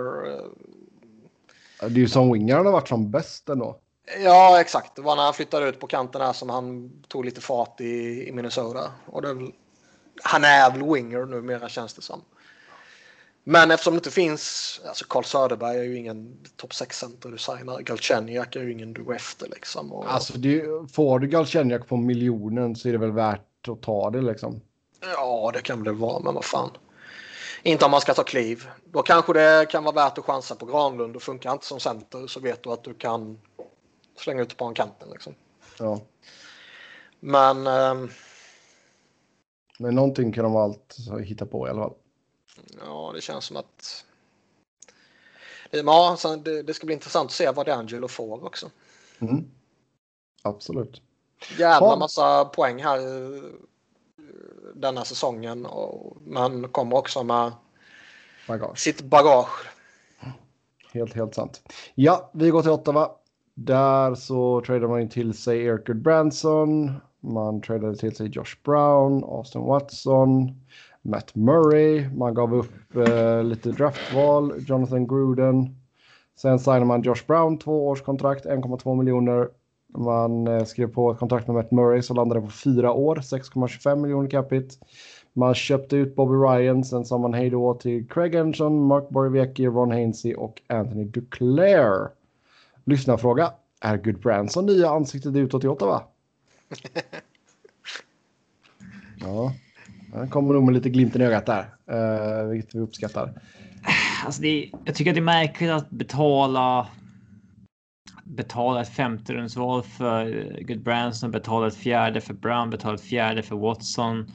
Det 1.81 1.87
är 1.87 1.91
ju 1.91 2.09
som 2.09 2.33
winger 2.33 2.57
han 2.57 2.67
har 2.67 2.73
varit 2.73 2.89
som 2.89 3.11
bäst 3.11 3.49
ändå. 3.49 3.81
Ja, 4.25 4.61
exakt. 4.61 4.97
Det 4.97 5.03
var 5.03 5.17
när 5.17 5.23
han 5.23 5.35
flyttade 5.35 5.69
ut 5.69 5.81
på 5.81 5.87
kanten 5.87 6.21
här 6.21 6.33
som 6.33 6.51
han 6.51 6.91
tog 7.09 7.25
lite 7.25 7.41
fart 7.41 7.81
i, 7.81 8.25
i 8.29 8.33
Minnesota. 8.33 8.93
Och 9.07 9.23
det 9.23 9.35
väl, 9.35 9.53
han 10.23 10.45
är 10.45 10.71
väl 10.71 10.93
winger 10.93 11.27
numera 11.27 11.69
känns 11.69 11.95
det 11.95 12.03
som. 12.03 12.23
Men 13.45 13.71
eftersom 13.71 13.95
det 13.95 13.99
inte 13.99 14.11
finns, 14.11 14.81
alltså 14.89 15.05
Carl 15.09 15.25
Söderberg 15.25 15.79
är 15.79 15.83
ju 15.83 15.97
ingen 15.97 16.37
topp 16.57 16.71
6-center 16.71 17.29
du 17.29 17.39
signar. 17.39 17.81
Galchenyak 17.81 18.57
är 18.57 18.61
ju 18.61 18.73
ingen 18.73 18.93
du 18.93 19.15
efter 19.15 19.49
liksom. 19.49 19.93
Och... 19.93 20.15
Alltså 20.15 20.39
det, 20.39 20.63
får 20.93 21.19
du 21.19 21.27
Galchenyak 21.27 21.89
på 21.89 21.97
miljonen 21.97 22.77
så 22.77 22.89
är 22.89 22.93
det 22.93 22.99
väl 22.99 23.13
värt 23.13 23.69
att 23.69 23.83
ta 23.83 24.11
det 24.11 24.21
liksom. 24.21 24.61
Ja, 25.17 25.51
det 25.55 25.61
kan 25.61 25.85
det 25.85 25.93
vara, 25.93 26.21
men 26.21 26.35
vad 26.35 26.45
fan. 26.45 26.71
Inte 27.63 27.85
om 27.85 27.91
man 27.91 28.01
ska 28.01 28.15
ta 28.15 28.23
kliv. 28.23 28.69
Då 28.85 29.03
kanske 29.03 29.33
det 29.33 29.67
kan 29.71 29.85
vara 29.85 29.95
värt 29.95 30.19
att 30.19 30.25
chansa 30.25 30.55
på 30.55 30.67
Granlund 30.67 31.17
och 31.17 31.23
funkar 31.23 31.53
inte 31.53 31.67
som 31.67 31.81
center 31.81 32.27
så 32.27 32.41
vet 32.41 32.63
du 32.63 32.71
att 32.71 32.85
du 32.85 32.95
kan 32.95 33.39
slänga 34.17 34.43
ut 34.43 34.57
på 34.57 34.65
en 34.65 34.75
kanten 34.75 35.09
liksom. 35.11 35.35
Ja. 35.79 36.01
Men. 37.21 37.67
ehm, 37.67 38.11
Men 39.79 39.95
någonting 39.95 40.33
kan 40.33 40.45
de 40.45 40.57
allt 40.57 40.97
hitta 41.25 41.47
på 41.47 41.67
i 41.67 41.71
alla 41.71 41.83
fall. 41.83 41.95
Ja, 42.81 43.13
det 43.15 43.21
känns 43.21 43.45
som 43.45 43.57
att. 43.57 44.05
Ja, 45.71 46.17
det, 46.45 46.63
det 46.63 46.75
ska 46.75 46.87
bli 46.87 46.95
intressant 46.95 47.27
att 47.29 47.33
se 47.33 47.51
vad 47.51 47.69
D'Angelo 47.69 48.09
får 48.09 48.45
också. 48.45 48.71
Mm. 49.19 49.51
Absolut. 50.43 51.03
Jävla 51.59 51.87
Ja. 51.89 51.97
massa 51.97 52.45
poäng 52.45 52.83
här 52.83 52.99
eh, 52.99 53.43
denna 54.75 55.05
säsongen. 55.05 55.67
Och 55.67 56.17
man 56.27 56.69
kommer 56.69 56.97
också 56.97 57.23
med 57.23 57.53
Bagage. 58.49 58.79
sitt 58.79 59.03
bagage. 59.03 59.67
Helt, 60.93 61.15
helt 61.15 61.35
sant. 61.35 61.63
Ja, 61.95 62.31
vi 62.35 62.51
går 62.51 62.63
till 62.63 62.71
Ottawa. 62.71 63.11
Där 63.55 64.15
så 64.15 64.61
tradade 64.67 64.89
man 64.89 65.01
in 65.01 65.09
till 65.09 65.35
sig 65.35 65.65
Eric 65.65 65.87
Branson. 65.87 66.93
Man 67.21 67.61
tradade 67.61 67.97
till 67.97 68.17
sig 68.17 68.29
Josh 68.29 68.57
Brown, 68.65 69.25
Austin 69.25 69.63
Watson, 69.63 70.61
Matt 71.03 71.35
Murray. 71.35 72.09
Man 72.09 72.35
gav 72.35 72.55
upp 72.55 72.97
eh, 73.09 73.43
lite 73.43 73.71
draftval, 73.71 74.53
Jonathan 74.59 75.07
Gruden. 75.07 75.77
Sen 76.37 76.59
signade 76.59 76.85
man 76.85 77.03
Josh 77.03 77.27
Brown, 77.27 77.59
två 77.59 77.89
års 77.89 78.03
kontrakt, 78.03 78.47
1,2 78.47 78.97
miljoner. 78.99 79.49
Man 79.99 80.47
eh, 80.47 80.65
skrev 80.65 80.93
på 80.93 81.11
ett 81.11 81.19
kontrakt 81.19 81.47
med 81.47 81.57
Matt 81.57 81.71
Murray 81.71 82.03
så 82.03 82.15
landade 82.15 82.41
på 82.41 82.51
fyra 82.51 82.93
år, 82.93 83.17
6,25 83.17 83.97
miljoner 83.97 84.31
capita. 84.31 84.75
Man 85.33 85.55
köpte 85.55 85.97
ut 85.97 86.17
Bobby 86.17 86.35
Ryan, 86.35 86.85
sen 86.85 87.05
sa 87.05 87.19
man 87.19 87.35
hej 87.35 87.51
då 87.51 87.75
till 87.75 88.09
Craig 88.09 88.37
Anderson, 88.37 88.87
Mark 88.87 89.09
Borowiecki, 89.09 89.67
Ron 89.67 89.91
Hainsey 89.91 90.35
och 90.35 90.63
Anthony 90.69 91.05
Duclair. 91.05 92.09
Lyssnarfråga. 92.85 93.53
Är 93.81 93.97
Good 93.97 94.21
Branson 94.21 94.67
nya 94.67 94.91
ansiktet 94.91 95.37
utåt 95.37 95.65
i 95.65 95.69
Ottawa? 95.69 96.03
ja, 99.21 99.53
han 100.13 100.29
kommer 100.29 100.55
nog 100.55 100.65
med 100.65 100.75
lite 100.75 100.91
glimten 100.91 101.23
i 101.23 101.25
ögat 101.25 101.47
där, 101.47 101.75
uh, 101.93 102.49
vilket 102.49 102.75
vi 102.75 102.79
uppskattar. 102.79 103.43
Alltså 104.25 104.43
det, 104.43 104.71
jag 104.85 104.95
tycker 104.95 105.11
att 105.11 105.15
det 105.15 105.21
är 105.21 105.23
märkligt 105.23 105.71
att 105.71 105.91
betala. 105.91 106.89
Betala 108.25 108.83
ett 108.83 108.89
femte 108.89 109.33
rundsval 109.33 109.83
för 109.83 110.49
Good 110.61 110.83
Branson, 110.83 111.31
betala 111.31 111.67
ett 111.67 111.77
fjärde 111.77 112.21
för 112.21 112.35
Brown, 112.35 112.71
betala 112.71 112.95
ett 112.95 113.01
fjärde 113.01 113.43
för 113.43 113.57
Watson. 113.57 114.33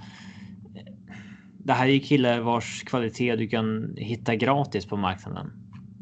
Det 1.58 1.74
här 1.74 1.88
är 1.88 1.92
ju 1.92 2.00
killar 2.00 2.40
vars 2.40 2.84
kvalitet 2.84 3.36
du 3.36 3.48
kan 3.48 3.96
hitta 3.98 4.36
gratis 4.36 4.86
på 4.86 4.98
marknaden. 4.98 5.59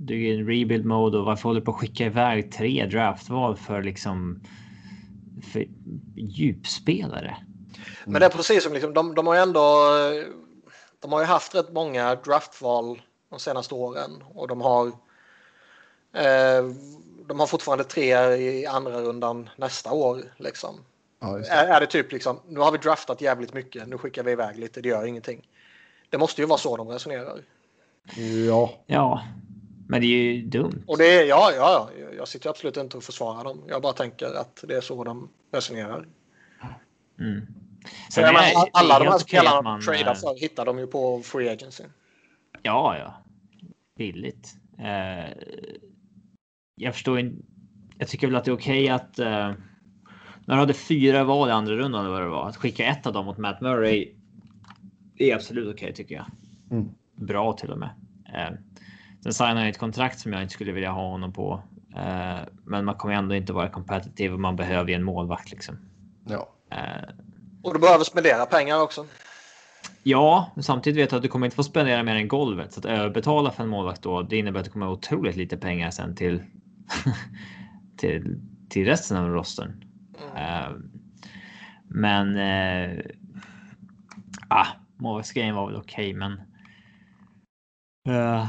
Du 0.07 0.13
är 0.13 0.33
i 0.33 0.39
en 0.39 0.47
rebuild 0.47 0.85
mode 0.85 1.17
och 1.17 1.25
varför 1.25 1.43
håller 1.43 1.59
du 1.59 1.65
på 1.65 1.71
att 1.71 1.77
skicka 1.77 2.05
iväg 2.05 2.51
tre 2.51 2.85
draftval 2.85 3.57
för 3.57 3.83
liksom 3.83 4.41
för 5.53 5.67
djupspelare? 6.15 7.37
Men 8.05 8.19
det 8.19 8.25
är 8.25 8.29
precis 8.29 8.63
som 8.63 8.73
liksom, 8.73 8.93
de, 8.93 9.15
de 9.15 9.27
har 9.27 9.35
ju 9.35 9.41
ändå. 9.41 9.77
De 10.99 11.11
har 11.11 11.19
ju 11.19 11.25
haft 11.25 11.55
rätt 11.55 11.73
många 11.73 12.15
draftval 12.15 13.01
de 13.29 13.39
senaste 13.39 13.73
åren 13.73 14.23
och 14.33 14.47
de 14.47 14.61
har. 14.61 14.87
Eh, 16.13 16.65
de 17.27 17.39
har 17.39 17.47
fortfarande 17.47 17.83
tre 17.83 18.35
i 18.35 18.65
andra 18.65 19.01
rundan 19.01 19.49
nästa 19.55 19.91
år 19.91 20.23
liksom. 20.37 20.75
Ja, 21.19 21.37
just 21.37 21.49
det. 21.49 21.55
Är, 21.55 21.67
är 21.67 21.79
det 21.79 21.87
typ 21.87 22.11
liksom, 22.11 22.39
nu 22.47 22.59
har 22.59 22.71
vi 22.71 22.77
draftat 22.77 23.21
jävligt 23.21 23.53
mycket, 23.53 23.87
nu 23.87 23.97
skickar 23.97 24.23
vi 24.23 24.31
iväg 24.31 24.59
lite, 24.59 24.81
det 24.81 24.89
gör 24.89 25.05
ingenting. 25.05 25.47
Det 26.09 26.17
måste 26.17 26.41
ju 26.41 26.47
vara 26.47 26.59
så 26.59 26.77
de 26.77 26.87
resonerar. 26.87 27.39
ja, 28.47 28.73
Ja, 28.85 29.21
men 29.87 30.01
det 30.01 30.07
är 30.07 30.33
ju 30.33 30.41
dumt. 30.41 30.83
Och 30.87 30.97
det 30.97 31.05
är, 31.05 31.25
ja, 31.25 31.51
ja, 31.55 31.89
ja, 31.99 32.07
jag 32.17 32.27
sitter 32.27 32.49
absolut 32.49 32.77
inte 32.77 32.97
och 32.97 33.03
försvarar 33.03 33.43
dem. 33.43 33.63
Jag 33.67 33.81
bara 33.81 33.93
tänker 33.93 34.25
att 34.25 34.63
det 34.67 34.75
är 34.75 34.81
så 34.81 35.03
de 35.03 35.29
resonerar. 35.51 36.07
Mm. 37.19 37.47
Så 38.09 38.21
är 38.21 38.25
är 38.25 38.53
alla 38.73 38.99
de 38.99 39.07
här 39.07 39.17
spelarna 39.17 39.61
man, 39.61 39.73
man 39.73 39.81
tradar 39.81 40.15
för 40.15 40.39
hittar 40.39 40.65
de 40.65 40.79
ju 40.79 40.87
på 40.87 41.21
free 41.21 41.49
agency. 41.49 41.83
Ja, 42.61 42.97
ja. 42.97 43.13
Billigt. 43.97 44.55
Eh, 44.79 45.31
jag 46.75 46.93
förstår 46.93 47.19
inte. 47.19 47.45
Jag 47.97 48.07
tycker 48.07 48.27
väl 48.27 48.35
att 48.35 48.45
det 48.45 48.51
är 48.51 48.55
okej 48.55 48.89
att. 48.89 49.19
Eh, 49.19 49.53
när 50.45 50.55
du 50.55 50.59
hade 50.59 50.73
fyra 50.73 51.23
val 51.23 51.49
i 51.49 51.51
andra 51.51 51.75
rundan 51.75 52.01
eller 52.01 52.13
vad 52.13 52.21
det 52.21 52.29
var. 52.29 52.49
Att 52.49 52.57
skicka 52.57 52.85
ett 52.85 53.07
av 53.07 53.13
dem 53.13 53.25
mot 53.25 53.37
Matt 53.37 53.61
Murray. 53.61 54.13
Det 55.13 55.31
är 55.31 55.35
absolut 55.35 55.75
okej 55.75 55.93
tycker 55.93 56.15
jag. 56.15 56.25
Mm. 56.71 56.89
Bra 57.15 57.53
till 57.53 57.71
och 57.71 57.77
med. 57.77 57.89
Eh, 58.33 58.57
sen 59.23 59.33
signar 59.33 59.55
han 59.55 59.67
ett 59.67 59.77
kontrakt 59.77 60.19
som 60.19 60.33
jag 60.33 60.41
inte 60.41 60.53
skulle 60.53 60.71
vilja 60.71 60.91
ha 60.91 61.09
honom 61.09 61.33
på. 61.33 61.63
Eh, 61.95 62.39
men 62.63 62.85
man 62.85 62.95
kommer 62.95 63.13
ändå 63.13 63.35
inte 63.35 63.53
vara 63.53 63.69
kompetitiv 63.69 64.33
och 64.33 64.39
man 64.39 64.55
behöver 64.55 64.89
ju 64.89 64.95
en 64.95 65.03
målvakt 65.03 65.51
liksom. 65.51 65.77
ja. 66.27 66.49
Eh, 66.71 67.09
Och 67.63 67.73
du 67.73 67.79
behöver 67.79 68.03
spendera 68.03 68.45
pengar 68.45 68.81
också. 68.81 69.05
Ja, 70.03 70.51
men 70.55 70.63
samtidigt 70.63 71.03
vet 71.03 71.11
jag 71.11 71.17
att 71.17 71.23
du 71.23 71.29
kommer 71.29 71.47
inte 71.47 71.55
få 71.55 71.63
spendera 71.63 72.03
mer 72.03 72.15
än 72.15 72.27
golvet. 72.27 72.73
Så 72.73 72.79
att 72.79 72.85
överbetala 72.85 73.51
för 73.51 73.63
en 73.63 73.69
målvakt 73.69 74.01
då, 74.01 74.21
det 74.21 74.37
innebär 74.37 74.59
att 74.59 74.65
du 74.65 74.71
kommer 74.71 74.85
ha 74.85 74.93
otroligt 74.93 75.35
lite 75.35 75.57
pengar 75.57 75.91
sen 75.91 76.15
till 76.15 76.43
till, 77.97 78.39
till 78.69 78.85
resten 78.85 79.17
av 79.17 79.29
rostern. 79.29 79.83
Mm. 80.35 80.63
Eh, 80.63 80.69
men. 81.87 82.37
Ah, 84.47 84.67
målvaktsgrejen 84.97 85.55
var 85.55 85.67
väl 85.67 85.75
okej, 85.75 86.15
okay, 86.15 86.19
men. 86.19 86.41
Uh, 88.15 88.47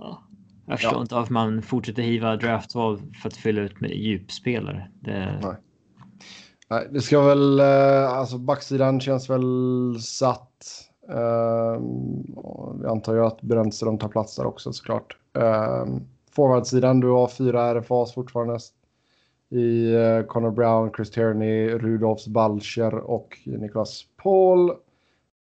ja. 0.00 0.22
Jag 0.66 0.78
förstår 0.78 0.98
ja. 0.98 1.02
inte 1.02 1.14
varför 1.14 1.32
man 1.32 1.62
fortsätter 1.62 2.02
hiva 2.02 2.36
draftval 2.36 3.00
för 3.22 3.28
att 3.28 3.36
fylla 3.36 3.60
ut 3.60 3.80
med 3.80 3.90
djupspelare. 3.90 4.90
Det... 5.00 5.40
Nej. 5.42 5.56
Nej, 6.70 6.88
det 6.90 7.00
ska 7.00 7.22
väl, 7.22 7.60
eh, 7.60 8.12
alltså 8.12 8.38
backsidan 8.38 9.00
känns 9.00 9.30
väl 9.30 9.98
satt. 10.00 10.84
Uh, 11.10 11.80
vi 12.80 12.86
antar 12.86 13.14
ju 13.14 13.24
att 13.24 13.40
Brännström 13.42 13.98
tar 13.98 14.08
plats 14.08 14.36
där 14.36 14.46
också 14.46 14.72
såklart. 14.72 15.16
Uh, 15.38 15.96
Forwardsidan, 16.30 17.00
du 17.00 17.08
har 17.10 17.28
fyra 17.28 17.74
RFAs 17.74 18.14
fortfarande. 18.14 18.58
I 19.50 19.94
uh, 19.94 20.22
Connor 20.22 20.50
Brown, 20.50 20.90
Chris 20.96 21.10
Tierney, 21.10 21.68
Rudolfs 21.68 22.26
Balcher 22.26 22.94
och 22.94 23.38
Niklas 23.44 24.04
Paul. 24.22 24.70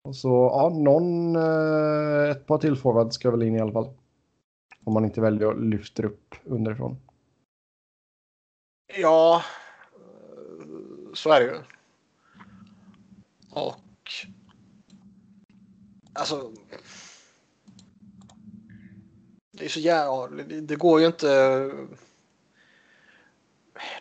Och 0.03 0.15
så, 0.15 0.29
ja, 0.53 0.69
någon, 0.69 1.35
uh, 1.35 2.31
ett 2.31 2.45
par 2.47 2.57
till 2.57 2.75
forwards 2.75 3.15
ska 3.15 3.31
väl 3.31 3.43
in 3.43 3.55
i 3.55 3.59
alla 3.59 3.71
fall. 3.71 3.89
Om 4.87 4.93
man 4.93 5.05
inte 5.05 5.21
väljer 5.21 5.51
att 5.51 5.59
lyfta 5.59 6.03
upp 6.03 6.35
underifrån. 6.43 6.97
Ja, 8.97 9.43
så 11.13 11.31
är 11.31 11.39
det 11.39 11.45
ju. 11.45 11.61
Och 13.51 13.75
alltså. 16.13 16.51
Det 19.51 19.65
är 19.65 19.69
så 19.69 19.79
jävla, 19.79 20.43
det 20.43 20.75
går 20.75 20.99
ju 20.99 21.07
inte. 21.07 21.71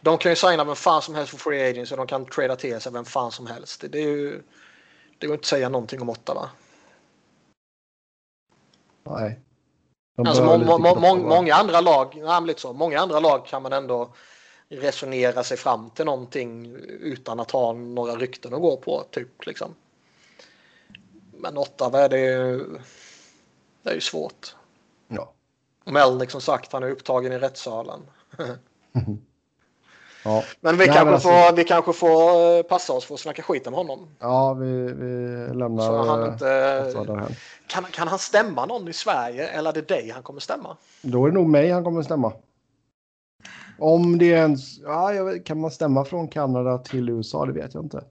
De 0.02 0.18
kan 0.18 0.32
ju 0.32 0.36
signa 0.36 0.64
vem 0.64 0.76
fan 0.76 1.02
som 1.02 1.14
helst 1.14 1.30
för 1.30 1.38
free 1.38 1.70
agents 1.70 1.92
och 1.92 1.98
de 1.98 2.06
kan 2.06 2.26
trada 2.26 2.56
till 2.56 2.80
sig 2.80 2.92
vem 2.92 3.04
fan 3.04 3.32
som 3.32 3.46
helst. 3.46 3.84
Det, 3.90 3.98
är 3.98 4.08
ju. 4.08 4.42
Det 5.18 5.26
går 5.26 5.34
inte 5.34 5.42
att 5.42 5.44
säga 5.44 5.68
någonting 5.68 6.02
om 6.02 6.10
Ottawa. 6.10 6.50
Nej. 9.04 9.45
Alltså, 10.16 10.44
må, 10.44 10.78
må, 10.78 10.94
må, 10.94 11.16
många 11.16 11.54
andra 11.54 11.80
lag, 11.80 12.22
så, 12.56 12.72
många 12.72 13.00
andra 13.00 13.20
lag 13.20 13.46
kan 13.46 13.62
man 13.62 13.72
ändå 13.72 14.14
resonera 14.68 15.44
sig 15.44 15.56
fram 15.56 15.90
till 15.90 16.04
någonting 16.04 16.76
utan 17.00 17.40
att 17.40 17.50
ha 17.50 17.72
några 17.72 18.16
rykten 18.16 18.54
att 18.54 18.60
gå 18.60 18.76
på. 18.76 19.04
Typ, 19.10 19.46
liksom. 19.46 19.74
Men 21.32 21.58
Ottawa 21.58 22.00
är 22.00 22.08
det 22.08 22.20
ju, 22.20 22.58
det 23.82 23.90
är 23.90 23.94
ju 23.94 24.00
svårt. 24.00 24.54
Ja. 25.08 25.32
Melnick 25.84 26.30
som 26.30 26.40
sagt, 26.40 26.72
han 26.72 26.82
är 26.82 26.90
upptagen 26.90 27.32
i 27.32 27.38
rättssalen. 27.38 28.00
ja. 30.26 30.42
Men 30.60 30.76
vi, 30.76 30.78
Nej, 30.78 30.86
kanske 30.86 31.04
men 31.04 31.14
alltså... 31.14 31.28
får, 31.28 31.56
vi 31.56 31.64
kanske 31.64 31.92
får 31.92 32.56
eh, 32.56 32.62
passa 32.62 32.92
oss 32.92 33.04
för 33.04 33.14
att 33.14 33.20
snacka 33.20 33.42
skit 33.42 33.66
om 33.66 33.74
honom. 33.74 34.08
Ja, 34.18 34.54
vi, 34.54 34.92
vi 34.92 35.36
lämnar 35.54 35.82
Så 35.82 36.02
han 36.02 36.32
inte... 36.32 37.34
kan, 37.66 37.84
kan 37.84 38.08
han 38.08 38.18
stämma 38.18 38.66
någon 38.66 38.88
i 38.88 38.92
Sverige 38.92 39.48
eller 39.48 39.70
är 39.70 39.74
det 39.74 39.88
dig 39.88 40.10
han 40.10 40.22
kommer 40.22 40.40
stämma? 40.40 40.76
Då 41.02 41.24
är 41.24 41.28
det 41.28 41.34
nog 41.34 41.48
mig 41.48 41.70
han 41.70 41.84
kommer 41.84 42.02
stämma. 42.02 42.32
Om 43.78 44.18
det 44.18 44.26
ens... 44.26 44.78
Ja, 44.78 45.24
vet, 45.24 45.44
kan 45.44 45.60
man 45.60 45.70
stämma 45.70 46.04
från 46.04 46.28
Kanada 46.28 46.78
till 46.78 47.08
USA? 47.08 47.46
Det 47.46 47.52
vet 47.52 47.74
jag 47.74 47.84
inte. 47.84 48.04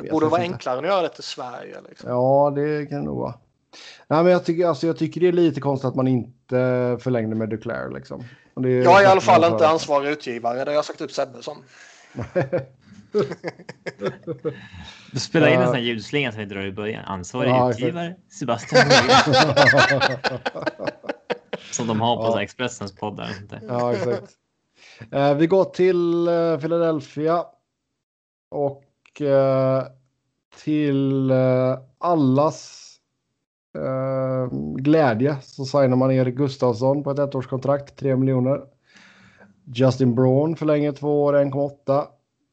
Det 0.00 0.10
borde 0.10 0.26
vara 0.26 0.44
inte. 0.44 0.54
enklare 0.54 0.78
att 0.78 0.86
göra 0.86 1.02
det 1.02 1.08
till 1.08 1.24
Sverige. 1.24 1.76
Liksom. 1.88 2.10
Ja, 2.10 2.52
det 2.56 2.86
kan 2.86 2.98
det 2.98 3.04
nog 3.04 3.18
vara. 3.18 3.34
Nej, 4.08 4.22
men 4.22 4.32
jag, 4.32 4.44
tycker, 4.44 4.66
alltså, 4.66 4.86
jag 4.86 4.98
tycker 4.98 5.20
det 5.20 5.28
är 5.28 5.32
lite 5.32 5.60
konstigt 5.60 5.88
att 5.88 5.94
man 5.94 6.08
inte 6.08 6.96
förlängde 7.00 7.36
med 7.36 7.48
Declare. 7.50 7.94
Liksom. 7.94 8.24
Jag 8.54 9.00
är 9.00 9.02
i 9.02 9.06
alla 9.06 9.20
fall 9.20 9.44
inte 9.44 9.68
ansvarig 9.68 10.10
utgivare. 10.10 10.64
Det 10.64 10.70
har 10.70 10.74
jag 10.74 10.84
sagt 10.84 11.00
upp 11.00 11.12
Sebbe 11.12 11.42
som. 11.42 11.62
Du 15.12 15.20
spelar 15.20 15.48
in 15.48 15.60
en 15.60 15.66
sån 15.66 15.74
här 15.74 15.82
ljudslinga 15.82 16.32
som 16.32 16.38
vi 16.40 16.46
drar 16.46 16.66
i 16.66 16.72
början. 16.72 17.04
Ansvarig 17.04 17.50
ja, 17.50 17.70
utgivare 17.70 18.14
Sebastian. 18.30 18.90
Som 21.70 21.86
de 21.86 22.00
har 22.00 22.16
på 22.16 22.22
ja. 22.22 22.42
Expressens 22.42 22.94
poddar. 22.94 23.30
Ja, 23.68 23.94
exakt. 23.94 24.32
Eh, 25.10 25.34
vi 25.34 25.46
går 25.46 25.64
till 25.64 26.28
eh, 26.28 26.58
Philadelphia. 26.58 27.44
Och 28.50 29.20
eh, 29.20 29.84
till 30.64 31.30
eh, 31.30 31.78
allas 31.98 32.83
glädje 34.76 35.36
så 35.42 35.64
signar 35.64 35.96
man 35.96 36.12
Erik 36.12 36.34
Gustafsson 36.34 37.02
på 37.02 37.10
ett 37.10 37.18
ettårskontrakt, 37.18 37.96
3 37.96 38.16
miljoner. 38.16 38.60
Justin 39.64 40.14
Braun 40.14 40.56
förlänger 40.56 40.92
två 40.92 41.24
år, 41.24 41.32
1,8. 41.34 42.04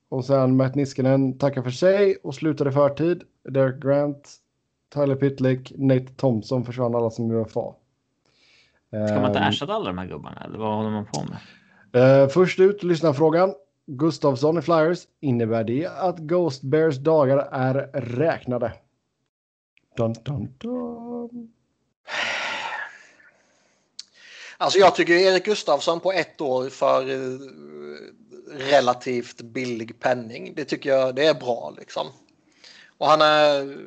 Och 0.10 0.26
sen 0.26 0.58
Matt 0.58 0.76
Niskanen 0.76 1.38
tackar 1.38 1.62
för 1.62 1.70
sig 1.70 2.16
och 2.24 2.36
slutar 2.36 2.68
i 2.68 2.72
förtid. 2.72 3.24
Derek 3.50 3.84
Grant, 3.84 4.30
Tyler 4.94 5.16
Pitlick, 5.16 5.74
Nate 5.78 6.08
Thompson 6.16 6.66
försvann 6.66 6.96
alla 6.96 7.10
som 7.10 7.32
UFA. 7.32 7.74
Ska 8.90 9.20
man 9.20 9.26
inte 9.26 9.40
ehm, 9.40 9.50
ersätta 9.50 9.74
alla 9.74 9.86
de 9.86 9.98
här 9.98 10.08
gubbarna 10.08 10.42
eller 10.46 10.60
vad 10.60 10.76
håller 10.76 10.90
man 10.90 11.06
på 11.06 11.24
med? 11.24 12.24
Uh, 12.24 12.30
först 12.30 12.60
ut, 12.60 12.84
lyssna 12.84 13.14
frågan. 13.14 13.54
Gustavsson 13.86 14.58
i 14.58 14.62
Flyers, 14.62 15.00
innebär 15.20 15.64
det 15.64 15.88
att 15.88 16.20
Ghost 16.20 16.62
Bears 16.64 16.98
dagar 16.98 17.38
är 17.52 17.74
räknade? 17.94 18.74
Dun, 19.98 20.14
dun, 20.26 20.54
dun. 20.58 21.11
Alltså 24.58 24.80
jag 24.80 24.96
tycker 24.96 25.14
Erik 25.14 25.46
Gustafsson 25.46 26.00
på 26.00 26.12
ett 26.12 26.42
år 26.42 26.70
för 26.70 27.10
uh, 27.10 27.40
relativt 28.48 29.42
billig 29.42 30.00
penning. 30.00 30.54
Det 30.56 30.66
tycker 30.66 30.90
jag 30.90 31.16
det 31.16 31.26
är 31.26 31.34
bra 31.34 31.74
liksom. 31.78 32.08
Och 32.98 33.08
han 33.08 33.22
är... 33.22 33.78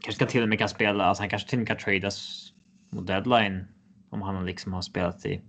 Kanske 0.00 0.26
till 0.26 0.42
och 0.42 0.48
med 0.48 0.58
kan 0.58 0.68
spela, 0.68 1.04
alltså 1.04 1.22
han 1.22 1.30
kanske 1.30 1.48
till 1.48 1.58
och 1.58 1.60
med 1.60 1.68
kan 1.68 1.78
tradas 1.78 2.46
mot 2.90 3.06
deadline 3.06 3.66
om 4.10 4.22
han 4.22 4.46
liksom 4.46 4.72
har 4.72 4.82
spelat 4.82 5.26
i 5.26 5.42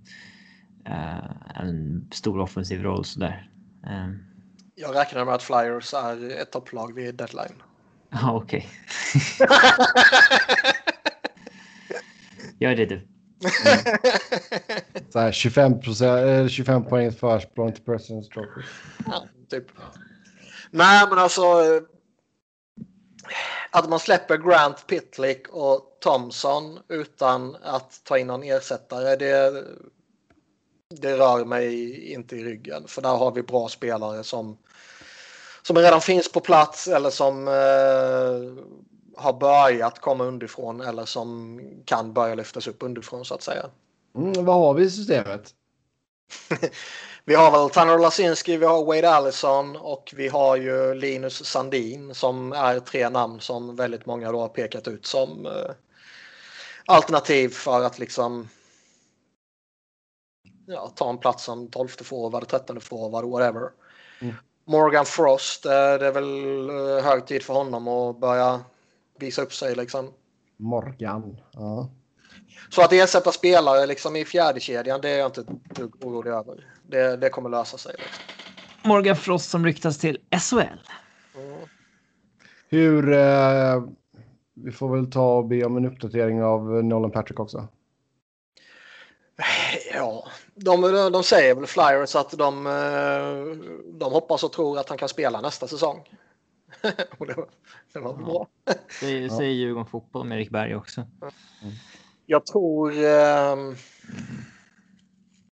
uh, 0.89 1.31
en 1.55 2.09
stor 2.13 2.39
offensiv 2.39 2.83
roll 2.83 3.05
sådär. 3.05 3.51
Um. 3.83 4.23
Jag 4.75 4.95
räknar 4.95 5.25
med 5.25 5.33
att 5.33 5.43
Flyers 5.43 5.93
är 5.93 6.41
ett 6.41 6.51
topplag 6.51 6.95
vid 6.95 7.15
deadline. 7.15 7.63
Ja, 8.21 8.33
okej. 8.35 8.69
Gör 12.59 12.75
det 12.75 12.85
du. 12.85 12.95
Mm. 12.95 13.07
Så 15.09 15.19
här 15.19 15.31
25, 15.31 15.79
procent, 15.81 16.51
25 16.51 16.85
poäng 16.85 17.11
försprång 17.11 17.71
till 17.71 17.83
President's 17.83 18.29
Trophy. 18.33 18.61
Ja, 19.05 19.27
typ. 19.49 19.65
Nej, 20.71 21.07
men 21.09 21.19
alltså 21.19 21.41
att 23.71 23.89
man 23.89 23.99
släpper 23.99 24.37
Grant, 24.37 24.87
Pitlick 24.87 25.47
och 25.49 25.97
Thompson 26.01 26.79
utan 26.89 27.55
att 27.63 28.01
ta 28.03 28.17
in 28.17 28.27
någon 28.27 28.43
ersättare, 28.43 29.15
det, 29.15 29.63
det 30.89 31.17
rör 31.17 31.45
mig 31.45 31.99
inte 32.13 32.35
i 32.35 32.43
ryggen. 32.43 32.87
För 32.87 33.01
där 33.01 33.15
har 33.15 33.31
vi 33.31 33.43
bra 33.43 33.69
spelare 33.69 34.23
som, 34.23 34.57
som 35.67 35.77
redan 35.77 36.01
finns 36.01 36.31
på 36.31 36.39
plats 36.39 36.87
eller 36.87 37.09
som 37.09 37.47
eh, 37.47 38.63
har 39.21 39.33
börjat 39.39 39.99
komma 39.99 40.23
underifrån 40.23 40.81
eller 40.81 41.05
som 41.05 41.61
kan 41.85 42.13
börja 42.13 42.35
lyftas 42.35 42.67
upp 42.67 42.83
underifrån 42.83 43.25
så 43.25 43.35
att 43.35 43.41
säga. 43.41 43.65
Mm, 44.15 44.45
vad 44.45 44.55
har 44.55 44.73
vi 44.73 44.83
i 44.83 44.89
systemet? 44.89 45.53
Vi 47.25 47.35
har 47.35 47.51
väl 47.51 47.69
Tanner 47.69 47.97
Lasinski, 47.97 48.57
vi 48.57 48.65
har 48.65 48.85
Wade 48.85 49.09
Allison 49.09 49.75
och 49.75 50.13
vi 50.15 50.27
har 50.27 50.55
ju 50.55 50.93
Linus 50.93 51.45
Sandin 51.45 52.15
som 52.15 52.53
är 52.53 52.79
tre 52.79 53.09
namn 53.09 53.39
som 53.39 53.75
väldigt 53.75 54.05
många 54.05 54.31
då 54.31 54.39
har 54.39 54.47
pekat 54.47 54.87
ut 54.87 55.05
som 55.05 55.45
eh, 55.45 55.71
alternativ 56.85 57.49
för 57.49 57.83
att 57.83 57.99
liksom 57.99 58.49
ja, 60.67 60.93
ta 60.95 61.09
en 61.09 61.17
plats 61.17 61.43
som 61.43 61.67
12 61.67 61.87
forward, 61.87 62.47
13 62.47 62.81
forward, 62.81 63.25
whatever. 63.25 63.69
Mm. 64.21 64.35
Morgan 64.67 65.05
Frost, 65.05 65.65
eh, 65.65 65.71
det 65.71 66.07
är 66.07 66.11
väl 66.11 66.69
eh, 66.69 67.05
hög 67.05 67.25
tid 67.25 67.43
för 67.43 67.53
honom 67.53 67.87
att 67.87 68.19
börja 68.19 68.59
visa 69.19 69.41
upp 69.41 69.53
sig 69.53 69.75
liksom. 69.75 70.13
Morgan, 70.57 71.37
ja. 71.51 71.89
Så 72.69 72.81
att 72.81 72.93
ersätta 72.93 73.31
spelare 73.31 73.85
liksom 73.85 74.15
i 74.15 74.25
fjärde 74.25 74.59
kedjan 74.59 75.01
det 75.01 75.09
är 75.09 75.17
jag 75.17 75.27
inte 75.27 75.43
dugg 75.75 76.05
orolig 76.05 76.31
över. 76.31 76.65
Det, 76.87 77.17
det 77.17 77.29
kommer 77.29 77.49
lösa 77.49 77.77
sig. 77.77 77.95
Liksom. 77.97 78.23
Morgan 78.89 79.15
Frost 79.15 79.49
som 79.49 79.65
ryktas 79.65 79.97
till 79.97 80.17
SHL. 80.31 80.59
Mm. 81.35 81.59
Hur... 82.69 83.13
Eh, 83.13 83.83
vi 84.63 84.71
får 84.71 84.95
väl 84.95 85.11
ta 85.11 85.37
och 85.37 85.45
be 85.45 85.65
om 85.65 85.77
en 85.77 85.85
uppdatering 85.85 86.43
av 86.43 86.83
Nolan 86.83 87.11
Patrick 87.11 87.39
också. 87.39 87.67
Ja, 89.93 90.27
de, 90.57 90.81
de 91.11 91.23
säger 91.23 91.55
väl 91.55 91.67
Flyers 91.67 92.15
att 92.15 92.31
de, 92.31 92.67
eh, 92.67 93.45
de 93.93 94.13
hoppas 94.13 94.43
och 94.43 94.51
tror 94.51 94.79
att 94.79 94.89
han 94.89 94.97
kan 94.97 95.09
spela 95.09 95.41
nästa 95.41 95.67
säsong. 95.67 96.09
det 96.81 97.07
var, 97.17 97.49
det 97.93 97.99
var 97.99 98.13
bra. 98.13 98.47
Det 99.01 99.29
säger 99.29 99.51
Djurgården 99.51 99.85
Fotboll 99.85 100.27
med 100.27 100.37
Erik 100.37 100.49
Berg 100.49 100.75
också. 100.75 101.01
Mm. 101.01 101.33
Jag 102.25 102.45
tror... 102.45 102.91
Eh, 102.91 103.55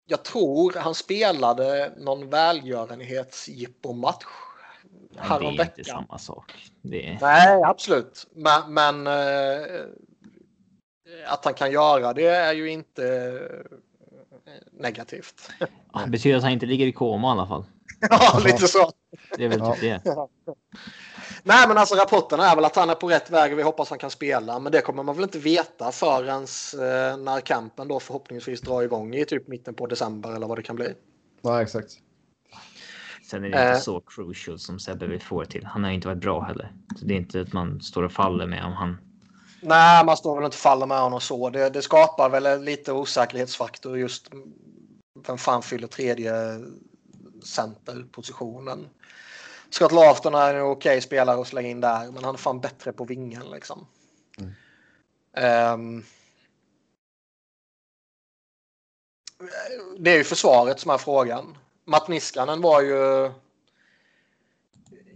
jag 0.07 0.23
tror 0.23 0.73
han 0.77 0.95
spelade 0.95 1.93
någon 1.97 2.31
välgörenhetsjippomatch 2.31 4.25
Ja, 5.17 5.39
det 5.39 5.47
är 5.47 5.63
inte 5.63 5.85
samma 5.85 6.19
sak. 6.19 6.71
Är... 6.83 7.19
Nej, 7.21 7.63
absolut. 7.63 8.27
Men, 8.35 8.75
men 8.75 9.07
eh, 9.07 9.81
att 11.27 11.45
han 11.45 11.55
kan 11.55 11.73
göra 11.73 12.13
det 12.13 12.27
är 12.27 12.53
ju 12.53 12.71
inte 12.71 13.41
negativt. 14.73 15.51
Ja, 15.93 16.01
det 16.05 16.11
betyder 16.11 16.37
att 16.37 16.43
han 16.43 16.53
inte 16.53 16.67
ligger 16.67 16.87
i 16.87 16.93
koma 16.93 17.29
i 17.29 17.31
alla 17.31 17.47
fall. 17.47 17.65
ja, 18.11 18.41
lite 18.45 18.69
så. 18.69 18.91
Det 19.37 19.45
är 19.45 19.49
väl 19.49 19.61
typ 19.61 19.81
det. 19.81 20.03
Nej, 21.43 21.69
men 21.69 21.79
alltså 21.79 21.95
rapporterna 21.95 22.51
är 22.51 22.57
väl 22.57 22.65
att 22.65 22.77
han 22.77 22.91
är 22.91 22.95
på 22.95 23.09
rätt 23.09 23.31
väg 23.31 23.53
och 23.53 23.59
vi 23.59 23.63
hoppas 23.63 23.91
han 23.91 23.99
kan 23.99 24.11
spela. 24.11 24.59
Men 24.59 24.73
det 24.73 24.81
kommer 24.81 25.03
man 25.03 25.15
väl 25.15 25.25
inte 25.25 25.39
veta 25.39 25.93
förrän 25.93 26.43
eh, 26.43 27.17
när 27.17 27.41
kampen 27.41 27.89
då 27.89 28.01
förhoppningsvis 28.01 28.61
drar 28.61 28.83
igång 28.83 29.15
i 29.15 29.25
typ 29.25 29.49
mitten 29.49 29.75
på 29.75 29.87
december 29.87 30.35
eller 30.35 30.47
vad 30.47 30.59
det 30.59 30.63
kan 30.63 30.77
bli. 30.77 30.95
Ja, 31.43 31.63
exakt. 31.63 31.93
Sen 33.31 33.45
är 33.45 33.49
det 33.49 33.57
inte 33.57 33.71
eh. 33.71 33.79
så 33.79 34.01
crucial 34.01 34.59
som 34.59 34.79
Sebbe 34.79 35.07
vill 35.07 35.21
få 35.21 35.41
det 35.41 35.47
till. 35.47 35.65
Han 35.65 35.85
har 35.85 35.91
inte 35.91 36.09
varit 36.09 36.21
bra 36.21 36.41
heller. 36.41 36.73
Så 36.97 37.05
det 37.05 37.15
är 37.15 37.19
inte 37.19 37.41
att 37.41 37.53
man 37.53 37.81
står 37.81 38.03
och 38.03 38.13
faller 38.13 38.47
med 38.47 38.65
om 38.65 38.73
han. 38.73 38.99
Nej, 39.67 40.05
man 40.05 40.17
står 40.17 40.37
väl 40.37 40.45
inte 40.45 40.57
faller 40.57 40.87
med 40.87 41.01
honom 41.01 41.21
så. 41.21 41.51
Det, 41.51 41.71
det 41.71 41.83
skapar 41.83 42.31
väl 42.31 42.63
lite 42.63 42.93
osäkerhetsfaktor 42.93 43.99
just 43.99 44.29
vem 45.27 45.39
fan 45.39 45.63
fyller 45.63 45.89
tredje 45.89 46.33
centerpositionen. 47.45 48.89
Scott 49.71 49.93
Lafton 49.93 50.35
är 50.35 50.55
en 50.55 50.63
okej 50.63 50.71
okay 50.71 51.01
spelare 51.01 51.41
att 51.41 51.49
slänga 51.49 51.69
in 51.69 51.81
där, 51.81 52.11
men 52.11 52.25
han 52.25 52.35
är 52.35 52.39
fan 52.39 52.61
bättre 52.61 52.93
på 52.93 53.05
vingen 53.05 53.51
liksom. 53.51 53.87
Mm. 54.39 55.75
Um, 55.75 56.05
det 59.99 60.11
är 60.11 60.17
ju 60.17 60.25
försvaret 60.25 60.81
som 60.81 60.91
är 60.91 60.99
frågan. 60.99 61.59
Matt 61.85 62.09
Niskanen 62.09 62.61
var 62.61 62.81
ju... 62.81 63.33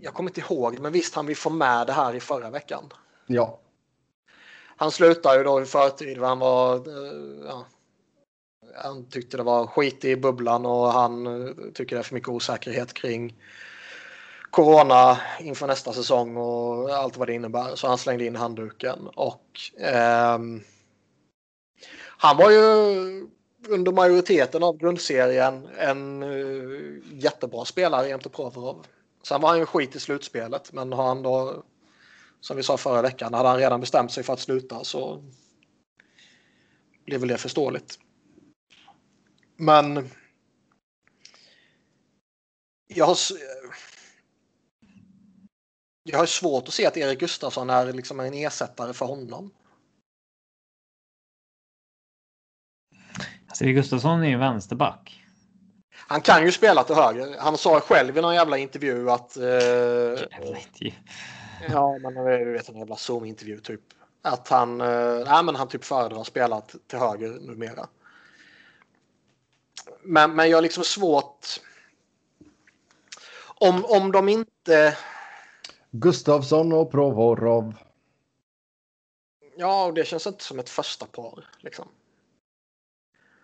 Jag 0.01 0.15
kommer 0.15 0.31
inte 0.31 0.41
ihåg, 0.41 0.78
men 0.78 0.93
visst 0.93 1.15
han 1.15 1.27
vi 1.27 1.35
få 1.35 1.51
med 1.51 1.86
det 1.86 1.93
här 1.93 2.15
i 2.15 2.20
förra 2.20 2.51
veckan? 2.51 2.93
Ja. 3.27 3.59
Han 4.81 4.90
slutade 4.90 5.39
ju 5.39 5.44
då 5.44 5.62
i 5.62 5.65
förtid. 5.65 6.18
Han 6.18 6.39
var... 6.39 6.74
Eh, 6.76 7.47
ja, 7.47 7.66
han 8.82 9.08
tyckte 9.08 9.36
det 9.36 9.42
var 9.42 9.66
skit 9.66 10.05
i 10.05 10.16
bubblan 10.16 10.66
och 10.66 10.92
han 10.92 11.26
eh, 11.26 11.55
tycker 11.74 11.97
det 11.97 12.00
är 12.00 12.05
för 12.05 12.15
mycket 12.15 12.28
osäkerhet 12.28 12.94
kring 12.94 13.34
corona 14.50 15.18
inför 15.40 15.66
nästa 15.66 15.92
säsong 15.92 16.36
och 16.36 16.90
allt 16.90 17.16
vad 17.16 17.28
det 17.28 17.34
innebär. 17.34 17.74
Så 17.74 17.89
han 17.89 17.98
slängde 17.98 18.24
in 18.24 18.36
handduken 18.36 19.08
och 19.15 19.44
eh, 19.78 20.39
han 22.20 22.36
var 22.36 22.50
ju 22.50 22.60
under 23.68 23.92
majoriteten 23.92 24.62
av 24.62 24.76
grundserien 24.76 25.68
en 25.78 26.23
uh, 26.23 27.02
jättebra 27.12 27.65
spelare 27.65 28.08
jämte 28.08 28.28
Provorov. 28.28 28.86
Sen 29.23 29.40
var 29.40 29.48
han 29.48 29.58
ju 29.58 29.66
skit 29.66 29.97
i 29.97 30.00
slutspelet, 30.00 30.73
men 30.73 30.92
har 30.92 31.07
han 31.07 31.23
då, 31.23 31.62
som 32.41 32.57
vi 32.57 32.62
sa 32.62 32.76
förra 32.76 33.02
veckan, 33.02 33.34
hade 33.34 33.49
han 33.49 33.58
redan 33.58 33.81
bestämt 33.81 34.12
sig 34.12 34.25
för 34.25 34.33
att 34.33 34.41
sluta 34.41 34.84
så 34.84 35.25
blev 37.05 37.20
väl 37.20 37.28
det 37.28 37.39
förståeligt. 37.39 37.99
Men 39.57 40.10
jag 42.86 43.07
har, 43.07 43.17
jag 46.02 46.18
har 46.18 46.26
svårt 46.26 46.68
att 46.68 46.75
se 46.75 46.86
att 46.86 46.97
Erik 46.97 47.20
Gustafsson 47.20 47.70
är 47.70 47.92
liksom 47.92 48.20
en 48.20 48.34
ersättare 48.34 48.92
för 48.92 49.07
honom. 49.07 49.50
Alltså, 53.49 53.65
Erik 53.65 53.76
Gustafsson 53.76 54.23
är 54.23 54.28
ju 54.28 54.39
vänsterback. 54.39 55.25
Han 55.94 56.20
kan 56.20 56.44
ju 56.44 56.52
spela 56.52 56.84
till 56.84 56.94
höger. 56.94 57.36
Han 57.39 57.58
sa 57.58 57.81
själv 57.81 58.18
i 58.18 58.20
någon 58.20 58.34
jävla 58.34 58.58
intervju 58.58 59.10
att... 59.10 59.36
Eh, 59.36 59.44
jävla 59.44 60.58
intervju. 60.58 60.92
Ja, 61.69 61.99
men 61.99 62.15
du 62.15 62.53
vet 62.53 62.69
en 62.69 62.77
jävla 62.77 62.97
Zoom-intervju 62.97 63.61
typ. 63.61 63.81
Att 64.23 64.49
han, 64.49 64.81
eh, 64.81 65.25
nej, 65.27 65.45
men 65.45 65.57
han 65.57 65.69
typ 65.69 65.85
föredrar 65.85 66.20
att 66.20 66.27
spela 66.27 66.61
till 66.61 66.99
höger 66.99 67.28
numera. 67.28 67.89
Men, 70.03 70.35
men 70.35 70.51
jag 70.51 70.57
har 70.57 70.62
liksom 70.62 70.85
svårt... 70.85 71.47
Om, 73.61 73.85
om 73.85 74.12
de 74.12 74.28
inte... 74.28 74.97
Gustavsson 75.91 76.73
och 76.73 76.91
Provorov. 76.91 77.75
Ja, 79.57 79.93
det 79.95 80.05
känns 80.05 80.27
inte 80.27 80.45
som 80.45 80.59
ett 80.59 80.70
första 80.70 81.07
par. 81.07 81.45
Liksom. 81.59 81.89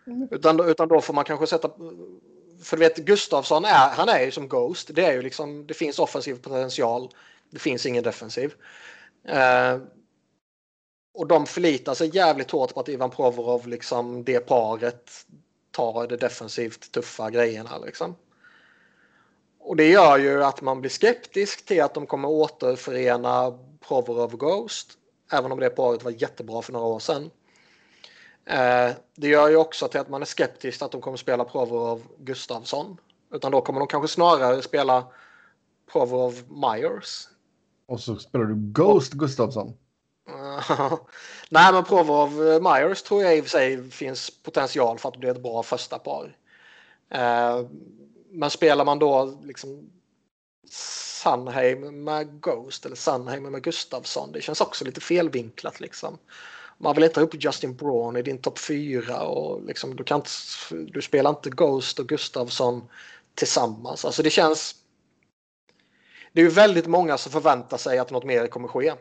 Mm. 0.06 0.28
Utan, 0.30 0.60
utan 0.60 0.88
då 0.88 1.00
får 1.00 1.14
man 1.14 1.24
kanske 1.24 1.46
sätta... 1.46 1.70
För 2.62 2.76
du 2.76 2.80
vet, 2.80 2.96
Gustavsson 2.96 3.64
är, 3.64 3.88
han 3.90 4.08
är 4.08 4.24
ju 4.24 4.30
som 4.30 4.48
Ghost. 4.48 4.90
Det, 4.94 5.04
är 5.04 5.12
ju 5.12 5.22
liksom, 5.22 5.66
det 5.66 5.74
finns 5.74 5.98
offensiv 5.98 6.34
potential. 6.34 7.08
Det 7.54 7.60
finns 7.60 7.86
ingen 7.86 8.04
defensiv. 8.04 8.54
Eh, 9.28 9.78
och 11.14 11.26
de 11.26 11.46
förlitar 11.46 11.94
sig 11.94 12.16
jävligt 12.16 12.50
hårt 12.50 12.74
på 12.74 12.80
att 12.80 12.88
Ivan 12.88 13.10
Provorov, 13.10 13.68
liksom 13.68 14.24
det 14.24 14.40
paret, 14.40 15.10
tar 15.70 16.06
de 16.06 16.16
defensivt 16.16 16.92
tuffa 16.92 17.30
grejerna. 17.30 17.78
Liksom. 17.78 18.16
Och 19.60 19.76
det 19.76 19.90
gör 19.90 20.18
ju 20.18 20.44
att 20.44 20.62
man 20.62 20.80
blir 20.80 20.90
skeptisk 20.90 21.66
till 21.66 21.82
att 21.82 21.94
de 21.94 22.06
kommer 22.06 22.28
återförena 22.28 23.58
Provorov 23.88 24.32
och 24.32 24.40
Ghost. 24.40 24.98
Även 25.32 25.52
om 25.52 25.60
det 25.60 25.70
paret 25.70 26.04
var 26.04 26.10
jättebra 26.10 26.62
för 26.62 26.72
några 26.72 26.86
år 26.86 26.98
sedan. 26.98 27.30
Eh, 28.46 28.90
det 29.16 29.28
gör 29.28 29.48
ju 29.48 29.56
också 29.56 29.88
till 29.88 30.00
att 30.00 30.08
man 30.08 30.22
är 30.22 30.26
skeptisk 30.26 30.82
att 30.82 30.92
de 30.92 31.00
kommer 31.00 31.16
spela 31.16 31.44
Provorov 31.44 32.02
Gustavsson. 32.18 32.96
Utan 33.32 33.52
då 33.52 33.60
kommer 33.60 33.80
de 33.80 33.88
kanske 33.88 34.08
snarare 34.08 34.62
spela 34.62 35.06
Provorov 35.92 36.34
Myers. 36.48 37.28
Och 37.86 38.00
så 38.00 38.16
spelar 38.16 38.44
du 38.44 38.54
Ghost 38.56 39.12
Gustavsson. 39.12 39.76
Nej, 41.50 41.72
men 41.72 41.84
Provorov 41.84 42.48
eh, 42.48 42.60
Myers 42.60 43.02
tror 43.02 43.22
jag 43.22 43.36
i 43.36 43.40
och 43.40 43.44
för 43.44 43.50
sig 43.50 43.90
finns 43.90 44.30
potential 44.42 44.98
för 44.98 45.08
att 45.08 45.16
bli 45.16 45.28
ett 45.28 45.42
bra 45.42 45.62
första 45.62 45.98
par. 45.98 46.36
Eh, 47.10 47.66
men 48.30 48.50
spelar 48.50 48.84
man 48.84 48.98
då 48.98 49.38
liksom 49.42 49.90
Sunheim 50.70 52.04
med 52.04 52.40
Ghost 52.40 52.86
eller 52.86 52.96
Sunheim 52.96 53.42
med 53.42 53.62
Gustavsson, 53.62 54.32
det 54.32 54.40
känns 54.40 54.60
också 54.60 54.84
lite 54.84 55.00
felvinklat 55.00 55.80
liksom 55.80 56.18
man 56.78 56.94
vill 56.94 57.04
inte 57.04 57.20
ha 57.20 57.24
upp 57.24 57.44
Justin 57.44 57.76
Braun 57.76 58.16
i 58.16 58.22
din 58.22 58.38
topp 58.38 58.58
4 58.58 59.22
och 59.22 59.64
liksom, 59.64 59.96
du, 59.96 60.04
kan 60.04 60.16
inte, 60.16 60.30
du 60.92 61.02
spelar 61.02 61.30
inte 61.30 61.50
Ghost 61.50 61.98
och 61.98 62.08
Gustavsson 62.08 62.82
tillsammans. 63.34 64.04
Alltså 64.04 64.22
det 64.22 64.30
känns... 64.30 64.74
Det 66.34 66.40
är 66.40 66.44
ju 66.44 66.50
väldigt 66.50 66.86
många 66.86 67.18
som 67.18 67.32
förväntar 67.32 67.76
sig 67.76 67.98
att 67.98 68.10
något 68.10 68.24
mer 68.24 68.46
kommer 68.46 68.68
ske. 68.68 68.94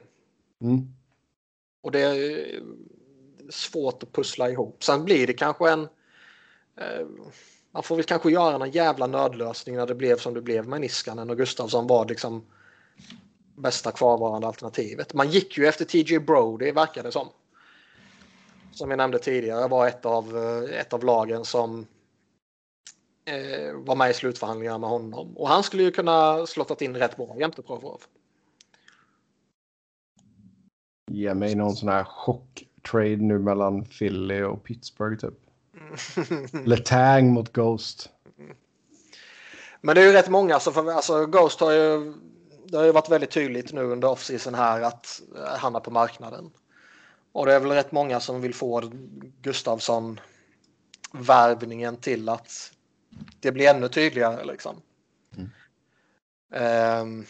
Mm. 0.61 0.87
Och 1.81 1.91
det 1.91 1.99
är 2.01 2.61
svårt 3.49 4.03
att 4.03 4.11
pussla 4.11 4.49
ihop. 4.49 4.83
Sen 4.83 5.05
blir 5.05 5.27
det 5.27 5.33
kanske 5.33 5.71
en... 5.71 5.81
Eh, 6.77 7.07
man 7.71 7.83
får 7.83 7.95
väl 7.95 8.05
kanske 8.05 8.31
göra 8.31 8.57
någon 8.57 8.71
jävla 8.71 9.07
nödlösning 9.07 9.75
när 9.75 9.87
det 9.87 9.95
blev 9.95 10.17
som 10.17 10.33
det 10.33 10.41
blev 10.41 10.67
med 10.67 10.81
Niskanen 10.81 11.29
och 11.29 11.37
Gustavsson 11.37 11.87
var 11.87 12.05
liksom 12.05 12.45
bästa 13.55 13.91
kvarvarande 13.91 14.47
alternativet. 14.47 15.13
Man 15.13 15.29
gick 15.29 15.57
ju 15.57 15.65
efter 15.65 15.85
TJ 15.85 16.19
Brody 16.19 16.71
verkar 16.71 17.03
det 17.03 17.11
som 17.11 17.29
som 18.73 18.89
vi 18.89 18.95
nämnde 18.95 19.19
tidigare, 19.19 19.67
var 19.67 19.87
ett 19.87 20.05
av, 20.05 20.37
eh, 20.37 20.79
ett 20.79 20.93
av 20.93 21.03
lagen 21.03 21.45
som 21.45 21.85
eh, 23.25 23.73
var 23.75 23.95
med 23.95 24.09
i 24.09 24.13
slutförhandlingarna 24.13 24.77
med 24.77 24.89
honom. 24.89 25.37
Och 25.37 25.47
han 25.47 25.63
skulle 25.63 25.83
ju 25.83 25.91
kunna 25.91 26.45
slottat 26.45 26.81
in 26.81 26.95
rätt 26.95 27.17
bra 27.17 27.35
jämte 27.39 27.61
Provorov. 27.61 28.01
Ge 31.11 31.33
mig 31.33 31.55
någon 31.55 31.75
sån 31.75 31.89
här 31.89 32.03
chock-trade 32.03 33.17
nu 33.17 33.39
mellan 33.39 33.85
Philly 33.85 34.41
och 34.41 34.63
Pittsburgh 34.63 35.17
typ. 35.17 35.39
Letang 36.65 37.33
mot 37.33 37.53
Ghost. 37.53 38.09
Men 39.81 39.95
det 39.95 40.01
är 40.01 40.05
ju 40.05 40.13
rätt 40.13 40.29
många, 40.29 40.53
alltså, 40.53 40.71
för, 40.71 40.91
alltså 40.91 41.25
Ghost 41.25 41.59
har 41.59 41.71
ju, 41.71 42.13
det 42.65 42.77
har 42.77 42.85
ju 42.85 42.91
varit 42.91 43.09
väldigt 43.09 43.31
tydligt 43.31 43.73
nu 43.73 43.81
under 43.81 44.07
offseason 44.07 44.55
här 44.55 44.81
att 44.81 45.21
han 45.57 45.75
är 45.75 45.79
på 45.79 45.91
marknaden. 45.91 46.51
Och 47.31 47.45
det 47.45 47.53
är 47.53 47.59
väl 47.59 47.71
rätt 47.71 47.91
många 47.91 48.19
som 48.19 48.41
vill 48.41 48.53
få 48.53 48.91
Gustavsson 49.41 50.19
värvningen 51.11 51.97
till 51.97 52.29
att 52.29 52.71
det 53.39 53.51
blir 53.51 53.69
ännu 53.69 53.87
tydligare 53.89 54.45
liksom. 54.45 54.81
Mm. 55.37 55.49
Um, 57.01 57.25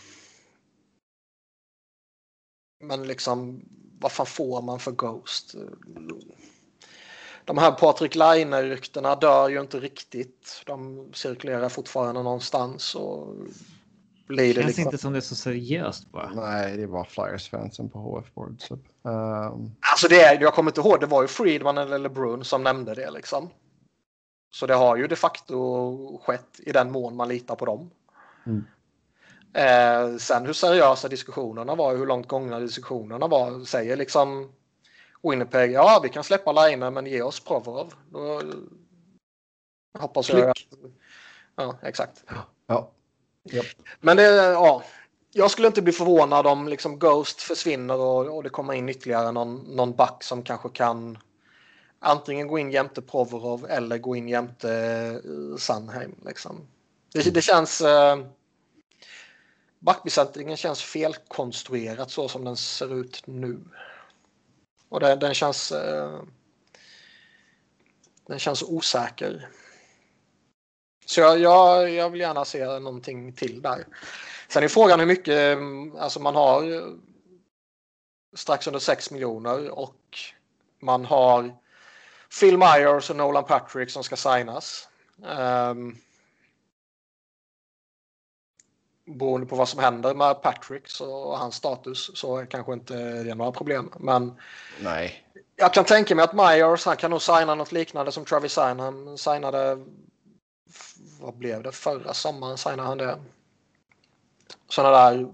men 2.84 3.08
liksom, 3.08 3.66
vad 4.00 4.12
fan 4.12 4.26
får 4.26 4.62
man 4.62 4.80
för 4.80 4.92
Ghost? 4.92 5.56
De 7.46 7.58
här 7.58 7.72
Patrik 7.72 8.16
Laine-ryktena 8.16 9.16
dör 9.16 9.50
ju 9.50 9.60
inte 9.60 9.80
riktigt. 9.80 10.64
De 10.66 11.08
cirkulerar 11.14 11.70
fortfarande 11.70 12.24
någonstans. 12.24 12.96
Och 12.96 13.36
blir 14.28 14.48
det 14.48 14.54
känns 14.54 14.66
liksom... 14.66 14.84
inte 14.84 14.98
som 14.98 15.14
det 15.14 15.20
är 15.20 15.22
så 15.22 15.36
seriöst 15.36 16.12
bara. 16.12 16.34
Nej, 16.34 16.78
det 16.78 16.84
är 16.84 16.88
bara 16.88 17.06
Flyers-fansen 17.06 17.90
på 17.90 18.00
HF-board. 18.00 18.56
Så. 18.62 18.74
Um... 18.74 19.76
Alltså 19.92 20.08
det 20.10 20.22
är, 20.22 20.42
jag 20.42 20.54
kommer 20.54 20.72
inte 20.72 20.82
ihåg, 20.82 21.00
det 21.00 21.06
var 21.06 21.22
ju 21.22 21.28
Friedman 21.28 21.78
eller 21.78 22.10
Brun 22.10 22.44
som 22.44 22.64
nämnde 22.64 22.96
det 22.96 23.12
liksom. 23.12 23.50
Så 24.54 24.66
det 24.66 24.74
har 24.74 24.96
ju 24.96 25.08
de 25.08 25.16
facto 25.16 26.22
skett 26.24 26.60
i 26.60 26.72
den 26.72 26.92
mån 26.92 27.16
man 27.16 27.28
litar 27.28 27.56
på 27.56 27.66
dem. 27.66 27.92
Mm. 28.46 28.66
Eh, 29.54 30.18
sen 30.18 30.46
hur 30.46 30.54
seriösa 30.54 31.08
diskussionerna 31.08 31.76
var, 31.76 31.96
hur 31.96 32.06
långt 32.06 32.28
gångna 32.28 32.60
diskussionerna 32.60 33.28
var, 33.28 33.66
säger 33.66 33.98
liksom 33.98 34.52
Winnipeg, 35.24 35.72
ja 35.72 36.00
vi 36.04 36.10
kan 36.10 36.24
släppa 36.24 36.52
Laine 36.52 36.90
men 36.90 37.06
ge 37.06 37.22
oss 37.22 37.40
Provorov. 37.40 37.94
Då 38.10 38.42
hoppas 40.00 40.30
jag. 40.30 40.50
Att, 40.50 40.58
ja, 41.56 41.76
exakt. 41.82 42.24
Ja. 42.68 42.92
Yep. 43.52 43.66
Men 44.00 44.18
det, 44.18 44.24
ja, 44.36 44.84
jag 45.32 45.52
skulle 45.52 45.68
inte 45.68 45.82
bli 45.82 45.94
förvånad 45.94 46.48
om 46.48 46.68
liksom 46.68 47.00
Ghost 47.00 47.42
försvinner 47.42 48.00
och, 48.00 48.36
och 48.36 48.44
det 48.44 48.50
kommer 48.50 48.74
in 48.74 48.90
ytterligare 48.90 49.32
någon, 49.32 49.56
någon 49.56 49.96
back 49.96 50.24
som 50.24 50.44
kanske 50.44 50.70
kan 50.70 51.18
antingen 52.04 52.48
gå 52.48 52.60
in 52.60 52.72
jämte 52.72 53.02
Provorov 53.02 53.66
eller 53.70 53.98
gå 53.98 54.16
in 54.16 54.28
jämte 54.28 54.70
uh, 55.26 55.58
Sandheim. 55.58 56.16
Liksom. 56.26 56.68
Det, 57.14 57.34
det 57.34 57.42
känns... 57.42 57.82
Uh, 57.82 58.26
backbesättningen 59.80 60.58
känns 60.58 60.82
felkonstruerat 60.82 62.12
så 62.12 62.28
som 62.28 62.46
den 62.46 62.58
ser 62.58 63.00
ut 63.00 63.28
nu. 63.28 63.60
Och 64.90 65.00
det, 65.00 65.16
den 65.16 65.34
känns... 65.34 65.72
Uh, 65.72 66.22
den 68.28 68.40
känns 68.40 68.64
osäker. 68.64 69.50
Så 71.06 71.20
jag, 71.20 71.40
jag, 71.40 71.90
jag 71.90 72.10
vill 72.10 72.22
gärna 72.22 72.46
se 72.46 72.66
någonting 72.66 73.34
till 73.34 73.62
där. 73.62 73.88
Sen 74.50 74.64
är 74.64 74.68
frågan 74.68 75.00
hur 75.00 75.08
mycket, 75.08 75.58
alltså 76.00 76.20
man 76.20 76.36
har 76.36 76.84
strax 78.36 78.68
under 78.68 78.80
6 78.80 79.12
miljoner 79.12 79.70
och 79.70 80.18
man 80.80 81.06
har 81.06 81.63
Phil 82.40 82.58
Myers 82.58 83.10
och 83.10 83.16
Nolan 83.16 83.44
Patrick 83.44 83.90
som 83.90 84.04
ska 84.04 84.16
signas. 84.16 84.90
Um, 85.22 85.98
beroende 89.06 89.48
på 89.48 89.56
vad 89.56 89.70
som 89.70 89.80
händer 89.80 90.14
med 90.14 90.42
Patrick 90.42 91.00
och 91.02 91.38
hans 91.38 91.56
status 91.56 92.12
så 92.14 92.38
är 92.38 92.46
kanske 92.46 92.74
inte 92.74 93.24
det 93.24 93.36
några 93.36 93.52
problem. 93.52 93.94
Men 94.00 94.40
Nej. 94.82 95.24
jag 95.56 95.74
kan 95.74 95.86
tänka 95.86 96.16
mig 96.16 96.24
att 96.24 96.34
Myers 96.34 96.86
han 96.86 96.98
kan 96.98 97.12
nog 97.12 97.22
signa 97.22 97.56
något 97.56 97.72
liknande 97.72 98.12
som 98.12 98.26
Travis 98.26 98.58
Han 98.58 99.18
signade. 99.18 99.86
Vad 101.20 101.38
blev 101.38 101.64
det 101.64 101.72
förra 101.72 102.14
sommaren 102.14 102.58
signade 102.58 102.90
han 102.90 102.98
det? 102.98 103.20
Sådana 104.70 104.98
där 104.98 105.32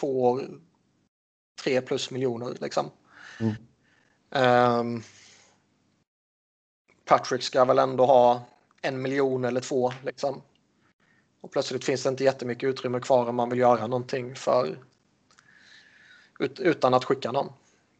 två 0.00 0.24
år, 0.24 0.48
tre 1.62 1.80
plus 1.80 2.10
miljoner 2.10 2.56
liksom. 2.60 2.90
Mm. 3.40 3.54
Um, 4.80 5.02
Patrick 7.10 7.42
ska 7.42 7.64
väl 7.64 7.78
ändå 7.78 8.06
ha 8.06 8.42
en 8.82 9.02
miljon 9.02 9.44
eller 9.44 9.60
två 9.60 9.92
liksom. 10.04 10.42
Och 11.40 11.50
plötsligt 11.50 11.84
finns 11.84 12.02
det 12.02 12.08
inte 12.08 12.24
jättemycket 12.24 12.68
utrymme 12.68 13.00
kvar 13.00 13.28
om 13.28 13.36
man 13.36 13.50
vill 13.50 13.58
göra 13.58 13.86
någonting 13.86 14.34
för 14.34 14.78
ut, 16.38 16.60
utan 16.60 16.94
att 16.94 17.04
skicka 17.04 17.32
någon. 17.32 17.52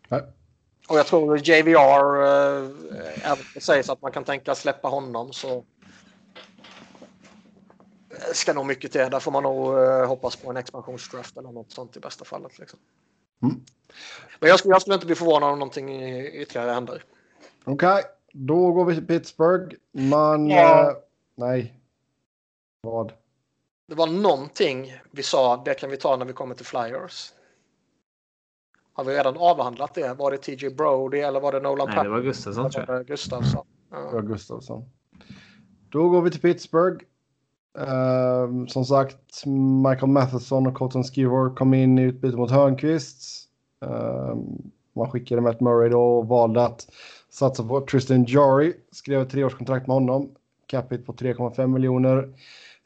Nej. 0.09 0.23
Och 0.89 0.99
jag 0.99 1.07
tror 1.07 1.39
JVR, 1.39 2.23
eh, 2.23 3.31
även 3.31 3.45
det 3.55 3.61
sägs 3.61 3.91
att 3.91 4.03
man 4.03 4.13
kan 4.13 4.25
tänka 4.25 4.55
släppa 4.55 4.89
honom 4.89 5.33
så 5.33 5.65
ska 8.33 8.53
nog 8.53 8.67
mycket 8.67 8.93
till. 8.93 9.11
Där 9.11 9.21
får 9.21 9.33
man 9.33 9.43
nog 9.43 9.79
eh, 9.79 10.07
hoppas 10.07 10.37
på 10.37 10.51
en 10.51 10.57
expansionsdraft 10.57 11.37
eller 11.37 11.53
något 11.53 11.73
sånt 11.73 11.97
i 11.97 12.01
bästa 12.01 12.25
fallet. 12.25 12.59
Liksom. 12.59 12.79
Mm. 13.43 13.65
Men 14.41 14.49
jag 14.49 14.59
skulle, 14.59 14.75
jag 14.75 14.81
skulle 14.81 14.95
inte 14.95 15.07
bli 15.07 15.15
förvånad 15.15 15.53
om 15.53 15.59
någonting 15.59 16.03
ytterligare 16.27 16.71
händer. 16.71 17.05
Okej, 17.65 17.89
okay. 17.89 18.03
Då 18.33 18.73
går 18.73 18.85
vi 18.85 18.95
till 18.95 19.07
Pittsburgh. 19.07 19.77
Man... 19.93 20.49
Ja. 20.49 20.91
Eh, 20.91 20.97
nej. 21.35 21.81
Vad? 22.83 23.13
Det 23.89 23.95
var 23.95 24.07
någonting 24.07 24.93
vi 25.11 25.23
sa, 25.23 25.63
det 25.65 25.75
kan 25.75 25.91
vi 25.91 25.97
ta 25.97 26.17
när 26.17 26.25
vi 26.25 26.33
kommer 26.33 26.55
till 26.55 26.67
Flyers. 26.67 27.33
Har 28.93 29.05
vi 29.05 29.15
redan 29.15 29.37
avhandlat 29.37 29.95
det? 29.95 30.15
Var 30.15 30.31
det 30.31 30.37
TJ 30.37 30.71
Brody 30.71 31.19
eller 31.19 31.41
var 31.41 31.53
det 31.53 31.61
Nolan 31.61 31.89
Nej, 31.89 32.05
det 32.05 32.11
var 32.11 32.21
Gustafsson 32.21 32.71
tror 32.71 32.87
jag. 32.89 33.07
Gustafsson. 33.07 33.67
Ja. 33.91 33.99
Det 33.99 34.15
var 34.15 34.23
Gustafsson. 34.23 34.85
Då 35.89 36.09
går 36.09 36.23
vi 36.23 36.31
till 36.31 36.41
Pittsburgh. 36.41 37.05
Uh, 37.79 38.67
som 38.67 38.85
sagt, 38.85 39.47
Michael 39.87 40.13
Matheson 40.13 40.67
och 40.67 40.75
Cotton 40.75 41.05
Skivor 41.05 41.57
kom 41.57 41.75
in 41.75 41.99
i 41.99 42.03
utbyte 42.03 42.37
mot 42.37 42.51
Hörnqvist. 42.51 43.49
Uh, 43.85 44.35
man 44.97 45.11
skickade 45.11 45.41
Matt 45.41 45.61
Murray 45.61 45.89
då 45.89 46.19
och 46.19 46.29
valde 46.29 46.65
att 46.65 46.87
satsa 47.31 47.65
på 47.65 47.81
Tristan 47.81 48.25
Jari. 48.29 48.73
Skrev 48.93 49.21
ett 49.21 49.31
treårskontrakt 49.31 49.87
med 49.87 49.95
honom. 49.95 50.31
Capita 50.67 51.05
på 51.05 51.13
3,5 51.13 51.67
miljoner. 51.67 52.29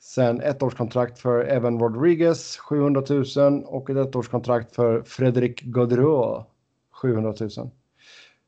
Sen 0.00 0.40
ett 0.40 0.62
årskontrakt 0.62 1.18
för 1.18 1.44
Evan 1.44 1.80
Rodriguez, 1.80 2.56
700 2.56 3.02
000 3.36 3.64
och 3.64 3.90
ett 3.90 3.96
ettårskontrakt 3.96 4.74
för 4.74 5.02
Fredrik 5.02 5.62
Gaudreau, 5.62 6.44
700 6.92 7.34
000. 7.40 7.50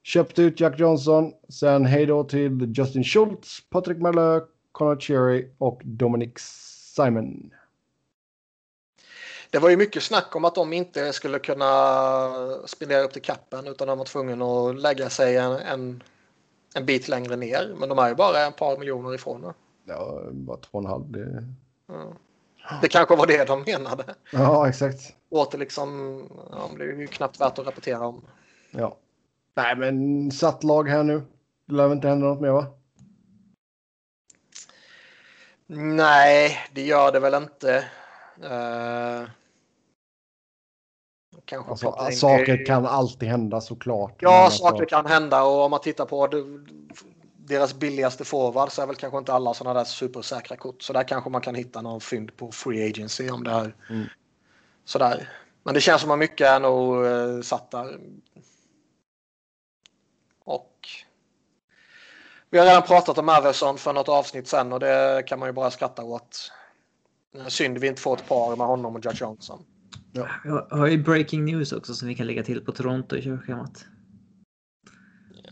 Köpte 0.03 0.43
ut 0.43 0.61
Jack 0.61 0.81
Johnson, 0.81 1.33
sen 1.49 1.87
hej 1.87 2.07
då 2.07 2.25
till 2.25 2.73
Justin 2.77 3.05
Schultz, 3.05 3.71
Patrick 3.71 3.99
Marleux, 3.99 4.45
Connor 4.73 5.01
Cherry 5.01 5.49
och 5.59 5.83
Dominic 5.85 6.33
Simon. 6.97 7.51
Det 9.57 9.61
var 9.61 9.71
ju 9.71 9.77
mycket 9.77 10.03
snack 10.03 10.37
om 10.37 10.45
att 10.45 10.55
de 10.55 10.73
inte 10.73 11.13
skulle 11.13 11.39
kunna 11.39 11.69
spendera 12.67 13.03
upp 13.03 13.13
till 13.13 13.23
kappen 13.23 13.67
utan 13.67 13.89
de 13.89 13.99
var 13.99 14.05
tvungna 14.05 14.45
att 14.45 14.81
lägga 14.81 15.11
sig 15.11 15.37
en, 15.37 15.53
en, 15.53 16.03
en 16.75 16.87
bit 16.87 17.09
längre 17.09 17.37
ner. 17.37 17.75
Men 17.79 17.89
de 17.89 17.99
är 17.99 18.09
ju 18.09 18.15
bara 18.15 18.47
ett 18.47 18.57
par 18.57 18.79
miljoner 18.79 19.15
ifrån. 19.15 19.41
Nu. 19.41 19.53
Ja, 19.85 20.21
bara 20.33 20.57
två 20.57 20.79
och 20.79 20.85
en 20.85 20.91
halv. 20.91 21.11
Det... 21.13 21.45
Ja. 21.87 22.79
det 22.83 22.89
kanske 22.89 23.17
var 23.17 23.27
det 23.27 23.45
de 23.45 23.63
menade. 23.63 24.15
Ja, 24.33 24.69
exakt. 24.69 25.01
Åter 25.29 25.59
liksom, 25.59 26.23
ja, 26.51 26.71
det 26.79 26.85
är 26.85 26.87
ju 26.87 27.07
knappt 27.07 27.41
värt 27.41 27.59
att 27.59 27.67
rapportera 27.67 28.07
om. 28.07 28.23
Ja. 28.71 28.97
Nej, 29.55 29.77
men 29.77 30.31
satt 30.31 30.65
lag 30.65 30.89
här 30.89 31.03
nu. 31.03 31.23
Det 31.67 31.75
lär 31.75 31.89
väl 31.89 31.97
inte 31.97 32.09
hända 32.09 32.27
något 32.27 32.41
mer 32.41 32.51
va? 32.51 32.67
Nej, 35.67 36.59
det 36.73 36.83
gör 36.83 37.13
det 37.13 37.21
väl 37.21 37.35
inte. 37.35 37.85
Uh... 38.45 39.29
Kanske 41.47 41.71
alltså, 41.71 42.11
saker 42.13 42.67
kan 42.67 42.87
alltid 42.87 43.29
hända 43.29 43.61
såklart. 43.61 44.17
Ja, 44.19 44.45
alltså- 44.45 44.59
saker 44.59 44.81
alltså... 44.81 44.97
kan 44.97 45.07
hända 45.07 45.43
och 45.43 45.65
om 45.65 45.71
man 45.71 45.81
tittar 45.81 46.07
på 46.07 46.29
deras 47.37 47.75
billigaste 47.75 48.25
forward 48.25 48.73
så 48.73 48.83
är 48.83 48.87
väl 48.87 48.97
kanske 48.97 49.19
inte 49.19 49.33
alla 49.33 49.55
sådana 49.55 49.79
där 49.79 49.85
supersäkra 49.85 50.57
kort. 50.57 50.83
Så 50.83 50.93
där 50.93 51.03
kanske 51.03 51.31
man 51.31 51.41
kan 51.41 51.55
hitta 51.55 51.83
någon 51.83 52.01
fynd 52.01 52.37
på 52.37 52.53
free 52.53 52.91
agency 52.91 53.31
om 53.31 53.45
det 53.45 53.51
är 53.51 53.75
mm. 53.91 54.07
sådär. 54.85 55.29
Men 55.63 55.75
det 55.75 55.81
känns 55.81 56.01
som 56.01 56.11
att 56.11 56.19
mycket 56.19 56.47
är 56.47 56.61
nog 56.61 57.05
uh, 57.05 57.43
satt 57.43 57.71
där. 57.71 57.99
Och 60.45 60.89
vi 62.51 62.59
har 62.59 62.67
redan 62.67 62.83
pratat 62.83 63.19
om 63.19 63.29
Everson 63.29 63.79
för 63.79 63.93
något 63.93 64.09
avsnitt 64.09 64.49
sen 64.49 64.73
och 64.73 64.81
det 64.81 65.23
kan 65.27 65.39
man 65.39 65.49
ju 65.49 65.53
bara 65.53 65.71
skratta 65.71 66.03
åt. 66.05 66.53
Synd 67.49 67.79
vi 67.79 67.87
inte 67.87 68.03
får 68.03 68.17
ett 68.17 68.29
par 68.29 68.57
med 68.57 68.67
honom 68.67 68.97
och 68.97 69.05
Judge 69.05 69.21
Johnson. 69.21 69.65
Ja. 70.17 70.29
Jag 70.45 70.67
har 70.71 70.87
ju 70.87 71.03
breaking 71.03 71.45
news 71.45 71.73
också 71.73 71.95
som 71.95 72.09
vi 72.09 72.15
kan 72.15 72.27
lägga 72.27 72.43
till 72.43 72.65
på 72.65 72.73
Toronto 72.73 73.17
i 73.17 73.23
körschemat. 73.23 73.87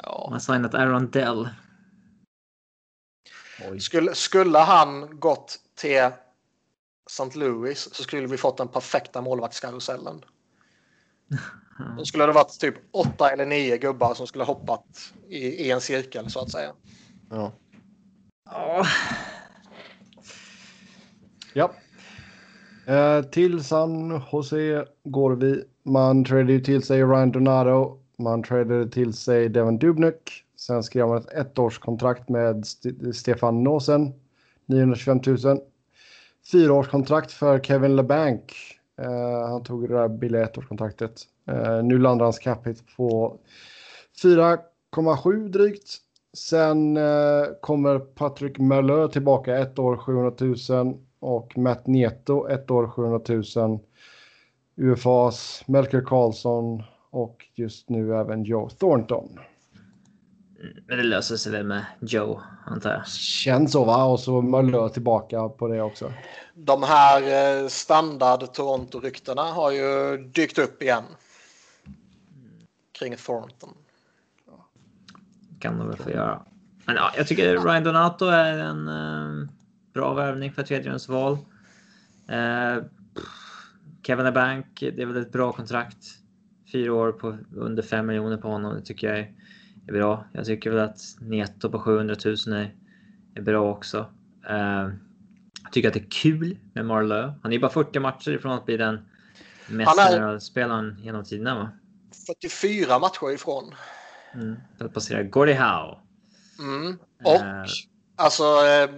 Ja. 0.02 0.23
Man 0.25 0.33
har 0.33 0.41
signat 0.41 0.75
Aaron 0.75 1.10
Dell 1.10 1.49
skulle, 3.78 4.15
skulle 4.15 4.59
han 4.59 5.20
gått 5.20 5.60
till 5.75 6.10
St. 7.07 7.39
Louis 7.39 7.94
så 7.94 8.02
skulle 8.02 8.26
vi 8.26 8.36
fått 8.36 8.57
den 8.57 8.68
perfekta 8.68 9.20
målvaktskarusellen. 9.20 10.25
Då 11.99 12.05
skulle 12.05 12.26
det 12.26 12.33
varit 12.33 12.60
typ 12.60 12.75
åtta 12.91 13.31
eller 13.31 13.47
nio 13.47 13.78
gubbar 13.78 14.15
som 14.15 14.26
skulle 14.26 14.44
hoppat 14.44 15.12
i, 15.28 15.39
i 15.39 15.70
en 15.70 15.81
cirkel 15.81 16.31
så 16.31 16.41
att 16.41 16.51
säga. 16.51 16.73
Ja. 17.31 17.52
Ja. 21.52 21.75
Eh, 22.86 23.22
till 23.22 23.64
San 23.64 24.20
Jose 24.32 24.84
går 25.04 25.30
vi. 25.36 25.64
Man 25.82 26.24
tradade 26.24 26.60
till 26.60 26.82
sig 26.82 27.02
Ryan 27.02 27.32
Donato. 27.32 27.98
Man 28.18 28.42
tradade 28.42 28.90
till 28.90 29.12
sig 29.12 29.48
Devon 29.48 29.78
Dubnik. 29.78 30.44
Sen 30.56 30.82
skrev 30.82 31.08
man 31.08 31.18
ett 31.18 31.32
ettårskontrakt 31.32 32.28
med 32.28 32.60
St 32.62 33.12
Stefan 33.12 33.62
Nåsen, 33.62 34.12
925 34.66 35.20
000. 35.26 35.60
Fyraårskontrakt 36.52 37.32
för 37.32 37.58
Kevin 37.58 37.96
LeBanc. 37.96 38.40
Uh, 39.02 39.48
han 39.48 39.62
tog 39.62 39.88
det 39.88 39.94
där 39.94 40.08
billiga 40.08 40.42
ettårskontraktet. 40.42 41.22
Uh, 41.50 41.82
nu 41.82 41.98
landar 41.98 42.24
hans 42.24 42.38
capita 42.38 42.82
på 42.96 43.38
4,7 44.22 45.48
drygt. 45.48 45.96
Sen 46.36 46.96
uh, 46.96 47.46
kommer 47.60 47.98
Patrick 47.98 48.58
Möller 48.58 49.08
tillbaka 49.08 49.58
ett 49.58 49.78
år 49.78 49.96
700 49.96 50.32
000 50.82 50.98
och 51.24 51.58
Matt 51.58 51.86
Nieto 51.86 52.48
ett 52.48 52.70
år 52.70 52.88
700 52.88 53.20
000. 53.56 53.78
UFAs 54.76 55.62
Melker 55.66 56.00
Karlsson 56.00 56.82
och 57.10 57.46
just 57.54 57.88
nu 57.88 58.16
även 58.16 58.44
Joe 58.44 58.68
Thornton. 58.68 59.38
Men 60.86 60.98
det 60.98 61.04
löser 61.04 61.36
sig 61.36 61.52
väl 61.52 61.66
med 61.66 61.84
Joe, 62.00 62.40
antar 62.66 62.92
jag. 62.92 63.06
Känns 63.06 63.72
så 63.72 63.84
va? 63.84 64.04
Och 64.04 64.20
så 64.20 64.42
Möller 64.42 64.88
tillbaka 64.88 65.48
på 65.48 65.68
det 65.68 65.82
också. 65.82 66.12
De 66.54 66.82
här 66.82 67.22
eh, 67.62 67.68
standard 67.68 68.52
Toronto-ryktena 68.52 69.42
har 69.42 69.70
ju 69.70 70.16
dykt 70.18 70.58
upp 70.58 70.82
igen. 70.82 71.04
Kring 72.98 73.16
Thornton. 73.16 73.74
Kan 75.60 75.78
de 75.78 75.88
väl 75.88 75.96
få 75.96 76.10
göra. 76.10 76.42
Men 76.86 76.96
ja, 76.96 77.12
jag 77.16 77.26
tycker 77.26 77.58
Ryan 77.58 77.84
Donato 77.84 78.26
är 78.26 78.58
en 78.58 78.88
eh, 78.88 79.48
bra 79.94 80.14
värvning 80.14 80.52
för 80.52 80.62
tredjedelsval. 80.62 81.39
Eh, 82.28 82.84
Kevin 84.06 84.34
Bank, 84.34 84.66
det 84.81 85.02
är 85.02 85.06
väl 85.06 85.16
ett 85.16 85.32
bra 85.32 85.52
kontrakt. 85.52 86.05
Fyra 86.73 86.94
år 86.94 87.12
på 87.12 87.39
under 87.56 87.82
5 87.82 88.06
miljoner 88.06 88.36
på 88.36 88.48
honom. 88.48 88.74
Det 88.74 88.81
tycker 88.82 89.06
jag 89.08 89.18
är, 89.18 89.32
är 89.86 89.92
bra. 89.92 90.24
Jag 90.32 90.44
tycker 90.44 90.70
väl 90.70 90.81
att 90.81 91.00
netto 91.20 91.70
på 91.70 91.78
700 91.81 92.16
000 92.24 92.34
är, 92.56 92.74
är 93.34 93.42
bra 93.42 93.70
också. 93.73 94.06
Eh, 94.48 94.89
jag 95.62 95.73
tycker 95.73 95.89
att 95.89 95.94
det 95.94 96.00
är 96.00 96.10
kul 96.10 96.58
med 96.73 96.86
Marlowe. 96.86 97.34
Han 97.42 97.52
är 97.52 97.58
bara 97.58 97.70
40 97.70 97.98
matcher 98.00 98.31
ifrån 98.31 98.52
att 98.52 98.66
bli 98.66 98.76
den 98.76 98.98
mest 99.68 99.98
är- 99.98 100.39
spelaren 100.39 100.97
genom 101.02 101.24
tiderna. 101.24 101.55
Va? 101.55 101.70
44 102.26 102.98
matcher 102.98 103.31
ifrån. 103.34 103.74
Mm. 104.34 104.56
För 104.78 104.84
att 104.84 104.94
passera 104.94 105.23
Gordie 105.23 105.55
Howe. 105.55 105.98
Mm. 106.58 106.98
Och 107.24 107.34
Eh. 107.34 107.64
alltså. 108.16 108.42
Eh, 108.44 108.90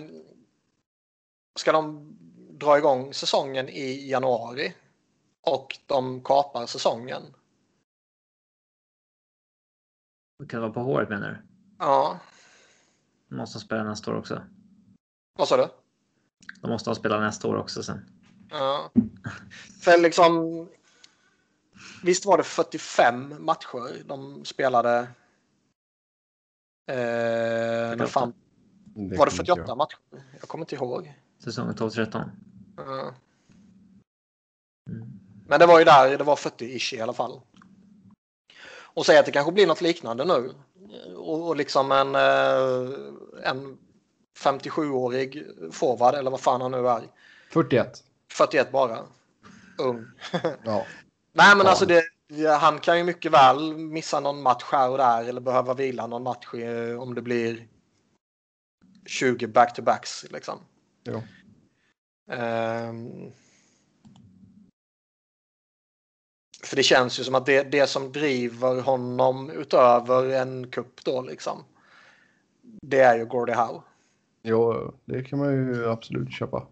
ska 1.57 1.73
de 1.73 2.17
dra 2.51 2.79
igång 2.79 3.15
säsongen 3.15 3.69
i 3.69 4.09
januari 4.11 4.75
och 5.41 5.79
de 5.87 6.21
kapar 6.25 6.67
säsongen. 6.67 7.23
Kan 10.39 10.47
det 10.49 10.61
vara 10.61 10.73
på 10.73 10.81
håret 10.81 11.09
menar 11.09 11.29
du? 11.31 11.39
Ja, 11.79 12.19
De 13.29 13.37
måste 13.37 13.59
spela 13.61 13.85
nästa 13.85 14.11
år 14.11 14.15
också. 14.19 14.43
vad 15.39 15.49
sa 15.49 15.57
du? 15.57 15.69
De 16.61 16.71
måste 16.71 16.91
ha 16.91 16.95
spelat 16.95 17.21
nästa 17.21 17.49
år 17.49 17.57
också 17.57 17.83
sen. 17.83 18.11
Ja. 18.51 18.91
För 19.83 19.99
liksom. 19.99 20.69
Visst 22.03 22.27
var 22.27 22.39
det 22.39 22.45
45 22.45 23.45
matcher 23.45 24.03
de 24.05 24.45
spelade. 24.45 24.99
Eh, 26.91 28.07
fan, 28.07 28.35
Det 28.85 29.17
var 29.17 29.27
det 29.27 29.31
kommer 29.31 29.33
inte 29.33 29.37
48 29.37 29.65
jag. 29.67 29.77
matcher? 29.79 29.99
Jag 30.41 30.49
kommer 30.49 30.63
inte 30.65 30.75
ihåg. 30.75 31.15
Säsongen 31.47 31.75
12-13. 31.75 32.31
Ja. 32.77 33.15
Mm. 34.91 35.07
Men 35.49 35.61
det 35.61 35.67
var 35.67 35.79
ju 35.79 35.85
där 35.85 36.19
det 36.19 36.25
var 36.25 36.37
40-ish 36.37 36.95
i 36.95 37.01
alla 37.01 37.13
fall. 37.13 37.41
Och 38.69 39.07
säg 39.07 39.19
att 39.19 39.27
det 39.27 39.33
kanske 39.33 39.53
blir 39.53 39.67
något 39.67 39.81
liknande 39.81 40.25
nu. 40.25 40.53
Och, 41.17 41.49
och 41.49 41.57
liksom 41.57 41.93
en, 41.93 42.15
eh, 42.15 43.51
en 43.51 43.79
57-årig 44.39 45.47
forward 45.73 46.15
eller 46.15 46.31
vad 46.31 46.41
fan 46.41 46.61
han 46.61 46.71
nu 46.71 46.89
är. 46.89 47.03
41. 47.51 48.05
41 48.33 48.73
bara. 48.73 48.99
Ung. 49.79 50.07
Ja. 50.65 50.87
Nej 51.33 51.57
men 51.57 51.65
Ja. 51.65 51.71
alltså 51.71 51.87
det, 51.87 52.05
han 52.61 52.79
kan 52.79 52.99
ju 52.99 53.05
mycket 53.05 53.33
väl 53.33 53.77
missa 53.77 54.21
någon 54.21 54.43
match 54.43 54.65
här 54.73 54.91
och 54.91 54.99
där 54.99 55.25
eller 55.25 55.41
behöva 55.41 55.75
vila 55.75 56.07
någon 56.07 56.23
match 56.23 56.47
om 57.01 57.15
det 57.15 57.23
blir 57.23 57.69
20 59.07 59.47
back-to-backs 59.47 60.33
liksom. 60.33 60.59
Jo. 61.07 61.23
Ehm. 62.31 63.33
för 66.67 66.77
det 66.77 66.83
känns 66.83 67.21
ju 67.21 67.25
som 67.25 67.35
att 67.35 67.47
det, 67.47 67.63
det 67.63 67.87
som 67.87 68.13
driver 68.13 68.81
honom 68.81 69.51
utöver 69.51 70.31
en 70.31 70.71
kupp 70.71 71.05
då 71.05 71.23
liksom. 71.23 71.65
Det 72.83 73.01
är 73.01 73.19
ju 73.19 73.27
Gordie 73.27 73.55
Howe. 73.55 73.83
Jo, 74.43 74.95
det 75.05 75.23
kan 75.23 75.39
man 75.39 75.53
ju 75.53 75.91
absolut 75.91 76.33
köpa. 76.33 76.67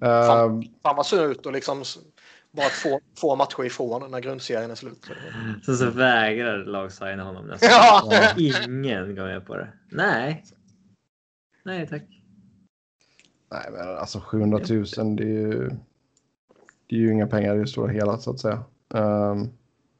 Fan. 0.00 0.50
Ehm, 0.50 0.62
Han 0.82 0.96
var 0.96 1.02
sur 1.02 1.30
ut 1.30 1.46
och 1.46 1.52
liksom 1.52 1.84
bara 2.50 2.68
två, 2.68 3.00
två 3.20 3.36
matcher 3.36 3.64
ifrån 3.64 4.10
när 4.10 4.20
grundserien 4.20 4.70
är 4.70 4.74
slut. 4.74 5.06
Så, 5.62 5.76
så 5.76 5.90
vägrar 5.90 6.64
lag 6.64 6.92
signa 6.92 7.24
honom 7.24 7.46
nästan. 7.46 7.70
Ja. 7.70 8.34
Ingen 8.36 9.14
går 9.14 9.24
med 9.24 9.46
på 9.46 9.56
det. 9.56 9.72
Nej. 9.90 10.44
Nej 11.64 11.88
tack. 11.88 12.21
Nej, 13.52 13.68
men 13.72 13.96
alltså 13.96 14.20
700 14.20 14.58
000 14.58 14.66
det 15.16 15.22
är 15.22 15.26
ju, 15.26 15.68
det 16.86 16.96
är 16.96 17.00
ju 17.00 17.12
inga 17.12 17.26
pengar 17.26 17.56
i 17.56 17.58
det 17.58 17.66
stora 17.66 17.92
hela 17.92 18.18
så 18.18 18.30
att 18.30 18.40
säga. 18.40 18.64
Ehm, 18.94 19.48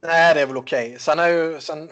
Nej, 0.03 0.35
det 0.35 0.41
är 0.41 0.47
väl 0.47 0.57
okej. 0.57 0.97
Sen 0.99 1.19
är 1.19 1.29
ju... 1.29 1.61
Sen... 1.61 1.89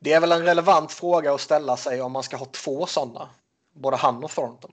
Det 0.00 0.12
är 0.12 0.20
väl 0.20 0.32
en 0.32 0.42
relevant 0.44 0.92
fråga 0.92 1.34
att 1.34 1.40
ställa 1.40 1.76
sig 1.76 2.02
om 2.02 2.12
man 2.12 2.22
ska 2.22 2.36
ha 2.36 2.46
två 2.46 2.86
sådana. 2.86 3.28
Både 3.72 3.96
han 3.96 4.24
och 4.24 4.30
Thornton. 4.30 4.72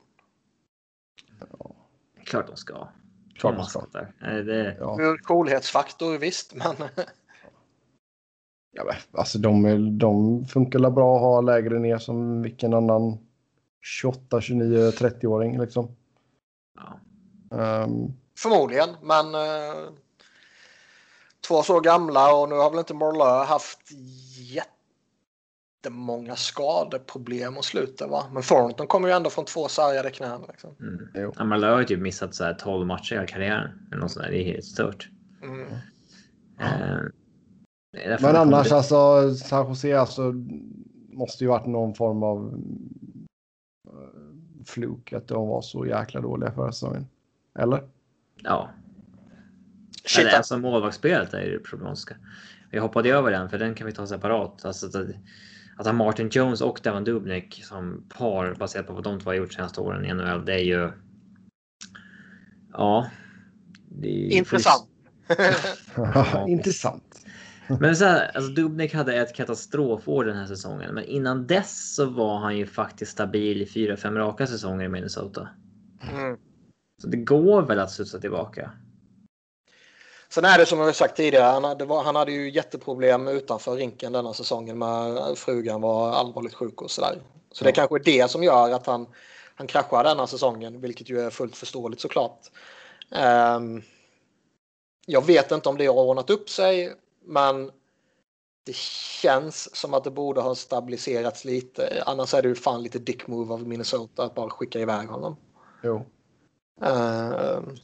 Klart 2.26 2.48
de 2.48 2.56
ska. 2.58 2.88
klart 3.36 3.56
man 3.58 3.66
ska. 3.66 3.86
Där. 3.92 4.14
Nej, 4.22 4.44
det, 4.44 4.78
Ja. 4.80 4.98
Ur 5.02 5.18
coolhetsfaktor 5.18 6.18
visst, 6.18 6.54
men 6.56 6.76
Ja, 8.72 8.84
men, 8.86 8.96
alltså 9.12 9.38
de, 9.40 9.66
är- 9.66 10.00
de 10.00 10.46
funkar 10.46 10.90
bra 10.90 11.16
att 11.16 11.22
ha 11.22 11.42
lägre 11.42 11.80
ner 11.80 11.98
som 11.98 12.42
vilken 12.42 12.74
annan 12.74 13.29
28, 14.02 14.42
29, 14.42 14.92
30-åring 14.92 15.62
liksom. 15.62 15.96
ja. 16.76 17.00
Ehm, 17.58 18.14
förmodligen. 18.38 18.90
Men 19.02 19.36
eh, 19.36 19.90
två 21.48 21.64
så 21.64 21.80
gamla 21.80 22.36
och 22.36 22.50
nu 22.50 22.56
har 22.56 22.70
väl 22.70 22.80
inte 22.80 22.94
Morlö 22.94 23.44
haft 23.44 23.80
jättemånga 25.82 26.36
skadeproblem 26.36 27.58
och 27.58 27.66
slutet 27.66 28.10
va? 28.10 28.24
Men 28.34 28.44
Thornton 28.44 28.88
kommer 28.88 29.08
ju 29.08 29.14
ändå 29.14 29.30
från 29.30 29.46
två 29.46 29.68
sargade 29.68 30.10
knän. 30.12 30.42
Liksom. 30.48 30.76
Mm. 30.80 31.08
jo. 31.14 31.34
Amalö 31.36 31.72
har 31.72 31.80
ju 31.80 31.86
typ 31.86 32.00
missat 32.02 32.36
så 32.36 32.44
här 32.44 32.54
12 32.54 32.88
matcher 32.88 33.14
i 33.14 33.16
hela 33.16 33.28
karriären. 33.28 33.88
Eller 33.92 34.02
något 34.02 34.12
sånt 34.12 34.26
där. 34.26 34.32
Det 34.32 34.38
är 34.44 34.54
helt 34.54 34.66
stört. 34.66 35.10
Mm. 35.44 35.66
Därför 37.92 38.10
Men 38.10 38.18
kommer 38.18 38.34
annars 38.34 38.68
bli- 38.68 38.78
alltså 38.78 39.36
San 39.36 39.68
Jose 39.68 40.00
alltså 40.00 40.34
måste 41.12 41.44
ju 41.44 41.48
varit 41.50 41.68
någon 41.68 41.96
form 41.96 42.24
av 42.24 42.62
fluk 44.70 45.14
att 45.14 45.28
de 45.28 45.48
var 45.48 45.62
så 45.62 45.86
jäkla 45.86 46.22
dåliga 46.22 46.52
förra 46.52 46.72
säsongen. 46.72 47.08
Eller? 47.60 47.84
Ja. 48.44 48.70
Shit, 50.06 50.26
Eller 50.26 50.38
alltså 50.38 50.58
målvaktsspelet 50.58 51.34
är 51.34 51.42
ju 51.42 51.58
det 51.58 51.64
problematiska. 51.64 52.16
Vi 52.72 52.80
hoppade 52.80 53.10
över 53.10 53.32
den 53.32 53.50
för 53.50 53.60
den 53.60 53.76
kan 53.76 53.88
vi 53.88 53.94
ta 53.94 54.08
separat. 54.08 54.66
Alltså 54.66 54.88
att, 54.88 54.96
att 55.78 55.86
ha 55.86 55.94
Martin 55.94 56.30
Jones 56.32 56.62
och 56.62 56.80
Devon 56.84 57.04
Dubnik 57.04 57.62
som 57.64 58.04
par 58.18 58.56
baserat 58.56 58.88
på 58.88 58.94
vad 58.94 59.04
de 59.04 59.20
två 59.20 59.30
har 59.30 59.36
gjort 59.36 59.54
senaste 59.54 59.82
åren 59.82 60.06
i 60.06 60.14
NHL. 60.14 60.46
Det 60.46 60.54
är 60.54 60.64
ju. 60.64 60.92
Ja. 62.74 63.10
Det 63.90 64.08
är 64.08 64.38
Intressant. 64.38 64.90
Intressant. 66.48 67.26
Men 67.80 67.96
så 67.96 68.06
här, 68.06 68.32
alltså 68.36 68.52
Dubnik 68.52 68.94
hade 68.94 69.16
ett 69.16 69.36
katastrofår 69.36 70.26
den 70.26 70.38
här 70.38 70.46
säsongen, 70.46 70.96
men 70.96 71.04
innan 71.04 71.48
dess 71.48 71.96
så 71.96 72.06
var 72.06 72.38
han 72.38 72.58
ju 72.58 72.66
faktiskt 72.66 73.12
stabil 73.12 73.62
i 73.62 73.66
fyra, 73.66 73.98
fem 73.98 74.18
raka 74.18 74.48
säsonger 74.48 74.86
i 74.86 74.90
Minnesota. 74.90 75.48
Mm. 76.12 76.38
Så 77.02 77.08
det 77.08 77.18
går 77.18 77.62
väl 77.62 77.80
att 77.80 77.92
studsa 77.92 78.20
tillbaka. 78.20 78.72
Sen 80.30 80.46
är 80.46 80.58
det 80.58 80.66
som 80.66 80.80
jag 80.80 80.96
sagt 80.96 81.18
tidigare, 81.18 81.44
han 81.44 81.64
hade, 81.64 81.94
han 81.94 82.16
hade 82.16 82.32
ju 82.32 82.52
jätteproblem 82.52 83.28
utanför 83.28 83.76
rinken 83.76 84.12
denna 84.12 84.34
säsongen 84.34 84.78
med 84.78 85.38
frugan 85.38 85.82
var 85.82 86.12
allvarligt 86.12 86.54
sjuk 86.54 86.82
och 86.82 86.92
sådär. 86.92 87.22
Så 87.52 87.64
det 87.64 87.72
kanske 87.72 87.96
är 87.96 88.04
det 88.04 88.32
som 88.32 88.44
gör 88.44 88.72
att 88.72 88.86
han, 88.86 89.08
han 89.56 89.68
kraschar 89.68 90.04
denna 90.04 90.28
säsongen, 90.28 90.82
vilket 90.82 91.10
ju 91.10 91.20
är 91.20 91.30
fullt 91.30 91.56
förståeligt 91.56 92.02
såklart. 92.02 92.40
Ehm, 93.12 93.82
jag 95.06 95.26
vet 95.26 95.52
inte 95.52 95.70
om 95.70 95.78
det 95.78 95.86
har 95.86 95.96
ordnat 95.96 96.30
upp 96.30 96.50
sig, 96.50 96.94
men 97.22 97.72
det 98.66 98.76
känns 98.76 99.76
som 99.76 99.94
att 99.94 100.04
det 100.04 100.12
borde 100.12 100.42
ha 100.42 100.56
stabiliserats 100.56 101.46
lite. 101.46 102.04
Annars 102.06 102.34
är 102.34 102.42
det 102.42 102.48
ju 102.48 102.56
fan 102.56 102.84
lite 102.84 103.00
dick 103.00 103.28
move 103.28 103.54
av 103.54 103.68
Minnesota 103.68 104.24
att 104.24 104.36
bara 104.36 104.50
skicka 104.50 104.80
iväg 104.80 105.08
honom. 105.08 105.36
Jo. 105.84 106.06
Ehm, 106.82 107.76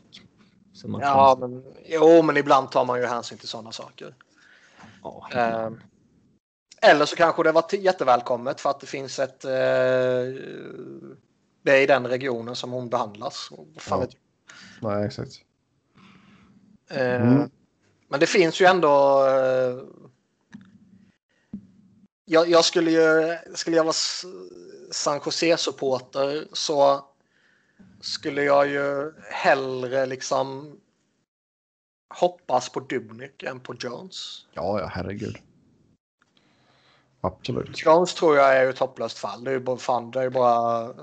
Så 0.74 0.88
man 0.88 1.02
Ja, 1.02 1.38
men, 1.40 1.64
jo, 1.86 2.22
men 2.22 2.38
ibland 2.38 2.72
tar 2.72 2.86
man 2.86 3.00
ju 3.00 3.06
hänsyn 3.06 3.38
till 3.38 3.48
sådana 3.48 3.72
saker. 3.72 4.16
ja. 5.04 5.28
Eh, 5.34 5.70
eller 6.82 7.06
så 7.06 7.16
kanske 7.16 7.44
det 7.44 7.52
var 7.52 7.76
jättevälkommet 7.76 8.62
för 8.62 8.70
att 8.70 8.80
det 8.80 8.88
finns 8.88 9.20
ett... 9.20 9.46
Eh, 9.46 9.52
det 11.62 11.72
är 11.72 11.82
i 11.82 11.86
den 11.86 12.08
regionen 12.08 12.56
som 12.56 12.72
hon 12.72 12.90
behandlas. 12.90 13.48
Vad 13.52 13.68
Fan 13.82 14.00
Ja. 14.00 14.06
vet 14.06 14.16
Nej, 14.82 15.06
exakt. 15.06 15.32
jag. 16.90 16.98
Eh, 16.98 17.22
Mm. 17.22 17.50
Men 18.08 18.20
det 18.20 18.28
finns 18.28 18.62
ju 18.62 18.66
ändå... 18.66 19.26
Eh, 19.28 19.84
jag, 22.26 22.50
jag 22.50 22.66
skulle 22.66 22.92
ju... 22.92 23.38
Skulle 23.56 23.76
jag 23.76 23.84
vara 23.84 23.96
San 24.92 25.22
Jose-supporter 25.26 26.48
så 26.54 27.06
skulle 28.02 28.44
jag 28.44 28.68
ju 28.68 29.14
hellre 29.32 30.06
liksom 30.06 30.78
hoppas 32.14 32.70
på 32.70 32.80
Dubnik 32.80 33.44
än 33.44 33.60
på 33.60 33.76
Jones. 33.80 34.46
Ja, 34.54 34.80
ja, 34.80 34.86
herregud. 34.86 35.38
Absolut. 37.22 37.86
Jones 37.86 38.14
tror 38.14 38.38
jag 38.38 38.58
är 38.58 38.64
ju 38.64 38.70
ett 38.70 38.80
hopplöst 38.80 39.18
fall. 39.18 39.44
Det 39.44 39.50
är 39.52 39.54
ju 39.54 39.60
bara, 39.60 39.78
fan, 39.78 40.12
det 40.12 40.20
är 40.20 40.24
ju 40.24 40.30
bara... 40.30 40.84
eh, 40.90 40.96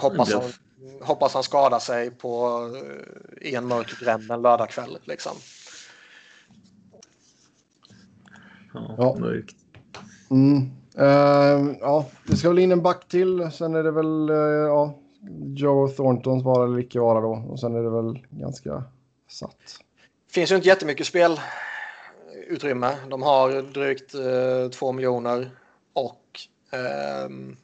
Hoppas 0.00 0.32
han, 0.32 0.52
hoppas 1.00 1.34
han 1.34 1.42
skadar 1.42 1.78
sig 1.78 2.10
på 2.10 2.60
eh, 3.40 3.54
en 3.54 3.66
mörk 3.66 4.00
gränd 4.00 4.30
en 4.30 4.42
lördagkväll. 4.42 4.98
Liksom. 5.04 5.32
Ja. 8.72 9.18
Mm. 10.30 10.70
Eh, 10.98 11.76
ja, 11.80 12.06
det 12.26 12.36
ska 12.36 12.48
väl 12.48 12.58
in 12.58 12.72
en 12.72 12.82
back 12.82 13.08
till. 13.08 13.50
Sen 13.52 13.74
är 13.74 13.82
det 13.82 13.90
väl 13.90 14.30
eh, 14.30 14.36
ja, 14.36 14.98
Joe 15.56 15.88
Thorntons 15.88 16.44
vara 16.44 16.64
eller 16.64 16.78
icke 16.78 17.00
vara 17.00 17.20
då. 17.20 17.44
Och 17.48 17.60
sen 17.60 17.74
är 17.74 17.82
det 17.82 17.90
väl 17.90 18.26
ganska 18.30 18.84
satt. 19.28 19.56
finns 20.30 20.52
ju 20.52 20.56
inte 20.56 20.68
jättemycket 20.68 21.06
spelutrymme. 21.06 22.96
De 23.10 23.22
har 23.22 23.62
drygt 23.62 24.14
eh, 24.14 24.70
2 24.70 24.92
miljoner 24.92 25.50
och 25.92 26.40
ehm, 26.72 27.56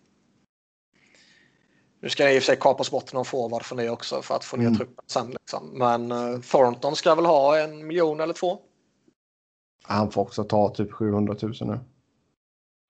nu 2.00 2.08
ska 2.08 2.24
det 2.24 2.34
i 2.34 2.38
och 2.38 2.42
för 2.42 2.46
sig 2.46 2.56
kapas 2.56 2.90
bort 2.90 3.12
någon 3.12 3.24
forward 3.24 3.62
från 3.64 3.78
det 3.78 3.90
också 3.90 4.22
för 4.22 4.34
att 4.36 4.44
få 4.44 4.56
ner 4.56 4.66
Mm. 4.66 4.76
truppen 4.78 5.04
sen. 5.06 5.30
Liksom. 5.30 5.68
Men 5.78 6.12
eh, 6.12 6.40
Thornton 6.40 6.96
ska 6.96 7.14
väl 7.14 7.26
ha 7.26 7.58
en 7.58 7.86
miljon 7.86 8.20
eller 8.20 8.34
två. 8.34 8.58
Han 9.84 10.10
får 10.10 10.22
också 10.22 10.44
ta 10.44 10.68
typ 10.74 10.92
700 10.92 11.36
000 11.42 11.52
nu. 11.60 11.80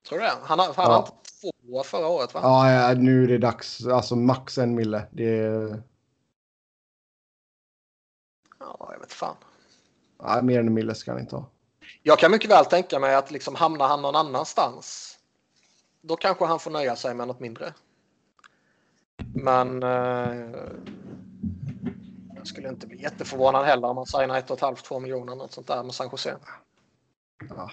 Tror 0.09 0.19
du 0.19 0.25
det? 0.25 0.33
Han, 0.43 0.59
har- 0.59 0.65
han 0.65 0.73
Ja. 0.77 0.91
hade 0.91 1.07
inte 1.07 1.57
två 1.71 1.83
förra 1.83 2.07
året 2.07 2.33
va? 2.33 2.39
Ja, 2.43 2.71
ja, 2.71 2.93
nu 2.93 3.23
är 3.23 3.27
det 3.27 3.37
dags. 3.37 3.85
Alltså 3.85 4.15
max 4.15 4.57
en 4.57 4.75
mille. 4.75 5.07
Det 5.11 5.37
är 5.37 5.83
Ja, 8.59 8.89
jag 8.93 8.99
vet 8.99 9.13
fan. 9.13 9.35
ja, 10.19 10.41
mer 10.41 10.59
än 10.59 10.67
en 10.67 10.73
mille 10.73 10.95
ska 10.95 11.11
han 11.11 11.19
inte 11.19 11.35
ha. 11.35 11.45
Jag 12.03 12.19
kan 12.19 12.31
mycket 12.31 12.51
väl 12.51 12.65
tänka 12.65 12.99
mig 12.99 13.15
att 13.15 13.31
liksom 13.31 13.55
hamnar 13.55 13.87
han 13.87 14.01
någon 14.01 14.15
annanstans. 14.15 15.17
Då 16.01 16.15
kanske 16.15 16.45
han 16.45 16.59
får 16.59 16.71
nöja 16.71 16.95
sig 16.95 17.13
med 17.13 17.27
något 17.27 17.39
mindre. 17.39 17.73
Men 19.33 19.83
eh, 19.83 20.49
jag 22.35 22.47
skulle 22.47 22.69
inte 22.69 22.87
bli 22.87 23.01
jätteförvånad 23.01 23.65
heller 23.65 23.87
om 23.87 23.95
man 23.95 24.05
signar 24.05 24.37
ett 24.37 24.49
och 24.49 24.57
ett 24.57 24.61
halvt, 24.61 24.85
två 24.85 24.99
miljoner 24.99 25.35
något 25.35 25.51
sånt 25.51 25.67
där 25.67 25.83
med 25.83 25.93
San 25.93 26.09
Jose. 26.11 26.35
Ja. 27.49 27.71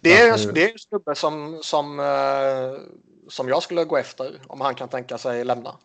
Det 0.00 0.20
är, 0.20 0.32
en, 0.32 0.54
det 0.54 0.64
är 0.64 0.72
en 0.72 0.78
snubbe 0.78 1.14
som, 1.14 1.58
som, 1.62 2.00
eh, 2.00 2.80
som 3.28 3.48
jag 3.48 3.62
skulle 3.62 3.84
gå 3.84 3.96
efter 3.96 4.40
om 4.46 4.60
han 4.60 4.74
kan 4.74 4.88
tänka 4.88 5.18
sig 5.18 5.44
lämna. 5.44 5.76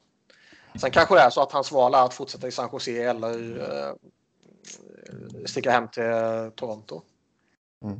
Sen 0.81 0.91
kanske 0.91 1.15
det 1.15 1.21
är 1.21 1.29
så 1.29 1.41
att 1.41 1.51
hans 1.51 1.71
val 1.71 1.93
är 1.93 2.05
att 2.05 2.13
fortsätta 2.13 2.47
i 2.47 2.51
San 2.51 2.69
Jose 2.71 3.03
eller 3.03 3.59
eh, 3.59 3.93
sticka 5.45 5.71
hem 5.71 5.87
till 5.87 6.03
eh, 6.03 6.49
Toronto. 6.55 7.01
Mm. 7.83 7.99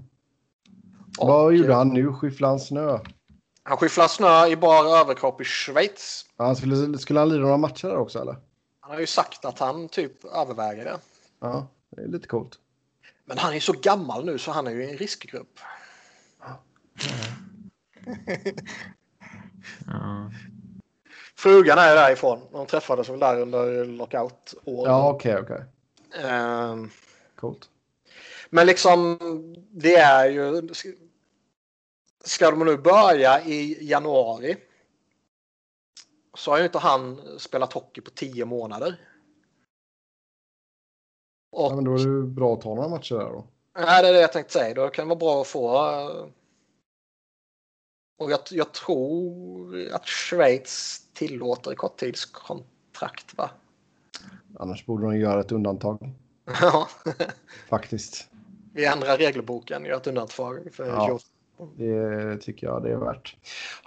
Och, 1.19 1.27
Vad 1.27 1.53
gjorde 1.53 1.73
han 1.73 1.89
nu? 1.89 2.13
Skyfflade 2.13 2.51
han 2.51 2.59
snö? 2.59 2.99
Han 3.67 3.77
skyfflar 3.77 4.07
snö 4.07 4.47
i 4.47 4.55
bar 4.55 4.97
överkropp 4.97 5.41
i 5.41 5.43
Schweiz. 5.43 6.25
Han 6.37 6.55
skulle, 6.55 6.97
skulle 6.97 7.19
han 7.19 7.29
lira 7.29 7.41
några 7.41 7.57
matcher 7.57 7.87
där 7.87 7.97
också 7.97 8.19
eller? 8.19 8.35
Han 8.79 8.91
har 8.91 8.99
ju 8.99 9.07
sagt 9.07 9.45
att 9.45 9.59
han 9.59 9.89
typ 9.89 10.25
överväger 10.25 10.85
det. 10.85 10.99
Ja, 11.39 11.67
det 11.89 12.01
är 12.01 12.07
lite 12.07 12.27
coolt. 12.27 12.59
Men 13.25 13.37
han 13.37 13.53
är 13.53 13.59
så 13.59 13.73
gammal 13.73 14.25
nu 14.25 14.37
så 14.37 14.51
han 14.51 14.67
är 14.67 14.71
ju 14.71 14.85
i 14.85 14.91
en 14.91 14.97
riskgrupp. 14.97 15.59
Ja. 16.39 16.63
Frugan 21.35 21.77
är 21.77 21.89
ju 21.89 21.95
därifrån. 21.95 22.39
De 22.51 22.65
träffades 22.65 23.09
väl 23.09 23.19
där 23.19 23.41
under 23.41 23.85
lockout 23.85 24.53
år. 24.65 24.87
Ja, 24.87 25.09
okej, 25.09 25.37
okej. 25.37 25.63
Ehm, 26.23 26.89
Coolt. 27.35 27.69
Men 28.49 28.67
liksom 28.67 29.17
det 29.71 29.95
är 29.95 30.29
ju. 30.29 30.69
Ska 32.27 32.51
de 32.51 32.65
nu 32.65 32.77
börja 32.77 33.43
i 33.45 33.77
januari. 33.89 34.57
Så 36.37 36.51
har 36.51 36.57
ju 36.57 36.63
inte 36.65 36.79
han 36.79 37.21
spelat 37.39 37.73
hockey 37.73 38.01
på 38.01 38.09
tio 38.11 38.45
månader. 38.45 39.01
Och 41.51 41.71
Ja, 41.71 41.75
men 41.75 41.83
då 41.83 41.93
är 41.95 42.05
det 42.21 42.27
bra 42.27 42.53
att 42.53 42.61
ta 42.61 42.75
några 42.75 42.89
matcher 42.89 43.15
där 43.15 43.25
då. 43.29 43.47
Nej, 43.75 44.01
det 44.03 44.09
är 44.09 44.13
det 44.13 44.21
jag 44.21 44.33
tänkte 44.33 44.53
säga. 44.53 44.73
Då 44.73 44.89
kan 44.89 45.05
det 45.07 45.09
vara 45.15 45.19
bra 45.19 45.41
att 45.41 45.47
få. 45.47 45.75
eh, 45.75 46.25
Och 48.19 48.31
jag, 48.31 48.39
jag 48.51 48.73
tror 48.73 49.87
att 49.91 50.07
Schweiz 50.07 51.03
tillåter 51.13 51.75
korttidskontrakt, 51.75 53.37
va? 53.37 53.49
Annars 54.59 54.85
borde 54.85 55.03
de 55.05 55.17
göra 55.17 55.39
ett 55.41 55.51
undantag. 55.51 55.99
Ja, 56.61 56.87
Faktiskt. 57.69 58.27
vi 58.73 58.85
ändrar 58.85 59.17
regelboken, 59.17 59.85
gör 59.85 59.97
ett 59.97 60.07
undantag 60.07 60.73
för 60.73 60.87
Ja. 60.87 61.19
Det 61.77 62.37
tycker 62.37 62.67
jag 62.67 62.83
det 62.83 62.91
är 62.91 62.97
värt. 62.97 63.35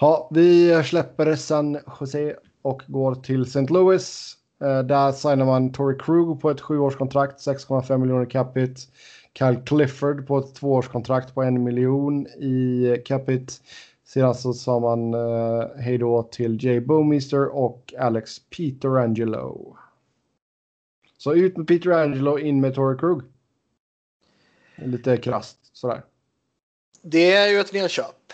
Ja, 0.00 0.28
vi 0.30 0.82
släpper 0.84 1.36
San 1.36 1.78
Jose 2.00 2.36
och 2.62 2.82
går 2.86 3.14
till 3.14 3.42
St. 3.42 3.66
Louis. 3.66 4.36
Eh, 4.60 4.82
där 4.82 5.12
signar 5.12 5.46
man 5.46 5.72
Tory 5.72 5.98
Krug 5.98 6.40
på 6.40 6.50
ett 6.50 6.60
sjuårskontrakt, 6.60 7.46
6,5 7.46 7.98
miljoner 7.98 8.30
capita. 8.30 8.80
Kyle 9.38 9.62
Clifford 9.66 10.26
på 10.26 10.38
ett 10.38 10.54
tvåårskontrakt 10.54 11.34
på 11.34 11.42
en 11.42 11.64
miljon 11.64 12.26
i 12.26 12.96
capita. 13.04 13.52
Sedan 14.04 14.34
så 14.34 14.52
sa 14.52 14.80
man 14.80 15.14
eh, 15.14 15.66
hej 15.76 15.98
då 15.98 16.22
till 16.22 16.64
Jay 16.64 16.80
Bowmeister 16.80 17.46
och 17.46 17.94
Alex 17.98 18.38
Peterangelo. 18.38 19.76
Så 21.18 21.34
ut 21.34 21.56
med 21.56 21.68
Peterangelo, 21.68 22.38
in 22.38 22.60
med 22.60 22.74
Tory 22.74 22.98
Krug. 22.98 23.22
Lite 24.76 25.16
krasst 25.16 25.58
sådär. 25.72 26.02
Det 27.02 27.32
är 27.32 27.48
ju 27.48 27.60
ett 27.60 27.72
nedköp. 27.72 28.32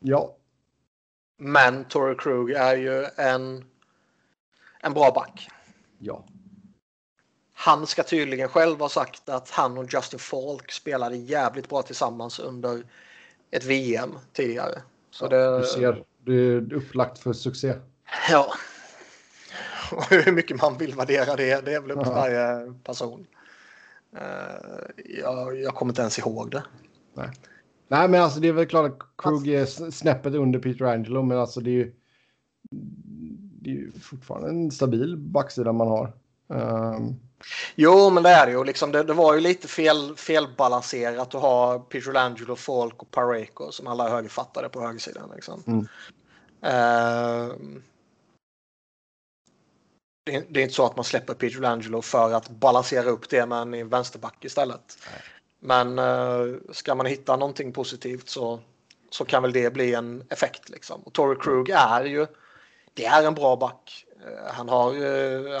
Ja, 0.00 0.34
Men 1.38 1.84
Torrey 1.84 2.16
Krug 2.16 2.50
är 2.50 2.76
ju 2.76 3.04
en, 3.16 3.64
en 4.80 4.94
bra 4.94 5.10
back. 5.14 5.48
ja. 5.98 6.24
Han 7.60 7.86
ska 7.86 8.02
tydligen 8.02 8.48
själv 8.48 8.78
ha 8.80 8.88
sagt 8.88 9.28
att 9.28 9.50
han 9.50 9.78
och 9.78 9.94
Justin 9.94 10.18
Falk 10.18 10.72
spelade 10.72 11.16
jävligt 11.16 11.68
bra 11.68 11.82
tillsammans 11.82 12.38
under 12.38 12.82
ett 13.50 13.64
VM 13.64 14.18
tidigare. 14.32 14.82
Så 15.10 15.28
det, 15.28 15.58
Du 15.60 15.64
ser, 15.66 16.04
det 16.18 16.32
är 16.32 16.72
upplagt 16.72 17.18
för 17.18 17.32
succé. 17.32 17.74
Ja. 18.30 18.52
Och 19.92 20.04
hur 20.10 20.32
mycket 20.32 20.60
man 20.62 20.78
vill 20.78 20.94
värdera 20.94 21.36
det, 21.36 21.64
det 21.64 21.74
är 21.74 21.80
väl 21.80 21.90
upp 21.90 21.98
till 22.04 22.12
Ja. 22.12 22.20
varje 22.20 22.74
person. 22.84 23.26
Eh, 24.16 25.02
jag, 25.20 25.60
jag 25.60 25.74
kommer 25.74 25.92
inte 25.92 26.02
ens 26.02 26.18
ihåg 26.18 26.50
det. 26.50 26.62
Nej, 27.14 27.30
men 27.88 28.14
alltså 28.14 28.40
det 28.40 28.48
är 28.48 28.52
väl 28.52 28.66
klart 28.66 28.90
att 28.92 29.08
Krug 29.22 29.48
är 29.48 29.90
snäppet 29.90 30.34
under 30.34 30.58
Peter 30.58 30.84
Angelo, 30.84 31.22
men 31.22 31.38
alltså 31.38 31.60
det 31.60 31.70
är 31.70 31.74
ju, 31.74 31.92
det 33.62 33.70
är 33.70 33.74
ju 33.74 33.92
fortfarande 33.92 34.48
en 34.48 34.70
stabil 34.70 35.16
backsida 35.16 35.72
man 35.72 35.88
har. 35.88 36.12
Ehm, 36.54 37.14
Jo, 37.74 38.10
men 38.10 38.22
det 38.22 38.28
är 38.30 38.46
det 38.46 38.52
ju. 38.52 38.64
Liksom, 38.64 38.92
det, 38.92 39.02
det 39.02 39.12
var 39.12 39.34
ju 39.34 39.40
lite 39.40 39.68
fel, 39.68 40.16
felbalanserat 40.16 41.34
att 41.34 41.42
ha 41.42 41.78
Pietrangelo, 41.78 42.56
Falk 42.56 43.02
och 43.02 43.10
Pareko 43.10 43.72
som 43.72 43.86
alla 43.86 44.08
högerfattade 44.10 44.68
på 44.68 44.80
högersidan. 44.80 45.30
Liksom. 45.34 45.62
Mm. 45.66 45.86
Eh, 46.62 47.54
det, 50.26 50.34
är- 50.34 50.44
det 50.48 50.60
är 50.60 50.62
inte 50.64 50.74
så 50.74 50.86
att 50.86 50.96
man 50.96 51.04
släpper 51.04 51.34
Pietrangelo 51.34 52.02
för 52.02 52.32
att 52.32 52.48
balansera 52.50 53.10
upp 53.10 53.28
det 53.28 53.46
med 53.46 53.58
en 53.80 53.88
vänsterback 53.88 54.44
istället. 54.44 54.98
Men 55.60 55.98
eh, 55.98 56.54
ska 56.72 56.94
man 56.94 57.06
hitta 57.06 57.36
någonting 57.36 57.72
positivt 57.72 58.28
så, 58.28 58.60
så 59.10 59.24
kan 59.24 59.42
väl 59.42 59.52
det 59.52 59.72
bli 59.72 59.94
en 59.94 60.22
effekt. 60.28 60.68
Liksom. 60.68 61.00
Och 61.00 61.12
Torrey 61.12 61.38
Krug 61.40 61.70
är 61.70 62.04
ju 62.04 62.26
det 62.94 63.06
är 63.06 63.26
en 63.26 63.34
bra 63.34 63.56
back. 63.56 64.06
Eh, 64.26 64.52
Han, 64.54 64.68
har, 64.68 64.92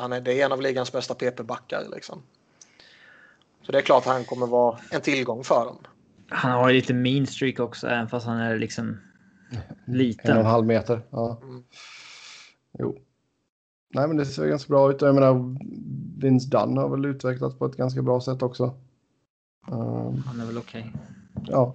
han 0.00 0.12
är, 0.12 0.20
det 0.20 0.40
är 0.40 0.46
en 0.46 0.52
av 0.52 0.62
ligans 0.62 0.92
bästa 0.92 1.14
PP-backar. 1.14 1.84
Liksom. 1.94 2.22
Så 3.62 3.72
det 3.72 3.78
är 3.78 3.82
klart 3.82 4.06
att 4.06 4.12
han 4.12 4.24
kommer 4.24 4.46
vara 4.46 4.78
en 4.90 5.00
tillgång 5.00 5.44
för 5.44 5.64
dem. 5.64 5.78
Han 6.28 6.52
har 6.52 6.68
ju 6.68 6.74
lite 6.74 6.94
mean 6.94 7.26
streak 7.26 7.60
också, 7.60 7.86
även 7.86 8.08
fast 8.08 8.26
han 8.26 8.36
är 8.36 8.58
liksom 8.58 9.00
en 9.50 9.60
och 9.86 9.94
liten. 9.94 10.36
en 10.36 10.46
halv 10.46 10.66
meter. 10.66 11.02
Ja. 11.10 11.40
Mm. 11.42 11.62
Jo. 12.78 12.98
Nej, 13.94 14.08
men 14.08 14.16
det 14.16 14.26
ser 14.26 14.46
ganska 14.46 14.68
bra 14.68 14.90
ut. 14.90 15.02
Jag 15.02 15.14
menar, 15.14 15.56
Vince 16.20 16.48
Dunn 16.48 16.76
har 16.76 16.88
väl 16.88 17.04
utvecklats 17.04 17.58
på 17.58 17.66
ett 17.66 17.76
ganska 17.76 18.02
bra 18.02 18.20
sätt 18.20 18.42
också. 18.42 18.74
Ehm, 19.72 20.22
Han 20.26 20.40
är 20.40 20.46
väl 20.46 20.58
okej. 20.58 20.92
Ja. 21.46 21.74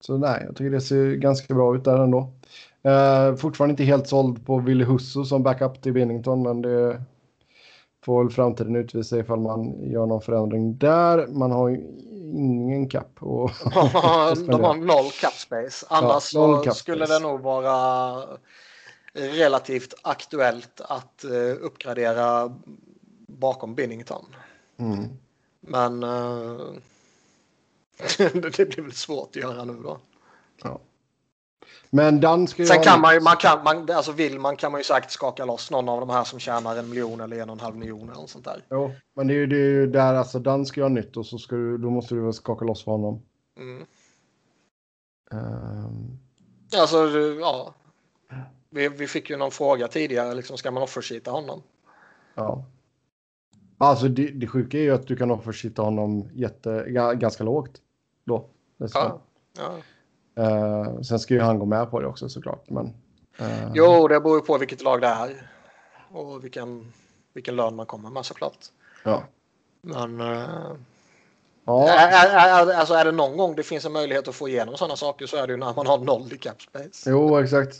Så 0.00 0.18
nej, 0.18 0.42
jag 0.46 0.56
tycker 0.56 0.70
det 0.70 0.80
ser 0.80 1.14
ganska 1.14 1.54
bra 1.54 1.76
ut 1.76 1.84
där 1.84 1.98
ändå. 2.04 2.32
Uh, 2.88 3.36
fortfarande 3.36 3.72
inte 3.72 3.84
helt 3.84 4.08
såld 4.08 4.46
på 4.46 4.58
Willy 4.58 4.84
Husso 4.84 5.24
som 5.24 5.42
backup 5.42 5.82
till 5.82 5.92
Binnington, 5.92 6.42
men 6.42 6.62
det 6.62 7.02
får 8.04 8.24
väl 8.24 8.32
framtiden 8.32 8.76
utvisa 8.76 9.18
ifall 9.18 9.40
man 9.40 9.90
gör 9.90 10.06
någon 10.06 10.20
förändring 10.20 10.78
där. 10.78 11.26
Man 11.26 11.50
har 11.50 11.68
ju 11.68 11.76
ingen 12.34 12.88
kapp. 12.88 13.10
Och 13.20 13.50
De 14.46 14.64
har 14.64 14.74
noll 14.86 15.10
cap 15.20 15.32
space. 15.32 15.86
Annars 15.90 16.34
Ja, 16.34 16.46
noll 16.46 16.64
cap 16.64 16.76
skulle 16.76 17.06
space. 17.06 17.18
det 17.22 17.28
nog 17.28 17.40
vara 17.40 18.22
relativt 19.14 19.94
aktuellt 20.02 20.80
att 20.80 21.24
eh, 21.24 21.64
uppgradera 21.64 22.56
bakom 23.26 23.74
Binnington. 23.74 24.24
mm. 24.76 25.08
Men 25.60 26.02
eh, 26.02 26.72
det 28.56 28.68
blir 28.68 28.82
väl 28.82 28.92
svårt 28.92 29.28
att 29.28 29.36
göra 29.36 29.64
nu 29.64 29.82
då. 29.82 29.98
Ja. 30.62 30.80
Men 31.90 32.20
Dan 32.20 32.48
ska 32.48 32.62
ju 32.62 32.66
Sen 32.66 32.82
kan 32.82 33.00
man 33.00 33.14
ju, 33.14 33.20
man 33.20 33.36
kan, 33.36 33.64
man, 33.64 33.90
alltså 33.90 34.12
vill 34.12 34.38
man 34.38 34.56
kan 34.56 34.72
man 34.72 34.80
ju 34.80 34.84
säkert 34.84 35.10
skaka 35.10 35.44
loss 35.44 35.70
någon 35.70 35.88
av 35.88 36.00
de 36.00 36.10
här 36.10 36.24
som 36.24 36.38
tjänar 36.38 36.76
en 36.76 36.88
miljon 36.88 37.20
eller 37.20 37.42
en 37.42 37.50
och 37.50 37.56
en 37.56 37.60
halv 37.60 37.76
miljon 37.76 38.02
eller 38.02 38.20
något 38.20 38.30
sånt 38.30 38.44
där. 38.44 38.64
Jo, 38.70 38.94
men 39.16 39.26
det 39.26 39.34
är 39.34 39.36
ju 39.36 39.46
det 39.46 39.56
är 39.56 39.70
ju 39.70 39.86
där 39.86 40.14
alltså 40.14 40.38
Dan 40.38 40.66
ska 40.66 40.82
ha 40.82 40.88
nytt 40.88 41.16
och 41.16 41.26
så 41.26 41.38
ska 41.38 41.56
du, 41.56 41.78
då 41.78 41.90
måste 41.90 42.14
du 42.14 42.20
väl 42.20 42.32
skaka 42.32 42.64
loss 42.64 42.84
för 42.84 42.92
honom. 42.92 43.22
Mm. 43.56 43.86
Ehm, 45.32 46.18
Alltså, 46.76 47.06
ja. 47.40 47.74
Vi, 48.70 48.88
vi 48.88 49.06
fick 49.06 49.30
ju 49.30 49.36
någon 49.36 49.50
fråga 49.50 49.88
tidigare, 49.88 50.34
liksom, 50.34 50.58
ska 50.58 50.70
man 50.70 50.82
offersheeta 50.82 51.30
honom? 51.30 51.62
ja. 52.34 52.64
Alltså 53.78 54.08
det, 54.08 54.26
det 54.30 54.46
sjuka 54.46 54.78
är 54.78 54.82
ju 54.82 54.94
att 54.94 55.06
du 55.06 55.16
kan 55.16 55.30
offershitta 55.30 55.82
honom 55.82 56.28
jätte, 56.34 56.70
ga- 56.70 57.14
ganska 57.14 57.44
lågt. 57.44 57.70
Då. 58.24 58.48
dessutom. 58.76 59.18
Ja. 59.58 59.72
Eh, 60.44 61.00
sen 61.00 61.18
ska 61.18 61.34
ju 61.34 61.40
han 61.40 61.58
gå 61.58 61.66
med 61.66 61.90
på 61.90 62.00
det 62.00 62.06
också 62.06 62.28
såklart. 62.28 62.70
Men, 62.70 62.86
eh, 63.38 63.70
Jo, 63.74 64.08
det 64.08 64.20
beror 64.20 64.36
ju 64.36 64.44
på 64.44 64.58
vilket 64.58 64.82
lag 64.82 65.00
det 65.00 65.06
är. 65.06 65.50
Och 66.12 66.44
vilken, 66.44 66.92
vilken 67.32 67.56
lön 67.56 67.76
man 67.76 67.86
kommer 67.86 68.10
med 68.10 68.24
såklart. 68.24 68.58
Ja. 69.04 69.22
Men 69.82 70.20
eh, 70.20 70.46
Ja, 71.64 71.88
är, 71.88 72.08
är, 72.28 72.68
är, 72.70 72.74
alltså 72.78 72.94
är 72.94 73.04
det 73.04 73.12
någon 73.12 73.36
gång 73.36 73.54
det 73.56 73.62
finns 73.62 73.84
en 73.84 73.92
möjlighet 73.92 74.28
att 74.28 74.34
få 74.34 74.48
igenom 74.48 74.76
sådana 74.76 74.96
saker 74.96 75.26
så 75.26 75.36
är 75.36 75.46
det 75.46 75.52
ju 75.52 75.56
när 75.56 75.74
man 75.74 75.86
har 75.86 75.98
noll 75.98 76.32
i 76.32 76.38
cap 76.38 76.62
space. 76.62 77.10
jo 77.10 77.38
exakt. 77.38 77.76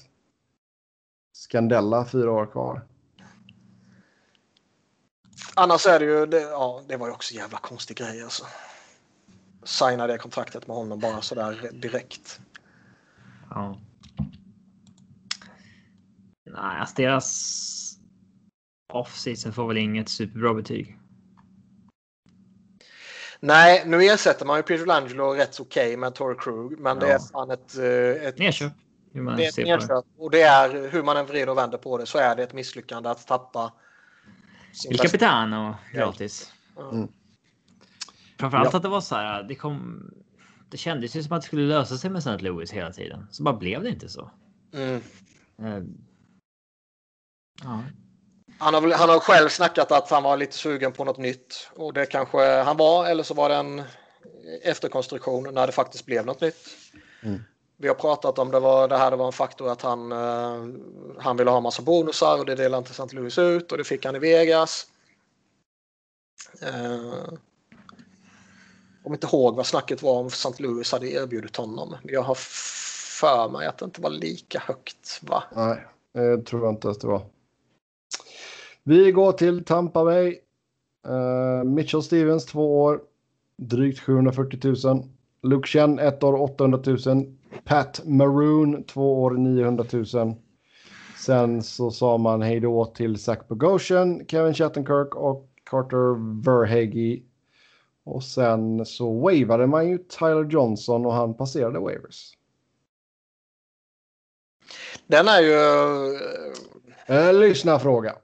Skandella, 1.32 2.04
fyra 2.04 2.32
år 2.32 2.46
kvar. 2.46 2.82
Annars 5.54 5.86
är 5.86 5.98
det 5.98 6.04
ju, 6.04 6.26
det, 6.26 6.40
ja, 6.40 6.82
det 6.88 6.96
var 6.96 7.06
ju 7.06 7.12
också 7.12 7.34
en 7.34 7.40
jävla 7.40 7.58
konstig 7.58 7.96
grej 7.96 8.22
alltså. 8.22 8.46
Signa 9.64 10.06
det 10.06 10.18
kontraktet 10.18 10.66
med 10.66 10.76
honom 10.76 11.00
bara 11.00 11.20
sådär 11.20 11.70
direkt. 11.72 12.40
Ja. 13.50 13.78
Nej, 16.50 16.80
alltså 16.80 16.94
deras 16.96 17.58
off-season 18.92 19.52
får 19.52 19.68
väl 19.68 19.76
inget 19.76 20.08
superbra 20.08 20.54
betyg. 20.54 20.98
Nej, 23.40 23.82
nu 23.86 24.04
ersätter 24.04 24.46
man 24.46 24.56
ju 24.56 24.62
Peter 24.62 24.86
Langelo 24.86 25.34
rätt 25.34 25.60
okej 25.60 25.96
med 25.96 26.14
Torrey 26.14 26.38
Krug, 26.38 26.78
men 26.78 26.98
det 26.98 27.08
Ja. 27.08 27.14
är 27.14 27.18
fan 27.18 27.50
ett, 27.50 27.76
eh, 27.76 28.26
ett 28.28 28.38
Nedköp. 28.38 28.72
Det 29.12 29.18
är 29.20 29.48
ett 29.48 29.56
det. 29.56 29.64
nedköp 29.64 30.04
och 30.18 30.30
det 30.30 30.42
är 30.42 30.88
hur 30.90 31.02
man 31.02 31.16
än 31.16 31.26
vrider 31.26 31.48
och 31.48 31.58
vänder 31.58 31.78
på 31.78 31.98
det 31.98 32.06
så 32.06 32.18
är 32.18 32.36
det 32.36 32.42
ett 32.42 32.52
misslyckande 32.52 33.08
att 33.08 33.26
tappa. 33.26 33.72
Il 34.90 34.98
Capitano 34.98 35.74
gratis. 35.92 36.52
Ja. 36.76 36.90
Mm. 36.90 37.08
Framförallt 38.38 38.72
Ja. 38.72 38.76
att 38.76 38.82
det 38.82 38.88
var 38.88 39.00
så 39.00 39.14
här. 39.14 39.42
Det 39.42 39.54
kom. 39.54 40.10
Det 40.70 40.76
kändes 40.76 41.16
ju 41.16 41.22
som 41.22 41.32
att 41.32 41.42
det 41.42 41.46
skulle 41.46 41.62
lösa 41.66 41.96
sig 41.96 42.10
med 42.10 42.18
St. 42.18 42.38
Louis 42.38 42.72
hela 42.72 42.92
tiden. 42.92 43.26
Så 43.30 43.42
bara 43.42 43.54
blev 43.56 43.82
det 43.82 43.88
inte 43.88 44.08
så. 44.08 44.30
Mm. 44.74 45.02
Eh, 45.62 45.82
Ja, 47.62 47.82
Han, 48.58 48.74
har, 48.74 48.92
han 48.92 49.08
har 49.08 49.20
själv 49.20 49.48
snackat 49.48 49.92
att 49.92 50.10
han 50.10 50.22
var 50.22 50.36
lite 50.36 50.56
sugen 50.56 50.92
på 50.92 51.04
något 51.04 51.18
nytt 51.18 51.70
och 51.76 51.92
det 51.92 52.06
kanske 52.06 52.62
han 52.62 52.76
var 52.76 53.06
eller 53.06 53.22
så 53.22 53.34
var 53.34 53.48
det 53.48 53.54
en 53.54 53.82
efterkonstruktion 54.62 55.54
när 55.54 55.66
det 55.66 55.72
faktiskt 55.72 56.06
blev 56.06 56.26
något 56.26 56.40
nytt. 56.40 56.68
Mm. 57.22 57.42
Vi 57.80 57.88
har 57.88 57.94
pratat 57.94 58.38
om 58.38 58.50
det, 58.50 58.60
var, 58.60 58.88
det 58.88 58.96
här 58.96 59.10
det 59.10 59.16
var 59.16 59.26
en 59.26 59.32
faktor 59.32 59.68
att 59.70 59.82
han, 59.82 60.12
eh, 60.12 60.66
han 61.18 61.36
ville 61.36 61.50
ha 61.50 61.60
massa 61.60 61.82
bonusar 61.82 62.38
och 62.38 62.46
det 62.46 62.54
delade 62.54 62.78
inte 62.78 62.90
St. 62.90 63.16
Louis 63.16 63.38
ut 63.38 63.72
och 63.72 63.78
det 63.78 63.84
fick 63.84 64.06
han 64.06 64.16
i 64.16 64.18
Vegas. 64.18 64.86
Eh, 66.62 67.34
Om 69.04 69.12
inte 69.12 69.26
ihåg 69.26 69.56
vad 69.56 69.66
snacket 69.66 70.02
var 70.02 70.20
om 70.20 70.26
St. 70.26 70.62
Louis 70.62 70.92
hade 70.92 71.10
erbjudit 71.10 71.56
honom. 71.56 71.94
Jag 72.02 72.22
har 72.22 72.36
för 73.20 73.48
mig 73.48 73.66
att 73.66 73.78
det 73.78 73.84
inte 73.84 74.00
var 74.00 74.10
lika 74.10 74.58
högt 74.58 75.20
va? 75.22 75.44
Nej, 75.52 75.86
det 76.12 76.42
tror 76.42 76.64
jag 76.64 76.72
inte 76.72 76.90
att 76.90 77.00
det 77.00 77.06
var. 77.06 77.22
Vi 78.82 79.12
går 79.12 79.32
till 79.32 79.64
Tampa 79.64 80.04
Bay. 80.04 80.38
Uh, 81.08 81.64
Mitchell 81.64 82.02
Stevens, 82.02 82.46
två 82.46 82.82
år. 82.82 83.00
Drygt 83.56 84.00
740 84.00 84.86
000. 84.86 85.04
Luke 85.42 85.68
Chen, 85.68 85.98
ett 85.98 86.22
år, 86.22 86.40
800 86.40 86.80
000. 86.86 87.37
Pat 87.64 88.00
Maroon, 88.04 88.84
två 88.84 89.22
år, 89.22 89.30
900 89.30 89.84
000. 89.92 90.34
Sen 91.16 91.62
så 91.62 91.90
sa 91.90 92.18
man 92.18 92.42
hej 92.42 92.60
då 92.60 92.84
till 92.84 93.18
Zach 93.18 93.38
Bogosian, 93.48 94.26
Kevin 94.26 94.54
Shattenkirk 94.54 95.14
och 95.14 95.48
Carter 95.64 96.42
Verhage. 96.42 97.22
Och 98.04 98.24
sen 98.24 98.86
så 98.86 99.12
wavade 99.12 99.66
man 99.66 99.88
ju 99.88 99.98
Tyler 99.98 100.44
Johnson 100.44 101.06
och 101.06 101.12
han 101.12 101.34
passerade 101.34 101.78
waivers. 101.78 102.32
Den 105.06 105.28
är 105.28 105.40
ju... 105.40 105.54
Eh, 107.06 107.34
lyssna 107.34 107.78
fråga. 107.78 108.16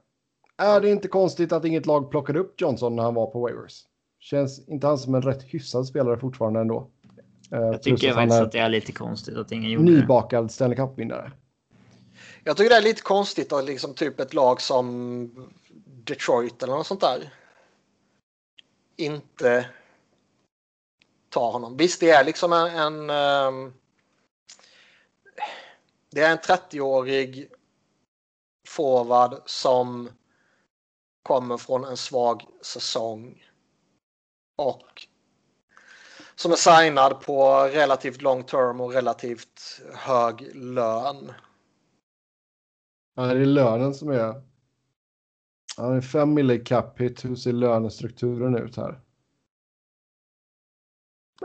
Är 0.57 0.81
det 0.81 0.89
inte 0.89 1.07
konstigt 1.07 1.51
att 1.51 1.65
inget 1.65 1.85
lag 1.85 2.11
plockade 2.11 2.39
upp 2.39 2.61
Johnson 2.61 2.95
när 2.95 3.03
han 3.03 3.13
var 3.13 3.27
på 3.27 3.39
waivers? 3.39 3.83
Känns 4.19 4.67
inte 4.67 4.87
han 4.87 4.97
som 4.97 5.15
en 5.15 5.21
rätt 5.21 5.43
hyfsad 5.43 5.87
spelare 5.87 6.17
fortfarande 6.17 6.59
ändå? 6.59 6.89
Eh, 7.51 7.59
jag 7.59 7.83
tycker 7.83 8.09
att 8.09 8.15
han 8.15 8.29
faktiskt 8.29 8.39
är 8.39 8.45
att 8.45 8.51
det 8.51 8.59
är 8.59 8.69
lite 8.69 8.91
konstigt 8.91 9.37
att 9.37 9.51
ingen 9.51 9.71
gjorde 9.71 9.91
det. 9.91 9.91
nybakad 9.91 10.51
Stanley 10.51 10.77
Cup-vinnare. 10.77 11.31
Jag 12.43 12.57
tycker 12.57 12.69
det 12.69 12.75
är 12.75 12.81
lite 12.81 13.01
konstigt 13.01 13.53
att 13.53 13.65
liksom 13.65 13.93
typ 13.93 14.19
ett 14.19 14.33
lag 14.33 14.61
som 14.61 15.49
Detroit 15.85 16.63
eller 16.63 16.73
något 16.73 16.87
sånt 16.87 17.01
där 17.01 17.33
inte 18.95 19.69
tar 21.29 21.51
honom. 21.51 21.77
Visst, 21.77 21.99
det 21.99 22.09
är 22.09 22.23
liksom 22.23 22.53
en, 22.53 22.67
en 22.67 23.09
ehm, 23.09 23.73
det 26.11 26.21
är 26.21 26.31
en 26.31 26.37
30-årig 26.37 27.47
forward 28.67 29.41
som 29.45 30.09
kommer 31.23 31.57
från 31.57 31.83
en 31.83 31.97
svag 31.97 32.45
säsong 32.61 33.43
och 34.55 35.07
som 36.35 36.51
är 36.51 36.55
signad 36.55 37.21
på 37.21 37.63
relativt 37.73 38.21
long 38.21 38.43
term 38.43 38.81
och 38.81 38.93
relativt 38.93 39.81
hög 39.93 40.55
lön. 40.55 41.31
Ja, 43.15 43.23
det 43.23 43.41
är 43.41 43.45
lönen 43.45 43.93
som 43.93 44.09
är... 44.09 44.41
Han 45.77 45.97
är 45.97 46.01
5 46.01 46.33
mille 46.33 46.57
cap 46.59 46.99
hit. 47.01 47.25
Hur 47.25 47.35
ser 47.35 47.51
lönestrukturen 47.51 48.55
ut 48.57 48.77
här? 48.77 49.01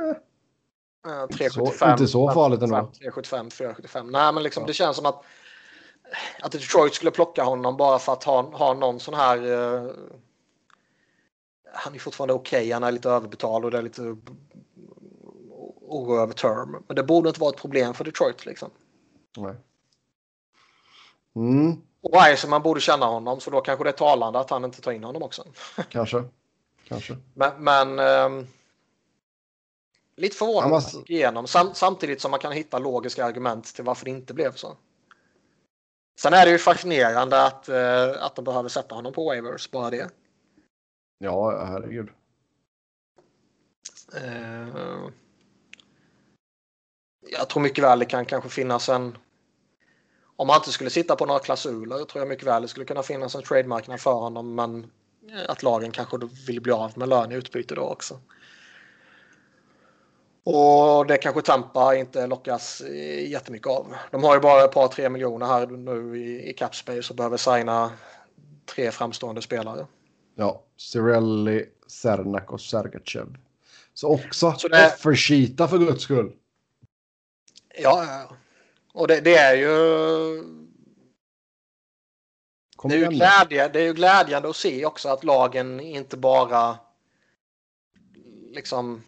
Eh, 0.01 0.17
Eh, 1.07 1.23
Inte 1.23 1.35
375. 1.39 1.79
så- 1.79 1.91
inte 1.93 2.07
så 2.13 2.31
farligt 2.31 2.63
ändå. 2.63 2.77
375, 2.99 3.51
475. 3.51 4.11
Nej, 4.11 4.33
men 4.35 4.43
liksom, 4.43 4.61
Ja. 4.63 4.67
det 4.67 4.73
känns 4.73 4.97
som 4.97 5.07
att, 5.07 5.25
att 6.43 6.53
Detroit 6.53 6.95
skulle 6.95 7.11
plocka 7.11 7.43
honom 7.45 7.77
bara 7.77 7.99
för 7.99 8.13
att 8.13 8.25
ha, 8.25 8.43
ha 8.43 8.75
någon 8.75 9.01
sån 9.01 9.15
här... 9.15 9.37
eh, 9.53 9.91
han 11.75 11.95
är 11.95 11.99
fortfarande 11.99 12.35
okej, 12.35 12.71
han 12.71 12.83
är 12.83 12.93
lite 12.93 13.11
överbetald 13.11 13.65
och 13.65 13.71
det 13.71 13.79
är 13.79 13.83
lite 13.83 14.17
oro 15.91 16.17
över 16.23 16.33
term. 16.33 16.85
Men 16.87 16.97
det 16.97 17.03
borde 17.03 17.29
inte 17.29 17.41
vara 17.41 17.51
ett 17.51 17.61
problem 17.61 17.95
för 17.95 18.05
Detroit. 18.05 18.47
Liksom. 18.47 18.71
Nej. 19.37 19.55
Mm, 21.37 21.73
Och 22.01 22.15
Weissman 22.15 22.63
borde 22.63 22.81
känna 22.81 23.07
honom, 23.07 23.41
så 23.41 23.51
då 23.51 23.61
kanske 23.61 23.85
det 23.85 23.91
är 23.91 23.93
talande 23.93 24.39
att 24.39 24.51
han 24.51 24.65
inte 24.65 24.81
tar 24.81 24.93
in 24.93 25.05
honom 25.05 25.23
också. 25.23 25.45
kanske. 25.89 26.25
Kanske. 26.85 27.17
Men, 27.35 27.65
men 27.65 27.99
ehm, 27.99 28.47
lite 30.17 30.45
att 30.45 30.71
måste- 30.71 30.97
man 30.97 31.05
igenom 31.09 31.47
sam, 31.47 31.71
samtidigt 31.75 32.21
som 32.21 32.31
man 32.31 32.41
kan 32.41 32.53
hitta 32.53 32.79
logiska 32.79 33.25
argument 33.25 33.75
till 33.75 33.85
varför 33.85 34.05
det 34.05 34.11
inte 34.11 34.35
blev 34.35 34.53
så. 34.55 34.77
Sen 36.19 36.35
är 36.35 36.47
det 36.47 36.53
ju 36.53 36.59
fascinerande 36.59 37.47
att, 37.47 37.69
eh, 37.69 38.23
att 38.25 38.37
de 38.37 38.45
behöver 38.45 38.69
sätta 38.69 38.95
honom 38.95 39.13
på 39.13 39.25
waivers, 39.25 39.71
bara 39.71 39.91
det. 39.91 40.11
Ja, 41.19 41.65
herregud. 41.67 42.09
Eh, 44.17 45.09
jag 47.29 47.49
tror 47.49 47.63
mycket 47.63 47.85
väl 47.85 47.99
det 47.99 48.05
kan 48.05 48.25
kanske 48.25 48.49
finnas 48.51 48.89
en... 48.89 49.19
Om 50.37 50.49
han 50.49 50.59
inte 50.59 50.73
skulle 50.73 50.91
sitta 50.91 51.17
på 51.17 51.27
några 51.27 51.41
klausuler 51.41 52.05
tror 52.05 52.21
jag 52.21 52.29
mycket 52.29 52.47
väl 52.47 52.63
det 52.63 52.69
skulle 52.69 52.87
kunna 52.87 53.03
finnas 53.03 53.35
en 53.35 53.43
trademarknad 53.43 54.01
för 54.01 54.13
honom. 54.13 54.55
Men 54.55 54.91
att 55.49 55.63
lagen 55.63 55.91
kanske 55.91 56.17
vill 56.47 56.61
bli 56.61 56.73
av 56.73 56.93
med 56.99 57.09
lön 57.09 57.33
i 57.33 57.35
utbyte 57.35 57.75
då 57.75 57.83
också. 57.83 58.21
Och 60.45 61.07
det 61.07 61.17
kanske 61.17 61.43
Tampa 61.43 61.95
inte 61.97 62.27
lockas 62.27 62.81
eh, 62.81 63.31
jättemycket 63.31 63.67
av. 63.69 63.95
De 64.11 64.25
har 64.25 64.35
ju 64.35 64.41
bara 64.41 64.65
ett 64.65 64.73
par 64.73 64.89
tre 64.89 65.09
miljoner 65.09 65.47
här 65.47 65.67
nu 65.67 66.19
i, 66.19 66.51
i 66.51 66.53
cap 66.53 66.75
space 66.75 67.11
och 67.13 67.17
behöver 67.17 67.37
signa 67.37 67.93
tre 68.75 68.91
framstående 68.91 69.43
spelare. 69.43 69.87
Ja, 70.35 70.63
Cirelli, 70.77 71.67
Sernak 71.87 72.53
och 72.53 72.61
Sergachev. 72.61 73.37
Så 73.95 74.09
också 74.15 74.55
Så 74.59 74.69
det- 74.69 74.95
för 75.69 75.79
guds 75.79 76.03
skull. 76.03 76.33
Ja, 77.79 78.05
ja. 78.05 78.37
och 78.93 79.09
det, 79.09 79.21
det 79.21 79.37
är 79.37 79.57
ju 79.57 79.71
Det 82.85 82.95
är, 82.95 82.99
ju 82.99 83.09
glädje, 83.09 83.69
det 83.69 83.81
är 83.81 83.85
ju 83.85 83.93
glädjande 83.93 84.51
att 84.51 84.57
se 84.57 84.87
också 84.87 85.09
att 85.09 85.25
lagen 85.25 85.81
inte 85.81 86.17
bara 86.17 86.79
liksom 88.53 89.03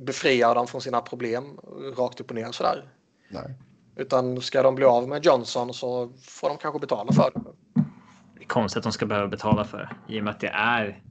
befria 0.00 0.54
dem 0.54 0.66
från 0.66 0.80
sina 0.80 1.00
problem 1.00 1.58
rakt 1.96 2.20
upp 2.20 2.30
och 2.30 2.34
ner 2.34 2.52
sådär. 2.52 2.88
Nej. 3.28 3.54
Utan 3.96 4.40
ska 4.40 4.62
de 4.62 4.74
bli 4.74 4.84
av 4.84 5.08
med 5.08 5.24
Johnson 5.24 5.74
så 5.74 6.12
får 6.22 6.48
de 6.48 6.58
kanske 6.58 6.80
betala 6.80 7.12
för 7.12 7.30
det. 7.34 7.40
Det 8.34 8.42
är 8.42 8.46
konstigt 8.46 8.78
att 8.78 8.82
de 8.82 8.92
ska 8.92 9.06
behöva 9.06 9.28
betala 9.28 9.64
för 9.64 9.78
det 9.78 10.14
i 10.14 10.20
och 10.20 10.24
med 10.24 10.30
att 10.30 10.40
det 10.40 10.48
är. 10.48 11.02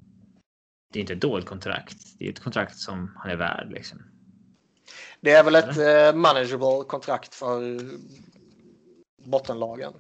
Det 0.94 1.00
är 1.00 1.02
inte 1.02 1.14
ett 1.14 1.22
dåligt 1.22 1.46
kontrakt. 1.46 1.98
Det 2.20 2.26
är 2.26 2.30
ett 2.30 2.40
kontrakt 2.40 2.78
som 2.78 3.12
han 3.18 3.32
är 3.32 3.36
värd 3.36 3.72
liksom. 3.72 4.04
Det 5.22 5.32
är 5.32 5.44
väl 5.44 5.56
ett 5.56 5.78
eh, 5.78 6.20
manageable 6.20 6.84
kontrakt 6.88 7.36
för 7.36 7.80
bottenlagen. 9.26 9.94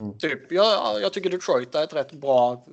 Mm. 0.00 0.18
Typ, 0.18 0.52
jag, 0.52 1.02
jag 1.02 1.12
tycker 1.12 1.30
Detroit 1.30 1.74
är 1.74 1.84
ett 1.84 1.94
rätt 1.94 2.12
bra. 2.12 2.64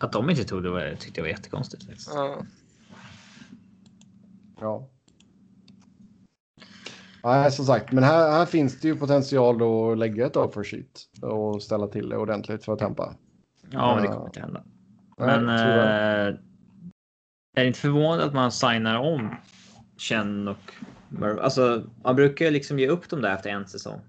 Att 0.00 0.12
de 0.12 0.30
inte 0.30 0.44
tog 0.44 0.62
det 0.62 0.70
var, 0.70 0.96
tyckte 1.00 1.20
jag 1.20 1.24
var 1.24 1.28
jättekonstigt. 1.30 1.84
Faktiskt. 1.86 2.14
eh, 2.14 2.36
Ja. 4.60 4.88
Nej, 7.24 7.52
som 7.52 7.64
sagt, 7.64 7.92
men 7.92 8.04
här, 8.04 8.30
här 8.30 8.46
finns 8.46 8.80
det 8.80 8.88
ju 8.88 8.96
potential 8.96 9.58
då 9.58 9.92
att 9.92 9.98
lägga 9.98 10.26
ett 10.26 10.36
offer 10.36 10.64
sheet 10.64 11.08
och 11.22 11.62
ställa 11.62 11.86
till 11.88 12.08
det 12.08 12.16
ordentligt 12.16 12.64
för 12.64 12.72
att 12.72 12.78
tempa. 12.78 13.14
Ja, 13.70 13.94
men 13.94 14.02
det 14.02 14.08
kommer 14.08 14.26
inte 14.26 14.40
hända. 14.40 14.62
Nej, 15.18 15.26
Men 15.40 15.40
tyvärr. 15.58 16.28
eh, 16.28 16.34
är 17.56 17.62
det 17.62 17.66
inte 17.66 17.78
förvånande 17.80 18.24
att 18.24 18.34
man 18.34 18.52
signar 18.52 18.98
om 18.98 19.36
Chen 19.96 20.48
och 20.48 20.72
Murray? 21.08 21.38
Alltså, 21.38 21.82
man 22.04 22.16
brukar 22.16 22.44
ju 22.44 22.50
liksom 22.50 22.78
ge 22.78 22.88
upp 22.88 23.08
dem 23.08 23.22
där 23.22 23.34
efter 23.34 23.50
en 23.50 23.66
säsong. 23.66 24.00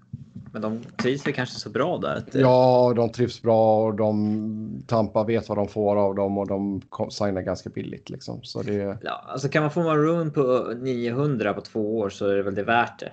Men 0.52 0.62
de 0.62 0.84
trivs 0.84 1.26
väl 1.26 1.34
kanske 1.34 1.60
så 1.60 1.70
bra 1.70 1.98
där. 1.98 2.16
Att, 2.16 2.34
Ja, 2.34 2.92
de 2.96 3.12
trivs 3.12 3.42
bra 3.42 3.84
och 3.84 3.94
de 3.94 4.84
Tampa 4.86 5.24
vet 5.24 5.48
vad 5.48 5.58
de 5.58 5.68
får 5.68 5.96
av 5.96 6.14
dem 6.14 6.38
och 6.38 6.46
de 6.46 6.82
signar 7.10 7.42
ganska 7.42 7.70
billigt 7.70 8.10
liksom. 8.10 8.42
Så 8.42 8.62
det, 8.62 8.98
Ja, 9.02 9.24
alltså 9.26 9.48
kan 9.48 9.62
man 9.62 9.70
få 9.70 9.82
Maroon 9.82 10.30
på 10.30 10.72
900 10.76 11.54
på 11.54 11.60
två 11.60 11.98
år 11.98 12.10
så 12.10 12.26
är 12.26 12.36
det 12.36 12.42
väl 12.42 12.54
det 12.54 12.62
värt 12.62 13.00
det. 13.00 13.12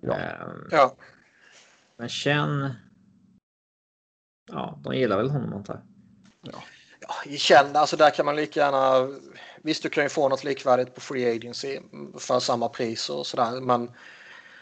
Ja. 0.00 0.14
Ehm, 0.14 0.68
ja. 0.70 0.94
Men 1.96 2.08
Chen. 2.08 2.70
Ja, 4.52 4.78
de 4.82 4.94
gillar 4.94 5.16
väl 5.16 5.30
honom 5.30 5.52
antar 5.52 5.74
jag. 5.74 5.82
Ja, 6.52 7.32
i 7.32 7.36
känd, 7.36 7.76
alltså 7.76 7.96
där 7.96 8.10
kan 8.10 8.26
man 8.26 8.36
lika 8.36 8.60
gärna. 8.60 9.08
Visst, 9.62 9.82
du 9.82 9.88
kan 9.88 10.02
ju 10.04 10.08
få 10.08 10.28
något 10.28 10.44
likvärdigt 10.44 10.94
på 10.94 11.00
free 11.00 11.36
agency 11.36 11.78
för 12.18 12.40
samma 12.40 12.68
pris 12.68 13.10
och 13.10 13.26
sådär, 13.26 13.60
men 13.60 13.90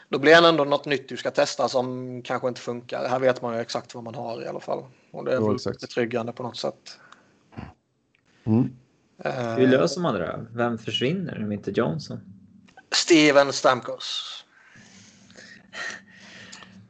då 0.08 0.18
blir 0.18 0.40
det 0.42 0.48
ändå 0.48 0.64
något 0.64 0.84
nytt 0.86 1.08
du 1.08 1.16
ska 1.16 1.30
testa 1.30 1.68
som 1.68 2.22
kanske 2.22 2.48
inte 2.48 2.60
funkar. 2.60 3.08
Här 3.08 3.20
vet 3.20 3.42
man 3.42 3.54
ju 3.54 3.60
exakt 3.60 3.94
vad 3.94 4.04
man 4.04 4.14
har 4.14 4.42
i 4.42 4.46
alla 4.46 4.60
fall 4.60 4.84
och 5.10 5.24
det 5.24 5.30
är 5.30 5.34
Ja, 5.34 5.46
väl 5.46 5.54
exakt. 5.54 5.80
betryggande 5.80 6.32
på 6.32 6.42
något 6.42 6.56
sätt. 6.56 6.98
mm. 8.44 8.70
Eh, 9.24 9.54
Hur 9.54 9.66
löser 9.66 10.00
man 10.00 10.14
det 10.14 10.26
då? 10.26 10.46
Vem 10.50 10.78
försvinner 10.78 11.42
om 11.44 11.52
inte 11.52 11.70
Johnson? 11.70 12.20
Steven 12.90 13.52
Stamkos. 13.52 14.44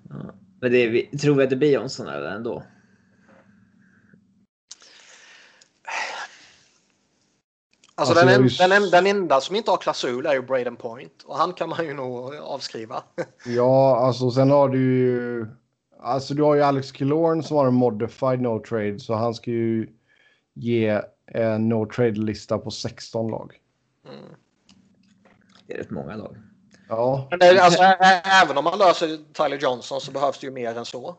Ja. 0.09 0.35
Men 0.61 0.73
det 0.73 0.79
är, 0.79 0.89
vi- 0.91 1.19
tror 1.19 1.35
vi 1.35 1.45
att 1.45 1.51
det 1.51 1.57
blir 1.57 1.73
Johnson 1.73 2.07
eller 2.09 2.31
ändå? 2.31 2.63
Alltså, 7.99 8.13
Alltså, 8.13 8.27
den, 8.27 8.29
jag 8.29 8.35
en, 8.41 8.45
är 8.45 8.49
ju- 8.51 8.57
den, 8.57 8.73
en, 8.83 8.91
den 8.91 9.07
enda 9.07 9.41
som 9.41 9.57
inte 9.57 9.71
har 9.71 9.79
klausul 9.79 10.27
är 10.27 10.35
ju 10.35 10.43
Braden 10.43 10.77
Point 10.77 11.23
och 11.27 11.37
han 11.37 11.53
kan 11.53 11.69
man 11.69 11.85
ju 11.87 11.95
nog 11.95 12.35
avskriva. 12.35 13.03
Ja, 13.47 13.97
alltså 14.07 14.31
sen 14.31 14.51
har 14.51 14.69
du 14.69 14.79
ju... 14.99 15.47
Alltså 16.01 16.35
du 16.35 16.43
har 16.43 16.55
ju 16.55 16.63
Alex 16.63 16.93
Killorn 16.93 17.43
som 17.43 17.57
har 17.57 17.67
en 17.67 17.75
modified 17.75 18.41
no 18.41 18.59
trade 18.65 18.99
så 19.01 19.15
han 19.15 19.35
ska 19.35 19.51
ju 19.51 19.89
ge 20.55 21.01
en 21.27 21.69
no 21.69 21.87
trade-lista 21.87 22.59
på 22.59 22.71
16 22.71 23.31
lag. 23.31 23.53
Mm. 24.09 24.25
Det 25.67 25.75
är 25.75 25.79
rätt 25.79 25.91
många 25.91 26.17
lag. 26.17 26.37
Ja, 26.89 27.27
Men 27.31 27.39
det, 27.39 27.61
alltså, 27.61 27.83
ä- 27.83 27.97
ä- 28.01 28.23
även 28.45 28.59
om 28.59 28.65
man 28.65 28.79
löser 28.79 29.19
Tyler 29.33 29.59
Johnson 29.59 30.01
så 30.01 30.13
behövs 30.13 30.39
det 30.41 30.47
ju 30.47 30.53
mer 30.53 30.79
än 30.79 30.85
så. 30.85 31.17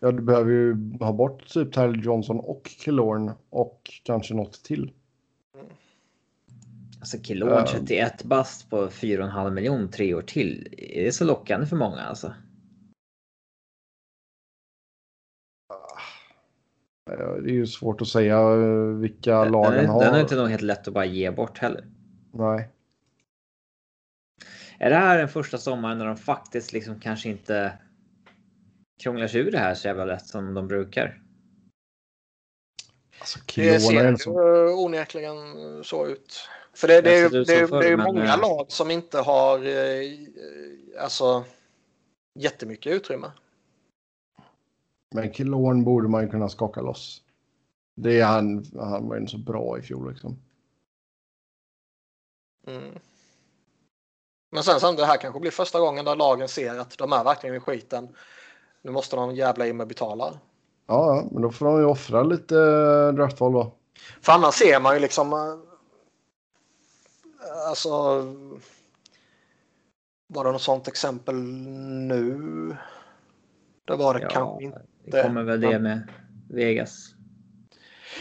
ja, 0.00 0.12
du 0.12 0.22
behöver 0.22 0.50
ju 0.50 0.76
ha 1.00 1.12
bort 1.12 1.46
typ 1.48 1.72
Tyler 1.74 2.02
Johnson 2.04 2.40
och 2.40 2.64
Killorn 2.64 3.32
och 3.50 3.90
kanske 4.04 4.34
något 4.34 4.52
till. 4.64 4.92
Alltså 7.04 7.18
Kilon 7.22 7.48
Ja. 7.48 7.66
31 7.66 8.24
bast 8.24 8.70
på 8.70 8.88
4,5 8.88 9.50
miljon 9.50 9.90
tre 9.90 10.14
år 10.14 10.22
till. 10.22 10.74
Är 10.78 11.04
det 11.04 11.12
så 11.12 11.24
lockande 11.24 11.66
för 11.66 11.76
många 11.76 12.00
alltså? 12.02 12.34
Eh, 17.10 17.16
Det 17.42 17.50
är 17.50 17.54
ju 17.54 17.66
svårt 17.66 18.00
att 18.00 18.08
säga 18.08 18.38
eh, 18.40 18.84
vilka 19.00 19.38
Den, 19.42 19.52
lagen 19.52 19.72
är, 19.84 19.86
har. 19.86 20.04
den 20.04 20.14
är 20.14 20.20
inte 20.20 20.36
nog 20.36 20.48
helt 20.48 20.62
lätt 20.62 20.88
att 20.88 20.94
bara 20.94 21.04
ge 21.04 21.30
bort 21.30 21.58
heller. 21.58 21.84
Nej. 22.32 22.68
Är 24.78 24.90
det 24.90 24.96
här 24.96 25.18
den 25.18 25.28
första 25.28 25.58
sommaren 25.58 25.98
när 25.98 26.06
de 26.06 26.16
faktiskt 26.16 26.72
liksom 26.72 27.00
kanske 27.00 27.28
inte 27.28 27.78
krånglar 29.02 29.26
sig 29.26 29.40
ur 29.40 29.50
det 29.52 29.58
här 29.58 29.74
så 29.74 29.88
jävla 29.88 30.04
lätt 30.04 30.26
som 30.26 30.54
de 30.54 30.68
brukar? 30.68 31.20
Alltså 33.20 33.38
Det 33.56 33.68
är 33.74 33.78
ser 33.78 34.10
ju 34.10 34.16
så... 34.16 34.84
onekligen 34.84 35.34
så 35.84 36.06
ut. 36.06 36.48
För 36.74 36.88
det, 36.88 37.00
det, 37.00 37.18
är, 37.18 37.30
Det 37.30 37.44
det, 37.44 37.54
är, 37.54 37.66
så 37.66 37.80
det 37.80 37.86
är 37.86 37.90
ju 37.90 37.96
förr, 37.96 37.96
men, 37.96 38.14
många 38.14 38.34
eh, 38.34 38.40
lag 38.40 38.66
som 38.68 38.90
inte 38.90 39.18
har 39.18 39.58
eh, 39.66 41.02
alltså, 41.02 41.44
jättemycket 42.34 42.92
utrymme. 42.92 43.32
Men 45.14 45.30
Killorn 45.32 45.84
borde 45.84 46.08
man 46.08 46.22
ju 46.22 46.28
kunna 46.28 46.48
skaka 46.48 46.80
loss. 46.80 47.22
Det 47.96 48.20
är 48.20 48.24
han, 48.24 48.64
han 48.78 49.08
var 49.08 49.16
ju 49.16 49.26
så 49.26 49.38
bra 49.38 49.78
i 49.78 49.82
fjol 49.82 50.10
liksom. 50.10 50.36
Mm. 52.66 52.98
Men 54.52 54.62
sen, 54.62 54.80
sen 54.80 54.96
det 54.96 55.06
här 55.06 55.16
kanske 55.16 55.40
blir 55.40 55.50
första 55.50 55.80
gången 55.80 56.04
där 56.04 56.16
lagen 56.16 56.48
ser 56.48 56.78
att 56.78 56.98
de 56.98 57.12
är 57.12 57.24
verkligen 57.24 57.56
i 57.56 57.60
skiten. 57.60 58.08
Nu 58.82 58.90
måste 58.90 59.16
de 59.16 59.34
jävla 59.34 59.66
in 59.66 59.76
med 59.76 59.86
betala. 59.86 60.38
Ja, 60.86 61.28
men 61.30 61.42
då 61.42 61.50
får 61.50 61.66
de 61.66 61.78
ju 61.78 61.84
offra 61.84 62.22
lite 62.22 62.56
eh, 62.58 63.14
draftval 63.14 63.52
då. 63.52 63.72
För 64.22 64.32
annars 64.32 64.54
ser 64.54 64.80
man 64.80 64.94
ju 64.94 65.00
liksom. 65.00 65.32
Alltså. 67.68 67.88
Var 70.26 70.44
det 70.44 70.52
något 70.52 70.62
sånt 70.62 70.88
exempel 70.88 71.34
nu? 71.34 72.76
Det 73.84 73.96
var 73.96 74.14
det 74.14 74.28
kanske 74.30 74.64
inte. 74.64 74.82
det 75.04 75.22
kommer 75.22 75.42
väl 75.42 75.60
det 75.60 75.78
med 75.78 76.08
Vegas. 76.50 77.14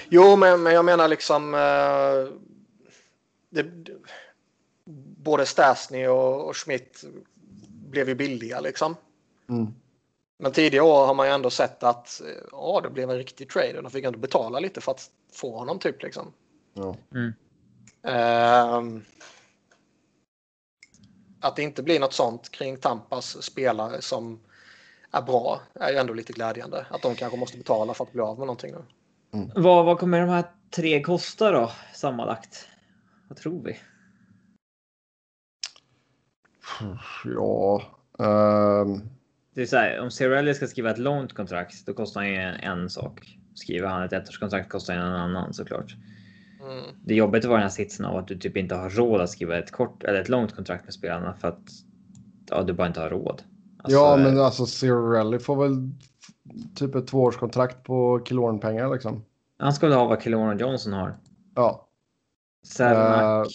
Jo, 0.10 0.35
men, 0.35 0.64
men 0.64 0.74
jag 0.74 0.85
menar 0.85 1.08
liksom. 1.08 1.53
eh, 1.53 2.40
Det, 3.50 3.64
det, 3.64 3.92
både 5.18 5.45
Stasny 5.45 6.08
och, 6.08 6.48
och 6.48 6.58
Schmidt 6.58 7.03
blev 7.68 8.10
ju 8.10 8.16
billiga 8.16 8.60
liksom. 8.60 8.95
Mm. 9.50 9.74
Men 10.38 10.52
tidigare 10.52 10.85
år 10.85 11.06
har 11.06 11.14
man 11.14 11.27
ju 11.27 11.34
ändå 11.34 11.50
sett 11.50 11.84
att 11.84 12.22
eh, 12.22 12.43
ja, 12.52 12.80
det 12.84 12.90
blev 12.90 13.10
en 13.10 13.18
riktig 13.18 13.50
trade 13.50 13.77
och 13.77 13.84
de 13.84 13.92
fick 13.92 14.06
ändå 14.06 14.19
betala 14.19 14.60
lite 14.60 14.82
för 14.82 14.92
att 14.92 15.11
få 15.34 15.58
honom 15.58 15.80
typ 15.80 16.03
liksom. 16.03 16.34
Ja. 16.74 16.95
Mm. 17.14 17.34
Ehm, 18.03 19.03
att 21.40 21.56
det 21.56 21.64
inte 21.64 21.83
blir 21.83 21.99
något 21.99 22.14
sånt 22.14 22.51
kring 22.51 22.77
Tampas 22.77 23.43
spelare 23.43 24.01
som 24.01 24.40
är 25.11 25.22
bra 25.22 25.61
är 25.73 25.91
ju 25.91 25.98
ändå 25.98 26.14
lite 26.14 26.33
glädjande. 26.33 26.85
Att 26.90 27.01
de 27.01 27.15
kanske 27.15 27.38
måste 27.38 27.57
betala 27.57 27.93
för 27.93 28.03
att 28.03 28.11
bli 28.11 28.22
av 28.22 28.38
med 28.38 28.48
någonting 28.48 28.72
nu. 28.72 28.83
Vad, 29.56 29.85
vad 29.85 29.99
kommer 29.99 30.19
de 30.19 30.30
här 30.30 30.43
tre 30.69 31.01
kosta 31.03 31.51
då 31.51 31.72
sammanlagt? 31.93 32.67
Vad 33.27 33.38
tror 33.38 33.64
vi? 33.64 33.77
Ja. 37.25 37.82
ehm, 38.19 39.01
Det 39.53 39.61
är 39.61 39.65
så 39.65 39.77
här, 39.77 39.99
om 39.99 40.11
Cirelli 40.11 40.53
ska 40.53 40.67
skriva 40.67 40.91
ett 40.91 40.98
långt 40.98 41.33
kontrakt, 41.33 41.85
då 41.85 41.93
kostar 41.93 42.22
han 42.22 42.30
ju 42.30 42.35
en, 42.35 42.56
en 42.56 42.90
sak. 42.90 43.38
Skriver 43.56 43.88
han 43.88 44.03
ett 44.03 44.14
ettårskontrakt 44.14 44.69
kostar 44.69 44.95
han 44.95 45.07
en 45.07 45.15
annan 45.15 45.53
såklart. 45.53 45.95
Mm. 46.64 46.95
Det 47.06 47.22
vara 47.22 47.38
i 47.38 47.40
den 47.40 47.61
här 47.61 47.69
sitsen 47.69 48.06
av 48.06 48.17
att 48.17 48.27
du 48.27 48.38
typ 48.38 48.58
inte 48.58 48.75
har 48.75 48.90
råd 48.90 49.22
att 49.22 49.30
skriva 49.30 49.58
ett 49.58 49.72
kort 49.72 50.03
eller 50.03 50.22
ett 50.22 50.30
långt 50.30 50.56
kontrakt 50.56 50.83
med 50.83 50.93
spelarna 50.93 51.33
för 51.33 51.48
att 51.48 51.61
ja, 52.50 52.64
du 52.64 52.74
bara 52.74 52.88
inte 52.88 53.00
har 53.00 53.09
råd. 53.09 53.43
Alltså, 53.77 54.00
ja, 54.00 54.17
men 54.17 54.40
alltså 54.40 54.66
Cirelli 54.66 55.40
får 55.40 55.56
väl 55.56 55.90
typ 56.75 56.95
ett 56.95 57.08
tvåårskontrakt 57.08 57.83
på 57.83 58.19
Killorn-pengar 58.25 58.93
liksom. 58.93 59.25
Han 59.58 59.74
ska 59.74 59.88
väl 59.88 59.98
ha 59.98 60.06
vad 60.06 60.22
Killorn 60.22 60.56
och 60.56 60.61
Johnson 60.61 60.93
har. 60.93 61.17
Ja. 61.56 61.88
Cernak. 62.66 63.45
Eh, 63.45 63.51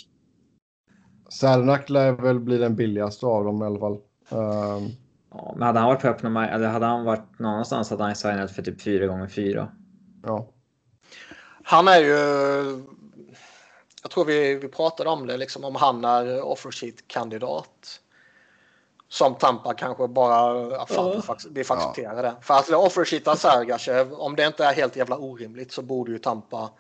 Cernak 1.29 1.91
lär 1.91 2.13
väl 2.13 2.41
bli 2.41 2.59
den 2.59 2.77
billigaste 2.77 3.27
av 3.27 3.45
dem 3.45 3.63
i 3.63 3.67
alla 3.67 3.79
fall. 3.79 3.99
Ehm, 4.31 4.91
Ja, 5.31 5.55
men 5.57 5.67
hade 5.67 5.79
han 5.79 5.89
varit 5.89 6.03
på 6.03 6.09
öppna 6.09 6.49
eller 6.49 6.69
hade 6.69 6.87
han 6.87 7.05
varit 7.05 7.39
någon 7.39 7.53
annanstans 7.53 7.91
hade 7.91 8.03
han 8.03 8.17
signat 8.17 8.51
för 8.51 8.63
typ 8.63 8.81
4 8.83 9.07
gånger 9.07 9.27
4 9.27 9.69
ja. 10.23 10.49
Han 11.63 11.89
är 11.89 12.01
ju. 12.01 12.17
Jag 14.03 14.11
tror 14.11 14.25
vi, 14.25 14.55
vi 14.55 14.69
pratade 14.69 15.11
om 15.11 15.27
det, 15.27 15.37
liksom 15.37 15.65
om 15.65 15.75
han 15.75 16.05
är 16.05 16.43
offer 16.43 16.71
sheet 16.71 17.09
kandidat. 17.09 18.01
Som 19.11 19.35
Tampa 19.35 19.75
kanske 19.75 20.09
bara, 20.09 20.71
ja, 20.71 20.87
fan, 20.87 21.23
Ja. 21.29 21.37
vi 21.51 21.65
får 21.65 21.75
acceptera 21.75 22.23
det. 22.23 22.35
För 22.41 22.55
att 22.55 22.71
offer 22.71 23.05
sheeta 23.05 23.37
Sergachev, 23.37 24.13
om 24.13 24.37
det 24.37 24.47
inte 24.47 24.65
är 24.65 24.73
helt 24.73 24.97
jävla 24.97 25.17
orimligt 25.17 25.73
så 25.73 25.83
borde 25.83 26.13
ju 26.13 26.19
Tampa 26.19 26.71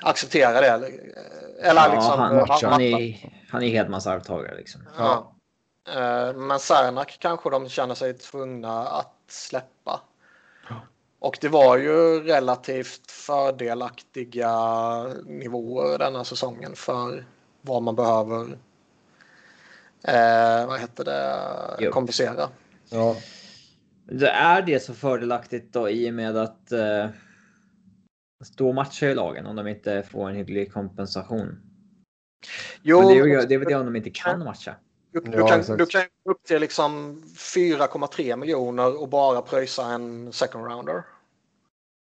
acceptera 0.00 0.60
det. 0.60 0.66
Eller, 0.68 0.90
eller 1.60 1.80
Ja, 1.88 1.94
liksom... 1.94 2.18
han, 2.20 2.38
eh, 2.38 2.46
han, 2.48 2.80
är, 2.80 3.30
han 3.50 3.62
är 3.62 3.68
Hedmans-arvtagare 3.68 4.54
liksom. 4.56 4.80
Ja. 4.98 5.32
Eh, 5.88 6.34
Men 6.34 6.58
Cernak 6.60 7.16
kanske 7.20 7.50
de 7.50 7.68
känner 7.68 7.94
sig 7.94 8.18
tvungna 8.18 8.88
att 8.88 9.14
släppa. 9.28 10.00
Och 11.20 11.38
det 11.40 11.48
var 11.48 11.76
ju 11.76 12.22
relativt 12.22 13.10
fördelaktiga 13.10 14.52
nivåer 15.26 15.98
denna 15.98 16.24
säsongen 16.24 16.74
för 16.74 17.26
vad 17.62 17.82
man 17.82 17.96
behöver 17.96 18.42
eh, 20.04 20.66
vad 20.66 20.80
heter 20.80 21.04
det, 21.04 21.90
kompensera. 21.90 22.48
Ja. 22.90 23.16
Det 24.04 24.28
är 24.28 24.62
det 24.62 24.82
så 24.82 24.94
fördelaktigt 24.94 25.72
då 25.72 25.90
i 25.90 26.10
och 26.10 26.14
med 26.14 26.36
att 26.36 26.72
eh, 26.72 27.08
då 28.56 28.72
matchar 28.72 29.06
ju 29.06 29.14
lagen 29.14 29.46
om 29.46 29.56
de 29.56 29.66
inte 29.66 30.02
får 30.02 30.28
en 30.28 30.36
hygglig 30.36 30.72
kompensation. 30.72 31.60
Jo, 32.82 32.98
Men 32.98 33.08
det 33.08 33.14
är 33.14 33.26
ju 33.26 33.46
det 33.46 33.54
är 33.54 33.58
väl 33.58 33.68
det 33.68 33.74
om 33.74 33.86
de 33.86 33.96
inte 33.96 34.10
kan 34.10 34.44
matcha. 34.44 34.74
Du, 35.12 35.20
du, 35.20 35.38
Ja, 35.38 35.46
kan, 35.48 35.60
exakt. 35.60 35.78
du 35.78 35.86
kan 35.86 36.02
gå 36.24 36.30
upp 36.30 36.42
till 36.44 36.60
liksom 36.60 37.22
4,3 37.36 38.36
miljoner 38.36 39.02
och 39.02 39.08
bara 39.08 39.42
pröjsa 39.42 39.84
en 39.86 40.32
second 40.32 40.64
rounder. 40.64 41.04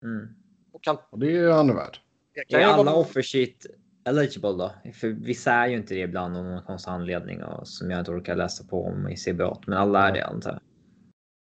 Mm. 0.04 0.28
Och 0.72 0.82
kan, 0.82 0.96
Och 1.10 1.18
det 1.18 1.36
är 1.36 1.64
det 2.34 2.44
kan 2.44 2.60
Är 2.60 2.64
ju 2.64 2.70
alla 2.72 2.82
vara- 2.82 2.94
offer 2.94 3.22
sheet 3.22 3.66
eligible 4.04 4.48
då? 4.52 4.72
För 4.94 5.08
vissa 5.08 5.52
är 5.52 5.66
ju 5.66 5.76
inte 5.76 5.94
det 5.94 6.00
ibland 6.00 6.36
av 6.36 6.44
någon 6.44 6.62
konstig 6.62 6.90
anledning 6.90 7.42
och 7.42 7.68
som 7.68 7.90
jag 7.90 7.98
inte 8.00 8.10
orkar 8.10 8.36
läsa 8.36 8.64
på 8.64 8.84
om 8.86 9.08
i 9.08 9.16
CBA. 9.16 9.58
Men 9.66 9.78
alla 9.78 10.08
är 10.08 10.12
det 10.12 10.26
antar 10.26 10.50
jag. 10.50 10.60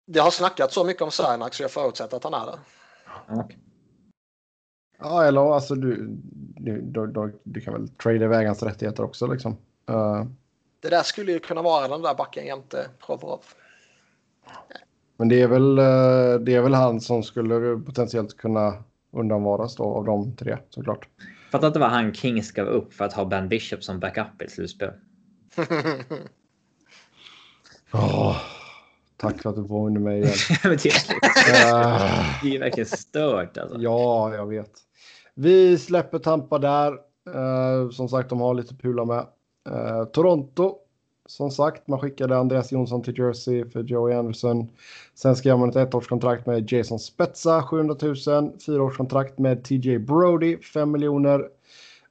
Det 0.06 0.20
har 0.20 0.30
snackats 0.30 0.74
så 0.74 0.84
mycket 0.84 1.02
om 1.02 1.10
Cernak 1.10 1.54
så 1.54 1.62
jag 1.62 1.70
förutsätter 1.70 2.16
att 2.16 2.24
han 2.24 2.34
är 2.34 2.46
det. 2.46 2.58
Ja, 3.06 3.42
okej. 3.44 3.58
Ja, 4.98 5.24
eller 5.24 5.54
alltså 5.54 5.74
du, 5.74 6.06
du, 6.56 6.80
du, 6.80 7.32
du, 7.44 7.60
kan 7.60 7.74
väl 7.74 7.88
trada 7.88 8.24
iväg 8.24 8.46
hans 8.46 8.62
rättigheter 8.62 9.02
också 9.04 9.26
liksom. 9.26 9.56
Eh, 9.88 10.24
Det 10.80 10.88
där 10.88 11.02
skulle 11.02 11.32
ju 11.32 11.38
kunna 11.38 11.62
vara 11.62 11.88
den 11.88 12.02
där 12.02 12.14
backen 12.14 12.46
jämte 12.46 12.90
Provorov. 13.06 13.40
men 15.16 15.28
det 15.28 15.42
är, 15.42 15.48
väl, 15.48 15.78
eh, 15.78 16.40
det 16.40 16.54
är 16.54 16.60
väl 16.60 16.74
han 16.74 17.00
som 17.00 17.22
skulle 17.22 17.76
potentiellt 17.86 18.36
kunna 18.36 18.84
undanvaras 19.12 19.76
då 19.76 19.84
av 19.84 20.04
de 20.04 20.36
tre 20.36 20.56
såklart. 20.70 21.08
Fattar 21.52 21.66
inte 21.66 21.78
vad 21.78 21.90
han 21.90 22.14
Kings 22.14 22.52
gav 22.52 22.66
upp 22.66 22.94
för 22.94 23.04
att 23.04 23.12
ha 23.12 23.24
Ben 23.24 23.48
Bishop 23.48 23.84
som 23.84 24.00
backup 24.00 24.42
i 24.42 24.44
ett 24.44 24.50
slutspel. 24.50 24.90
Åh, 27.92 28.36
tack 29.16 29.42
för 29.42 29.50
att 29.50 29.56
du 29.56 29.68
påminner 29.68 30.00
mig 30.00 30.18
igen. 30.20 30.34
Det, 30.62 30.86
är, 30.86 31.28
Eh, 31.48 32.40
det 32.42 32.56
är 32.56 32.58
verkligen 32.58 32.86
stört 32.86 33.58
alltså. 33.58 33.78
ja, 33.78 34.34
jag 34.34 34.46
vet. 34.46 34.72
Vi 35.34 35.78
släpper 35.78 36.18
Tampa 36.18 36.58
där. 36.58 36.92
Eh, 37.34 37.90
som 37.90 38.08
sagt, 38.08 38.28
de 38.28 38.40
har 38.40 38.54
lite 38.54 38.74
pula 38.74 39.04
med. 39.04 39.26
Eh, 39.70 40.04
Toronto. 40.04 40.74
Som 41.26 41.50
sagt, 41.50 41.88
man 41.88 42.00
skickade 42.00 42.36
Andreas 42.36 42.72
Jonsson 42.72 43.02
till 43.02 43.18
Jersey 43.18 43.64
för 43.64 43.82
Joey 43.82 44.14
Anderson. 44.14 44.68
Sen 45.14 45.36
skrev 45.36 45.58
man 45.58 45.68
ett 45.68 45.76
ettårskontrakt 45.76 46.46
med 46.46 46.72
Jason 46.72 46.98
Spezza, 46.98 47.62
700 47.62 47.96
000. 48.02 48.16
Fyraårskontrakt 48.66 49.38
med 49.38 49.64
TJ 49.64 49.98
Brody, 49.98 50.58
5 50.58 50.90
miljoner. 50.90 51.48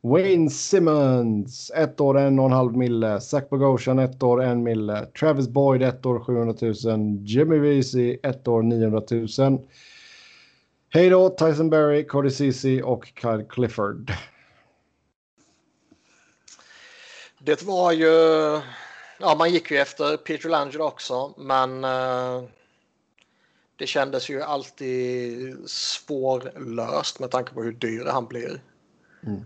Wayne 0.02 0.50
Simmons, 0.50 1.72
ett 1.76 2.02
år, 2.02 2.18
en 2.18 2.40
och 2.40 2.46
en 2.46 2.52
halv 2.52 2.78
mille. 2.78 3.20
Zach 3.20 3.50
Bogosian, 3.50 4.00
ett 4.00 4.24
år, 4.24 4.44
en 4.44 4.64
mille. 4.64 5.06
Travis 5.06 5.48
Boyd, 5.48 5.84
ett 5.84 6.06
år, 6.06 6.20
700 6.20 6.56
000. 6.62 7.18
Jimmy 7.26 7.60
Vesey, 7.60 8.18
ett 8.24 8.48
år, 8.48 8.62
900 8.62 9.02
000. 9.40 9.60
Hej 10.90 11.10
då, 11.10 11.30
Tyson 11.30 11.70
Berry, 11.70 12.08
Cody 12.08 12.30
Ceesay 12.30 12.82
och 12.82 13.12
Kyle 13.22 13.46
Clifford. 13.50 14.12
Det 17.48 17.64
var 17.64 17.92
ju... 17.92 18.12
Ja, 19.20 19.36
man 19.38 19.52
gick 19.52 19.72
ju 19.72 19.78
efter 19.78 20.18
Peter 20.18 20.50
Langelo 20.50 20.84
också, 20.84 21.34
men 21.38 21.84
eh, 21.84 22.44
det 23.76 23.88
kändes 23.88 24.30
ju 24.30 24.42
alltid 24.42 25.70
svårlöst 25.70 27.20
med 27.20 27.32
tanke 27.32 27.54
på 27.54 27.64
hur 27.64 27.72
dyr 27.72 28.06
han 28.06 28.26
blir. 28.26 28.62
Mm. 29.26 29.46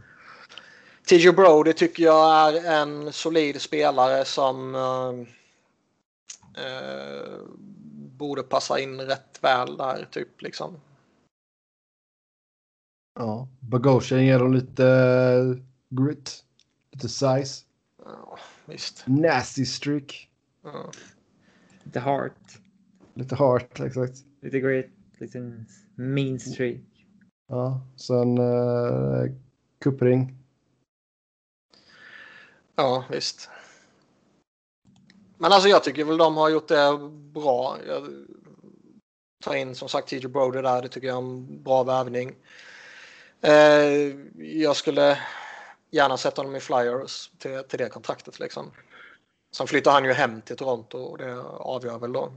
TJ 1.05 1.31
Brody 1.31 1.73
tycker 1.73 2.03
jag 2.03 2.55
är 2.55 2.71
en 2.71 3.13
solid 3.13 3.61
spelare 3.61 4.25
som 4.25 4.75
eh, 4.75 5.13
eh, 6.65 7.39
borde 8.17 8.43
passa 8.43 8.79
in 8.79 9.01
rätt 9.01 9.39
väl 9.41 9.77
där, 9.77 10.07
typ 10.11 10.41
liksom. 10.41 10.81
Ja, 13.19 13.47
Bogosian 13.59 14.25
ger 14.25 14.39
dem 14.39 14.53
lite 14.53 14.85
eh, 14.85 15.55
grit, 15.89 16.43
lite 16.91 17.09
size. 17.09 17.70
Ja, 18.05 18.39
visst. 18.65 19.03
Nasty 19.07 19.65
streak, 19.65 20.29
Ja. 20.63 20.91
Lite 21.83 21.99
heart, 21.99 22.59
lite 23.13 23.35
heart, 23.35 23.79
exakt. 23.79 24.17
lite 24.41 24.59
great, 24.59 24.85
lite 25.19 25.65
mean 25.95 26.39
streak. 26.39 26.81
Ja, 27.47 27.81
sen 27.95 28.37
uh, 28.37 29.31
kuppring. 29.79 30.35
Ja, 32.75 33.05
visst. 33.09 33.49
Men 35.37 35.51
alltså 35.51 35.69
jag 35.69 35.83
tycker 35.83 36.05
väl 36.05 36.17
de 36.17 36.37
har 36.37 36.49
gjort 36.49 36.67
det 36.67 36.97
bra. 37.33 37.77
Jag 37.87 38.07
tar 39.43 39.55
in 39.55 39.75
som 39.75 39.89
sagt 39.89 40.07
TJ 40.07 40.27
Brody 40.27 40.61
där. 40.61 40.81
Det 40.81 40.89
tycker 40.89 41.07
jag 41.07 41.17
är 41.17 41.21
en 41.21 41.63
bra 41.63 41.83
värvning. 41.83 42.35
Eh, 43.41 44.15
jag 44.61 44.75
skulle 44.75 45.17
gärna 45.91 46.17
sätta 46.17 46.41
honom 46.41 46.55
i 46.55 46.59
Flyers 46.59 47.31
till, 47.37 47.63
till 47.63 47.79
det 47.79 47.89
kontraktet 47.89 48.39
liksom. 48.39 48.71
Sen 49.55 49.67
flyttar 49.67 49.91
han 49.91 50.05
ju 50.05 50.13
hem 50.13 50.41
till 50.41 50.57
Toronto 50.57 50.97
och 50.97 51.17
det 51.17 51.39
avgör 51.43 51.99
väl 51.99 52.13
då. 52.13 52.33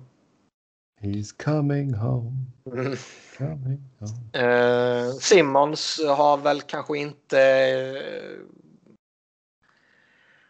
He's 1.00 1.42
coming 1.44 1.94
home, 1.94 2.32
Mm. 2.66 2.96
coming 3.38 3.82
home. 3.98 4.38
Eh, 4.46 5.10
Simmons 5.12 6.00
har 6.16 6.36
väl 6.36 6.60
kanske 6.62 6.98
inte... 6.98 7.40
Eh, 7.40 8.40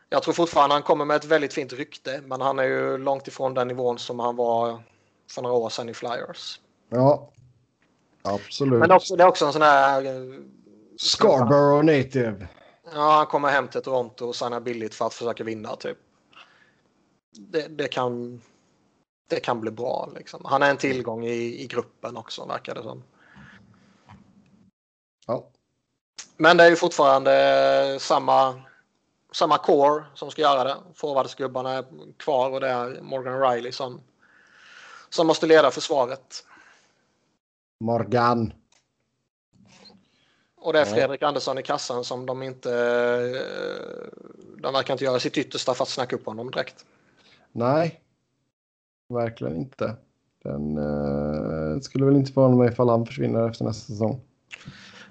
jag 0.09 0.23
tror 0.23 0.35
fortfarande 0.35 0.75
han 0.75 0.83
kommer 0.83 1.05
med 1.05 1.17
ett 1.17 1.25
väldigt 1.25 1.55
fint 1.55 1.73
rykte, 1.73 2.21
men 2.25 2.41
han 2.41 2.59
är 2.59 2.63
ju 2.65 2.99
långt 2.99 3.29
ifrån 3.29 3.55
den 3.55 3.69
nivån 3.69 3.99
som 3.99 4.19
han 4.19 4.37
var 4.37 4.83
för 5.31 5.43
några 5.43 5.57
år 5.57 5.69
sedan 5.71 5.89
i 5.89 5.95
Flyers. 5.95 6.61
Ja, 6.89 7.31
absolut. 8.23 8.79
Men 8.81 8.89
det 8.89 8.95
är 8.95 8.97
också, 8.97 9.17
det 9.17 9.23
är 9.23 9.29
också 9.29 9.47
en 9.47 9.53
sån 9.53 9.63
här... 9.63 10.05
eh, 10.05 10.35
Scarborough 10.97 11.85
native. 11.85 12.49
Ja, 12.93 13.17
han 13.17 13.27
kommer 13.27 13.49
hem 13.49 13.69
till 13.69 13.83
Toronto 13.83 14.27
och 14.27 14.37
signar 14.37 14.61
billigt 14.61 14.95
för 14.95 15.07
att 15.07 15.15
försöka 15.15 15.45
vinna 15.45 15.77
typ. 15.77 15.99
Det, 17.31 17.69
det 17.69 17.89
kan... 17.89 18.43
Det 19.29 19.41
kan 19.41 19.61
bli 19.61 19.71
bra 19.71 20.11
liksom. 20.15 20.45
Han 20.45 20.63
är 20.63 20.71
en 20.71 20.77
tillgång 20.77 21.25
i, 21.25 21.63
i 21.63 21.67
gruppen 21.67 22.17
också 22.17 22.47
verkar 22.47 22.75
det 22.75 22.83
som. 22.83 23.03
Ja, 25.27 25.49
Men 26.37 26.57
det 26.57 26.65
är 26.65 26.71
ju 26.71 26.77
fortfarande 26.77 27.99
samma, 28.01 28.63
samma 29.33 29.59
core 29.59 30.05
som 30.15 30.31
ska 30.31 30.43
göra 30.43 30.65
det. 30.65 30.77
Forwardsgubbarna 30.95 31.73
är 31.73 31.85
kvar 32.17 32.51
och 32.51 32.61
det 32.61 32.69
är 32.69 33.03
Morgan 33.03 33.41
Riley 33.41 33.73
som, 33.73 34.01
som 35.09 35.27
måste 35.27 35.47
leda 35.47 35.71
försvaret. 35.71 36.47
Morgan. 37.81 38.53
Och 40.65 40.73
det 40.73 40.81
är. 40.81 40.85
Fredrik 40.85 41.23
Andersson 41.23 41.59
i 41.59 41.63
kassan 41.63 42.05
som 42.05 42.27
de 42.27 42.43
inte... 42.43 42.71
eh, 42.71 44.21
De 44.59 44.73
verkar 44.73 44.95
inte 44.95 45.05
göra 45.05 45.19
sitt 45.21 45.39
yttersta 45.39 45.75
för 45.75 45.83
att 45.83 45.89
snacka 45.89 46.17
upp 46.17 46.27
honom 46.27 46.51
direkt. 46.51 46.87
Nej, 47.53 48.01
verkligen 49.09 49.57
inte. 49.57 49.97
Den 50.43 50.79
eh, 50.79 51.81
skulle 51.81 52.05
väl 52.05 52.17
inte 52.17 52.33
förvåna 52.33 52.57
mig 52.57 52.69
ifall 52.69 52.89
han 52.89 53.07
försvinner 53.07 53.49
efter 53.49 53.65
nästa 53.65 53.93
säsong. 53.93 54.21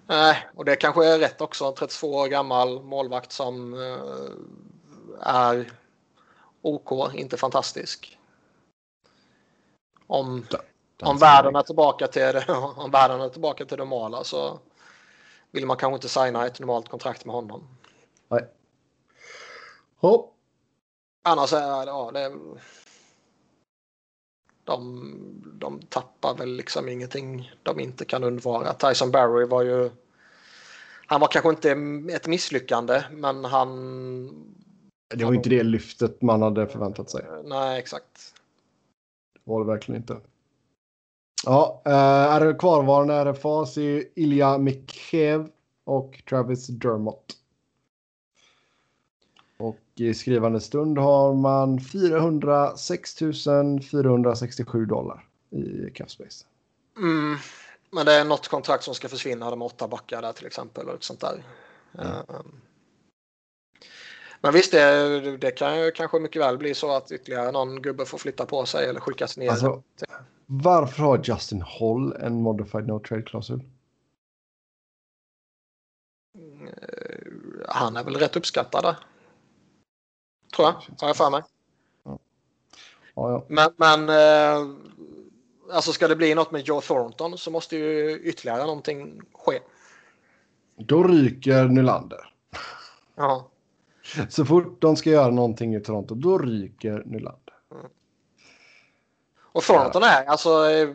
Nej, 0.08 0.38
och 0.56 0.66
det 0.66 0.76
kanske 0.76 1.06
är 1.06 1.20
rätt 1.20 1.42
också. 1.42 1.66
En 1.66 1.74
32 1.74 2.08
år 2.14 2.28
gammal 2.28 2.84
målvakt 2.84 3.32
som 3.32 3.74
eh, 3.74 4.00
är 5.22 5.72
OK, 6.62 7.14
inte 7.14 7.38
fantastisk. 7.38 8.18
Om, 10.08 10.46
om 11.02 11.18
världen 11.18 11.56
är 11.56 11.62
tillbaka 11.62 12.08
till 12.08 12.22
det, 12.22 12.46
om 12.76 12.92
världen 12.92 13.22
är 13.22 13.30
tillbaka 13.30 13.66
till 13.66 13.78
det 13.78 13.84
normala 13.84 14.24
så 14.24 14.60
vill 15.54 15.66
man 15.66 15.78
kanske 15.78 15.96
inte 15.96 16.10
signa 16.10 16.46
ett 16.46 16.60
normalt 16.60 16.90
kontrakt 16.90 17.26
med 17.26 17.36
honom. 17.36 17.68
Nej. 18.28 18.48
Hopp. 19.96 20.34
Annars 21.24 21.54
är 21.54 21.86
det, 21.86 21.92
ja, 21.92 22.12
det 22.14 22.32
de, 24.64 25.14
de 25.60 25.82
tappar 25.82 26.38
väl 26.38 26.56
liksom 26.56 26.90
ingenting 26.90 27.52
de 27.64 27.80
inte 27.80 28.06
kan 28.06 28.24
undvara. 28.24 28.74
Tyson 28.74 29.12
Barry 29.12 29.46
var 29.46 29.64
ju 29.64 29.92
han 31.06 31.22
var 31.22 31.28
kanske 31.28 31.50
inte 31.50 31.72
ett 32.16 32.28
misslyckande 32.28 33.04
men 33.12 33.46
han 33.46 34.56
Det 35.16 35.26
var 35.26 35.34
inte 35.34 35.50
det 35.50 35.64
lyftet 35.64 36.22
man 36.22 36.42
hade 36.42 36.68
förväntat 36.68 37.10
sig. 37.10 37.26
nej 37.44 37.80
exakt. 37.80 38.34
Det 39.34 39.52
var 39.52 39.60
det 39.60 39.66
verkligen 39.66 40.02
inte. 40.02 40.18
Ja, 41.46 41.82
eh, 41.86 42.34
är 42.34 42.46
det 42.46 42.54
kvarvarande 42.54 43.14
RFA 43.14 43.66
så 43.66 43.80
är 43.80 43.84
ju 43.84 44.12
Ilja 44.16 44.58
Mikhev 44.58 45.50
och 45.84 46.24
Travis 46.30 46.68
Dermott. 46.68 47.38
Och 49.58 49.80
i 49.96 50.14
skrivande 50.14 50.62
stund 50.62 50.98
har 50.98 51.34
man 51.34 51.80
406 51.80 53.20
467 53.92 54.86
dollar 54.86 55.28
i 55.50 55.92
capspace. 55.94 56.46
Mm, 56.98 57.38
men 57.92 58.06
det 58.06 58.14
är 58.14 58.26
något 58.26 58.48
kontrakt 58.48 58.84
som 58.84 58.96
ska 58.96 59.10
försvinna, 59.10 59.50
de 59.50 59.62
åtta 59.62 59.88
backar 59.88 60.22
där 60.22 60.32
till 60.32 60.46
exempel. 60.46 60.90
Och 60.90 61.04
sånt 61.04 61.20
där. 61.20 61.44
Mm. 62.00 62.46
Men 64.42 64.54
visst, 64.54 64.72
det, 64.72 65.38
det 65.38 65.52
kan 65.52 65.80
ju 65.80 65.92
kanske 65.92 66.20
mycket 66.20 66.42
väl 66.42 66.58
bli 66.58 66.74
så 66.74 66.96
att 66.96 67.12
ytterligare 67.12 67.52
någon 67.52 67.82
gubbe 67.82 68.06
får 68.06 68.18
flytta 68.18 68.46
på 68.46 68.66
sig 68.66 68.90
eller 68.90 69.00
skickas 69.00 69.38
ner. 69.38 69.50
Alltså, 69.50 69.84
varför 70.46 71.04
har 71.04 71.22
Justin 71.24 71.62
Hall 71.62 72.14
en 72.14 72.42
modified 72.42 72.88
no 72.88 73.00
trade-klausul? 73.00 73.64
Eh, 76.38 77.68
han 77.68 77.98
är 77.98 78.04
väl 78.04 78.16
rätt 78.16 78.36
uppskattad 78.36 78.96
Tror 80.56 80.68
jag, 80.68 80.74
har 81.00 81.08
jag 81.08 81.18
för 81.18 81.30
mig. 81.30 81.42
Ja. 82.04 82.20
Ja, 83.16 83.32
ja. 83.32 83.46
Men, 83.48 83.72
men 83.78 84.10
eh, 84.10 84.76
alltså 85.72 85.92
ska 85.92 86.08
det 86.08 86.16
bli 86.16 86.36
något 86.36 86.52
med 86.52 86.62
Joe 86.62 86.82
Thornton 86.82 87.38
så 87.38 87.52
måste 87.52 87.78
ju 87.78 88.20
ytterligare 88.20 88.66
någonting 88.66 89.22
ske. 89.34 89.60
Då 90.76 91.04
ryker 91.04 91.66
Nylander. 91.66 92.34
Ja. 93.16 93.50
Så 94.30 94.46
fort 94.46 94.82
de 94.82 94.96
ska 94.96 95.10
göra 95.10 95.32
någonting 95.32 95.76
i 95.76 95.80
Toronto, 95.80 96.16
då 96.16 96.38
ryker 96.38 97.04
Nylander. 97.06 97.54
Mm. 97.72 97.86
Och 99.54 99.64
Thornton 99.64 100.04
är, 100.04 100.26
alltså, 100.26 100.70
eh, 100.70 100.90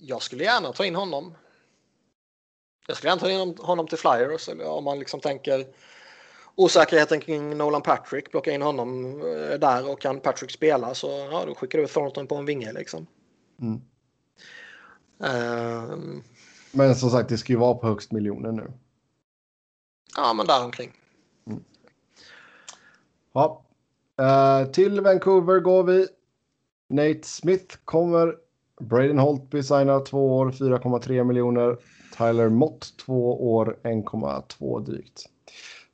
jag 0.00 0.22
skulle 0.22 0.44
gärna 0.44 0.72
ta 0.72 0.84
in 0.84 0.94
honom. 0.94 1.34
Jag 2.86 2.96
skulle 2.96 3.10
gärna 3.10 3.20
ta 3.20 3.30
in 3.30 3.58
honom 3.58 3.86
till 3.86 3.98
Flyers, 3.98 4.48
eller 4.48 4.68
om 4.68 4.84
man 4.84 4.98
liksom 4.98 5.20
tänker 5.20 5.66
osäkerheten 6.54 7.20
kring 7.20 7.56
Nolan 7.56 7.82
Patrick, 7.82 8.30
plocka 8.30 8.52
in 8.52 8.62
honom 8.62 9.20
eh, 9.20 9.58
där 9.58 9.90
och 9.90 10.00
kan 10.00 10.20
Patrick 10.20 10.50
spela 10.50 10.94
så 10.94 11.28
ja, 11.32 11.44
då 11.46 11.54
skickar 11.54 11.78
du 11.78 11.86
Thornton 11.86 12.26
på 12.26 12.34
en 12.34 12.44
vinge 12.44 12.72
liksom. 12.72 13.06
Mm. 13.60 13.80
Uh, 15.24 15.98
men 16.72 16.94
som 16.94 17.10
sagt, 17.10 17.28
det 17.28 17.38
ska 17.38 17.52
ju 17.52 17.58
vara 17.58 17.74
på 17.74 17.86
högst 17.86 18.12
miljoner 18.12 18.52
nu. 18.52 18.72
Ja, 20.16 20.32
men 20.32 20.46
däromkring. 20.46 20.92
Mm. 21.46 21.64
Ja. 23.32 23.64
Uh, 24.20 24.70
till 24.72 25.00
Vancouver 25.00 25.60
går 25.60 25.84
vi. 25.84 26.06
Nate 26.88 27.22
Smith 27.22 27.76
kommer. 27.84 28.34
Braden 28.80 29.18
Holtby 29.18 29.62
signar 29.62 30.04
två 30.04 30.36
år, 30.36 30.50
4,3 30.50 31.24
miljoner. 31.24 31.76
Tyler 32.18 32.48
Mott 32.48 32.94
två 33.06 33.52
år, 33.54 33.76
1,2 33.82 34.84
drygt. 34.84 35.24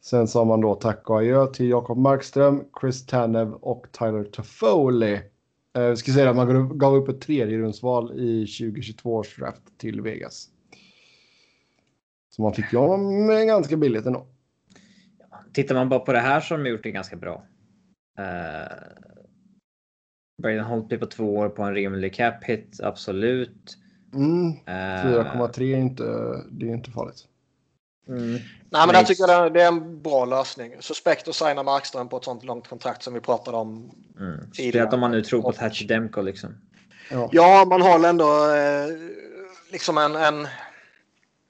Sen 0.01 0.29
sa 0.29 0.45
man 0.45 0.61
då 0.61 0.75
tack 0.75 1.11
och 1.11 1.19
adjö 1.19 1.47
till 1.47 1.69
Jakob 1.69 1.99
Markström, 1.99 2.65
Chris 2.81 3.07
Tanev 3.07 3.53
och 3.53 3.87
Tyler 3.93 4.25
Toffoli. 4.25 5.21
Eh, 5.77 5.95
ska 5.95 6.13
säga 6.13 6.31
att 6.31 6.37
man 6.37 6.79
gav 6.79 6.95
upp 6.95 7.09
ett 7.09 7.21
tredje 7.21 7.59
rundsval 7.59 8.21
i 8.21 8.47
2022 8.47 9.15
års 9.15 9.37
draft 9.37 9.79
till 9.79 10.01
Vegas. 10.01 10.49
Så 12.31 12.43
man 12.43 12.55
fick 12.55 12.73
ju 12.73 12.79
honom 12.79 13.29
ganska 13.47 13.77
billigt 13.77 14.07
ändå. 14.07 14.27
Tittar 15.53 15.75
man 15.75 15.89
bara 15.89 16.01
på 16.01 16.13
det 16.13 16.21
här 16.21 16.41
så 16.41 16.55
har 16.55 16.65
de 16.65 16.71
gjort 16.71 16.83
det 16.83 16.91
ganska 16.91 17.17
bra. 17.17 17.43
Uh, 18.19 19.10
Braden 20.41 20.65
Holtby 20.65 20.99
på 20.99 21.07
två 21.07 21.37
år 21.37 21.49
på 21.49 21.63
en 21.63 21.75
rimlig 21.75 22.15
cap 22.15 22.45
hit, 22.45 22.81
absolut. 22.83 23.77
Mm, 24.15 24.53
4,3 24.53 25.63
är 25.63 25.77
inte, 25.77 26.05
det 26.51 26.69
är 26.69 26.75
inte 26.75 26.91
farligt. 26.91 27.27
Mm. 28.09 28.39
Nej, 28.71 28.87
men 28.87 28.95
jag 28.95 29.07
tycker 29.07 29.51
det 29.51 29.63
är 29.63 29.69
en 29.69 30.03
bra 30.03 30.25
lösning. 30.25 30.73
Suspekt 30.81 31.29
att 31.29 31.35
signa 31.35 31.63
Markström 31.63 32.09
på 32.09 32.17
ett 32.17 32.25
sånt 32.25 32.45
långt 32.45 32.69
kontrakt 32.69 33.03
som 33.03 33.15
vi 33.15 33.21
pratade 33.21 33.57
om 33.57 33.91
mm. 34.19 34.51
tidigare. 34.53 34.89
om 34.89 35.01
man 35.01 35.11
nu 35.11 35.23
tror 35.23 35.43
på 35.43 35.53
Thatcher 35.53 35.87
Demko 35.87 36.23
liksom. 36.23 36.57
Ja. 37.11 37.29
ja, 37.33 37.65
man 37.69 37.83
har 37.83 38.09
ändå 38.09 38.55
eh, 38.55 38.87
liksom 39.73 39.99
en, 39.99 40.17
en, 40.17 40.49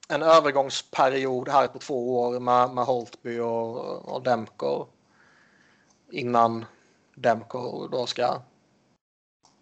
en 0.09 0.21
övergångsperiod 0.21 1.49
här 1.49 1.67
på 1.67 1.79
två 1.79 2.19
år 2.21 2.39
med, 2.39 2.69
med 2.69 2.83
Holtby 2.83 3.39
och, 3.39 4.15
och 4.15 4.23
Demko. 4.23 4.85
Innan 6.11 6.65
Demko 7.15 7.87
då 7.87 8.05
ska 8.05 8.41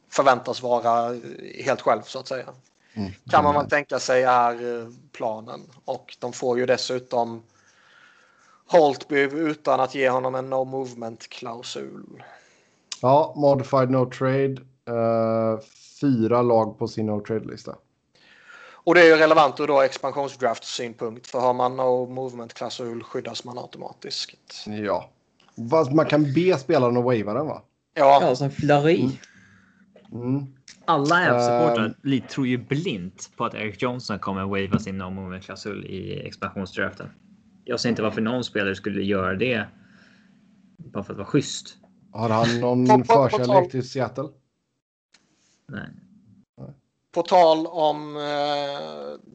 förväntas 0.10 0.64
vara 0.64 1.16
helt 1.64 1.82
själv 1.82 2.02
så 2.02 2.20
att 2.20 2.28
säga. 2.28 2.46
Mm. 2.94 3.12
Kan 3.30 3.44
man 3.44 3.56
väl 3.56 3.70
tänka 3.70 4.00
sig 4.00 4.24
är 4.24 4.82
eh, 4.82 4.88
planen. 5.12 5.62
Och 5.86 6.18
de 6.20 6.34
får 6.34 6.60
ju 6.60 6.66
dessutom 6.66 7.44
Holtby 8.66 9.20
utan 9.20 9.80
att 9.80 9.96
ge 9.96 10.10
honom 10.10 10.36
en 10.36 10.50
no 10.50 10.66
movement-klausul. 10.66 12.24
Ja, 13.02 13.34
modified 13.36 13.90
no 13.92 14.12
trade. 14.12 14.58
Uh, 14.90 15.60
fyra 16.02 16.42
lag 16.42 16.80
på 16.80 16.88
sin 16.88 17.06
no 17.06 17.22
trade-lista. 17.22 17.76
Och 18.72 18.96
det 18.96 19.02
är 19.02 19.06
ju 19.06 19.16
relevant 19.16 19.60
ur 19.60 19.68
då 19.68 19.82
expansionsdraft 19.82 20.64
synpunkt. 20.64 21.28
För 21.28 21.40
har 21.40 21.54
man 21.54 21.78
no 21.78 22.06
movement-klausul 22.06 23.04
skyddas 23.04 23.44
man 23.44 23.58
automatiskt. 23.58 24.66
Ja. 24.66 25.10
Man 25.92 26.06
kan 26.06 26.34
be 26.34 26.58
spelaren 26.58 26.98
att 26.98 27.04
wava 27.04 27.34
den 27.34 27.48
va? 27.48 27.62
Ja. 27.94 28.20
Ja, 28.22 28.36
som 28.36 28.52
Flurry. 28.52 29.10
Mm. 30.12 30.46
Alla 30.86 31.16
Avs-supportrar 31.16 31.96
uh, 32.06 32.28
tror 32.28 32.48
ju 32.48 32.58
blint 32.58 33.32
på 33.36 33.46
att 33.46 33.54
Eric 33.54 33.82
Johnson 33.82 34.20
kommer 34.20 34.46
wava 34.46 34.80
sin 34.80 34.98
no 34.98 35.10
movement 35.10 35.44
klausul 35.44 35.86
i 35.86 36.28
expansionsdraften. 36.28 37.10
Jag 37.64 37.80
ser 37.80 37.90
inte 37.90 38.02
varför 38.02 38.22
någon 38.22 38.44
spelare 38.44 38.76
skulle 38.76 39.04
göra 39.04 39.36
det. 39.36 39.66
Bara 40.78 41.04
för 41.04 41.14
att 41.14 41.18
vara 41.18 41.28
schysst. 41.28 41.78
Har 42.12 42.30
han 42.30 42.60
någon 42.86 43.04
förkärlek 43.06 43.72
till 43.72 43.90
Seattle? 43.90 44.30
Nej. 45.68 45.90
På 47.12 47.22
tal 47.22 47.68
om 47.68 48.18
uh, 48.18 48.24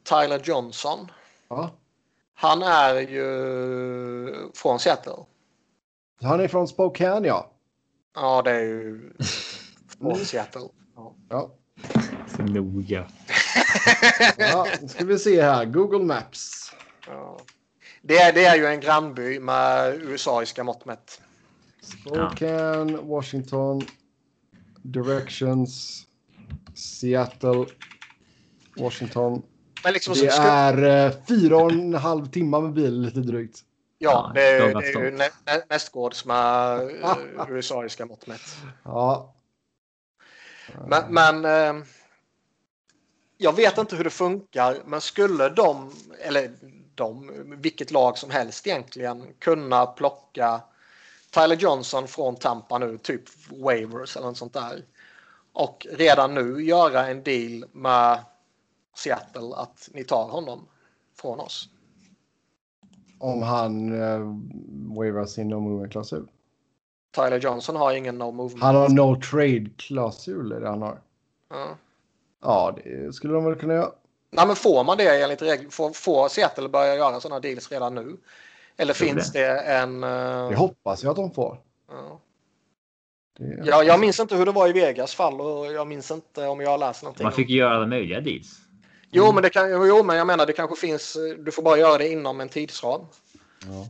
Tyler 0.02 0.40
Johnson. 0.44 1.10
Ja. 1.48 1.70
Han 2.34 2.62
är 2.62 2.94
ju 2.94 4.50
från 4.54 4.78
Seattle. 4.78 5.24
Han 6.22 6.40
är 6.40 6.48
från 6.48 6.68
Spokane 6.68 7.28
ja. 7.28 7.50
Ja, 8.14 8.42
det 8.42 8.50
är 8.50 8.60
ju 8.60 9.12
från 10.04 10.24
Seattle. 10.24 10.68
Ja. 11.28 11.54
Så 12.36 12.42
noga. 12.42 13.06
ja, 14.38 14.66
nu 14.82 14.88
ska 14.88 15.04
vi 15.04 15.18
se 15.18 15.42
här. 15.42 15.64
Google 15.64 16.04
Maps. 16.04 16.72
Ja. 17.06 17.38
Det, 18.02 18.18
är, 18.18 18.32
det 18.32 18.44
är 18.44 18.56
ju 18.56 18.66
en 18.66 18.80
grannby 18.80 19.40
med 19.40 19.94
USA-iska 19.94 20.64
mått 20.64 20.84
mätt. 20.84 21.20
Spokane, 21.80 22.92
ja. 22.92 23.02
Washington, 23.02 23.82
Directions, 24.82 26.02
Seattle, 26.74 27.66
Washington. 28.76 29.42
Liksom 29.92 30.14
det 30.14 30.28
är 30.28 31.06
uh, 31.06 31.12
fyra 31.28 31.56
och 31.56 31.72
en 31.72 31.94
halv 31.94 32.26
timme 32.26 32.60
med 32.60 32.72
bil 32.72 33.00
lite 33.00 33.20
drygt. 33.20 33.60
Ja, 33.98 34.32
det 34.34 34.42
är, 34.42 34.74
det 34.74 34.88
är 34.88 35.04
ju 35.04 35.10
nä, 35.10 35.28
nästgårds 35.70 36.24
med 36.24 36.80
uh, 36.82 37.50
USA-iska 37.50 38.06
mått 38.06 38.26
mätt. 38.26 38.56
Ja, 38.82 39.33
men, 40.86 41.14
men 41.14 41.44
eh, 41.44 41.84
jag 43.38 43.52
vet 43.52 43.78
inte 43.78 43.96
hur 43.96 44.04
det 44.04 44.10
funkar, 44.10 44.82
men 44.86 45.00
skulle 45.00 45.48
de, 45.48 45.92
eller 46.20 46.50
de, 46.94 47.30
vilket 47.58 47.90
lag 47.90 48.18
som 48.18 48.30
helst 48.30 48.66
egentligen, 48.66 49.26
kunna 49.38 49.86
plocka 49.86 50.60
Tyler 51.30 51.56
Johnson 51.56 52.08
från 52.08 52.36
Tampa 52.36 52.78
nu, 52.78 52.98
typ 52.98 53.22
waivers 53.50 54.16
eller 54.16 54.26
något 54.26 54.38
sånt 54.38 54.52
där. 54.52 54.84
Och 55.52 55.86
redan 55.90 56.34
nu 56.34 56.64
göra 56.64 57.06
en 57.06 57.22
deal 57.22 57.64
med 57.72 58.18
Seattle 58.96 59.56
att 59.56 59.88
ni 59.92 60.04
tar 60.04 60.28
honom 60.28 60.68
från 61.20 61.40
oss. 61.40 61.68
Om 63.18 63.42
han 63.42 64.02
eh, 64.02 64.20
waivrar 64.96 65.26
sin 65.26 65.48
no 65.48 65.88
klausul? 65.88 66.28
Tyler 67.14 67.40
Johnson 67.40 67.76
har 67.76 67.92
ingen 67.92 68.18
no 68.18 68.30
movement. 68.30 68.62
Han 68.62 68.74
har 68.74 68.88
no 68.88 69.20
trade-klausul 69.20 70.52
är 70.52 70.60
det 70.60 70.68
han 70.68 70.82
har. 70.82 71.00
Ja. 71.50 71.76
ja, 72.42 72.76
det 72.84 73.12
skulle 73.12 73.34
de 73.34 73.44
väl 73.44 73.54
kunna 73.54 73.74
göra. 73.74 73.90
Nej, 74.30 74.46
men 74.46 74.56
får 74.56 74.84
man 74.84 74.96
det 74.96 75.22
enligt 75.22 75.42
regler? 75.42 75.70
Får, 75.70 75.90
får 75.90 76.28
Seattle 76.28 76.68
börja 76.68 76.94
göra 76.96 77.20
sådana 77.20 77.40
deals 77.40 77.72
redan 77.72 77.94
nu? 77.94 78.16
Eller 78.76 78.94
finns 78.94 79.32
det, 79.32 79.40
det 79.40 79.60
en... 79.60 80.04
Uh... 80.04 80.48
Det 80.48 80.56
hoppas 80.56 81.02
jag 81.02 81.10
att 81.10 81.16
de 81.16 81.30
får. 81.30 81.58
Ja. 81.90 82.20
Det... 83.38 83.62
Ja, 83.64 83.82
jag 83.82 84.00
minns 84.00 84.20
inte 84.20 84.36
hur 84.36 84.46
det 84.46 84.52
var 84.52 84.68
i 84.68 84.72
Vegas 84.72 85.14
fall 85.14 85.40
och 85.40 85.72
jag 85.72 85.86
minns 85.86 86.10
inte 86.10 86.46
om 86.46 86.60
jag 86.60 86.70
har 86.70 86.78
läst 86.78 87.02
någonting. 87.02 87.24
Man 87.24 87.32
fick 87.32 87.48
ju 87.48 87.56
göra 87.56 87.74
alla 87.74 87.86
möjliga 87.86 88.20
deals. 88.20 88.60
Jo, 89.10 89.32
men 89.32 89.42
det 89.42 89.50
kan, 89.50 89.70
jo, 89.70 90.02
men 90.02 90.16
jag 90.16 90.26
menar 90.26 90.46
det 90.46 90.52
kanske 90.52 90.76
finns. 90.76 91.16
Du 91.38 91.52
får 91.52 91.62
bara 91.62 91.78
göra 91.78 91.98
det 91.98 92.08
inom 92.08 92.40
en 92.40 92.48
tidsram. 92.48 93.00
Ja. 93.66 93.88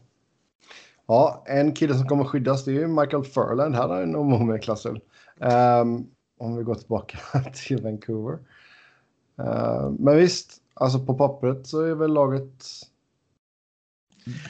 Ja, 1.06 1.44
en 1.46 1.74
kille 1.74 1.94
som 1.94 2.08
kommer 2.08 2.24
skyddas 2.24 2.64
det 2.64 2.70
är 2.70 2.74
ju 2.74 2.86
Michael 2.86 3.24
Furland. 3.24 3.74
Han 3.74 3.90
har 3.90 4.02
en 4.02 4.16
Omome-klausul. 4.16 5.00
Um, 5.40 5.50
ehm, 5.50 6.06
om 6.38 6.56
vi 6.56 6.62
går 6.62 6.74
tillbaka 6.74 7.18
till 7.66 7.82
Vancouver. 7.82 8.38
Uh, 9.40 9.90
men 9.98 10.16
visst, 10.16 10.52
alltså 10.74 10.98
på 10.98 11.14
pappret 11.14 11.66
så 11.66 11.80
är 11.80 11.94
väl 11.94 12.12
laget 12.12 12.64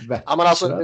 bättre. 0.09 0.23
Ja, 0.27 0.37
men 0.37 0.47
alltså. 0.47 0.83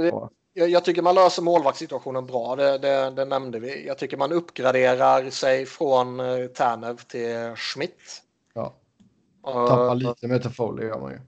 Jag, 0.53 0.69
jag 0.69 0.85
tycker 0.85 1.01
man 1.01 1.15
löser 1.15 1.41
målvaktssituationen 1.41 2.25
bra, 2.25 2.55
det, 2.55 2.77
det, 2.77 3.09
det 3.09 3.25
nämnde 3.25 3.59
vi. 3.59 3.87
Jag 3.87 3.97
tycker 3.97 4.17
man 4.17 4.31
uppgraderar 4.31 5.29
sig 5.29 5.65
från 5.65 6.19
uh, 6.19 6.47
Tanev 6.47 6.97
till 6.97 7.55
Schmidt. 7.55 8.21
Ja. 8.53 8.73
Eh, 9.47 9.67
Tappar 9.67 9.95
lite 9.95 10.27
med 10.27 10.43
Toffoli 10.43 10.85
gör 10.85 10.99
man 10.99 11.11
ju. 11.11 11.19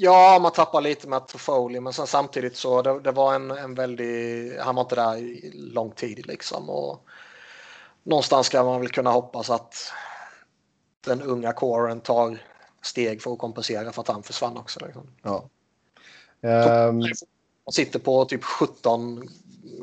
Ja, 0.00 0.38
man 0.42 0.52
tappar 0.52 0.80
lite 0.80 1.08
med 1.08 1.26
Toffoli, 1.26 1.80
men 1.80 1.92
sen 1.92 2.06
samtidigt 2.06 2.56
så 2.56 2.82
det, 2.82 3.00
det 3.00 3.12
var 3.12 3.34
en, 3.34 3.50
en 3.50 3.74
väldig... 3.74 4.52
Han 4.58 4.74
var 4.74 4.82
inte 4.82 4.94
där 4.94 5.40
lång 5.54 5.90
tid 5.90 6.26
liksom. 6.26 6.70
Och 6.70 7.00
någonstans 8.02 8.46
ska 8.46 8.64
man 8.64 8.80
väl 8.80 8.90
kunna 8.90 9.10
hoppas 9.10 9.50
att 9.50 9.92
den 11.00 11.22
unga 11.22 11.52
kåren 11.52 12.00
tar 12.00 12.38
steg 12.82 13.22
för 13.22 13.32
att 13.32 13.38
kompensera 13.38 13.92
för 13.92 14.02
att 14.02 14.08
han 14.08 14.22
försvann 14.22 14.56
också. 14.56 14.80
Liksom. 14.84 15.06
Ja. 15.22 15.48
Ehm, 16.42 16.98
Man 16.98 17.72
sitter 17.72 17.98
på 17.98 18.24
typ 18.24 18.44
17 18.44 19.28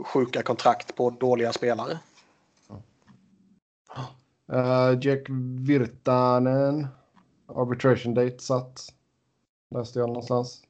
sjuka 0.06 0.44
kontrakt 0.44 0.96
på 0.96 1.10
dåliga 1.10 1.54
spelare. 1.54 2.00
eh, 4.54 4.98
Jack 5.02 5.26
Virtanen. 5.68 6.88
Arbitration 7.48 8.14
date 8.14 8.40
satt. 8.40 8.95
Läste 9.76 10.00
jag 10.00 10.08
någonstans. 10.10 10.64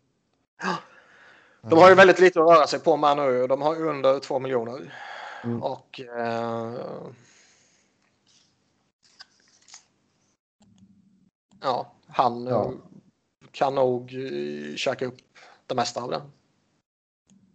De 1.62 1.80
har 1.80 1.90
ju 1.90 1.96
väldigt 1.96 2.20
lite 2.20 2.40
att 2.42 2.50
röra 2.50 2.68
sig 2.68 2.80
på 2.80 2.98
med 2.98 3.18
nu. 3.18 3.48
De 3.48 3.62
har 3.62 3.82
under 3.88 4.20
2 4.20 4.40
miljoner. 4.40 4.94
Mm. 5.44 5.64
Och 5.64 6.00
eh, 6.02 6.74
ja, 11.62 11.92
han 12.08 12.46
Ja. 12.48 12.74
kan 13.52 13.76
nog 13.76 14.14
eh, 14.14 14.76
käka 14.76 15.06
upp 15.06 15.18
det 15.68 15.76
mesta 15.76 16.02
av 16.02 16.12
den. 16.12 16.22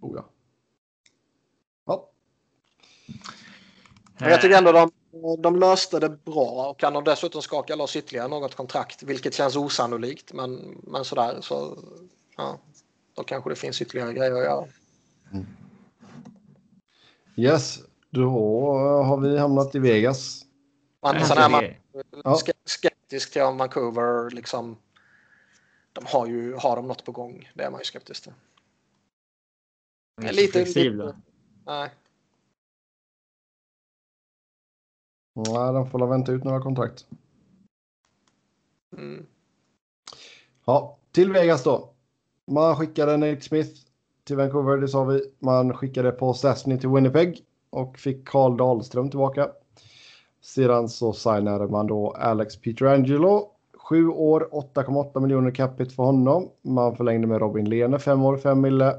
Oh, 0.00 0.16
ja. 0.16 0.24
Ja. 1.84 2.08
Men 4.18 4.30
jag 4.30 4.40
tycker 4.40 4.58
ändå 4.58 4.72
de, 4.72 4.90
de 5.38 5.56
löste 5.60 5.98
det 5.98 6.08
bra 6.24 6.70
och 6.70 6.78
kan 6.80 6.92
de 6.92 7.04
dessutom 7.04 7.42
skaka 7.42 7.76
loss 7.76 7.96
ytterligare 7.96 8.28
något 8.28 8.54
kontrakt, 8.54 9.02
vilket 9.02 9.34
känns 9.34 9.56
osannolikt. 9.56 10.32
Men, 10.32 10.80
men 10.82 11.04
sådär 11.04 11.38
så 11.40 11.78
ja, 12.36 12.58
då 13.14 13.22
kanske 13.24 13.50
det 13.50 13.56
finns 13.56 13.82
ytterligare 13.82 14.12
grejer 14.12 14.32
att 14.32 14.44
göra. 14.44 14.66
Yes, 17.36 17.78
då 18.10 18.28
har 19.04 19.20
vi 19.20 19.38
hamnat 19.38 19.74
i 19.74 19.78
Vegas. 19.78 20.42
Nej, 21.02 21.24
sen 21.26 21.38
är 21.38 21.48
man 21.48 21.64
Ja. 22.24 22.36
ske- 22.36 22.52
skeptisk 22.64 23.32
till 23.32 23.42
om 23.42 23.56
Vancouver 23.58 24.30
liksom. 24.30 24.76
De 25.92 26.04
har 26.06 26.26
ju 26.26 26.54
har 26.54 26.76
de 26.76 26.88
något 26.88 27.04
på 27.04 27.12
gång. 27.12 27.50
Det 27.54 27.62
är 27.64 27.70
man 27.70 27.80
ju 27.80 27.84
skeptisk 27.84 28.22
till. 28.22 28.32
Lite- 30.30 30.52
flexibla. 30.52 31.04
lite- 31.06 31.18
Nej. 31.66 31.90
Nej, 35.34 35.72
de 35.72 35.90
får 35.90 35.98
la 35.98 36.06
vänta 36.06 36.32
ut 36.32 36.44
några 36.44 36.60
kontrakt. 36.60 37.06
Mm. 38.96 39.26
Ja, 40.64 40.98
till 41.12 41.32
Vegas 41.32 41.64
då. 41.64 41.90
Man 42.46 42.76
skickade 42.76 43.16
Nate 43.16 43.40
Smith 43.40 43.70
till 44.24 44.36
Vancouver, 44.36 44.76
det 44.76 44.88
sa 44.88 45.04
vi. 45.04 45.22
Man 45.38 45.74
skickade 45.74 46.10
Paul 46.10 46.34
Stastny 46.34 46.78
till 46.78 46.88
Winnipeg 46.88 47.44
och 47.70 47.98
fick 47.98 48.28
Carl 48.28 48.56
Dahlström 48.56 49.10
tillbaka. 49.10 49.50
Sedan 50.42 50.88
så 50.88 51.12
signade 51.12 51.66
man 51.66 51.86
då 51.86 52.10
Alex 52.10 52.56
Pietrangelo. 52.56 53.50
Sju 53.74 54.08
år, 54.08 54.48
8,8 54.52 55.20
miljoner 55.20 55.50
capita 55.50 55.90
för 55.90 56.02
honom. 56.02 56.48
Man 56.62 56.96
förlängde 56.96 57.26
med 57.26 57.40
Robin 57.40 57.68
Lehner, 57.68 57.98
fem 57.98 58.22
år, 58.22 58.36
5 58.36 58.60
mille. 58.60 58.96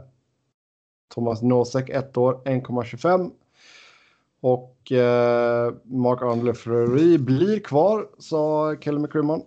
Thomas 1.13 1.41
Nosek, 1.41 1.89
ett 1.89 2.17
år, 2.17 2.41
1,25. 2.45 3.31
Och 4.41 4.91
eh, 4.91 5.73
Mark 5.83 6.21
Arnold 6.21 6.57
Fleury 6.57 7.17
blir 7.17 7.59
kvar, 7.59 8.07
sa 8.17 8.75
Kelly 8.81 8.99
McCrimmon. 8.99 9.41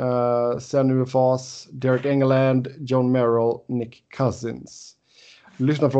Uh, 0.00 0.58
sen 0.58 0.90
UFAs 0.90 1.68
Derek 1.72 2.06
Engeland, 2.06 2.68
John 2.78 3.12
Merrill, 3.12 3.58
Nick 3.68 4.04
Cousins. 4.16 4.94
Lyssna 5.56 5.90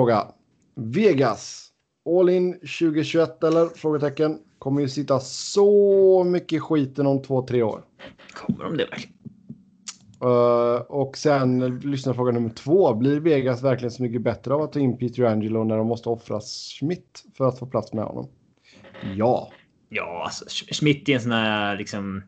Vegas. 0.75 1.69
All 2.07 2.29
in 2.29 2.53
2021 2.53 3.45
eller? 3.45 3.67
Frågetecken. 3.67 4.39
Kommer 4.59 4.81
ju 4.81 4.89
sitta 4.89 5.21
så 5.21 6.25
mycket 6.25 6.63
skiten 6.63 7.07
om 7.07 7.23
två, 7.23 7.43
tre 7.43 7.63
år. 7.63 7.85
Kommer 8.35 8.65
de 8.65 8.77
det 8.77 8.85
verkligen? 8.85 9.15
Uh, 10.25 10.81
och 10.81 11.17
sen 11.17 11.79
lyssna 11.81 12.15
fråga 12.15 12.33
nummer 12.33 12.51
två. 12.51 12.95
Blir 12.95 13.21
Vegas 13.21 13.63
verkligen 13.63 13.91
så 13.91 14.03
mycket 14.03 14.23
bättre 14.23 14.55
av 14.55 14.63
att 14.63 14.73
ta 14.73 14.81
in 14.81 14.99
Peter 14.99 15.23
Angelo 15.23 15.65
när 15.65 15.77
de 15.77 15.87
måste 15.87 16.09
offra 16.09 16.41
Schmidt 16.41 17.25
för 17.35 17.49
att 17.49 17.59
få 17.59 17.67
plats 17.67 17.93
med 17.93 18.05
honom? 18.05 18.29
Ja. 19.03 19.53
Ja, 19.89 20.23
alltså 20.25 20.45
Sch- 20.45 20.73
Schmidt 20.75 21.09
är 21.09 21.13
en 21.15 21.21
sån 21.21 21.33
här 21.33 21.77
liksom 21.77 22.23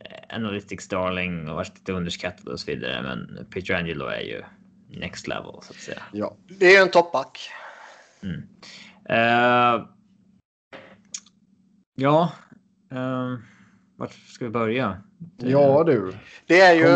eh, 0.00 0.36
analytics 0.36 0.88
darling 0.88 1.48
och 1.48 1.54
varit 1.56 1.78
lite 1.78 1.92
underskattad 1.92 2.48
och 2.48 2.60
så 2.60 2.66
vidare. 2.66 3.02
Men 3.02 3.46
Peter 3.50 3.74
Angelo 3.74 4.06
är 4.06 4.20
ju 4.20 4.42
next 4.88 5.26
level 5.28 5.52
så 5.62 5.72
att 5.72 5.76
säga. 5.80 6.02
Ja. 6.12 6.36
Det 6.48 6.66
är 6.66 6.70
ju 6.70 6.76
en 6.82 6.90
toppback. 6.90 7.50
Mm. 8.22 8.42
Eh, 9.08 9.86
ja, 11.94 12.32
uh, 12.92 13.38
vart 13.96 14.12
ska 14.12 14.44
vi 14.44 14.50
börja? 14.50 15.02
Det- 15.18 15.50
Ja 15.50 15.84
du. 15.84 16.12
Det 16.46 16.60
är 16.60 16.74
ju 16.74 16.88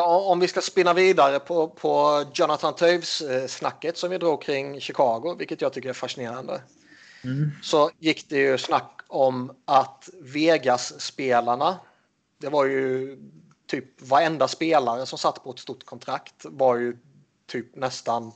om 0.00 0.40
vi 0.40 0.48
ska 0.48 0.60
spinna 0.60 0.94
vidare 0.94 1.38
på, 1.40 1.68
på 1.68 2.24
Jonathan 2.34 2.74
Toews 2.74 3.20
eh, 3.20 3.46
snacket 3.46 3.96
som 3.96 4.10
vi 4.10 4.18
drog 4.18 4.42
kring 4.42 4.80
Chicago, 4.80 5.34
vilket 5.38 5.60
jag 5.60 5.72
tycker 5.72 5.88
är 5.88 5.92
fascinerande. 5.92 6.60
Mm. 7.24 7.50
Så 7.62 7.90
gick 7.98 8.28
det 8.28 8.38
ju 8.38 8.58
snack 8.58 9.00
om 9.08 9.52
att 9.64 10.08
Vegas-spelarna, 10.20 11.78
det 12.38 12.48
var 12.48 12.64
ju 12.64 13.18
typ 13.66 14.02
varenda 14.02 14.48
spelare 14.48 15.06
som 15.06 15.18
satt 15.18 15.44
på 15.44 15.50
ett 15.50 15.58
stort 15.58 15.84
kontrakt 15.84 16.34
var 16.44 16.76
ju 16.76 16.96
typ 17.46 17.76
nästan 17.76 18.32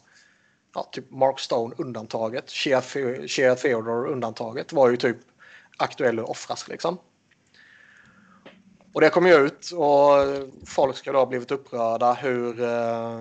ja, 0.74 0.88
typ 0.92 1.10
Mark 1.10 1.40
Stone 1.40 1.74
undantaget, 1.78 2.50
Shea 2.50 2.82
Shea 3.26 3.54
Theodore 3.54 4.10
undantaget 4.10 4.72
var 4.72 4.90
ju 4.90 4.96
typ 4.96 5.16
aktuell 5.76 6.18
att 6.18 6.28
offras 6.28 6.68
liksom. 6.68 6.98
Och 8.92 9.00
det 9.00 9.10
kom 9.10 9.26
ju 9.26 9.34
ut 9.34 9.70
och 9.70 10.12
folk 10.66 10.96
ska 10.96 11.12
då 11.12 11.18
ha 11.18 11.26
blivit 11.26 11.50
upprörda 11.50 12.12
hur, 12.12 12.62
eh, 12.62 13.20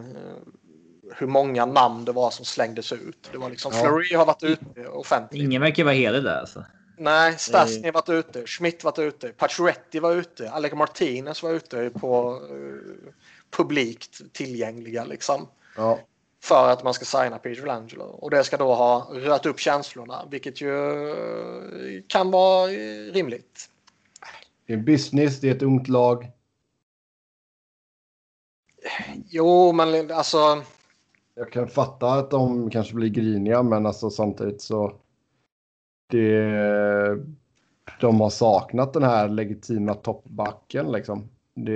hur 1.15 1.27
många 1.27 1.65
namn 1.65 2.05
det 2.05 2.11
var 2.11 2.31
som 2.31 2.45
slängdes 2.45 2.91
ut. 2.91 3.29
Det 3.31 3.37
var 3.37 3.49
liksom 3.49 3.71
Ja. 3.75 3.79
Fleury 3.81 4.15
har 4.15 4.25
varit 4.25 4.43
ute 4.43 4.87
offentligt. 4.87 5.43
Ingen 5.43 5.61
verkar 5.61 5.83
vara 5.83 5.93
helig 5.93 6.23
där 6.23 6.39
alltså. 6.39 6.65
Nej, 6.97 7.37
Stasny 7.37 7.91
varit 7.91 8.09
ute, 8.09 8.47
Schmidt 8.47 8.83
varit 8.83 8.99
ute, 8.99 9.29
Pacioretty 9.29 9.99
var 9.99 10.13
ute, 10.13 10.51
Alec 10.51 10.73
Martinez 10.73 11.43
var 11.43 11.51
ute 11.51 11.89
på 11.89 12.41
eh, 12.49 13.13
publikt 13.51 14.33
tillgängliga 14.33 15.05
liksom. 15.05 15.47
Ja. 15.75 15.99
För 16.43 16.69
att 16.69 16.83
man 16.83 16.93
ska 16.93 17.05
signa 17.05 17.37
Peter 17.37 17.67
Angelo. 17.67 18.03
Och 18.03 18.29
det 18.29 18.43
ska 18.43 18.57
då 18.57 18.73
ha 18.73 19.07
rört 19.13 19.45
upp 19.45 19.59
känslorna, 19.59 20.27
vilket 20.31 20.61
ju 20.61 21.09
eh, 21.09 22.03
kan 22.07 22.31
vara 22.31 22.71
eh, 22.71 23.13
rimligt. 23.13 23.69
Det 24.65 24.73
är 24.73 24.77
business, 24.77 25.39
det 25.39 25.49
är 25.49 25.55
ett 25.55 25.61
ungt 25.61 25.87
lag. 25.87 26.31
Jo, 29.29 29.71
men 29.71 30.11
alltså. 30.11 30.63
Jag 31.37 31.51
kan 31.51 31.67
fatta 31.67 32.07
att 32.07 32.31
de 32.31 32.69
kanske 32.69 32.93
blir 32.93 33.09
griniga, 33.09 33.63
men 33.63 33.85
alltså 33.85 34.09
samtidigt 34.09 34.61
så. 34.61 34.93
Det, 36.09 36.41
de 37.99 38.21
har 38.21 38.29
saknat 38.29 38.93
den 38.93 39.03
här 39.03 39.29
legitima 39.29 39.93
toppbacken 39.93 40.91
liksom. 40.91 41.29
Det, 41.55 41.71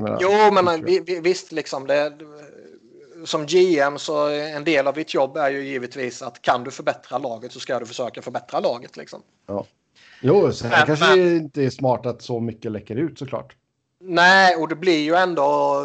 menar, 0.00 0.18
Jo, 0.20 0.62
men 0.62 0.84
vi, 0.84 1.00
vi, 1.00 1.20
visst 1.20 1.52
liksom 1.52 1.86
det. 1.86 2.12
Som 3.24 3.46
GM 3.46 3.98
så 3.98 4.28
en 4.28 4.64
del 4.64 4.86
av 4.86 4.94
ditt 4.94 5.14
jobb 5.14 5.36
är 5.36 5.50
ju 5.50 5.64
givetvis 5.68 6.22
att 6.22 6.42
kan 6.42 6.64
du 6.64 6.70
förbättra 6.70 7.18
laget 7.18 7.52
så 7.52 7.60
ska 7.60 7.78
du 7.78 7.86
försöka 7.86 8.22
förbättra 8.22 8.60
laget 8.60 8.96
liksom. 8.96 9.22
Jo, 10.22 10.52
sen 10.52 10.70
Men- 10.70 10.86
kanske 10.86 11.16
men- 11.16 11.36
inte 11.36 11.62
är 11.62 11.70
smart 11.70 12.06
att 12.06 12.22
så 12.22 12.40
mycket 12.40 12.72
läcker 12.72 12.96
ut 12.96 13.18
såklart. 13.18 13.56
Nej, 14.00 14.56
och 14.56 14.68
det 14.68 14.76
blir 14.76 14.98
ju 14.98 15.14
ändå. 15.14 15.82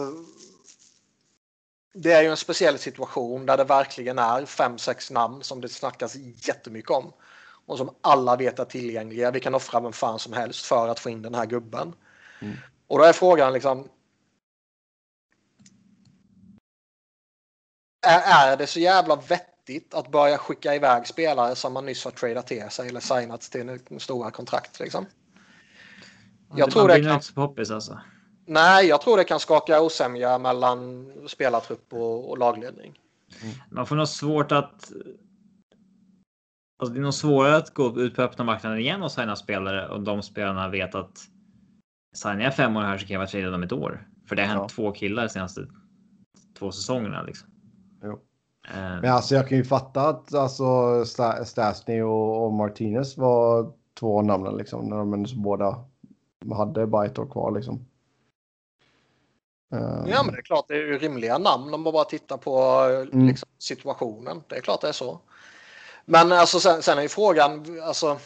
Det 1.93 2.11
är 2.11 2.22
ju 2.22 2.27
en 2.30 2.38
speciell 2.38 2.77
situation 2.80 3.45
där 3.45 3.57
det 3.57 3.63
verkligen 3.63 4.19
är 4.19 4.45
fem, 4.45 4.77
sex 4.77 5.11
namn 5.11 5.43
som 5.43 5.61
det 5.61 5.69
snackas 5.69 6.15
jättemycket 6.15 6.91
om. 6.91 7.13
Och 7.65 7.77
som 7.77 7.95
alla 8.01 8.35
vet 8.35 8.59
är 8.59 8.65
tillgängliga. 8.65 9.31
Vi 9.31 9.39
kan 9.39 9.55
offra 9.55 9.80
vem 9.80 9.93
fan 9.93 10.19
som 10.19 10.33
helst 10.33 10.65
för 10.65 10.88
att 10.88 10.99
få 10.99 11.09
in 11.09 11.22
den 11.22 11.35
här 11.35 11.45
gubben. 11.45 11.95
Mm. 12.41 12.55
Och 12.88 12.97
då 12.97 13.03
är 13.03 13.13
frågan 13.13 13.53
liksom. 13.53 13.89
Är, 18.07 18.51
är 18.51 18.57
det 18.57 18.67
så 18.67 18.80
jävla 18.80 19.15
vettigt 19.15 19.93
att 19.93 20.11
börja 20.11 20.38
skicka 20.38 20.75
iväg 20.75 21.07
spelare 21.07 21.55
som 21.55 21.73
man 21.73 21.85
nyss 21.85 22.03
har 22.05 22.11
tradat 22.11 22.47
till 22.47 22.69
sig 22.69 22.88
eller 22.89 22.99
signat 22.99 23.41
till 23.41 23.80
stora 23.99 24.31
kontrakt 24.31 24.80
liksom? 24.80 25.05
Jag 26.49 26.59
Man 26.59 26.69
tror 26.69 26.85
blir 26.85 26.95
det 26.95 27.01
nog 27.01 27.07
kan- 27.09 27.15
inte 27.15 27.25
så 27.27 27.33
poppis 27.33 27.72
alltså. 27.72 27.99
Nej, 28.45 28.88
jag 28.88 29.01
tror 29.01 29.17
det 29.17 29.23
kan 29.23 29.39
skaka 29.39 29.81
osämja 29.81 30.38
mellan 30.38 31.11
spelartrupp 31.27 31.93
och, 31.93 32.30
och 32.30 32.38
lagledning. 32.38 32.99
Man 33.69 33.85
får 33.85 33.95
nog 33.95 34.07
svårt 34.07 34.51
att. 34.51 34.91
Alltså 36.80 36.93
det 36.93 36.99
är 36.99 37.03
nog 37.03 37.13
svårare 37.13 37.55
att 37.57 37.73
gå 37.73 37.99
ut 38.01 38.15
på 38.15 38.22
öppna 38.22 38.43
marknaden 38.43 38.80
igen 38.80 39.03
och 39.03 39.11
signa 39.11 39.35
spelare 39.35 39.89
och 39.89 40.01
de 40.03 40.22
spelarna 40.22 40.69
vet 40.69 40.95
att 40.95 41.17
signar 42.15 42.41
jag 42.43 42.55
fem 42.55 42.77
år 42.77 42.81
här 42.81 42.97
så 42.97 43.05
kan 43.07 43.13
jag 43.13 43.19
vara 43.19 43.27
tradad 43.30 43.53
om 43.53 43.63
ett 43.63 43.72
år. 43.72 44.07
För 44.27 44.35
det 44.35 44.41
har 44.41 44.49
hänt 44.49 44.61
Ja. 44.61 44.69
två 44.69 44.91
killar 44.91 45.23
de 45.23 45.30
senaste 45.30 45.67
två 46.59 46.72
säsongerna. 46.72 47.22
Liksom. 47.23 47.49
Jo. 48.03 48.11
Eh, 48.67 48.75
Men 49.01 49.05
alltså 49.11 49.35
jag 49.35 49.47
kan 49.49 49.57
ju 49.57 49.63
fatta 49.63 50.01
att 50.09 50.33
alltså 50.33 50.63
Sta- 51.03 51.43
Stasny 51.43 52.01
och, 52.01 52.45
och 52.45 52.53
Martinez 52.53 53.17
var 53.17 53.73
två 53.99 54.22
namnen 54.22 54.57
liksom. 54.57 54.85
När 54.89 54.97
de 54.97 55.25
båda 55.35 55.85
hade 56.55 56.88
bara 56.88 57.05
ett 57.05 57.19
år 57.19 57.25
kvar 57.25 57.51
liksom. 57.51 57.85
Ehm, 59.74 60.08
Ja, 60.08 60.24
men 60.24 60.34
det 60.34 60.40
är 60.40 60.43
klart 60.43 60.68
det 60.68 60.74
är 60.74 60.77
ju 60.88 60.98
rimliga 60.98 61.38
namn 61.38 61.74
om 61.74 61.82
man 61.82 61.93
bara 61.93 62.06
tittar 62.06 62.38
på 62.38 62.60
Mm. 63.14 63.27
liksom, 63.27 63.50
situationen. 63.60 64.43
Det 64.48 64.56
är 64.56 64.61
klart 64.61 64.82
det 64.82 64.88
är 64.88 64.92
så. 64.92 65.19
Men 66.06 66.32
alltså, 66.32 66.60
sen, 66.60 66.84
sen 66.84 66.98
är 66.98 67.02
ju 67.02 67.10
frågan, 67.10 67.82
alltså. 67.84 68.19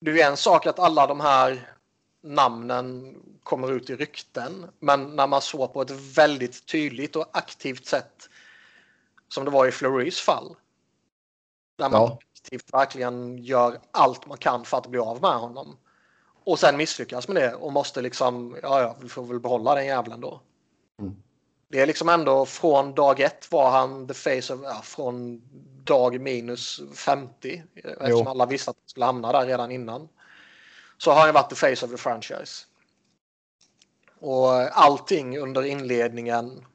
Det 0.00 0.10
är 0.10 0.14
ju 0.14 0.20
en 0.20 0.36
sak 0.36 0.66
att 0.66 0.78
alla 0.78 1.06
de 1.06 1.20
här 1.20 1.70
namnen 2.22 3.16
kommer 3.42 3.72
ut 3.72 3.90
i 3.90 3.96
rykten. 3.96 4.66
Men 4.78 5.16
när 5.16 5.26
man 5.26 5.42
så 5.42 5.68
på 5.68 5.82
ett 5.82 5.90
väldigt 5.90 6.66
tydligt 6.66 7.16
och 7.16 7.26
aktivt 7.32 7.86
sätt 7.86 8.28
som 9.28 9.44
det 9.44 9.50
var 9.50 9.66
i 9.66 9.72
Fleuris 9.72 10.20
fall. 10.20 10.56
Där 11.78 11.88
man 11.88 12.00
Ja. 12.00 12.18
aktivt 12.34 12.72
verkligen 12.74 13.38
gör 13.38 13.78
allt 13.90 14.26
man 14.26 14.38
kan 14.38 14.64
för 14.64 14.78
att 14.78 14.86
bli 14.86 14.98
av 15.00 15.20
med 15.22 15.38
honom. 15.38 15.76
Och 16.44 16.58
sen 16.58 16.76
misslyckas 16.76 17.28
med 17.28 17.36
det 17.36 17.54
och 17.54 17.72
måste 17.72 18.00
liksom, 18.00 18.56
ja 18.62 18.80
ja, 18.80 18.96
vi 19.00 19.08
får 19.08 19.22
väl 19.22 19.40
behålla 19.40 19.74
den 19.74 19.86
jävlen 19.86 20.20
då. 20.20 20.40
Mm. 20.98 21.16
Det 21.68 21.80
är 21.80 21.86
liksom 21.86 22.08
ändå 22.08 22.46
från 22.46 22.94
dag 22.94 23.20
ett 23.20 23.52
var 23.52 23.70
han 23.70 24.08
the 24.08 24.14
face 24.14 24.54
of, 24.54 24.60
ja, 24.64 24.80
från 24.84 25.42
dag 25.84 26.20
minus 26.20 26.80
50. 26.94 27.62
Eftersom 27.74 28.08
Jo. 28.08 28.28
alla 28.28 28.46
visste 28.46 28.70
att 28.70 28.76
han 28.76 28.88
skulle 28.88 29.06
hamna 29.06 29.32
där 29.32 29.46
redan 29.46 29.70
innan. 29.70 30.08
Så 30.98 31.10
har 31.10 31.20
han 31.20 31.34
varit 31.34 31.50
the 31.50 31.56
face 31.56 31.86
of 31.86 31.90
the 31.90 31.96
franchise. 31.96 32.66
Och 34.20 34.52
allting 34.78 35.38
under 35.38 35.62
inledningen. 35.62 36.66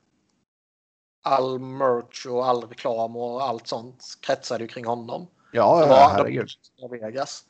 All 1.23 1.59
merch 1.59 2.25
och 2.25 2.45
all 2.45 2.63
reklam 2.63 3.15
och 3.15 3.43
allt 3.43 3.67
sånt 3.67 4.03
kretsade 4.21 4.63
ju 4.63 4.67
kring 4.67 4.85
honom. 4.85 5.27
Ja, 5.51 5.87
ja, 5.87 6.11
herregud. 6.13 6.49
Vegas. 6.91 7.45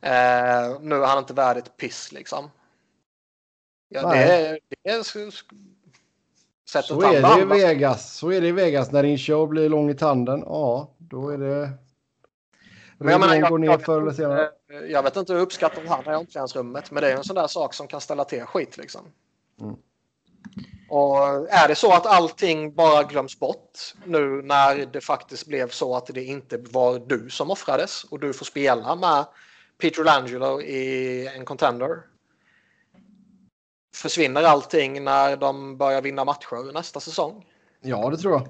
Eh, 0.00 0.80
nu 0.80 0.94
är 1.02 1.06
han 1.06 1.18
inte 1.18 1.34
värd 1.34 1.56
ett 1.56 1.76
piss 1.76 2.12
liksom. 2.12 2.50
Ja, 3.88 4.02
det 4.02 4.08
Nej. 4.08 4.46
är, 4.46 4.58
det 4.82 4.90
är 4.90 5.00
s- 5.00 5.44
sättet 6.70 6.86
Så 6.86 7.02
är 7.02 7.36
det 7.36 7.42
i. 7.42 7.44
Vegas. 7.44 8.14
Så 8.16 8.32
är 8.32 8.40
det 8.40 8.48
i 8.48 8.52
Vegas. 8.52 8.92
När 8.92 9.02
din 9.02 9.18
show 9.18 9.48
blir 9.48 9.68
lång 9.68 9.90
i 9.90 9.94
tanden. 9.94 10.40
Ja, 10.46 10.90
då 10.98 11.28
är 11.30 11.38
det. 11.38 11.70
Men 12.98 13.08
jag, 13.08 13.20
menar, 13.20 13.34
jag, 13.34 13.50
går 13.50 13.58
ner 13.58 13.70
jag, 13.70 13.84
förr 13.84 14.00
eller 14.02 14.12
senare. 14.12 14.48
jag, 14.88 15.02
vet 15.02 15.16
inte 15.16 15.32
hur 15.32 15.40
uppskattad 15.40 15.86
han 15.88 16.06
är 16.06 16.12
i 16.12 16.16
omklädningsrummet, 16.16 16.90
men 16.90 17.02
det 17.02 17.12
är 17.12 17.16
en 17.16 17.24
sån 17.24 17.36
där 17.36 17.46
sak 17.46 17.74
som 17.74 17.86
kan 17.86 18.00
ställa 18.00 18.24
till 18.24 18.42
skit 18.44 18.76
liksom. 18.76 19.00
Mm. 19.60 19.74
Och 20.88 21.18
är 21.50 21.68
det 21.68 21.74
så 21.74 21.92
att 21.92 22.06
allting 22.06 22.74
bara 22.74 23.02
glöms 23.02 23.38
bort 23.38 23.94
nu 24.04 24.42
när 24.42 24.86
det 24.86 25.00
faktiskt 25.00 25.46
blev 25.46 25.68
så 25.68 25.96
att 25.96 26.06
det 26.06 26.24
inte 26.24 26.58
var 26.58 26.98
du 26.98 27.30
som 27.30 27.50
offrades 27.50 28.04
och 28.04 28.20
du 28.20 28.32
får 28.32 28.44
spela 28.44 28.94
med 28.94 29.24
Peter 29.80 30.04
Langelo 30.04 30.60
i 30.60 31.26
en 31.36 31.44
contender. 31.44 32.02
Försvinner 33.96 34.42
allting 34.42 35.04
när 35.04 35.36
de 35.36 35.76
börjar 35.78 36.02
vinna 36.02 36.24
matcher 36.24 36.72
nästa 36.72 37.00
säsong? 37.00 37.46
Ja, 37.80 38.10
det 38.10 38.16
tror 38.16 38.32
jag. 38.32 38.48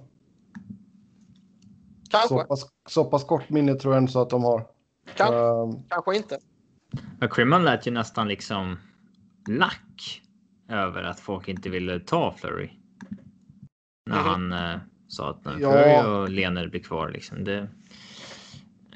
Kanske, 2.11 2.29
Så 2.29 2.45
pass, 2.45 2.67
så 2.89 3.05
pass 3.05 3.25
kort 3.25 3.49
minne 3.51 3.75
tror 3.75 3.95
jag 3.95 4.11
så 4.11 4.23
att 4.23 4.31
de 4.31 4.45
har. 4.45 4.67
kanske, 5.17 5.37
Ehm, 5.37 5.83
kanske 5.89 6.17
inte. 6.17 6.39
Men 7.19 7.29
Crimman 7.29 7.65
lät 7.65 7.87
ju 7.87 7.91
nästan 7.91 8.29
liksom 8.29 8.79
lack 9.49 10.23
över 10.69 11.03
att 11.03 11.21
folk 11.21 11.49
inte 11.49 11.69
ville 11.69 12.01
ta 12.01 12.33
Flurry. 12.39 12.71
När 14.11 14.17
Mhm. 14.23 14.27
han 14.27 14.53
eh, 14.53 14.81
sa 15.09 15.31
att 15.31 15.45
när 15.45 15.53
Ja. 15.59 15.71
Flurry 15.71 16.03
och 16.23 16.29
Lener 16.31 16.69
blir 16.69 16.81
kvar 16.81 17.09
liksom. 17.11 17.45
Det, 17.45 17.69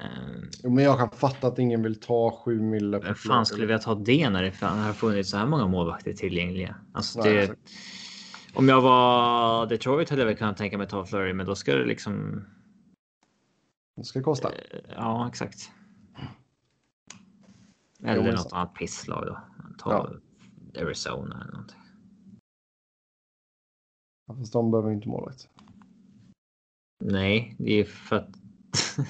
eh, 0.01 0.49
jo, 0.63 0.69
men 0.71 0.83
jag 0.83 0.97
kan 0.99 1.09
fatta 1.11 1.47
att 1.47 1.59
ingen 1.59 1.83
vill 1.83 1.99
ta 1.99 2.31
sju 2.31 2.61
mille. 2.61 2.99
vem 2.99 3.15
fan 3.15 3.45
skulle 3.45 3.65
vilja 3.65 3.79
ta 3.79 3.95
det 3.95 4.29
när 4.29 4.43
det 4.43 4.51
fan 4.51 4.79
har 4.79 4.93
funnits 4.93 5.29
så 5.29 5.37
här 5.37 5.45
många 5.47 5.67
målvakter 5.67 6.13
tillgängliga? 6.13 6.75
Alltså 6.93 7.21
det, 7.21 7.55
om 8.53 8.69
jag 8.69 8.81
var 8.81 9.65
Detroit 9.65 10.09
hade 10.09 10.21
jag 10.21 10.27
väl 10.27 10.37
kunnat 10.37 10.57
tänka 10.57 10.77
mig 10.77 10.87
ta 10.87 11.05
Flurry, 11.05 11.33
men 11.33 11.45
då 11.45 11.55
ska 11.55 11.75
det 11.75 11.85
liksom. 11.85 12.45
Det 13.95 14.03
ska 14.03 14.23
kosta. 14.23 14.51
eh, 14.51 14.79
Ja, 14.95 15.27
exakt. 15.27 15.71
Jo, 17.99 18.09
Eller 18.09 18.23
men 18.23 18.35
något 18.35 18.53
annat 18.53 18.73
pisslag 18.75 19.25
då. 19.25 19.39
Ta 19.77 19.91
Ja. 19.91 20.81
Arizona 20.81 21.41
eller 21.41 21.51
någonting. 21.51 21.79
Ja, 24.27 24.35
Fast 24.35 24.53
de 24.53 24.71
behöver 24.71 24.91
inte 24.91 25.07
målvakt. 25.09 25.49
Nej, 27.03 27.55
det 27.59 27.73
är 27.73 27.83
för 27.85 28.15
att, 28.15 28.29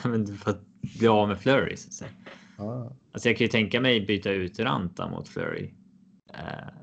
för 0.42 0.52
att 0.52 0.64
bli 1.00 1.08
av 1.08 1.28
med 1.28 1.40
Flurry. 1.40 1.78
Så 1.78 1.88
att 1.88 1.94
säga. 1.94 2.12
Ah. 2.58 2.90
Alltså 3.12 3.30
jag 3.30 3.38
kan 3.38 3.46
ju 3.46 3.52
tänka 3.52 3.82
mig 3.82 4.06
byta 4.06 4.30
ut 4.32 4.60
Ranta 4.60 5.10
mot 5.10 5.28
Flurry. 5.28 5.74
Eh, 6.34 6.74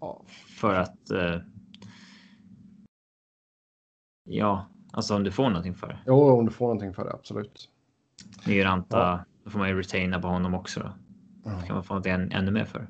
Ja. 0.00 0.22
för 0.60 0.74
att. 0.74 1.10
Eh, 1.10 1.40
ja, 4.24 4.66
alltså 4.92 5.14
om 5.16 5.24
du 5.24 5.32
får 5.32 5.48
någonting 5.48 5.74
för 5.74 5.86
det. 5.88 5.98
Jo, 6.06 6.30
om 6.38 6.46
du 6.46 6.52
får 6.52 6.64
någonting 6.66 6.94
för 6.94 7.04
det, 7.04 7.12
absolut. 7.12 7.68
Är 8.46 8.52
ju 8.52 8.64
Ranta, 8.64 8.98
Ja. 8.98 9.24
då 9.44 9.50
får 9.50 9.58
man 9.58 9.68
ju 9.68 9.78
retaina 9.78 10.20
på 10.20 10.28
honom 10.28 10.54
också. 10.54 10.80
Då. 10.80 10.92
Ja. 11.44 11.62
kan 11.66 11.74
man 11.74 11.84
få 11.84 11.94
någonting 11.94 12.12
än, 12.12 12.32
ännu 12.32 12.50
mer 12.50 12.64
för. 12.64 12.88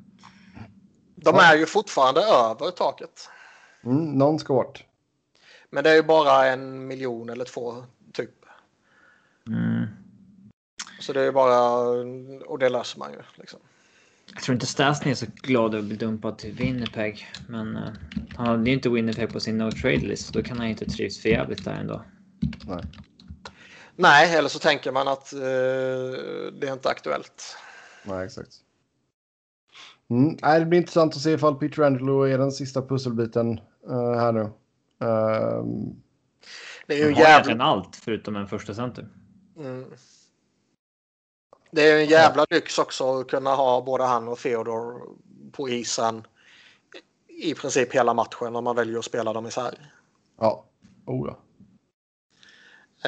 De 1.16 1.34
är 1.34 1.56
ju 1.56 1.66
fortfarande 1.66 2.20
över 2.20 2.70
taket. 2.70 3.28
Mm, 3.84 4.12
någon 4.12 4.38
ska 4.38 4.54
bort. 4.54 4.84
Men 5.70 5.84
det 5.84 5.90
är 5.90 5.94
ju 5.94 6.02
bara 6.02 6.46
en 6.46 6.86
miljon 6.86 7.30
eller 7.30 7.44
två. 7.44 7.74
Mm. 9.48 9.86
Så 11.00 11.12
det 11.12 11.20
är 11.20 11.24
ju 11.24 11.32
bara, 11.32 11.78
och 12.46 12.58
det 12.58 12.68
löser 12.68 12.98
man 12.98 13.12
ju. 13.12 13.18
Liksom. 13.34 13.60
Jag 14.34 14.42
tror 14.42 14.54
inte 14.54 14.66
Stasny 14.66 15.10
är 15.10 15.14
så 15.14 15.26
glad 15.42 15.74
över 15.74 15.78
att 15.78 15.88
bli 15.88 15.96
dumpad 15.96 16.38
till 16.38 16.52
Winnipeg. 16.52 17.26
Men 17.48 17.76
eh, 17.76 17.92
han 18.36 18.46
hade 18.46 18.70
ju 18.70 18.76
inte 18.76 18.88
Winnipeg 18.88 19.32
på 19.32 19.40
sin 19.40 19.58
no 19.58 19.70
trade 19.70 19.96
list. 19.96 20.32
Då 20.32 20.42
kan 20.42 20.56
han 20.56 20.66
ju 20.66 20.72
inte 20.72 20.84
trivs 20.84 21.22
för 21.22 21.28
jävligt 21.28 21.64
där 21.64 21.74
ändå. 21.74 22.02
Nej. 22.66 22.82
Nej, 23.96 24.36
eller 24.36 24.48
så 24.48 24.58
tänker 24.58 24.92
man 24.92 25.08
att 25.08 25.32
eh, 25.32 25.40
det 26.52 26.68
är 26.68 26.72
inte 26.72 26.88
aktuellt. 26.88 27.56
Nej, 28.04 28.26
exakt. 28.26 28.50
Mm. 30.10 30.36
Nej, 30.42 30.60
det 30.60 30.66
blir 30.66 30.78
intressant 30.78 31.14
att 31.14 31.22
se 31.22 31.30
ifall 31.30 31.54
Peter 31.54 31.82
Angelo 31.82 32.22
är 32.22 32.38
den 32.38 32.52
sista 32.52 32.82
pusselbiten 32.82 33.60
eh, 33.88 34.14
här 34.14 34.32
nu. 34.32 34.40
Ehm, 35.00 35.96
Det 36.86 37.02
är 37.02 37.08
ju 37.08 37.14
jävla, 37.14 37.64
allt 37.64 37.96
förutom 37.96 38.36
en 38.36 38.46
första 38.46 38.74
center. 38.74 39.08
Mm. 39.58 39.84
det 41.70 41.82
är 41.82 41.96
ju 41.96 42.02
en 42.02 42.10
jävla 42.10 42.46
lyx 42.50 42.78
också 42.78 43.20
att 43.20 43.28
kunna 43.28 43.54
ha 43.54 43.80
både 43.80 44.04
han 44.04 44.28
och 44.28 44.38
Theodor 44.38 45.16
på 45.52 45.68
isen 45.68 46.26
i 47.28 47.54
princip 47.54 47.94
hela 47.94 48.14
matchen 48.14 48.56
om 48.56 48.64
man 48.64 48.76
väljer 48.76 48.98
att 48.98 49.04
spela 49.04 49.32
dem 49.32 49.46
isär. 49.46 49.92
ja, 50.38 50.64
oh 51.06 51.28
ja. 51.28 51.38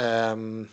Ehm, 0.03 0.69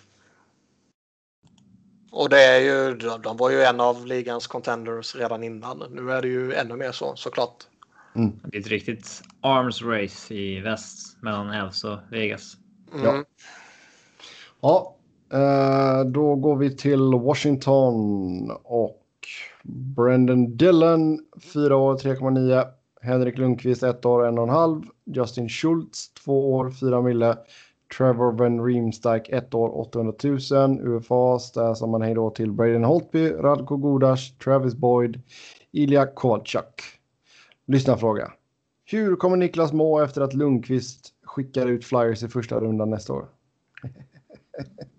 och 2.12 2.30
det 2.30 2.44
är 2.44 2.60
ju, 2.60 2.96
de 2.98 3.38
var 3.38 3.50
ju 3.50 3.64
en 3.64 3.80
av 3.80 4.06
ligans 4.06 4.48
contenders 4.48 5.16
redan 5.16 5.44
innan. 5.44 5.84
Nu 5.92 6.12
är 6.12 6.22
det 6.22 6.28
ju 6.28 6.54
ännu 6.54 6.76
mer 6.76 6.92
så 6.92 7.16
såklart. 7.16 7.68
Mm. 8.16 8.40
Det 8.44 8.58
är 8.58 8.62
ett 8.62 8.68
riktigt 8.68 9.22
arms 9.42 9.82
race 9.82 10.34
i 10.34 10.60
väst 10.60 11.18
mellan 11.22 11.50
Elves 11.50 11.84
och 11.84 12.00
Vegas. 12.10 12.58
Mm. 12.94 13.06
Ja. 13.06 13.24
Ja, 14.62 14.97
Eh, 15.34 16.06
då 16.06 16.36
går 16.36 16.56
vi 16.56 16.76
till 16.76 17.14
Washington 17.14 18.52
och 18.64 19.04
Brendan 19.64 20.58
Dillon, 20.58 21.20
4 21.54 21.78
år, 21.78 21.96
3,9. 21.98 22.66
Henrik 23.02 23.38
Lundqvist, 23.38 23.84
1 23.84 24.06
år, 24.06 24.24
1,5. 24.24 24.84
Justin 25.06 25.50
Schultz, 25.50 26.14
2 26.14 26.54
år, 26.54 26.72
4 26.72 27.02
mille. 27.02 27.38
Trevor 27.98 28.32
Van 28.32 28.66
Riemsdijk 28.66 29.30
1 29.30 29.54
år, 29.54 29.78
800 29.78 30.14
000. 30.24 30.80
UFA, 30.80 31.40
där 31.54 31.74
som 31.74 31.90
man 31.90 32.02
hej 32.02 32.14
då 32.14 32.30
till 32.30 32.52
Braden 32.52 32.84
Holtby, 32.84 33.32
Radko 33.32 33.78
Godas, 33.78 34.38
Travis 34.38 34.76
Boyd, 34.76 35.22
Ilja 35.72 36.06
Kovalchuk. 36.06 36.82
Lyssna 37.68 37.98
fråga. 37.98 38.32
Hur 38.86 39.16
kommer 39.16 39.38
Niklas 39.38 39.74
må 39.74 40.00
efter 40.00 40.22
att 40.22 40.34
Lundqvist 40.34 41.14
skickar 41.24 41.68
ut 41.68 41.86
Flyers 41.86 42.24
i 42.24 42.28
första 42.28 42.60
rundan 42.60 42.90
nästa 42.90 43.14
år? 43.14 43.26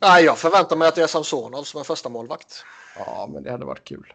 Nej, 0.00 0.24
jag 0.24 0.38
förväntar 0.38 0.76
mig 0.76 0.88
att 0.88 0.94
det 0.94 1.02
är 1.02 1.06
Samsonov 1.06 1.62
som 1.62 1.80
är 1.80 1.84
första 1.84 2.08
målvakt. 2.08 2.64
Ja, 2.98 3.28
men 3.32 3.42
det 3.42 3.50
hade 3.50 3.64
varit 3.64 3.84
kul. 3.84 4.12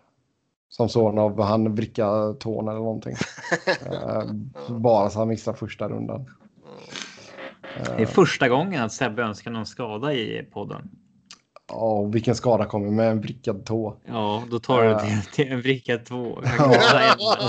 Som 0.70 0.90
son 0.90 1.18
av 1.18 1.42
han 1.42 1.76
vricka 1.76 2.34
tån 2.40 2.68
eller 2.68 2.80
någonting. 2.80 3.16
Eh, 3.92 4.24
bara 4.70 5.10
så 5.10 5.20
han 5.20 5.28
missar 5.28 5.54
första 5.54 5.90
rundan. 5.90 6.26
Det 7.98 8.02
är 8.02 8.06
första 8.06 8.50
gången 8.50 8.84
att 8.84 8.94
Sebbe 8.94 9.22
önskar 9.24 9.52
någon 9.52 9.66
skada 9.66 10.14
i 10.14 10.50
podden. 10.54 10.90
Ja, 11.68 11.76
och 11.76 12.16
vilken 12.16 12.36
skada 12.36 12.66
kommer 12.66 12.92
med 12.92 13.12
en 13.12 13.22
vrickad 13.22 13.66
tå. 13.66 13.96
Ja, 14.06 14.44
då 14.52 14.60
tar 14.60 14.84
du 14.84 14.90
Ja. 14.90 15.00
till, 15.00 15.22
till 15.34 15.52
en 15.52 15.62
vricka 15.62 15.98
två. 15.98 16.40
Ja. 16.58 16.74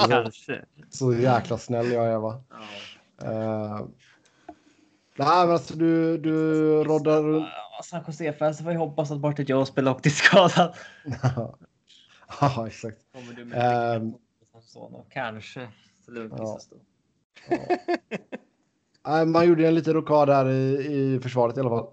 Kanske. 0.09 0.65
Så 0.91 1.15
jäkla 1.15 1.59
snäll 1.59 1.93
jag 1.93 2.07
är 2.07 2.19
va. 2.19 2.43
Eh, 3.23 3.81
nej, 5.17 5.47
men 5.47 5.51
alltså 5.51 5.75
du, 5.75 6.19
du 6.19 6.35
roddar 6.85 7.23
runt. 7.23 7.47
Ja, 7.53 7.72
San 7.83 8.05
Jose-fans 8.07 8.63
får 8.63 8.73
ju 8.73 8.79
hoppas 8.79 9.11
att 9.11 9.21
Bartet 9.21 9.49
Joe 9.49 9.65
spelar 9.65 9.95
och 9.95 10.07
skadad. 10.07 10.75
ja, 12.41 12.67
exakt. 12.67 12.99
Kommer 13.13 13.33
du 13.33 13.45
med 13.45 14.13
och 14.75 15.07
kanske 15.11 15.69
Lundqvist 16.07 16.43
Ja. 16.43 16.59
stå. 16.59 16.77
Nej, 19.07 19.27
man 19.27 19.47
gjorde 19.49 19.69
en 19.69 19.75
liten 19.75 19.95
rokad 19.95 20.29
här 20.31 20.49
i, 20.49 20.87
i 20.87 21.21
försvaret 21.23 21.57
i 21.57 21.61
alla 21.61 21.71
fall. 21.71 21.87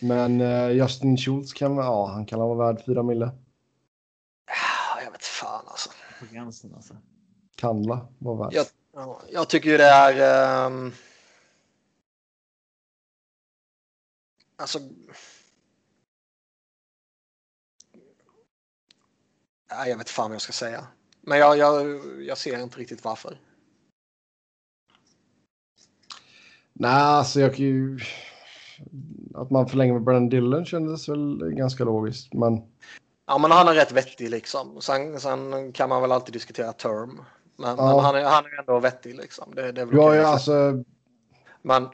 Men 0.00 0.40
eh, 0.40 0.70
Justin 0.70 1.16
Schultz 1.16 1.52
kan, 1.52 1.76
ja, 1.76 2.06
han 2.06 2.26
kan 2.26 2.38
vara 2.38 2.54
värd 2.72 2.82
4 2.86 3.02
mille. 3.02 3.26
Ah, 3.26 5.00
Jag 5.04 5.10
vet 5.12 5.24
fan 5.24 5.64
alltså. 5.66 5.90
På 6.20 6.34
gränsen 6.34 6.74
alltså. 6.74 6.96
Kanla 7.56 8.08
vara 8.18 8.36
värd. 8.38 8.52
Jag, 8.54 8.66
ja, 8.94 9.20
jag 9.32 9.48
tycker 9.48 9.70
ju 9.70 9.76
det 9.76 9.84
är... 9.84 10.66
ehm, 10.66 10.92
alltså... 14.58 14.78
Nej, 19.70 19.90
jag 19.90 19.96
vet 19.98 20.10
fan 20.10 20.30
vad 20.30 20.34
jag 20.34 20.42
ska 20.42 20.52
säga. 20.52 20.86
Men 21.20 21.38
jag, 21.38 21.56
jag, 21.58 22.00
jag 22.22 22.38
ser 22.38 22.62
inte 22.62 22.78
riktigt 22.78 23.04
varför. 23.04 23.38
Nej, 26.72 26.90
alltså 27.02 27.40
jag 27.40 27.54
kan 27.54 27.64
ju... 27.64 27.98
Att 29.34 29.50
man 29.50 29.68
förlänger 29.68 29.92
med 29.92 30.02
Brennan 30.02 30.28
Dillon 30.28 30.64
kändes 30.64 31.08
väl 31.08 31.50
ganska 31.50 31.84
logiskt. 31.84 32.34
Men 32.34 32.62
Ja, 33.26 33.38
men 33.38 33.50
han 33.50 33.68
är 33.68 33.74
rätt 33.74 33.92
vettig 33.92 34.30
liksom. 34.30 34.80
Sen, 34.80 35.20
sen 35.20 35.72
kan 35.72 35.88
man 35.88 36.02
väl 36.02 36.12
alltid 36.12 36.32
diskutera 36.32 36.72
term. 36.72 37.22
Men, 37.56 37.76
Ja. 37.76 37.94
men 37.96 38.04
han, 38.04 38.14
är, 38.16 38.24
han 38.24 38.44
är 38.44 38.58
ändå 38.58 38.80
vettig 38.80 39.14
liksom. 39.14 39.54
Det, 39.54 39.72
det 39.72 39.80
är 39.80 39.84
väl 39.86 39.94
du 39.94 40.00
har 40.00 40.08
okej. 40.08 40.18
ju 40.20 40.24
alltså... 40.24 40.84
Men 41.62 41.88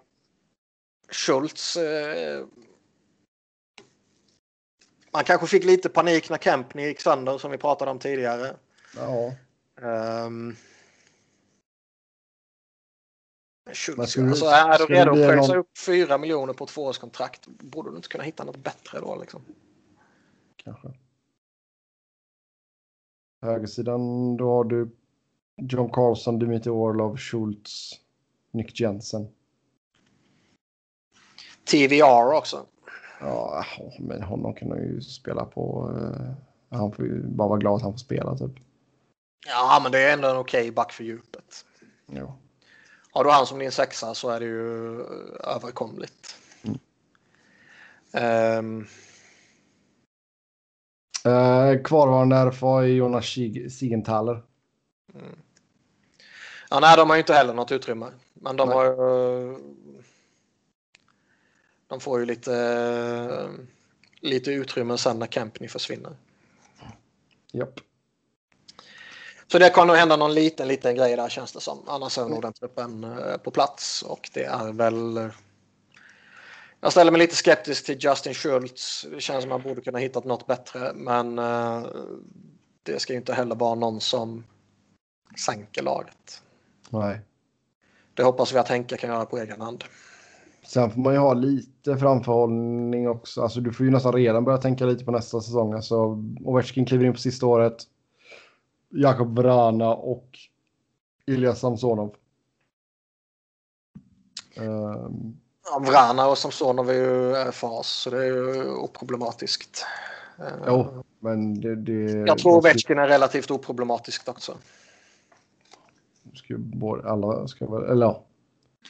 Schultz. 1.15 1.76
Eh, 1.76 2.47
man 5.12 5.25
kanske 5.25 5.47
fick 5.47 5.65
lite 5.65 5.89
panik 5.89 6.31
när 6.31 6.39
Kempney 6.39 6.86
gick 6.86 7.01
sönder 7.01 7.39
som 7.39 7.51
vi 7.51 7.59
pratade 7.59 7.91
om 7.91 7.99
tidigare. 7.99 8.57
Ja, 8.97 9.34
Um, 9.83 10.57
Schultz, 13.73 14.10
skulle- 14.10 14.28
alltså, 14.28 14.44
är 14.47 14.78
du 14.78 14.94
redo 14.94 15.10
att 15.10 15.17
pröjsa 15.17 15.49
någon- 15.52 15.57
upp 15.57 15.78
4 15.86 16.18
miljoner 16.18 16.52
på 16.52 16.67
två 16.67 16.84
års 16.84 16.99
kontrakt 16.99 17.47
borde 17.47 17.91
du 17.91 17.97
inte 17.97 18.09
kunna 18.09 18.25
hitta 18.25 18.44
något 18.44 18.57
bättre 18.57 19.01
då 19.01 19.17
liksom. 19.17 19.43
kanske. 20.57 20.89
Högersidan, 23.43 24.36
då 24.36 24.51
har 24.51 24.65
du 24.65 24.91
John 25.57 25.91
Carlson, 25.93 26.39
Dimitri 26.39 26.70
Orlov, 26.70 27.17
Schultz, 27.17 27.91
Nick 28.51 28.81
Jensen. 28.81 29.28
TVR 31.65 32.33
också. 32.33 32.67
Ja, 33.20 33.65
men 33.99 34.23
honom 34.23 34.55
kan 34.55 34.70
han 34.70 34.81
ju 34.81 35.01
spela 35.01 35.44
på. 35.44 35.91
eh, 35.99 36.76
han 36.78 36.93
får 36.93 37.05
ju 37.05 37.23
bara 37.23 37.49
vara 37.49 37.59
glad 37.59 37.76
att 37.76 37.83
han 37.83 37.93
får 37.93 37.99
spela 37.99 38.36
typ. 38.36 38.52
Ja, 39.47 39.81
men 39.83 39.93
det 39.93 39.99
är 39.99 40.12
ändå 40.12 40.28
en 40.28 40.36
okej 40.36 40.70
back 40.70 40.93
för 40.93 41.05
djupet. 41.05 41.65
Ja. 42.07 42.36
Har 43.10 43.25
du 43.25 43.31
han 43.31 43.47
som 43.47 43.59
din 43.59 43.73
sexa 43.73 44.15
så 44.15 44.28
är 44.31 44.41
det 44.41 44.47
ju 44.47 45.01
eh, 45.01 45.07
överkomligt. 45.57 46.36
Mm. 46.62 46.78
Ehm, 48.12 48.86
Eh, 51.26 51.83
kvarvarande 51.83 52.36
RFA 52.36 52.83
är 52.83 52.86
Jonas 52.86 53.25
Sig- 53.26 53.70
Sigenthaler. 53.70 54.43
ja, 56.70 56.81
nej, 56.81 56.97
de 56.97 57.09
har 57.10 57.17
ju 57.17 57.20
inte 57.20 57.34
heller 57.34 57.55
något 57.55 57.73
utrymme. 57.73 58.07
Men 58.34 58.57
de 58.57 58.68
Nej. 58.68 58.76
har 58.78 58.84
ju... 58.84 59.59
De 61.94 62.00
får 62.00 62.20
ju 62.20 62.26
lite, 62.26 62.56
eh, 62.56 63.50
lite 64.20 64.50
utrymme 64.50 64.98
sen 64.98 65.18
när 65.18 65.26
Kempney 65.26 65.68
försvinner. 65.68 66.16
Japp. 67.52 67.81
Så 69.47 69.58
det 69.58 69.70
kan 69.70 69.86
nog 69.86 69.97
hända 69.97 70.16
någon 70.16 70.34
liten, 70.34 70.68
liten 70.68 70.97
grej 70.97 71.16
där 71.16 71.28
känns 71.28 71.52
det 71.52 71.60
som. 71.60 71.78
Annars 71.86 72.18
är 72.18 72.28
nog 72.28 72.42
den 72.42 72.52
truppen 72.52 73.05
eh, 73.05 73.36
på 73.36 73.50
plats 73.50 74.02
och 74.02 74.31
det 74.32 74.44
är 74.44 74.73
väl... 74.73 75.16
eh, 75.16 75.31
Jag 76.81 76.92
ställer 76.92 77.12
mig 77.12 77.18
lite 77.18 77.36
skeptisk 77.36 77.86
till 77.86 77.98
Justin 78.00 78.34
Schultz. 78.34 79.06
Det 79.10 79.20
känns 79.20 79.42
som 79.42 79.52
att 79.52 79.62
man 79.62 79.68
borde 79.68 79.81
kunna 79.81 79.98
hittat 79.98 80.24
något 80.24 80.47
bättre, 80.47 80.92
men 80.94 81.36
det 82.82 82.98
ska 83.00 83.12
ju 83.12 83.18
inte 83.18 83.34
heller 83.34 83.55
vara 83.55 83.74
någon 83.74 84.00
som 84.00 84.44
sänker 85.47 85.82
laget. 85.82 86.42
Nej. 86.90 87.20
Det 88.14 88.23
hoppas 88.23 88.52
vi 88.52 88.58
att 88.58 88.68
Henke 88.68 88.97
kan 88.97 89.10
göra 89.10 89.26
på 89.26 89.39
egen 89.39 89.60
hand. 89.60 89.84
Sen 90.67 90.91
får 90.91 91.01
man 91.01 91.12
ju 91.12 91.18
ha 91.18 91.34
lite 91.34 91.97
framförhållning 91.97 93.09
också. 93.09 93.43
Alltså 93.43 93.60
du 93.60 93.73
får 93.73 93.86
ju 93.86 93.93
nästan 93.93 94.12
redan 94.12 94.44
börja 94.44 94.59
tänka 94.59 94.86
lite 94.86 95.05
på 95.05 95.10
nästa 95.10 95.41
säsong. 95.41 95.73
Alltså 95.73 96.23
Ovechkin 96.44 96.86
kliver 96.86 97.05
in 97.05 97.12
på 97.12 97.18
sista 97.18 97.47
året. 97.47 97.76
Jakob 98.89 99.39
Vrana 99.39 99.94
och 99.94 100.39
Ilja 101.26 101.55
Samsonov. 101.55 102.15
Ehm, 104.57 105.36
Ja, 105.70 105.78
Vrana 105.78 106.28
och 106.28 106.39
Samsonov 106.39 106.91
är 106.91 106.94
ju 106.94 107.52
fas, 107.52 107.89
så 107.89 108.10
det 108.10 108.17
är 108.17 108.25
ju 108.25 108.70
oproblematiskt. 108.70 109.86
Eh, 110.39 110.44
jo, 110.67 111.05
men 111.18 111.60
det... 111.60 111.76
det 111.76 112.10
Jag 112.26 112.39
tror 112.39 112.57
Ovechkin 112.57 112.99
är 112.99 113.09
relativt 113.09 113.51
oproblematiskt 113.51 114.28
också. 114.28 114.55
ska 116.34 116.52
ju 116.52 116.59
både, 116.59 117.10
alla 117.10 117.49
ska 117.49 117.67
väl, 117.67 117.91
eller 117.91 118.07
ja. 118.07 118.23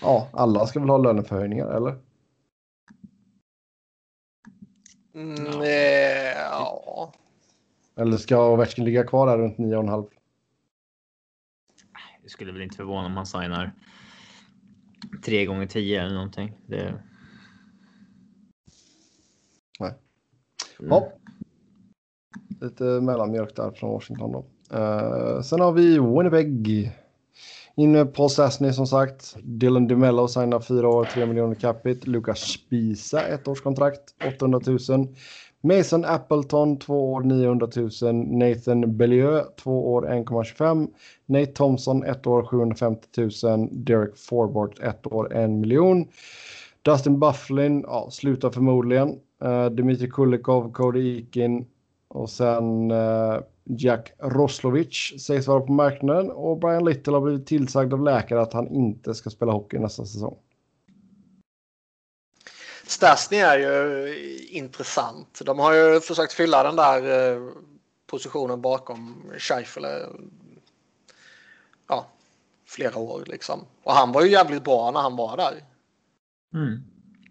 Ja, 0.00 0.28
alla 0.32 0.66
ska 0.66 0.80
väl 0.80 0.88
ha 0.88 0.98
löneförhöjningar, 0.98 1.66
eller? 1.66 1.98
Mm, 5.14 5.60
eh, 5.62 6.38
ja. 6.50 7.12
Eller 7.96 8.16
ska 8.16 8.52
Ovechkin 8.52 8.84
ligga 8.84 9.04
kvar 9.04 9.26
där 9.26 9.38
runt 9.38 9.58
9,5? 9.58 10.08
Det 12.22 12.28
skulle 12.28 12.52
väl 12.52 12.62
inte 12.62 12.76
förvåna 12.76 13.06
om 13.06 13.12
man 13.12 13.26
signar 13.26 13.72
tre 15.24 15.46
gånger 15.46 15.66
tio 15.66 16.02
eller 16.02 16.14
någonting. 16.14 16.52
Det... 16.66 17.02
Nej. 19.80 19.94
Mm. 20.78 20.90
Ja. 20.90 21.12
Lite 22.60 22.84
mellanmjölk 22.84 23.56
där 23.56 23.70
från 23.70 23.90
Washington 23.90 24.32
då. 24.32 24.46
Eh, 24.76 25.40
sen 25.40 25.60
har 25.60 25.72
vi 25.72 25.98
Winnipeg. 25.98 26.92
In 27.76 27.92
med 27.92 28.14
Paul 28.14 28.30
Stastny 28.30 28.72
som 28.72 28.86
sagt. 28.86 29.36
Dylan 29.42 29.88
DeMello 29.88 30.28
signar 30.28 30.60
fyra 30.60 30.88
år, 30.88 31.04
3 31.04 31.26
miljoner 31.26 31.54
capita. 31.54 32.10
Lukas 32.10 32.40
Spisa, 32.40 33.26
ett 33.26 33.48
års 33.48 33.60
kontrakt, 33.60 34.00
800 34.36 34.60
000. 34.88 35.08
Mason 35.60 36.04
Appleton, 36.04 36.78
två 36.78 37.12
år, 37.12 37.20
900 37.22 37.68
000. 37.76 37.90
Nathan 38.14 38.96
Bellieu, 38.96 39.42
två 39.62 39.92
år, 39.92 40.06
1,25. 40.08 40.88
Nate 41.26 41.46
Thompson, 41.46 42.04
ett 42.04 42.26
år, 42.26 42.42
750 42.42 43.08
000. 43.44 43.68
Derek 43.72 44.16
Forbort, 44.16 44.80
ett 44.80 45.06
år, 45.06 45.36
1 45.36 45.50
miljon. 45.50 46.08
Dustin 46.82 47.20
Bufflin, 47.20 47.84
ja, 47.86 48.08
slutar 48.10 48.50
förmodligen. 48.50 49.18
Eh, 49.42 49.50
uh, 49.50 49.66
Dmitri 49.66 50.10
Kulikov, 50.10 50.72
Cody 50.72 51.18
Eakin 51.18 51.66
och 52.08 52.30
sen 52.30 52.90
uh, 52.90 53.40
Jack 53.64 54.12
Roslovic 54.18 55.12
sägs 55.26 55.46
vara 55.46 55.60
på 55.60 55.72
marknaden 55.72 56.30
och 56.30 56.58
Brian 56.58 56.84
Little 56.84 57.12
har 57.12 57.20
blivit 57.20 57.46
tillsagd 57.46 57.92
av 57.92 58.02
läkare 58.04 58.42
att 58.42 58.52
han 58.52 58.68
inte 58.68 59.14
ska 59.14 59.30
spela 59.30 59.52
hockey 59.52 59.78
nästa 59.78 60.06
säsong. 60.06 60.36
Stasny 62.86 63.36
är 63.38 63.58
ju 63.58 64.14
intressant. 64.48 65.40
De 65.44 65.58
har 65.58 65.72
ju 65.72 66.00
försökt 66.00 66.32
fylla 66.32 66.62
den 66.62 66.76
där 66.76 67.32
eh, 67.34 67.42
positionen 68.06 68.60
bakom 68.60 69.22
Scheifele. 69.38 70.06
Ja, 71.88 72.06
flera 72.66 72.98
år 72.98 73.24
liksom. 73.26 73.60
Och 73.82 73.92
han 73.92 74.12
var 74.12 74.22
ju 74.24 74.30
jävligt 74.30 74.64
bra 74.64 74.90
när 74.90 75.00
han 75.00 75.16
var 75.16 75.36
där. 75.36 75.54
Mm. 76.54 76.82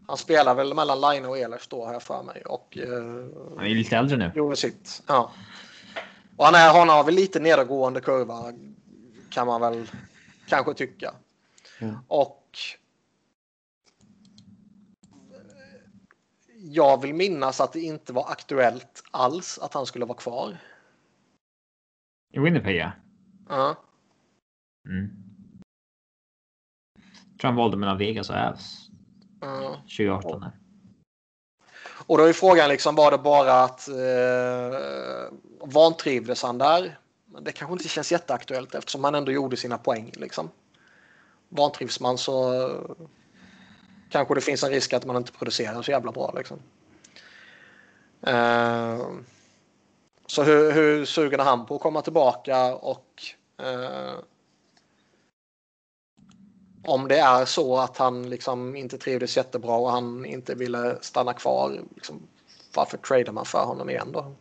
Han 0.08 0.18
spelar 0.18 0.56
väl 0.56 0.74
mellan 0.74 1.02
Line 1.02 1.26
och 1.26 1.38
Ehlers 1.38 1.68
då 1.68 1.86
har 1.86 1.94
jag 1.94 2.04
för 2.04 2.24
mig. 2.24 2.42
Och 2.46 2.78
eh, 2.78 3.04
Han 3.58 3.66
är 3.66 3.76
lite 3.76 3.98
äldre 3.98 4.18
nu. 4.18 4.32
gjorde 4.36 4.56
sitt. 4.56 5.04
Ja. 5.08 5.32
Och 6.38 6.46
han, 6.46 6.56
är, 6.56 6.74
han 6.80 6.90
har 6.90 7.04
väl 7.04 7.16
lite 7.16 7.40
nedåtgående 7.40 8.02
kurva 8.02 8.54
kan 9.30 9.48
man 9.48 9.62
väl 9.62 9.90
kanske 10.48 10.74
tycka. 10.74 11.14
Mm. 11.80 11.96
Och 12.08 12.58
jag 16.58 17.02
vill 17.02 17.14
minnas 17.14 17.62
att 17.62 17.74
det 17.74 17.82
inte 17.82 18.14
var 18.14 18.32
aktuellt 18.32 19.04
alls 19.12 19.60
att 19.60 19.74
han 19.74 19.86
skulle 19.86 20.06
vara 20.06 20.18
kvar. 20.18 20.58
I 22.34 22.40
Winnipeg 22.40 22.76
ja. 22.76 22.92
Ja. 23.50 23.84
Mm. 24.90 25.10
tror 27.40 27.48
han 27.48 27.56
valde 27.56 27.78
mellan 27.78 27.98
Vegas 27.98 28.30
och 28.30 28.36
Avs 28.36 28.90
ja. 29.42 29.82
2018. 29.98 30.42
Där. 30.42 30.63
Och 32.06 32.18
då 32.18 32.24
är 32.24 32.34
frågan 32.34 32.70
liksom, 32.70 32.96
var 32.96 33.12
det 33.12 33.18
bara 33.18 33.64
att 33.64 33.88
eh, 33.88 35.34
vantrivdes 35.60 36.44
han 36.44 36.58
där? 36.58 37.00
Men 37.26 37.44
det 37.44 37.52
kanske 37.52 37.74
inte 37.74 37.88
känns 37.88 38.12
jätteaktuellt 38.12 38.76
eftersom 38.76 39.04
han 39.04 39.16
ändå 39.16 39.32
gjorde 39.32 39.58
sina 39.58 39.78
poäng. 39.78 40.12
Liksom. 40.16 40.50
Vantrivs 41.50 42.00
man 42.00 42.18
så 42.18 42.70
kanske 44.10 44.36
det 44.36 44.42
finns 44.42 44.64
en 44.64 44.70
risk 44.70 44.94
att 44.94 45.06
man 45.06 45.18
inte 45.18 45.32
producerar 45.32 45.82
så 45.82 45.92
jävla 45.92 46.12
bra. 46.12 46.34
Liksom. 46.38 46.60
Eh, 48.28 49.08
så 50.28 50.44
hur, 50.44 50.72
hur 50.72 51.06
sugen 51.06 51.40
är 51.40 51.44
han 51.44 51.66
på 51.66 51.76
att 51.76 51.82
komma 51.82 52.02
tillbaka 52.02 52.76
och 52.76 53.24
eh, 53.58 54.14
om 56.84 57.08
det 57.08 57.20
är 57.20 57.46
så 57.46 57.78
att 57.78 57.98
han 57.98 58.30
liksom 58.30 58.76
inte 58.76 58.98
trivdes 58.98 59.38
jättebra 59.38 59.76
och 59.76 59.92
han 59.92 60.26
inte 60.26 60.56
ville 60.56 60.98
stanna 61.02 61.34
kvar. 61.34 61.82
Liksom, 61.96 62.22
varför 62.76 62.98
tradar 62.98 63.34
man 63.34 63.46
för 63.46 63.66
honom 63.66 63.90
igen 63.90 64.12
då? 64.12 64.36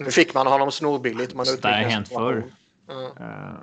Nu 0.00 0.10
fick 0.10 0.34
man 0.34 0.46
honom 0.46 0.72
snorbilligt. 0.72 1.34
Man 1.34 1.46
Det 1.62 1.68
har 1.68 1.74
hänt 1.74 2.08
förr. 2.08 2.44
Ja. 2.86 3.12
Uh, 3.20 3.60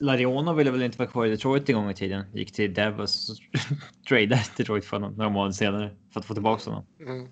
Larionov 0.00 0.56
ville 0.56 0.70
väl 0.70 0.82
inte 0.82 0.98
vara 0.98 1.08
kvar 1.08 1.26
i 1.26 1.30
Detroit 1.30 1.68
en 1.68 1.74
gång 1.74 1.90
i 1.90 1.94
tiden. 1.94 2.24
Gick 2.34 2.52
till 2.52 2.74
Devils 2.74 3.30
och 3.30 3.36
tradade 4.08 4.42
Detroit 4.56 4.84
för 4.84 4.96
honom 4.96 5.14
några 5.14 5.30
månader 5.30 5.52
senare 5.52 5.96
för 6.12 6.20
att 6.20 6.26
få 6.26 6.34
tillbaka 6.34 6.70
honom. 6.70 6.86
Mm. 7.00 7.28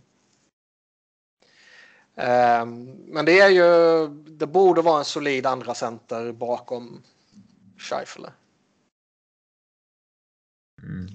Ehm, 2.17 2.85
men 3.07 3.25
det 3.25 3.41
är 3.41 3.51
ju, 3.51 4.09
det 4.09 4.47
borde 4.47 4.83
vara 4.83 4.99
en 4.99 5.05
solid 5.05 5.47
andra 5.47 5.75
center 5.75 6.33
bakom 6.33 7.03
Scheifele. 7.79 8.33
Mm. 10.83 11.07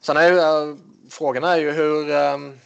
Sen 0.00 0.16
är 0.16 0.28
ju 0.28 0.38
eh, 0.38 0.46
äh, 0.46 0.76
frågan 1.10 1.44
är 1.44 1.56
ju 1.56 1.70
hur. 1.70 2.10
ähm, 2.10 2.58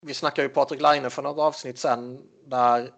vi 0.00 0.14
snackade 0.14 0.48
ju 0.48 0.54
Patrik 0.54 0.80
Laine 0.80 1.10
för 1.10 1.22
något 1.22 1.38
avsnitt 1.38 1.78
sen 1.78 2.22
där 2.46 2.92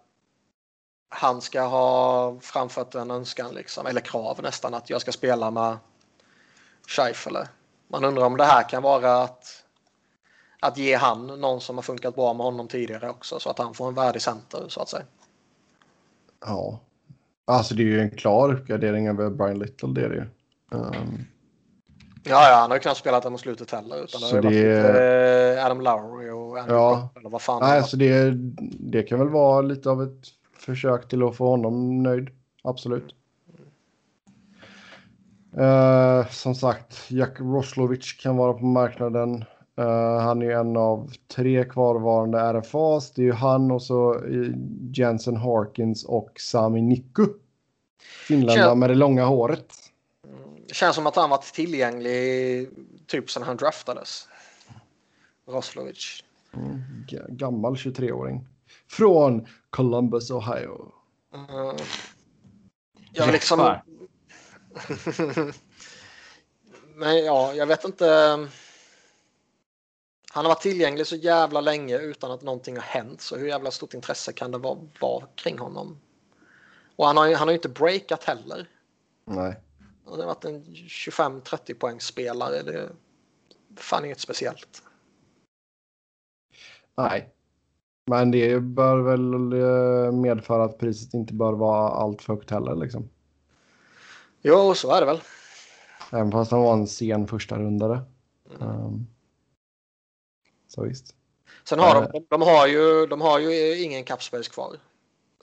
han 1.09 1.41
ska 1.41 1.61
ha 1.61 2.39
framfört 2.39 2.95
en 2.95 3.11
önskan 3.11 3.53
liksom, 3.53 3.85
eller 3.85 4.01
krav 4.01 4.39
nästan 4.41 4.73
att 4.73 4.89
jag 4.89 5.01
ska 5.01 5.11
spela 5.11 5.51
med 5.51 5.77
Scheifele. 6.87 7.47
Man 7.87 8.05
undrar 8.05 8.23
om 8.23 8.37
det 8.37 8.45
här 8.45 8.69
kan 8.69 8.83
vara 8.83 9.21
att, 9.21 9.63
att 10.59 10.77
ge 10.77 10.95
han 10.95 11.27
någon 11.27 11.61
som 11.61 11.77
har 11.77 11.83
funkat 11.83 12.15
bra 12.15 12.33
med 12.33 12.45
honom 12.45 12.67
tidigare 12.67 13.09
också 13.09 13.39
så 13.39 13.49
att 13.49 13.57
han 13.57 13.73
får 13.73 13.87
en 13.87 13.93
värdig 13.93 14.21
center 14.21 14.65
så 14.69 14.81
att 14.81 14.89
säga. 14.89 15.05
Ja. 16.39 16.79
Alltså 17.51 17.75
det 17.75 17.83
är 17.83 17.87
ju 17.87 18.01
en 18.01 18.09
klar 18.09 18.53
uppgradering 18.53 19.07
över 19.07 19.29
Brian 19.29 19.59
Little. 19.59 19.89
Det 19.93 20.01
är 20.05 20.09
det 20.09 20.15
ju. 20.15 20.25
Um, 20.77 21.25
Ja, 22.23 22.49
ja, 22.49 22.55
han 22.61 22.69
har 22.69 22.77
ju 22.77 22.81
knappt 22.81 22.97
spelat 22.97 23.23
den 23.23 23.31
mot 23.31 23.41
slutet 23.41 23.71
heller. 23.71 23.95
Utan 24.03 24.21
det 24.21 24.27
Så 24.27 24.35
har 24.35 24.41
ju 24.43 24.47
varit 24.47 24.53
det- 24.53 24.77
lite, 24.87 25.57
eh, 25.59 25.65
Adam 25.65 25.81
Lowry 25.81 26.29
och 26.29 26.57
Andrew 26.59 26.73
Ja. 26.83 27.09
Eller 27.15 27.29
vad 27.29 27.41
fan 27.41 27.59
nej, 27.61 27.83
så 27.83 27.97
det, 27.97 28.31
det 28.79 29.03
kan 29.03 29.19
väl 29.19 29.29
vara 29.29 29.61
lite 29.61 29.89
av 29.89 30.03
ett 30.03 30.27
försök 30.57 31.07
till 31.07 31.23
att 31.23 31.35
få 31.35 31.49
honom 31.49 32.03
nöjd. 32.03 32.29
Absolut. 32.63 33.15
Eh, 35.57 36.27
som 36.29 36.55
sagt, 36.55 37.11
Jack 37.11 37.39
Roslovic 37.39 38.13
kan 38.13 38.37
vara 38.37 38.53
på 38.53 38.65
marknaden. 38.65 39.43
Eh, 39.77 40.17
han 40.19 40.41
är 40.41 40.45
ju 40.45 40.51
en 40.51 40.77
av 40.77 41.11
tre 41.35 41.63
kvarvarande 41.63 42.39
RFAs. 42.39 43.11
Det 43.13 43.21
är 43.21 43.25
ju 43.25 43.31
han 43.33 43.71
och 43.71 43.81
så 43.81 44.13
eh, 44.15 44.51
Jensen 44.93 45.35
Harkins 45.35 46.05
och 46.05 46.31
Sami 46.39 46.81
Nikku. 46.81 47.25
Finländare 48.27 48.57
Känns- 48.57 48.77
med 48.77 48.89
det 48.89 48.95
långa 48.95 49.25
håret. 49.25 49.73
Det 50.67 50.73
känns 50.73 50.95
som 50.95 51.07
att 51.07 51.15
han 51.15 51.29
varit 51.29 51.53
tillgänglig 51.53 52.69
typ 53.07 53.31
sedan 53.31 53.43
han 53.43 53.57
draftades. 53.57 54.27
Roslovic. 55.47 56.23
Mm, 56.53 56.83
ga- 57.07 57.25
gammal 57.35 57.75
23-åring. 57.75 58.47
Från 58.89 59.47
Columbus, 59.69 60.31
Ohio. 60.31 60.91
Mm. 61.33 61.75
Jag 63.13 63.25
vill 63.25 63.33
liksom... 63.33 63.59
Men 66.95 67.25
ja, 67.25 67.53
jag 67.53 67.65
vet 67.67 67.83
inte. 67.85 68.05
Han 70.33 70.45
har 70.45 70.49
varit 70.49 70.61
tillgänglig 70.61 71.07
så 71.07 71.15
jävla 71.15 71.61
länge 71.61 71.97
utan 71.97 72.31
att 72.31 72.41
någonting 72.41 72.75
har 72.75 72.83
hänt. 72.83 73.21
Så 73.21 73.37
hur 73.37 73.47
jävla 73.47 73.71
stort 73.71 73.93
intresse 73.93 74.33
kan 74.33 74.51
det 74.51 74.57
vara, 74.57 74.79
vara 74.99 75.25
kring 75.35 75.59
honom? 75.59 75.99
Och 76.95 77.05
han 77.07 77.17
har 77.17 77.27
ju 77.27 77.35
han 77.35 77.47
har 77.47 77.55
inte 77.55 77.69
breakat 77.69 78.23
heller. 78.23 78.69
Nej. 79.25 79.59
Han 80.05 80.19
har 80.19 80.27
varit 80.27 80.45
en 80.45 80.63
25-30 80.63 81.73
poängs 81.73 82.03
spelare. 82.03 82.61
Det 82.63 82.73
är 82.73 82.89
fan 83.75 84.05
inget 84.05 84.19
speciellt. 84.19 84.83
Nej. 86.97 87.29
Men 88.05 88.31
det 88.31 88.59
bör 88.59 88.99
väl 88.99 89.53
eh, 89.53 90.11
medföra 90.11 90.63
att 90.63 90.77
priset 90.77 91.13
inte 91.13 91.33
bör 91.33 91.53
vara 91.53 91.89
allt 91.89 92.21
för 92.21 92.33
högt 92.33 92.51
heller. 92.51 92.75
Liksom. 92.75 93.09
Jo, 94.41 94.73
så 94.73 94.91
är 94.91 94.99
det 94.99 95.05
väl. 95.05 95.21
Även 96.11 96.31
fast 96.31 96.51
han 96.51 96.61
var 96.61 96.73
en 96.73 96.87
sen 96.87 97.27
första 97.27 97.59
rundare. 97.59 98.01
Mm. 98.59 98.69
Um, 98.69 99.07
så 100.67 100.83
visst. 100.83 101.15
Sen 101.63 101.79
har 101.79 102.11
de, 102.13 102.25
de, 102.29 102.41
har 102.41 102.67
ju, 102.67 103.05
de 103.05 103.21
har 103.21 103.39
ju 103.39 103.81
ingen 103.83 104.03
cap 104.03 104.23
space 104.23 104.49
kvar. 104.49 104.75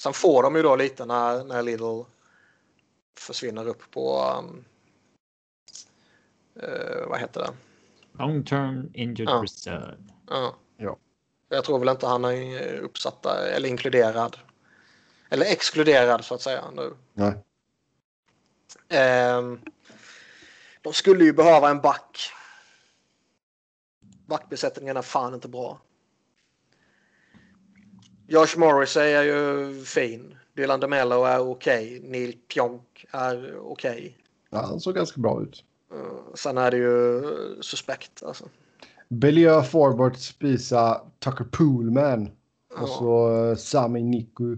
Sen 0.03 0.13
får 0.13 0.43
de 0.43 0.57
ju 0.57 0.63
då 0.63 0.77
lite 0.77 1.07
när, 1.07 1.45
när 1.45 1.63
Lidl 1.63 2.03
försvinner 3.19 3.69
upp 3.69 3.91
på... 3.91 4.35
Um, 4.39 4.65
eh, 6.63 7.07
vad 7.09 7.21
heter 7.21 7.41
det? 7.41 7.53
Long 8.19 8.45
term 8.45 8.91
injured 8.95 9.29
Ja. 9.29 9.43
reserve. 9.43 10.05
Ja. 10.29 10.57
Ja. 10.77 10.97
Jag 11.49 11.65
tror 11.65 11.79
väl 11.79 11.89
inte 11.89 12.07
han 12.07 12.25
är 12.25 12.79
uppsatt 12.79 13.23
där, 13.23 13.47
eller 13.47 13.69
inkluderad. 13.69 14.37
Eller 15.31 15.47
exkluderad 15.47 16.25
så 16.25 16.35
att 16.35 16.43
säga 16.43 16.65
nu. 16.71 16.95
Nej. 17.15 17.45
Ehm, 18.89 19.61
de 20.83 20.93
skulle 20.93 21.25
ju 21.25 21.33
behöva 21.33 21.71
en 21.71 21.81
back. 21.81 22.33
Backbesättningen 24.27 24.97
är 24.97 25.03
fan 25.03 25.35
inte 25.35 25.49
bra. 25.49 25.81
Josh 28.31 28.57
Morrissey 28.59 29.13
är 29.13 29.23
ju 29.23 29.75
fin. 29.85 30.35
Dylan 30.57 30.81
DeMello 30.81 31.25
är 31.25 31.51
okej. 31.51 32.01
Neil 32.05 32.37
Pionk 32.55 33.07
är 33.11 33.59
okej. 33.61 34.17
Ja, 34.51 34.59
han 34.59 34.81
såg 34.81 34.95
ganska 34.95 35.21
bra 35.21 35.43
ut. 35.43 35.65
Eh, 35.93 36.35
sen 36.35 36.59
är 36.59 36.71
det 36.71 36.77
ju 36.77 37.23
suspekt. 37.63 38.23
Alltså. 38.23 38.45
Belia 39.09 39.63
Forbort 39.63 40.17
spisa 40.17 41.01
Tucker 41.19 41.45
Poolman. 41.45 42.27
Och 42.77 42.89
Ja. 42.89 42.97
så 42.99 43.45
eh, 43.51 43.57
Sami 43.57 44.03
Niku. 44.03 44.57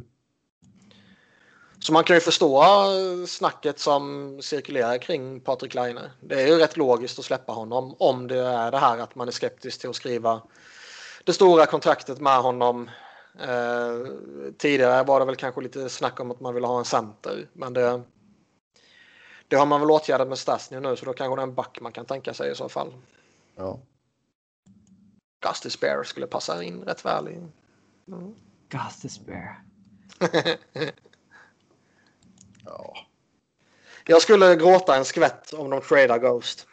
Så 1.79 1.93
man 1.93 2.05
kan 2.05 2.17
ju 2.17 2.21
förstå 2.21 2.63
eh, 2.63 3.27
snacket 3.27 3.79
som 3.79 4.39
cirkulerar 4.43 4.99
kring 4.99 5.41
Patrik 5.41 5.75
Laine. 5.75 6.01
Det 6.21 6.43
är 6.43 6.47
ju 6.47 6.59
rätt 6.59 6.77
logiskt 6.77 7.19
att 7.19 7.25
släppa 7.25 7.53
honom 7.53 7.95
om 7.99 8.27
det 8.29 8.39
är 8.39 8.71
det 8.71 8.79
här 8.79 8.99
att 8.99 9.15
man 9.15 9.29
är 9.29 9.33
skeptisk 9.33 9.81
till 9.81 9.91
att 9.91 9.97
skriva 9.97 10.43
det 11.25 11.33
stora 11.33 11.67
kontraktet 11.67 12.21
med 12.21 12.43
honom. 12.43 12.91
Eh, 13.39 13.95
tidigare 14.59 15.05
var 15.05 15.21
det 15.21 15.27
väl 15.27 15.37
kanske 15.37 15.61
lite 15.61 15.89
snack 15.89 16.21
om 16.21 16.31
att 16.31 16.41
man 16.41 16.55
ville 16.55 16.67
ha 16.67 16.79
en 16.79 16.85
center, 16.85 17.49
men 17.53 17.73
det, 17.73 18.03
det 19.49 19.57
har 19.57 19.67
man 19.67 19.81
väl 19.81 19.91
åtgärdat 19.91 20.29
med 20.29 20.39
Stasny 20.39 20.81
nu, 20.81 20.97
så 20.97 21.05
då 21.05 21.13
kanske 21.13 21.37
det 21.37 21.43
är 21.43 21.47
en 21.47 21.55
back 21.55 21.79
man 21.81 21.93
kan 21.93 22.07
tänka 22.07 22.35
sig 22.35 22.53
i 22.53 22.55
så 22.55 22.69
fall. 22.69 22.93
Ja. 23.57 23.81
Gusty 25.47 25.71
Spare 25.71 26.05
skulle 26.05 26.27
passa 26.27 26.63
in 26.63 26.83
rätt 26.83 27.05
väl 27.05 27.29
i. 27.29 27.37
Mm. 28.09 28.35
Gus 28.69 29.01
despair. 29.03 29.63
ja. 32.65 32.97
Jag 34.07 34.23
skulle 34.23 34.57
gråta 34.57 34.97
en 34.97 35.05
skvätt 35.05 35.53
om 35.53 35.71
de 35.71 35.81
tradar 35.81 36.19
Ghost. 36.19 36.67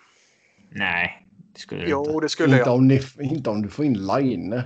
Nej, 0.69 1.27
det 1.53 1.59
skulle 1.59 1.83
du 1.83 1.89
Jo, 1.89 2.05
inte. 2.05 2.19
det 2.25 2.29
skulle 2.29 2.57
Inte 2.57 2.69
jag. 2.69 2.75
om, 2.77 2.87
ni, 2.87 3.01
inte 3.19 3.49
om 3.49 3.61
du 3.61 3.69
får 3.69 3.85
in 3.85 4.05
Line. 4.07 4.63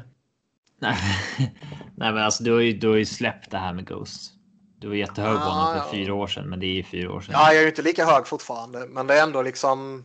Nej. 0.82 0.98
Nej, 1.96 2.14
men 2.14 2.18
alltså 2.18 2.44
du 2.44 2.52
har, 2.54 2.60
ju, 2.60 2.74
du 2.74 2.88
har 2.90 2.96
ju 2.96 3.06
släppt 3.06 3.52
det 3.52 3.58
här 3.58 3.74
med 3.74 3.88
Ghost. 3.88 4.32
Du 4.80 4.88
var 4.88 4.96
jättehög 4.96 5.38
på 5.38 5.44
Ah, 5.44 5.50
honom 5.50 5.74
för 5.74 5.86
ja. 5.86 5.92
fyra 5.92 6.14
år 6.14 6.28
sedan, 6.28 6.50
men 6.50 6.60
det 6.60 6.66
är 6.66 6.74
ju 6.74 6.84
fyra 6.84 7.14
år 7.14 7.22
sedan. 7.22 7.34
Ja, 7.34 7.48
jag 7.48 7.58
är 7.58 7.62
ju 7.62 7.68
inte 7.68 7.82
lika 7.82 8.06
hög 8.06 8.28
fortfarande, 8.28 8.88
men 8.88 9.08
det 9.08 9.14
är 9.20 9.24
ändå 9.24 9.42
liksom. 9.42 10.04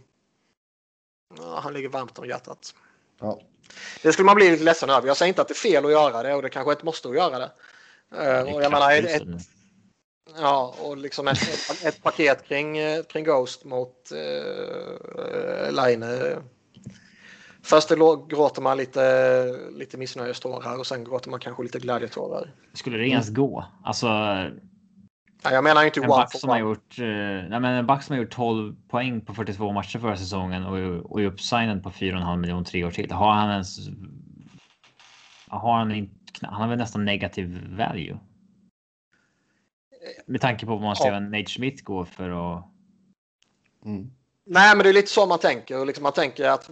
Ja, 1.39 1.61
han 1.63 1.73
ligger 1.73 1.89
varmt 1.89 2.19
om 2.19 2.29
hjärtat. 2.29 2.75
Ja. 3.21 3.41
Det 4.03 4.13
skulle 4.13 4.27
man 4.27 4.37
bli 4.37 4.51
lite 4.51 4.65
ledsen 4.65 4.91
över. 4.91 5.07
Jag 5.09 5.17
säger 5.17 5.29
inte 5.29 5.43
att 5.43 5.49
det 5.49 5.53
är 5.53 5.71
fel 5.71 5.85
att 5.85 5.91
göra 5.91 6.23
det 6.23 6.35
och 6.35 6.43
det 6.43 6.49
kanske 6.49 6.73
är 6.73 6.77
ett 6.77 6.83
måste 6.83 7.09
att 7.09 7.15
göra 7.15 7.39
det. 7.39 7.51
Eh, 8.13 8.45
Det 8.45 8.55
och 8.55 8.63
jag 8.63 8.73
menar, 8.73 8.93
ett, 8.93 9.23
Ja, 10.41 10.75
och 10.81 10.97
liksom 10.97 11.29
ett, 11.29 11.39
ett 11.85 12.03
paket 12.03 12.49
kring, 12.49 12.79
eh, 12.79 13.03
kring 13.03 13.25
Ghost 13.25 13.65
mot 13.65 14.13
eh, 14.13 15.73
Line. 15.73 16.05
Först 17.67 17.89
gråter 18.29 18.63
man 18.63 18.77
lite, 18.77 19.45
lite 19.71 19.99
missnöjestårar 19.99 20.79
och 20.79 20.87
sen 20.87 21.05
gråter 21.05 21.31
man 21.31 21.41
kanske 21.41 21.63
lite 21.63 21.79
glädjetårar. 21.79 22.53
Skulle 22.73 22.99
det 22.99 23.09
ens 23.09 23.31
gå? 23.31 23.65
Alltså. 23.85 24.09
Nej, 24.09 25.55
jag 25.55 25.65
menar 25.65 25.85
inte 25.85 26.01
en 26.01 26.09
back 26.09 26.41
som 26.41 26.51
har 26.51 26.59
gjort. 26.59 26.99
Eh, 26.99 27.07
nej, 27.49 27.61
men 27.61 27.65
en 27.65 27.87
back 27.87 28.03
som 28.03 28.17
har 28.17 28.23
gjort 28.23 28.31
12 28.31 28.77
poäng 28.89 29.21
på 29.21 29.35
42 29.35 29.73
matcher 29.73 29.99
förra 29.99 30.17
säsongen 30.17 30.65
och, 30.65 31.11
och 31.13 31.21
är 31.21 31.27
uppsignad 31.27 31.83
på 31.83 31.91
4,5 31.91 32.37
miljoner 32.37 32.65
tre 32.65 32.85
år 32.85 32.91
till. 32.91 33.13
Har 33.13 33.33
han 33.33 33.51
ens? 33.51 33.79
Har 35.49 35.79
han 35.79 35.93
inte? 35.93 36.15
Han 36.43 36.63
har 36.63 36.69
väl 36.69 36.79
nästan 36.79 37.05
negativ 37.05 37.77
value. 37.77 38.19
Med 40.27 40.41
tanke 40.41 40.67
på 40.67 40.73
vad 40.73 40.83
man 40.83 40.97
ser 40.97 41.13
ja. 41.13 41.21
Nate 41.21 41.51
Schmidt 41.51 41.85
gå 41.85 42.05
för 42.05 42.31
att. 42.31 42.65
Mm. 43.85 44.11
Nej, 44.45 44.77
men 44.77 44.85
det 44.85 44.89
är 44.89 44.95
lite 44.95 45.11
så 45.11 45.27
man 45.27 45.39
tänker. 45.39 45.85
Liksom 45.85 46.03
man 46.03 46.13
tänker 46.13 46.49
att 46.49 46.71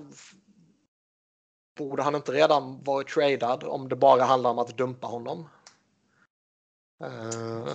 borde 1.76 2.02
han 2.02 2.14
inte 2.14 2.32
redan 2.32 2.82
varit 2.84 3.08
tradad 3.08 3.64
om 3.64 3.88
det 3.88 3.96
bara 3.96 4.22
handlar 4.22 4.50
om 4.50 4.58
att 4.58 4.76
dumpa 4.76 5.06
honom? 5.06 5.48
Uh... 7.04 7.68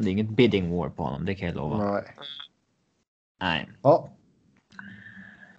Det 0.00 0.08
är 0.08 0.12
inget 0.12 0.28
bidding 0.28 0.76
war 0.76 0.88
på 0.88 1.02
honom, 1.02 1.24
det 1.24 1.34
kan 1.34 1.48
jag 1.48 1.56
lova. 1.56 1.92
Nej. 1.92 2.04
Nej. 3.40 3.70
Ja. 3.82 4.08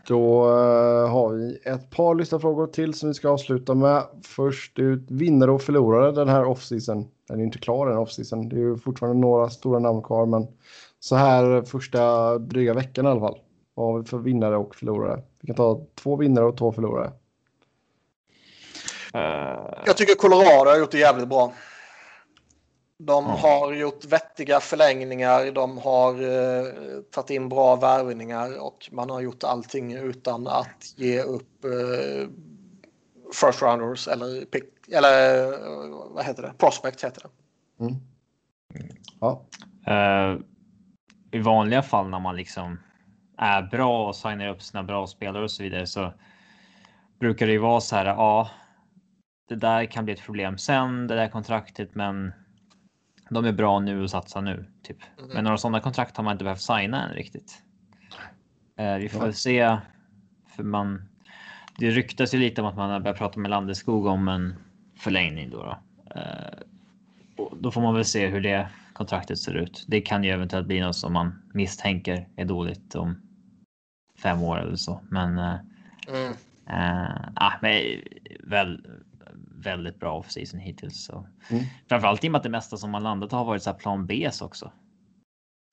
Då 0.08 0.46
uh, 0.46 1.08
har 1.10 1.34
vi 1.34 1.60
ett 1.66 1.90
par 1.90 2.16
lyssnarfrågor 2.16 2.68
till 2.68 2.94
som 2.94 3.10
vi 3.10 3.14
ska 3.14 3.30
avsluta 3.30 3.74
med. 3.74 4.04
Först 4.24 4.80
ut 4.80 5.12
vinnare 5.12 5.52
och 5.52 5.62
förlorare 5.62 6.12
den 6.12 6.30
här 6.30 6.46
offseason. 6.46 7.08
Den 7.28 7.40
är 7.40 7.44
inte 7.44 7.58
klar 7.58 7.88
den 7.88 7.98
offseason. 7.98 8.50
Det 8.50 8.56
är 8.56 8.60
ju 8.60 8.78
fortfarande 8.78 9.22
några 9.22 9.50
stora 9.50 9.80
namn 9.80 10.02
kvar, 10.02 10.26
men 10.26 10.48
så 11.00 11.16
här 11.16 11.62
första 11.62 12.38
dryga 12.38 12.74
veckan 12.74 13.06
i 13.06 13.10
alla 13.10 13.20
fall. 13.20 13.40
Vad 13.74 13.86
har 13.86 14.00
vi 14.00 14.06
för 14.06 14.18
vinnare 14.18 14.58
och 14.58 14.76
förlorare? 14.76 15.22
Vi 15.42 15.48
kan 15.48 15.56
ta 15.56 15.86
två 15.96 16.16
vinnare 16.16 16.46
och 16.46 16.58
två 16.58 16.72
förlorare. 16.72 17.12
Uh... 19.16 19.84
Jag 19.86 19.98
tycker 19.98 20.16
Colorado 20.16 20.70
har 20.70 20.78
gjort 20.78 20.92
det 20.92 21.00
jävligt 21.00 21.28
bra. 21.28 21.54
De 22.98 23.26
har 23.26 23.74
gjort 23.74 24.06
vettiga 24.06 24.60
förlängningar, 24.60 25.52
de 25.52 25.78
har 25.78 26.22
uh, 26.22 27.02
tagit 27.12 27.30
in 27.30 27.50
bra 27.50 27.76
värvningar 27.76 28.62
och 28.62 28.90
man 28.92 29.10
har 29.10 29.22
gjort 29.22 29.44
allting 29.44 29.94
utan 29.94 30.48
att 30.48 30.94
ge 30.96 31.22
upp 31.22 31.66
uh, 31.66 32.28
first 33.34 33.62
rounders 33.62 34.08
eller, 34.08 34.46
pick, 34.46 34.64
eller 34.92 35.46
uh, 35.48 36.08
vad 36.10 36.26
heter 36.26 36.44
det? 36.44 36.54
Prospect 36.58 37.04
heter 37.04 37.22
det. 37.22 37.84
Mm. 37.84 37.96
Ja. 39.20 39.42
I 41.32 41.40
vanliga 41.40 41.82
fall 41.82 42.10
när 42.10 42.20
man 42.20 42.36
liksom 42.36 42.80
är 43.38 43.62
bra 43.62 44.08
och 44.08 44.16
signar 44.16 44.48
upp 44.48 44.62
sina 44.62 44.84
bra 44.84 45.08
spelare 45.08 45.44
och 45.44 45.52
så 45.52 45.64
vidare 45.64 45.88
så 45.88 46.14
brukar 47.20 47.46
det 47.46 47.52
ju 47.52 47.58
vara 47.58 47.82
så 47.82 47.96
här. 47.96 48.06
Ja, 48.06 48.50
det 49.48 49.56
där 49.56 49.86
kan 49.86 50.06
bli 50.06 50.14
ett 50.14 50.26
problem 50.26 50.58
sen, 50.58 51.08
det 51.08 51.16
där 51.16 51.28
kontraktet, 51.28 51.96
men 51.96 52.34
de 53.30 53.46
är 53.46 53.52
bra 53.52 53.80
nu 53.80 54.02
och 54.02 54.10
satsar 54.10 54.42
nu. 54.42 54.66
Typ. 54.84 54.98
Mm. 55.18 55.30
Men 55.34 55.44
några 55.44 55.58
sådana 55.58 55.80
kontrakt 55.80 56.18
har 56.18 56.24
man 56.24 56.32
inte 56.32 56.44
behövt 56.44 56.62
signa 56.62 57.10
än 57.10 57.16
riktigt. 57.16 57.64
Eh, 58.78 58.96
vi 58.96 59.10
får 59.10 59.20
väl 59.20 59.34
se. 59.34 59.78
För 60.56 60.64
man, 60.64 61.10
det 61.78 61.90
ryktas 61.90 62.34
ju 62.34 62.38
lite 62.38 62.62
om 62.62 62.68
att 62.68 62.76
man 62.76 62.90
har 62.90 63.00
börjat 63.00 63.18
prata 63.18 63.40
med 63.40 63.52
Landeskog 63.52 64.06
om 64.06 64.28
en 64.28 64.56
förlängning. 65.00 65.50
Då, 65.50 65.64
då. 65.64 65.78
Eh, 66.16 66.60
då 67.52 67.72
får 67.72 67.82
man 67.82 67.94
väl 67.94 68.06
se 68.06 68.28
hur 68.28 68.42
det 68.42 68.70
kontraktet 68.94 69.40
ser 69.40 69.54
ut. 69.54 69.86
Det 69.88 70.02
kan 70.02 70.24
ju 70.24 70.30
eventuellt 70.30 70.68
bli 70.68 70.80
något 70.80 70.96
som 70.96 71.14
man 71.14 71.42
misstänker 71.54 72.28
är 72.36 72.46
dåligt 72.46 72.96
om 72.96 73.22
fem 74.20 74.44
år 74.44 74.60
eller 74.60 74.76
så. 74.76 75.02
Men, 75.10 75.38
eh, 75.38 75.56
mm. 76.08 76.34
äh, 76.70 77.30
ah, 77.36 77.54
men 77.62 77.82
väl, 78.40 78.86
väldigt 79.64 80.00
bra 80.00 80.18
offseason 80.18 80.60
hittills. 80.60 81.06
Så. 81.06 81.28
Mm. 81.50 81.64
Framförallt 81.90 82.24
i 82.24 82.28
och 82.28 82.32
med 82.32 82.38
att 82.40 82.44
det 82.44 82.50
mesta 82.50 82.78
som 82.78 82.92
man 82.92 83.04
landat 83.04 83.32
har 83.32 83.46
varit 83.46 83.64
så 83.64 83.70
här 83.70 83.78
plan 83.78 84.06
B 84.06 84.30
också. 84.42 84.72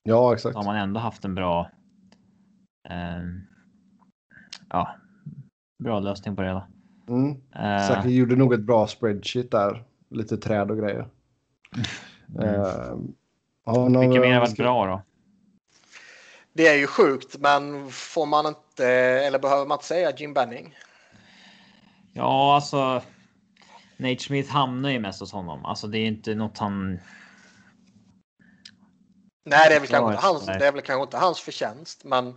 Ja, 0.02 0.34
exakt. 0.34 0.52
Så 0.52 0.58
har 0.58 0.64
man 0.64 0.76
ändå 0.76 1.00
haft 1.00 1.24
en 1.24 1.34
bra. 1.34 1.70
Eh, 2.88 3.22
ja, 4.68 4.94
bra 5.82 6.00
lösning 6.00 6.36
på 6.36 6.42
det 6.42 6.48
hela. 6.48 6.66
Mm. 7.08 7.30
Uh, 7.30 7.88
Säkert 7.88 8.10
gjorde 8.10 8.36
nog 8.36 8.54
ett 8.54 8.60
bra 8.60 8.86
spreadsheet 8.86 9.50
där. 9.50 9.84
Lite 10.10 10.36
träd 10.36 10.70
och 10.70 10.78
grejer. 10.78 11.08
Mm. 12.38 12.48
Uh, 12.48 12.98
ja, 13.66 13.84
Vilka 13.84 14.20
mer 14.20 14.32
har 14.32 14.40
varit 14.40 14.56
bra 14.56 14.86
då? 14.86 15.02
Det 16.52 16.68
är 16.68 16.74
ju 16.74 16.86
sjukt, 16.86 17.36
men 17.38 17.90
får 17.90 18.26
man 18.26 18.46
inte 18.46 18.86
eller 18.86 19.38
behöver 19.38 19.66
man 19.66 19.76
inte 19.76 19.86
säga 19.86 20.16
Jim 20.16 20.34
Benning? 20.34 20.74
Ja, 22.12 22.54
alltså. 22.54 23.02
Nate 24.00 24.22
Smith 24.22 24.50
hamnar 24.50 24.90
ju 24.90 25.00
mest 25.00 25.20
hos 25.20 25.32
honom. 25.32 25.64
Alltså 25.64 25.86
det 25.86 25.98
är 25.98 26.06
inte 26.06 26.34
något 26.34 26.58
han... 26.58 27.00
Nej, 29.44 29.68
det 29.68 29.74
är 29.74 29.80
väl, 29.80 29.88
kanske 29.88 30.12
inte, 30.12 30.26
hans, 30.26 30.46
det 30.46 30.66
är 30.66 30.72
väl 30.72 30.82
kanske 30.82 31.02
inte 31.02 31.16
hans 31.16 31.40
förtjänst, 31.40 32.04
men... 32.04 32.34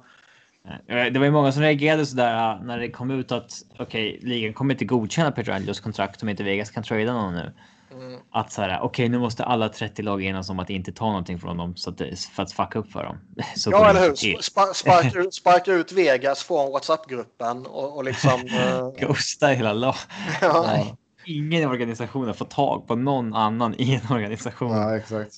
Det 0.88 1.20
var 1.20 1.26
ju 1.26 1.32
många 1.32 1.52
som 1.52 1.62
reagerade 1.62 2.06
sådär 2.06 2.52
äh, 2.52 2.64
när 2.64 2.80
det 2.80 2.90
kom 2.90 3.12
ut 3.12 3.32
att 3.32 3.52
okej, 3.80 4.18
okay, 4.18 4.30
ligan 4.30 4.54
kommer 4.54 4.74
inte 4.74 4.86
godkänna 4.86 5.32
Petrangelo 5.32 5.74
kontrakt 5.74 6.24
om 6.24 6.30
inte 6.30 6.44
Vegas 6.44 6.72
kan 6.72 6.84
trada 6.84 7.14
någon 7.14 7.34
nu. 7.34 7.54
Mm. 7.92 8.20
Att 8.32 8.52
så 8.52 8.62
här, 8.62 8.70
okej, 8.70 8.86
okay, 8.86 9.10
nu 9.10 9.20
måste 9.20 9.44
alla 9.44 9.70
30 9.70 10.02
lag 10.02 10.24
enas 10.24 10.50
om 10.50 10.60
att 10.60 10.70
inte 10.70 10.92
ta 10.92 11.06
någonting 11.06 11.40
från 11.40 11.58
dem 11.58 11.76
så 11.76 11.90
att, 11.90 12.02
för 12.36 12.44
att 12.44 12.52
fucka 12.52 12.80
upp 12.80 12.92
för 12.92 13.04
dem. 13.04 13.18
Så 13.56 13.72
ja, 13.72 13.90
eller 13.90 14.02
hur? 14.02 14.42
Sparka, 14.42 14.74
sparka, 14.74 15.20
ut, 15.20 15.34
sparka 15.34 15.72
ut 15.72 15.92
Vegas 15.92 16.44
från 16.44 16.72
WhatsApp-gruppen 16.72 17.66
och, 17.66 17.98
och 17.98 18.04
liksom. 18.04 18.42
uh... 18.42 19.08
Ghosta 19.08 19.48
hela 19.48 19.74
laget. 19.74 20.08
ja 20.42 20.98
ingen 21.26 21.62
i 21.62 21.66
organisationen 21.66 22.34
får 22.34 22.46
tag 22.46 22.88
på 22.88 22.96
någon 22.96 23.34
annan 23.34 23.76
i 23.78 23.96
en 23.96 24.16
organisation. 24.16 24.72
Ja, 24.72 24.98
exakt. 24.98 25.34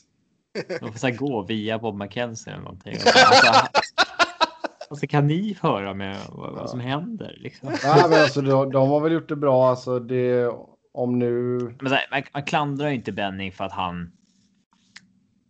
De 0.80 0.92
får 0.92 1.00
så 1.00 1.12
gå 1.12 1.42
via 1.42 1.80
Bob 1.80 1.96
McKenzie 1.96 2.54
eller 2.54 2.64
någonting. 2.64 2.94
Alltså, 2.96 3.52
alltså, 4.90 5.08
kan 5.08 5.28
ni 5.28 5.58
höra 5.62 5.94
med 5.94 6.18
vad, 6.30 6.54
vad 6.54 6.70
som 6.70 6.80
händer? 6.80 7.36
Liksom? 7.38 7.70
Ja, 7.84 8.08
men 8.10 8.22
alltså, 8.22 8.42
de, 8.42 8.72
de, 8.72 8.90
har 8.90 9.00
väl 9.00 9.12
gjort 9.12 9.30
det 9.30 9.36
bra. 9.36 9.70
Alltså, 9.70 10.00
det, 10.00 10.52
om 10.94 11.20
nu... 11.20 11.60
Men 11.82 11.92
här, 11.92 12.08
man, 12.12 12.24
man 12.34 12.44
klandrar 12.44 12.90
inte 12.90 13.12
Benning 13.12 13.52
för 13.52 13.64
att 13.64 13.72
han 13.72 14.12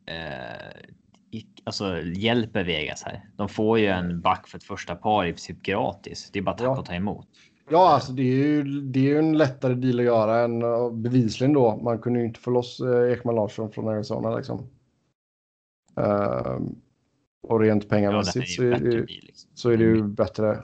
eh, 0.08 1.42
alltså, 1.64 2.02
hjälper 2.02 2.64
Vegas 2.64 3.04
här. 3.04 3.22
De 3.36 3.50
får 3.50 3.80
ju 3.80 3.88
en 3.88 4.22
back 4.22 4.48
för 4.48 4.58
ett 4.58 4.64
första 4.64 4.96
par 4.96 5.26
i 5.26 5.32
princip 5.32 5.62
gratis. 5.62 6.30
Det 6.34 6.40
är 6.40 6.44
bara 6.44 6.56
att 6.56 6.62
ja. 6.62 6.84
ta 6.86 6.94
emot. 6.94 7.28
Ja, 7.70 7.90
alltså 7.90 8.12
det 8.12 8.22
är 8.22 8.36
ju 8.36 8.64
det 8.64 9.00
är 9.00 9.04
ju 9.04 9.20
en 9.20 9.38
lättare 9.38 9.74
deal 9.74 10.00
att 10.00 10.06
göra 10.06 10.40
än 10.40 10.62
bevisligen 11.02 11.54
då. 11.54 11.78
Man 11.78 12.00
kunde 12.00 12.20
ju 12.20 12.26
inte 12.26 12.40
få 12.40 12.52
loss 12.52 12.80
eh, 12.80 13.12
Ekman 13.12 13.36
Larsson 13.36 13.72
från 13.72 13.88
Arizona 13.88 14.36
liksom. 14.36 14.70
Uh, 16.00 16.60
och 17.48 17.60
rent 17.60 17.90
pengamässigt 17.90 18.50
ja, 18.50 18.56
så, 18.56 18.64
är 18.64 18.80
det, 18.80 19.00
liksom. 19.00 19.50
så 19.54 19.70
är 19.70 19.78
det 19.78 19.84
ju 19.84 20.04
bättre. 20.04 20.64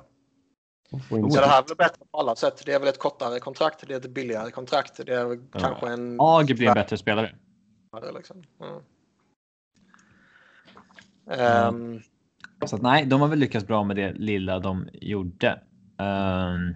Så 1.10 1.18
det 1.18 1.48
här 1.48 1.64
blir 1.64 1.76
bättre 1.76 2.06
på 2.12 2.18
alla 2.18 2.36
sätt. 2.36 2.64
Det 2.66 2.74
är 2.74 2.80
väl 2.80 2.88
ett 2.88 3.00
kortare 3.00 3.40
kontrakt, 3.40 3.88
det 3.88 3.94
är 3.94 3.98
ett 3.98 4.10
billigare 4.10 4.52
kontrakt. 4.52 5.06
Det 5.06 5.14
är 5.14 5.40
ja. 5.54 5.60
kanske 5.60 5.90
en... 5.90 6.18
Ag 6.20 6.46
blir 6.46 6.68
en 6.68 6.74
bättre 6.74 6.98
spelare. 6.98 7.36
Liksom. 8.16 8.44
Mm. 8.60 8.82
Um... 11.76 12.02
Så 12.66 12.76
att, 12.76 12.82
nej, 12.82 13.06
de 13.06 13.22
har 13.22 13.28
väl 13.28 13.40
lyckats 13.40 13.68
bra 13.68 13.84
med 13.84 13.96
det 13.96 14.14
lilla 14.14 14.60
de 14.60 14.88
gjorde. 14.94 15.62
Um, 15.98 16.76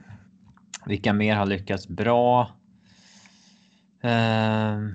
vilka 0.88 1.14
mer 1.14 1.36
har 1.36 1.46
lyckats 1.46 1.88
bra? 1.88 2.52
Uh... 4.04 4.90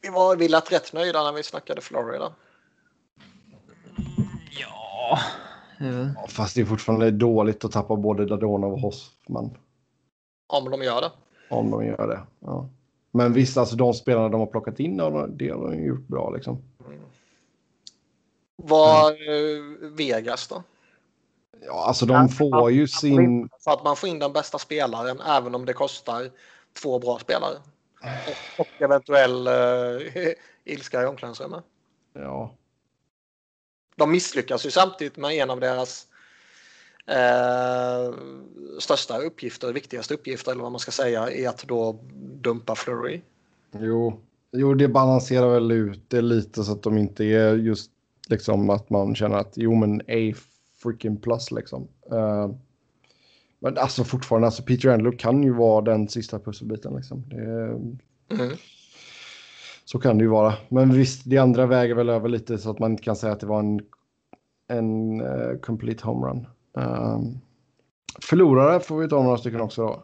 Vi 0.00 0.08
var 0.08 0.36
vi 0.36 0.48
lät 0.48 0.72
rätt 0.72 0.92
nöjda 0.92 1.24
när 1.24 1.32
vi 1.32 1.42
snackade 1.42 1.80
Florida. 1.80 2.32
Ja. 4.50 5.18
ja. 5.78 6.26
Fast 6.28 6.54
det 6.54 6.60
är 6.60 6.64
fortfarande 6.64 7.10
dåligt 7.10 7.64
att 7.64 7.72
tappa 7.72 7.96
både 7.96 8.26
Dadonov 8.26 8.72
och 8.72 8.80
Hoffman. 8.80 9.56
Om 10.46 10.70
de 10.70 10.82
gör 10.82 11.00
det. 11.00 11.10
Om 11.50 11.70
de 11.70 11.84
gör 11.84 12.08
det, 12.08 12.20
ja. 12.40 12.68
Men 13.10 13.32
visst, 13.32 13.56
alltså 13.56 13.76
de 13.76 13.94
spelarna 13.94 14.28
de 14.28 14.40
har 14.40 14.46
plockat 14.46 14.80
in, 14.80 14.96
det 14.96 15.02
har 15.02 15.70
de 15.70 15.84
gjort 15.84 16.08
bra 16.08 16.30
liksom. 16.30 16.62
Mm. 16.86 17.00
Vad 18.56 19.12
mm. 19.12 19.96
Vegas 19.96 20.48
då? 20.48 20.62
Ja, 21.66 21.84
alltså 21.86 22.06
de 22.06 22.28
får 22.28 22.70
ju 22.70 22.88
sin... 22.88 23.48
Så 23.58 23.70
att 23.70 23.84
man 23.84 23.96
får 23.96 24.08
in 24.08 24.18
den 24.18 24.32
bästa 24.32 24.58
spelaren 24.58 25.20
även 25.20 25.54
om 25.54 25.64
det 25.64 25.72
kostar 25.72 26.30
två 26.82 26.98
bra 26.98 27.18
spelare. 27.18 27.54
Och, 28.00 28.60
och 28.60 28.82
eventuell 28.82 29.48
uh, 29.48 30.32
ilska 30.64 31.02
i 31.02 31.06
omklädningsrummet. 31.06 31.64
Ja. 32.12 32.54
De 33.96 34.10
misslyckas 34.10 34.66
ju 34.66 34.70
samtidigt 34.70 35.16
med 35.16 35.32
en 35.32 35.50
av 35.50 35.60
deras 35.60 36.06
uh, 37.10 38.14
största 38.78 39.18
uppgifter, 39.18 39.72
viktigaste 39.72 40.14
uppgifter 40.14 40.52
eller 40.52 40.62
vad 40.62 40.72
man 40.72 40.78
ska 40.78 40.90
säga, 40.90 41.30
är 41.30 41.48
att 41.48 41.64
då 41.64 42.00
dumpa 42.42 42.74
Flurry. 42.74 43.20
Jo, 43.72 44.20
jo, 44.52 44.74
det 44.74 44.88
balanserar 44.88 45.48
väl 45.48 45.70
ut 45.70 46.10
det 46.10 46.20
lite 46.20 46.64
så 46.64 46.72
att 46.72 46.82
de 46.82 46.98
inte 46.98 47.24
är 47.24 47.54
just 47.54 47.90
liksom 48.28 48.70
att 48.70 48.90
man 48.90 49.14
känner 49.14 49.36
att 49.36 49.52
jo, 49.54 49.74
men 49.74 50.00
A 50.00 50.34
freaking 50.82 51.16
plus 51.16 51.50
liksom. 51.50 51.88
Uh, 52.12 52.50
men 53.58 53.78
alltså 53.78 54.04
fortfarande, 54.04 54.46
alltså 54.46 54.62
Peter 54.62 54.88
Andrew 54.88 55.18
kan 55.18 55.42
ju 55.42 55.52
vara 55.52 55.80
den 55.80 56.08
sista 56.08 56.38
pusselbiten 56.38 56.96
liksom. 56.96 57.24
Det, 57.28 57.80
Mm. 58.30 58.56
Så 59.84 59.98
kan 59.98 60.18
det 60.18 60.24
ju 60.24 60.30
vara. 60.30 60.54
Men 60.68 60.92
visst, 60.92 61.22
det 61.24 61.38
andra 61.38 61.66
väger 61.66 61.94
väl 61.94 62.08
över 62.08 62.28
lite 62.28 62.58
så 62.58 62.70
att 62.70 62.78
man 62.78 62.90
inte 62.90 63.02
kan 63.02 63.16
säga 63.16 63.32
att 63.32 63.40
det 63.40 63.46
var 63.46 63.58
en, 63.58 63.80
en 64.68 65.20
uh, 65.20 65.58
complete 65.58 66.06
homerun. 66.06 66.46
Um, 66.72 67.40
förlorare 68.22 68.80
får 68.80 68.98
vi 68.98 69.08
ta 69.08 69.22
några 69.22 69.38
stycken 69.38 69.60
också 69.60 69.82
då. 69.82 70.02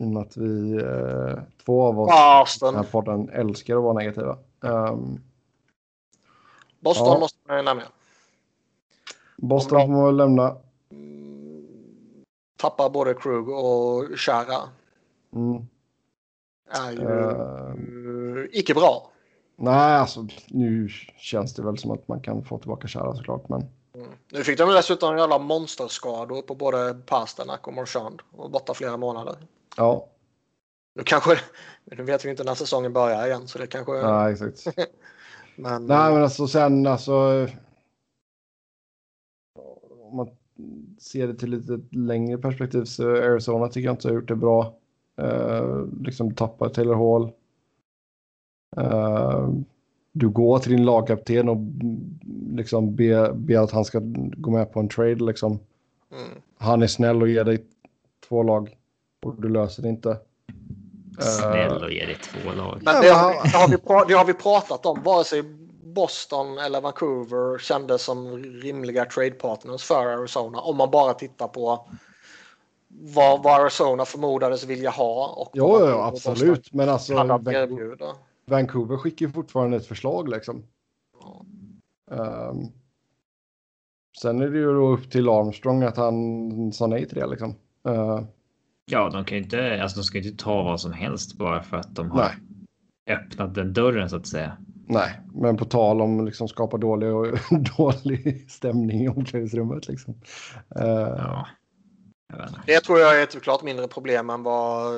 I 0.00 0.04
och 0.04 0.08
med 0.08 0.22
att 0.22 0.36
vi, 0.36 0.74
uh, 0.82 1.38
två 1.64 1.82
av 1.82 2.00
oss 2.00 2.10
i 2.10 2.40
Boston. 2.40 2.74
den 2.74 2.84
här 2.84 2.90
podden 2.90 3.28
älskar 3.28 3.76
att 3.76 3.82
vara 3.82 3.94
negativa. 3.94 4.38
Um, 4.60 5.20
Boston 6.80 7.06
Ja. 7.06 7.18
måste 7.18 7.38
man 7.48 7.56
ju 7.56 7.62
nämna. 7.62 7.82
Boston 9.48 9.80
får 9.80 9.88
man 9.88 10.04
väl 10.04 10.16
lämna. 10.16 10.56
Tappar 12.56 12.90
både 12.90 13.14
Krug 13.14 13.48
och 13.48 14.18
Chara. 14.18 14.68
Mm. 15.34 15.66
Är 16.70 16.92
ju 16.92 17.30
eh, 18.40 18.44
icke 18.52 18.74
bra. 18.74 19.10
Nej, 19.56 19.96
alltså 19.96 20.26
nu 20.48 20.88
känns 21.18 21.54
det 21.54 21.62
väl 21.62 21.78
som 21.78 21.90
att 21.90 22.08
man 22.08 22.20
kan 22.20 22.44
få 22.44 22.58
tillbaka 22.58 22.88
Chara 22.88 23.14
såklart. 23.14 23.48
Men 23.48 23.64
Nu 24.32 24.44
fick 24.44 24.58
de 24.58 24.68
dessutom 24.70 25.18
jävla 25.18 25.38
monsterskador 25.38 26.42
på 26.42 26.54
både 26.54 26.94
Pasternak 27.06 27.66
och 27.66 27.74
Marchand. 27.74 28.22
Och 28.32 28.50
borta 28.50 28.74
flera 28.74 28.96
månader. 28.96 29.36
ja, 29.76 30.06
Nu 30.94 31.02
kanske... 31.02 31.38
Nu 31.84 32.02
vet 32.02 32.24
vi 32.24 32.30
inte 32.30 32.44
när 32.44 32.54
säsongen 32.54 32.92
börjar 32.92 33.26
igen 33.26 33.48
så 33.48 33.58
det 33.58 33.66
kanske... 33.66 33.92
nej, 33.92 34.32
exakt. 34.32 34.76
Men, 35.56 35.86
Nej, 35.86 36.12
men 36.12 36.22
alltså 36.22 36.46
sen 36.46 36.86
alltså. 36.86 37.48
Om 40.14 40.16
man 40.16 40.28
ser 40.98 41.26
det 41.26 41.34
till 41.34 41.50
lite 41.50 41.80
längre 41.90 42.38
perspektiv 42.38 42.84
så 42.84 43.10
Arizona 43.10 43.68
tycker 43.68 43.88
jag 43.88 43.92
inte 43.92 44.08
har 44.08 44.14
gjort 44.14 44.28
det 44.28 44.36
bra. 44.36 44.74
Uh, 45.22 45.86
liksom 46.00 46.34
tappar 46.34 46.68
Taylor 46.68 46.94
Hall. 46.94 47.32
Eh, 48.76 49.48
du 50.12 50.28
går 50.28 50.58
till 50.58 50.72
din 50.72 50.84
lagkapten 50.84 51.48
och 51.48 51.56
liksom 52.52 52.94
ber 52.94 53.32
be 53.32 53.60
att 53.60 53.70
han 53.70 53.84
ska 53.84 54.00
gå 54.36 54.50
med 54.50 54.72
på 54.72 54.80
en 54.80 54.88
trade 54.88 55.24
liksom. 55.24 55.52
mm. 56.12 56.28
Han 56.58 56.82
är 56.82 56.86
snäll 56.86 57.22
och 57.22 57.28
ger 57.28 57.44
dig 57.44 57.64
två 58.28 58.42
lag 58.42 58.76
och 59.24 59.42
du 59.42 59.48
löser 59.48 59.82
det 59.82 59.88
inte. 59.88 60.10
Eh, 61.18 61.24
Snäll 61.24 61.82
och 61.82 61.92
ge 61.92 62.06
dig 62.06 62.16
två 62.22 62.52
lag. 62.52 62.80
Men 62.82 62.94
Ja, 62.94 63.02
det, 63.02 63.08
har, 63.08 63.32
det, 63.32 63.58
har 63.58 63.68
vi, 63.68 64.12
det 64.12 64.18
har 64.18 64.24
vi 64.24 64.34
pratat 64.34 64.86
om. 64.86 65.02
Vare 65.02 65.24
sig 65.24 65.42
Boston 65.94 66.58
eller 66.58 66.80
Vancouver 66.80 67.58
kändes 67.58 68.02
som 68.02 68.38
rimliga 68.38 69.04
trade 69.04 69.30
partners 69.30 69.82
för 69.82 70.06
Arizona. 70.06 70.60
Om 70.60 70.76
man 70.76 70.90
bara 70.90 71.14
tittar 71.14 71.48
på 71.48 71.88
vad, 72.88 73.42
vad 73.42 73.60
Arizona 73.60 74.04
förmodades 74.04 74.64
vilja 74.64 74.90
ha. 74.90 75.28
Och 75.28 75.56
och 75.56 76.12
Boston 76.12 76.32
absolut. 76.32 76.72
Men 76.72 76.88
alltså 76.88 77.14
Vancouver. 77.14 78.14
Vancouver 78.46 78.96
skickar 78.96 79.26
ju 79.26 79.32
fortfarande 79.32 79.76
ett 79.76 79.86
förslag 79.86 80.28
liksom. 80.28 80.62
Ja. 81.20 81.44
Ehm, 82.16 82.72
sen 84.22 84.42
är 84.42 84.48
det 84.48 84.58
ju 84.58 84.74
då 84.74 84.88
upp 84.88 85.10
till 85.10 85.28
Armstrong 85.28 85.82
att 85.82 85.96
han 85.96 86.72
sa 86.72 86.86
nej 86.86 87.08
till 87.08 87.18
det 87.18 87.26
liksom. 87.26 87.54
Eh, 87.88 88.20
Ja, 88.86 89.10
de 89.10 89.24
kan 89.24 89.38
ju 89.38 89.44
inte, 89.44 89.82
alltså 89.82 89.98
de 89.98 90.04
ska 90.04 90.18
ju 90.18 90.30
inte 90.30 90.44
ta 90.44 90.62
vad 90.62 90.80
som 90.80 90.92
helst 90.92 91.34
bara 91.34 91.62
för 91.62 91.76
att 91.76 91.94
de 91.94 92.10
har 92.10 92.18
nej, 92.18 93.16
öppnat 93.16 93.54
den 93.54 93.72
dörren 93.72 94.10
så 94.10 94.16
att 94.16 94.26
säga. 94.26 94.56
Nej, 94.86 95.20
men 95.34 95.56
på 95.56 95.64
tal 95.64 96.00
om 96.00 96.24
liksom 96.24 96.48
skapa 96.48 96.76
dålig, 96.76 97.12
och, 97.14 97.26
dålig 97.78 98.50
stämning 98.50 99.04
i 99.04 99.08
omklädningsrummet 99.08 99.88
liksom. 99.88 100.14
Eh, 100.76 100.84
Ja. 100.86 101.46
Jag. 102.28 102.48
Det 102.66 102.80
tror 102.80 102.98
jag 102.98 103.18
är 103.18 103.22
ett 103.22 103.42
klart 103.42 103.62
mindre 103.62 103.88
problem 103.88 104.30
än 104.30 104.42
vad 104.42 104.94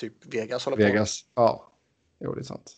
typ 0.00 0.34
Vegas 0.34 0.64
håller 0.64 0.76
på 0.76 0.82
med. 0.82 0.92
Vegas, 0.92 1.20
ja, 1.34 1.68
jo 2.20 2.34
det 2.34 2.40
är 2.40 2.44
sant. 2.44 2.76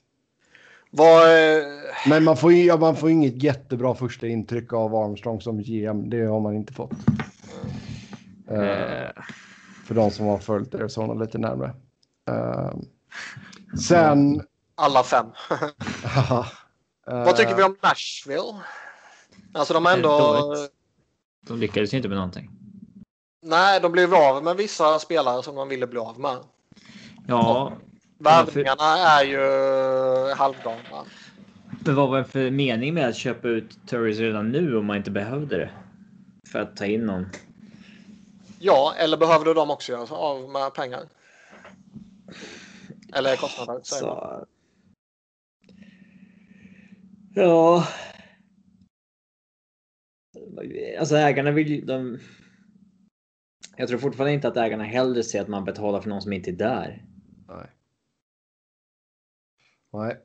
Vad, 0.91 1.23
eh, 1.23 1.65
Men 2.09 2.25
man 2.25 2.37
får, 2.37 2.53
ja, 2.53 2.77
man 2.77 2.97
får 2.97 3.11
inget 3.11 3.43
jättebra 3.43 3.95
första 3.95 4.27
intryck 4.27 4.73
av 4.73 4.95
Armstrong 4.95 5.41
som 5.41 5.63
GM. 5.63 6.11
Det 6.11 6.25
har 6.25 6.41
man 6.41 6.55
inte 6.55 6.73
fått. 6.73 6.93
Eh, 8.51 8.59
Eh, 8.59 9.11
för 9.87 9.95
de 9.95 10.11
som 10.11 10.27
har 10.27 10.39
följt 10.39 10.75
Arizona 10.75 11.15
lite 11.15 11.39
närmare. 11.39 11.75
Eh, 12.29 12.75
sen... 13.89 14.43
alla 14.81 15.03
fem. 15.03 15.27
Vad 17.07 17.37
tycker 17.37 17.55
vi 17.55 17.63
om 17.63 17.77
Nashville? 17.83 18.61
Alltså 19.55 19.75
de 19.75 19.87
har 19.87 19.93
ändå... 19.93 20.57
De 21.47 21.59
lyckades 21.59 21.95
ju 21.95 21.97
inte 21.97 22.09
med 22.09 22.17
någonting. 22.17 22.51
Nej, 23.43 23.81
de 23.81 23.93
blev 23.93 24.15
av 24.15 24.45
med 24.45 24.57
vissa 24.57 24.99
spelare 24.99 25.43
som 25.43 25.55
de 25.55 25.69
ville 25.69 25.87
bli 25.87 25.99
av 25.99 26.21
med. 26.21 26.37
Ja, 27.27 27.73
Värvningarna 28.19 28.99
är 28.99 29.25
ju 29.25 29.41
halvgalna. 30.35 31.05
men 31.85 31.95
vad 31.95 32.09
var 32.09 32.19
det 32.19 32.25
för 32.25 32.51
mening 32.51 32.95
med 32.95 33.09
att 33.09 33.17
köpa 33.17 33.49
ut 33.49 33.87
Turris 33.87 34.19
redan 34.19 34.53
nu 34.53 34.77
om 34.77 34.87
man 34.87 34.97
inte 34.97 35.11
behövde 35.11 35.57
det? 35.57 35.71
För 36.53 36.59
att 36.59 36.77
ta 36.77 36.87
in 36.87 37.07
någon. 37.07 37.27
Ja, 38.59 38.95
eller 38.97 39.17
behövde 39.17 39.55
de 39.55 39.71
också 39.71 39.93
göra 39.93 40.07
sig 40.07 40.17
av 40.17 40.51
med 40.51 40.75
pengar? 40.75 41.03
Eller 43.13 43.37
kostnader. 43.37 43.81
Så... 43.83 44.47
Ja. 47.41 47.87
Alltså 50.99 51.17
ägarna 51.17 51.51
vill 51.51 51.69
ju... 51.69 51.81
De... 51.81 52.19
Jag 53.77 53.89
tror 53.89 53.99
fortfarande 53.99 54.33
inte 54.33 54.49
att 54.49 54.57
ägarna 54.57 54.85
hellre 54.85 55.23
ser 55.23 55.41
att 55.41 55.49
man 55.49 55.65
betalar 55.65 56.01
för 56.01 56.09
någon 56.09 56.23
som 56.23 56.33
inte 56.33 56.51
är 56.51 56.57
där. 56.57 57.05
Nej. 57.49 57.71
Nej. 59.93 60.17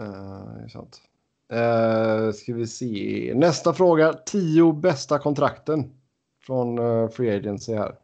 Eh, 0.00 0.54
det 0.54 0.64
är 0.64 0.68
sant. 0.68 1.02
Uh, 1.52 2.32
ska 2.32 2.54
vi 2.54 2.66
se. 2.66 3.32
Nästa 3.36 3.74
fråga. 3.74 4.12
Tio 4.12 4.72
bästa 4.72 5.18
kontrakten 5.18 5.90
från 6.40 6.78
uh, 6.78 7.08
Free 7.08 7.36
Agency 7.36 7.74
här. 7.74 7.98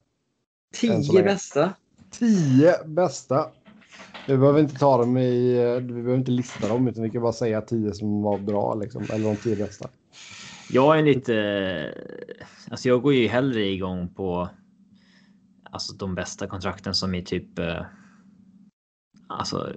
Tio 0.75 1.23
bästa. 1.23 1.75
Tio 2.11 2.85
bästa. 2.85 3.51
Vi 4.29 4.37
behöver 4.39 4.61
inte 4.61 4.75
ta 4.79 4.99
dem 4.99 5.17
i, 5.19 5.53
vi 5.81 5.93
behöver 5.93 6.17
inte 6.17 6.31
lista 6.31 6.69
dem 6.69 6.89
utan 6.89 7.03
vi 7.03 7.11
kan 7.11 7.23
bara 7.23 7.33
säga 7.33 7.61
tio 7.61 7.93
som 7.93 8.23
var 8.23 8.39
bra 8.39 8.75
liksom. 8.75 9.03
Eller 9.13 9.25
de 9.25 9.37
tio 9.37 9.57
bästa. 9.57 9.89
Jag 10.71 10.99
är 10.99 11.03
lite... 11.03 11.35
Alltså 12.71 12.89
jag 12.89 13.03
går 13.03 13.15
ju 13.15 13.27
hellre 13.29 13.65
igång 13.65 14.09
på 14.09 14.49
alltså 15.71 15.95
de 15.95 16.15
bästa 16.15 16.47
kontrakten 16.47 16.95
som 16.95 17.15
är 17.15 17.23
typ... 17.23 17.59
eh, 17.59 17.83
Alltså 19.29 19.73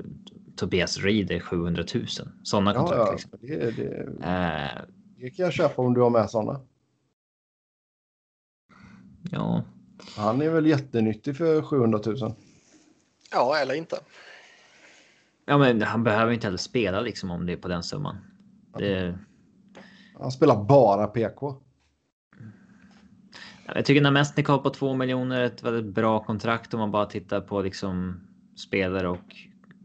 Tobias 0.56 0.98
Reed 0.98 1.32
är 1.32 1.40
700 1.40 1.84
000. 1.96 2.06
Sådana 2.44 2.74
Ja, 2.74 2.80
kontrakt. 2.80 3.00
ja. 3.08 3.12
Liksom. 3.12 3.32
Det, 3.42 3.72
det, 3.72 4.04
Eh, 4.28 4.82
det 5.18 5.30
kan 5.30 5.44
jag 5.46 5.54
köpa 5.54 5.82
om 5.82 5.94
du 5.94 6.02
har 6.02 6.10
med 6.10 6.30
sådana. 6.30 6.60
ja, 9.32 9.64
Han 10.16 10.42
är 10.42 10.50
väl 10.50 10.66
jättenyttig 10.66 11.38
för 11.38 11.62
700 11.62 12.00
000. 12.06 12.34
Ja, 13.32 13.58
eller 13.58 13.74
inte. 13.76 14.00
Ja, 15.48 15.58
men 15.58 15.82
han 15.82 16.04
behöver 16.04 16.32
inte 16.32 16.48
heller 16.48 16.58
spela 16.58 17.02
liksom 17.02 17.32
om 17.32 17.46
det 17.46 17.54
är 17.54 17.58
på 17.58 17.68
den 17.68 17.84
summan. 17.84 18.18
Det, 18.78 19.18
Han 20.20 20.32
spelar 20.32 20.64
bara 20.64 21.08
PK. 21.08 21.56
jag 23.66 23.86
tycker 23.86 24.02
Namestnikov 24.02 24.58
på 24.58 24.70
2 24.70 24.94
miljoner 24.94 25.42
är 25.42 25.46
ett 25.46 25.64
väldigt 25.64 25.96
bra 25.96 26.24
kontrakt 26.24 26.74
om 26.74 26.80
man 26.80 26.92
bara 26.92 27.06
tittar 27.06 27.42
på 27.42 27.62
liksom 27.62 28.22
spelare 28.58 29.08
och 29.08 29.36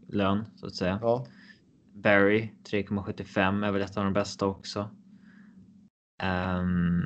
lön 0.07 0.45
så 0.55 0.65
att 0.67 0.75
säga. 0.75 0.99
Ja. 1.01 1.25
Barry 1.93 2.49
3,75 2.69 3.65
är 3.65 3.71
väl 3.71 3.81
ett 3.81 3.97
av 3.97 4.03
de 4.03 4.13
bästa 4.13 4.45
också. 4.45 4.89
Ehm. 6.21 7.03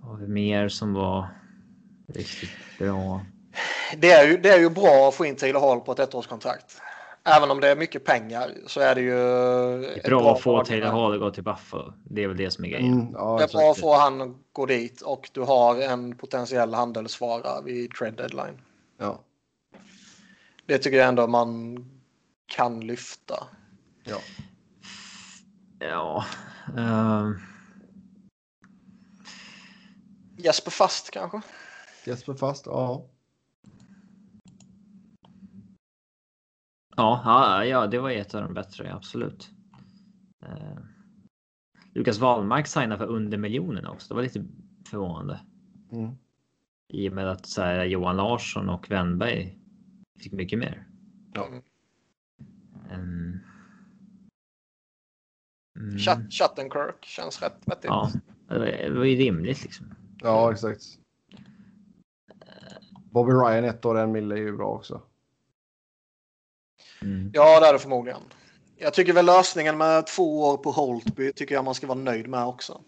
Vad 0.00 0.10
har 0.10 0.18
vi 0.18 0.28
mer 0.28 0.68
som 0.68 0.92
var 0.92 1.28
riktigt 2.08 2.78
bra? 2.78 3.20
Det 3.96 4.10
är, 4.10 4.26
ju, 4.26 4.36
det 4.36 4.50
är 4.50 4.58
ju 4.58 4.70
bra 4.70 5.08
att 5.08 5.14
få 5.14 5.26
in 5.26 5.36
Taylor 5.36 5.60
Hall 5.60 5.80
på 5.80 5.92
ett 5.92 5.98
ettårskontrakt. 5.98 6.80
Även 7.24 7.50
om 7.50 7.60
det 7.60 7.68
är 7.68 7.76
mycket 7.76 8.04
pengar 8.04 8.50
så 8.66 8.80
är 8.80 8.94
det 8.94 9.00
ju... 9.00 9.16
Det 9.80 10.04
är 10.04 10.08
bra 10.08 10.34
att 10.34 10.40
få. 10.40 10.64
Taylor 10.64 10.86
Hall 10.86 11.14
att 11.14 11.20
gå 11.20 11.30
till 11.30 11.42
Buffalo. 11.42 11.92
Det 12.04 12.22
är 12.22 12.28
väl 12.28 12.36
det 12.36 12.50
som 12.50 12.64
är 12.64 12.68
grejen. 12.68 12.92
Mm, 12.92 13.12
ja, 13.12 13.36
Det 13.38 13.44
är 13.44 13.58
bra 13.58 13.70
att 13.70 13.80
få 13.80 13.96
han 13.96 14.20
att 14.20 14.36
gå 14.52 14.66
dit 14.66 15.00
och 15.00 15.30
du 15.32 15.40
har 15.40 15.80
en 15.80 16.16
potentiell 16.16 16.74
handelsvara 16.74 17.60
vid 17.60 17.94
trade 17.94 18.16
deadline. 18.16 18.60
Ja. 18.98 19.20
Det 20.66 20.78
tycker 20.78 20.96
jag 20.98 21.08
ändå 21.08 21.26
man 21.26 21.78
kan 22.46 22.80
lyfta. 22.80 23.46
Ja. 24.04 24.18
Ja. 25.78 26.24
ehm, 26.78 27.38
Jesper 30.36 30.70
Fast 30.70 31.10
kanske? 31.10 31.40
Jesper 32.04 32.34
fast, 32.34 32.66
ja. 32.66 33.04
Ja, 36.96 37.64
ja, 37.64 37.86
det 37.86 37.98
var 37.98 38.10
ett 38.10 38.34
av 38.34 38.42
de 38.42 38.54
bättre, 38.54 38.94
absolut. 38.94 39.50
Eh, 40.46 40.78
Lukas 41.92 42.18
Wahlmark 42.18 42.66
signade 42.66 42.98
för 42.98 43.06
under 43.06 43.38
miljonen 43.38 43.86
också. 43.86 44.08
Det 44.08 44.14
var 44.14 44.22
lite 44.22 44.44
förvånande. 44.90 45.40
Mm. 45.92 46.10
I 46.88 47.08
och 47.08 47.12
med 47.12 47.30
att 47.30 47.46
så 47.46 47.62
här, 47.62 47.84
Johan 47.84 48.16
Larsson 48.16 48.68
och 48.68 48.90
Wennberg 48.90 49.58
fick 50.20 50.32
mycket 50.32 50.58
mer. 50.58 50.86
Ja. 51.32 51.48
Um, 52.92 53.40
mm, 55.78 55.96
Chat- 55.98 56.30
Chattenkirk 56.30 57.04
känns 57.04 57.42
rätt 57.42 57.62
vettigt. 57.66 57.84
ja, 57.84 58.10
det 58.48 58.58
var, 58.58 58.66
det 58.66 58.98
var 58.98 59.04
ju 59.04 59.16
rimligt 59.16 59.62
liksom. 59.64 59.94
Ja, 60.22 60.52
exakt. 60.52 60.82
Bobby 63.10 63.32
Ryan 63.32 63.64
ett 63.64 63.84
år, 63.84 63.98
en 63.98 64.12
mille 64.12 64.34
är 64.34 64.38
ju 64.38 64.56
bra 64.56 64.66
också. 64.68 65.02
Mm. 67.02 67.30
Ja, 67.34 67.60
det 67.60 67.66
är 67.66 67.72
det 67.72 67.78
förmodligen. 67.78 68.20
Jag 68.76 68.94
tycker 68.94 69.12
väl 69.12 69.26
lösningen 69.26 69.78
med 69.78 70.06
två 70.06 70.40
år 70.40 70.56
på 70.56 70.70
Holtby 70.70 71.32
tycker 71.32 71.54
jag 71.54 71.64
man 71.64 71.74
ska 71.74 71.86
vara 71.86 71.98
nöjd 71.98 72.28
med 72.28 72.46
också. 72.46 72.80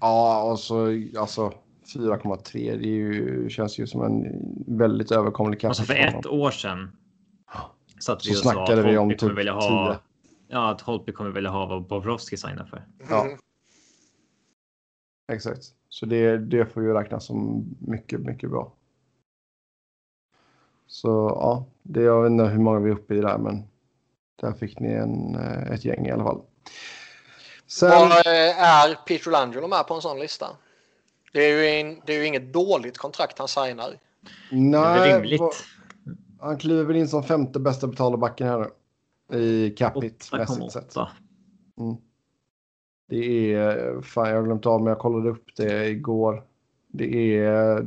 Ja, 0.00 0.42
och 0.42 0.58
så 0.58 1.02
alltså 1.18 1.52
4,3. 1.94 2.52
Det 2.52 2.88
är 2.88 2.92
ju, 2.92 3.50
känns 3.50 3.78
ju 3.78 3.86
som 3.86 4.02
en 4.02 4.24
väldigt 4.78 5.10
överkomlig 5.10 5.60
cap. 5.60 5.68
Alltså 5.68 5.82
för 5.82 5.94
ett 5.94 6.26
år 6.26 6.50
sedan. 6.50 6.96
Så 7.98 8.12
att 8.12 8.22
Så 8.22 8.28
vi 8.28 8.34
och 8.34 8.38
sa 8.38 8.52
snackade 8.52 8.80
att 8.80 8.86
vi 8.86 8.98
om 8.98 9.16
typ 9.16 9.38
vilja 9.38 9.52
ha. 9.52 9.92
10. 9.92 9.98
Ja, 10.48 10.70
att 10.70 10.80
Holtby 10.80 11.12
kommer 11.12 11.30
vilja 11.30 11.50
ha 11.50 11.66
vad 11.66 11.86
Bobrovski 11.86 12.36
signar 12.36 12.64
för. 12.64 12.86
Ja. 13.10 13.28
Exakt. 15.32 15.62
Så 15.88 16.06
det, 16.06 16.38
det 16.38 16.66
får 16.66 16.82
ju 16.82 16.92
räknas 16.92 17.26
som 17.26 17.64
mycket, 17.78 18.20
mycket 18.20 18.50
bra. 18.50 18.72
Så 20.94 21.08
ja, 21.40 21.66
det, 21.82 22.02
jag 22.02 22.22
vet 22.22 22.30
inte 22.30 22.44
hur 22.44 22.58
många 22.58 22.78
vi 22.80 22.90
är 22.90 22.94
uppe 22.94 23.14
i 23.14 23.20
där, 23.20 23.38
men 23.38 23.62
där 24.40 24.52
fick 24.52 24.80
ni 24.80 24.92
en, 24.92 25.34
eh, 25.34 25.70
ett 25.72 25.84
gäng 25.84 26.06
i 26.06 26.10
alla 26.10 26.24
fall. 26.24 26.40
Sen, 27.66 27.90
Vad 27.90 28.10
eh, 28.26 28.62
är 28.64 28.94
Peter 29.06 29.30
Langelo 29.30 29.68
med 29.68 29.86
på 29.86 29.94
en 29.94 30.00
sån 30.02 30.18
lista? 30.18 30.46
Det 31.32 31.40
är, 31.40 31.62
ju 31.62 31.80
in, 31.80 32.00
det 32.06 32.14
är 32.14 32.18
ju 32.18 32.26
inget 32.26 32.52
dåligt 32.52 32.98
kontrakt 32.98 33.38
han 33.38 33.48
signar. 33.48 33.90
Det 34.50 34.56
är 34.56 34.94
väl 34.94 35.00
nej, 35.00 35.14
rimligt. 35.14 35.40
vad- 35.40 35.52
han 36.40 36.58
kliver 36.58 36.84
väl 36.84 36.96
in 36.96 37.08
som 37.08 37.22
femte 37.22 37.60
bästa 37.60 37.86
betalda 37.86 38.16
backen 38.18 38.46
här 38.46 38.58
nu. 39.28 39.38
I 39.38 39.70
capita 39.70 40.36
mässigt 40.36 40.72
sett. 40.72 40.94
8,8. 40.94 41.96
Det 43.08 43.54
är, 43.54 44.00
fan 44.02 44.28
jag 44.28 44.36
har 44.36 44.42
glömt 44.42 44.66
av 44.66 44.80
men 44.82 44.88
jag 44.88 44.98
kollade 44.98 45.30
upp 45.30 45.44
det 45.56 45.86
igår. 45.88 46.44
Det 46.88 47.36
är 47.38 47.86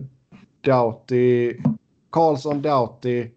Doughty, 0.61 1.57
Karlsson, 2.17 2.61
Doughty, 2.61 3.31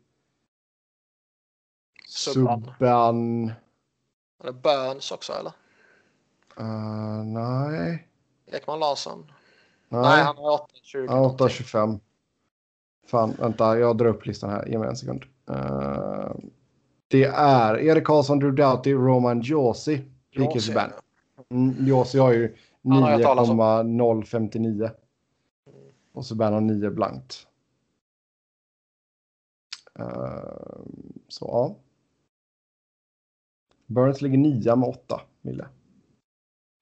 Subban. 2.07 2.65
Subban. 2.65 3.53
Eller 4.43 4.53
Burns 4.53 5.13
också 5.13 5.33
eller? 5.33 5.53
Uh, 6.61 7.25
nej. 7.25 8.09
Ekman 8.53 8.81
Larsson? 8.81 9.33
Nej, 9.89 10.01
Nej, 10.01 10.23
han 10.23 10.37
har 10.37 10.55
820. 10.55 11.07
Ja, 11.09 11.37
8.25. 11.39 12.01
Fan, 13.07 13.37
vänta, 13.39 13.79
jag 13.79 13.97
drar 13.97 14.07
upp 14.07 14.27
listan 14.27 14.51
här. 14.51 14.69
Ge 14.69 14.79
mig 14.79 14.89
en 14.89 14.97
sekund. 14.97 15.25
Eh, 15.51 16.31
det 17.09 17.25
är 17.25 17.79
Erik 17.79 18.05
Karlsson, 18.05 18.39
Drew 18.39 18.55
Doughty, 18.55 18.93
Roman 18.93 19.41
Josi, 19.41 20.05
Subban. 20.59 20.91
Mm, 21.51 21.87
Josi 21.87 22.19
har 22.19 22.33
ju 22.33 22.57
Han 22.85 23.03
har 23.03 23.11
jag 23.11 23.23
talat 23.23 23.49
om. 23.49 23.97
9,059. 23.97 24.91
Och 26.13 26.27
Subban 26.27 26.53
har 26.53 26.61
9 26.61 26.91
blankt. 26.91 27.47
Eh, 30.01 30.81
så 31.29 31.47
ja. 31.47 31.77
Burns 33.87 34.23
ligger 34.23 34.39
9 34.39 34.77
med 34.77 34.89
8 34.89 35.21
mille. 35.41 35.69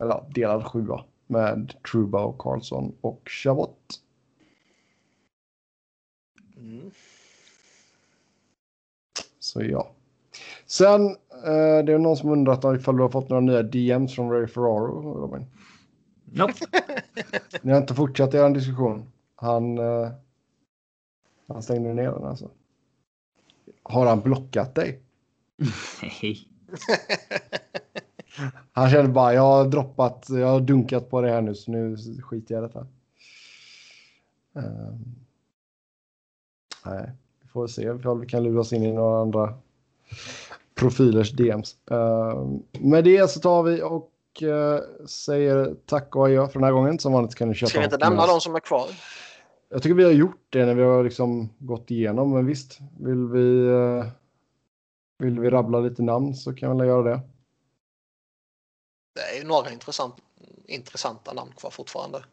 Eller 0.03 0.25
delad 0.35 0.65
7 0.65 0.87
med 1.27 1.75
Truba 1.91 2.25
och 2.25 2.39
Karlsson 2.39 2.97
och 3.01 3.23
Chavot. 3.31 4.01
Mm. 6.57 6.91
Så 9.39 9.63
ja. 9.63 9.91
Sen, 10.67 11.07
eh, 11.45 11.85
det 11.85 11.93
är 11.93 11.99
någon 11.99 12.17
som 12.17 12.31
undrat 12.31 12.81
ifall 12.81 12.97
du 12.97 13.03
har 13.03 13.11
fått 13.11 13.29
några 13.29 13.41
nya 13.41 13.63
DMs 13.63 14.15
från 14.15 14.31
Ray 14.31 14.47
Ferraro, 14.47 15.21
Robin. 15.21 15.47
Nope. 16.25 16.55
Ni 17.63 17.73
har 17.73 17.81
inte 17.81 17.95
fortsatt 17.95 18.35
er 18.35 18.51
diskussion. 18.51 19.13
Han, 19.35 19.79
eh, 19.79 20.11
han 21.47 21.63
stängde 21.63 21.95
ner 21.95 22.11
den 22.11 22.25
alltså. 22.25 22.51
Har 23.89 24.07
han 24.07 24.21
blockat 24.21 24.75
dig? 24.75 25.01
Nej. 26.03 26.49
Han 28.73 28.91
kände 28.91 29.13
bara, 29.13 29.35
jag 29.35 29.43
har 29.43 29.65
droppat, 29.65 30.27
jag 30.29 30.47
har 30.47 30.61
dunkat 30.61 31.11
på 31.11 31.21
det 31.21 31.31
här 31.31 31.41
nu 31.41 31.55
så 31.55 31.71
nu 31.71 31.97
skiter 32.23 32.55
jag 32.55 32.65
i 32.65 32.67
detta. 32.67 32.87
Ehm, 34.55 35.15
nej, 36.87 37.11
vi 37.43 37.49
får 37.49 37.67
se 37.67 37.83
ifall 37.83 38.21
vi 38.21 38.27
kan 38.27 38.43
lura 38.43 38.61
oss 38.61 38.73
in 38.73 38.83
i 38.83 38.93
några 38.93 39.21
andra 39.21 39.55
profilers 40.75 41.33
DMs. 41.33 41.77
Uh, 41.91 42.59
med 42.73 43.05
det 43.05 43.31
så 43.31 43.41
tar 43.41 43.63
vi 43.63 43.83
och 43.83 44.43
eh, 44.43 44.81
säger 45.07 45.75
tack 45.87 46.17
och 46.17 46.27
adjö 46.27 46.47
för 46.47 46.55
den 46.55 46.65
här 46.65 46.73
gången. 46.73 46.99
Som 46.99 47.13
vanligt 47.13 47.35
kan 47.35 47.49
ni 47.49 47.55
köpa 47.55 47.71
Ska 47.71 47.79
vi 47.79 47.85
inte 47.85 47.99
nämna 47.99 48.27
de 48.27 48.41
som 48.41 48.55
är 48.55 48.61
kvar? 48.61 48.89
Jag 49.69 49.83
tycker 49.83 49.95
vi 49.95 50.05
har 50.05 50.11
gjort 50.11 50.47
det 50.51 50.67
när 50.67 50.75
vi 50.75 50.83
har 50.83 51.05
liksom 51.05 51.49
gått 51.59 51.91
igenom, 51.91 52.33
men 52.33 52.47
visst, 52.47 52.79
vill 52.99 53.29
vi, 53.29 53.67
eh, 53.67 54.07
vill 55.19 55.41
vi 55.41 55.51
rabbla 55.51 55.81
lite 55.81 56.03
namn 56.03 56.35
så 56.35 56.55
kan 56.55 56.71
vi 56.71 56.79
väl 56.79 56.89
göra 56.89 57.03
det. 57.03 57.21
Det 59.15 59.21
är 59.21 59.39
ju 59.39 59.45
några 59.45 59.73
intressant, 59.73 60.15
intressanta 60.65 61.33
namn 61.33 61.53
kvar 61.53 61.71
fortfarande. 61.71 62.25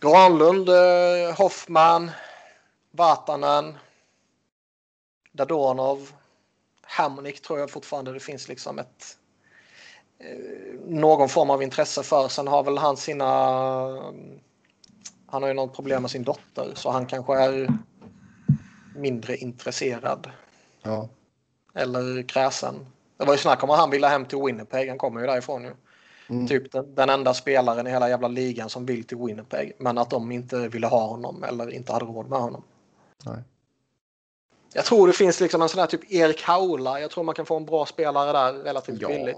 Granlund, 0.00 0.68
eh, 0.68 1.36
Hoffman, 1.38 2.10
Vatanen, 2.90 3.78
Dadonov, 5.32 6.12
Hamnik 6.82 7.42
tror 7.42 7.58
jag 7.58 7.70
fortfarande 7.70 8.12
det 8.12 8.20
finns 8.20 8.48
liksom 8.48 8.78
ett 8.78 9.18
eh, 10.18 10.80
någon 10.86 11.28
form 11.28 11.50
av 11.50 11.62
intresse 11.62 12.02
för. 12.02 12.28
Sen 12.28 12.48
har 12.48 12.62
väl 12.62 12.78
han 12.78 12.96
sina 12.96 14.12
han 15.30 15.42
har 15.42 15.48
ju 15.48 15.54
något 15.54 15.76
problem 15.76 16.02
med 16.02 16.10
sin 16.10 16.24
dotter 16.24 16.72
så 16.74 16.90
han 16.90 17.06
kanske 17.06 17.38
är 17.38 17.68
mindre 18.94 19.36
intresserad 19.36 20.30
Ja, 20.82 21.08
eller 21.74 22.28
kräsen. 22.28 22.86
Det 23.16 23.24
var 23.24 23.34
ju 23.34 23.38
snack 23.38 23.62
om 23.62 23.70
att 23.70 23.78
han 23.78 23.90
ville 23.90 24.06
hem 24.06 24.24
till 24.24 24.38
Winnipeg. 24.38 24.88
Han 24.88 24.98
kommer 24.98 25.20
ju 25.20 25.26
därifrån 25.26 25.62
ju. 25.62 25.72
Mm. 26.30 26.46
Typ 26.46 26.72
den, 26.72 26.94
den 26.94 27.10
enda 27.10 27.34
spelaren 27.34 27.86
i 27.86 27.90
hela 27.90 28.08
jävla 28.08 28.28
ligan 28.28 28.68
som 28.68 28.86
vill 28.86 29.04
till 29.04 29.16
Winnipeg. 29.16 29.72
Men 29.78 29.98
att 29.98 30.10
de 30.10 30.32
inte 30.32 30.68
ville 30.68 30.86
ha 30.86 31.06
honom 31.06 31.44
eller 31.44 31.70
inte 31.70 31.92
hade 31.92 32.04
råd 32.04 32.28
med 32.28 32.38
honom. 32.38 32.62
Nej. 33.24 33.42
Jag 34.72 34.84
tror 34.84 35.06
det 35.06 35.12
finns 35.12 35.40
liksom 35.40 35.62
en 35.62 35.68
sån 35.68 35.80
här 35.80 35.86
typ 35.86 36.12
Erik 36.12 36.42
Haula. 36.42 37.00
Jag 37.00 37.10
tror 37.10 37.24
man 37.24 37.34
kan 37.34 37.46
få 37.46 37.56
en 37.56 37.64
bra 37.64 37.86
spelare 37.86 38.32
där 38.32 38.52
relativt 38.52 39.06
billigt. 39.06 39.36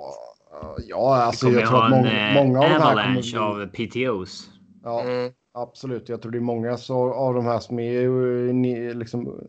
ja, 0.50 0.76
ja 0.78 1.14
Vi 1.14 1.20
alltså 1.22 1.48
jag 1.48 1.68
tror 1.68 1.84
att 1.84 1.92
en 1.92 1.98
många, 1.98 2.28
eh, 2.28 2.44
många 2.44 2.58
av 2.58 2.64
de 2.64 2.70
här 2.70 2.80
avalanche 2.80 3.32
kommer 3.32 3.62
av 3.62 3.66
PTOs. 3.66 4.50
Ja, 4.84 5.00
Mm. 5.00 5.32
Absolut. 5.62 6.08
Jag 6.08 6.22
tror 6.22 6.32
det 6.32 6.38
är 6.38 6.40
många 6.40 6.76
så, 6.76 7.12
av 7.14 7.34
de 7.34 7.44
här 7.44 7.60
som 7.60 7.78
är 7.78 8.94
liksom 8.94 9.48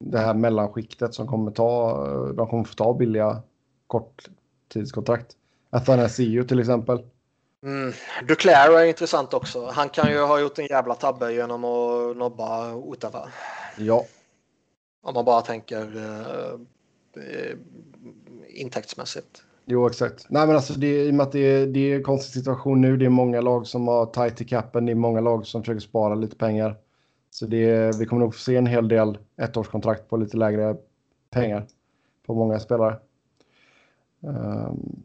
det 0.00 0.18
här 0.18 0.34
mellanskiktet 0.34 1.14
som 1.14 1.26
kommer 1.26 1.50
ta, 1.50 2.06
de 2.32 2.48
kommer 2.48 2.64
få 2.64 2.74
ta 2.74 2.94
billiga 2.94 3.42
korttidskontrakt. 3.86 5.36
Athanasiu 5.70 6.44
till 6.44 6.60
exempel. 6.60 7.02
Mm. 7.62 7.92
Duclair 8.28 8.78
är 8.78 8.84
intressant 8.84 9.34
också. 9.34 9.66
Han 9.66 9.88
kan 9.88 10.10
ju 10.10 10.20
ha 10.20 10.40
gjort 10.40 10.58
en 10.58 10.66
jävla 10.66 10.94
tabbe 10.94 11.32
genom 11.32 11.64
att 11.64 12.16
nobba 12.16 12.74
Ottawa. 12.74 13.28
Ja, 13.76 14.04
Om 15.02 15.14
man 15.14 15.24
bara 15.24 15.40
tänker 15.40 15.96
eh, 15.96 16.52
eh, 17.22 17.56
intäktsmässigt. 18.48 19.42
Jo 19.66 19.86
exakt. 19.86 20.26
Nej 20.30 20.46
men 20.46 20.56
alltså 20.56 20.72
det, 20.72 21.04
i 21.04 21.10
och 21.10 21.14
med 21.14 21.24
att 21.26 21.32
det, 21.32 21.38
är- 21.38 21.66
det 21.66 21.92
är 21.92 21.96
en 21.96 22.02
konstig 22.02 22.32
situation 22.32 22.80
nu. 22.80 22.96
Det 22.96 23.04
är 23.04 23.08
många 23.10 23.40
lag 23.40 23.66
som 23.66 23.88
har 23.88 24.06
tight 24.06 24.40
i 24.40 24.44
capen. 24.44 24.86
Det 24.86 24.92
är 24.92 24.96
många 24.96 25.20
lag 25.20 25.46
som 25.46 25.62
försöker 25.62 25.80
spara 25.80 26.14
lite 26.14 26.36
pengar. 26.36 26.76
Så 27.30 27.46
det, 27.46 27.98
vi 27.98 28.06
kommer 28.06 28.20
nog 28.20 28.34
få 28.34 28.40
se 28.40 28.56
en 28.56 28.66
hel 28.66 28.88
del 28.88 29.18
ettårskontrakt 29.36 30.08
på 30.08 30.16
lite 30.16 30.36
lägre 30.36 30.76
pengar 31.30 31.66
på 32.26 32.34
många 32.34 32.58
spelare. 32.60 32.98
Ehm, 34.22 35.02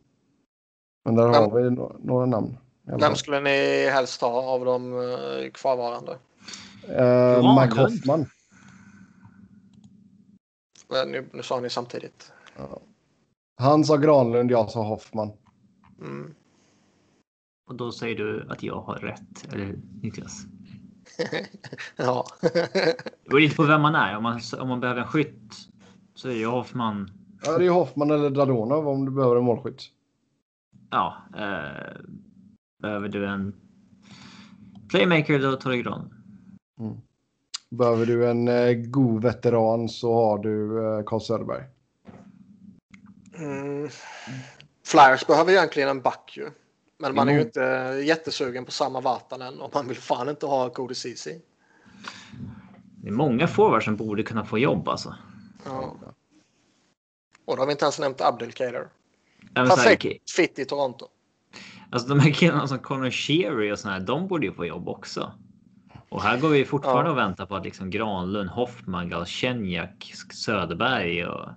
men 1.05 1.15
där 1.15 1.27
har 1.27 1.51
vi 1.61 1.69
no- 1.69 1.95
några 2.03 2.25
namn. 2.25 2.57
Vem 2.83 3.15
skulle 3.15 3.39
ni 3.39 3.89
helst 3.89 4.19
ta 4.19 4.27
av 4.27 4.65
de 4.65 4.93
eh, 4.93 5.51
kvarvarande? 5.53 6.11
Uh, 6.89 7.55
Mike 7.61 7.75
Granlund. 7.75 7.91
Hoffman. 7.91 8.25
Nu, 11.07 11.29
nu 11.33 11.43
sa 11.43 11.59
ni 11.59 11.69
samtidigt. 11.69 12.31
Han 13.61 13.83
sa 13.83 13.97
Granlund, 13.97 14.51
jag 14.51 14.69
sa 14.69 14.83
Hoffman. 14.83 15.31
Mm. 15.99 16.33
Och 17.67 17.75
då 17.75 17.91
säger 17.91 18.15
du 18.15 18.47
att 18.49 18.63
jag 18.63 18.81
har 18.81 18.95
rätt, 18.95 19.53
eller 19.53 19.75
Niklas? 20.01 20.45
ja. 21.95 22.25
Det 22.41 23.29
beror 23.29 23.39
lite 23.39 23.55
på 23.55 23.63
vem 23.63 23.81
man 23.81 23.95
är. 23.95 24.17
Om 24.17 24.23
man, 24.23 24.39
om 24.59 24.67
man 24.67 24.79
behöver 24.79 25.01
en 25.01 25.07
skytt 25.07 25.53
så 26.15 26.27
är 26.27 26.33
det 26.33 26.39
ju 26.39 26.47
Hoffman. 26.47 27.11
Ja, 27.45 27.57
det 27.57 27.65
är 27.65 27.69
Hoffman 27.69 28.11
eller 28.11 28.29
Dadonov 28.29 28.87
om 28.87 29.05
du 29.05 29.11
behöver 29.11 29.35
en 29.35 29.43
målskytt. 29.43 29.83
Ja, 30.89 31.17
eh, 31.35 32.01
behöver 32.81 33.09
du 33.09 33.25
en 33.27 33.55
playmaker 34.89 35.39
då 35.39 35.55
tar 35.55 35.71
du 35.71 35.83
Gran. 35.83 36.13
Behöver 37.69 38.05
du 38.05 38.29
en 38.29 38.47
eh, 38.47 38.73
god 38.73 39.23
veteran 39.23 39.89
så 39.89 40.13
har 40.13 40.37
du 40.37 40.85
eh, 40.85 41.03
Carl 41.05 41.21
Söderberg. 41.21 41.63
Mm. 43.37 43.89
Flyers 44.85 45.27
behöver 45.27 45.51
egentligen 45.51 45.89
en 45.89 46.01
back 46.01 46.33
ju. 46.37 46.49
Men 46.97 47.15
man 47.15 47.29
är 47.29 47.33
ju 47.33 47.41
inte 47.41 47.61
jättesugen 48.05 48.65
på 48.65 48.71
samma 48.71 49.01
Vatanen 49.01 49.61
och 49.61 49.73
man 49.73 49.87
vill 49.87 49.97
fan 49.97 50.29
inte 50.29 50.45
ha 50.45 50.69
Cody 50.69 50.95
Ceesay. 50.95 51.39
Det 52.95 53.07
är 53.07 53.11
många 53.11 53.47
forwards 53.47 53.85
som 53.85 53.95
borde 53.95 54.23
kunna 54.23 54.45
få 54.45 54.59
jobb 54.59 54.89
alltså. 54.89 55.15
Ja. 55.65 55.95
Och 57.45 57.55
då 57.55 57.61
har 57.61 57.67
vi 57.67 57.71
inte 57.71 57.85
ens 57.85 57.99
nämnt 57.99 58.21
Abdelkader. 58.21 58.87
Perfekt 59.53 60.31
fit 60.31 60.59
i 60.59 60.65
Toronto. 60.65 61.07
Alltså 61.89 62.07
de 62.07 62.19
här 62.19 62.31
killarna 62.31 62.67
som 62.67 62.79
Connor 62.79 63.09
Sherry 63.09 63.71
och 63.71 63.79
såna 63.79 63.93
här, 63.93 63.99
de 63.99 64.27
borde 64.27 64.45
ju 64.45 64.53
få 64.53 64.65
jobb 64.65 64.89
också. 64.89 65.33
Och 66.09 66.21
här 66.21 66.39
går 66.39 66.49
vi 66.49 66.65
fortfarande 66.65 67.09
Ja. 67.09 67.11
och 67.11 67.17
väntar 67.17 67.45
på 67.45 67.55
att 67.55 67.63
liksom 67.63 67.89
Granlund, 67.89 68.49
Hoffman, 68.49 69.09
Galchenyak, 69.09 70.13
Söderberg 70.33 71.25
och 71.25 71.49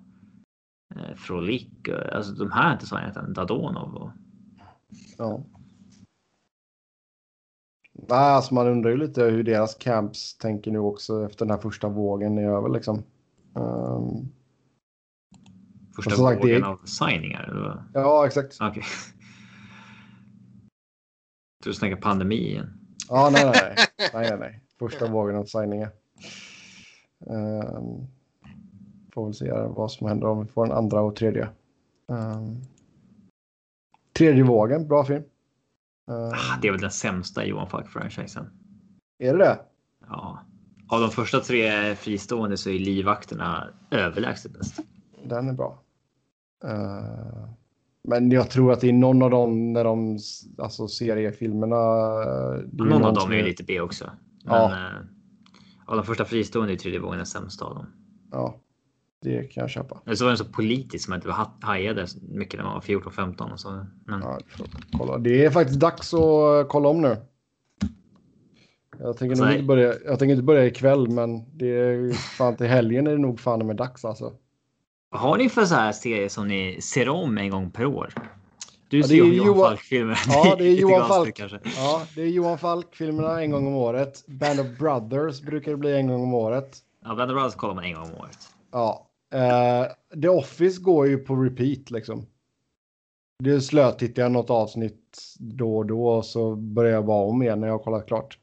eh, 0.97 1.15
Frolik. 1.17 1.89
och- 1.89 2.13
Alltså 2.17 2.33
de 2.33 2.51
här 2.53 2.69
är 2.71 2.73
inte 2.73 2.87
så 2.87 2.97
än 2.97 3.33
Dadonov. 3.33 3.95
Och, 3.95 4.11
Ja. 5.19 5.43
Nej, 8.09 8.19
alltså 8.19 8.55
man 8.55 8.67
undrar 8.67 8.91
ju 8.91 8.97
lite 8.97 9.23
hur 9.25 9.43
deras 9.45 9.75
camps 9.75 10.37
tänker 10.39 10.71
nu 10.71 10.79
också 10.79 11.25
efter 11.27 11.45
den 11.45 11.51
här 11.55 11.59
första 11.63 11.89
vågen 11.89 12.39
är 12.39 12.49
över 12.49 12.69
liksom. 12.69 13.03
Ehm, 13.57 14.29
första 15.97 16.11
sagt, 16.11 16.43
det 16.43 16.47
vågen 16.49 16.63
är- 16.63 16.67
av 16.67 16.77
signingar. 16.85 17.43
eller 17.43 17.85
ja, 17.95 18.27
exakt. 18.27 18.59
Okej. 18.61 18.83
Du 21.65 21.75
snackar 21.75 21.97
pandemi 21.97 22.35
igen. 22.37 22.79
Ja, 23.09 23.31
nej, 23.33 23.45
nej, 23.45 23.75
nej, 23.77 23.87
nej, 24.15 24.31
nej, 24.31 24.39
nej. 24.39 24.61
Första 24.79 25.07
vågen 25.11 25.37
av 25.37 25.45
signingar. 25.45 25.91
Um, 27.27 28.07
får 29.15 29.25
väl 29.25 29.35
se 29.35 29.51
vad 29.53 29.93
som 29.93 30.07
händer 30.09 30.27
om 30.29 30.41
vi 30.41 30.47
får 30.53 30.67
en 30.67 30.73
andra 30.73 31.01
och 31.01 31.17
tredje. 31.17 31.49
Ehm, 32.09 32.61
tredje 34.13 34.43
vågen, 34.45 34.89
bra 34.89 35.05
film. 35.05 35.23
Ehm, 36.09 36.15
Ah, 36.33 36.59
det 36.63 36.69
är 36.69 36.73
väl 36.73 36.81
den 36.81 36.91
sämsta 36.91 37.45
Johan 37.45 37.69
Falk-franchisen. 37.69 38.47
är 39.19 39.33
det 39.33 39.39
det? 39.45 39.59
Ja. 40.09 40.39
Av 40.89 41.01
de 41.01 41.11
första 41.11 41.41
tre 41.41 41.95
fristående 41.95 42.57
så 42.57 42.71
är 42.71 42.79
livvakterna 42.79 43.69
överlägset 43.91 44.53
bäst. 44.53 44.81
Den 45.25 45.49
är 45.49 45.53
bra. 45.53 45.79
Eh, 46.65 47.49
men 48.09 48.31
jag 48.31 48.51
tror 48.51 48.73
att 48.73 48.81
är 48.89 48.93
någon 48.93 49.23
av 49.23 49.31
dem 49.31 49.73
när 49.73 49.85
de, 49.85 50.19
alltså 50.59 50.89
seriefilmerna. 50.89 51.77
eh, 51.77 52.61
det 52.73 52.83
är 52.83 52.87
Någon 52.87 53.05
av 53.05 53.15
dem 53.15 53.33
är 53.33 53.37
ju 53.37 53.43
lite 53.43 53.65
B 53.65 53.81
också. 53.81 54.11
Men 54.45 54.55
Ja. 54.55 54.71
eh, 54.73 54.97
av 55.87 55.97
de 55.97 56.05
första 56.05 56.25
fristående 56.25 56.73
är 56.73 56.77
tredje 56.77 57.01
vågen 57.01 57.17
den 57.19 57.27
sämsta 57.27 57.65
av 57.65 57.75
dem. 57.75 57.87
Ja, 58.31 58.55
det 59.25 59.43
kan 59.53 59.61
jag 59.61 59.71
köpa. 59.71 60.01
Eller 60.07 60.17
så 60.17 60.25
var 60.25 60.31
den 60.31 60.39
så 60.39 60.45
politisk 60.45 61.05
som 61.05 61.15
inte 61.15 61.31
ha- 61.31 61.55
hajade 61.61 62.07
mycket 62.29 62.59
när 62.59 62.65
man 62.65 62.75
var 62.75 62.81
14-15 62.81 63.53
och 63.53 63.61
så. 63.61 63.87
Men 64.07 64.21
Ja, 64.23 64.39
kolla. 64.99 65.19
Det 65.19 65.45
är 65.45 65.51
faktiskt 65.51 65.81
dags 65.81 66.15
att 66.15 66.69
kolla 66.69 66.89
om 66.89 67.01
nu. 67.03 67.17
Jag 68.99 69.17
tänker, 69.17 69.37
nog 69.37 69.47
Nej. 69.47 69.55
inte 69.55 69.65
börja, 69.67 69.95
jag 70.05 70.19
tänker 70.19 70.31
inte 70.33 70.43
börja 70.43 70.67
ikväll, 70.67 71.09
men 71.11 71.57
det 71.59 71.67
är 71.71 72.13
fan 72.13 72.57
till 72.57 72.67
helgen 72.67 73.07
är 73.07 73.11
det 73.11 73.19
nog 73.19 73.41
fan 73.41 73.67
med 73.67 73.77
dags 73.77 74.05
alltså. 74.05 74.33
vad 75.11 75.21
har 75.21 75.39
ni 75.39 75.49
för 75.49 75.65
så 75.65 75.75
här 75.75 75.93
serier 75.93 76.29
som 76.29 76.49
ni 76.49 76.81
ser 76.81 77.09
om 77.09 77.39
en 77.39 77.51
gång 77.51 77.71
per 77.71 77.87
år? 77.87 78.13
Du 78.89 78.99
Ja, 79.01 79.07
ser 79.07 79.15
det 79.23 79.29
ju 79.29 79.35
Johan 79.37 79.57
Falk-filmer. 79.57 80.19
Ja, 80.29 80.55
det 80.59 80.65
är 80.67 80.71
Johan 80.81 81.09
Falk. 81.09 81.37
kanske. 81.37 81.59
Ja, 81.77 82.03
det 82.15 82.23
är 82.23 82.27
Johan 82.27 82.59
Falk-filmerna 82.59 83.43
en 83.43 83.51
gång 83.51 83.67
om 83.67 83.75
året. 83.75 84.25
Band 84.27 84.61
of 84.61 84.67
Brothers 84.79 85.41
brukar 85.43 85.71
det 85.71 85.77
bli 85.77 85.97
en 85.97 86.07
gång 86.09 86.23
om 86.23 86.35
året. 86.35 86.79
Ja, 87.05 87.15
Band 87.15 87.31
of 87.31 87.35
Brothers 87.35 87.55
kollar 87.55 87.75
man 87.75 87.85
en 87.85 87.95
gång 87.95 88.03
om 88.05 88.15
året. 88.21 88.39
Ja. 88.73 89.07
Eh, 89.35 89.87
The 90.23 90.29
Office 90.29 90.81
går 90.81 91.09
ju 91.09 91.19
på 91.19 91.37
repeat 91.37 91.91
liksom. 91.91 92.27
Det 93.39 93.61
slötittar 93.61 94.23
jag 94.23 94.33
något 94.33 94.51
avsnitt 94.51 95.19
då 95.39 95.77
och 95.77 95.87
då 95.87 96.09
och 96.09 96.25
så 96.25 96.57
börjar 96.57 96.93
jag 96.93 97.07
bara 97.07 97.25
om 97.25 97.43
igen 97.43 97.61
när 97.61 97.67
jag 97.67 97.75
har 97.75 97.85
kollat 97.85 98.07
klart. 98.07 98.39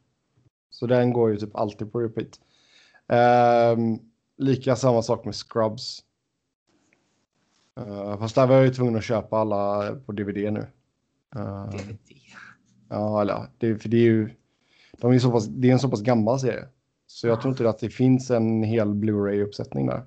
Så 0.69 0.87
den 0.87 1.13
går 1.13 1.31
ju 1.31 1.37
typ 1.37 1.55
alltid 1.55 1.91
på 1.91 1.99
repeat. 1.99 2.39
Ehm, 3.07 3.99
lika 4.37 4.75
samma 4.75 5.01
sak 5.01 5.25
med 5.25 5.35
Scrubs. 5.35 6.03
Uh, 7.79 8.19
fast 8.19 8.35
där 8.35 8.47
var 8.47 8.55
jag 8.55 8.65
ju 8.65 8.73
tvungen 8.73 8.95
att 8.95 9.03
köpa 9.03 9.37
alla 9.37 9.95
på 10.05 10.11
DVD 10.11 10.53
nu. 10.53 10.67
Eh, 11.35 11.69
DVD. 11.69 11.99
Ja, 12.89 13.21
eller 13.21 13.47
det, 13.57 13.77
för 13.77 13.89
det 13.89 13.97
är 13.97 14.01
ju. 14.01 14.29
De 14.97 15.11
är 15.11 15.19
så 15.19 15.31
pass, 15.31 15.45
det 15.47 15.69
är 15.69 15.73
en 15.73 15.79
så 15.79 15.89
pass 15.89 16.01
gammal 16.01 16.39
serie. 16.39 16.67
Så 17.07 17.27
jag 17.27 17.41
tror 17.41 17.51
inte 17.51 17.69
att 17.69 17.79
det 17.79 17.89
finns 17.89 18.31
en 18.31 18.63
hel 18.63 18.93
Blu-ray-uppsättning 18.93 19.87
där. 19.87 20.03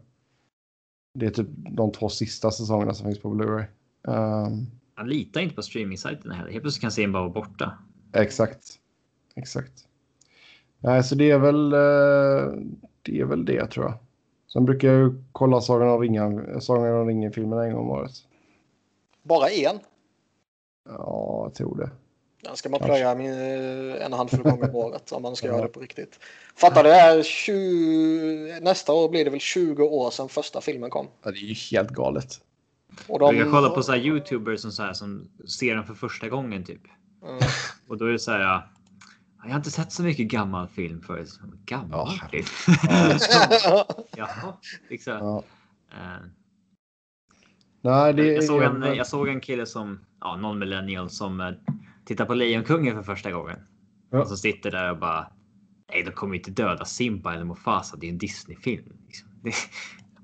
Det 1.14 1.26
är 1.26 1.30
typ 1.30 1.48
de 1.56 1.92
två 1.92 2.08
sista 2.08 2.50
säsongerna 2.50 2.94
som 2.94 3.06
finns 3.06 3.18
på 3.20 3.34
Blu-ray. 3.34 3.64
Ehm, 4.08 4.66
Jag 4.96 5.06
litar 5.08 5.40
inte 5.40 5.54
på 5.54 5.62
streaming-sajterna 5.62 6.34
heller. 6.34 6.50
Helt 6.50 6.62
plötsligt 6.62 6.80
kan 6.82 6.90
serien 6.90 7.12
bara 7.12 7.22
vara 7.22 7.32
borta. 7.32 7.78
exakt. 8.12 8.78
Exakt. 9.36 9.72
Nej, 10.78 11.04
så 11.04 11.14
det 11.14 11.30
är 11.30 11.38
väl 11.38 11.72
eh, 11.72 12.62
det 13.02 13.20
är 13.20 13.24
väl 13.24 13.44
det 13.44 13.66
tror 13.66 13.86
jag. 13.86 13.94
Sen 14.52 14.64
brukar 14.64 14.88
jag 14.88 14.98
ju 14.98 15.22
kolla 15.32 15.60
Sagan 15.60 15.88
om 15.88 16.00
ringen, 16.00 16.60
Sagan 16.60 16.94
om 17.00 17.06
ringen-filmerna 17.06 17.64
en 17.64 17.72
gång 17.74 17.84
om 17.84 17.90
året. 17.90 18.12
Bara 19.22 19.48
en. 19.48 19.78
Ja, 20.88 21.40
jag 21.44 21.54
tror 21.54 21.76
det. 21.76 21.90
Den 22.44 22.56
ska 22.56 22.68
man 22.68 22.80
plöja 22.80 23.14
min, 23.14 23.32
en 23.94 24.12
handfull 24.12 24.42
gånger 24.42 24.68
om 24.68 24.74
året 24.76 25.12
om 25.12 25.22
man 25.22 25.36
ska 25.36 25.46
göra 25.46 25.62
det 25.62 25.68
på 25.68 25.80
riktigt. 25.80 26.18
Fattar 26.56 26.82
det 26.84 26.94
är 26.94 27.22
20, 27.22 28.60
nästa 28.60 28.92
år 28.92 29.08
blir 29.08 29.24
det 29.24 29.30
väl 29.30 29.40
20 29.40 29.82
år 29.84 30.10
sedan 30.10 30.28
första 30.28 30.60
filmen 30.60 30.90
kom. 30.90 31.06
Ja, 31.22 31.30
det 31.30 31.36
är 31.38 31.40
ju 31.40 31.54
helt 31.54 31.90
galet. 31.90 32.40
Och 33.06 33.22
Jag 33.22 33.34
brukar 33.34 33.50
kolla 33.50 33.70
på 33.70 33.82
så 33.82 33.92
här 33.92 33.98
YouTubers 33.98 34.60
som, 34.60 34.72
så 34.72 34.82
här, 34.82 34.92
som 34.92 35.28
ser 35.58 35.74
den 35.74 35.84
för 35.84 35.94
första 35.94 36.28
gången 36.28 36.64
typ. 36.64 36.82
Mm. 37.22 37.38
Och 37.88 37.98
då 37.98 38.04
är 38.04 38.12
det 38.12 38.18
så 38.18 38.30
här. 38.30 38.40
ja, 38.40 38.62
Jag 39.44 39.50
har 39.50 39.56
inte 39.56 39.70
sett 39.70 39.92
så 39.92 40.02
mycket 40.02 40.26
gammal 40.26 40.68
film 40.68 41.00
förut. 41.00 41.28
Gammal 41.64 42.18
Ja. 42.20 42.28
film? 42.30 42.46
Jaha. 44.16 44.56
Liksom. 44.90 45.12
Ja. 45.12 45.42
Eh, 45.92 46.26
Nej, 47.80 48.12
det 48.14 48.26
jag, 48.32 48.44
såg 48.44 48.62
en, 48.62 48.82
jag 48.96 49.06
såg 49.06 49.28
en 49.28 49.40
kille 49.40 49.66
som, 49.66 50.00
ja, 50.20 50.36
någon 50.36 50.58
millennial 50.58 51.10
som 51.10 51.40
eh, 51.40 51.50
tittar 52.06 52.24
på 52.24 52.34
Lejonkungen 52.34 52.94
för 52.96 53.02
första 53.02 53.30
gången. 53.32 53.58
Ja. 54.10 54.20
Och 54.20 54.28
så 54.28 54.36
sitter 54.36 54.70
där 54.70 54.90
och 54.90 54.98
bara. 54.98 55.26
Nej, 55.92 56.02
de 56.02 56.10
kommer 56.10 56.34
inte 56.36 56.50
döda 56.50 56.84
Simba 56.84 57.34
eller 57.34 57.44
Mufasa. 57.44 57.96
Det 57.96 58.06
är 58.06 58.10
en 58.10 58.18
Disney-film. 58.18 58.96
Liksom. 59.06 59.28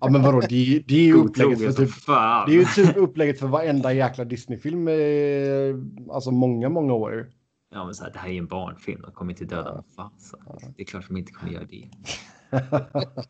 Ja, 0.02 0.10
men 0.10 0.23
vadå? 0.23 0.41
Det, 0.41 0.76
är- 0.76 0.83
det 0.86 0.94
är 0.94 1.02
ju 1.05 1.15
upplägget 1.15 1.59
för 1.59 1.73
typ 1.73 1.91
fan. 1.94 2.50
Det 2.50 2.57
är 2.57 2.59
ju 2.59 2.65
typ 2.65 2.97
upplägget 2.97 3.39
för 3.41 3.47
varenda 3.47 3.92
jäkla 3.92 4.25
Disney-film. 4.25 4.89
eh, 4.89 6.15
Alltså 6.15 6.31
många, 6.31 6.68
många 6.68 6.92
år. 6.92 7.31
Ja, 7.75 7.84
men 7.84 7.94
så 7.94 8.05
här, 8.05 8.12
det 8.12 8.18
här 8.18 8.28
är 8.28 8.33
ju 8.33 8.39
en 8.39 8.47
barnfilm. 8.47 9.02
De 9.02 9.12
kommer 9.12 9.33
inte 9.33 9.44
döda 9.44 9.76
Mufasa. 9.76 10.36
Det 10.76 10.83
är 10.83 10.86
klart 10.86 11.09
de 11.09 11.17
inte 11.17 11.33
kommer 11.33 11.52
göra 11.52 11.65
det. 11.65 11.91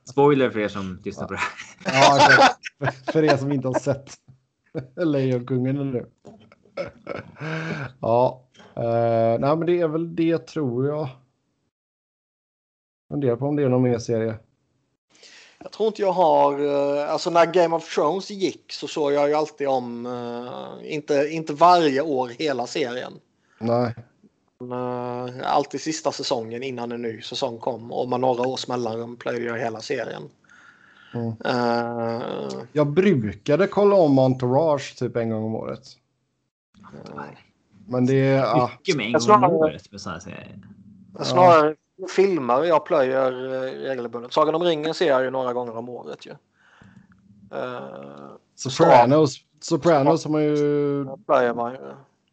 Spoiler 0.11 0.51
för 0.51 0.61
er 0.61 0.69
som 0.69 0.99
lyssnar 1.05 1.27
på 1.27 1.33
det 1.33 1.41
här. 1.41 1.49
Ja. 1.85 2.49
För- 2.79 3.13
för 3.13 3.23
er 3.25 3.37
som 3.37 3.53
inte 3.53 3.69
har 3.69 3.79
sett 3.79 4.11
Lejonkungen 5.05 5.77
ännu. 5.79 6.07
Ja, 8.01 8.43
eh, 8.77 9.41
nej 9.41 9.57
men 9.57 9.67
det 9.67 9.81
är 9.81 9.89
väl 9.89 10.17
det 10.17 10.39
tror 10.39 10.87
jag. 10.87 11.09
Funderar 13.11 13.37
på 13.37 13.47
om 13.47 13.57
det 13.57 13.63
är 13.63 13.69
någon 13.69 13.83
mer 13.83 13.99
serie. 13.99 14.35
Jag 15.63 15.73
tror 15.73 15.87
inte 15.87 16.03
jag 16.03 16.13
har, 16.13 16.61
eh, 16.61 17.13
alltså 17.13 17.31
när 17.31 17.47
Game 17.47 17.77
of 17.77 17.95
Thrones 17.95 18.31
gick 18.31 18.73
så 18.73 18.89
såg 18.89 19.13
jag 19.13 19.29
ju 19.29 19.35
alltid 19.35 19.69
om, 19.69 20.07
eh, 20.07 20.93
inte, 20.95 21.29
inte 21.31 21.53
varje 21.53 22.01
år 22.01 22.29
hela 22.29 22.67
serien. 22.67 23.13
Nej, 23.59 23.95
Men, 24.61 25.45
alltid 25.45 25.81
sista 25.81 26.13
säsongen 26.13 26.63
innan 26.63 26.93
en 26.93 27.03
ny 27.03 27.23
säsong 27.23 27.59
kom 27.59 27.93
och 27.93 28.09
med 28.09 28.21
några 28.21 28.49
års 28.49 28.69
mellanrum 28.69 29.17
plöjde 29.17 29.45
jag 29.45 29.59
hela 29.59 29.81
serien. 29.81 30.23
Mm. 31.15 31.33
Eh, 31.45 32.23
jag 32.73 32.87
brukade 32.87 33.67
kolla 33.67 33.97
om 33.97 34.19
Entourage 34.19 34.99
typ 34.99 35.17
en 35.17 35.31
gång 35.31 35.45
om 35.45 35.55
året. 35.55 35.83
Men 37.87 38.07
det 38.07 38.15
är... 38.15 38.43
Ah, 38.43 38.71
Mycket 38.79 38.97
med 38.97 39.07
en 39.07 39.13
gång 39.13 39.21
om 39.21 39.21
snarare- 39.21 39.55
året. 39.55 39.93
Med 39.93 40.01
här 40.05 40.19
serier. 40.19 40.59
Snarare 41.21 41.77
filmer 42.17 42.65
jag 42.65 42.85
plöjer 42.85 43.33
eh, 43.33 43.89
regelbundet. 43.89 44.33
Sagan 44.33 44.55
om 44.55 44.63
ringen 44.63 44.95
ser 44.95 45.09
jag 45.09 45.25
ju 45.25 45.31
några 45.31 45.53
gånger 45.53 45.77
om 45.77 45.89
året 45.89 46.27
ju. 46.27 46.31
Uh, 46.31 46.37
Sopranos, 48.55 49.37
Sopranos 49.61 50.25
har 50.25 50.33
man 50.33 50.43
ju... 50.43 51.07
plöjer 51.27 51.55
man 51.55 51.73
ju. 51.73 51.79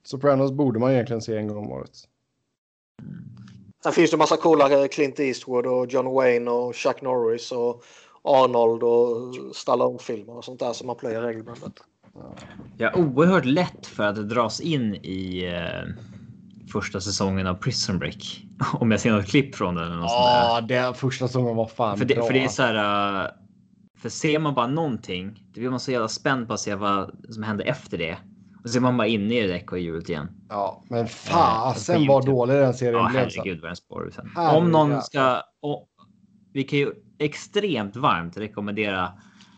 Sopranos 0.04 0.52
borde 0.52 0.80
man 0.80 0.92
egentligen 0.92 1.22
se 1.22 1.38
en 1.38 1.48
gång 1.48 1.58
om 1.58 1.72
året. 1.72 1.92
Sen 3.84 3.92
finns 3.92 4.12
det 4.12 4.18
massa 4.18 4.38
coolare 4.38 4.88
Clint 4.88 5.20
Eastwood 5.20 5.66
och 5.66 5.88
John 5.88 6.14
Wayne 6.14 6.52
och 6.52 6.76
Chuck 6.76 7.02
Norris 7.02 7.52
och, 7.52 7.84
Arnold 8.22 8.84
och 8.84 9.36
Stallone-filmer 9.56 10.38
och 10.38 10.46
sånt 10.46 10.60
där 10.60 10.74
som 10.74 10.88
man 10.88 10.96
plöjer 10.96 11.22
regelbundet. 11.22 11.74
Jag 12.78 12.98
oerhört 12.98 13.46
lätt 13.46 13.88
för 13.88 14.04
att 14.04 14.30
dras 14.30 14.60
in 14.62 14.96
i 14.96 15.46
eh, 15.46 15.94
första 16.72 17.02
säsongen 17.02 17.48
av 17.48 17.54
Prison 17.56 18.00
Break. 18.00 18.44
Om 18.74 18.92
jag 18.92 19.00
ser 19.00 19.12
något 19.12 19.26
klipp 19.28 19.56
från 19.56 19.76
den. 19.76 19.84
Eller 19.86 19.96
något. 19.96 20.12
Ja, 20.12 20.62
det 20.62 20.94
första 20.98 21.28
säsongen 21.28 21.56
var 21.56 21.68
fan 21.68 21.98
För 21.98 22.06
det, 22.06 22.16
bra. 22.16 22.24
för 22.26 22.34
det 22.34 22.44
är 22.44 22.48
så 22.48 22.64
här. 22.64 23.24
eh, 23.26 23.30
För 24.02 24.10
ser 24.10 24.40
man 24.40 24.54
bara 24.54 24.68
någonting, 24.68 25.44
då 25.54 25.60
blir 25.60 25.70
man 25.70 25.80
så 25.80 25.92
jävla 25.92 26.08
spänd 26.08 26.48
på 26.48 26.54
att 26.54 26.60
se 26.60 26.76
vad 26.76 27.12
som 27.30 27.44
händer 27.44 27.66
efter 27.66 27.98
det. 27.98 28.18
Och 28.64 28.70
så 28.70 28.74
ser 28.74 28.80
man 28.80 28.98
bara 28.98 29.08
inne 29.08 29.38
i 29.38 29.42
det 29.42 29.48
där 29.48 29.56
ekorrhjulet 29.56 30.10
igen. 30.10 30.28
Ja, 30.50 30.84
men 30.90 31.00
Eh, 31.00 31.06
fasen 31.06 32.08
på 32.08 32.14
vad 32.14 32.26
dålig 32.26 32.56
den 32.56 32.74
serien 32.74 32.96
Ja, 33.04 33.10
blev. 33.10 33.30
sen. 33.30 33.32
herregud 33.38 33.62
vad 33.62 33.70
den 33.70 33.76
spår 33.76 34.08
ur 34.08 34.12
sen. 34.12 34.32
Herregud. 34.36 34.64
Om 34.64 34.72
någon 34.72 35.02
ska... 35.02 35.42
Och, 35.62 35.88
vi 36.54 36.64
kan 36.64 36.80
ju 36.80 36.94
extremt 37.20 37.96
varmt 37.96 38.38
rekommendera 38.38 39.12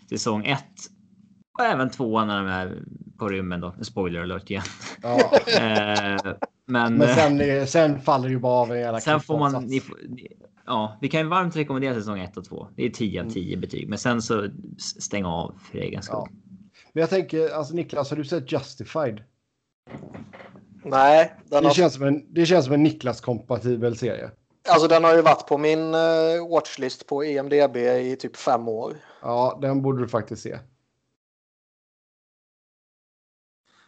säsong 0.10 0.46
1 0.46 0.60
och 1.60 1.66
även 1.66 1.90
tvåan 1.90 2.28
när 2.28 2.38
de 2.38 2.48
är 2.48 2.84
på 3.18 3.28
rymmen 3.28 3.62
då. 3.62 3.76
Spoiler 3.82 4.22
alert 4.22 4.50
igen. 4.50 4.64
Ja. 5.02 5.32
Eh, 5.60 6.34
men 6.66 6.98
Men 6.98 7.02
eh, 7.02 7.16
sen, 7.16 7.68
sen 7.68 8.02
faller 8.02 8.30
ju 8.30 8.40
bara 8.40 8.62
av 8.62 8.72
en 8.72 8.80
jävla 8.80 9.00
sen 9.00 9.20
får 9.20 9.40
man... 9.40 9.66
Ni, 9.66 9.82
ja, 10.66 10.98
vi 11.02 11.10
kan 11.10 11.22
ju 11.22 11.28
varmt 11.28 11.56
rekommendera 11.56 11.94
säsong 11.94 12.20
1 12.20 12.38
och 12.38 12.46
2. 12.46 12.68
Det 12.76 12.86
är 12.86 12.90
10 12.90 13.22
av 13.24 13.30
10 13.30 13.58
betyg, 13.58 13.90
men 13.90 13.98
sen 14.00 14.22
så 14.22 14.48
stäng 14.78 15.26
av 15.26 15.60
för 15.72 15.78
egen 15.78 16.04
skull. 16.04 16.16
Ja. 16.16 16.28
Men 16.94 17.02
jag 17.02 17.10
tänker, 17.10 17.50
alltså 17.50 17.74
Niklas, 17.76 18.10
har 18.10 18.18
du 18.18 18.26
sett 18.26 18.52
Justified? 18.52 19.24
Nej, 20.84 21.36
den 21.46 21.62
Det 21.64 21.68
har, 21.68 21.74
känns 21.76 21.94
som 21.94 22.04
en, 22.04 22.34
det 22.34 22.46
känns 22.46 22.66
som 22.66 22.74
en 22.74 22.84
Niklas-kompatibel 22.84 23.96
serie. 23.96 24.32
alltså, 24.70 24.88
den 24.88 25.04
har 25.04 25.16
ju 25.16 25.22
varit 25.22 25.48
på 25.48 25.58
min 25.58 25.80
uh, 25.96 26.50
watchlist 26.50 27.08
på 27.08 27.24
EMDB 27.24 27.78
i 27.78 28.16
typ 28.20 28.38
fem 28.38 28.68
år. 28.68 28.94
Ja, 29.22 29.60
den 29.62 29.82
borde 29.82 30.02
du 30.02 30.08
faktiskt 30.08 30.42
se. 30.42 30.60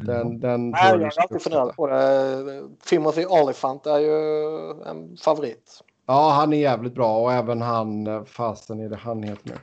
Den, 0.05 0.39
den 0.39 0.69
Nej, 0.69 1.01
jag 1.01 1.13
ska 1.13 1.21
alltid 1.21 1.41
funderat 1.41 1.75
på 1.75 1.87
det. 1.87 2.69
Timothy 2.85 3.25
Olyphant 3.25 3.85
är 3.85 3.99
ju 3.99 4.69
en 4.85 5.17
favorit. 5.17 5.83
Ja, 6.05 6.31
han 6.31 6.53
är 6.53 6.57
jävligt 6.57 6.93
bra 6.93 7.17
och 7.17 7.33
även 7.33 7.61
han, 7.61 8.07
eh, 8.07 8.23
fasen 8.23 8.79
är 8.79 8.89
det 8.89 8.95
han 8.95 9.23
heter 9.23 9.49
nu. 9.49 9.57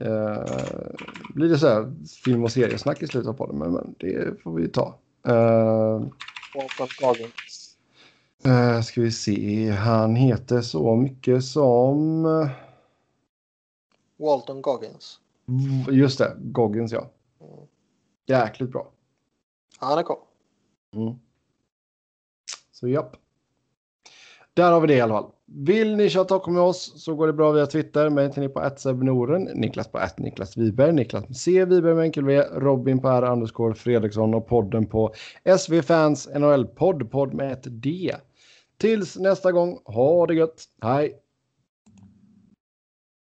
Uh, 0.00 0.44
blir 1.34 1.48
det 1.48 1.58
så 1.58 1.68
här 1.68 1.92
film 2.24 2.44
och 2.44 2.52
seriesnack 2.52 3.02
i 3.02 3.06
slutet 3.06 3.28
av 3.28 3.32
podden, 3.32 3.58
men, 3.58 3.72
men 3.72 3.94
det 3.98 4.42
får 4.42 4.52
vi 4.52 4.68
ta. 4.68 4.94
Uh, 5.28 6.06
Walton 6.54 6.88
Goggins. 7.00 7.76
uh, 8.46 8.80
ska 8.80 9.00
vi 9.00 9.12
se, 9.12 9.70
han 9.70 10.16
heter 10.16 10.60
så 10.60 10.96
mycket 10.96 11.44
som... 11.44 12.24
eh, 12.26 12.50
Walton 14.16 14.62
Goggins. 14.62 15.20
just 15.90 16.18
det, 16.18 16.36
Goggins 16.38 16.92
ja. 16.92 17.10
Jäkligt 18.26 18.70
bra. 18.70 18.90
Han 19.78 19.98
är 19.98 20.02
cool. 20.02 20.18
Mm. 20.94 21.14
Så 22.72 22.88
japp. 22.88 23.16
Där 24.54 24.72
har 24.72 24.80
vi 24.80 24.86
det 24.86 24.94
i 24.94 25.00
alla 25.00 25.14
fall. 25.14 25.30
Vill 25.44 25.96
ni 25.96 26.08
köra 26.08 26.24
talk 26.24 26.46
med 26.46 26.62
oss 26.62 27.04
så 27.04 27.14
går 27.14 27.26
det 27.26 27.32
bra 27.32 27.52
via 27.52 27.66
Twitter. 27.66 28.10
Mig 28.10 28.26
hittar 28.26 28.42
ni 28.42 28.48
på 28.48 28.70
@sebnoren, 28.76 29.42
Niklas 29.42 29.88
på 29.88 29.98
att 29.98 30.18
Niklas 30.18 30.56
Wiberg, 30.56 30.92
Niklas 30.92 31.28
med 31.28 31.36
C, 31.36 31.64
Wiberg 31.64 31.94
med 31.94 32.04
enkel 32.04 32.24
V, 32.24 32.42
Robin 32.42 32.98
på 32.98 33.08
R 33.08 33.32
underscore 33.32 33.74
Fredriksson 33.74 34.34
och 34.34 34.46
podden 34.46 34.86
på 34.86 35.14
SV 35.58 35.82
Fans 35.82 36.28
NHL 36.34 36.66
podd, 36.66 37.10
podd 37.10 37.34
med 37.34 37.52
ett 37.52 37.82
D. 37.82 38.14
Tills 38.78 39.16
nästa 39.16 39.52
gång, 39.52 39.78
ha 39.84 40.26
det 40.26 40.34
gött. 40.34 40.64
Hej! 40.82 41.20